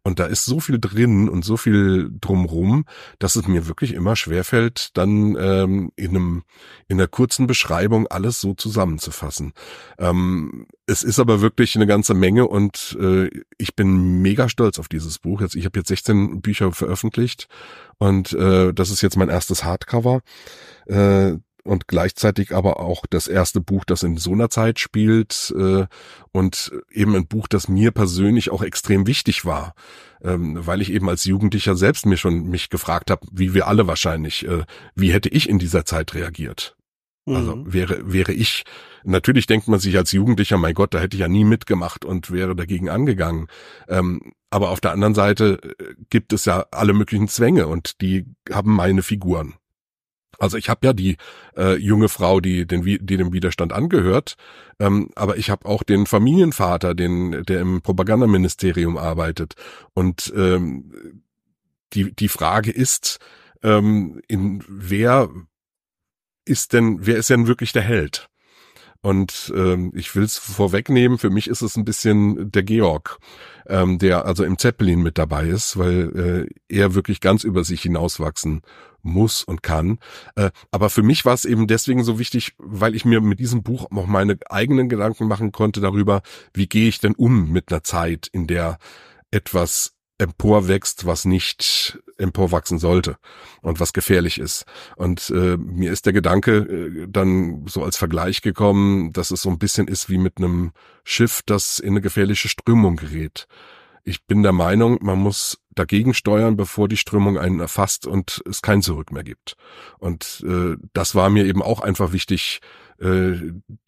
Und 0.02 0.18
da 0.18 0.26
ist 0.26 0.44
so 0.44 0.60
viel 0.60 0.78
drin 0.78 1.28
und 1.28 1.44
so 1.44 1.56
viel 1.56 2.10
drumrum, 2.20 2.84
dass 3.18 3.36
es 3.36 3.48
mir 3.48 3.66
wirklich 3.66 3.92
immer 3.92 4.14
schwer 4.14 4.44
fällt, 4.44 4.96
dann 4.96 5.36
ähm, 5.36 5.90
in 5.96 6.10
einem 6.10 6.42
in 6.88 7.00
einer 7.00 7.08
kurzen 7.08 7.46
Beschreibung 7.46 8.06
alles 8.06 8.40
so 8.40 8.54
zusammenzufassen. 8.54 9.52
Ähm, 9.98 10.66
es 10.86 11.02
ist 11.02 11.18
aber 11.18 11.40
wirklich 11.40 11.74
eine 11.74 11.86
ganze 11.86 12.14
Menge 12.14 12.46
und 12.46 12.96
äh, 13.00 13.28
ich 13.58 13.74
bin 13.74 14.22
mega 14.22 14.48
stolz 14.48 14.78
auf 14.78 14.88
dieses 14.88 15.18
Buch. 15.18 15.40
Jetzt, 15.40 15.56
ich 15.56 15.64
habe 15.64 15.78
jetzt 15.78 15.88
16 15.88 16.40
Bücher 16.40 16.70
veröffentlicht 16.70 17.48
und 17.98 18.32
äh, 18.32 18.72
das 18.72 18.90
ist 18.90 19.02
jetzt 19.02 19.16
mein 19.16 19.28
erstes 19.28 19.64
Hardcover. 19.64 20.20
Äh, 20.86 21.38
und 21.66 21.88
gleichzeitig 21.88 22.54
aber 22.54 22.80
auch 22.80 23.06
das 23.06 23.28
erste 23.28 23.60
Buch, 23.60 23.84
das 23.84 24.02
in 24.02 24.16
so 24.16 24.32
einer 24.32 24.48
Zeit 24.48 24.78
spielt 24.78 25.54
äh, 25.58 25.86
und 26.32 26.72
eben 26.90 27.14
ein 27.14 27.26
Buch, 27.26 27.48
das 27.48 27.68
mir 27.68 27.90
persönlich 27.90 28.50
auch 28.50 28.62
extrem 28.62 29.06
wichtig 29.06 29.44
war, 29.44 29.74
ähm, 30.22 30.66
weil 30.66 30.80
ich 30.80 30.92
eben 30.92 31.08
als 31.08 31.24
Jugendlicher 31.24 31.76
selbst 31.76 32.06
mir 32.06 32.16
schon 32.16 32.44
mich 32.48 32.70
gefragt 32.70 33.10
habe, 33.10 33.26
wie 33.30 33.54
wir 33.54 33.66
alle 33.66 33.86
wahrscheinlich, 33.86 34.46
äh, 34.46 34.64
wie 34.94 35.12
hätte 35.12 35.28
ich 35.28 35.48
in 35.48 35.58
dieser 35.58 35.84
Zeit 35.84 36.14
reagiert? 36.14 36.76
Also 37.28 37.56
mhm. 37.56 37.72
wäre 37.72 38.12
wäre 38.12 38.32
ich 38.32 38.64
natürlich 39.02 39.46
denkt 39.46 39.66
man 39.66 39.80
sich 39.80 39.96
als 39.96 40.12
Jugendlicher, 40.12 40.58
mein 40.58 40.74
Gott, 40.74 40.94
da 40.94 41.00
hätte 41.00 41.16
ich 41.16 41.20
ja 41.20 41.28
nie 41.28 41.44
mitgemacht 41.44 42.04
und 42.04 42.30
wäre 42.30 42.54
dagegen 42.54 42.88
angegangen. 42.88 43.48
Ähm, 43.88 44.32
aber 44.50 44.70
auf 44.70 44.80
der 44.80 44.92
anderen 44.92 45.14
Seite 45.14 45.60
äh, 45.78 45.94
gibt 46.08 46.32
es 46.32 46.44
ja 46.44 46.66
alle 46.70 46.92
möglichen 46.92 47.28
Zwänge 47.28 47.66
und 47.66 48.00
die 48.00 48.26
haben 48.50 48.74
meine 48.74 49.02
Figuren. 49.02 49.54
Also 50.38 50.56
ich 50.56 50.68
habe 50.68 50.86
ja 50.86 50.92
die 50.92 51.16
äh, 51.56 51.76
junge 51.76 52.08
Frau, 52.08 52.40
die, 52.40 52.66
den, 52.66 52.84
die 52.84 53.16
dem 53.16 53.32
Widerstand 53.32 53.72
angehört, 53.72 54.36
ähm, 54.78 55.10
aber 55.14 55.36
ich 55.36 55.50
habe 55.50 55.66
auch 55.66 55.82
den 55.82 56.06
Familienvater, 56.06 56.94
den, 56.94 57.44
der 57.44 57.60
im 57.60 57.82
Propagandaministerium 57.82 58.96
arbeitet. 58.96 59.54
Und 59.94 60.32
ähm, 60.36 61.22
die, 61.92 62.14
die 62.14 62.28
Frage 62.28 62.70
ist, 62.70 63.18
ähm, 63.62 64.20
in 64.28 64.62
wer 64.68 65.30
ist 66.44 66.72
denn, 66.72 67.06
wer 67.06 67.16
ist 67.16 67.30
denn 67.30 67.46
wirklich 67.46 67.72
der 67.72 67.82
Held? 67.82 68.28
Und 69.02 69.52
ähm, 69.54 69.92
ich 69.94 70.16
will 70.16 70.24
es 70.24 70.36
vorwegnehmen, 70.36 71.18
für 71.18 71.30
mich 71.30 71.48
ist 71.48 71.62
es 71.62 71.76
ein 71.76 71.84
bisschen 71.84 72.50
der 72.50 72.64
Georg, 72.64 73.18
ähm, 73.68 73.98
der 73.98 74.24
also 74.24 74.42
im 74.42 74.58
Zeppelin 74.58 75.00
mit 75.00 75.16
dabei 75.16 75.46
ist, 75.46 75.78
weil 75.78 76.48
äh, 76.68 76.74
er 76.74 76.94
wirklich 76.94 77.20
ganz 77.20 77.44
über 77.44 77.62
sich 77.62 77.82
hinauswachsen 77.82 78.62
muss 79.06 79.42
und 79.42 79.62
kann. 79.62 79.98
Äh, 80.34 80.50
aber 80.70 80.90
für 80.90 81.02
mich 81.02 81.24
war 81.24 81.34
es 81.34 81.44
eben 81.44 81.66
deswegen 81.66 82.04
so 82.04 82.18
wichtig, 82.18 82.54
weil 82.58 82.94
ich 82.94 83.04
mir 83.04 83.20
mit 83.20 83.40
diesem 83.40 83.62
Buch 83.62 83.90
noch 83.90 84.06
meine 84.06 84.38
eigenen 84.48 84.88
Gedanken 84.88 85.26
machen 85.26 85.52
konnte 85.52 85.80
darüber, 85.80 86.22
wie 86.52 86.66
gehe 86.66 86.88
ich 86.88 87.00
denn 87.00 87.14
um 87.14 87.50
mit 87.50 87.72
einer 87.72 87.82
Zeit, 87.82 88.28
in 88.32 88.46
der 88.46 88.78
etwas 89.30 89.96
emporwächst, 90.18 91.04
was 91.06 91.24
nicht 91.24 91.98
emporwachsen 92.16 92.78
sollte 92.78 93.16
und 93.60 93.80
was 93.80 93.92
gefährlich 93.92 94.38
ist. 94.38 94.64
Und 94.96 95.30
äh, 95.30 95.56
mir 95.58 95.92
ist 95.92 96.06
der 96.06 96.12
Gedanke 96.12 96.56
äh, 96.56 97.06
dann 97.08 97.66
so 97.66 97.82
als 97.82 97.96
Vergleich 97.96 98.40
gekommen, 98.40 99.12
dass 99.12 99.30
es 99.30 99.42
so 99.42 99.50
ein 99.50 99.58
bisschen 99.58 99.88
ist 99.88 100.08
wie 100.08 100.18
mit 100.18 100.38
einem 100.38 100.72
Schiff, 101.04 101.42
das 101.44 101.78
in 101.78 101.90
eine 101.90 102.00
gefährliche 102.00 102.48
Strömung 102.48 102.96
gerät. 102.96 103.46
Ich 104.08 104.24
bin 104.24 104.44
der 104.44 104.52
Meinung, 104.52 104.98
man 105.02 105.18
muss 105.18 105.58
dagegen 105.74 106.14
steuern, 106.14 106.56
bevor 106.56 106.86
die 106.86 106.96
Strömung 106.96 107.38
einen 107.38 107.58
erfasst 107.58 108.06
und 108.06 108.40
es 108.48 108.62
kein 108.62 108.80
Zurück 108.80 109.10
mehr 109.10 109.24
gibt. 109.24 109.56
Und 109.98 110.44
äh, 110.46 110.76
das 110.92 111.16
war 111.16 111.28
mir 111.28 111.44
eben 111.44 111.60
auch 111.60 111.80
einfach 111.80 112.12
wichtig, 112.12 112.60
äh, 113.00 113.32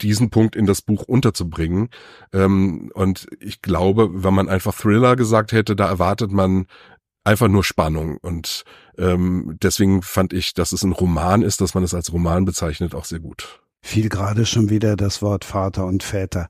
diesen 0.01 0.31
Punkt 0.31 0.57
in 0.57 0.67
das 0.67 0.83
Buch 0.83 1.05
unterzubringen. 1.05 1.91
Ähm, 2.33 2.91
und 2.95 3.29
ich 3.39 3.63
glaube, 3.63 4.25
wenn 4.25 4.35
man 4.35 4.49
einfach 4.49 4.75
Thriller 4.75 5.15
gesagt 5.15 5.53
hätte, 5.53 5.77
da 5.77 5.87
erwartet 5.87 6.33
man 6.33 6.67
einfach 7.23 7.47
nur 7.47 7.63
Spannung. 7.63 8.17
Und 8.17 8.65
ähm, 8.99 9.57
deswegen 9.63 10.03
fand 10.03 10.33
ich, 10.33 10.53
dass 10.53 10.73
es 10.73 10.83
ein 10.83 10.93
Roman 10.93 11.43
ist, 11.43 11.61
dass 11.61 11.75
man 11.75 11.85
es 11.85 11.95
als 11.95 12.13
Roman 12.13 12.45
bezeichnet, 12.45 12.93
auch 12.93 13.05
sehr 13.05 13.21
gut. 13.21 13.61
Fiel 13.83 14.09
gerade 14.09 14.47
schon 14.47 14.69
wieder 14.69 14.97
das 14.97 15.23
Wort 15.23 15.45
Vater 15.45 15.87
und 15.87 16.03
Väter. 16.03 16.49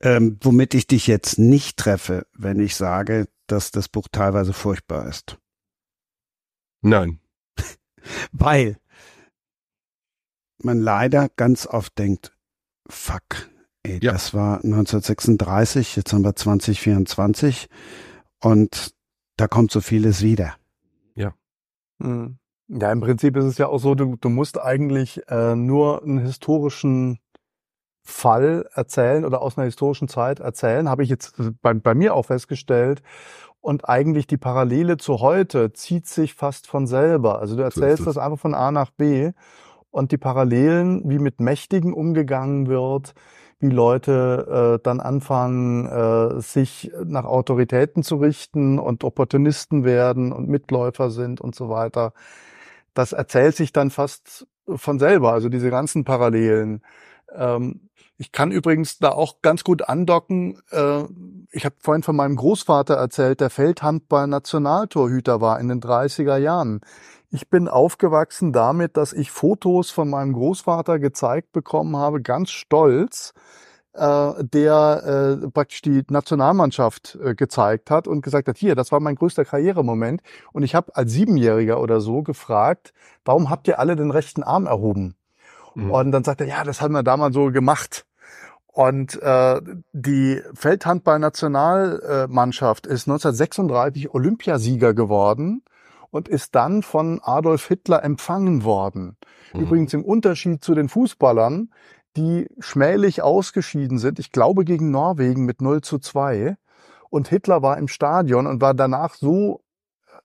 Ähm, 0.00 0.38
womit 0.42 0.74
ich 0.74 0.86
dich 0.86 1.06
jetzt 1.06 1.38
nicht 1.38 1.78
treffe, 1.78 2.26
wenn 2.34 2.60
ich 2.60 2.76
sage, 2.76 3.28
dass 3.46 3.70
das 3.70 3.88
Buch 3.88 4.08
teilweise 4.12 4.52
furchtbar 4.52 5.08
ist. 5.08 5.38
Nein. 6.82 7.20
Weil 8.32 8.78
man 10.62 10.80
leider 10.80 11.28
ganz 11.30 11.66
oft 11.66 11.98
denkt, 11.98 12.36
fuck, 12.88 13.50
ey, 13.82 13.98
ja. 14.02 14.12
das 14.12 14.34
war 14.34 14.56
1936, 14.56 15.96
jetzt 15.96 16.12
haben 16.12 16.24
wir 16.24 16.36
2024 16.36 17.68
und 18.40 18.94
da 19.36 19.48
kommt 19.48 19.70
so 19.70 19.80
vieles 19.80 20.22
wieder. 20.22 20.56
Ja. 21.14 21.34
Hm. 22.02 22.38
Ja, 22.68 22.90
im 22.90 23.00
Prinzip 23.00 23.36
ist 23.36 23.44
es 23.44 23.58
ja 23.58 23.68
auch 23.68 23.78
so, 23.78 23.94
du, 23.94 24.16
du 24.16 24.28
musst 24.28 24.60
eigentlich 24.60 25.22
äh, 25.28 25.54
nur 25.54 26.02
einen 26.02 26.18
historischen 26.18 27.20
Fall 28.06 28.68
erzählen 28.74 29.24
oder 29.24 29.42
aus 29.42 29.58
einer 29.58 29.66
historischen 29.66 30.08
Zeit 30.08 30.40
erzählen, 30.40 30.88
habe 30.88 31.02
ich 31.02 31.08
jetzt 31.08 31.34
bei, 31.62 31.74
bei 31.74 31.94
mir 31.94 32.14
auch 32.14 32.26
festgestellt. 32.26 33.02
Und 33.60 33.88
eigentlich 33.88 34.28
die 34.28 34.36
Parallele 34.36 34.96
zu 34.96 35.20
heute 35.20 35.72
zieht 35.72 36.06
sich 36.06 36.34
fast 36.34 36.68
von 36.68 36.86
selber. 36.86 37.40
Also 37.40 37.56
du 37.56 37.62
erzählst 37.62 37.98
so 37.98 38.04
das 38.04 38.16
einfach 38.16 38.38
von 38.38 38.54
A 38.54 38.70
nach 38.70 38.90
B 38.90 39.32
und 39.90 40.12
die 40.12 40.18
Parallelen, 40.18 41.02
wie 41.10 41.18
mit 41.18 41.40
Mächtigen 41.40 41.92
umgegangen 41.92 42.68
wird, 42.68 43.14
wie 43.58 43.70
Leute 43.70 44.76
äh, 44.78 44.82
dann 44.84 45.00
anfangen, 45.00 45.86
äh, 45.86 46.40
sich 46.40 46.92
nach 47.04 47.24
Autoritäten 47.24 48.02
zu 48.02 48.16
richten 48.16 48.78
und 48.78 49.02
Opportunisten 49.02 49.84
werden 49.84 50.32
und 50.32 50.48
Mitläufer 50.48 51.10
sind 51.10 51.40
und 51.40 51.54
so 51.54 51.68
weiter. 51.68 52.12
Das 52.94 53.12
erzählt 53.12 53.56
sich 53.56 53.72
dann 53.72 53.90
fast 53.90 54.46
von 54.68 54.98
selber, 54.98 55.32
also 55.32 55.48
diese 55.48 55.70
ganzen 55.70 56.04
Parallelen. 56.04 56.82
Ähm, 57.34 57.85
ich 58.18 58.32
kann 58.32 58.50
übrigens 58.50 58.98
da 58.98 59.10
auch 59.10 59.42
ganz 59.42 59.62
gut 59.62 59.88
andocken. 59.88 60.58
Äh, 60.70 61.04
ich 61.50 61.64
habe 61.64 61.76
vorhin 61.78 62.02
von 62.02 62.16
meinem 62.16 62.36
Großvater 62.36 62.94
erzählt, 62.94 63.40
der 63.40 63.50
Feldhandball-Nationaltorhüter 63.50 65.40
war 65.40 65.60
in 65.60 65.68
den 65.68 65.80
30er 65.80 66.38
Jahren. 66.38 66.80
Ich 67.30 67.50
bin 67.50 67.68
aufgewachsen 67.68 68.52
damit, 68.52 68.96
dass 68.96 69.12
ich 69.12 69.30
Fotos 69.30 69.90
von 69.90 70.08
meinem 70.08 70.32
Großvater 70.32 70.98
gezeigt 70.98 71.52
bekommen 71.52 71.96
habe, 71.96 72.22
ganz 72.22 72.50
stolz, 72.50 73.34
äh, 73.92 74.32
der 74.44 75.40
äh, 75.42 75.50
praktisch 75.50 75.82
die 75.82 76.02
Nationalmannschaft 76.08 77.18
äh, 77.22 77.34
gezeigt 77.34 77.90
hat 77.90 78.08
und 78.08 78.22
gesagt 78.22 78.48
hat, 78.48 78.56
hier, 78.56 78.74
das 78.74 78.92
war 78.92 79.00
mein 79.00 79.16
größter 79.16 79.44
Karrieremoment. 79.44 80.22
Und 80.52 80.62
ich 80.62 80.74
habe 80.74 80.94
als 80.96 81.12
Siebenjähriger 81.12 81.80
oder 81.80 82.00
so 82.00 82.22
gefragt, 82.22 82.92
warum 83.24 83.50
habt 83.50 83.68
ihr 83.68 83.78
alle 83.78 83.96
den 83.96 84.10
rechten 84.10 84.42
Arm 84.42 84.66
erhoben? 84.66 85.16
Mhm. 85.76 85.90
Und 85.90 86.12
dann 86.12 86.24
sagt 86.24 86.40
er, 86.40 86.48
ja, 86.48 86.64
das 86.64 86.80
haben 86.80 86.94
wir 86.94 87.02
damals 87.02 87.34
so 87.34 87.52
gemacht. 87.52 88.06
Und 88.66 89.20
äh, 89.22 89.60
die 89.92 90.40
Feldhandball-Nationalmannschaft 90.54 92.86
ist 92.86 93.08
1936 93.08 94.12
Olympiasieger 94.12 94.94
geworden 94.94 95.62
und 96.10 96.28
ist 96.28 96.54
dann 96.54 96.82
von 96.82 97.20
Adolf 97.22 97.66
Hitler 97.68 98.04
empfangen 98.04 98.64
worden. 98.64 99.16
Mhm. 99.52 99.60
Übrigens 99.60 99.92
im 99.94 100.04
Unterschied 100.04 100.62
zu 100.64 100.74
den 100.74 100.88
Fußballern, 100.88 101.70
die 102.16 102.48
schmählich 102.58 103.22
ausgeschieden 103.22 103.98
sind, 103.98 104.18
ich 104.18 104.32
glaube 104.32 104.64
gegen 104.64 104.90
Norwegen 104.90 105.44
mit 105.44 105.60
0 105.60 105.82
zu 105.82 105.98
2. 105.98 106.56
Und 107.10 107.28
Hitler 107.28 107.60
war 107.62 107.76
im 107.78 107.86
Stadion 107.88 108.46
und 108.46 108.62
war 108.62 108.74
danach 108.74 109.14
so 109.14 109.60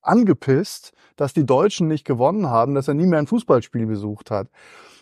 angepisst, 0.02 0.94
dass 1.16 1.34
die 1.34 1.46
Deutschen 1.46 1.88
nicht 1.88 2.06
gewonnen 2.06 2.50
haben, 2.50 2.74
dass 2.74 2.88
er 2.88 2.94
nie 2.94 3.06
mehr 3.06 3.20
ein 3.20 3.28
Fußballspiel 3.28 3.86
besucht 3.86 4.32
hat. 4.32 4.48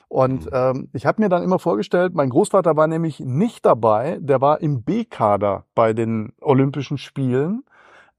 Und 0.09 0.45
mhm. 0.45 0.51
ähm, 0.51 0.89
ich 0.93 1.05
habe 1.05 1.21
mir 1.21 1.29
dann 1.29 1.43
immer 1.43 1.59
vorgestellt, 1.59 2.15
mein 2.15 2.31
Großvater 2.31 2.75
war 2.75 2.87
nämlich 2.87 3.19
nicht 3.19 3.65
dabei, 3.65 4.17
der 4.19 4.41
war 4.41 4.59
im 4.59 4.81
B-Kader 4.81 5.65
bei 5.75 5.93
den 5.93 6.33
Olympischen 6.41 6.97
Spielen 6.97 7.63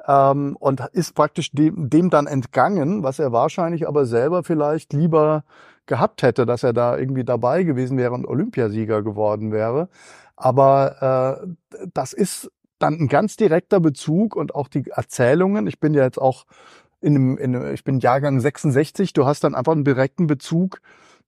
ähm, 0.07 0.57
und 0.59 0.81
ist 0.93 1.15
praktisch 1.15 1.51
dem, 1.51 1.91
dem 1.91 2.09
dann 2.09 2.29
entgangen, 2.29 3.03
was 3.03 3.19
er 3.19 3.33
wahrscheinlich 3.33 3.89
aber 3.89 4.07
selber 4.07 4.45
vielleicht 4.45 4.93
lieber 4.93 5.43
gehabt 5.87 6.23
hätte, 6.23 6.47
dass 6.47 6.63
er 6.63 6.73
da 6.73 6.97
irgendwie 6.97 7.25
dabei 7.25 7.65
gewesen 7.65 7.99
wäre 7.99 8.15
und 8.15 8.25
Olympiasieger 8.25 9.03
geworden 9.03 9.51
wäre. 9.51 9.89
Aber 10.37 11.43
äh, 11.75 11.87
das 11.93 12.13
ist 12.13 12.51
dann 12.79 12.95
ein 12.95 13.09
ganz 13.09 13.37
direkter 13.37 13.81
Bezug 13.81 14.37
und 14.37 14.55
auch 14.55 14.69
die 14.69 14.89
Erzählungen. 14.91 15.67
Ich 15.67 15.81
bin 15.81 15.93
ja 15.93 16.05
jetzt 16.05 16.21
auch 16.21 16.47
in 17.01 17.17
einem, 17.17 17.39
in 17.39 17.57
einem 17.57 17.75
ich 17.75 17.83
bin 17.83 17.99
Jahrgang 17.99 18.39
66. 18.41 19.13
Du 19.13 19.27
hast 19.27 19.43
dann 19.43 19.57
einfach 19.57 19.73
einen 19.73 19.85
direkten 19.85 20.29
Bezug 20.29 20.81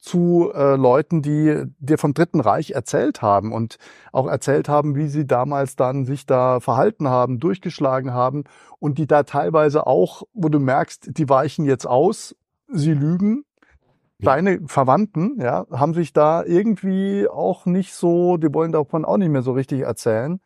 zu 0.02 0.50
äh, 0.52 0.74
Leuten, 0.74 1.22
die 1.22 1.64
dir 1.78 1.96
vom 1.96 2.12
Dritten 2.12 2.40
Reich 2.40 2.72
erzählt 2.72 3.22
haben 3.22 3.52
und 3.52 3.78
auch 4.10 4.26
erzählt 4.26 4.68
haben, 4.68 4.96
wie 4.96 5.06
sie 5.06 5.26
damals 5.26 5.76
dann 5.76 6.04
sich 6.04 6.26
da 6.26 6.58
verhalten 6.58 7.08
haben, 7.08 7.38
durchgeschlagen 7.38 8.12
haben 8.12 8.44
und 8.80 8.98
die 8.98 9.06
da 9.06 9.22
teilweise 9.22 9.86
auch, 9.86 10.24
wo 10.34 10.48
du 10.48 10.58
merkst, 10.58 11.16
die 11.16 11.28
weichen 11.28 11.64
jetzt 11.64 11.86
aus, 11.86 12.34
sie 12.66 12.94
lügen, 12.94 13.44
Deine 14.22 14.60
Verwandten, 14.66 15.40
ja, 15.40 15.66
haben 15.72 15.94
sich 15.94 16.12
da 16.12 16.44
irgendwie 16.44 17.26
auch 17.28 17.66
nicht 17.66 17.92
so, 17.92 18.36
die 18.36 18.54
wollen 18.54 18.70
davon 18.70 19.04
auch 19.04 19.16
nicht 19.16 19.30
mehr 19.30 19.42
so 19.42 19.50
richtig 19.50 19.80
erzählen. 19.80 20.40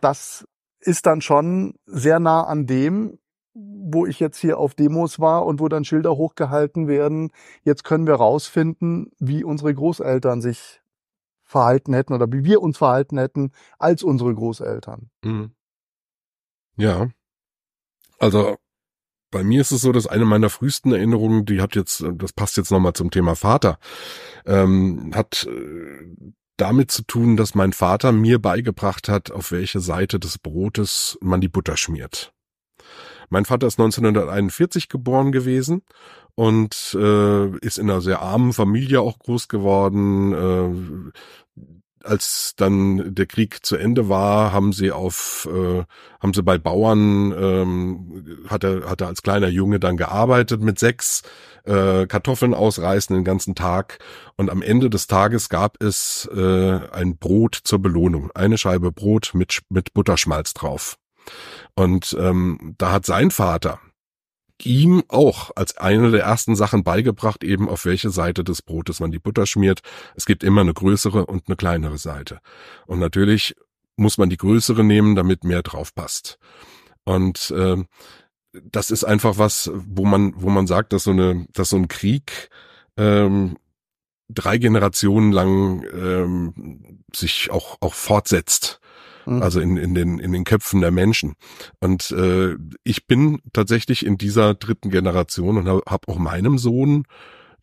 Das 0.00 0.48
ist 0.80 1.04
dann 1.04 1.20
schon 1.20 1.74
sehr 1.84 2.20
nah 2.20 2.44
an 2.44 2.66
dem, 2.66 3.18
wo 3.54 4.06
ich 4.06 4.20
jetzt 4.20 4.38
hier 4.38 4.58
auf 4.58 4.74
Demos 4.74 5.20
war 5.20 5.44
und 5.44 5.60
wo 5.60 5.68
dann 5.68 5.84
Schilder 5.84 6.16
hochgehalten 6.16 6.88
werden. 6.88 7.30
Jetzt 7.62 7.84
können 7.84 8.06
wir 8.06 8.14
rausfinden, 8.14 9.10
wie 9.18 9.44
unsere 9.44 9.74
Großeltern 9.74 10.40
sich 10.40 10.80
verhalten 11.42 11.92
hätten 11.92 12.14
oder 12.14 12.30
wie 12.32 12.44
wir 12.44 12.62
uns 12.62 12.78
verhalten 12.78 13.18
hätten 13.18 13.52
als 13.78 14.02
unsere 14.02 14.34
Großeltern. 14.34 15.10
Mhm. 15.22 15.52
Ja. 16.76 17.08
Also 18.18 18.56
bei 19.30 19.42
mir 19.42 19.60
ist 19.60 19.72
es 19.72 19.82
so, 19.82 19.92
dass 19.92 20.06
eine 20.06 20.24
meiner 20.24 20.50
frühesten 20.50 20.92
Erinnerungen, 20.92 21.44
die 21.44 21.60
hat 21.60 21.74
jetzt, 21.74 22.04
das 22.14 22.32
passt 22.32 22.56
jetzt 22.56 22.70
nochmal 22.70 22.92
zum 22.92 23.10
Thema 23.10 23.34
Vater, 23.34 23.78
ähm, 24.46 25.10
hat 25.14 25.46
äh, 25.50 26.06
damit 26.56 26.90
zu 26.90 27.02
tun, 27.02 27.36
dass 27.36 27.54
mein 27.54 27.72
Vater 27.72 28.12
mir 28.12 28.40
beigebracht 28.40 29.08
hat, 29.08 29.30
auf 29.30 29.50
welche 29.50 29.80
Seite 29.80 30.20
des 30.20 30.38
Brotes 30.38 31.18
man 31.20 31.40
die 31.40 31.48
Butter 31.48 31.76
schmiert. 31.76 32.31
Mein 33.32 33.46
Vater 33.46 33.66
ist 33.66 33.80
1941 33.80 34.90
geboren 34.90 35.32
gewesen 35.32 35.80
und 36.34 36.94
äh, 37.00 37.56
ist 37.60 37.78
in 37.78 37.88
einer 37.88 38.02
sehr 38.02 38.20
armen 38.20 38.52
Familie 38.52 39.00
auch 39.00 39.18
groß 39.18 39.48
geworden. 39.48 41.12
Äh, 41.14 42.04
als 42.04 42.52
dann 42.56 43.14
der 43.14 43.24
Krieg 43.24 43.64
zu 43.64 43.76
Ende 43.76 44.10
war, 44.10 44.52
haben 44.52 44.74
sie 44.74 44.92
auf, 44.92 45.48
äh, 45.50 45.84
haben 46.20 46.34
sie 46.34 46.42
bei 46.42 46.58
Bauern, 46.58 47.32
ähm, 47.32 48.42
hat 48.48 48.64
er, 48.64 48.90
hat 48.90 49.00
er 49.00 49.06
als 49.06 49.22
kleiner 49.22 49.48
Junge 49.48 49.80
dann 49.80 49.96
gearbeitet 49.96 50.60
mit 50.60 50.78
sechs, 50.78 51.22
äh, 51.64 52.06
Kartoffeln 52.06 52.52
ausreißen 52.52 53.16
den 53.16 53.24
ganzen 53.24 53.54
Tag 53.54 53.98
und 54.36 54.50
am 54.50 54.60
Ende 54.60 54.90
des 54.90 55.06
Tages 55.06 55.48
gab 55.48 55.82
es 55.82 56.28
äh, 56.34 56.80
ein 56.92 57.16
Brot 57.16 57.58
zur 57.64 57.78
Belohnung, 57.78 58.30
eine 58.34 58.58
Scheibe 58.58 58.92
Brot 58.92 59.30
mit 59.32 59.60
mit 59.70 59.94
Butterschmalz 59.94 60.52
drauf. 60.52 60.98
Und 61.74 62.16
ähm, 62.18 62.74
da 62.78 62.92
hat 62.92 63.06
sein 63.06 63.30
Vater 63.30 63.80
ihm 64.64 65.02
auch 65.08 65.50
als 65.56 65.76
eine 65.76 66.10
der 66.10 66.22
ersten 66.22 66.54
Sachen 66.54 66.84
beigebracht, 66.84 67.42
eben 67.44 67.68
auf 67.68 67.84
welche 67.84 68.10
Seite 68.10 68.44
des 68.44 68.62
Brotes 68.62 69.00
man 69.00 69.10
die 69.10 69.18
Butter 69.18 69.46
schmiert. 69.46 69.80
Es 70.14 70.26
gibt 70.26 70.44
immer 70.44 70.60
eine 70.60 70.74
größere 70.74 71.26
und 71.26 71.48
eine 71.48 71.56
kleinere 71.56 71.98
Seite. 71.98 72.40
Und 72.86 72.98
natürlich 72.98 73.56
muss 73.96 74.18
man 74.18 74.30
die 74.30 74.36
größere 74.36 74.84
nehmen, 74.84 75.16
damit 75.16 75.44
mehr 75.44 75.62
drauf 75.62 75.94
passt. 75.94 76.38
Und 77.04 77.50
äh, 77.50 77.82
das 78.64 78.90
ist 78.90 79.04
einfach 79.04 79.38
was, 79.38 79.70
wo 79.74 80.04
man, 80.04 80.34
wo 80.36 80.50
man 80.50 80.66
sagt, 80.66 80.92
dass 80.92 81.04
so 81.04 81.10
eine, 81.10 81.46
dass 81.52 81.70
so 81.70 81.76
ein 81.76 81.88
Krieg 81.88 82.50
ähm, 82.96 83.56
drei 84.28 84.58
Generationen 84.58 85.32
lang 85.32 85.84
ähm, 85.92 87.02
sich 87.14 87.50
auch 87.50 87.78
auch 87.80 87.94
fortsetzt 87.94 88.80
Mhm. 89.26 89.42
also 89.42 89.60
in, 89.60 89.76
in, 89.76 89.94
den, 89.94 90.18
in 90.18 90.32
den 90.32 90.44
Köpfen 90.44 90.80
der 90.80 90.90
Menschen. 90.90 91.34
Und 91.80 92.10
äh, 92.10 92.56
ich 92.84 93.06
bin 93.06 93.40
tatsächlich 93.52 94.04
in 94.04 94.18
dieser 94.18 94.54
dritten 94.54 94.90
Generation 94.90 95.58
und 95.58 95.68
habe 95.68 95.82
hab 95.86 96.08
auch 96.08 96.18
meinem 96.18 96.58
Sohn 96.58 97.04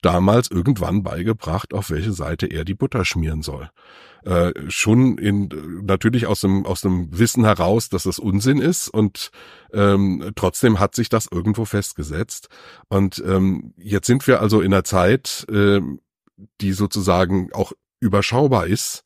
damals 0.02 0.50
irgendwann 0.50 1.04
beigebracht, 1.04 1.74
auf 1.74 1.90
welche 1.90 2.14
Seite 2.14 2.48
er 2.48 2.64
die 2.64 2.74
Butter 2.74 3.04
schmieren 3.06 3.42
soll. 3.42 3.70
Äh, 4.24 4.52
schon 4.68 5.18
in 5.18 5.50
natürlich 5.84 6.28
aus 6.28 6.42
dem 6.42 6.66
aus 6.66 6.82
dem 6.82 7.18
Wissen 7.18 7.46
heraus, 7.46 7.90
dass 7.90 8.04
das 8.04 8.20
Unsinn 8.20 8.60
ist 8.60 8.90
und 8.90 9.32
ähm, 9.74 10.32
trotzdem 10.36 10.80
hat 10.80 10.94
sich 10.94 11.08
das 11.10 11.28
irgendwo 11.32 11.66
festgesetzt 11.66 12.50
und 12.90 13.24
ähm, 13.26 13.74
jetzt 13.78 14.08
sind 14.08 14.28
wir 14.28 14.42
also 14.42 14.60
in 14.60 14.74
einer 14.74 14.84
Zeit, 14.84 15.46
äh, 15.50 15.80
die 16.60 16.74
sozusagen 16.74 17.52
auch 17.54 17.72
überschaubar 18.02 18.68
ist 18.68 19.04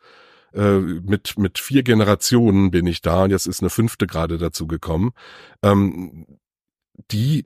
äh, 0.53 0.79
mit, 0.79 1.37
mit 1.37 1.59
vier 1.59 1.83
Generationen 1.83 2.71
bin 2.71 2.87
ich 2.87 3.01
da 3.01 3.23
und 3.23 3.31
jetzt 3.31 3.47
ist 3.47 3.61
eine 3.61 3.69
fünfte 3.69 4.07
gerade 4.07 4.37
dazu 4.37 4.67
gekommen. 4.67 5.11
Ähm, 5.63 6.27
die 7.11 7.45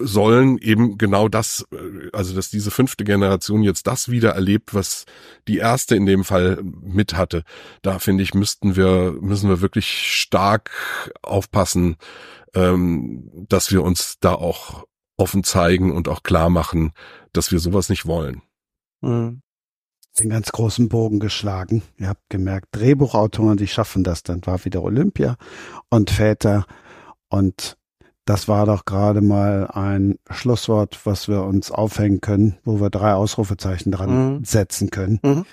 sollen 0.00 0.58
eben 0.58 0.98
genau 0.98 1.28
das, 1.28 1.66
äh, 1.72 2.10
also 2.12 2.34
dass 2.34 2.50
diese 2.50 2.70
fünfte 2.70 3.04
Generation 3.04 3.62
jetzt 3.62 3.86
das 3.86 4.08
wieder 4.10 4.30
erlebt, 4.30 4.74
was 4.74 5.04
die 5.48 5.58
erste 5.58 5.96
in 5.96 6.06
dem 6.06 6.24
Fall 6.24 6.62
mit 6.62 7.14
hatte. 7.14 7.42
Da 7.82 7.98
finde 7.98 8.22
ich, 8.22 8.34
müssten 8.34 8.76
wir, 8.76 9.16
müssen 9.20 9.48
wir 9.48 9.60
wirklich 9.60 10.20
stark 10.20 11.14
aufpassen, 11.22 11.96
ähm, 12.54 13.30
dass 13.48 13.72
wir 13.72 13.82
uns 13.82 14.18
da 14.20 14.34
auch 14.34 14.84
offen 15.16 15.44
zeigen 15.44 15.92
und 15.92 16.08
auch 16.08 16.22
klar 16.22 16.50
machen, 16.50 16.92
dass 17.32 17.52
wir 17.52 17.60
sowas 17.60 17.88
nicht 17.88 18.06
wollen. 18.06 18.42
Mhm 19.00 19.43
den 20.18 20.30
ganz 20.30 20.52
großen 20.52 20.88
Bogen 20.88 21.18
geschlagen. 21.18 21.82
Ihr 21.98 22.08
habt 22.08 22.28
gemerkt, 22.28 22.68
Drehbuchautoren, 22.72 23.56
die 23.56 23.66
schaffen 23.66 24.04
das. 24.04 24.22
Dann 24.22 24.44
war 24.46 24.64
wieder 24.64 24.82
Olympia 24.82 25.36
und 25.90 26.10
Väter. 26.10 26.66
Und 27.28 27.76
das 28.24 28.48
war 28.48 28.64
doch 28.66 28.84
gerade 28.84 29.20
mal 29.20 29.66
ein 29.72 30.18
Schlusswort, 30.30 31.04
was 31.04 31.28
wir 31.28 31.42
uns 31.42 31.70
aufhängen 31.70 32.20
können, 32.20 32.56
wo 32.64 32.80
wir 32.80 32.90
drei 32.90 33.14
Ausrufezeichen 33.14 33.92
dran 33.92 34.36
mhm. 34.36 34.44
setzen 34.44 34.90
können. 34.90 35.20
Mhm. 35.22 35.44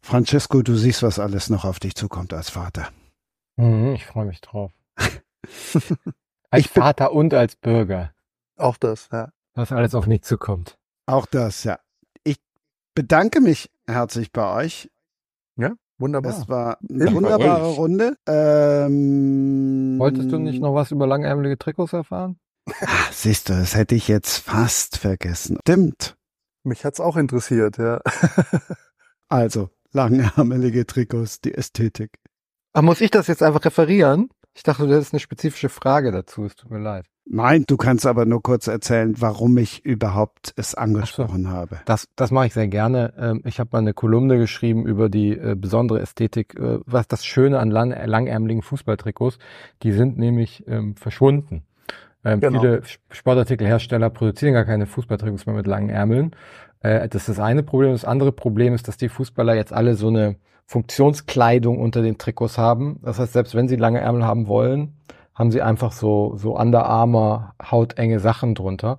Francesco, 0.00 0.62
du 0.62 0.76
siehst, 0.76 1.02
was 1.02 1.18
alles 1.18 1.50
noch 1.50 1.64
auf 1.64 1.80
dich 1.80 1.96
zukommt 1.96 2.32
als 2.32 2.50
Vater. 2.50 2.88
Mhm, 3.56 3.94
ich 3.94 4.06
freue 4.06 4.26
mich 4.26 4.40
drauf. 4.40 4.72
als 6.50 6.66
Vater 6.68 7.12
und 7.12 7.34
als 7.34 7.56
Bürger. 7.56 8.12
Auch 8.56 8.76
das, 8.76 9.08
ja. 9.12 9.32
Was 9.54 9.72
alles 9.72 9.94
auf 9.94 10.06
mich 10.06 10.22
zukommt. 10.22 10.78
Auch 11.06 11.26
das, 11.26 11.64
ja. 11.64 11.78
Ich 12.22 12.36
bedanke 12.94 13.40
mich 13.40 13.70
herzlich 13.86 14.32
bei 14.32 14.64
euch. 14.64 14.90
Ja, 15.56 15.72
wunderbar. 15.98 16.32
Das 16.32 16.48
war 16.48 16.78
eine 16.88 17.12
wunderbare 17.12 17.74
Runde. 17.74 18.16
Ähm, 18.26 19.96
Wolltest 19.98 20.30
du 20.30 20.38
nicht 20.38 20.60
noch 20.60 20.74
was 20.74 20.90
über 20.90 21.06
langärmelige 21.06 21.58
Trikots 21.58 21.92
erfahren? 21.92 22.38
Ach, 22.84 23.12
siehst 23.12 23.48
du, 23.48 23.54
das 23.54 23.74
hätte 23.74 23.94
ich 23.94 24.08
jetzt 24.08 24.38
fast 24.38 24.98
vergessen. 24.98 25.58
Stimmt. 25.62 26.16
Mich 26.64 26.84
hat's 26.84 27.00
auch 27.00 27.16
interessiert, 27.16 27.78
ja. 27.78 28.00
also, 29.28 29.70
langärmelige 29.92 30.84
Trikots, 30.86 31.40
die 31.40 31.54
Ästhetik. 31.54 32.18
Ach, 32.72 32.82
muss 32.82 33.00
ich 33.00 33.10
das 33.10 33.28
jetzt 33.28 33.42
einfach 33.42 33.64
referieren? 33.64 34.28
Ich 34.54 34.62
dachte, 34.62 34.86
du 34.86 34.94
hättest 34.94 35.12
eine 35.12 35.20
spezifische 35.20 35.68
Frage 35.68 36.10
dazu. 36.10 36.44
Es 36.44 36.56
tut 36.56 36.70
mir 36.70 36.80
leid. 36.80 37.06
Nein, 37.28 37.64
du 37.66 37.76
kannst 37.76 38.06
aber 38.06 38.24
nur 38.24 38.40
kurz 38.40 38.68
erzählen, 38.68 39.14
warum 39.18 39.58
ich 39.58 39.84
überhaupt 39.84 40.54
es 40.56 40.76
angesprochen 40.76 41.44
so. 41.44 41.48
habe. 41.48 41.80
Das, 41.84 42.08
das 42.14 42.30
mache 42.30 42.46
ich 42.46 42.54
sehr 42.54 42.68
gerne. 42.68 43.14
Ähm, 43.18 43.42
ich 43.44 43.58
habe 43.58 43.70
mal 43.72 43.80
eine 43.80 43.94
Kolumne 43.94 44.38
geschrieben 44.38 44.86
über 44.86 45.08
die 45.08 45.32
äh, 45.32 45.56
besondere 45.58 46.00
Ästhetik, 46.00 46.56
äh, 46.58 46.78
was 46.86 47.08
das 47.08 47.26
Schöne 47.26 47.58
an 47.58 47.70
lang, 47.72 47.90
langärmeligen 47.90 48.62
Fußballtrikots. 48.62 49.38
Die 49.82 49.90
sind 49.90 50.18
nämlich 50.18 50.64
ähm, 50.68 50.94
verschwunden. 50.94 51.64
Ähm, 52.24 52.40
genau. 52.40 52.60
Viele 52.60 52.82
Sportartikelhersteller 53.10 54.10
produzieren 54.10 54.54
gar 54.54 54.64
keine 54.64 54.86
Fußballtrikots 54.86 55.46
mehr 55.46 55.56
mit 55.56 55.66
langen 55.66 55.90
Ärmeln. 55.90 56.30
Äh, 56.80 57.08
das 57.08 57.22
ist 57.22 57.38
das 57.38 57.40
eine 57.40 57.64
Problem. 57.64 57.90
Das 57.90 58.04
andere 58.04 58.30
Problem 58.30 58.72
ist, 58.72 58.86
dass 58.86 58.98
die 58.98 59.08
Fußballer 59.08 59.54
jetzt 59.54 59.72
alle 59.72 59.94
so 59.94 60.08
eine 60.08 60.36
Funktionskleidung 60.66 61.80
unter 61.80 62.02
den 62.02 62.18
Trikots 62.18 62.56
haben. 62.56 63.00
Das 63.02 63.18
heißt, 63.18 63.32
selbst 63.32 63.56
wenn 63.56 63.66
sie 63.68 63.76
lange 63.76 64.00
Ärmel 64.00 64.24
haben 64.24 64.46
wollen, 64.46 64.95
haben 65.36 65.50
sie 65.52 65.62
einfach 65.62 65.92
so, 65.92 66.34
so 66.36 66.58
Under 66.58 66.86
Armour, 66.86 67.54
hautenge 67.70 68.18
Sachen 68.18 68.54
drunter. 68.54 68.98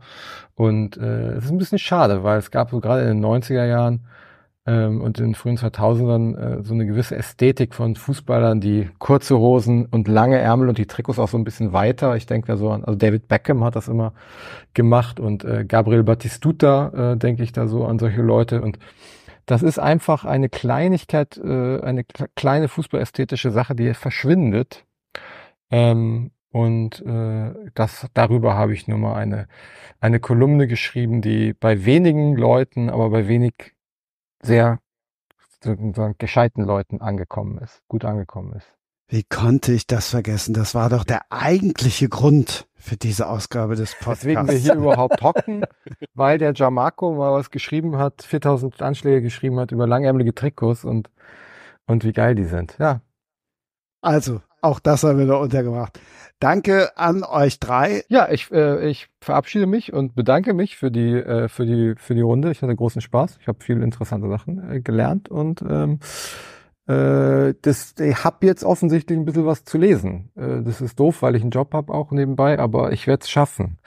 Und 0.55 0.95
äh, 0.97 1.33
es 1.33 1.45
ist 1.45 1.51
ein 1.51 1.57
bisschen 1.57 1.79
schade, 1.79 2.23
weil 2.23 2.39
es 2.39 2.51
gab 2.51 2.69
so 2.69 2.79
gerade 2.79 3.01
in 3.01 3.21
den 3.21 3.25
90er 3.25 3.65
Jahren 3.65 4.05
ähm, 4.67 5.01
und 5.01 5.17
in 5.17 5.25
den 5.25 5.35
frühen 5.35 5.57
2000ern 5.57 6.37
äh, 6.59 6.63
so 6.63 6.73
eine 6.73 6.85
gewisse 6.85 7.15
Ästhetik 7.15 7.73
von 7.73 7.95
Fußballern, 7.95 8.61
die 8.61 8.89
kurze 8.99 9.37
Hosen 9.37 9.85
und 9.87 10.07
lange 10.07 10.37
Ärmel 10.37 10.69
und 10.69 10.77
die 10.77 10.85
Trikots 10.85 11.19
auch 11.19 11.27
so 11.27 11.37
ein 11.37 11.43
bisschen 11.43 11.73
weiter. 11.73 12.15
Ich 12.15 12.27
denke 12.27 12.47
da 12.47 12.57
so 12.57 12.69
an, 12.69 12.83
also 12.83 12.97
David 12.97 13.27
Beckham 13.27 13.63
hat 13.63 13.75
das 13.75 13.87
immer 13.87 14.13
gemacht 14.73 15.19
und 15.19 15.43
äh, 15.43 15.65
Gabriel 15.65 16.03
Battistuta 16.03 17.13
äh, 17.13 17.17
denke 17.17 17.43
ich 17.43 17.51
da 17.51 17.67
so 17.67 17.85
an 17.85 17.97
solche 17.97 18.21
Leute 18.21 18.61
und 18.61 18.77
das 19.47 19.63
ist 19.63 19.79
einfach 19.79 20.25
eine 20.25 20.49
Kleinigkeit, 20.49 21.37
äh, 21.37 21.79
eine 21.81 22.03
kleine 22.35 22.67
fußballästhetische 22.67 23.49
Sache, 23.49 23.75
die 23.75 23.93
verschwindet 23.93 24.83
ähm, 25.71 26.31
und 26.51 27.05
äh, 27.05 27.53
das 27.73 28.07
darüber 28.13 28.55
habe 28.55 28.73
ich 28.73 28.87
nur 28.87 28.97
mal 28.97 29.15
eine 29.15 29.47
eine 29.99 30.19
Kolumne 30.19 30.67
geschrieben, 30.67 31.21
die 31.21 31.53
bei 31.53 31.85
wenigen 31.85 32.35
Leuten, 32.35 32.89
aber 32.89 33.09
bei 33.09 33.27
wenig 33.27 33.75
sehr 34.41 34.79
sozusagen 35.61 36.15
gescheiten 36.17 36.63
Leuten 36.63 37.01
angekommen 37.01 37.57
ist, 37.59 37.81
gut 37.87 38.05
angekommen 38.05 38.53
ist. 38.53 38.73
Wie 39.09 39.23
konnte 39.23 39.71
ich 39.71 39.87
das 39.87 40.09
vergessen? 40.09 40.53
Das 40.53 40.75
war 40.75 40.89
doch 40.89 41.05
der 41.05 41.21
eigentliche 41.29 42.09
Grund 42.09 42.67
für 42.75 42.97
diese 42.97 43.29
Ausgabe 43.29 43.75
des 43.75 43.93
Podcasts. 43.93 44.23
Deswegen 44.23 44.47
wir 44.47 44.55
hier 44.55 44.75
überhaupt 44.75 45.21
hocken, 45.23 45.63
weil 46.13 46.37
der 46.37 46.53
Jamarco 46.53 47.13
mal 47.13 47.31
was 47.31 47.49
geschrieben 47.49 47.97
hat, 47.97 48.21
4000 48.21 48.81
Anschläge 48.81 49.21
geschrieben 49.21 49.59
hat 49.59 49.71
über 49.71 49.87
langärmelige 49.87 50.35
Trikots 50.35 50.83
und, 50.83 51.09
und 51.85 52.03
wie 52.03 52.11
geil 52.11 52.35
die 52.35 52.43
sind. 52.43 52.75
Ja. 52.79 53.01
Also, 54.01 54.41
Auch 54.61 54.79
das 54.79 55.03
haben 55.03 55.19
wir 55.19 55.25
noch 55.25 55.41
untergebracht. 55.41 55.99
Danke 56.39 56.95
an 56.97 57.23
euch 57.23 57.59
drei. 57.59 58.03
Ja, 58.09 58.29
ich, 58.29 58.51
äh, 58.51 58.87
ich 58.89 59.07
verabschiede 59.21 59.65
mich 59.65 59.93
und 59.93 60.15
bedanke 60.15 60.53
mich 60.53 60.77
für 60.77 60.91
die, 60.91 61.13
äh, 61.13 61.47
für 61.47 61.65
die, 61.65 61.95
für 61.97 62.15
die 62.15 62.21
Runde. 62.21 62.51
Ich 62.51 62.61
hatte 62.61 62.75
großen 62.75 63.01
Spaß. 63.01 63.37
Ich 63.41 63.47
habe 63.47 63.63
viele 63.63 63.83
interessante 63.83 64.29
Sachen 64.29 64.71
äh, 64.71 64.81
gelernt 64.81 65.29
und 65.29 65.63
ähm, 65.67 65.99
äh, 66.87 67.53
das, 67.61 67.95
ich 67.99 68.23
habe 68.23 68.45
jetzt 68.45 68.63
offensichtlich 68.63 69.17
ein 69.17 69.25
bisschen 69.25 69.45
was 69.45 69.63
zu 69.63 69.77
lesen. 69.77 70.31
Äh, 70.35 70.63
das 70.63 70.79
ist 70.81 70.99
doof, 70.99 71.21
weil 71.21 71.35
ich 71.35 71.41
einen 71.41 71.51
Job 71.51 71.73
habe 71.73 71.93
auch 71.93 72.11
nebenbei, 72.11 72.59
aber 72.59 72.91
ich 72.91 73.07
werde 73.07 73.23
es 73.23 73.29
schaffen. 73.29 73.79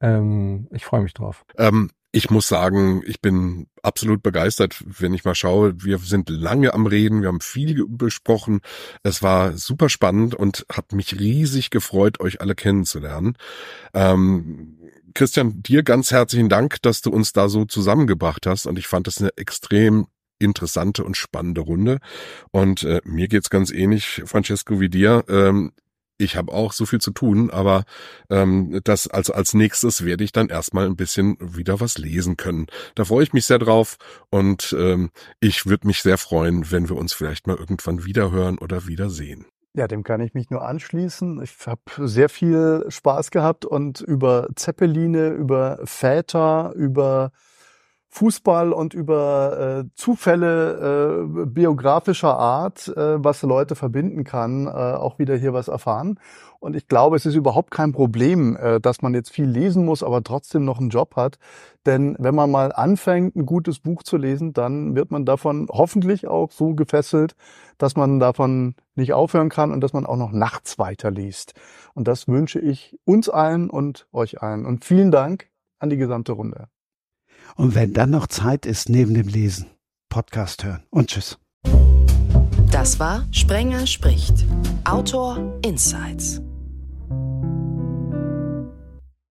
Ähm, 0.00 0.68
ich 0.70 0.84
freue 0.84 1.02
mich 1.02 1.14
drauf. 1.14 1.44
Ähm, 1.58 1.90
ich 2.18 2.30
muss 2.30 2.48
sagen, 2.48 3.00
ich 3.06 3.20
bin 3.20 3.68
absolut 3.80 4.24
begeistert, 4.24 4.82
wenn 4.84 5.14
ich 5.14 5.24
mal 5.24 5.36
schaue. 5.36 5.84
Wir 5.84 5.98
sind 5.98 6.28
lange 6.28 6.74
am 6.74 6.86
Reden, 6.86 7.20
wir 7.20 7.28
haben 7.28 7.40
viel 7.40 7.86
besprochen. 7.86 8.60
Es 9.04 9.22
war 9.22 9.56
super 9.56 9.88
spannend 9.88 10.34
und 10.34 10.66
hat 10.68 10.92
mich 10.92 11.20
riesig 11.20 11.70
gefreut, 11.70 12.18
euch 12.18 12.40
alle 12.40 12.56
kennenzulernen. 12.56 13.36
Ähm, 13.94 14.78
Christian, 15.14 15.62
dir 15.62 15.84
ganz 15.84 16.10
herzlichen 16.10 16.48
Dank, 16.48 16.82
dass 16.82 17.02
du 17.02 17.10
uns 17.10 17.32
da 17.32 17.48
so 17.48 17.64
zusammengebracht 17.64 18.46
hast 18.46 18.66
und 18.66 18.80
ich 18.80 18.88
fand 18.88 19.06
das 19.06 19.18
eine 19.18 19.30
extrem 19.36 20.08
interessante 20.40 21.04
und 21.04 21.16
spannende 21.16 21.60
Runde. 21.60 21.98
Und 22.50 22.82
äh, 22.82 23.00
mir 23.04 23.28
geht's 23.28 23.48
ganz 23.48 23.70
ähnlich, 23.70 24.22
Francesco, 24.24 24.80
wie 24.80 24.88
dir. 24.88 25.24
Ähm, 25.28 25.70
ich 26.18 26.36
habe 26.36 26.52
auch 26.52 26.72
so 26.72 26.84
viel 26.84 27.00
zu 27.00 27.12
tun, 27.12 27.50
aber 27.50 27.84
ähm, 28.28 28.80
das 28.84 29.06
also 29.06 29.32
als 29.32 29.54
nächstes 29.54 30.04
werde 30.04 30.24
ich 30.24 30.32
dann 30.32 30.48
erstmal 30.48 30.86
ein 30.86 30.96
bisschen 30.96 31.36
wieder 31.40 31.80
was 31.80 31.96
lesen 31.96 32.36
können. 32.36 32.66
Da 32.94 33.04
freue 33.04 33.22
ich 33.22 33.32
mich 33.32 33.46
sehr 33.46 33.58
drauf 33.58 33.96
und 34.30 34.76
ähm, 34.78 35.10
ich 35.40 35.66
würde 35.66 35.86
mich 35.86 36.02
sehr 36.02 36.18
freuen, 36.18 36.70
wenn 36.70 36.88
wir 36.88 36.96
uns 36.96 37.14
vielleicht 37.14 37.46
mal 37.46 37.56
irgendwann 37.56 38.04
wiederhören 38.04 38.58
oder 38.58 38.86
wiedersehen. 38.86 39.46
Ja, 39.74 39.86
dem 39.86 40.02
kann 40.02 40.20
ich 40.20 40.34
mich 40.34 40.50
nur 40.50 40.66
anschließen. 40.66 41.40
Ich 41.42 41.54
habe 41.66 41.82
sehr 41.98 42.28
viel 42.28 42.84
Spaß 42.88 43.30
gehabt 43.30 43.64
und 43.64 44.00
über 44.00 44.48
Zeppeline, 44.56 45.28
über 45.28 45.78
Väter, 45.84 46.72
über 46.74 47.30
Fußball 48.10 48.72
und 48.72 48.94
über 48.94 49.84
äh, 49.84 49.88
Zufälle 49.94 51.22
äh, 51.42 51.46
biografischer 51.46 52.38
Art, 52.38 52.88
äh, 52.88 53.22
was 53.22 53.42
Leute 53.42 53.76
verbinden 53.76 54.24
kann, 54.24 54.66
äh, 54.66 54.70
auch 54.70 55.18
wieder 55.18 55.36
hier 55.36 55.52
was 55.52 55.68
erfahren. 55.68 56.18
Und 56.58 56.74
ich 56.74 56.88
glaube, 56.88 57.16
es 57.16 57.26
ist 57.26 57.34
überhaupt 57.34 57.70
kein 57.70 57.92
Problem, 57.92 58.56
äh, 58.56 58.80
dass 58.80 59.02
man 59.02 59.14
jetzt 59.14 59.30
viel 59.30 59.44
lesen 59.44 59.84
muss, 59.84 60.02
aber 60.02 60.22
trotzdem 60.24 60.64
noch 60.64 60.80
einen 60.80 60.88
Job 60.88 61.16
hat. 61.16 61.38
Denn 61.84 62.16
wenn 62.18 62.34
man 62.34 62.50
mal 62.50 62.72
anfängt, 62.72 63.36
ein 63.36 63.46
gutes 63.46 63.78
Buch 63.78 64.02
zu 64.02 64.16
lesen, 64.16 64.54
dann 64.54 64.96
wird 64.96 65.10
man 65.10 65.26
davon 65.26 65.68
hoffentlich 65.70 66.26
auch 66.26 66.50
so 66.50 66.74
gefesselt, 66.74 67.36
dass 67.76 67.94
man 67.94 68.18
davon 68.20 68.74
nicht 68.94 69.12
aufhören 69.12 69.50
kann 69.50 69.70
und 69.70 69.82
dass 69.82 69.92
man 69.92 70.06
auch 70.06 70.16
noch 70.16 70.32
nachts 70.32 70.78
weiterliest. 70.78 71.52
Und 71.94 72.08
das 72.08 72.26
wünsche 72.26 72.58
ich 72.58 72.98
uns 73.04 73.28
allen 73.28 73.68
und 73.68 74.08
euch 74.12 74.42
allen. 74.42 74.64
Und 74.64 74.84
vielen 74.84 75.10
Dank 75.10 75.50
an 75.78 75.90
die 75.90 75.98
gesamte 75.98 76.32
Runde. 76.32 76.68
Und 77.56 77.74
wenn 77.74 77.92
dann 77.92 78.10
noch 78.10 78.26
Zeit 78.26 78.66
ist, 78.66 78.88
neben 78.88 79.14
dem 79.14 79.28
Lesen, 79.28 79.66
Podcast 80.08 80.64
hören. 80.64 80.82
Und 80.90 81.10
tschüss. 81.10 81.38
Das 82.70 83.00
war 83.00 83.26
Sprenger 83.32 83.86
spricht. 83.86 84.44
Autor 84.84 85.58
Insights. 85.62 86.40